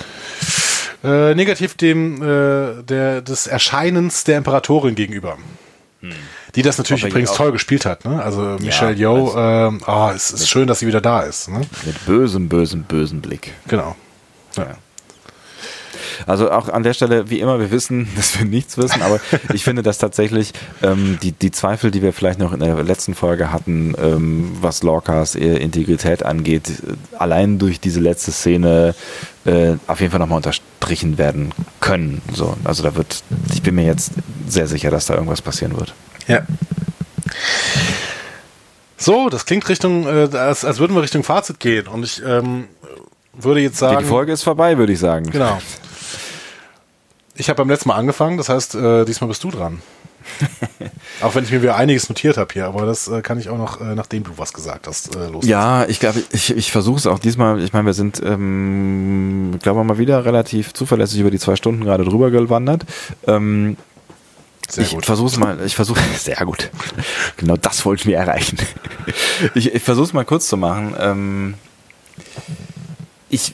äh, 1.03 1.36
negativ 1.36 1.76
dem 1.76 2.16
äh, 2.22 2.82
der, 2.82 3.22
des 3.22 3.45
Erscheinens 3.45 4.24
der 4.24 4.40
Imperatorin 4.40 4.95
gegenüber. 4.95 5.38
Die 6.56 6.61
das 6.61 6.77
natürlich 6.77 7.03
Ob 7.03 7.10
übrigens 7.10 7.34
toll 7.34 7.52
gespielt 7.52 7.86
hat. 7.86 8.06
Ne? 8.06 8.22
Also 8.22 8.57
Michelle 8.60 8.94
Ja, 8.94 9.11
Yeoh, 9.11 9.38
ähm, 9.38 9.82
ah, 9.86 10.11
es 10.15 10.32
ist 10.32 10.49
schön, 10.49 10.68
dass 10.68 10.80
sie 10.80 10.88
wieder 10.88 11.02
da 11.02 11.22
ist. 11.22 11.49
Ne? 11.49 11.61
Mit 11.86 12.06
bösem, 12.06 12.48
bösem, 12.48 12.84
bösem 12.84 13.22
Blick. 13.22 13.52
Genau. 13.68 13.95
Ja. 14.57 14.77
Also 16.26 16.52
auch 16.52 16.69
an 16.69 16.84
der 16.84 16.94
Stelle, 16.94 17.30
wie 17.30 17.40
immer, 17.40 17.60
wir 17.60 17.72
wissen, 17.72 18.07
dass 18.15 18.38
wir 18.38 18.45
nichts 18.45 18.77
wissen, 18.77 19.02
aber 19.02 19.19
ich 19.53 19.64
finde, 19.64 19.84
dass 19.84 19.98
tatsächlich 19.98 20.53
ähm, 20.82 21.18
die, 21.22 21.32
die 21.32 21.52
Zweifel, 21.52 21.91
die 21.91 22.02
wir 22.02 22.14
vielleicht 22.14 22.40
noch 22.40 22.53
in 22.53 22.60
der 22.60 22.82
letzten 22.84 23.14
Folge 23.14 23.52
hatten, 23.52 23.94
ähm, 24.02 24.52
was 24.61 24.84
Lorcas 24.84 25.36
äh, 25.36 25.57
Integrität 25.57 26.23
angeht, 26.23 26.72
allein 27.18 27.60
durch 27.60 27.80
diese 27.80 27.99
letzte 27.99 28.32
Szene 28.32 28.95
äh, 29.45 29.73
auf 29.88 29.99
jeden 29.99 30.11
Fall 30.11 30.19
nochmal 30.19 30.38
unterstrichen 30.38 31.18
werden 31.18 31.52
können. 31.80 32.22
So, 32.34 32.56
also 32.64 32.84
da 32.84 32.95
wird, 32.95 33.23
ich 33.53 33.61
bin 33.61 33.76
mir 33.76 33.86
jetzt 33.86 34.14
sehr 34.48 34.68
sicher, 34.68 34.91
dass 34.91 35.06
da 35.06 35.15
irgendwas 35.15 35.41
passieren 35.41 35.77
wird. 35.77 35.94
Ja. 36.27 36.41
So, 38.97 39.30
das 39.30 39.45
klingt 39.45 39.68
Richtung, 39.69 40.07
äh, 40.07 40.30
als, 40.35 40.65
als 40.65 40.80
würden 40.80 40.95
wir 40.95 41.03
Richtung 41.03 41.23
Fazit 41.23 41.60
gehen. 41.60 41.88
Und 41.88 42.03
ich 42.03 42.22
ähm, 42.26 42.68
würde 43.34 43.60
jetzt 43.60 43.77
sagen. 43.77 43.99
die 43.99 44.06
Folge 44.06 44.31
ist 44.31 44.43
vorbei, 44.43 44.77
würde 44.77 44.93
ich 44.93 44.99
sagen. 44.99 45.30
Genau. 45.30 45.60
Ich 47.35 47.49
habe 47.49 47.57
beim 47.57 47.69
letzten 47.69 47.89
Mal 47.89 47.95
angefangen, 47.95 48.38
das 48.38 48.49
heißt, 48.49 48.76
äh, 48.76 49.06
diesmal 49.06 49.27
bist 49.27 49.43
du 49.43 49.52
dran. 49.52 49.81
auch 51.22 51.35
wenn 51.35 51.43
ich 51.43 51.52
mir 51.52 51.61
wieder 51.61 51.76
einiges 51.76 52.10
notiert 52.10 52.38
habe 52.38 52.52
hier, 52.52 52.65
aber 52.65 52.85
das 52.85 53.07
äh, 53.07 53.22
kann 53.22 53.38
ich 53.38 53.49
auch 53.49 53.57
noch, 53.57 53.80
äh, 53.80 53.93
nachdem 53.95 54.23
du 54.23 54.31
was 54.38 54.53
gesagt 54.53 54.88
hast, 54.88 55.15
äh, 55.15 55.27
los. 55.27 55.45
Ja, 55.45 55.85
ich 55.85 55.99
glaube, 55.99 56.23
ich, 56.31 56.56
ich 56.56 56.72
versuche 56.72 56.97
es 56.97 57.07
auch 57.07 57.19
diesmal. 57.19 57.61
Ich 57.61 57.73
meine, 57.73 57.85
wir 57.85 57.93
sind, 57.93 58.22
ähm, 58.23 59.60
glaube 59.61 59.84
mal 59.84 59.97
wieder 59.97 60.26
relativ 60.26 60.73
zuverlässig 60.73 61.19
über 61.19 61.30
die 61.30 61.39
zwei 61.39 61.56
Stunden 61.56 61.84
gerade 61.84 62.06
drüber 62.06 62.31
gewandert. 62.31 62.85
Ähm, 63.27 63.77
Sehr 64.70 64.84
ich 64.84 64.92
gut. 64.92 65.06
versuche 65.06 65.28
es 65.28 65.38
mal, 65.38 65.58
ich 65.66 65.76
versuche, 65.76 66.00
sehr 66.18 66.44
gut. 66.46 66.70
Genau 67.38 67.58
das 67.58 67.86
wollte 67.86 68.02
ich 68.02 68.06
mir 68.06 68.18
erreichen. 68.18 68.58
Ich, 69.54 69.74
ich 69.74 69.84
versuche 69.84 70.06
es 70.06 70.14
mal 70.14 70.26
kurz 70.26 70.48
zu 70.48 70.58
machen. 70.58 70.96
Ähm, 71.00 71.54
ich, 73.30 73.54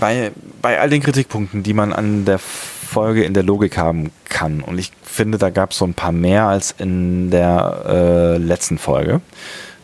bei, 0.00 0.32
bei 0.60 0.80
all 0.80 0.90
den 0.90 1.02
Kritikpunkten, 1.02 1.62
die 1.62 1.74
man 1.74 1.92
an 1.92 2.24
der 2.24 2.38
Folge 2.38 3.24
in 3.24 3.34
der 3.34 3.42
Logik 3.42 3.76
haben 3.76 4.10
kann, 4.28 4.60
und 4.60 4.78
ich 4.78 4.92
finde, 5.04 5.38
da 5.38 5.50
gab 5.50 5.72
es 5.72 5.78
so 5.78 5.84
ein 5.84 5.94
paar 5.94 6.12
mehr 6.12 6.46
als 6.46 6.74
in 6.78 7.30
der 7.30 7.84
äh, 7.86 8.36
letzten 8.38 8.78
Folge, 8.78 9.20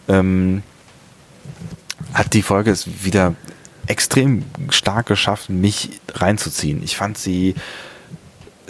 ähm, 0.09 0.63
hat 2.15 2.33
die 2.35 2.43
Folge 2.43 2.71
es 2.71 3.05
wieder 3.05 3.35
extrem 3.87 4.45
stark 4.71 5.07
geschafft, 5.07 5.51
mich 5.51 6.01
reinzuziehen. 6.15 6.83
Ich 6.83 6.97
fand 6.97 7.19
sie 7.19 7.55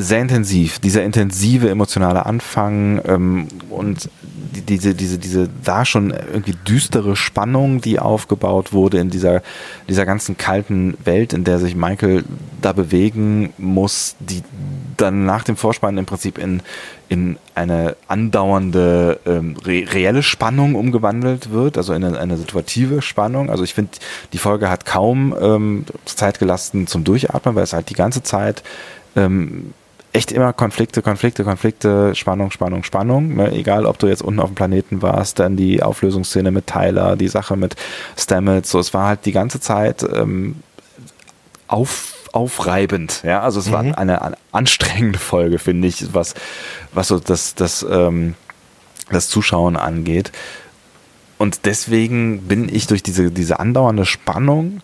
sehr 0.00 0.20
intensiv, 0.20 0.78
dieser 0.78 1.02
intensive 1.02 1.68
emotionale 1.68 2.24
Anfang 2.24 3.02
ähm, 3.04 3.48
und 3.68 4.08
die, 4.54 4.62
diese, 4.62 4.94
diese, 4.94 5.18
diese 5.18 5.48
da 5.64 5.84
schon 5.84 6.10
irgendwie 6.10 6.54
düstere 6.66 7.16
Spannung, 7.16 7.80
die 7.80 7.98
aufgebaut 7.98 8.72
wurde 8.72 8.98
in 8.98 9.10
dieser, 9.10 9.42
dieser 9.88 10.06
ganzen 10.06 10.36
kalten 10.36 10.96
Welt, 11.04 11.32
in 11.32 11.42
der 11.42 11.58
sich 11.58 11.74
Michael 11.74 12.24
da 12.62 12.72
bewegen 12.72 13.52
muss, 13.58 14.14
die 14.20 14.42
dann 14.96 15.26
nach 15.26 15.42
dem 15.42 15.56
Vorspann 15.56 15.98
im 15.98 16.06
Prinzip 16.06 16.38
in, 16.38 16.62
in 17.08 17.36
eine 17.56 17.96
andauernde 18.06 19.18
ähm, 19.26 19.56
re 19.64 19.84
reelle 19.92 20.22
Spannung 20.22 20.76
umgewandelt 20.76 21.50
wird, 21.50 21.76
also 21.76 21.92
in 21.92 22.04
eine, 22.04 22.20
eine 22.20 22.36
situative 22.36 23.02
Spannung. 23.02 23.50
Also 23.50 23.64
ich 23.64 23.74
finde, 23.74 23.92
die 24.32 24.38
Folge 24.38 24.70
hat 24.70 24.86
kaum 24.86 25.34
ähm, 25.40 25.84
Zeit 26.04 26.38
gelassen 26.38 26.86
zum 26.86 27.02
Durchatmen, 27.02 27.56
weil 27.56 27.64
es 27.64 27.72
halt 27.72 27.90
die 27.90 27.94
ganze 27.94 28.22
Zeit 28.22 28.62
ähm, 29.16 29.74
echt 30.12 30.32
immer 30.32 30.52
Konflikte, 30.52 31.02
Konflikte, 31.02 31.44
Konflikte, 31.44 32.14
Spannung, 32.14 32.50
Spannung, 32.50 32.82
Spannung. 32.82 33.36
Ne? 33.36 33.52
Egal, 33.52 33.86
ob 33.86 33.98
du 33.98 34.06
jetzt 34.06 34.22
unten 34.22 34.40
auf 34.40 34.50
dem 34.50 34.54
Planeten 34.54 35.02
warst, 35.02 35.38
dann 35.38 35.56
die 35.56 35.82
Auflösungsszene 35.82 36.50
mit 36.50 36.66
Tyler, 36.66 37.16
die 37.16 37.28
Sache 37.28 37.56
mit 37.56 37.76
Stamets, 38.16 38.70
so 38.70 38.78
es 38.78 38.94
war 38.94 39.06
halt 39.06 39.26
die 39.26 39.32
ganze 39.32 39.60
Zeit 39.60 40.02
ähm, 40.02 40.56
auf, 41.66 42.14
aufreibend. 42.32 43.22
Ja, 43.24 43.42
also 43.42 43.60
es 43.60 43.70
war 43.70 43.80
eine, 43.80 43.96
eine 43.98 44.36
anstrengende 44.52 45.18
Folge, 45.18 45.58
finde 45.58 45.88
ich, 45.88 46.14
was, 46.14 46.34
was 46.92 47.08
so 47.08 47.18
das, 47.18 47.54
das, 47.54 47.86
ähm, 47.88 48.34
das 49.10 49.28
Zuschauen 49.28 49.76
angeht. 49.76 50.32
Und 51.36 51.66
deswegen 51.66 52.42
bin 52.48 52.68
ich 52.74 52.88
durch 52.88 53.02
diese, 53.02 53.30
diese 53.30 53.60
andauernde 53.60 54.04
Spannung 54.04 54.80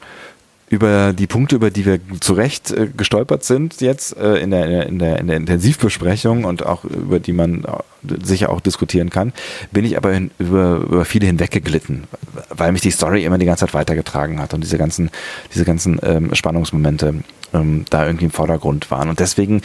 über 0.74 1.12
die 1.12 1.26
Punkte, 1.26 1.56
über 1.56 1.70
die 1.70 1.86
wir 1.86 2.00
zu 2.20 2.34
Recht 2.34 2.70
äh, 2.70 2.88
gestolpert 2.94 3.44
sind 3.44 3.80
jetzt 3.80 4.16
äh, 4.16 4.36
in, 4.36 4.50
der, 4.50 4.86
in, 4.86 4.98
der, 4.98 5.18
in 5.18 5.26
der 5.26 5.36
Intensivbesprechung 5.36 6.44
und 6.44 6.66
auch 6.66 6.84
über 6.84 7.20
die 7.20 7.32
man 7.32 7.64
sicher 8.22 8.50
auch 8.50 8.60
diskutieren 8.60 9.10
kann, 9.10 9.32
bin 9.72 9.84
ich 9.84 9.96
aber 9.96 10.12
in, 10.12 10.30
über, 10.38 10.76
über 10.76 11.04
viele 11.04 11.26
hinweggeglitten, 11.26 12.04
weil 12.50 12.72
mich 12.72 12.82
die 12.82 12.90
Story 12.90 13.24
immer 13.24 13.38
die 13.38 13.46
ganze 13.46 13.64
Zeit 13.64 13.74
weitergetragen 13.74 14.40
hat 14.40 14.52
und 14.52 14.62
diese 14.62 14.78
ganzen, 14.78 15.10
diese 15.54 15.64
ganzen 15.64 15.98
ähm, 16.02 16.34
Spannungsmomente 16.34 17.14
ähm, 17.52 17.84
da 17.90 18.06
irgendwie 18.06 18.26
im 18.26 18.30
Vordergrund 18.30 18.90
waren. 18.90 19.08
Und 19.08 19.20
deswegen 19.20 19.62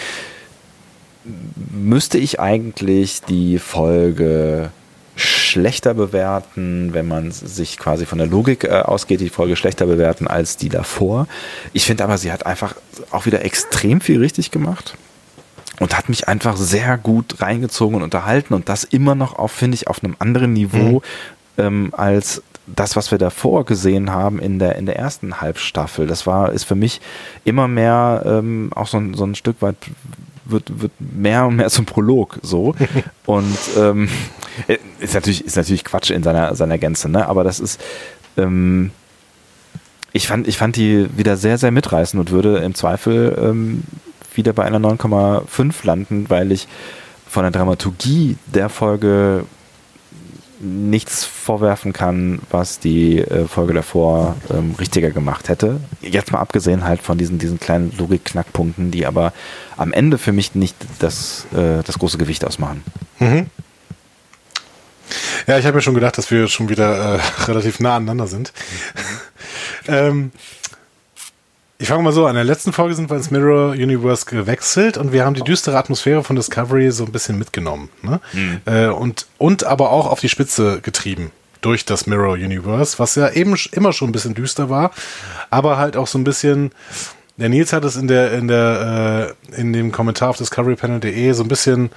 müsste 1.71 2.17
ich 2.17 2.39
eigentlich 2.39 3.21
die 3.21 3.59
Folge 3.59 4.71
schlechter 5.19 5.93
bewerten, 5.93 6.93
wenn 6.93 7.07
man 7.07 7.31
sich 7.31 7.77
quasi 7.77 8.05
von 8.05 8.17
der 8.17 8.27
Logik 8.27 8.63
äh, 8.63 8.69
ausgeht, 8.69 9.21
die 9.21 9.29
Folge 9.29 9.55
schlechter 9.55 9.85
bewerten 9.85 10.27
als 10.27 10.57
die 10.57 10.69
davor. 10.69 11.27
Ich 11.73 11.85
finde 11.85 12.03
aber, 12.03 12.17
sie 12.17 12.31
hat 12.31 12.45
einfach 12.45 12.75
auch 13.11 13.25
wieder 13.25 13.43
extrem 13.45 14.01
viel 14.01 14.19
richtig 14.19 14.51
gemacht 14.51 14.95
und 15.79 15.97
hat 15.97 16.09
mich 16.09 16.27
einfach 16.27 16.57
sehr 16.57 16.97
gut 16.97 17.41
reingezogen 17.41 17.95
und 17.95 18.03
unterhalten 18.03 18.53
und 18.53 18.69
das 18.69 18.83
immer 18.83 19.15
noch 19.15 19.37
auf, 19.37 19.51
finde 19.51 19.75
ich, 19.75 19.87
auf 19.87 20.03
einem 20.03 20.15
anderen 20.19 20.53
Niveau 20.53 21.01
mhm. 21.57 21.63
ähm, 21.63 21.93
als 21.95 22.41
das, 22.75 22.95
was 22.95 23.11
wir 23.11 23.17
davor 23.17 23.65
gesehen 23.65 24.11
haben 24.11 24.39
in 24.39 24.59
der, 24.59 24.75
in 24.75 24.85
der 24.85 24.97
ersten 24.97 25.41
Halbstaffel. 25.41 26.07
Das 26.07 26.27
war, 26.27 26.51
ist 26.51 26.65
für 26.65 26.75
mich 26.75 27.01
immer 27.43 27.67
mehr 27.67 28.23
ähm, 28.25 28.71
auch 28.75 28.87
so 28.87 28.97
ein, 28.97 29.13
so 29.13 29.23
ein 29.23 29.35
Stück 29.35 29.61
weit 29.61 29.75
wird, 30.51 30.81
wird 30.81 30.91
mehr 30.99 31.45
und 31.45 31.57
mehr 31.57 31.69
zum 31.69 31.85
Prolog 31.85 32.39
so. 32.41 32.75
und 33.25 33.57
ähm, 33.77 34.09
ist 34.99 35.13
natürlich, 35.13 35.45
ist 35.45 35.57
natürlich 35.57 35.83
Quatsch 35.83 36.11
in 36.11 36.23
seiner, 36.23 36.55
seiner 36.55 36.77
Gänze, 36.77 37.09
ne? 37.09 37.27
Aber 37.27 37.43
das 37.43 37.59
ist, 37.59 37.81
ähm, 38.37 38.91
ich 40.11 40.27
fand, 40.27 40.47
ich 40.47 40.57
fand 40.57 40.75
die 40.75 41.07
wieder 41.15 41.37
sehr, 41.37 41.57
sehr 41.57 41.71
mitreißend 41.71 42.19
und 42.19 42.31
würde 42.31 42.57
im 42.57 42.75
Zweifel 42.75 43.37
ähm, 43.41 43.83
wieder 44.33 44.53
bei 44.53 44.63
einer 44.65 44.79
9,5 44.79 45.73
landen, 45.85 46.29
weil 46.29 46.51
ich 46.51 46.67
von 47.27 47.43
der 47.43 47.51
Dramaturgie 47.51 48.37
der 48.47 48.69
Folge 48.69 49.45
nichts 50.59 51.23
vorwerfen 51.23 51.93
kann, 51.93 52.39
was 52.51 52.79
die 52.79 53.19
äh, 53.19 53.47
Folge 53.47 53.73
davor 53.73 54.35
ähm, 54.51 54.75
richtiger 54.77 55.11
gemacht 55.11 55.49
hätte. 55.49 55.79
Jetzt 56.01 56.31
mal 56.31 56.39
abgesehen 56.39 56.83
halt 56.83 57.01
von 57.01 57.17
diesen, 57.17 57.39
diesen 57.39 57.59
kleinen 57.59 57.93
Logik-Knackpunkten, 57.97 58.91
die 58.91 59.05
aber 59.05 59.33
am 59.77 59.93
Ende 59.93 60.17
für 60.17 60.33
mich 60.33 60.55
nicht 60.55 60.75
das, 60.99 61.47
äh, 61.53 61.81
das 61.83 61.97
große 61.99 62.17
Gewicht 62.17 62.45
ausmachen. 62.45 62.83
Mhm. 63.19 63.47
Ja, 65.47 65.57
ich 65.57 65.65
habe 65.65 65.77
mir 65.77 65.81
schon 65.81 65.95
gedacht, 65.95 66.17
dass 66.17 66.29
wir 66.29 66.47
schon 66.47 66.69
wieder 66.69 67.15
äh, 67.15 67.19
relativ 67.47 67.79
nah 67.79 67.95
aneinander 67.95 68.27
sind. 68.27 68.53
Mhm. 69.87 69.93
ähm, 69.93 70.31
ich 71.81 71.87
fange 71.87 72.03
mal 72.03 72.11
so 72.11 72.25
an. 72.25 72.31
In 72.31 72.35
der 72.35 72.43
letzten 72.43 72.73
Folge 72.73 72.93
sind 72.93 73.09
wir 73.09 73.15
ins 73.15 73.31
Mirror 73.31 73.71
Universe 73.71 74.25
gewechselt 74.25 74.97
und 74.97 75.13
wir 75.13 75.23
haben 75.25 75.33
die 75.33 75.41
düstere 75.41 75.77
Atmosphäre 75.77 76.23
von 76.25 76.35
Discovery 76.35 76.91
so 76.91 77.05
ein 77.05 77.11
bisschen 77.13 77.39
mitgenommen. 77.39 77.89
Ne? 78.01 78.19
Mhm. 78.33 78.61
Äh, 78.65 78.87
und, 78.87 79.27
und 79.37 79.63
aber 79.63 79.91
auch 79.91 80.05
auf 80.05 80.19
die 80.19 80.27
Spitze 80.27 80.81
getrieben 80.81 81.31
durch 81.61 81.85
das 81.85 82.05
Mirror 82.05 82.33
Universe, 82.33 82.99
was 82.99 83.15
ja 83.15 83.29
eben 83.29 83.55
immer 83.71 83.93
schon 83.93 84.09
ein 84.09 84.11
bisschen 84.11 84.33
düster 84.33 84.69
war, 84.69 84.91
aber 85.49 85.77
halt 85.77 85.97
auch 85.97 86.07
so 86.07 86.17
ein 86.17 86.23
bisschen. 86.23 86.71
Der 87.37 87.47
Nils 87.47 87.71
hat 87.71 87.85
es 87.85 87.95
in 87.95 88.09
der 88.09 88.33
in 88.33 88.49
der 88.49 89.35
äh, 89.55 89.61
in 89.61 89.71
dem 89.71 89.93
Kommentar 89.93 90.29
auf 90.29 90.37
discoverypanel.de 90.37 91.31
so 91.31 91.43
ein 91.43 91.47
bisschen 91.47 91.89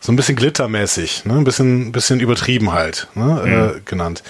so 0.00 0.10
ein 0.10 0.16
bisschen 0.16 0.34
glittermäßig, 0.34 1.24
ne? 1.24 1.34
ein 1.34 1.44
bisschen 1.44 1.92
bisschen 1.92 2.18
übertrieben 2.18 2.72
halt 2.72 3.06
ne? 3.14 3.42
Mhm. 3.44 3.52
Äh, 3.52 3.80
genannt. 3.84 4.24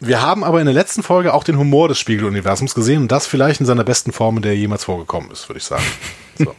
Wir 0.00 0.22
haben 0.22 0.44
aber 0.44 0.60
in 0.60 0.66
der 0.66 0.74
letzten 0.74 1.02
Folge 1.02 1.34
auch 1.34 1.44
den 1.44 1.58
Humor 1.58 1.88
des 1.88 1.98
Spiegeluniversums 1.98 2.74
gesehen 2.74 3.02
und 3.02 3.12
das 3.12 3.26
vielleicht 3.26 3.60
in 3.60 3.66
seiner 3.66 3.84
besten 3.84 4.12
Form, 4.12 4.36
in 4.36 4.42
der 4.42 4.52
er 4.52 4.58
jemals 4.58 4.84
vorgekommen 4.84 5.30
ist, 5.30 5.48
würde 5.48 5.58
ich 5.58 5.64
sagen. 5.64 5.84
So. 6.40 6.54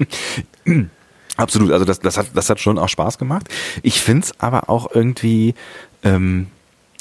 Absolut, 1.37 1.71
also 1.71 1.85
das, 1.85 2.01
das, 2.01 2.17
hat, 2.17 2.27
das 2.33 2.49
hat 2.49 2.59
schon 2.59 2.77
auch 2.77 2.89
Spaß 2.89 3.17
gemacht. 3.17 3.47
Ich 3.81 4.01
finde 4.01 4.25
es 4.25 4.33
aber 4.41 4.69
auch 4.69 4.93
irgendwie, 4.93 5.55
ähm, 6.03 6.47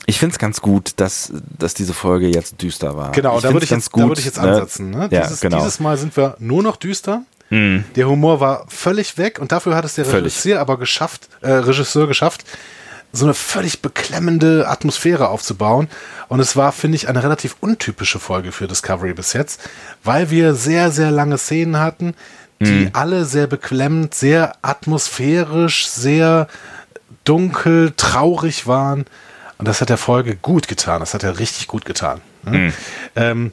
ich 0.07 0.21
finde 0.21 0.35
es 0.35 0.39
ganz 0.39 0.61
gut, 0.61 0.93
dass, 0.99 1.33
dass 1.59 1.75
diese 1.75 1.93
Folge 1.93 2.29
jetzt 2.29 2.63
düster 2.63 2.97
war. 2.97 3.11
Genau, 3.11 3.41
da 3.41 3.53
würde 3.53 3.65
ich, 3.65 3.71
jetzt, 3.71 3.91
da 3.97 4.09
würd 4.09 4.21
ich 4.21 4.27
jetzt 4.27 4.39
ansetzen. 4.39 4.91
Ne? 4.91 5.09
Ja, 5.11 5.23
dieses, 5.23 5.41
genau. 5.41 5.59
dieses 5.59 5.81
Mal 5.81 5.99
sind 5.99 6.17
wir 6.17 6.37
nur 6.39 6.63
noch 6.63 6.77
düster. 6.77 7.25
Mhm. 7.51 7.85
Der 7.97 8.09
Humor 8.09 8.39
war 8.39 8.65
völlig 8.69 9.19
weg 9.19 9.41
und 9.41 9.51
dafür 9.51 9.75
hat 9.75 9.85
es 9.85 9.97
der 9.97 10.11
Regisseur 10.13 10.61
aber 10.61 10.79
geschafft, 10.79 11.29
äh, 11.41 11.51
Regisseur 11.51 12.07
geschafft, 12.07 12.45
so 13.13 13.25
eine 13.25 13.35
völlig 13.35 13.81
beklemmende 13.81 14.69
Atmosphäre 14.69 15.29
aufzubauen. 15.29 15.89
Und 16.29 16.41
es 16.41 16.57
war, 16.57 16.73
finde 16.73 16.97
ich, 16.97 17.09
eine 17.09 17.23
relativ 17.23 17.57
untypische 17.61 18.19
Folge 18.19 18.53
für 18.53 18.67
Discovery 18.67 19.15
bis 19.15 19.33
jetzt, 19.33 19.61
weil 20.05 20.31
wir 20.31 20.55
sehr, 20.55 20.91
sehr 20.91 21.11
lange 21.11 21.39
Szenen 21.39 21.79
hatten, 21.79 22.15
die 22.61 22.87
mhm. 22.87 22.91
alle 22.93 23.25
sehr 23.25 23.47
beklemmend, 23.47 24.15
sehr 24.15 24.57
atmosphärisch, 24.63 25.87
sehr 25.89 26.49
dunkel, 27.25 27.93
traurig 27.97 28.67
waren. 28.67 29.07
Und 29.59 29.67
das 29.67 29.81
hat 29.81 29.89
der 29.89 29.99
Folge 29.99 30.37
gut 30.37 30.69
getan. 30.69 31.01
Das 31.01 31.15
hat 31.15 31.23
er 31.23 31.39
richtig 31.39 31.67
gut 31.67 31.85
getan. 31.85 32.21
Mhm. 32.45 32.73
Ähm, 33.17 33.53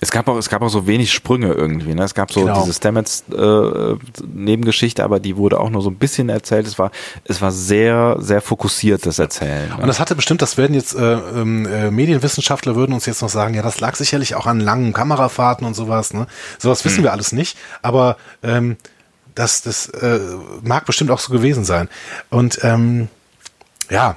es 0.00 0.10
gab 0.10 0.28
auch, 0.28 0.36
es 0.36 0.48
gab 0.48 0.62
auch 0.62 0.68
so 0.68 0.86
wenig 0.86 1.12
Sprünge 1.12 1.52
irgendwie. 1.52 1.94
Ne? 1.94 2.04
Es 2.04 2.14
gab 2.14 2.32
so 2.32 2.40
genau. 2.40 2.60
diese 2.60 2.72
Stamets 2.72 3.24
äh, 3.30 3.94
Nebengeschichte, 4.26 5.04
aber 5.04 5.20
die 5.20 5.36
wurde 5.36 5.60
auch 5.60 5.68
nur 5.68 5.82
so 5.82 5.90
ein 5.90 5.96
bisschen 5.96 6.30
erzählt. 6.30 6.66
Es 6.66 6.78
war, 6.78 6.90
es 7.24 7.42
war 7.42 7.52
sehr, 7.52 8.16
sehr 8.18 8.40
fokussiertes 8.40 9.18
Erzählen. 9.18 9.68
Ne? 9.68 9.76
Und 9.76 9.86
das 9.86 10.00
hatte 10.00 10.14
bestimmt, 10.14 10.40
das 10.40 10.56
werden 10.56 10.74
jetzt 10.74 10.94
äh, 10.94 11.12
ähm, 11.12 11.66
äh, 11.66 11.90
Medienwissenschaftler 11.90 12.76
würden 12.76 12.94
uns 12.94 13.04
jetzt 13.04 13.20
noch 13.20 13.28
sagen, 13.28 13.54
ja, 13.54 13.62
das 13.62 13.80
lag 13.80 13.94
sicherlich 13.94 14.34
auch 14.34 14.46
an 14.46 14.60
langen 14.60 14.94
Kamerafahrten 14.94 15.66
und 15.66 15.74
sowas. 15.74 16.14
Ne? 16.14 16.26
Sowas 16.58 16.84
wissen 16.84 16.98
hm. 16.98 17.04
wir 17.04 17.12
alles 17.12 17.32
nicht, 17.32 17.58
aber 17.82 18.16
ähm, 18.42 18.78
das, 19.34 19.62
das 19.62 19.86
äh, 19.88 20.18
mag 20.62 20.86
bestimmt 20.86 21.10
auch 21.10 21.20
so 21.20 21.32
gewesen 21.32 21.64
sein. 21.64 21.88
Und 22.30 22.60
ähm, 22.62 23.08
ja, 23.90 24.16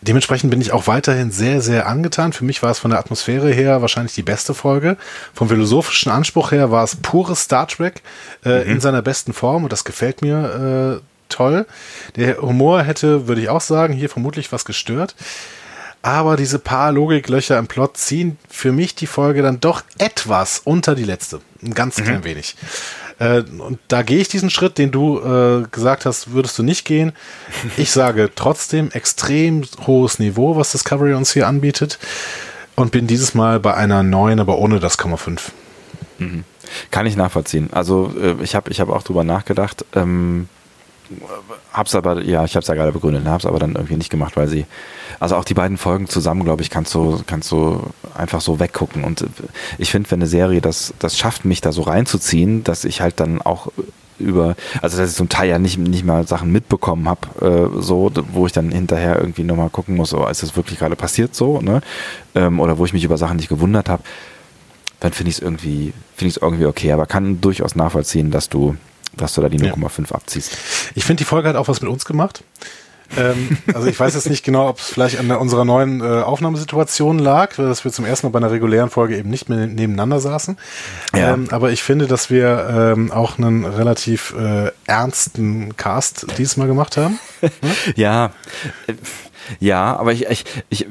Dementsprechend 0.00 0.50
bin 0.50 0.60
ich 0.60 0.72
auch 0.72 0.86
weiterhin 0.86 1.32
sehr, 1.32 1.60
sehr 1.60 1.88
angetan. 1.88 2.32
Für 2.32 2.44
mich 2.44 2.62
war 2.62 2.70
es 2.70 2.78
von 2.78 2.90
der 2.90 3.00
Atmosphäre 3.00 3.50
her 3.50 3.82
wahrscheinlich 3.82 4.14
die 4.14 4.22
beste 4.22 4.54
Folge. 4.54 4.96
Vom 5.34 5.48
philosophischen 5.48 6.12
Anspruch 6.12 6.52
her 6.52 6.70
war 6.70 6.84
es 6.84 6.96
pures 6.96 7.42
Star 7.42 7.66
Trek 7.66 8.02
äh, 8.44 8.64
mhm. 8.64 8.70
in 8.72 8.80
seiner 8.80 9.02
besten 9.02 9.32
Form 9.32 9.64
und 9.64 9.72
das 9.72 9.84
gefällt 9.84 10.22
mir 10.22 11.00
äh, 11.00 11.04
toll. 11.28 11.66
Der 12.14 12.40
Humor 12.40 12.82
hätte, 12.82 13.26
würde 13.26 13.40
ich 13.40 13.48
auch 13.48 13.60
sagen, 13.60 13.92
hier 13.92 14.08
vermutlich 14.08 14.52
was 14.52 14.64
gestört. 14.64 15.16
Aber 16.00 16.36
diese 16.36 16.60
paar 16.60 16.92
Logiklöcher 16.92 17.58
im 17.58 17.66
Plot 17.66 17.96
ziehen 17.96 18.38
für 18.48 18.70
mich 18.70 18.94
die 18.94 19.08
Folge 19.08 19.42
dann 19.42 19.58
doch 19.58 19.82
etwas 19.98 20.60
unter 20.64 20.94
die 20.94 21.04
letzte. 21.04 21.40
Ein 21.60 21.74
ganz 21.74 21.98
mhm. 21.98 22.04
klein 22.04 22.24
wenig. 22.24 22.54
Äh, 23.18 23.42
und 23.58 23.78
da 23.88 24.02
gehe 24.02 24.18
ich 24.18 24.28
diesen 24.28 24.50
Schritt, 24.50 24.78
den 24.78 24.90
du 24.90 25.18
äh, 25.18 25.66
gesagt 25.70 26.06
hast, 26.06 26.32
würdest 26.32 26.58
du 26.58 26.62
nicht 26.62 26.84
gehen. 26.84 27.12
Ich 27.76 27.90
sage 27.90 28.30
trotzdem 28.34 28.90
extrem 28.92 29.64
hohes 29.86 30.18
Niveau, 30.18 30.56
was 30.56 30.72
Discovery 30.72 31.14
uns 31.14 31.32
hier 31.32 31.46
anbietet. 31.46 31.98
Und 32.76 32.92
bin 32.92 33.06
dieses 33.06 33.34
Mal 33.34 33.58
bei 33.58 33.74
einer 33.74 34.02
9, 34.02 34.38
aber 34.38 34.58
ohne 34.58 34.78
das 34.78 34.98
Komma 34.98 35.16
5. 35.16 35.52
Mhm. 36.18 36.44
Kann 36.90 37.06
ich 37.06 37.16
nachvollziehen. 37.16 37.70
Also 37.72 38.12
äh, 38.20 38.36
ich 38.42 38.54
habe 38.54 38.70
ich 38.70 38.80
hab 38.80 38.88
auch 38.88 39.02
drüber 39.02 39.24
nachgedacht. 39.24 39.84
Ähm, 39.94 40.48
hab's 41.72 41.94
aber, 41.94 42.22
ja, 42.22 42.44
ich 42.44 42.54
habe 42.54 42.62
es 42.62 42.68
ja 42.68 42.74
gerade 42.74 42.92
begründet, 42.92 43.24
hab's 43.26 43.46
aber 43.46 43.58
dann 43.58 43.74
irgendwie 43.74 43.96
nicht 43.96 44.10
gemacht, 44.10 44.36
weil 44.36 44.48
sie 44.48 44.66
also 45.20 45.36
auch 45.36 45.44
die 45.44 45.54
beiden 45.54 45.78
Folgen 45.78 46.08
zusammen, 46.08 46.44
glaube 46.44 46.62
ich, 46.62 46.70
kannst 46.70 46.94
du, 46.94 47.20
kannst 47.26 47.50
du 47.50 47.82
einfach 48.14 48.40
so 48.40 48.60
weggucken. 48.60 49.04
Und 49.04 49.24
ich 49.78 49.90
finde, 49.90 50.10
wenn 50.10 50.20
eine 50.20 50.28
Serie 50.28 50.60
das, 50.60 50.94
das 50.98 51.16
schafft, 51.16 51.44
mich 51.44 51.60
da 51.60 51.72
so 51.72 51.82
reinzuziehen, 51.82 52.64
dass 52.64 52.84
ich 52.84 53.00
halt 53.00 53.20
dann 53.20 53.42
auch 53.42 53.68
über, 54.18 54.56
also 54.82 54.98
dass 54.98 55.10
ich 55.10 55.16
zum 55.16 55.28
Teil 55.28 55.48
ja 55.48 55.58
nicht, 55.58 55.78
nicht 55.78 56.04
mal 56.04 56.26
Sachen 56.26 56.50
mitbekommen 56.50 57.08
habe, 57.08 57.70
äh, 57.76 57.80
so, 57.80 58.10
wo 58.32 58.46
ich 58.46 58.52
dann 58.52 58.70
hinterher 58.70 59.18
irgendwie 59.18 59.44
nochmal 59.44 59.70
gucken 59.70 59.96
muss, 59.96 60.12
oh, 60.12 60.26
ist 60.26 60.42
das 60.42 60.56
wirklich 60.56 60.78
gerade 60.78 60.96
passiert 60.96 61.34
so, 61.34 61.60
ne? 61.60 61.80
Ähm, 62.34 62.60
oder 62.60 62.78
wo 62.78 62.84
ich 62.84 62.92
mich 62.92 63.04
über 63.04 63.16
Sachen 63.16 63.36
nicht 63.36 63.48
gewundert 63.48 63.88
habe, 63.88 64.02
dann 65.00 65.12
finde 65.12 65.30
ich 65.30 65.36
es 65.36 65.42
irgendwie, 65.42 65.92
finde 66.16 66.30
ich 66.30 66.36
es 66.36 66.42
irgendwie 66.42 66.66
okay, 66.66 66.92
aber 66.92 67.06
kann 67.06 67.40
durchaus 67.40 67.76
nachvollziehen, 67.76 68.30
dass 68.30 68.48
du, 68.48 68.76
dass 69.20 69.34
du 69.34 69.40
da 69.40 69.48
die 69.48 69.58
0,5 69.58 70.10
ja. 70.10 70.14
abziehst. 70.14 70.56
Ich 70.94 71.04
finde, 71.04 71.20
die 71.20 71.24
Folge 71.24 71.48
hat 71.48 71.56
auch 71.56 71.68
was 71.68 71.80
mit 71.80 71.90
uns 71.90 72.04
gemacht 72.04 72.42
ähm, 73.16 73.56
also 73.72 73.86
ich 73.86 73.98
weiß 73.98 74.14
jetzt 74.14 74.28
nicht 74.28 74.44
genau, 74.44 74.68
ob 74.68 74.78
es 74.78 74.90
vielleicht 74.90 75.18
an 75.18 75.30
unserer 75.30 75.64
neuen 75.64 76.00
äh, 76.00 76.04
Aufnahmesituation 76.04 77.18
lag, 77.18 77.54
dass 77.56 77.84
wir 77.84 77.92
zum 77.92 78.04
ersten 78.04 78.26
Mal 78.26 78.30
bei 78.32 78.38
einer 78.38 78.50
regulären 78.50 78.90
Folge 78.90 79.16
eben 79.16 79.30
nicht 79.30 79.48
mehr 79.48 79.66
nebeneinander 79.66 80.20
saßen. 80.20 80.58
Ja. 81.14 81.34
Ähm, 81.34 81.48
aber 81.50 81.70
ich 81.70 81.82
finde, 81.82 82.06
dass 82.06 82.30
wir 82.30 82.94
ähm, 82.96 83.10
auch 83.10 83.38
einen 83.38 83.64
relativ 83.64 84.34
äh, 84.38 84.70
ernsten 84.86 85.76
Cast 85.76 86.26
diesmal 86.38 86.66
gemacht 86.66 86.96
haben. 86.96 87.18
Hm? 87.40 87.70
ja. 87.94 88.32
Ja, 89.60 89.96
aber 89.96 90.12
ich, 90.12 90.26
ich, 90.26 90.44
ich, 90.68 90.86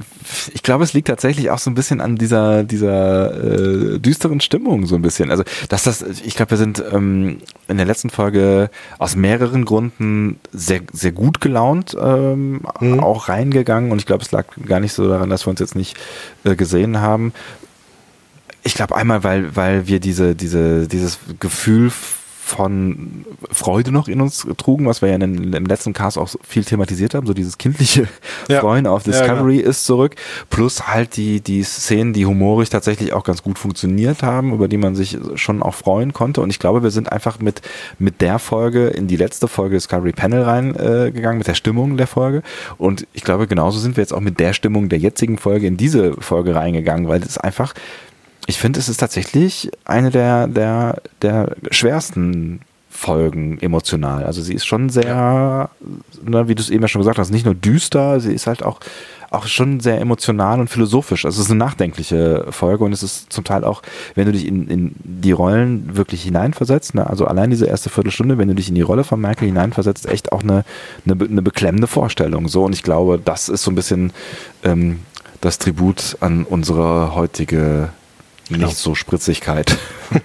ich 0.54 0.64
glaube, 0.64 0.84
es 0.84 0.94
liegt 0.94 1.08
tatsächlich 1.08 1.50
auch 1.50 1.60
so 1.60 1.70
ein 1.70 1.76
bisschen 1.76 2.02
an 2.02 2.16
dieser, 2.16 2.64
dieser 2.64 3.96
äh, 3.96 4.00
düsteren 4.00 4.42
Stimmung, 4.42 4.86
so 4.86 4.96
ein 4.96 5.02
bisschen. 5.02 5.32
Also, 5.32 5.44
dass 5.70 5.84
das, 5.84 6.02
ich 6.02 6.36
glaube, 6.36 6.52
wir 6.52 6.58
sind 6.58 6.84
ähm, 6.92 7.40
in 7.68 7.78
der 7.78 7.86
letzten 7.86 8.10
Folge 8.10 8.70
aus 8.98 9.16
mehreren 9.16 9.66
Gründen 9.66 10.40
sehr, 10.52 10.82
sehr 10.92 11.12
gut 11.12 11.42
gelaunt 11.42 11.96
ähm, 12.00 12.62
mhm. 12.80 13.00
auch 13.00 13.30
reingegangen 13.30 13.92
und 13.92 14.00
ich 14.00 14.06
glaube, 14.06 14.24
es 14.24 14.32
lag 14.32 14.46
gar 14.66 14.80
nicht 14.80 14.94
so 14.94 15.08
daran, 15.08 15.30
dass 15.30 15.46
wir 15.46 15.52
uns 15.52 15.60
jetzt 15.60 15.76
nicht 15.76 15.98
äh, 16.44 16.56
gesehen 16.56 17.00
haben 17.00 17.34
Ich 18.64 18.74
glaube 18.74 18.96
einmal, 18.96 19.24
weil, 19.24 19.56
weil 19.56 19.88
wir 19.88 20.00
diese, 20.00 20.36
diese, 20.36 20.88
dieses 20.88 21.20
Gefühl 21.40 21.92
von 22.48 23.26
Freude 23.52 23.92
noch 23.92 24.08
in 24.08 24.22
uns 24.22 24.48
trugen, 24.58 24.86
was 24.88 25.02
wir 25.02 25.10
ja 25.10 25.16
in, 25.16 25.54
im 25.54 25.66
letzten 25.66 25.92
Cast 25.92 26.18
auch 26.18 26.30
viel 26.48 26.64
thematisiert 26.64 27.14
haben, 27.14 27.28
so 27.28 27.34
dieses 27.34 27.58
kindliche 27.58 28.08
ja. 28.48 28.62
Freuen 28.62 28.88
auf 28.88 29.04
Discovery 29.04 29.56
ja, 29.56 29.62
genau. 29.62 29.70
ist 29.70 29.86
zurück, 29.86 30.16
plus 30.50 30.88
halt 30.88 31.18
die, 31.18 31.42
die 31.42 31.62
Szenen, 31.64 32.14
die 32.14 32.26
humorig 32.26 32.70
tatsächlich 32.70 33.12
auch 33.12 33.26
ganz 33.26 33.44
gut 33.44 33.60
funktioniert 33.60 34.24
haben, 34.24 34.54
über 34.54 34.70
die 34.70 34.78
man 34.78 34.96
sich 34.96 35.18
schon 35.36 35.62
auch 35.62 35.74
freuen 35.74 36.14
konnte 36.14 36.40
und 36.40 36.50
ich 36.50 36.60
glaube, 36.60 36.84
wir 36.84 36.92
sind 36.92 37.12
einfach 37.12 37.40
mit, 37.40 37.62
mit 38.00 38.22
der 38.22 38.40
Folge 38.40 38.88
in 38.88 39.08
die 39.08 39.18
letzte 39.18 39.50
Folge 39.50 39.76
Discovery 39.76 40.14
Panel 40.14 40.44
reingegangen, 40.44 41.36
äh, 41.36 41.38
mit 41.40 41.48
der 41.48 41.56
Stimmung 41.56 41.98
der 41.98 42.08
Folge 42.08 42.44
und 42.78 43.08
ich 43.12 43.24
glaube, 43.24 43.48
genauso 43.48 43.78
sind 43.80 43.98
wir 43.98 44.02
jetzt 44.02 44.14
auch 44.14 44.22
mit 44.22 44.40
der 44.40 44.54
Stimmung 44.54 44.88
der 44.88 45.00
jetzigen 45.00 45.38
Folge 45.38 45.68
in 45.68 45.76
diese 45.76 46.14
Folge 46.22 46.56
reingegangen, 46.56 47.10
weil 47.10 47.22
es 47.22 47.38
einfach 47.38 47.74
ich 48.48 48.58
finde, 48.58 48.80
es 48.80 48.90
ist 48.90 48.98
tatsächlich 48.98 49.70
eine 49.86 50.10
der, 50.10 50.48
der, 50.48 51.02
der 51.22 51.56
schwersten 51.70 52.62
Folgen 52.90 53.60
emotional. 53.60 54.24
Also 54.24 54.42
sie 54.42 54.54
ist 54.54 54.66
schon 54.66 54.90
sehr, 54.90 55.70
ne, 56.24 56.48
wie 56.48 56.56
du 56.56 56.62
es 56.62 56.70
eben 56.70 56.82
ja 56.82 56.88
schon 56.88 57.02
gesagt 57.02 57.20
hast, 57.20 57.30
nicht 57.30 57.46
nur 57.46 57.54
düster, 57.54 58.20
sie 58.22 58.34
ist 58.34 58.48
halt 58.48 58.64
auch, 58.64 58.80
auch 59.30 59.46
schon 59.48 59.82
sehr 59.82 60.00
emotional 60.00 60.62
und 60.62 60.70
philosophisch. 60.70 61.26
Also 61.26 61.40
es 61.40 61.46
ist 61.46 61.52
eine 61.52 61.60
nachdenkliche 61.60 62.48
Folge 62.50 62.86
und 62.86 62.94
es 62.94 63.04
ist 63.04 63.32
zum 63.32 63.44
Teil 63.44 63.66
auch, 63.66 63.82
wenn 64.16 64.26
du 64.26 64.32
dich 64.32 64.48
in, 64.48 64.68
in 64.70 64.96
die 65.04 65.34
Rollen 65.34 65.98
wirklich 65.98 66.24
hineinversetzt, 66.24 66.96
ne, 66.96 67.08
also 67.08 67.26
allein 67.26 67.50
diese 67.50 67.66
erste 67.66 67.90
Viertelstunde, 67.90 68.38
wenn 68.38 68.48
du 68.48 68.56
dich 68.56 68.70
in 68.70 68.76
die 68.76 68.82
Rolle 68.82 69.04
von 69.04 69.20
Michael 69.20 69.50
hineinversetzt, 69.50 70.08
echt 70.08 70.32
auch 70.32 70.42
eine, 70.42 70.64
eine, 71.06 71.22
eine 71.22 71.42
beklemmende 71.42 71.88
Vorstellung. 71.88 72.48
So 72.48 72.64
und 72.64 72.74
ich 72.74 72.82
glaube, 72.82 73.20
das 73.24 73.50
ist 73.50 73.64
so 73.64 73.72
ein 73.72 73.76
bisschen 73.76 74.14
ähm, 74.64 75.02
das 75.42 75.60
Tribut 75.60 76.16
an 76.22 76.46
unsere 76.46 77.14
heutige 77.14 77.90
Genau. 78.50 78.68
Nicht 78.68 78.78
so 78.78 78.96
Spritzigkeit. 78.96 79.78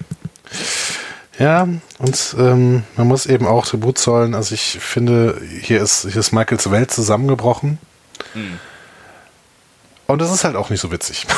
Ja, 1.39 1.67
und 1.99 2.37
ähm, 2.39 2.85
man 2.97 3.09
muss 3.09 3.27
eben 3.27 3.47
auch 3.47 3.67
Tribut 3.67 3.99
zollen. 3.99 4.35
Also 4.35 4.55
ich 4.55 4.79
finde, 4.81 5.41
hier 5.63 5.81
ist, 5.83 6.03
hier 6.03 6.19
ist 6.21 6.33
Michaels 6.33 6.71
Welt 6.71 6.91
zusammengebrochen. 6.91 7.79
Hm. 8.35 8.61
Und 10.07 10.21
das 10.21 10.33
ist 10.33 10.45
halt 10.45 10.57
auch 10.57 10.71
nicht 10.71 10.81
so 10.81 10.93
witzig. 10.93 11.27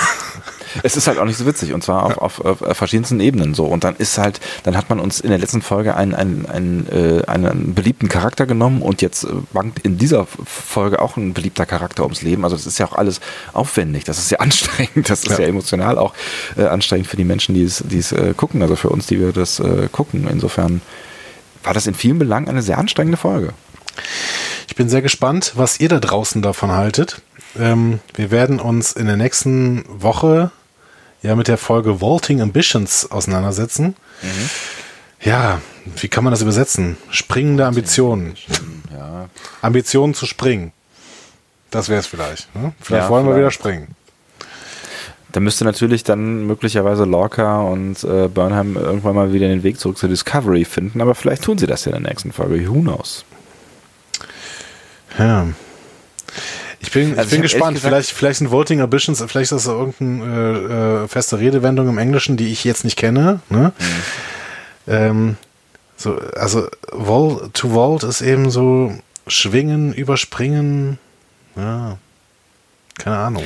Es 0.83 0.97
ist 0.97 1.07
halt 1.07 1.19
auch 1.19 1.25
nicht 1.25 1.37
so 1.37 1.47
witzig 1.47 1.73
und 1.73 1.83
zwar 1.83 2.05
auf, 2.05 2.19
auf, 2.19 2.41
auf, 2.45 2.63
auf 2.63 2.77
verschiedensten 2.77 3.21
Ebenen 3.21 3.55
so. 3.55 3.67
Und 3.67 3.85
dann 3.85 3.97
ist 3.97 4.19
halt, 4.19 4.41
dann 4.65 4.77
hat 4.77 4.91
man 4.91 5.01
uns 5.01 5.21
in 5.21 5.31
der 5.31 5.39
letzten 5.39 5.63
Folge 5.63 5.97
einen, 5.97 6.15
einen, 6.15 6.47
einen, 6.47 6.89
äh, 6.91 7.25
einen 7.27 7.75
beliebten 7.75 8.09
Charakter 8.09 8.47
genommen 8.47 8.83
und 8.83 9.03
jetzt 9.03 9.27
wankt 9.53 9.81
in 9.81 9.99
dieser 9.99 10.27
Folge 10.27 11.01
auch 11.01 11.17
ein 11.17 11.35
beliebter 11.35 11.67
Charakter 11.67 12.03
ums 12.03 12.23
Leben. 12.23 12.45
Also 12.45 12.57
das 12.57 12.67
ist 12.67 12.79
ja 12.79 12.87
auch 12.87 12.95
alles 12.95 13.21
aufwendig, 13.53 14.05
das 14.05 14.19
ist 14.19 14.31
ja 14.31 14.39
anstrengend, 14.41 15.09
das 15.09 15.25
ist 15.25 15.31
ja, 15.31 15.41
ja 15.41 15.47
emotional 15.47 15.99
auch 15.99 16.15
äh, 16.57 16.65
anstrengend 16.65 17.07
für 17.07 17.17
die 17.17 17.25
Menschen, 17.25 17.55
die 17.55 17.65
es, 17.65 17.83
die 17.87 17.99
es 17.99 18.13
äh, 18.13 18.35
gucken, 18.37 18.63
also 18.63 18.77
für 18.77 18.89
uns, 18.89 19.07
die 19.07 19.21
wir 19.21 19.33
das 19.33 19.61
äh, 19.61 19.89
gucken. 19.91 20.29
Insofern 20.31 20.81
war 21.63 21.75
das 21.75 21.87
in 21.87 21.95
vielen 21.95 22.19
Belangen 22.19 22.49
eine 22.49 22.63
sehr 22.63 22.79
anstrengende 22.79 23.17
Folge. 23.17 23.53
Ich 24.69 24.77
bin 24.77 24.89
sehr 24.89 25.03
gespannt, 25.03 25.53
was 25.57 25.81
ihr 25.81 25.89
da 25.89 26.01
draußen 26.01 26.43
davon 26.43 26.73
haltet. 26.73 27.23
Ähm, 27.59 28.01
wir 28.15 28.31
werden 28.31 28.61
uns 28.61 28.93
in 28.93 29.07
der 29.07 29.17
nächsten 29.17 29.85
Woche 29.89 30.51
ja 31.25 31.35
mit 31.35 31.49
der 31.49 31.59
Folge 31.59 32.01
Vaulting 32.01 32.41
Ambitions 32.41 33.11
auseinandersetzen. 33.11 33.97
Mhm. 34.23 34.51
Ja, 35.23 35.61
wie 35.97 36.09
kann 36.09 36.23
man 36.23 36.33
das 36.33 36.43
übersetzen? 36.43 36.97
Springende 37.11 37.67
Ambitionen. 37.67 38.35
Ja. 38.93 39.29
Ambitionen 39.63 40.15
zu 40.15 40.27
springen. 40.27 40.73
Das 41.71 41.89
wäre 41.89 42.01
es 42.01 42.07
vielleicht. 42.07 42.55
Ne? 42.55 42.75
Vielleicht 42.81 43.05
ja, 43.05 43.11
wollen 43.11 43.25
vielleicht. 43.25 43.37
wir 43.37 43.41
wieder 43.41 43.51
springen. 43.51 43.97
Da 45.33 45.41
müsste 45.41 45.65
natürlich 45.65 46.05
dann 46.05 46.47
möglicherweise 46.47 47.05
Lorca 47.05 47.63
und 47.63 48.05
äh, 48.05 48.29
Burnham 48.29 48.77
irgendwann 48.77 49.17
mal 49.17 49.33
wieder 49.33 49.49
den 49.49 49.65
Weg 49.65 49.81
zurück 49.81 49.99
zur 49.99 50.09
Discovery 50.09 50.65
finden, 50.65 51.01
aber 51.01 51.17
vielleicht 51.17 51.43
tun 51.43 51.59
sie 51.59 51.67
das 51.67 51.87
ja 51.87 51.93
in 51.93 52.03
der 52.03 52.11
nächsten 52.11 52.31
Folge. 52.31 52.69
Who 52.69 52.81
knows? 52.83 53.25
Ja. 55.19 55.49
Ich 56.87 56.93
bin, 56.93 57.19
also 57.19 57.23
ich 57.23 57.31
bin 57.31 57.43
gespannt. 57.43 57.77
Gesagt, 57.77 57.95
vielleicht, 57.95 58.11
vielleicht 58.11 58.39
sind 58.39 58.51
Voting 58.51 58.81
Ambitions, 58.81 59.19
vielleicht 59.27 59.53
ist 59.53 59.67
das 59.67 59.67
irgendeine 59.67 61.01
äh, 61.01 61.05
äh, 61.05 61.09
feste 61.09 61.39
Redewendung 61.39 61.89
im 61.89 61.97
Englischen, 61.97 62.37
die 62.37 62.53
ich 62.53 62.63
jetzt 62.65 62.85
nicht 62.85 62.97
kenne. 62.97 63.41
Ne? 63.49 63.73
Mhm. 63.79 64.93
Ähm, 64.93 65.37
so, 65.97 66.19
also 66.37 66.69
Vol 66.93 67.49
to 67.55 67.71
Vault 67.71 68.03
ist 68.03 68.21
eben 68.21 68.51
so 68.51 68.93
schwingen, 69.27 69.95
überspringen. 69.95 70.99
Ja, 71.57 71.97
keine 72.99 73.17
Ahnung. 73.17 73.45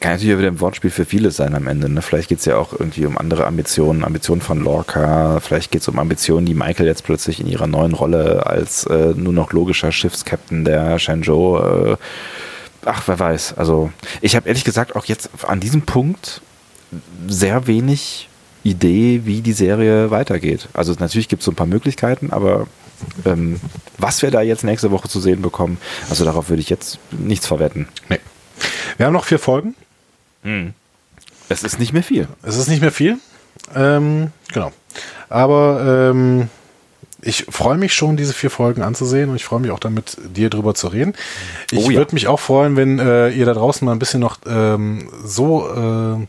Kann 0.00 0.12
natürlich 0.12 0.38
wieder 0.38 0.48
ein 0.48 0.60
Wortspiel 0.60 0.90
für 0.90 1.04
viele 1.04 1.30
sein 1.30 1.54
am 1.54 1.66
Ende. 1.66 1.88
Ne? 1.88 2.00
Vielleicht 2.00 2.28
geht 2.28 2.38
es 2.38 2.46
ja 2.46 2.56
auch 2.56 2.72
irgendwie 2.72 3.04
um 3.04 3.18
andere 3.18 3.46
Ambitionen, 3.46 4.04
Ambitionen 4.04 4.40
von 4.40 4.58
Lorca, 4.58 5.38
vielleicht 5.40 5.70
geht 5.70 5.82
es 5.82 5.88
um 5.88 5.98
Ambitionen, 5.98 6.46
die 6.46 6.54
Michael 6.54 6.86
jetzt 6.86 7.04
plötzlich 7.04 7.40
in 7.40 7.46
ihrer 7.46 7.66
neuen 7.66 7.92
Rolle 7.92 8.46
als 8.46 8.84
äh, 8.86 9.12
nur 9.14 9.34
noch 9.34 9.52
logischer 9.52 9.92
Schiffskapitän 9.92 10.64
der 10.64 10.98
Shenzhou 10.98 11.58
äh, 11.58 11.96
ach, 12.84 13.02
wer 13.06 13.18
weiß. 13.18 13.54
Also, 13.58 13.92
ich 14.20 14.36
habe 14.36 14.48
ehrlich 14.48 14.64
gesagt 14.64 14.96
auch 14.96 15.04
jetzt 15.06 15.30
an 15.46 15.60
diesem 15.60 15.82
Punkt 15.82 16.40
sehr 17.26 17.66
wenig 17.66 18.28
Idee, 18.64 19.22
wie 19.24 19.40
die 19.40 19.52
Serie 19.52 20.10
weitergeht. 20.10 20.68
Also, 20.72 20.94
natürlich 20.98 21.28
gibt 21.28 21.40
es 21.40 21.46
so 21.46 21.52
ein 21.52 21.56
paar 21.56 21.66
Möglichkeiten, 21.66 22.30
aber 22.32 22.66
ähm, 23.24 23.60
was 23.98 24.22
wir 24.22 24.30
da 24.30 24.42
jetzt 24.42 24.64
nächste 24.64 24.90
Woche 24.90 25.08
zu 25.08 25.20
sehen 25.20 25.42
bekommen, 25.42 25.78
also 26.08 26.24
darauf 26.24 26.48
würde 26.48 26.62
ich 26.62 26.70
jetzt 26.70 26.98
nichts 27.10 27.46
verwetten. 27.46 27.88
Nee. 28.08 28.20
Wir 28.96 29.06
haben 29.06 29.12
noch 29.12 29.24
vier 29.24 29.38
Folgen. 29.38 29.74
Hm. 30.42 30.74
Es 31.48 31.62
ist 31.62 31.78
nicht 31.78 31.92
mehr 31.92 32.02
viel. 32.02 32.28
Es 32.42 32.56
ist 32.56 32.68
nicht 32.68 32.80
mehr 32.80 32.92
viel. 32.92 33.18
Ähm, 33.74 34.32
genau. 34.52 34.72
Aber 35.28 36.10
ähm, 36.10 36.48
ich 37.22 37.46
freue 37.48 37.78
mich 37.78 37.94
schon, 37.94 38.16
diese 38.16 38.34
vier 38.34 38.50
Folgen 38.50 38.82
anzusehen 38.82 39.30
und 39.30 39.36
ich 39.36 39.44
freue 39.44 39.60
mich 39.60 39.70
auch 39.70 39.78
damit, 39.78 40.16
dir 40.34 40.50
drüber 40.50 40.74
zu 40.74 40.88
reden. 40.88 41.14
Ich 41.70 41.78
oh, 41.78 41.90
ja. 41.90 41.98
würde 41.98 42.14
mich 42.14 42.26
auch 42.26 42.40
freuen, 42.40 42.76
wenn 42.76 42.98
äh, 42.98 43.30
ihr 43.30 43.46
da 43.46 43.54
draußen 43.54 43.84
mal 43.84 43.92
ein 43.92 44.00
bisschen 44.00 44.20
noch 44.20 44.38
ähm, 44.44 45.08
so, 45.24 46.18
äh, 46.18 46.26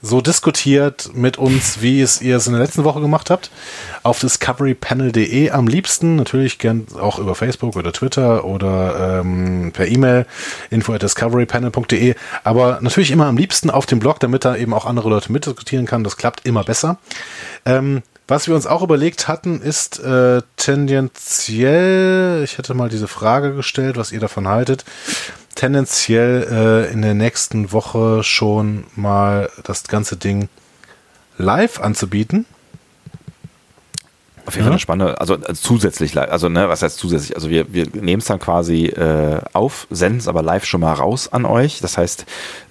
so 0.00 0.22
diskutiert 0.22 1.10
mit 1.12 1.36
uns, 1.36 1.82
wie 1.82 2.00
es 2.00 2.22
ihr 2.22 2.36
es 2.36 2.46
in 2.46 2.54
der 2.54 2.62
letzten 2.62 2.84
Woche 2.84 3.00
gemacht 3.02 3.28
habt. 3.28 3.50
Auf 4.04 4.18
discoverypanel.de 4.20 5.50
am 5.50 5.68
liebsten, 5.68 6.16
natürlich 6.16 6.58
gern 6.58 6.86
auch 6.98 7.18
über 7.18 7.34
Facebook 7.34 7.76
oder 7.76 7.92
Twitter 7.92 8.46
oder 8.46 9.20
ähm, 9.20 9.72
per 9.72 9.86
E-Mail 9.86 10.24
info 10.70 10.94
at 10.94 11.02
discoverypanel.de, 11.02 12.14
aber 12.42 12.78
natürlich 12.80 13.10
immer 13.10 13.26
am 13.26 13.36
liebsten 13.36 13.68
auf 13.68 13.84
dem 13.84 13.98
Blog, 13.98 14.18
damit 14.20 14.46
da 14.46 14.56
eben 14.56 14.72
auch 14.72 14.86
andere 14.86 15.10
Leute 15.10 15.30
mitdiskutieren 15.30 15.84
kann. 15.84 16.04
Das 16.04 16.16
klappt 16.16 16.46
immer 16.46 16.64
besser. 16.64 16.96
Ähm, 17.66 18.02
was 18.28 18.48
wir 18.48 18.54
uns 18.54 18.66
auch 18.66 18.82
überlegt 18.82 19.28
hatten, 19.28 19.60
ist 19.60 20.00
äh, 20.00 20.42
tendenziell, 20.56 22.42
ich 22.44 22.58
hätte 22.58 22.74
mal 22.74 22.88
diese 22.88 23.08
Frage 23.08 23.54
gestellt, 23.54 23.96
was 23.96 24.12
ihr 24.12 24.20
davon 24.20 24.48
haltet, 24.48 24.84
tendenziell 25.54 26.46
äh, 26.50 26.92
in 26.92 27.02
der 27.02 27.14
nächsten 27.14 27.72
Woche 27.72 28.24
schon 28.24 28.84
mal 28.96 29.50
das 29.62 29.84
ganze 29.84 30.16
Ding 30.16 30.48
live 31.38 31.80
anzubieten. 31.80 32.46
Auf 34.46 34.54
jeden 34.54 34.64
Fall 34.64 34.72
eine 34.72 34.78
spannende, 34.78 35.20
also, 35.20 35.34
also 35.34 35.52
zusätzlich, 35.54 36.16
also 36.16 36.48
ne, 36.48 36.68
was 36.68 36.82
heißt 36.82 36.98
zusätzlich? 36.98 37.34
Also 37.34 37.50
wir, 37.50 37.72
wir 37.74 37.88
nehmen 37.92 38.20
es 38.20 38.26
dann 38.26 38.38
quasi 38.38 38.86
äh, 38.86 39.40
auf, 39.52 39.88
senden 39.90 40.18
es 40.20 40.28
aber 40.28 40.42
live 40.42 40.64
schon 40.64 40.82
mal 40.82 40.92
raus 40.92 41.32
an 41.32 41.44
euch. 41.44 41.80
Das 41.80 41.98
heißt, 41.98 42.26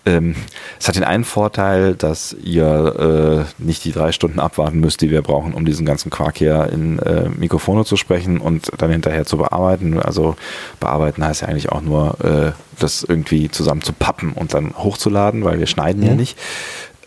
ähm, 0.05 0.35
es 0.79 0.87
hat 0.87 0.95
den 0.95 1.03
einen 1.03 1.25
Vorteil, 1.25 1.95
dass 1.95 2.33
ihr 2.41 3.45
äh, 3.59 3.63
nicht 3.63 3.83
die 3.83 3.91
drei 3.91 4.13
Stunden 4.13 4.39
abwarten 4.39 4.79
müsst, 4.79 5.01
die 5.01 5.09
wir 5.11 5.21
brauchen, 5.21 5.53
um 5.53 5.65
diesen 5.65 5.85
ganzen 5.85 6.09
Quark 6.09 6.37
hier 6.37 6.69
in 6.71 6.97
äh, 6.99 7.27
Mikrofone 7.27 7.83
zu 7.83 7.97
sprechen 7.97 8.39
und 8.39 8.71
dann 8.77 8.91
hinterher 8.91 9.25
zu 9.25 9.35
bearbeiten. 9.35 9.99
Also 9.99 10.37
bearbeiten 10.79 11.25
heißt 11.25 11.41
ja 11.41 11.49
eigentlich 11.49 11.73
auch 11.73 11.81
nur, 11.81 12.17
äh, 12.23 12.51
das 12.79 13.03
irgendwie 13.03 13.49
zusammen 13.49 13.81
zu 13.81 13.91
pappen 13.91 14.31
und 14.31 14.53
dann 14.53 14.75
hochzuladen, 14.77 15.43
weil 15.43 15.59
wir 15.59 15.67
schneiden 15.67 16.01
mhm. 16.01 16.07
ja 16.07 16.15
nicht. 16.15 16.37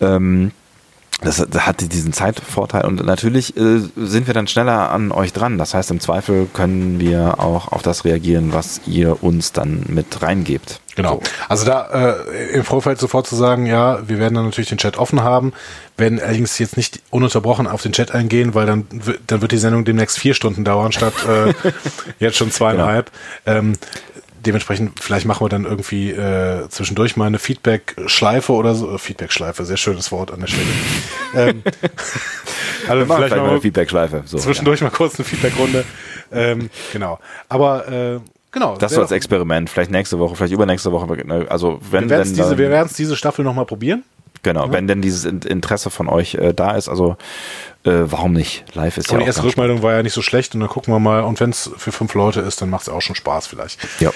Ähm, 0.00 0.52
das, 1.20 1.44
hatte 1.66 1.88
diesen 1.88 2.12
Zeitvorteil 2.12 2.84
und 2.84 3.04
natürlich 3.04 3.56
äh, 3.56 3.80
sind 3.96 4.28
wir 4.28 4.34
dann 4.34 4.46
schneller 4.46 4.90
an 4.90 5.10
euch 5.10 5.32
dran. 5.32 5.58
Das 5.58 5.74
heißt, 5.74 5.90
im 5.90 5.98
Zweifel 5.98 6.48
können 6.52 7.00
wir 7.00 7.40
auch 7.40 7.72
auf 7.72 7.82
das 7.82 8.04
reagieren, 8.04 8.52
was 8.52 8.82
ihr 8.86 9.22
uns 9.22 9.52
dann 9.52 9.84
mit 9.88 10.22
reingebt. 10.22 10.80
Genau. 10.94 11.14
So. 11.14 11.22
Also 11.48 11.64
da 11.64 12.14
äh, 12.14 12.50
im 12.54 12.64
Vorfeld 12.64 12.98
sofort 12.98 13.26
zu 13.26 13.34
sagen, 13.34 13.66
ja, 13.66 14.08
wir 14.08 14.18
werden 14.18 14.34
dann 14.34 14.44
natürlich 14.44 14.68
den 14.68 14.78
Chat 14.78 14.96
offen 14.96 15.22
haben, 15.22 15.52
werden 15.96 16.20
allerdings 16.20 16.58
jetzt 16.58 16.76
nicht 16.76 17.00
ununterbrochen 17.10 17.66
auf 17.66 17.82
den 17.82 17.92
Chat 17.92 18.12
eingehen, 18.12 18.54
weil 18.54 18.66
dann, 18.66 18.86
dann 19.26 19.40
wird 19.40 19.52
die 19.52 19.58
Sendung 19.58 19.84
demnächst 19.84 20.18
vier 20.18 20.34
Stunden 20.34 20.64
dauern 20.64 20.92
statt 20.92 21.14
äh, 21.28 21.52
jetzt 22.20 22.36
schon 22.36 22.52
zweieinhalb. 22.52 23.10
Genau. 23.44 23.58
Ähm, 23.58 23.78
dementsprechend, 24.44 25.00
vielleicht 25.00 25.26
machen 25.26 25.44
wir 25.44 25.48
dann 25.48 25.64
irgendwie 25.64 26.10
äh, 26.10 26.68
zwischendurch 26.68 27.16
mal 27.16 27.26
eine 27.26 27.38
Feedback-Schleife 27.38 28.52
oder 28.52 28.74
so. 28.74 28.96
Feedback-Schleife, 28.98 29.64
sehr 29.64 29.76
schönes 29.76 30.10
Wort 30.12 30.30
an 30.30 30.40
der 30.40 30.46
Stelle. 30.46 30.66
ähm, 31.34 31.62
also 32.88 33.04
vielleicht, 33.04 33.06
vielleicht 33.06 33.36
mal 33.36 33.50
eine 33.50 33.60
Feedback-Schleife. 33.60 34.22
So, 34.26 34.38
zwischendurch 34.38 34.80
ja. 34.80 34.86
mal 34.86 34.90
kurz 34.90 35.16
eine 35.16 35.24
Feedback-Runde. 35.24 35.84
Ähm, 36.32 36.70
genau. 36.92 37.18
Aber 37.48 37.88
äh, 37.88 38.20
genau. 38.50 38.76
Das 38.76 38.92
so 38.92 39.00
als 39.00 39.12
Experiment. 39.12 39.70
Vielleicht 39.70 39.90
nächste 39.90 40.18
Woche, 40.18 40.36
vielleicht 40.36 40.52
übernächste 40.52 40.92
Woche. 40.92 41.06
Also 41.48 41.80
wenn 41.90 42.04
wir 42.04 42.10
werden 42.10 42.86
es 42.86 42.94
diese, 42.94 43.04
diese 43.04 43.16
Staffel 43.16 43.44
nochmal 43.44 43.66
probieren. 43.66 44.04
Genau, 44.42 44.66
ja. 44.66 44.72
wenn 44.72 44.86
denn 44.86 45.02
dieses 45.02 45.24
Interesse 45.24 45.90
von 45.90 46.08
euch 46.08 46.34
äh, 46.34 46.52
da 46.52 46.72
ist, 46.72 46.88
also 46.88 47.16
äh, 47.84 47.90
warum 48.04 48.32
nicht? 48.32 48.64
Live 48.74 48.98
ist 48.98 49.10
und 49.10 49.18
ja. 49.18 49.20
Die 49.20 49.26
erste 49.26 49.44
Rückmeldung 49.44 49.82
war 49.82 49.94
ja 49.94 50.02
nicht 50.02 50.12
so 50.12 50.22
schlecht 50.22 50.54
und 50.54 50.60
dann 50.60 50.68
gucken 50.68 50.92
wir 50.92 51.00
mal. 51.00 51.22
Und 51.22 51.40
wenn 51.40 51.50
es 51.50 51.70
für 51.76 51.92
fünf 51.92 52.14
Leute 52.14 52.40
ist, 52.40 52.60
dann 52.60 52.70
macht 52.70 52.82
es 52.82 52.88
auch 52.88 53.02
schon 53.02 53.16
Spaß 53.16 53.46
vielleicht. 53.46 53.78
Ja. 54.00 54.10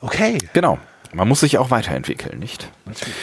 Okay. 0.00 0.38
Genau. 0.52 0.78
Man 1.12 1.26
muss 1.26 1.40
sich 1.40 1.58
auch 1.58 1.70
weiterentwickeln, 1.70 2.38
nicht? 2.38 2.68
Natürlich. 2.84 3.14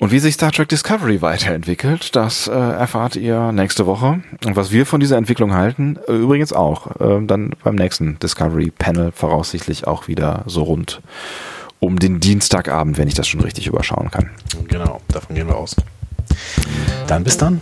Und 0.00 0.12
wie 0.12 0.18
sich 0.18 0.34
Star 0.34 0.50
Trek 0.50 0.66
Discovery 0.70 1.20
weiterentwickelt, 1.20 2.16
das 2.16 2.48
äh, 2.48 2.52
erfahrt 2.52 3.16
ihr 3.16 3.52
nächste 3.52 3.84
Woche. 3.84 4.22
Und 4.46 4.56
was 4.56 4.70
wir 4.70 4.86
von 4.86 4.98
dieser 4.98 5.18
Entwicklung 5.18 5.52
halten, 5.52 5.98
äh, 6.08 6.12
übrigens 6.12 6.54
auch, 6.54 6.98
äh, 7.00 7.20
dann 7.26 7.50
beim 7.62 7.74
nächsten 7.74 8.18
Discovery 8.18 8.70
Panel 8.70 9.12
voraussichtlich 9.12 9.86
auch 9.86 10.08
wieder 10.08 10.42
so 10.46 10.62
rund 10.62 11.02
um 11.80 11.98
den 11.98 12.20
Dienstagabend, 12.20 12.98
wenn 12.98 13.08
ich 13.08 13.14
das 13.14 13.26
schon 13.26 13.40
richtig 13.40 13.66
überschauen 13.66 14.10
kann. 14.10 14.30
Genau, 14.68 15.00
davon 15.08 15.34
gehen 15.34 15.48
wir 15.48 15.56
aus. 15.56 15.74
Dann 17.06 17.24
bis 17.24 17.36
dann 17.38 17.60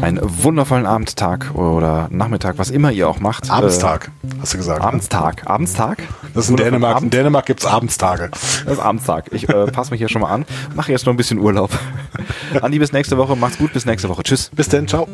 einen 0.00 0.20
wundervollen 0.22 0.86
Abendtag 0.86 1.54
oder 1.54 2.08
Nachmittag, 2.10 2.58
was 2.58 2.70
immer 2.70 2.90
ihr 2.90 3.08
auch 3.08 3.20
macht. 3.20 3.50
Abendstag, 3.50 4.10
äh, 4.22 4.28
hast 4.40 4.54
du 4.54 4.58
gesagt. 4.58 4.80
Ne? 4.80 4.86
Abendstag. 4.86 5.44
Ne? 5.44 5.50
Abendstag? 5.50 6.02
Das 6.34 6.44
ist 6.44 6.50
in 6.50 6.56
Dänemark. 6.56 7.02
In 7.02 7.10
Dänemark 7.10 7.46
gibt 7.46 7.60
es 7.60 7.66
Abendstage. 7.66 8.30
Das 8.30 8.72
ist 8.74 8.78
Abendstag. 8.78 9.32
Ich 9.32 9.48
äh, 9.48 9.66
passe 9.66 9.90
mich 9.90 9.98
hier 9.98 10.08
schon 10.08 10.22
mal 10.22 10.30
an. 10.30 10.44
Mache 10.74 10.92
jetzt 10.92 11.06
noch 11.06 11.12
ein 11.12 11.16
bisschen 11.16 11.38
Urlaub. 11.38 11.70
Andi, 12.62 12.78
bis 12.78 12.92
nächste 12.92 13.16
Woche. 13.16 13.36
Macht's 13.36 13.58
gut. 13.58 13.72
Bis 13.72 13.86
nächste 13.86 14.08
Woche. 14.08 14.22
Tschüss. 14.22 14.50
Bis 14.54 14.68
dann. 14.68 14.86
Ciao. 14.86 15.08